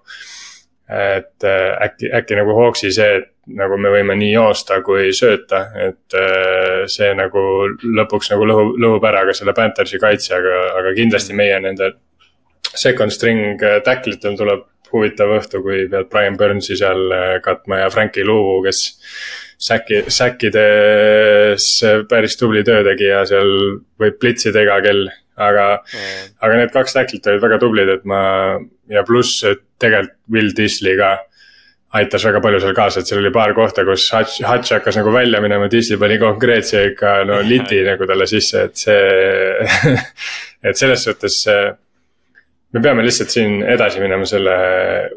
et 0.92 1.44
äh, 1.44 1.84
äkki, 1.86 2.10
äkki 2.12 2.36
nagu 2.36 2.52
Hawksi 2.58 2.90
see, 2.92 3.20
et 3.22 3.30
nagu 3.58 3.78
me 3.80 3.90
võime 3.90 4.14
nii 4.18 4.32
joosta 4.34 4.80
kui 4.84 5.10
sööta, 5.16 5.62
et 5.86 6.16
äh, 6.18 6.82
see 6.90 7.10
nagu 7.16 7.42
lõpuks 7.82 8.30
nagu 8.34 8.46
lõhub, 8.46 8.74
lõhub 8.82 9.06
ära 9.08 9.24
ka 9.26 9.34
selle 9.36 9.54
Panthersi 9.56 10.00
kaitse, 10.02 10.34
aga, 10.36 10.58
aga 10.80 10.92
kindlasti 10.98 11.36
meie 11.38 11.58
nende. 11.62 11.94
Second 12.74 13.12
string 13.12 13.60
tackle 13.84 14.16
itel 14.16 14.36
tuleb 14.38 14.68
huvitav 14.92 15.32
õhtu, 15.38 15.62
kui 15.64 15.86
pead 15.90 16.10
Brian 16.12 16.36
Burnsi 16.40 16.76
seal 16.78 17.14
äh, 17.14 17.38
katma 17.44 17.82
ja 17.84 17.88
Frankie 17.92 18.26
Luu, 18.28 18.60
kes. 18.66 18.84
Säki, 19.62 20.00
säkkides 20.10 21.64
päris 22.10 22.34
tubli 22.34 22.64
töö 22.66 22.80
tegi 22.82 23.06
ja 23.06 23.20
seal 23.30 23.52
võib 24.02 24.16
plitsida 24.18 24.64
iga 24.64 24.80
kell, 24.82 25.04
aga 25.38 25.66
mm., 25.78 26.32
aga 26.42 26.56
need 26.58 26.72
kaks 26.74 26.96
tackle'it 26.96 27.28
olid 27.30 27.44
väga 27.44 27.58
tublid, 27.62 27.92
et 27.92 28.02
ma 28.10 28.22
ja 28.90 29.04
pluss 29.06 29.44
tegelikult 29.78 30.18
Will 30.34 30.50
Disley 30.58 30.98
ka 30.98 31.12
aitas 31.94 32.26
väga 32.26 32.40
palju 32.42 32.58
seal 32.64 32.74
kaasa, 32.74 33.04
et 33.04 33.12
seal 33.12 33.22
oli 33.22 33.30
paar 33.34 33.54
kohta, 33.54 33.84
kus 33.86 34.08
Hutch, 34.10 34.42
Hutch 34.42 34.74
hakkas 34.74 34.98
nagu 34.98 35.14
välja 35.14 35.38
minema, 35.44 35.70
Disney 35.70 36.00
pani 36.02 36.18
konkreetse 36.18 36.82
ikka 36.88 37.14
no 37.30 37.38
liti 37.46 37.84
nagu 37.90 38.10
talle 38.10 38.26
sisse, 38.26 38.66
et 38.66 38.82
see 38.82 39.94
et 40.72 40.82
selles 40.82 41.06
suhtes 41.06 41.38
me 42.72 42.80
peame 42.80 43.04
lihtsalt 43.04 43.32
siin 43.32 43.62
edasi 43.68 44.00
minema 44.02 44.26
selle 44.28 44.54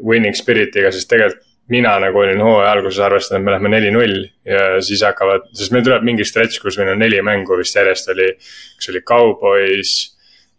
winning 0.04 0.36
spirit'iga, 0.36 0.92
sest 0.94 1.10
tegelikult 1.12 1.44
mina 1.72 1.96
nagu 1.98 2.20
olin 2.22 2.38
hooaja 2.38 2.70
alguses 2.76 3.00
arvestanud, 3.02 3.40
et 3.40 3.46
me 3.46 3.54
lähme 3.56 3.70
neli-null 3.72 4.20
ja 4.46 4.76
siis 4.86 5.02
hakkavad, 5.02 5.48
sest 5.56 5.72
meil 5.74 5.82
tuleb 5.86 6.04
mingi 6.06 6.26
stretch, 6.26 6.60
kus 6.62 6.78
meil 6.78 6.92
on 6.92 7.00
neli 7.02 7.18
mängu 7.26 7.58
vist 7.58 7.74
järjest 7.74 8.12
oli. 8.14 8.28
üks 8.78 8.90
oli 8.92 9.02
Cowboys 9.02 9.96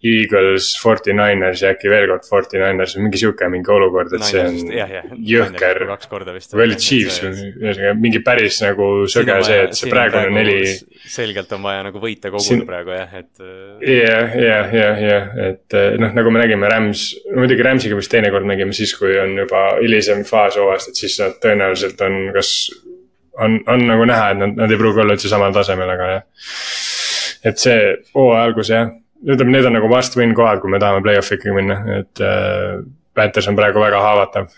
Eagles, 0.05 0.75
Forty 0.77 1.13
Niners 1.13 1.63
ja 1.63 1.71
äkki 1.73 1.89
veel 1.89 2.05
kord 2.11 2.25
Forty 2.27 2.59
Niners 2.61 2.93
või 2.93 3.07
mingi 3.07 3.17
sihuke 3.17 3.47
mingi 3.49 3.71
olukord, 3.73 4.11
et 4.13 4.25
see 4.27 4.43
on 4.45 4.57
jah, 4.69 4.91
jah. 4.93 5.07
jõhker. 5.25 5.79
või 6.53 6.65
oli 6.67 6.75
Chiefs 6.77 7.17
või 7.23 7.47
ühesõnaga 7.49 7.93
mingi 7.97 8.21
päris 8.25 8.59
nagu 8.61 8.89
sõge 9.09 9.39
see, 9.47 9.63
et 9.65 9.73
see 9.79 9.89
praegune 9.89 10.29
neli. 10.35 10.75
selgelt 11.09 11.55
on 11.57 11.65
vaja 11.65 11.87
nagu 11.87 12.01
võita 12.03 12.29
koguda 12.29 12.45
siin... 12.45 12.61
praegu 12.67 12.93
jah, 12.93 13.15
et. 13.23 13.31
Äh, 13.41 13.87
jah, 13.95 14.35
jah, 14.43 14.75
jah, 14.77 15.01
jah, 15.01 15.25
et 15.47 15.77
äh, 15.81 15.97
noh, 16.03 16.13
nagu 16.19 16.35
me 16.35 16.45
nägime 16.45 16.69
Rams, 16.69 17.07
muidugi 17.33 17.65
Ramsiga 17.65 17.97
vist 17.97 18.13
teinekord 18.13 18.45
nägime 18.45 18.77
siis, 18.77 18.93
kui 18.99 19.17
on 19.17 19.33
juba 19.41 19.63
hilisem 19.79 20.21
faas 20.29 20.59
hooajast, 20.61 20.93
et 20.93 21.01
siis 21.01 21.17
nad 21.23 21.41
tõenäoliselt 21.41 22.05
on, 22.05 22.19
kas. 22.37 22.53
on, 23.41 23.57
on 23.65 23.89
nagu 23.89 24.05
näha, 24.13 24.29
et 24.35 24.43
nad, 24.45 24.53
nad 24.61 24.77
ei 24.77 24.77
pruugi 24.77 25.01
olla 25.01 25.17
üldse 25.17 25.33
samal 25.33 25.57
tasemel, 25.57 25.89
aga 25.97 26.13
jah. 26.13 26.47
et 27.49 27.65
see 27.65 27.81
hooaja 28.13 28.45
algus 28.45 28.73
jah 28.77 28.93
ütleme, 29.25 29.53
need 29.55 29.65
on 29.69 29.77
nagu 29.77 29.89
must 29.91 30.17
win 30.19 30.35
kohad, 30.37 30.61
kui 30.61 30.71
me 30.73 30.81
tahame 30.83 31.03
play-off'i 31.05 31.39
ikkagi 31.39 31.55
minna, 31.57 31.81
et 32.01 32.23
äh, 32.23 32.79
Panthers 33.17 33.49
on 33.49 33.57
praegu 33.57 33.81
väga 33.81 34.01
haavatav 34.03 34.51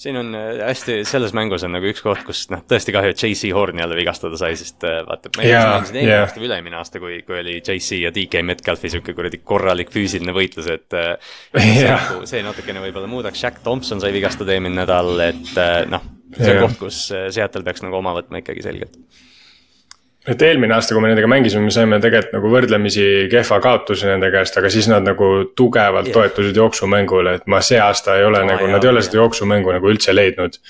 siin 0.00 0.16
on 0.16 0.34
äh, 0.34 0.66
hästi, 0.66 1.02
selles 1.04 1.34
mängus 1.36 1.64
on 1.66 1.74
nagu 1.76 1.88
üks 1.90 2.00
koht, 2.04 2.22
kus 2.24 2.46
noh, 2.52 2.62
tõesti 2.68 2.92
kahju, 2.94 3.12
et 3.12 3.20
JC 3.20 3.50
Horn 3.56 3.82
jälle 3.82 3.98
vigastada 3.98 4.38
sai, 4.40 4.54
sest 4.56 4.84
äh, 4.88 5.02
vaata. 5.06 5.32
ma 5.36 5.44
mängisin 5.44 5.98
eelmine 6.00 6.14
yeah. 6.14 6.24
aasta 6.24 6.40
või 6.40 6.48
üle-eelmine 6.48 6.78
aasta, 6.80 7.02
kui, 7.02 7.18
kui 7.26 7.40
oli 7.42 7.58
JC 7.58 8.00
ja 8.00 8.12
DK 8.14 8.44
Metcalfi 8.48 8.92
sihuke 8.94 9.14
kuradi 9.16 9.42
korralik 9.44 9.92
füüsiline 9.92 10.32
võitlus, 10.36 10.70
et 10.72 10.96
äh,. 10.96 11.34
see, 11.52 11.82
yeah. 11.82 12.06
Nagu, 12.06 12.28
see 12.30 12.40
natukene 12.46 12.84
võib-olla 12.86 13.10
muudaks, 13.12 13.42
Jack 13.44 13.60
Thompson 13.66 14.00
sai 14.00 14.14
vigastada 14.16 14.56
eelmine 14.56 14.80
nädal, 14.80 15.12
et 15.26 15.52
äh, 15.60 15.82
noh. 15.90 16.06
see 16.32 16.46
on 16.48 16.54
yeah. 16.54 16.64
koht, 16.64 16.80
kus 16.80 17.02
äh, 17.12 17.28
Seattle 17.36 17.66
peaks 17.66 17.84
nagu 17.84 18.00
oma 18.00 18.16
võtma 18.16 18.40
ikkagi 18.40 18.64
selgelt 18.64 18.96
et 20.28 20.42
eelmine 20.44 20.74
aasta, 20.76 20.94
kui 20.94 21.02
me 21.02 21.08
nendega 21.08 21.28
mängisime, 21.30 21.64
me 21.64 21.74
saime 21.74 22.00
tegelikult 22.02 22.34
nagu 22.36 22.52
võrdlemisi 22.52 23.04
kehva 23.32 23.60
kaotuse 23.64 24.08
nende 24.10 24.28
käest, 24.34 24.58
aga 24.60 24.72
siis 24.72 24.90
nad 24.90 25.06
nagu 25.06 25.30
tugevalt 25.56 26.10
yeah. 26.10 26.16
toetusid 26.18 26.60
jooksumängule, 26.60 27.38
et 27.40 27.46
ma 27.48 27.62
see 27.64 27.80
aasta 27.80 28.18
ei 28.20 28.26
ole 28.28 28.42
oh, 28.42 28.48
nagu, 28.50 28.68
nad 28.68 28.84
ei 28.84 28.92
ole 28.92 29.04
seda 29.06 29.22
jooksumängu 29.22 29.72
nagu 29.78 29.92
üldse 29.92 30.14
leidnud 30.16 30.60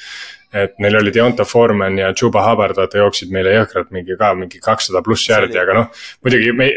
et 0.54 0.74
neil 0.82 0.96
oli 0.98 1.12
Deonta 1.14 1.44
Foreman 1.46 1.98
ja 1.98 2.10
Juba 2.22 2.42
Hubbard, 2.48 2.74
vaata 2.76 2.98
jooksid 2.98 3.30
meile 3.34 3.52
jõhkralt 3.54 3.92
mingi 3.94 4.16
ka 4.18 4.32
mingi 4.34 4.58
kakssada 4.62 5.02
pluss 5.06 5.28
jaardi, 5.28 5.58
aga 5.60 5.76
noh. 5.76 6.02
muidugi 6.26 6.52
me, 6.56 6.68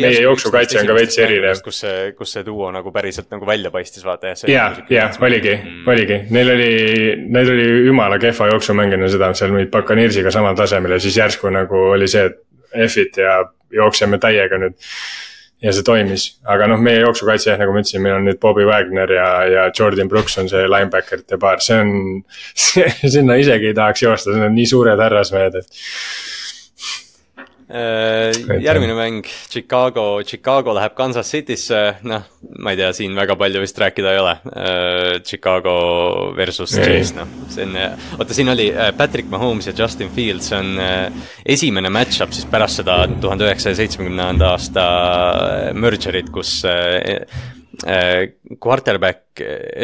meie 0.00 0.22
jooksukaitse 0.24 0.80
on 0.80 0.90
ka 0.90 0.96
veits 0.98 1.18
erinev. 1.22 1.62
kus 1.64 1.82
see, 1.84 2.12
kus 2.18 2.34
see 2.36 2.44
duo 2.46 2.70
nagu 2.74 2.92
päriselt 2.94 3.30
nagu 3.34 3.46
välja 3.46 3.70
paistis, 3.74 4.04
vaata 4.06 4.32
jah. 4.32 4.44
ja, 4.50 4.68
ja 4.90 5.08
oligi 5.20 5.54
mm., 5.54 5.88
oligi, 5.94 6.20
neil 6.34 6.54
oli, 6.56 6.70
neil 7.38 7.54
oli 7.54 7.68
jumala 7.86 8.18
kehva 8.22 8.50
jooksumäng 8.52 8.98
enne 8.98 9.10
seda, 9.12 9.32
seal 9.38 9.54
olid 9.54 9.70
Bacanirsiga 9.70 10.34
samal 10.34 10.58
tasemel 10.58 10.98
ja 10.98 11.02
siis 11.02 11.18
järsku 11.22 11.52
nagu 11.54 11.86
oli 11.94 12.10
see, 12.10 12.26
et 12.26 12.88
F-it 12.88 13.20
ja 13.20 13.42
jookseme 13.72 14.18
täiega 14.18 14.58
nüüd 14.60 14.76
ja 15.62 15.72
see 15.74 15.86
toimis, 15.86 16.26
aga 16.50 16.66
noh, 16.70 16.80
meie 16.82 17.04
jooksukaitse 17.04 17.52
jah, 17.52 17.60
nagu 17.60 17.74
ma 17.74 17.82
ütlesin, 17.82 18.02
meil 18.02 18.16
on 18.18 18.26
nüüd 18.26 18.40
Bobby 18.42 18.66
Wagner 18.66 19.14
ja, 19.14 19.28
ja 19.46 19.66
Jordan 19.70 20.10
Brooks 20.10 20.38
on 20.42 20.50
see 20.50 20.64
linebacker'ite 20.66 21.38
paar, 21.42 21.62
see 21.62 21.78
on 21.78 21.92
sinna 23.14 23.38
isegi 23.38 23.70
ei 23.70 23.78
tahaks 23.78 24.02
joosta, 24.02 24.34
need 24.34 24.50
on 24.50 24.56
nii 24.58 24.68
suured 24.72 25.02
härrasmehed, 25.02 25.60
et 25.62 25.82
järgmine 27.72 28.96
mäng, 28.96 29.28
Chicago, 29.48 30.22
Chicago 30.26 30.74
läheb 30.76 30.96
Kansas 30.98 31.30
City'sse, 31.32 31.82
noh, 32.08 32.26
ma 32.58 32.74
ei 32.74 32.80
tea, 32.80 32.90
siin 32.96 33.16
väga 33.16 33.36
palju 33.40 33.62
vist 33.62 33.78
rääkida 33.80 34.12
ei 34.12 34.20
ole. 34.20 34.34
Äh, 34.52 35.20
Chicago 35.24 35.76
versus 36.36 36.74
Chiefs, 36.76 37.14
noh, 37.16 37.30
see 37.52 37.66
on, 37.68 37.78
oota, 38.18 38.36
siin 38.36 38.52
oli 38.52 38.68
äh, 38.72 38.90
Patrick 38.96 39.30
Mahomes 39.32 39.70
ja 39.70 39.76
Justin 39.78 40.12
Fields, 40.12 40.50
see 40.52 40.58
on 40.58 40.74
esimene 41.46 41.90
match-up 41.92 42.34
siis 42.34 42.48
pärast 42.50 42.82
seda 42.82 43.02
tuhande 43.20 43.46
üheksasaja 43.48 43.80
seitsmekümnenda 43.82 44.52
aasta 44.54 44.86
merger'it, 45.76 46.30
kus 46.32 46.60
Äh, 46.72 47.26
quarterback, 48.60 49.40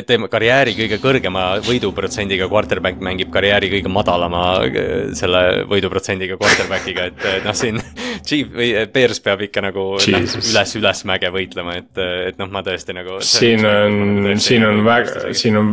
teeme 0.07 0.29
karjääri 0.31 0.75
kõige 0.77 0.99
kõrgema 1.01 1.45
võiduprotsendiga 1.65 2.49
quarterback 2.51 3.01
mängib 3.03 3.31
karjääri 3.33 3.71
kõige 3.73 3.91
madalama 3.93 4.43
äh, 4.67 4.89
selle 5.17 5.65
võiduprotsendiga 5.71 6.37
quarterback'iga, 6.39 7.09
et 7.09 7.47
noh, 7.47 7.57
siin 7.57 7.81
Chief 8.29 8.51
või 8.53 8.75
Bears 8.93 9.23
peab 9.25 9.43
ikka 9.47 9.63
nagu 9.65 9.87
noh, 9.97 10.27
üles, 10.43 10.75
ülesmäge 10.77 11.31
võitlema, 11.33 11.79
et, 11.81 12.03
et 12.29 12.41
noh, 12.41 12.51
ma 12.53 12.63
tõesti 12.67 12.97
nagu. 12.97 13.23
siin 13.25 13.65
on, 13.67 14.35
siin 14.43 14.67
on 14.69 14.83
väga, 14.87 15.33
siin 15.33 15.57
on 15.61 15.73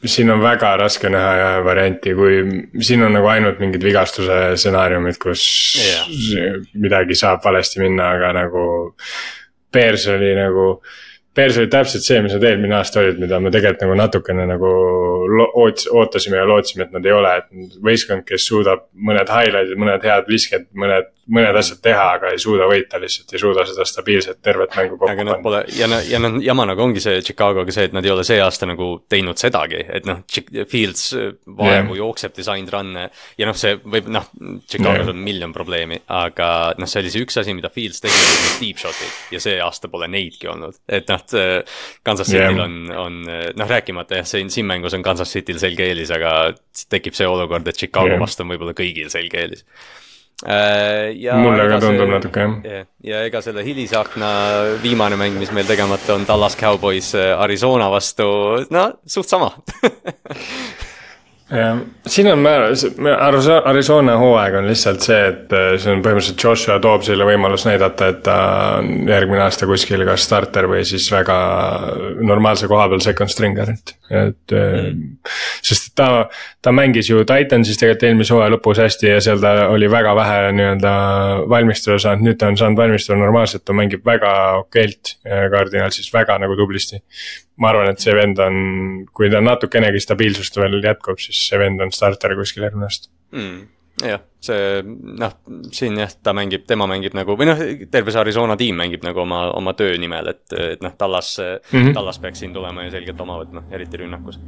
siin 0.00 0.32
on 0.32 0.40
väga 0.40 0.72
raske 0.80 1.10
näha 1.12 1.58
varianti, 1.60 2.14
kui 2.16 2.40
siin 2.80 3.04
on 3.04 3.12
nagu 3.18 3.28
ainult 3.28 3.60
mingid 3.60 3.84
vigastuse 3.84 4.38
stsenaariumid, 4.56 5.20
kus 5.20 5.44
yeah. 5.76 6.56
midagi 6.72 7.18
saab 7.20 7.44
valesti 7.44 7.84
minna, 7.84 8.14
aga 8.16 8.32
nagu. 8.40 8.64
Bears 9.70 10.08
oli 10.10 10.32
nagu 10.34 10.64
äh, 10.72 11.09
Bears 11.34 11.58
oli 11.60 11.70
täpselt 11.70 12.02
see, 12.02 12.18
mis 12.24 12.34
nad 12.34 12.44
eelmine 12.46 12.74
aasta 12.80 13.02
olid, 13.04 13.20
mida 13.22 13.38
me 13.42 13.52
tegelikult 13.54 13.84
nagu 13.86 13.98
natukene 14.00 14.46
nagu 14.50 14.70
oots-, 15.28 15.88
ootasime 15.92 16.40
ja 16.40 16.46
lootsime, 16.48 16.86
et 16.86 16.94
nad 16.96 17.06
ei 17.06 17.14
ole, 17.14 17.36
et 17.42 17.78
võistkond, 17.84 18.26
kes 18.28 18.46
suudab 18.50 18.88
mõned 18.94 19.30
highlight'id, 19.30 19.80
mõned 19.80 20.06
head 20.06 20.30
visked, 20.30 20.68
mõned 20.76 21.10
mõned 21.30 21.56
asjad 21.60 21.80
teha, 21.84 22.06
aga 22.16 22.30
ei 22.34 22.40
suuda 22.42 22.66
võita 22.70 22.98
lihtsalt, 23.00 23.30
ei 23.34 23.40
suuda 23.42 23.64
seda 23.68 23.84
stabiilset 23.86 24.40
tervet 24.42 24.72
mängu 24.76 24.96
kokku 24.98 25.14
panna. 25.14 25.36
Pole 25.42 25.60
ja, 25.76 25.86
ja 26.08 26.20
noh, 26.22 26.38
jama 26.42 26.66
nagu 26.70 26.82
ongi 26.82 27.02
see 27.02 27.20
Chicagoga 27.24 27.74
see, 27.74 27.86
et 27.90 27.94
nad 27.94 28.06
ei 28.06 28.12
ole 28.14 28.24
see 28.26 28.40
aasta 28.42 28.66
nagu 28.68 28.88
teinud 29.10 29.38
sedagi, 29.40 29.82
et 29.98 30.08
noh, 30.08 30.22
Fields 30.70 31.12
vaevu 31.14 31.94
yeah. 31.94 32.00
jookseb 32.00 32.34
designed 32.36 32.72
run'e. 32.72 33.06
ja 33.38 33.48
noh, 33.48 33.58
see 33.58 33.76
võib 33.78 34.08
noh, 34.12 34.26
Chicagos 34.66 35.04
yeah. 35.04 35.12
on 35.12 35.22
miljon 35.26 35.54
probleemi, 35.54 36.00
aga 36.10 36.50
noh, 36.80 36.90
see 36.90 37.04
oli 37.04 37.14
see 37.14 37.26
üks 37.26 37.38
asi, 37.42 37.54
mida 37.56 37.70
Fields 37.72 38.02
tegi, 38.02 38.16
olid 38.16 38.42
need 38.46 38.64
deep 38.64 38.82
shot'id 38.82 39.36
ja 39.36 39.42
see 39.42 39.60
aasta 39.62 39.92
pole 39.92 40.08
neidki 40.10 40.50
olnud, 40.50 40.80
et 40.88 41.10
noh, 41.10 41.26
Kansas 42.06 42.32
City'l 42.32 42.58
yeah. 42.58 42.64
on, 42.64 42.80
on 42.96 43.20
noh, 43.28 43.70
rääkimata 43.70 44.22
jah, 44.22 44.26
siin, 44.28 44.50
siin 44.50 44.66
mängus 44.70 44.96
on 44.98 45.04
Kansas 45.06 45.19
City'l 45.28 45.60
selge 45.62 45.86
eelis, 45.86 46.12
aga 46.14 46.52
tekib 46.92 47.16
see 47.16 47.28
olukord, 47.28 47.66
et 47.68 47.78
Chicago 47.78 48.14
yeah. 48.14 48.20
vastu 48.20 48.44
on 48.44 48.54
võib-olla 48.54 48.76
kõigil 48.76 49.10
selge 49.12 49.42
eelis 49.42 49.66
Äh, 50.46 51.12
ja 51.20 51.34
mulle 51.36 51.66
ka 51.68 51.76
tundub 51.82 52.06
see, 52.06 52.12
natuke 52.14 52.44
jah. 52.64 52.86
ja 53.04 53.18
ega 53.28 53.42
selle 53.44 53.60
hilisakna 53.60 54.30
viimane 54.80 55.18
mäng, 55.20 55.36
mis 55.36 55.50
meil 55.52 55.68
tegemata 55.68 56.14
on, 56.14 56.24
Dallas 56.24 56.56
Cowboys 56.56 57.10
äh, 57.12 57.34
Arizona 57.36 57.90
vastu, 57.92 58.24
no 58.72 58.86
suht 59.04 59.28
sama 59.28 59.50
siin 62.06 62.28
on 62.30 62.38
määral, 62.38 62.74
Arizona 63.64 64.14
hooaeg 64.20 64.54
on 64.60 64.68
lihtsalt 64.70 65.02
see, 65.02 65.18
et 65.32 65.54
äh, 65.56 65.72
see 65.82 65.90
on 65.90 66.02
põhimõtteliselt 66.04 66.44
Joshua 66.44 66.76
toob 66.82 67.02
selle 67.06 67.26
võimalus 67.26 67.64
näidata, 67.66 68.10
et 68.12 68.20
ta 68.26 68.36
on 68.78 69.08
järgmine 69.10 69.42
aasta 69.42 69.66
kuskil 69.66 70.04
kas 70.06 70.28
starter 70.28 70.68
või 70.70 70.84
siis 70.86 71.08
väga 71.10 71.38
normaalse 72.22 72.70
koha 72.70 72.86
peal 72.92 73.02
second 73.02 73.34
stringer, 73.34 73.74
et, 73.74 73.94
et 74.10 74.54
mm.. 74.54 75.02
sest 75.66 75.90
ta, 75.98 76.28
ta 76.62 76.74
mängis 76.76 77.10
ju 77.10 77.24
Titansis 77.26 77.82
tegelikult 77.82 78.06
eelmise 78.10 78.36
hooaja 78.36 78.54
lõpus 78.54 78.82
hästi 78.84 79.10
ja 79.10 79.18
seal 79.24 79.42
ta 79.42 79.56
oli 79.74 79.90
väga 79.90 80.14
vähe 80.20 80.54
nii-öelda 80.54 80.94
valmistuda 81.50 81.98
saanud, 82.06 82.28
nüüd 82.28 82.38
ta 82.38 82.52
on 82.52 82.62
saanud 82.62 82.78
valmistuda 82.78 83.18
normaalselt, 83.18 83.66
ta 83.66 83.74
mängib 83.76 84.06
väga 84.06 84.32
okeilt. 84.62 85.16
Cardinal 85.26 85.90
siis 85.94 86.12
väga 86.14 86.38
nagu 86.40 86.54
tublisti 86.58 87.02
ma 87.60 87.72
arvan, 87.72 87.90
et 87.92 88.00
see 88.00 88.14
vend 88.16 88.40
on, 88.40 88.56
kui 89.12 89.30
ta 89.32 89.42
natukenegi 89.44 90.00
stabiilsust 90.00 90.56
veel 90.60 90.80
jätkub, 90.84 91.20
siis 91.20 91.42
see 91.50 91.60
vend 91.60 91.82
on 91.84 91.92
starter 91.94 92.34
kuskil 92.38 92.66
järgmine 92.66 92.88
aasta 92.88 93.12
mm 93.36 93.68
jah, 94.06 94.20
see 94.40 94.82
noh, 94.84 95.34
siin 95.74 95.98
jah, 96.00 96.12
ta 96.24 96.32
mängib, 96.36 96.64
tema 96.68 96.86
mängib 96.90 97.14
nagu 97.16 97.36
või 97.38 97.48
noh, 97.50 97.62
terve 97.92 98.12
see 98.12 98.22
Arizona 98.22 98.56
tiim 98.60 98.78
mängib 98.80 99.04
nagu 99.04 99.24
oma, 99.24 99.46
oma 99.56 99.74
töö 99.78 99.96
nimel, 100.00 100.32
et, 100.32 100.44
et 100.56 100.84
noh, 100.84 100.94
Tallas 100.98 101.36
mm, 101.40 101.72
-hmm. 101.72 101.96
Tallas 101.96 102.20
peaks 102.22 102.40
siin 102.42 102.54
tulema 102.56 102.86
ja 102.86 102.94
selgelt 102.94 103.20
oma 103.20 103.40
võtma, 103.42 103.64
eriti 103.70 104.00
rünnakus 104.00 104.40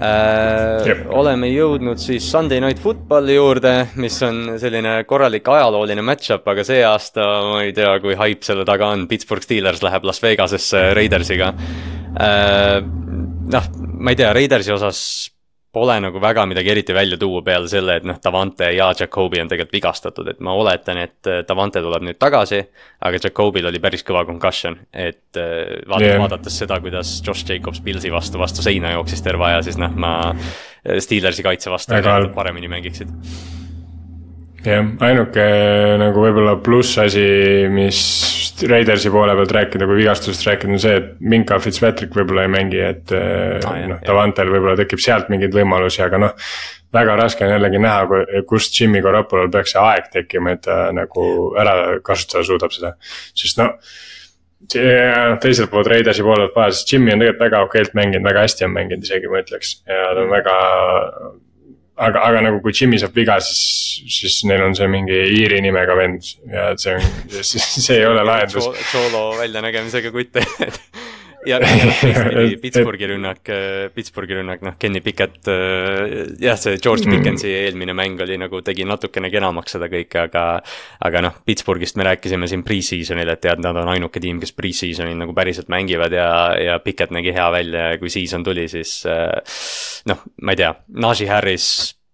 äh,. 0.00 0.86
Yep. 0.86 1.04
oleme 1.14 1.50
jõudnud 1.52 2.00
siis 2.02 2.26
Sunday 2.30 2.60
Night 2.60 2.82
Footballi 2.82 3.34
juurde, 3.34 3.74
mis 4.00 4.20
on 4.26 4.58
selline 4.58 5.04
korralik 5.04 5.48
ajalooline 5.48 6.02
match-up, 6.02 6.48
aga 6.48 6.64
see 6.64 6.82
aasta 6.84 7.26
ma 7.52 7.62
ei 7.62 7.72
tea, 7.76 7.92
kui 8.00 8.14
haip 8.18 8.42
selle 8.46 8.64
taga 8.64 8.90
on, 8.94 9.06
Pittsburgh 9.08 9.44
Steelers 9.44 9.82
läheb 9.82 10.04
Las 10.04 10.22
Vegasesse 10.22 10.94
Raidersiga. 10.94 11.54
Noh, 12.14 13.68
ma 14.00 14.10
ei 14.10 14.18
tea, 14.18 14.32
Raidersi 14.34 14.72
osas 14.74 15.00
pole 15.70 15.94
nagu 16.02 16.18
väga 16.22 16.44
midagi 16.50 16.72
eriti 16.72 16.94
välja 16.94 17.16
tuua 17.18 17.42
peale 17.46 17.68
selle, 17.70 18.00
et 18.00 18.06
noh, 18.06 18.18
Davante 18.22 18.72
ja 18.74 18.88
Jakobi 18.98 19.40
on 19.42 19.50
tegelikult 19.50 19.76
vigastatud, 19.76 20.26
et 20.32 20.40
ma 20.42 20.54
oletan, 20.58 20.98
et 21.04 21.30
äh, 21.30 21.44
Davante 21.46 21.82
tuleb 21.84 22.08
nüüd 22.08 22.18
tagasi. 22.18 22.64
aga 23.06 23.20
Jakobil 23.22 23.66
oli 23.70 23.78
päris 23.78 24.02
kõva 24.06 24.24
concussion, 24.26 24.76
et 24.92 25.38
äh, 25.38 25.78
vaat, 25.86 26.02
yeah. 26.02 26.18
vaadates 26.18 26.58
seda, 26.64 26.80
kuidas 26.82 27.20
Josh 27.26 27.46
Jacobs 27.46 27.80
Pilsi 27.80 28.10
vastu, 28.10 28.38
vastu 28.38 28.66
seina 28.66 28.90
jooksis 28.96 29.22
terve 29.22 29.46
aja, 29.46 29.62
siis 29.62 29.78
noh, 29.78 29.94
ma 29.94 30.16
äh, 30.32 30.98
Steelersi 30.98 31.46
kaitse 31.46 31.70
vastu 31.70 31.94
paremini 32.34 32.70
mängiksid 32.70 33.14
jah, 34.64 34.90
ainuke 35.06 35.46
nagu 36.02 36.26
võib-olla 36.26 36.56
plussasi, 36.64 37.68
mis 37.72 38.00
Raidersi 38.68 39.10
poole 39.12 39.34
pealt 39.38 39.54
rääkida, 39.56 39.86
kui 39.88 40.00
vigastusest 40.00 40.46
rääkida, 40.48 40.74
on 40.74 40.82
see, 40.82 40.98
et 41.00 41.14
Minka 41.20 41.58
Fitzpatrick 41.62 42.14
võib-olla 42.16 42.44
ei 42.46 42.52
mängi, 42.52 42.82
et 42.84 43.14
ah, 43.16 43.80
noh, 43.88 44.02
Davantel 44.06 44.52
võib-olla 44.52 44.76
tekib 44.80 45.02
sealt 45.02 45.32
mingeid 45.32 45.54
võimalusi, 45.56 46.02
aga 46.04 46.20
noh. 46.26 46.52
väga 46.92 47.16
raske 47.20 47.46
on 47.46 47.52
jällegi 47.54 47.80
näha, 47.80 48.22
kust 48.50 48.74
Jimmy 48.76 49.02
Garoppolol 49.04 49.50
peaks 49.50 49.76
see 49.76 49.82
aeg 49.82 50.08
tekkima, 50.12 50.56
et 50.56 50.64
ta 50.66 50.88
nagu 50.94 51.26
ära 51.60 51.74
kasutada 52.04 52.44
suudab 52.46 52.74
seda, 52.74 52.96
sest 53.34 53.60
noh 53.62 53.76
teiselt 54.70 55.70
poolt 55.72 55.88
Raidersi 55.88 56.22
poole 56.22 56.44
pealt 56.44 56.56
vaadates, 56.56 56.84
Jimmy 56.90 57.14
on 57.14 57.22
tegelikult 57.22 57.46
väga 57.46 57.62
okeilt 57.66 57.94
mänginud, 57.96 58.26
väga 58.28 58.42
hästi 58.44 58.66
on 58.66 58.74
mänginud 58.74 59.06
isegi 59.06 59.30
ma 59.30 59.40
ütleks. 59.40 59.78
Ja 59.88 60.10
ta 60.14 60.24
on 60.24 60.34
väga 60.34 60.56
aga, 62.00 62.24
aga 62.26 62.42
nagu 62.46 62.60
kui 62.64 62.74
Jimmy 62.76 62.98
saab 63.00 63.16
viga, 63.16 63.38
siis, 63.44 64.00
siis 64.10 64.40
neil 64.48 64.64
on 64.64 64.76
see 64.78 64.88
mingi 64.90 65.20
Iiri 65.36 65.60
nimega 65.64 65.96
vend 65.98 66.32
ja 66.50 66.70
see 66.80 66.96
on, 66.96 67.08
see 67.86 67.98
ei 67.98 68.06
ole 68.08 68.24
lahendus. 68.26 68.70
Cholo 68.90 69.24
väljanägemisega 69.40 70.12
kutt 70.14 70.40
ja, 71.46 71.58
ja 71.60 71.92
teistpidi 72.00 72.56
Pittsburghi 72.62 73.08
rünnak, 73.10 73.50
Pittsburghi 73.94 74.38
rünnak, 74.38 74.64
noh, 74.66 74.76
Kenny 74.80 75.02
Pickett, 75.04 75.50
jah, 76.40 76.58
see 76.60 76.80
George 76.82 77.06
mm. 77.06 77.16
Pickensi 77.16 77.52
eelmine 77.52 77.94
mäng 77.96 78.20
oli 78.24 78.38
nagu, 78.40 78.62
tegi 78.66 78.86
natukene 78.88 79.30
kenamaks 79.32 79.76
seda 79.76 79.90
kõike, 79.92 80.26
aga. 80.26 80.44
aga 81.06 81.24
noh, 81.24 81.38
Pittsburghist 81.46 81.98
me 82.00 82.08
rääkisime 82.10 82.48
siin 82.50 82.64
pre-season'il, 82.66 83.30
et 83.32 83.44
tead, 83.44 83.62
nad 83.64 83.76
on 83.80 83.92
ainuke 83.94 84.22
tiim, 84.22 84.40
kes 84.42 84.54
pre-season'il 84.56 85.18
nagu 85.20 85.36
päriselt 85.36 85.70
mängivad 85.72 86.14
ja, 86.16 86.30
ja 86.60 86.80
Pickett 86.84 87.14
nägi 87.14 87.34
hea 87.36 87.48
välja 87.54 87.88
ja 87.94 88.02
kui 88.02 88.12
season 88.12 88.44
tuli, 88.46 88.68
siis. 88.70 89.00
noh, 90.10 90.26
ma 90.42 90.54
ei 90.54 90.60
tea, 90.60 90.74
Najee 91.00 91.30
Harris 91.30 91.70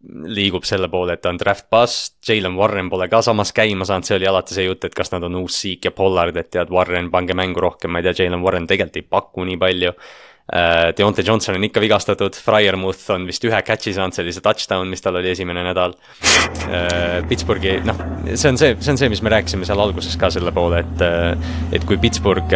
liigub 0.06 0.66
selle 0.66 0.88
poole, 0.92 1.16
et 1.16 1.22
ta 1.24 1.32
on 1.32 1.40
draft 1.40 1.66
bust, 1.72 2.18
Jalen 2.28 2.54
Warren 2.58 2.90
pole 2.92 3.08
ka 3.10 3.22
samas 3.26 3.52
käima 3.56 3.86
saanud, 3.88 4.06
see 4.06 4.18
oli 4.20 4.28
alati 4.30 4.54
see 4.54 4.68
jutt, 4.68 4.86
et 4.86 4.94
kas 4.94 5.10
nad 5.14 5.26
on 5.26 5.40
uus 5.42 5.58
Seek 5.62 5.88
ja 5.88 5.94
Pollard, 5.96 6.36
et 6.36 6.52
tead, 6.54 6.70
Warren, 6.74 7.10
pange 7.10 7.34
mängu 7.34 7.62
rohkem, 7.64 7.90
ma 7.90 8.02
ei 8.02 8.06
tea, 8.06 8.24
Jalen 8.24 8.44
Warren 8.44 8.68
tegelikult 8.70 9.02
ei 9.02 9.10
paku 9.16 9.46
nii 9.48 9.60
palju 9.60 9.92
uh,. 9.96 10.92
Deontay 10.96 11.24
Johnson 11.26 11.56
on 11.58 11.64
ikka 11.66 11.82
vigastatud, 11.82 12.36
Fryermuth 12.38 13.10
on 13.10 13.24
vist 13.26 13.42
ühe 13.48 13.58
catch'i 13.66 13.90
saanud, 13.96 14.14
see 14.14 14.22
oli 14.22 14.34
see 14.36 14.44
touchdown, 14.44 14.86
mis 14.86 15.02
tal 15.02 15.18
oli 15.18 15.32
esimene 15.32 15.64
nädal 15.66 15.96
uh,. 15.96 17.24
Pittsburghi, 17.26 17.80
noh, 17.86 17.98
see 18.28 18.52
on 18.52 18.60
see, 18.60 18.76
see 18.78 18.94
on 18.94 19.00
see, 19.00 19.10
mis 19.10 19.24
me 19.26 19.32
rääkisime 19.34 19.66
seal 19.66 19.82
alguses 19.82 20.14
ka 20.20 20.30
selle 20.30 20.54
poole, 20.54 20.84
et 20.84 21.02
uh,. 21.02 21.50
et 21.74 21.86
kui 21.88 21.98
Pittsburgh 22.02 22.54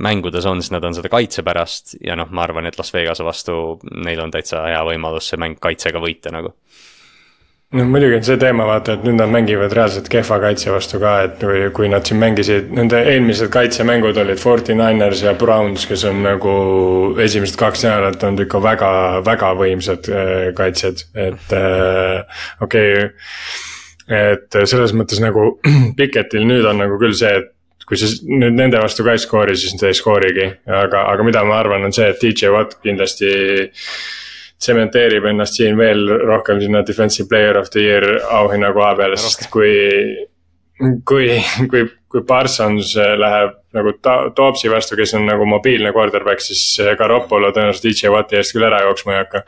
mängudes 0.00 0.48
on, 0.48 0.64
siis 0.64 0.72
nad 0.72 0.88
on 0.88 0.96
seda 0.96 1.12
kaitse 1.12 1.44
pärast 1.44 1.98
ja 2.00 2.16
noh, 2.16 2.32
ma 2.32 2.46
arvan, 2.48 2.70
et 2.70 2.80
Las 2.80 2.94
Vegase 2.96 3.26
vastu 3.26 3.76
neil 4.00 4.24
on 4.24 4.32
täitsa 4.32 4.64
hea 4.70 4.80
võimalus 4.88 5.28
see 5.28 5.40
mäng 5.40 5.60
kaitsega 5.60 6.00
võita 6.00 6.32
nagu 6.32 6.56
no 7.76 7.84
muidugi 7.90 8.16
on 8.18 8.24
see 8.26 8.38
teema, 8.40 8.66
vaata, 8.68 8.96
et 8.96 9.04
nüüd 9.06 9.18
nad 9.18 9.30
mängivad 9.32 9.74
reaalselt 9.76 10.08
kehva 10.12 10.38
kaitse 10.42 10.72
vastu 10.72 11.00
ka, 11.02 11.14
et 11.26 11.40
kui, 11.42 11.62
kui 11.76 11.90
nad 11.92 12.06
siin 12.08 12.20
mängisid, 12.22 12.70
nende 12.76 13.00
eelmised 13.12 13.50
kaitsemängud 13.52 14.18
olid 14.22 14.40
Forty 14.40 14.76
Niners 14.78 15.22
ja 15.26 15.34
Browns, 15.38 15.86
kes 15.88 16.06
on 16.08 16.22
nagu 16.24 16.54
esimesed 17.22 17.58
kaks 17.60 17.86
nädalat 17.86 18.24
olnud 18.26 18.46
ikka 18.46 18.62
väga, 18.64 18.90
väga 19.26 19.52
võimsad 19.60 20.10
äh, 20.12 20.34
kaitsjad, 20.56 21.04
et 21.28 21.56
äh, 21.56 22.42
okei 22.64 22.94
okay, 23.02 23.12
et 24.06 24.60
selles 24.70 24.94
mõttes 24.96 25.20
nagu 25.22 25.56
Piketil 25.98 26.46
nüüd 26.46 26.66
on 26.68 26.80
nagu 26.84 26.98
küll 27.02 27.16
see, 27.18 27.32
et 27.42 27.52
kui 27.86 27.98
sa 28.00 28.10
nüüd 28.26 28.56
nende 28.58 28.80
vastu 28.82 29.04
ka 29.06 29.14
ei 29.14 29.22
skoori, 29.22 29.56
siis 29.58 29.76
ta 29.78 29.90
ei 29.90 29.96
skoorigi, 29.96 30.46
aga, 30.66 31.06
aga 31.12 31.26
mida 31.26 31.44
ma 31.46 31.60
arvan, 31.62 31.86
on 31.86 31.94
see, 31.94 32.08
et 32.10 32.22
DJ 32.22 32.50
Watt 32.54 32.80
kindlasti 32.82 33.30
tsementeerib 34.62 35.26
ennast 35.30 35.58
siin 35.58 35.76
veel 35.78 36.06
rohkem 36.26 36.60
sinna 36.60 36.82
defensive 36.86 37.28
player 37.28 37.58
of 37.60 37.70
the 37.70 37.82
year 37.84 38.16
auhinna 38.38 38.72
koha 38.72 38.94
peale, 38.96 39.18
sest 39.20 39.50
kui. 39.52 39.74
kui, 41.08 41.28
kui, 41.70 41.86
kui 42.12 42.22
Parsons 42.26 42.94
läheb 43.18 43.56
nagu 43.76 43.92
ta-, 44.02 44.30
Toopsi 44.34 44.70
vastu, 44.72 44.96
kes 44.98 45.14
on 45.18 45.26
nagu 45.28 45.46
mobiilne 45.48 45.90
quarterback, 45.94 46.42
siis 46.44 46.62
Garoppolo 46.98 47.50
tõenäoliselt 47.54 47.88
DJ 47.88 48.12
Watti 48.14 48.38
eest 48.38 48.54
küll 48.54 48.66
ära 48.66 48.82
jooksma 48.86 49.14
ei 49.14 49.20
hakka 49.20 49.42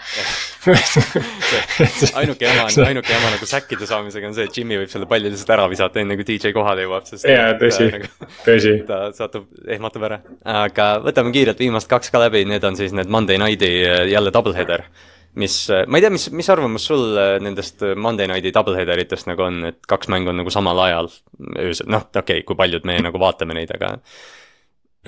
ainuke 2.20 2.44
jama 2.44 2.66
on, 2.66 2.80
ainuke 2.90 3.14
jama 3.14 3.32
nagu 3.34 3.48
säkkide 3.48 3.88
saamisega 3.88 4.30
on 4.30 4.36
see, 4.36 4.48
et 4.50 4.58
Jimmy 4.58 4.80
võib 4.82 4.92
selle 4.92 5.08
palli 5.10 5.30
lihtsalt 5.32 5.54
ära 5.56 5.68
visata, 5.70 6.02
enne 6.02 6.18
kui 6.18 6.26
DJ 6.28 6.52
kohale 6.56 6.84
jõuab, 6.86 7.06
sest. 7.08 7.28
jaa, 7.30 7.52
tõsi, 7.60 7.90
nagu, 7.94 8.10
tõsi. 8.48 8.74
ta 8.88 9.02
satub, 9.16 9.46
ehmatab 9.76 10.08
ära, 10.10 10.22
aga 10.66 10.90
võtame 11.04 11.32
kiirelt 11.36 11.62
viimased 11.62 11.90
kaks 11.90 12.12
ka 12.14 12.26
läbi, 12.26 12.44
need 12.48 12.66
on 12.66 12.78
siis 12.78 12.96
need 12.96 13.10
Monday 13.12 13.40
Night'i 13.40 13.72
jälle 14.12 14.34
doubleheader 14.34 14.88
mis, 15.34 15.58
ma 15.86 15.98
ei 15.98 16.04
tea, 16.04 16.12
mis, 16.14 16.28
mis 16.34 16.50
arvamus 16.52 16.88
sul 16.88 17.12
äh, 17.18 17.36
nendest 17.42 17.84
äh, 17.86 17.94
Monday 17.96 18.28
Nighti 18.30 18.52
doubleheader 18.54 19.04
itest 19.04 19.28
nagu 19.30 19.46
on, 19.46 19.62
et 19.72 19.78
kaks 19.88 20.10
mängu 20.12 20.32
on 20.32 20.42
nagu 20.42 20.52
samal 20.52 20.80
ajal 20.86 21.12
öösel, 21.54 21.88
noh, 21.92 22.08
okei 22.08 22.40
okay,, 22.40 22.48
kui 22.48 22.58
paljud 22.58 22.88
me 22.88 22.98
nagu 23.04 23.20
vaatame 23.20 23.56
neid, 23.58 23.70
aga. 23.74 23.94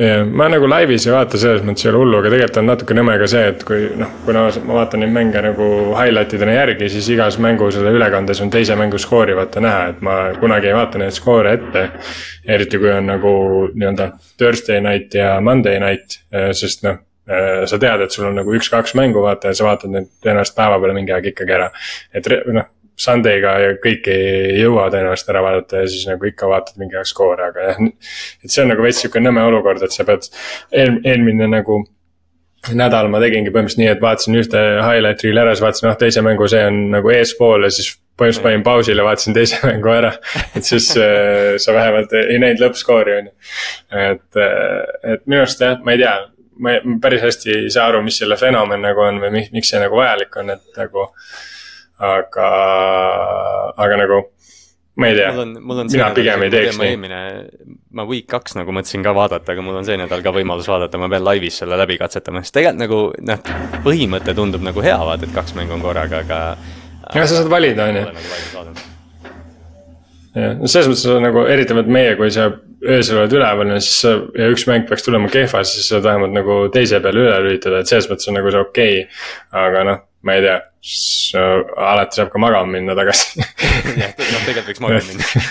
jah, 0.01 0.23
ma 0.25 0.47
nagu 0.53 0.69
laivis 0.71 1.09
ei 1.09 1.15
vaata, 1.15 1.41
selles 1.41 1.65
mõttes 1.67 1.85
ei 1.85 1.91
ole 1.93 2.03
hullu, 2.05 2.21
aga 2.21 2.33
tegelikult 2.33 2.61
on 2.63 2.71
natuke 2.71 2.97
nõme 2.97 3.19
ka 3.21 3.29
see, 3.33 3.43
et 3.53 3.67
kui 3.69 3.91
noh, 4.01 4.15
kuna 4.29 4.47
ma 4.69 4.79
vaatan 4.81 5.05
neid 5.05 5.15
mänge 5.17 5.45
nagu 5.49 5.69
highlight 5.99 6.39
idena 6.39 6.57
järgi, 6.57 6.93
siis 6.95 7.11
igas 7.17 7.41
mängu 7.43 7.73
selle 7.75 7.93
ülekandes 7.99 8.41
on 8.45 8.55
teise 8.55 8.79
mängu 8.81 9.03
skoori 9.03 9.37
vaata 9.39 9.65
näha, 9.65 9.85
et 9.95 10.01
ma 10.07 10.17
kunagi 10.41 10.71
ei 10.71 10.79
vaata 10.79 11.03
neid 11.03 11.17
skoore 11.17 11.59
ette. 11.59 11.87
eriti 12.51 12.79
kui 12.81 12.91
on 12.95 13.07
nagu 13.11 13.37
nii-öelda 13.75 14.13
Thursday 14.39 14.81
night 14.81 15.15
ja 15.15 15.39
Monday 15.45 15.83
night, 15.83 16.23
äh, 16.33 16.53
sest 16.57 16.87
noh 16.87 17.03
Äh, 17.03 17.10
sa 17.71 17.79
tead, 17.79 18.01
et 18.05 18.15
sul 18.15 18.27
on 18.27 18.39
nagu 18.41 18.55
üks-kaks 18.57 18.97
mängu 18.99 19.23
vaata 19.23 19.53
ja 19.53 19.59
sa 19.59 19.69
vaatad 19.69 19.93
need 19.93 20.09
tõenäoliselt 20.25 20.57
päeva 20.57 20.81
peale 20.83 20.97
mingi 20.97 21.13
aeg 21.15 21.31
ikkagi 21.33 21.57
ära. 21.57 21.71
et 22.17 22.31
noh, 22.51 22.67
Sunday'ga 23.01 23.55
kõiki 23.81 24.13
ei 24.13 24.59
jõua 24.61 24.89
tõenäoliselt 24.93 25.31
ära 25.33 25.45
vaadata 25.45 25.85
ja 25.85 25.89
siis 25.89 26.09
nagu 26.09 26.27
ikka 26.29 26.49
vaatad 26.51 26.81
mingi 26.81 26.99
aeg 27.01 27.09
skoore, 27.09 27.47
aga 27.53 27.71
jah. 27.71 27.81
et 28.45 28.51
see 28.51 28.65
on 28.65 28.73
nagu 28.75 28.85
veits 28.85 29.01
sihuke 29.05 29.23
nõme 29.23 29.45
olukord, 29.49 29.83
et 29.87 29.95
sa 29.95 30.05
pead 30.09 30.29
eel,, 30.73 30.99
eelmine 31.05 31.49
nagu 31.49 31.81
nädal 32.77 33.09
ma 33.09 33.21
tegingi 33.23 33.53
põhimõtteliselt 33.55 33.81
nii, 33.81 33.91
et 33.95 34.03
vaatasin 34.05 34.37
ühte 34.37 34.63
highlight 34.85 35.25
reel'i 35.25 35.41
ära, 35.41 35.55
siis 35.55 35.65
vaatasin, 35.65 35.89
noh 35.89 35.97
teise 36.01 36.25
mängu 36.25 36.49
see 36.53 36.61
on 36.69 36.81
nagu 36.93 37.13
eespool 37.15 37.65
ja 37.65 37.71
siis 37.73 37.95
põhimõtteliselt 38.21 38.45
panin 38.45 38.65
pausile, 38.67 39.07
vaatasin 39.07 39.37
teise 39.37 39.61
mängu 39.71 39.95
ära. 39.95 40.13
et 40.57 40.69
siis 40.69 40.91
äh, 41.01 41.57
sa 41.63 41.77
vähemalt 41.77 42.13
ei 42.21 42.37
näinud 42.43 42.67
lõppskoori, 42.67 43.17
on 43.23 43.31
ju. 43.31 43.35
et, 44.03 44.29
äh, 44.37 45.15
et 45.15 45.25
minu 45.25 45.41
arust 45.47 45.65
jah, 45.65 45.81
ma 45.87 45.97
ei 45.97 46.03
tea, 46.05 46.15
ma 46.61 46.77
päris 47.03 47.25
hästi 47.25 47.55
ei 47.57 47.71
saa 47.73 47.89
aru, 47.91 48.03
mis 48.07 48.19
selle 48.21 48.37
fenomen 48.41 48.83
nagu 48.85 49.07
on 49.07 49.23
või 49.23 49.33
miks, 49.39 49.55
miks 49.55 49.73
see 49.73 49.81
nagu 49.83 49.97
vajalik 50.01 50.37
on, 50.43 50.53
et 50.57 50.81
nagu. 50.81 51.09
aga, 52.01 52.45
aga 53.77 53.97
nagu 54.01 54.23
ma 55.01 55.09
ei 55.11 55.17
tea, 55.17 55.31
mina 55.33 56.11
pigem 56.17 56.45
ei 56.47 56.53
teeks 56.53 56.79
nii. 56.79 56.93
eelmine, 56.93 57.21
ma 57.97 58.05
week 58.09 58.29
kaks 58.31 58.57
nagu 58.59 58.73
mõtlesin 58.75 59.05
ka 59.05 59.15
vaadata, 59.17 59.55
aga 59.55 59.65
mul 59.65 59.81
on 59.81 59.89
see 59.89 59.99
nädal 60.01 60.25
ka 60.25 60.33
võimalus 60.35 60.69
vaadata, 60.71 61.01
ma 61.01 61.11
pean 61.13 61.25
laivis 61.27 61.61
selle 61.63 61.79
läbi 61.81 61.99
katsetama, 62.01 62.45
sest 62.45 62.57
tegelikult 62.57 62.81
nagu 62.81 63.01
noh, 63.33 63.51
põhimõte 63.87 64.37
tundub 64.37 64.65
nagu 64.67 64.85
hea, 64.85 64.99
vaata, 65.11 65.29
et 65.29 65.37
kaks 65.37 65.57
mängu 65.59 65.77
on 65.77 65.85
korraga, 65.85 66.25
aga. 66.25 66.41
jah, 67.15 67.27
sa 67.27 67.37
saad 67.37 67.53
valida, 67.53 67.91
on 67.91 68.01
ju. 68.01 68.90
Jah, 70.31 70.53
no 70.61 70.69
selles 70.71 70.87
mõttes 70.91 71.23
nagu 71.25 71.43
eriti 71.51 71.75
vaat 71.75 71.89
meie, 71.91 72.13
kui 72.19 72.31
sa 72.31 72.47
öösel 72.81 73.19
oled 73.19 73.33
üleval 73.35 73.73
ja 73.75 73.81
siis 73.83 74.05
ja 74.39 74.51
üks 74.53 74.63
mäng 74.69 74.87
peaks 74.89 75.03
tulema 75.05 75.31
kehva, 75.33 75.65
siis 75.67 75.89
sa 75.89 75.97
saad 75.97 76.07
vähemalt 76.07 76.37
nagu 76.37 76.61
teise 76.75 77.01
peale 77.03 77.25
üle 77.25 77.41
lülitada, 77.47 77.81
et 77.83 77.91
selles 77.91 78.07
mõttes 78.11 78.31
on 78.31 78.39
nagu 78.39 78.53
see 78.53 78.63
okei. 78.63 79.01
Okay.. 79.03 79.33
aga 79.65 79.83
noh, 79.89 79.99
ma 80.23 80.37
ei 80.37 80.45
tea, 80.45 80.57
alati 81.91 82.21
saab 82.21 82.31
ka 82.33 82.43
magama 82.43 82.77
minna 82.77 82.95
tagasi. 82.99 83.43
Jah, 84.01 84.15
noh 84.15 84.47
tegelikult 84.47 84.71
võiks 84.71 84.85
magama 84.85 85.03
minna. 85.09 85.45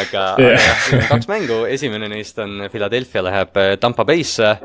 aga 0.00 0.26
yeah., 0.42 0.58
aga 0.58 0.98
jah, 0.98 1.08
kaks 1.12 1.30
mängu, 1.30 1.62
esimene 1.70 2.10
neist 2.10 2.42
on 2.42 2.66
Philadelphia 2.72 3.22
läheb 3.24 3.62
äh, 3.62 3.74
Tampa 3.80 4.04
Bay'sse 4.08 4.56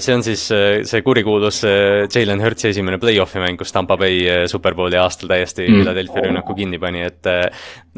see 0.00 0.14
on 0.14 0.22
siis 0.24 0.46
äh, 0.54 0.80
see 0.88 1.02
kurikuulus 1.04 1.62
äh, 1.68 2.06
Jalen 2.08 2.40
Hurtsi 2.40 2.70
esimene 2.70 2.98
play-off'i 3.00 3.42
mäng, 3.42 3.58
kus 3.60 3.72
Tampa 3.74 3.96
Bay 4.00 4.22
Superbowli 4.48 4.96
aastal 5.00 5.30
täiesti 5.30 5.66
mm. 5.66 5.80
Philadelphia 5.82 6.24
rünnaku 6.26 6.56
kinni 6.56 6.80
pani, 6.80 7.02
et 7.04 7.28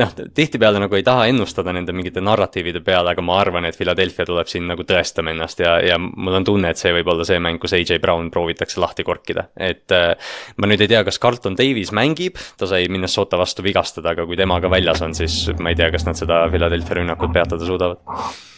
noh, 0.01 0.13
tihtipeale 0.35 0.83
nagu 0.83 0.99
ei 0.99 1.07
taha 1.07 1.29
ennustada 1.31 1.75
nende 1.75 1.95
mingite 1.95 2.23
narratiivide 2.25 2.83
peale, 2.85 3.15
aga 3.15 3.25
ma 3.25 3.39
arvan, 3.41 3.69
et 3.69 3.79
Philadelphia 3.79 4.27
tuleb 4.29 4.51
siin 4.51 4.67
nagu 4.71 4.87
tõestama 4.89 5.35
ennast 5.35 5.63
ja, 5.63 5.77
ja 5.87 5.99
mul 6.03 6.41
on 6.41 6.49
tunne, 6.49 6.73
et 6.73 6.81
see 6.81 6.95
võib 6.99 7.13
olla 7.15 7.27
see 7.29 7.39
mäng, 7.43 7.63
kus 7.63 7.77
AJ 7.79 8.03
Brown 8.03 8.31
proovitakse 8.35 8.83
lahti 8.83 9.07
korkida, 9.07 9.49
et 9.57 9.93
ma 9.93 10.71
nüüd 10.71 10.83
ei 10.83 10.91
tea, 10.91 11.03
kas 11.07 11.21
Carlton 11.23 11.59
Davis 11.59 11.93
mängib, 11.95 12.41
ta 12.59 12.69
sai 12.71 12.89
Minnesota 12.93 13.39
vastu 13.41 13.65
vigastada, 13.65 14.17
aga 14.17 14.27
kui 14.27 14.39
tema 14.41 14.59
ka 14.63 14.71
väljas 14.73 15.05
on, 15.05 15.15
siis 15.19 15.45
ma 15.61 15.71
ei 15.71 15.79
tea, 15.79 15.93
kas 15.95 16.09
nad 16.09 16.19
seda 16.19 16.45
Philadelphia 16.51 17.03
rünnakut 17.03 17.35
peatada 17.35 17.69
suudavad 17.69 18.51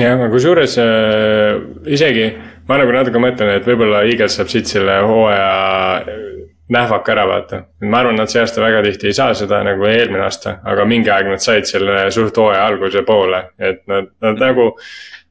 jah, 0.00 0.16
aga 0.18 0.30
kusjuures 0.32 0.78
äh, 0.82 1.62
isegi 1.94 2.28
ma 2.68 2.78
nagu 2.80 2.94
natuke 2.94 3.20
mõtlen, 3.22 3.56
et 3.58 3.66
võib-olla 3.68 4.04
Eagles 4.08 4.38
saab 4.38 4.50
siit 4.52 4.70
selle 4.70 5.00
hooaja 5.04 6.04
nähvaka 6.74 7.12
ära 7.12 7.26
vaata. 7.28 7.64
ma 7.80 8.00
arvan, 8.00 8.16
nad 8.16 8.30
see 8.32 8.40
aasta 8.40 8.62
väga 8.62 8.82
tihti 8.86 9.10
ei 9.10 9.16
saa 9.16 9.34
seda 9.36 9.60
nagu 9.66 9.84
eelmine 9.88 10.24
aasta, 10.24 10.58
aga 10.64 10.86
mingi 10.88 11.12
aeg 11.12 11.28
nad 11.28 11.42
said 11.44 11.68
selle 11.68 12.06
suht 12.14 12.36
hooaja 12.40 12.64
alguse 12.66 13.04
poole, 13.04 13.44
et 13.58 13.84
nad, 13.90 14.10
nad 14.24 14.40
nagu. 14.48 14.72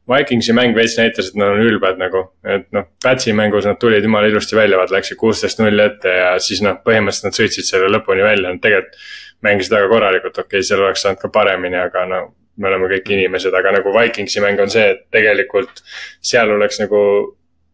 Vikingsi 0.04 0.52
mäng 0.52 0.74
veits 0.76 0.98
näitas, 1.00 1.30
et 1.30 1.38
nad 1.40 1.54
on 1.54 1.62
ülbed 1.64 1.96
nagu, 1.96 2.26
et 2.44 2.66
noh, 2.76 2.90
Pätsi 3.06 3.32
mängus 3.32 3.64
nad 3.64 3.78
tulid 3.80 4.04
jumala 4.04 4.28
ilusti 4.28 4.58
välja, 4.58 4.76
vaata 4.76 4.98
läksid 4.98 5.16
kuusteist 5.16 5.62
null 5.62 5.80
ette 5.80 6.12
ja 6.12 6.34
siis 6.44 6.60
noh, 6.60 6.76
põhimõtteliselt 6.84 7.30
nad 7.30 7.38
sõitsid 7.38 7.70
selle 7.70 7.88
lõpuni 7.88 8.26
välja, 8.26 8.52
nad 8.52 8.60
tegelikult. 8.60 9.00
mängisid 9.48 9.78
väga 9.78 9.88
korralikult, 9.92 10.38
okei 10.38 10.60
okay,, 10.60 10.68
seal 10.68 10.84
oleks 10.84 11.06
saanud 11.08 11.24
ka 11.24 11.30
paremini, 11.32 11.80
aga 11.80 12.04
no 12.08 12.20
me 12.58 12.70
oleme 12.70 12.90
kõik 12.92 13.10
inimesed, 13.16 13.54
aga 13.58 13.72
nagu 13.78 13.94
Vikingsi 13.96 14.44
mäng 14.44 14.62
on 14.62 14.70
see, 14.70 14.86
et 14.94 15.06
tegelikult 15.14 15.82
seal 16.22 16.52
oleks 16.54 16.80
nagu 16.84 17.02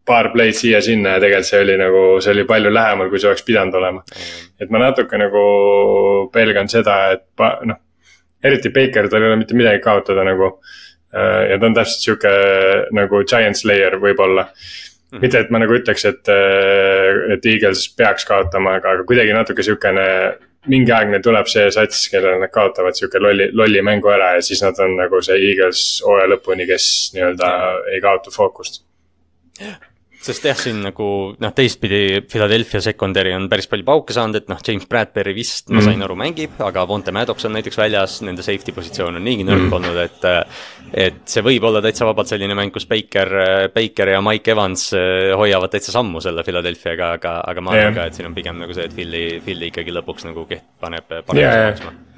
paar 0.06 0.30
play'd 0.32 0.56
siia-sinna 0.56 1.16
ja 1.16 1.22
tegelikult 1.22 1.50
see 1.50 1.62
oli 1.64 1.76
nagu, 1.78 2.02
see 2.24 2.34
oli 2.34 2.46
palju 2.48 2.72
lähemal, 2.72 3.10
kui 3.12 3.20
see 3.20 3.30
oleks 3.30 3.46
pidanud 3.46 3.76
olema. 3.78 4.02
et 4.60 4.70
ma 4.72 4.82
natuke 4.86 5.20
nagu 5.20 5.44
pelgan 6.32 6.68
seda, 6.72 7.00
et 7.16 7.44
noh, 7.68 7.80
eriti 8.44 8.72
Baker, 8.74 9.08
tal 9.08 9.22
ei 9.22 9.32
ole 9.32 9.40
mitte 9.42 9.58
midagi 9.58 9.82
kaotada 9.84 10.24
nagu. 10.24 10.54
ja 11.12 11.58
ta 11.58 11.66
on 11.66 11.74
täpselt 11.74 12.04
sihuke 12.04 12.30
nagu 12.94 13.24
giant 13.26 13.58
slayer 13.58 13.98
võib-olla 13.98 14.48
Mm 15.10 15.16
-hmm. 15.16 15.22
mitte, 15.22 15.38
et 15.38 15.50
ma 15.50 15.58
nagu 15.58 15.74
ütleks, 15.74 16.04
et, 16.06 16.28
et 17.34 17.46
Eagles 17.46 17.88
peaks 17.98 18.24
kaotama, 18.24 18.76
aga, 18.78 18.90
aga 18.90 19.04
kuidagi 19.04 19.32
natuke 19.34 19.62
sihukene 19.66 20.04
mingi 20.68 20.92
aeg 20.92 21.08
neil 21.08 21.22
tuleb 21.24 21.48
see 21.48 21.68
sats, 21.72 22.08
kellele 22.12 22.40
nad 22.42 22.52
kaotavad 22.52 22.96
sihuke 22.96 23.20
lolli, 23.22 23.48
lolli 23.56 23.82
mängu 23.82 24.12
ära 24.12 24.34
ja 24.36 24.42
siis 24.44 24.62
nad 24.64 24.78
on 24.84 24.96
nagu 24.98 25.22
see 25.24 25.38
Eagles 25.50 25.84
hooaja 26.04 26.28
lõpuni, 26.34 26.66
kes 26.68 26.88
nii-öelda 27.14 27.52
ei 27.94 28.02
kaota 28.04 28.34
fookust 28.34 28.82
sest 30.20 30.44
jah, 30.44 30.58
siin 30.58 30.82
nagu 30.84 31.06
noh, 31.40 31.52
teistpidi 31.56 32.20
Philadelphia 32.28 32.82
secondary 32.84 33.32
on 33.36 33.46
päris 33.50 33.68
palju 33.70 33.86
pauke 33.86 34.14
saanud, 34.16 34.36
et 34.42 34.50
noh, 34.52 34.60
James 34.66 34.84
Bradbury 34.88 35.32
vist 35.36 35.70
mm., 35.70 35.78
ma 35.78 35.84
sain 35.86 36.04
aru, 36.04 36.16
mängib, 36.20 36.58
aga 36.66 36.84
Vonte 36.88 37.14
Maddox 37.16 37.48
on 37.48 37.56
näiteks 37.56 37.80
väljas, 37.80 38.18
nende 38.26 38.44
safety 38.44 38.74
positsioon 38.76 39.16
on 39.16 39.24
niigi 39.24 39.46
nõrk 39.48 39.66
mm. 39.66 39.78
olnud, 39.78 40.02
et. 40.04 40.28
et 41.06 41.22
see 41.30 41.44
võib 41.46 41.64
olla 41.68 41.80
täitsa 41.84 42.08
vabalt 42.08 42.28
selline 42.32 42.56
mäng, 42.58 42.72
kus 42.74 42.88
Baker, 42.90 43.30
Baker 43.72 44.10
ja 44.16 44.20
Mike 44.24 44.52
Evans 44.52 44.88
eh, 44.98 45.30
hoiavad 45.38 45.72
täitsa 45.72 45.94
sammu 45.94 46.22
selle 46.24 46.44
Philadelphiaga, 46.46 47.14
aga, 47.16 47.38
aga 47.46 47.64
ma 47.64 47.76
arvan 47.76 47.88
yeah. 47.88 47.96
ka, 47.96 48.10
et 48.10 48.18
siin 48.18 48.28
on 48.28 48.36
pigem 48.36 48.60
nagu 48.60 48.76
see, 48.76 48.90
et 48.90 48.96
Philly, 48.96 49.24
Philly 49.44 49.72
ikkagi 49.72 49.94
lõpuks 49.94 50.28
nagu 50.28 50.44
keht-, 50.50 50.68
paneb, 50.82 51.08
paneb 51.08 51.44
yeah, 51.44 51.68
maksma 51.70 52.09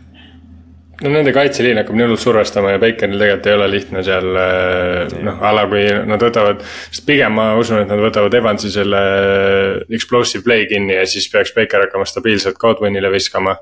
no 1.00 1.12
nende 1.12 1.32
kaitseliin 1.34 1.80
hakkab 1.80 1.96
nii 1.96 2.06
hullult 2.06 2.22
survestama 2.22 2.74
ja 2.74 2.80
Baconil 2.82 3.20
tegelikult 3.20 3.48
ei 3.48 3.56
ole 3.56 3.68
lihtne 3.72 4.02
seal 4.06 4.38
äh, 4.38 5.14
noh, 5.24 5.40
a 5.42 5.52
la 5.56 5.64
kui 5.70 5.84
nad 6.08 6.22
võtavad. 6.22 6.62
sest 6.84 7.06
pigem 7.08 7.34
ma 7.38 7.52
usun, 7.58 7.82
et 7.82 7.90
nad 7.90 8.02
võtavad 8.02 8.36
Evansi 8.38 8.70
selle 8.74 9.00
äh, 9.00 9.80
explosive 9.96 10.44
play 10.46 10.68
kinni 10.70 10.98
ja 10.98 11.06
siis 11.08 11.28
peaks 11.32 11.54
Baker 11.56 11.86
hakkama 11.86 12.06
stabiilselt 12.08 12.60
Godwinile 12.60 13.10
viskama. 13.14 13.56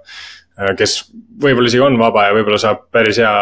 Äh, 0.58 0.74
kes 0.78 0.98
võib-olla 1.40 1.70
isegi 1.70 1.84
on 1.86 1.98
vaba 2.00 2.28
ja 2.28 2.36
võib-olla 2.36 2.60
saab 2.60 2.88
päris 2.92 3.20
hea 3.22 3.34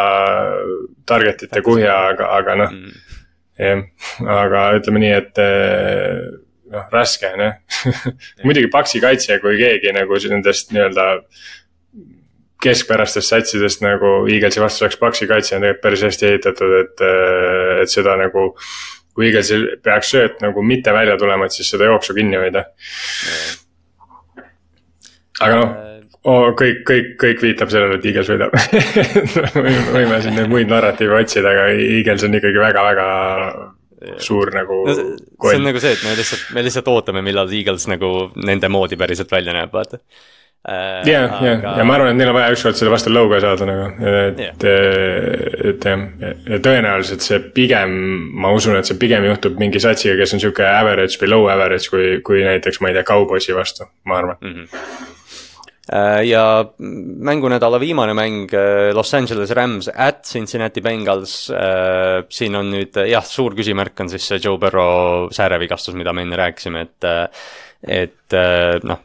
target'ite 1.09 1.65
kuhja, 1.66 1.97
aga, 2.12 2.32
aga 2.39 2.59
noh. 2.62 2.77
Mm. 2.77 3.06
jah, 3.59 3.81
aga 4.39 4.69
ütleme 4.78 5.01
nii, 5.02 5.15
et 5.16 5.40
noh, 6.70 6.85
raske 6.93 7.32
on 7.35 7.47
jah 7.47 7.81
muidugi 8.47 8.70
Paxi 8.70 9.01
kaitse, 9.02 9.40
kui 9.43 9.56
keegi 9.59 9.94
nagu 9.97 10.20
nendest 10.28 10.70
nii-öelda 10.77 11.09
keskpärastest 12.62 13.30
satsidest 13.30 13.82
nagu 13.85 14.12
Eaglesi 14.30 14.62
vastu 14.62 14.85
saaks 14.85 14.98
Paxi 15.01 15.28
kaitse 15.30 15.56
on 15.56 15.62
tegelikult 15.62 15.85
päris 15.85 16.05
hästi 16.09 16.30
ehitatud, 16.32 16.74
et, 16.82 17.05
äh, 17.06 17.82
et 17.82 17.93
seda 17.93 18.16
nagu. 18.20 18.52
kui 19.18 19.26
Eaglesil 19.26 19.64
peaks 19.82 20.12
sööt 20.14 20.36
nagu 20.44 20.62
mitte 20.62 20.93
välja 20.94 21.16
tulema, 21.18 21.48
et 21.48 21.55
siis 21.55 21.70
seda 21.72 21.89
jooksu 21.89 22.14
kinni 22.14 22.39
hoida. 22.39 22.64
aga 25.40 25.55
noh 25.56 25.72
oh,, 26.28 26.52
kõik, 26.59 26.85
kõik, 26.86 27.10
kõik 27.20 27.43
viitab 27.43 27.72
sellele, 27.72 27.98
et 27.98 28.06
Eagles 28.10 28.30
võidab 28.30 28.55
võime 29.97 30.20
siin 30.22 30.39
neid 30.39 30.51
muid 30.51 30.70
narratiive 30.70 31.18
otsida, 31.18 31.51
aga 31.51 31.68
Eagles 31.74 32.26
on 32.28 32.39
ikkagi 32.39 32.62
väga-väga 32.62 33.09
suur 34.22 34.52
nagu 34.55 34.80
no,. 34.86 34.94
see 34.94 35.59
on 35.59 35.66
nagu 35.66 35.82
see, 35.82 35.94
et 35.97 36.02
me 36.06 36.16
lihtsalt, 36.18 36.48
me 36.55 36.66
lihtsalt 36.66 36.90
ootame, 36.93 37.22
millal 37.26 37.51
Eagles 37.51 37.89
nagu 37.90 38.12
nende 38.39 38.70
moodi 38.70 38.98
päriselt 39.01 39.32
välja 39.35 39.55
näeb, 39.56 39.72
vaata 39.74 40.02
ja, 40.68 41.20
ja, 41.42 41.52
ja 41.78 41.84
ma 41.86 41.96
arvan, 41.96 42.12
et 42.12 42.18
neil 42.18 42.30
on 42.32 42.36
vaja 42.36 42.52
ükskord 42.52 42.76
selle 42.76 42.92
vastu 42.92 43.12
lõuga 43.12 43.40
saada 43.44 43.68
nagu, 43.68 43.88
et 44.04 44.42
yeah., 44.42 44.54
et 45.68 45.86
jah, 45.88 46.02
ja 46.48 46.60
tõenäoliselt 46.64 47.24
see 47.24 47.40
pigem, 47.54 47.94
ma 48.42 48.52
usun, 48.56 48.76
et 48.78 48.88
see 48.88 48.98
pigem 49.00 49.26
juhtub 49.30 49.58
mingi 49.60 49.80
satsiga, 49.82 50.18
kes 50.20 50.36
on 50.36 50.42
sihuke 50.44 50.66
average 50.68 51.20
või 51.22 51.32
low 51.32 51.46
average, 51.52 51.88
kui, 51.92 52.18
kui 52.24 52.42
näiteks, 52.46 52.82
ma 52.84 52.92
ei 52.92 52.98
tea, 52.98 53.06
Cowboysi 53.08 53.56
vastu, 53.56 53.88
ma 54.08 54.20
arvan 54.22 54.42
mm. 54.42 54.58
-hmm 54.58 55.14
ja 56.28 56.64
mängunädala 57.18 57.78
viimane 57.80 58.12
mäng 58.14 58.50
äh, 58.52 58.94
Los 58.94 59.14
Angeles 59.14 59.50
Rams 59.50 59.88
at 59.88 60.24
Cincinnati 60.24 60.80
Bengals. 60.80 61.50
siin 62.28 62.56
on 62.56 62.68
nüüd 62.70 62.98
jah, 63.08 63.24
suur 63.24 63.56
küsimärk 63.56 64.00
on 64.00 64.10
siis 64.12 64.26
see 64.28 64.36
Joe 64.44 64.58
Burrow 64.60 65.30
säärevigastus, 65.32 65.94
mida 65.94 66.12
me 66.12 66.26
enne 66.26 66.36
rääkisime, 66.36 66.80
et, 66.84 67.08
et 67.88 68.36
noh 68.84 69.00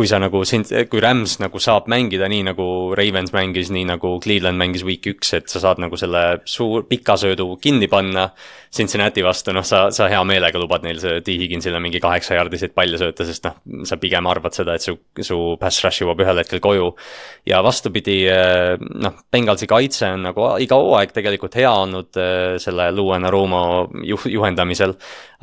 kui 0.00 0.08
sa 0.08 0.16
nagu 0.16 0.40
siin, 0.48 0.62
kui 0.88 1.00
Rams 1.04 1.34
nagu 1.42 1.60
saab 1.60 1.84
mängida 1.92 2.24
nii 2.32 2.46
nagu 2.46 2.66
Ravens 2.96 3.34
mängis, 3.34 3.68
nii 3.68 3.84
nagu 3.90 4.14
Cleveland 4.24 4.56
mängis 4.56 4.80
week 4.88 5.04
üks, 5.10 5.34
et 5.36 5.52
sa 5.52 5.60
saad 5.60 5.82
nagu 5.82 5.98
selle 6.00 6.22
suur, 6.48 6.86
pika 6.88 7.18
söödu 7.20 7.50
kinni 7.60 7.84
panna. 7.92 8.30
Cincinnati 8.70 9.20
vastu, 9.26 9.50
noh, 9.52 9.64
sa, 9.66 9.88
sa 9.90 10.06
hea 10.08 10.20
meelega 10.24 10.60
lubad 10.62 10.84
neil 10.86 11.00
see 11.02 11.18
T 11.26 11.34
Higginsile 11.40 11.80
mingi 11.82 11.98
kaheksa 12.00 12.36
jardiseid 12.36 12.70
palle 12.72 13.00
sööta, 13.00 13.26
sest 13.26 13.44
noh, 13.44 13.56
sa 13.84 13.98
pigem 14.00 14.28
arvad 14.30 14.54
seda, 14.54 14.76
et 14.78 14.86
su, 14.86 14.94
su 15.26 15.38
pass 15.60 15.82
rush 15.82 16.04
jõuab 16.04 16.22
ühel 16.22 16.38
hetkel 16.38 16.62
koju. 16.62 16.92
ja 17.50 17.60
vastupidi, 17.66 18.20
eh, 18.30 18.76
noh, 18.78 19.18
Bengalsi 19.32 19.66
kaitse 19.68 20.12
on 20.14 20.22
nagu 20.30 20.46
iga 20.62 20.78
hooaeg 20.78 21.12
tegelikult 21.12 21.58
hea 21.58 21.72
olnud 21.82 22.22
eh, 22.22 22.54
selle 22.62 22.88
Luan 22.94 23.26
Arumo 23.26 23.64
juh-, 24.06 24.30
juhendamisel. 24.38 24.94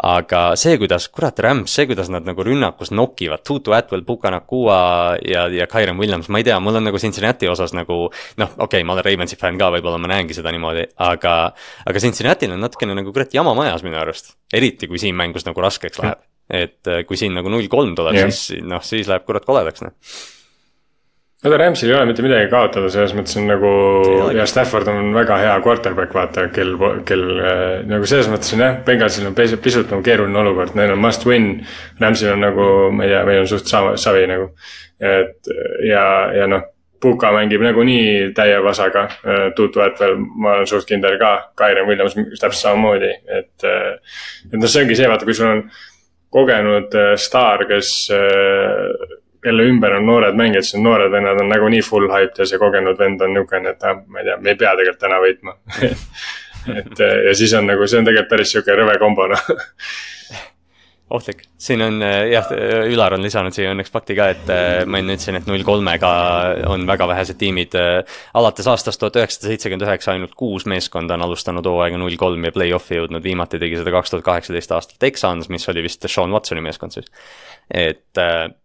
Aga 0.03 0.41
see, 0.59 0.77
kuidas, 0.77 1.07
kurat, 1.13 1.39
Rams, 1.41 1.73
see, 1.73 1.87
kuidas 1.89 2.11
nad 2.13 2.27
nagu 2.27 2.43
rünnakus 2.45 2.91
nokivad, 2.93 3.41
Tutu 3.47 3.73
Atwell, 3.73 4.05
Pukanak 4.05 4.45
Nakua 4.47 5.17
ja, 5.25 5.47
ja 5.49 5.67
Kyron 5.67 5.97
Williams, 5.97 6.29
ma 6.29 6.41
ei 6.41 6.45
tea, 6.47 6.59
mul 6.61 6.77
on 6.77 6.87
nagu 6.87 7.01
Cincinnati 7.01 7.49
osas 7.49 7.73
nagu 7.73 8.05
noh, 8.37 8.53
okei 8.53 8.63
okay,, 8.63 8.85
ma 8.85 8.93
olen 8.93 9.07
Ravensi 9.07 9.39
fänn 9.39 9.57
ka, 9.59 9.71
võib-olla 9.73 9.99
ma 10.01 10.11
näengi 10.13 10.37
seda 10.37 10.53
niimoodi, 10.53 10.85
aga, 11.01 11.35
aga 11.89 12.03
Cincinnati'l 12.03 12.53
on 12.55 12.63
natukene 12.63 12.95
nagu 12.97 13.13
kurat 13.15 13.33
jama 13.33 13.55
majas 13.57 13.83
minu 13.85 13.97
arust. 13.99 14.35
eriti, 14.53 14.87
kui 14.87 15.01
siin 15.01 15.17
mängus 15.17 15.47
nagu 15.47 15.61
raskeks 15.61 15.99
läheb. 16.03 16.23
et 16.47 16.87
äh, 16.87 17.03
kui 17.03 17.17
siin 17.19 17.33
nagu 17.35 17.49
null 17.51 17.67
kolm 17.67 17.95
tuleb, 17.97 18.21
siis 18.29 18.61
noh, 18.63 18.83
siis 18.85 19.09
läheb 19.09 19.25
kurat 19.27 19.45
koledaks, 19.45 19.83
noh 19.83 19.97
no 21.43 21.51
ta 21.51 21.57
Ramsil 21.57 21.91
ei 21.91 21.95
ole 21.95 22.07
mitte 22.09 22.23
midagi 22.25 22.49
kaotada, 22.49 22.89
selles 22.89 23.13
mõttes 23.17 23.37
on 23.37 23.45
nagu 23.49 23.71
ja 24.35 24.45
Stafford 24.49 24.89
on 24.89 25.11
väga 25.15 25.37
hea 25.43 25.57
quarterback, 25.65 26.15
vaata, 26.17 26.47
kel, 26.53 26.73
kel 27.07 27.25
äh, 27.37 27.59
nagu 27.87 28.07
selles 28.09 28.29
mõttes 28.31 28.55
on 28.57 28.63
jah, 28.65 28.79
Bengalsil 28.87 29.27
on 29.29 29.35
pisut, 29.37 29.61
pisut 29.63 29.93
nagu 29.93 30.05
keeruline 30.05 30.41
olukord, 30.41 30.73
neil 30.77 30.95
on 30.95 31.03
must 31.03 31.27
win. 31.29 31.51
Ramsil 32.01 32.33
on 32.33 32.41
nagu, 32.41 32.65
ma 32.93 33.05
ei 33.05 33.13
tea, 33.13 33.21
meil 33.29 33.43
on 33.43 33.51
suht 33.51 33.69
sama, 33.69 33.93
savi 34.01 34.25
nagu, 34.29 34.49
et 35.03 35.53
ja, 35.85 36.07
ja 36.37 36.49
noh. 36.49 36.73
Puka 36.97 37.29
mängib 37.29 37.61
nagunii 37.61 38.31
täie 38.33 38.55
vasaga, 38.65 39.03
äh, 39.21 39.43
Tutu 39.53 39.83
Atwell, 39.85 40.15
ma 40.17 40.55
olen 40.55 40.65
suht 40.65 40.87
kindel 40.89 41.19
ka, 41.21 41.51
Kyron 41.53 41.85
Williams 41.85 42.15
täpselt 42.17 42.57
samamoodi, 42.57 43.11
et. 43.29 43.53
Äh, 43.61 44.17
et 44.49 44.57
noh, 44.57 44.65
see 44.65 44.81
ongi 44.81 44.97
see, 44.97 45.05
vaata, 45.05 45.27
kui 45.29 45.37
sul 45.37 45.51
on 45.51 45.61
kogenud 46.33 46.97
staar, 47.21 47.67
kes 47.69 47.91
kelle 49.43 49.67
ümber 49.69 49.97
on 49.99 50.05
noored 50.09 50.37
mängijad, 50.39 50.65
siis 50.67 50.81
noored 50.81 51.11
vennad 51.11 51.41
on 51.41 51.49
nagunii 51.51 51.83
full 51.85 52.09
hyped 52.11 52.41
ja 52.41 52.49
see 52.49 52.59
kogenud 52.61 52.99
vend 52.99 53.21
on 53.21 53.33
niisugune, 53.35 53.75
et 53.75 53.87
ah, 53.87 54.01
ma 54.07 54.21
ei 54.21 54.29
tea, 54.29 54.37
me 54.41 54.53
ei 54.53 54.59
pea 54.59 54.75
tegelikult 54.79 55.03
täna 55.05 55.21
võitma 55.23 55.57
et 56.81 57.07
ja 57.29 57.33
siis 57.37 57.53
on 57.57 57.69
nagu, 57.69 57.87
see 57.87 58.01
on 58.01 58.09
tegelikult 58.09 58.35
päris 58.35 58.53
sihuke 58.55 58.77
rõve 58.77 58.97
kombo 59.01 59.29
noh 59.31 59.49
ohtlik, 61.09 61.45
siin 61.57 61.81
on 61.81 62.01
jah, 62.03 62.49
Ülar 62.91 63.15
on 63.15 63.23
lisanud 63.23 63.55
siia 63.55 63.71
õnneks 63.71 63.91
fakti 63.93 64.15
ka, 64.17 64.27
et 64.33 64.49
ma 64.89 64.99
enne 64.99 65.15
ütlesin, 65.15 65.37
et 65.39 65.47
null 65.47 65.63
kolmega 65.67 66.09
on 66.67 66.83
väga 66.89 67.07
vähesed 67.07 67.39
tiimid. 67.39 67.77
alates 68.35 68.67
aastast 68.67 68.99
tuhat 68.99 69.15
üheksasada 69.21 69.53
seitsekümmend 69.53 69.87
üheksa 69.87 70.11
ainult 70.15 70.35
kuus 70.35 70.67
meeskonda 70.67 71.15
on 71.15 71.23
alustanud 71.29 71.65
hooaega 71.65 71.99
null 71.99 72.19
kolm 72.19 72.49
ja 72.49 72.51
play-off'i 72.51 72.99
jõudnud, 72.99 73.23
viimati 73.23 73.59
tegi 73.61 73.79
seda 73.79 73.93
kaks 73.95 74.11
tuhat 74.11 74.25
kaheksateist 74.27 74.75
aastal 74.75 74.99
Texans, 74.99 75.47
mis 75.53 75.67
oli 75.71 75.85
vist 75.87 76.03
Sean 76.11 76.35
Watsoni 76.35 76.65
meeskond 76.65 76.99
siis. 76.99 77.07
Et 77.67 78.23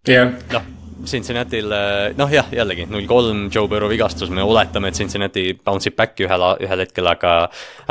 yeah. 0.09 0.31
noh 0.53 0.71
Cincinnati'l 1.07 1.75
noh, 2.17 2.31
jah, 2.31 2.49
jällegi 2.55 2.87
null 2.91 3.07
kolm, 3.11 3.47
Joe 3.53 3.69
Burrow 3.71 3.91
vigastus, 3.91 4.31
me 4.31 4.45
oletame, 4.47 4.93
et 4.93 4.99
Cincinnati 4.99 5.51
bounce 5.59 5.91
ib 5.91 5.99
back'i 5.99 6.27
ühel, 6.29 6.45
ühel 6.63 6.85
hetkel, 6.85 7.09
aga. 7.11 7.37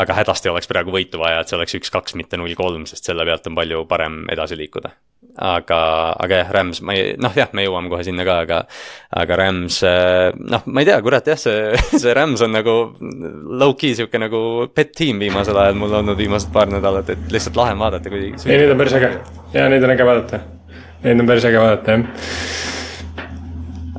aga 0.02 0.18
hädasti 0.22 0.52
oleks 0.52 0.70
praegu 0.72 0.94
võitu 0.96 1.20
vaja, 1.22 1.42
et 1.42 1.52
see 1.52 1.58
oleks 1.60 1.76
üks-kaks, 1.82 2.16
mitte 2.20 2.40
null 2.40 2.56
kolm, 2.58 2.86
sest 2.90 3.10
selle 3.10 3.26
pealt 3.28 3.50
on 3.50 3.58
palju 3.58 3.86
parem 3.90 4.24
edasi 4.32 4.58
liikuda. 4.60 4.94
aga, 5.32 5.80
aga 6.20 6.40
jah, 6.42 6.50
Rams, 6.52 6.82
ma 6.84 6.96
ei, 6.98 7.14
noh 7.22 7.36
jah, 7.36 7.52
me 7.56 7.64
jõuame 7.64 7.92
kohe 7.92 8.04
sinna 8.08 8.26
ka, 8.28 8.38
aga. 8.46 8.62
aga 9.24 9.40
Rams, 9.40 9.82
noh, 10.56 10.66
ma 10.68 10.84
ei 10.84 10.90
tea, 10.90 11.02
kurat 11.04 11.28
jah, 11.34 11.40
see, 11.40 11.76
see 12.04 12.16
Rams 12.16 12.44
on 12.48 12.56
nagu 12.56 12.78
low-key 13.64 13.98
sihuke 14.00 14.22
nagu 14.22 14.72
pet 14.76 14.96
tiim 14.98 15.20
viimasel 15.24 15.60
ajal 15.66 15.78
mul 15.80 16.00
olnud 16.02 16.20
viimased 16.20 16.52
paar 16.56 16.72
nädalat, 16.72 17.12
et 17.12 17.32
lihtsalt 17.32 17.60
lahe 17.60 17.76
on 17.76 17.86
vaadata, 17.86 18.12
kui. 18.12 18.32
ei, 18.32 18.58
neid 18.58 18.72
on 18.72 18.84
päris 18.84 18.98
äge 19.00 19.14
ja 19.56 19.70
neid 19.72 19.88
on 19.88 19.96
äge 19.96 20.08
vaadata, 20.08 20.44
neid 21.04 21.20
on 21.20 21.30
päris 21.30 21.50
äge 21.50 21.62
vaadata 21.62 21.98
jah 21.98 22.72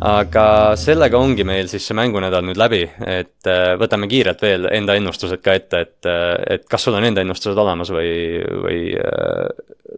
aga 0.03 0.45
sellega 0.79 1.19
ongi 1.21 1.45
meil 1.47 1.69
siis 1.71 1.85
see 1.87 1.97
mängunädal 1.97 2.45
nüüd 2.47 2.59
läbi, 2.59 2.83
et 3.07 3.49
äh, 3.51 3.75
võtame 3.79 4.09
kiirelt 4.11 4.43
veel 4.43 4.67
enda 4.75 4.97
ennustused 4.99 5.43
ka 5.45 5.55
ette, 5.59 5.83
et, 5.87 6.09
äh, 6.11 6.35
et 6.57 6.67
kas 6.71 6.83
sul 6.89 6.97
on 6.99 7.07
enda 7.07 7.23
ennustused 7.23 7.59
olemas 7.59 7.93
või, 7.95 8.43
või 8.65 8.81
äh, 8.99 9.47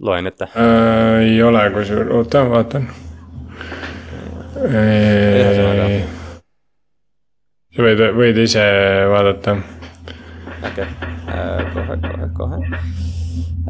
loen 0.04 0.28
ette 0.28 0.50
äh,? 0.52 1.24
ei 1.30 1.40
ole, 1.42 1.64
kusjuures, 1.72 2.12
oota, 2.18 2.44
vaatan. 2.50 2.88
sa 7.74 7.88
võid, 7.88 8.04
võid 8.20 8.44
ise 8.44 8.66
vaadata. 9.10 9.56
Okei. 10.70 10.86
Okay., 11.26 11.66
kohe, 11.74 12.00
kohe, 12.08 12.30
kohe. 12.38 12.62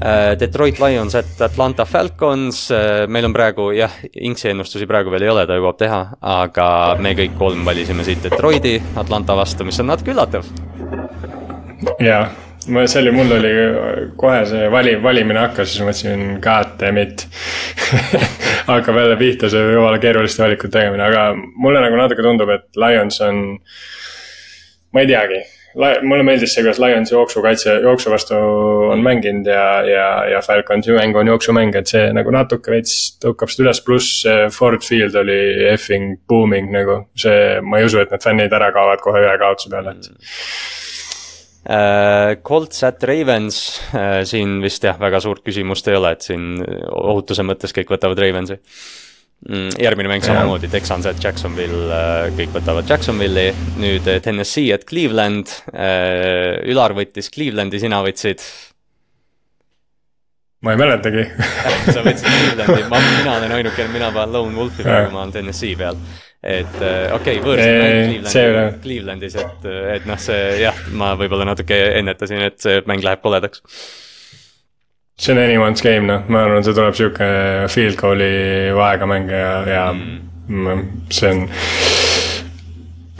Äh, 0.02 0.38
Detroit 0.40 0.78
Lions 0.78 1.14
at 1.14 1.40
Atlanta 1.40 1.84
Falcons, 1.84 2.70
äh, 2.70 3.06
meil 3.06 3.28
on 3.28 3.32
praegu 3.32 3.68
jah, 3.76 3.92
Inksi 4.26 4.50
ennustusi 4.50 4.88
praegu 4.90 5.12
veel 5.14 5.28
ei 5.28 5.30
ole, 5.30 5.44
ta 5.46 5.54
jõuab 5.54 5.78
teha, 5.78 6.00
aga 6.34 6.66
me 6.98 7.14
kõik 7.14 7.36
kolm 7.38 7.62
valisime 7.66 8.02
siit 8.06 8.26
Detroiti 8.26 8.74
Atlanta 8.98 9.36
vastu, 9.38 9.62
mis 9.64 9.78
on 9.78 9.92
natuke 9.92 10.10
üllatav. 10.10 10.50
jaa, 12.02 12.26
ma, 12.74 12.84
see 12.90 13.04
oli, 13.04 13.14
mul 13.14 13.36
oli 13.38 13.54
kohe 14.18 14.42
see 14.50 14.66
vali, 14.74 14.96
valimine 15.02 15.44
hakkas, 15.46 15.70
siis 15.72 15.86
mõtlesin 15.86 16.40
god 16.42 16.74
damn 16.80 16.98
it. 16.98 17.28
Hakkab 18.72 18.98
jälle 18.98 19.16
pihta 19.20 19.52
see 19.52 19.74
jumala 19.76 20.02
keeruliste 20.02 20.42
valikute 20.42 20.74
tegemine, 20.74 21.06
aga 21.06 21.28
mulle 21.38 21.86
nagu 21.86 22.02
natuke 22.02 22.26
tundub, 22.26 22.50
et 22.50 22.66
Lions 22.82 23.22
on, 23.22 23.44
ma 24.90 25.06
ei 25.06 25.14
teagi 25.14 25.44
mulle 25.74 26.22
meeldis 26.26 26.54
see, 26.54 26.62
kuidas 26.64 26.80
Lionsi 26.82 27.14
jooksukaitse, 27.14 27.74
jooksu 27.82 28.12
vastu 28.12 28.38
on 28.92 29.02
mänginud 29.04 29.48
ja, 29.50 29.66
ja, 29.88 30.06
ja 30.30 30.42
Falconsi 30.44 30.94
mäng 30.94 31.16
on 31.18 31.30
jooksumäng, 31.32 31.74
et 31.78 31.90
see 31.90 32.06
nagu 32.14 32.34
natuke 32.34 32.74
veits 32.74 32.94
tõukab 33.22 33.52
seda 33.52 33.68
üles, 33.68 33.82
pluss 33.86 34.22
Ford 34.54 34.86
Field 34.86 35.16
oli 35.18 35.40
effing 35.72 36.20
booming 36.28 36.72
nagu. 36.74 37.00
see, 37.18 37.60
ma 37.62 37.80
ei 37.80 37.88
usu, 37.88 38.00
et 38.02 38.14
need 38.14 38.24
fännid 38.24 38.54
ära 38.54 38.70
kaovad 38.74 39.02
kohe 39.04 39.22
ühe 39.24 39.36
kaotuse 39.42 39.74
peale, 39.74 39.98
et 39.98 40.10
uh,. 40.10 40.18
Colts 42.44 42.82
at 42.84 43.04
Ravens 43.08 43.56
uh,, 43.94 44.20
siin 44.28 44.58
vist 44.62 44.84
jah, 44.84 44.98
väga 45.00 45.20
suurt 45.24 45.42
küsimust 45.46 45.88
ei 45.88 45.98
ole, 45.98 46.12
et 46.14 46.26
siin 46.26 46.60
ohutuse 46.90 47.46
mõttes 47.46 47.74
kõik 47.74 47.96
võtavad 47.96 48.20
Ravensi 48.20 48.60
Mm, 48.60 49.03
järgmine 49.78 50.08
mäng 50.08 50.24
samamoodi, 50.24 50.68
Texans 50.72 51.06
at 51.06 51.20
Jacksonville, 51.24 51.88
äh, 51.92 52.28
kõik 52.38 52.54
võtavad 52.54 52.88
Jacksonville'i, 52.88 53.50
nüüd 53.80 54.06
äh, 54.08 54.20
Tennessee 54.24 54.72
at 54.74 54.86
Cleveland. 54.88 55.52
Äh, 55.72 56.62
Ülar 56.72 56.94
võttis 56.96 57.28
Clevelandi, 57.34 57.82
sina 57.82 58.02
võtsid? 58.04 58.44
ma 60.64 60.72
ei 60.72 60.78
mäletagi 60.80 61.26
sa 61.92 62.00
võtsid 62.00 62.24
Clevelandi, 62.24 62.86
ma, 62.88 63.00
mina 63.04 63.34
olen 63.34 63.52
ainukene, 63.58 63.90
mina 63.92 64.08
panen 64.14 64.32
Lone 64.32 64.56
Wolfi 64.56 64.86
praegu, 64.86 65.10
ma 65.12 65.26
olen 65.26 65.34
Tennessee 65.34 65.76
peal. 65.76 65.98
et 66.40 66.78
okei 66.78 67.12
okay,, 67.12 67.42
võõrsil 67.44 67.76
mäng 67.82 68.30
Clevelandi, 68.30 68.80
Clevelandis, 68.86 69.36
et, 69.42 69.68
et 69.98 70.08
noh, 70.08 70.22
see 70.24 70.40
jah, 70.62 70.80
ma 70.96 71.12
võib-olla 71.20 71.50
natuke 71.50 71.76
ennetasin, 72.00 72.46
et 72.48 72.56
see 72.64 72.80
mäng 72.88 73.04
läheb 73.04 73.20
koledaks 73.20 73.60
see 75.16 75.34
on 75.34 75.42
anyone's 75.42 75.82
game 75.84 76.08
noh, 76.10 76.24
ma 76.28 76.44
arvan, 76.46 76.64
see 76.66 76.76
tuleb 76.76 76.96
sihuke 76.98 77.28
field 77.72 77.98
goal'i 78.00 78.72
vahega 78.74 79.08
mäng 79.10 79.30
ja, 79.30 79.52
ja 79.68 79.84
mm. 79.94 80.88
see 81.14 81.30
on, 81.30 81.44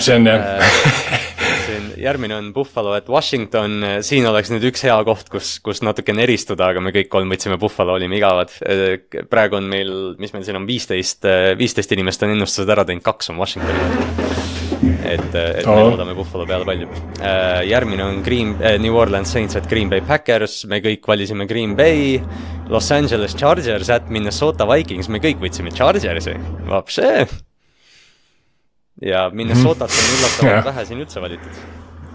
see 0.03 0.19
on 0.19 0.33
jah 0.33 0.49
äh, 0.59 1.21
siin 1.65 1.87
järgmine 1.99 2.37
on 2.37 2.51
Buffalo, 2.55 2.95
et 2.99 3.09
Washington, 3.09 3.79
siin 4.05 4.27
oleks 4.29 4.51
nüüd 4.53 4.67
üks 4.71 4.85
hea 4.87 4.97
koht, 5.07 5.31
kus, 5.33 5.57
kus 5.65 5.83
natukene 5.87 6.25
eristuda, 6.27 6.71
aga 6.73 6.83
me 6.85 6.93
kõik 6.95 7.11
kolm 7.13 7.33
võtsime 7.33 7.59
Buffalo, 7.61 7.97
olime 7.99 8.19
igavad. 8.19 8.53
praegu 9.31 9.61
on 9.61 9.71
meil, 9.71 9.95
mis 10.21 10.35
meil 10.37 10.45
siin 10.47 10.61
on, 10.61 10.69
viisteist, 10.69 11.25
viisteist 11.59 11.97
inimest 11.97 12.27
on 12.27 12.35
ennustused 12.37 12.75
ära 12.77 12.87
teinud, 12.89 13.07
kaks 13.07 13.33
on 13.33 13.41
Washingtoni 13.43 14.54
et, 15.05 15.35
et 15.35 15.67
oh. 15.67 15.75
me 15.75 15.85
loodame 15.91 16.15
Buffalo 16.17 16.47
peale 16.49 16.67
palju. 16.69 16.89
Äh, 17.21 17.63
järgmine 17.69 18.05
on 18.07 18.23
Green 18.25 18.55
äh,, 18.61 18.79
New 18.83 18.97
Orleans 18.97 19.33
Saints 19.33 19.57
at 19.57 19.69
Green 19.71 19.91
Bay 19.93 20.03
Packers, 20.05 20.63
me 20.71 20.81
kõik 20.85 21.07
valisime 21.09 21.47
Green 21.51 21.77
Bay. 21.79 22.19
Los 22.73 22.91
Angeles 22.95 23.37
Chargers 23.37 23.91
at 23.93 24.09
Minnesota 24.13 24.67
Vikings, 24.69 25.11
me 25.13 25.21
kõik 25.23 25.43
võtsime 25.43 25.73
Chargersi, 25.75 26.37
vapšee. 26.71 27.27
ja 29.05 29.27
Minnesotat 29.35 29.91
on 29.91 30.13
üllatavalt 30.15 30.69
vähe 30.71 30.85
siin 30.89 31.01
üldse 31.03 31.21
valitud 31.21 31.57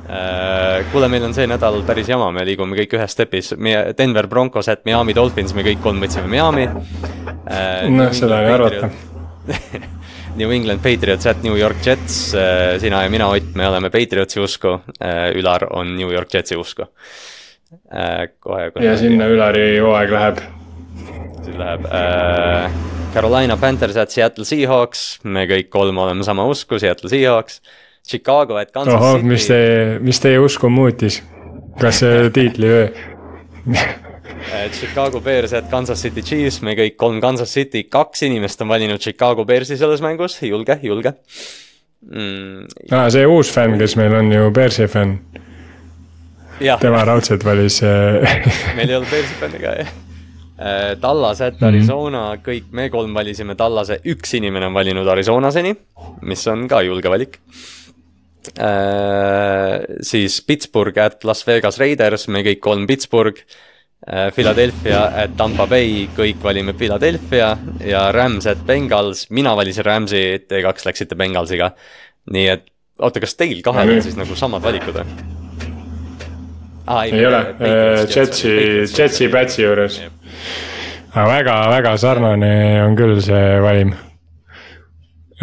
äh, 0.08 0.80
kuule, 0.94 1.10
meil 1.12 1.28
on 1.28 1.36
see 1.38 1.46
nädal 1.50 1.84
päris 1.86 2.10
jama, 2.10 2.32
me 2.34 2.48
liigume 2.48 2.80
kõik 2.80 2.98
ühes 2.98 3.14
stepis, 3.14 3.52
meie 3.60 3.92
Denver 4.00 4.30
Broncos 4.32 4.72
at 4.72 4.88
Miami 4.88 5.14
Dolphins, 5.14 5.54
me 5.54 5.68
kõik 5.68 5.84
kolm 5.86 6.02
võtsime 6.02 6.32
Miami. 6.32 6.66
noh, 6.70 8.12
seda 8.16 8.42
oli 8.42 8.58
arvata 8.58 8.90
New 10.36 10.52
England 10.52 10.80
Patriots 10.84 11.26
at 11.28 11.44
New 11.44 11.56
York 11.58 11.82
Jets, 11.86 12.34
äh, 12.34 12.78
sina 12.80 13.04
ja 13.04 13.10
mina, 13.10 13.28
Ott, 13.34 13.54
me 13.56 13.68
oleme 13.68 13.90
Patriotsi 13.90 14.40
usku, 14.40 14.78
äh, 15.02 15.32
Ülar 15.36 15.66
on 15.74 15.96
New 15.98 16.12
York 16.14 16.34
Jetsi 16.34 16.56
usku. 16.56 16.86
Äh, 17.94 18.30
kohe, 18.40 18.72
kohe. 18.72 18.86
ja 18.86 18.96
sinna 18.98 19.28
Ülari 19.30 19.80
hooaeg 19.80 20.12
läheb. 20.12 20.40
siis 21.44 21.58
läheb 21.58 21.86
äh, 21.86 22.72
Carolina 23.14 23.58
Panthers 23.58 23.98
at 23.98 24.12
Seattle 24.12 24.46
Seahawks, 24.46 25.20
me 25.24 25.46
kõik 25.50 25.70
kolm 25.70 25.98
oleme 25.98 26.24
sama 26.24 26.46
usku, 26.50 26.80
Seattle 26.80 27.10
Seahawks. 27.10 27.62
Chicago 28.10 28.56
at 28.58 28.72
Kansas 28.72 28.96
Oho, 28.96 29.18
City. 29.18 29.28
mis 29.28 29.48
teie, 29.48 30.00
mis 30.02 30.20
teie 30.20 30.40
usku 30.42 30.70
muutis? 30.70 31.22
kas 31.80 32.02
see 32.02 32.30
tiitli 32.36 32.70
või 32.74 33.76
Chicago 34.72 35.20
Bears 35.22 35.54
at 35.54 35.70
Kansas 35.70 36.02
City 36.02 36.22
Chiefs, 36.26 36.62
me 36.66 36.76
kõik 36.78 36.98
kolm 37.00 37.20
Kansas 37.24 37.52
City, 37.54 37.84
kaks 37.92 38.24
inimest 38.28 38.62
on 38.64 38.72
valinud 38.72 39.02
Chicago 39.02 39.46
Bearsi 39.48 39.78
selles 39.80 40.04
mängus, 40.06 40.40
julge, 40.46 40.80
julge 40.86 41.14
mm.. 42.08 42.92
aa, 42.96 43.08
see 43.14 43.28
uus 43.30 43.52
fänn, 43.54 43.78
kes 43.80 43.96
meil 44.00 44.16
on 44.20 44.32
ju 44.34 44.52
Bearsi 44.56 44.88
fänn. 44.92 45.18
tema 46.82 47.06
raudselt 47.08 47.46
valis 47.46 47.82
äh, 47.84 48.46
meil 48.78 48.90
ei 48.90 49.00
olnud 49.00 49.12
Bearsi 49.12 49.40
fänni 49.40 49.64
ka, 49.64 49.74
jah. 49.82 49.96
Äh, 50.60 50.94
Tallas 51.00 51.40
at. 51.42 51.62
Arizona 51.64 52.26
mm, 52.26 52.40
-hmm. 52.40 52.46
kõik 52.46 52.72
me 52.76 52.90
kolm 52.90 53.14
valisime 53.16 53.56
Tallase, 53.56 54.02
üks 54.06 54.36
inimene 54.36 54.68
on 54.68 54.76
valinud 54.76 55.08
Arizona 55.08 55.52
seni, 55.52 55.76
mis 56.22 56.48
on 56.48 56.68
ka 56.68 56.84
julge 56.88 57.10
valik 57.10 57.42
Uh, 58.56 60.00
siis 60.02 60.40
Pittsburgh 60.42 60.98
at 60.98 61.26
Las 61.28 61.44
Vegas 61.46 61.78
Raiders, 61.78 62.28
me 62.32 62.40
kõik 62.42 62.62
kolm 62.64 62.88
Pittsburgh 62.88 63.44
Äh, 63.44 63.69
Philadelphia 64.08 65.02
at 65.24 65.36
Tampa 65.38 65.66
Bay, 65.68 66.06
kõik 66.16 66.40
valime 66.44 66.74
Philadelphia 66.74 67.50
ja 67.84 68.06
Rams 68.16 68.48
at 68.48 68.62
Bengals, 68.66 69.26
mina 69.36 69.52
valisin 69.60 69.86
Ramsi, 69.86 70.22
te 70.48 70.62
kaks 70.64 70.88
läksite 70.88 71.18
Bengalsiga. 71.20 71.74
nii 72.32 72.48
et 72.48 72.64
oota, 73.00 73.20
kas 73.20 73.36
teil 73.36 73.62
kahel 73.66 73.96
on 73.96 74.02
siis 74.06 74.18
nagu 74.20 74.36
samad 74.40 74.64
valikud 74.64 75.02
või? 75.02 75.28
Ah, 76.90 77.04
ei, 77.06 77.14
ei 77.14 77.26
ole, 77.28 77.40
äh, 77.62 78.06
Jetsi, 78.10 78.54
Jetsi 78.88 79.28
Pätsi 79.30 79.62
juures. 79.62 80.00
aga 81.14 81.28
väga-väga 81.30 81.98
sarnane 81.98 82.54
on 82.86 82.96
küll 82.98 83.20
see 83.22 83.60
valim. 83.62 83.94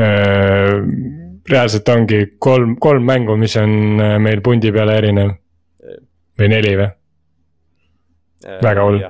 Äh, 0.01 0.75
reaalselt 1.49 1.89
ongi 1.89 2.25
kolm, 2.39 2.77
kolm 2.83 3.07
mängu, 3.07 3.37
mis 3.37 3.55
on 3.61 4.01
meil 4.23 4.43
pundi 4.43 4.73
peale 4.73 4.97
erinev. 4.99 5.37
või 6.37 6.49
neli 6.53 6.75
või? 6.77 6.96
Äh, 8.47 8.61
väga 8.63 8.83
hull. 8.87 9.01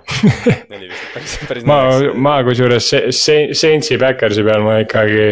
ma, 1.69 1.79
ma 2.15 2.37
kusjuures 2.47 2.87
Saintsi 3.13 3.99
Backersi 4.01 4.45
peal 4.47 4.65
ma 4.65 4.79
ikkagi, 4.81 5.27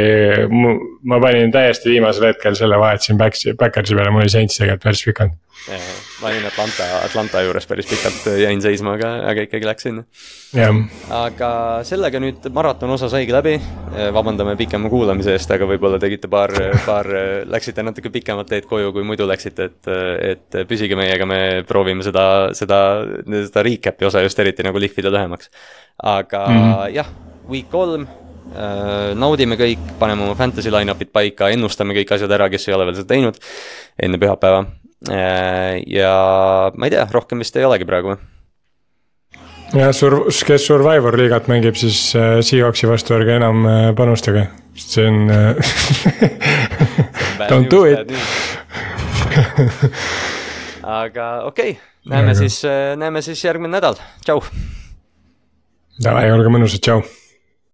ma 1.09 1.21
panin 1.23 1.55
täiesti 1.55 1.95
viimasel 1.95 2.29
hetkel 2.33 2.59
selle 2.59 2.77
vahetasin 2.83 3.17
Backersi 3.21 3.97
peale, 3.97 4.13
mul 4.13 4.27
oli 4.27 4.35
Saints 4.35 4.61
tegelikult 4.61 4.85
päris 4.85 5.05
pikalt. 5.09 5.39
Ma 6.23 6.29
olin 6.31 6.47
Atlanta, 6.47 6.85
Atlanta 7.05 7.41
juures 7.43 7.67
päris 7.67 7.89
pikalt 7.91 8.27
jäin 8.39 8.61
seisma, 8.63 8.95
aga, 8.95 9.11
aga 9.31 9.45
ikkagi 9.47 9.67
läks 9.67 9.87
sinna. 9.87 10.05
jah. 10.55 10.77
aga 11.19 11.51
sellega 11.87 12.21
nüüd 12.23 12.47
maraton 12.55 12.95
osa 12.95 13.09
saigi 13.13 13.35
läbi. 13.35 13.55
vabandame 14.15 14.57
pikema 14.59 14.91
kuulamise 14.91 15.35
eest, 15.35 15.51
aga 15.55 15.67
võib-olla 15.71 15.99
tegite 16.03 16.31
paar, 16.31 16.53
paar, 16.87 17.09
läksite 17.51 17.83
natuke 17.87 18.11
pikemat 18.15 18.51
teed 18.51 18.69
koju, 18.71 18.93
kui 18.95 19.07
muidu 19.07 19.27
läksite, 19.29 19.69
et, 19.71 19.91
et 20.31 20.61
püsige 20.71 20.99
meiega, 20.99 21.27
me 21.27 21.41
proovime 21.67 22.07
seda, 22.07 22.27
seda, 22.55 22.79
seda 23.25 23.67
recap'i 23.67 24.07
osa 24.11 24.23
just 24.25 24.39
eriti 24.43 24.67
nagu 24.67 24.79
lihvida 24.83 25.13
lühemaks. 25.15 25.51
aga 26.03 26.47
mm 26.47 26.63
-hmm. 26.63 26.95
jah, 26.95 27.11
week 27.49 27.71
kolm 27.71 28.07
naudime 29.15 29.57
kõik, 29.57 29.99
paneme 29.99 30.23
oma 30.23 30.35
fantasy 30.35 30.71
line-up'id 30.71 31.11
paika, 31.13 31.49
ennustame 31.51 31.95
kõik 31.95 32.15
asjad 32.15 32.31
ära, 32.31 32.49
kes 32.51 32.69
ei 32.69 32.75
ole 32.75 32.87
veel 32.87 32.95
seda 32.95 33.15
teinud 33.15 33.39
enne 33.99 34.19
pühapäeva 34.19 34.65
Äh, 34.65 34.84
ja 35.03 36.15
ma 36.75 36.87
ei 36.89 36.95
tea, 36.95 37.07
rohkem 37.13 37.43
vist 37.43 37.57
ei 37.57 37.67
olegi 37.67 37.87
praegu. 37.89 38.17
ja 39.75 39.93
sur-, 39.93 40.29
kes 40.47 40.67
Survivor 40.67 41.19
liigat 41.19 41.49
mängib, 41.51 41.77
siis 41.81 41.99
äh, 42.17 42.39
Seahawksi 42.45 42.89
vastu 42.91 43.17
ärge 43.19 43.37
enam 43.37 43.67
äh, 43.69 43.89
panustage, 43.97 44.47
sest 44.77 44.99
see 44.99 45.09
on 45.09 45.19
Don't 47.51 47.69
do 47.71 47.85
it. 47.85 48.15
aga 50.83 51.27
okei 51.51 51.75
okay,, 51.75 51.83
näeme 52.07 52.33
aga... 52.33 52.39
siis, 52.45 52.63
näeme 52.97 53.23
siis 53.25 53.45
järgmine 53.45 53.77
nädal, 53.77 53.99
tšau. 54.25 54.41
Davai, 56.05 56.27
olge 56.35 56.51
mõnusad, 56.51 56.83
tšau 56.83 57.05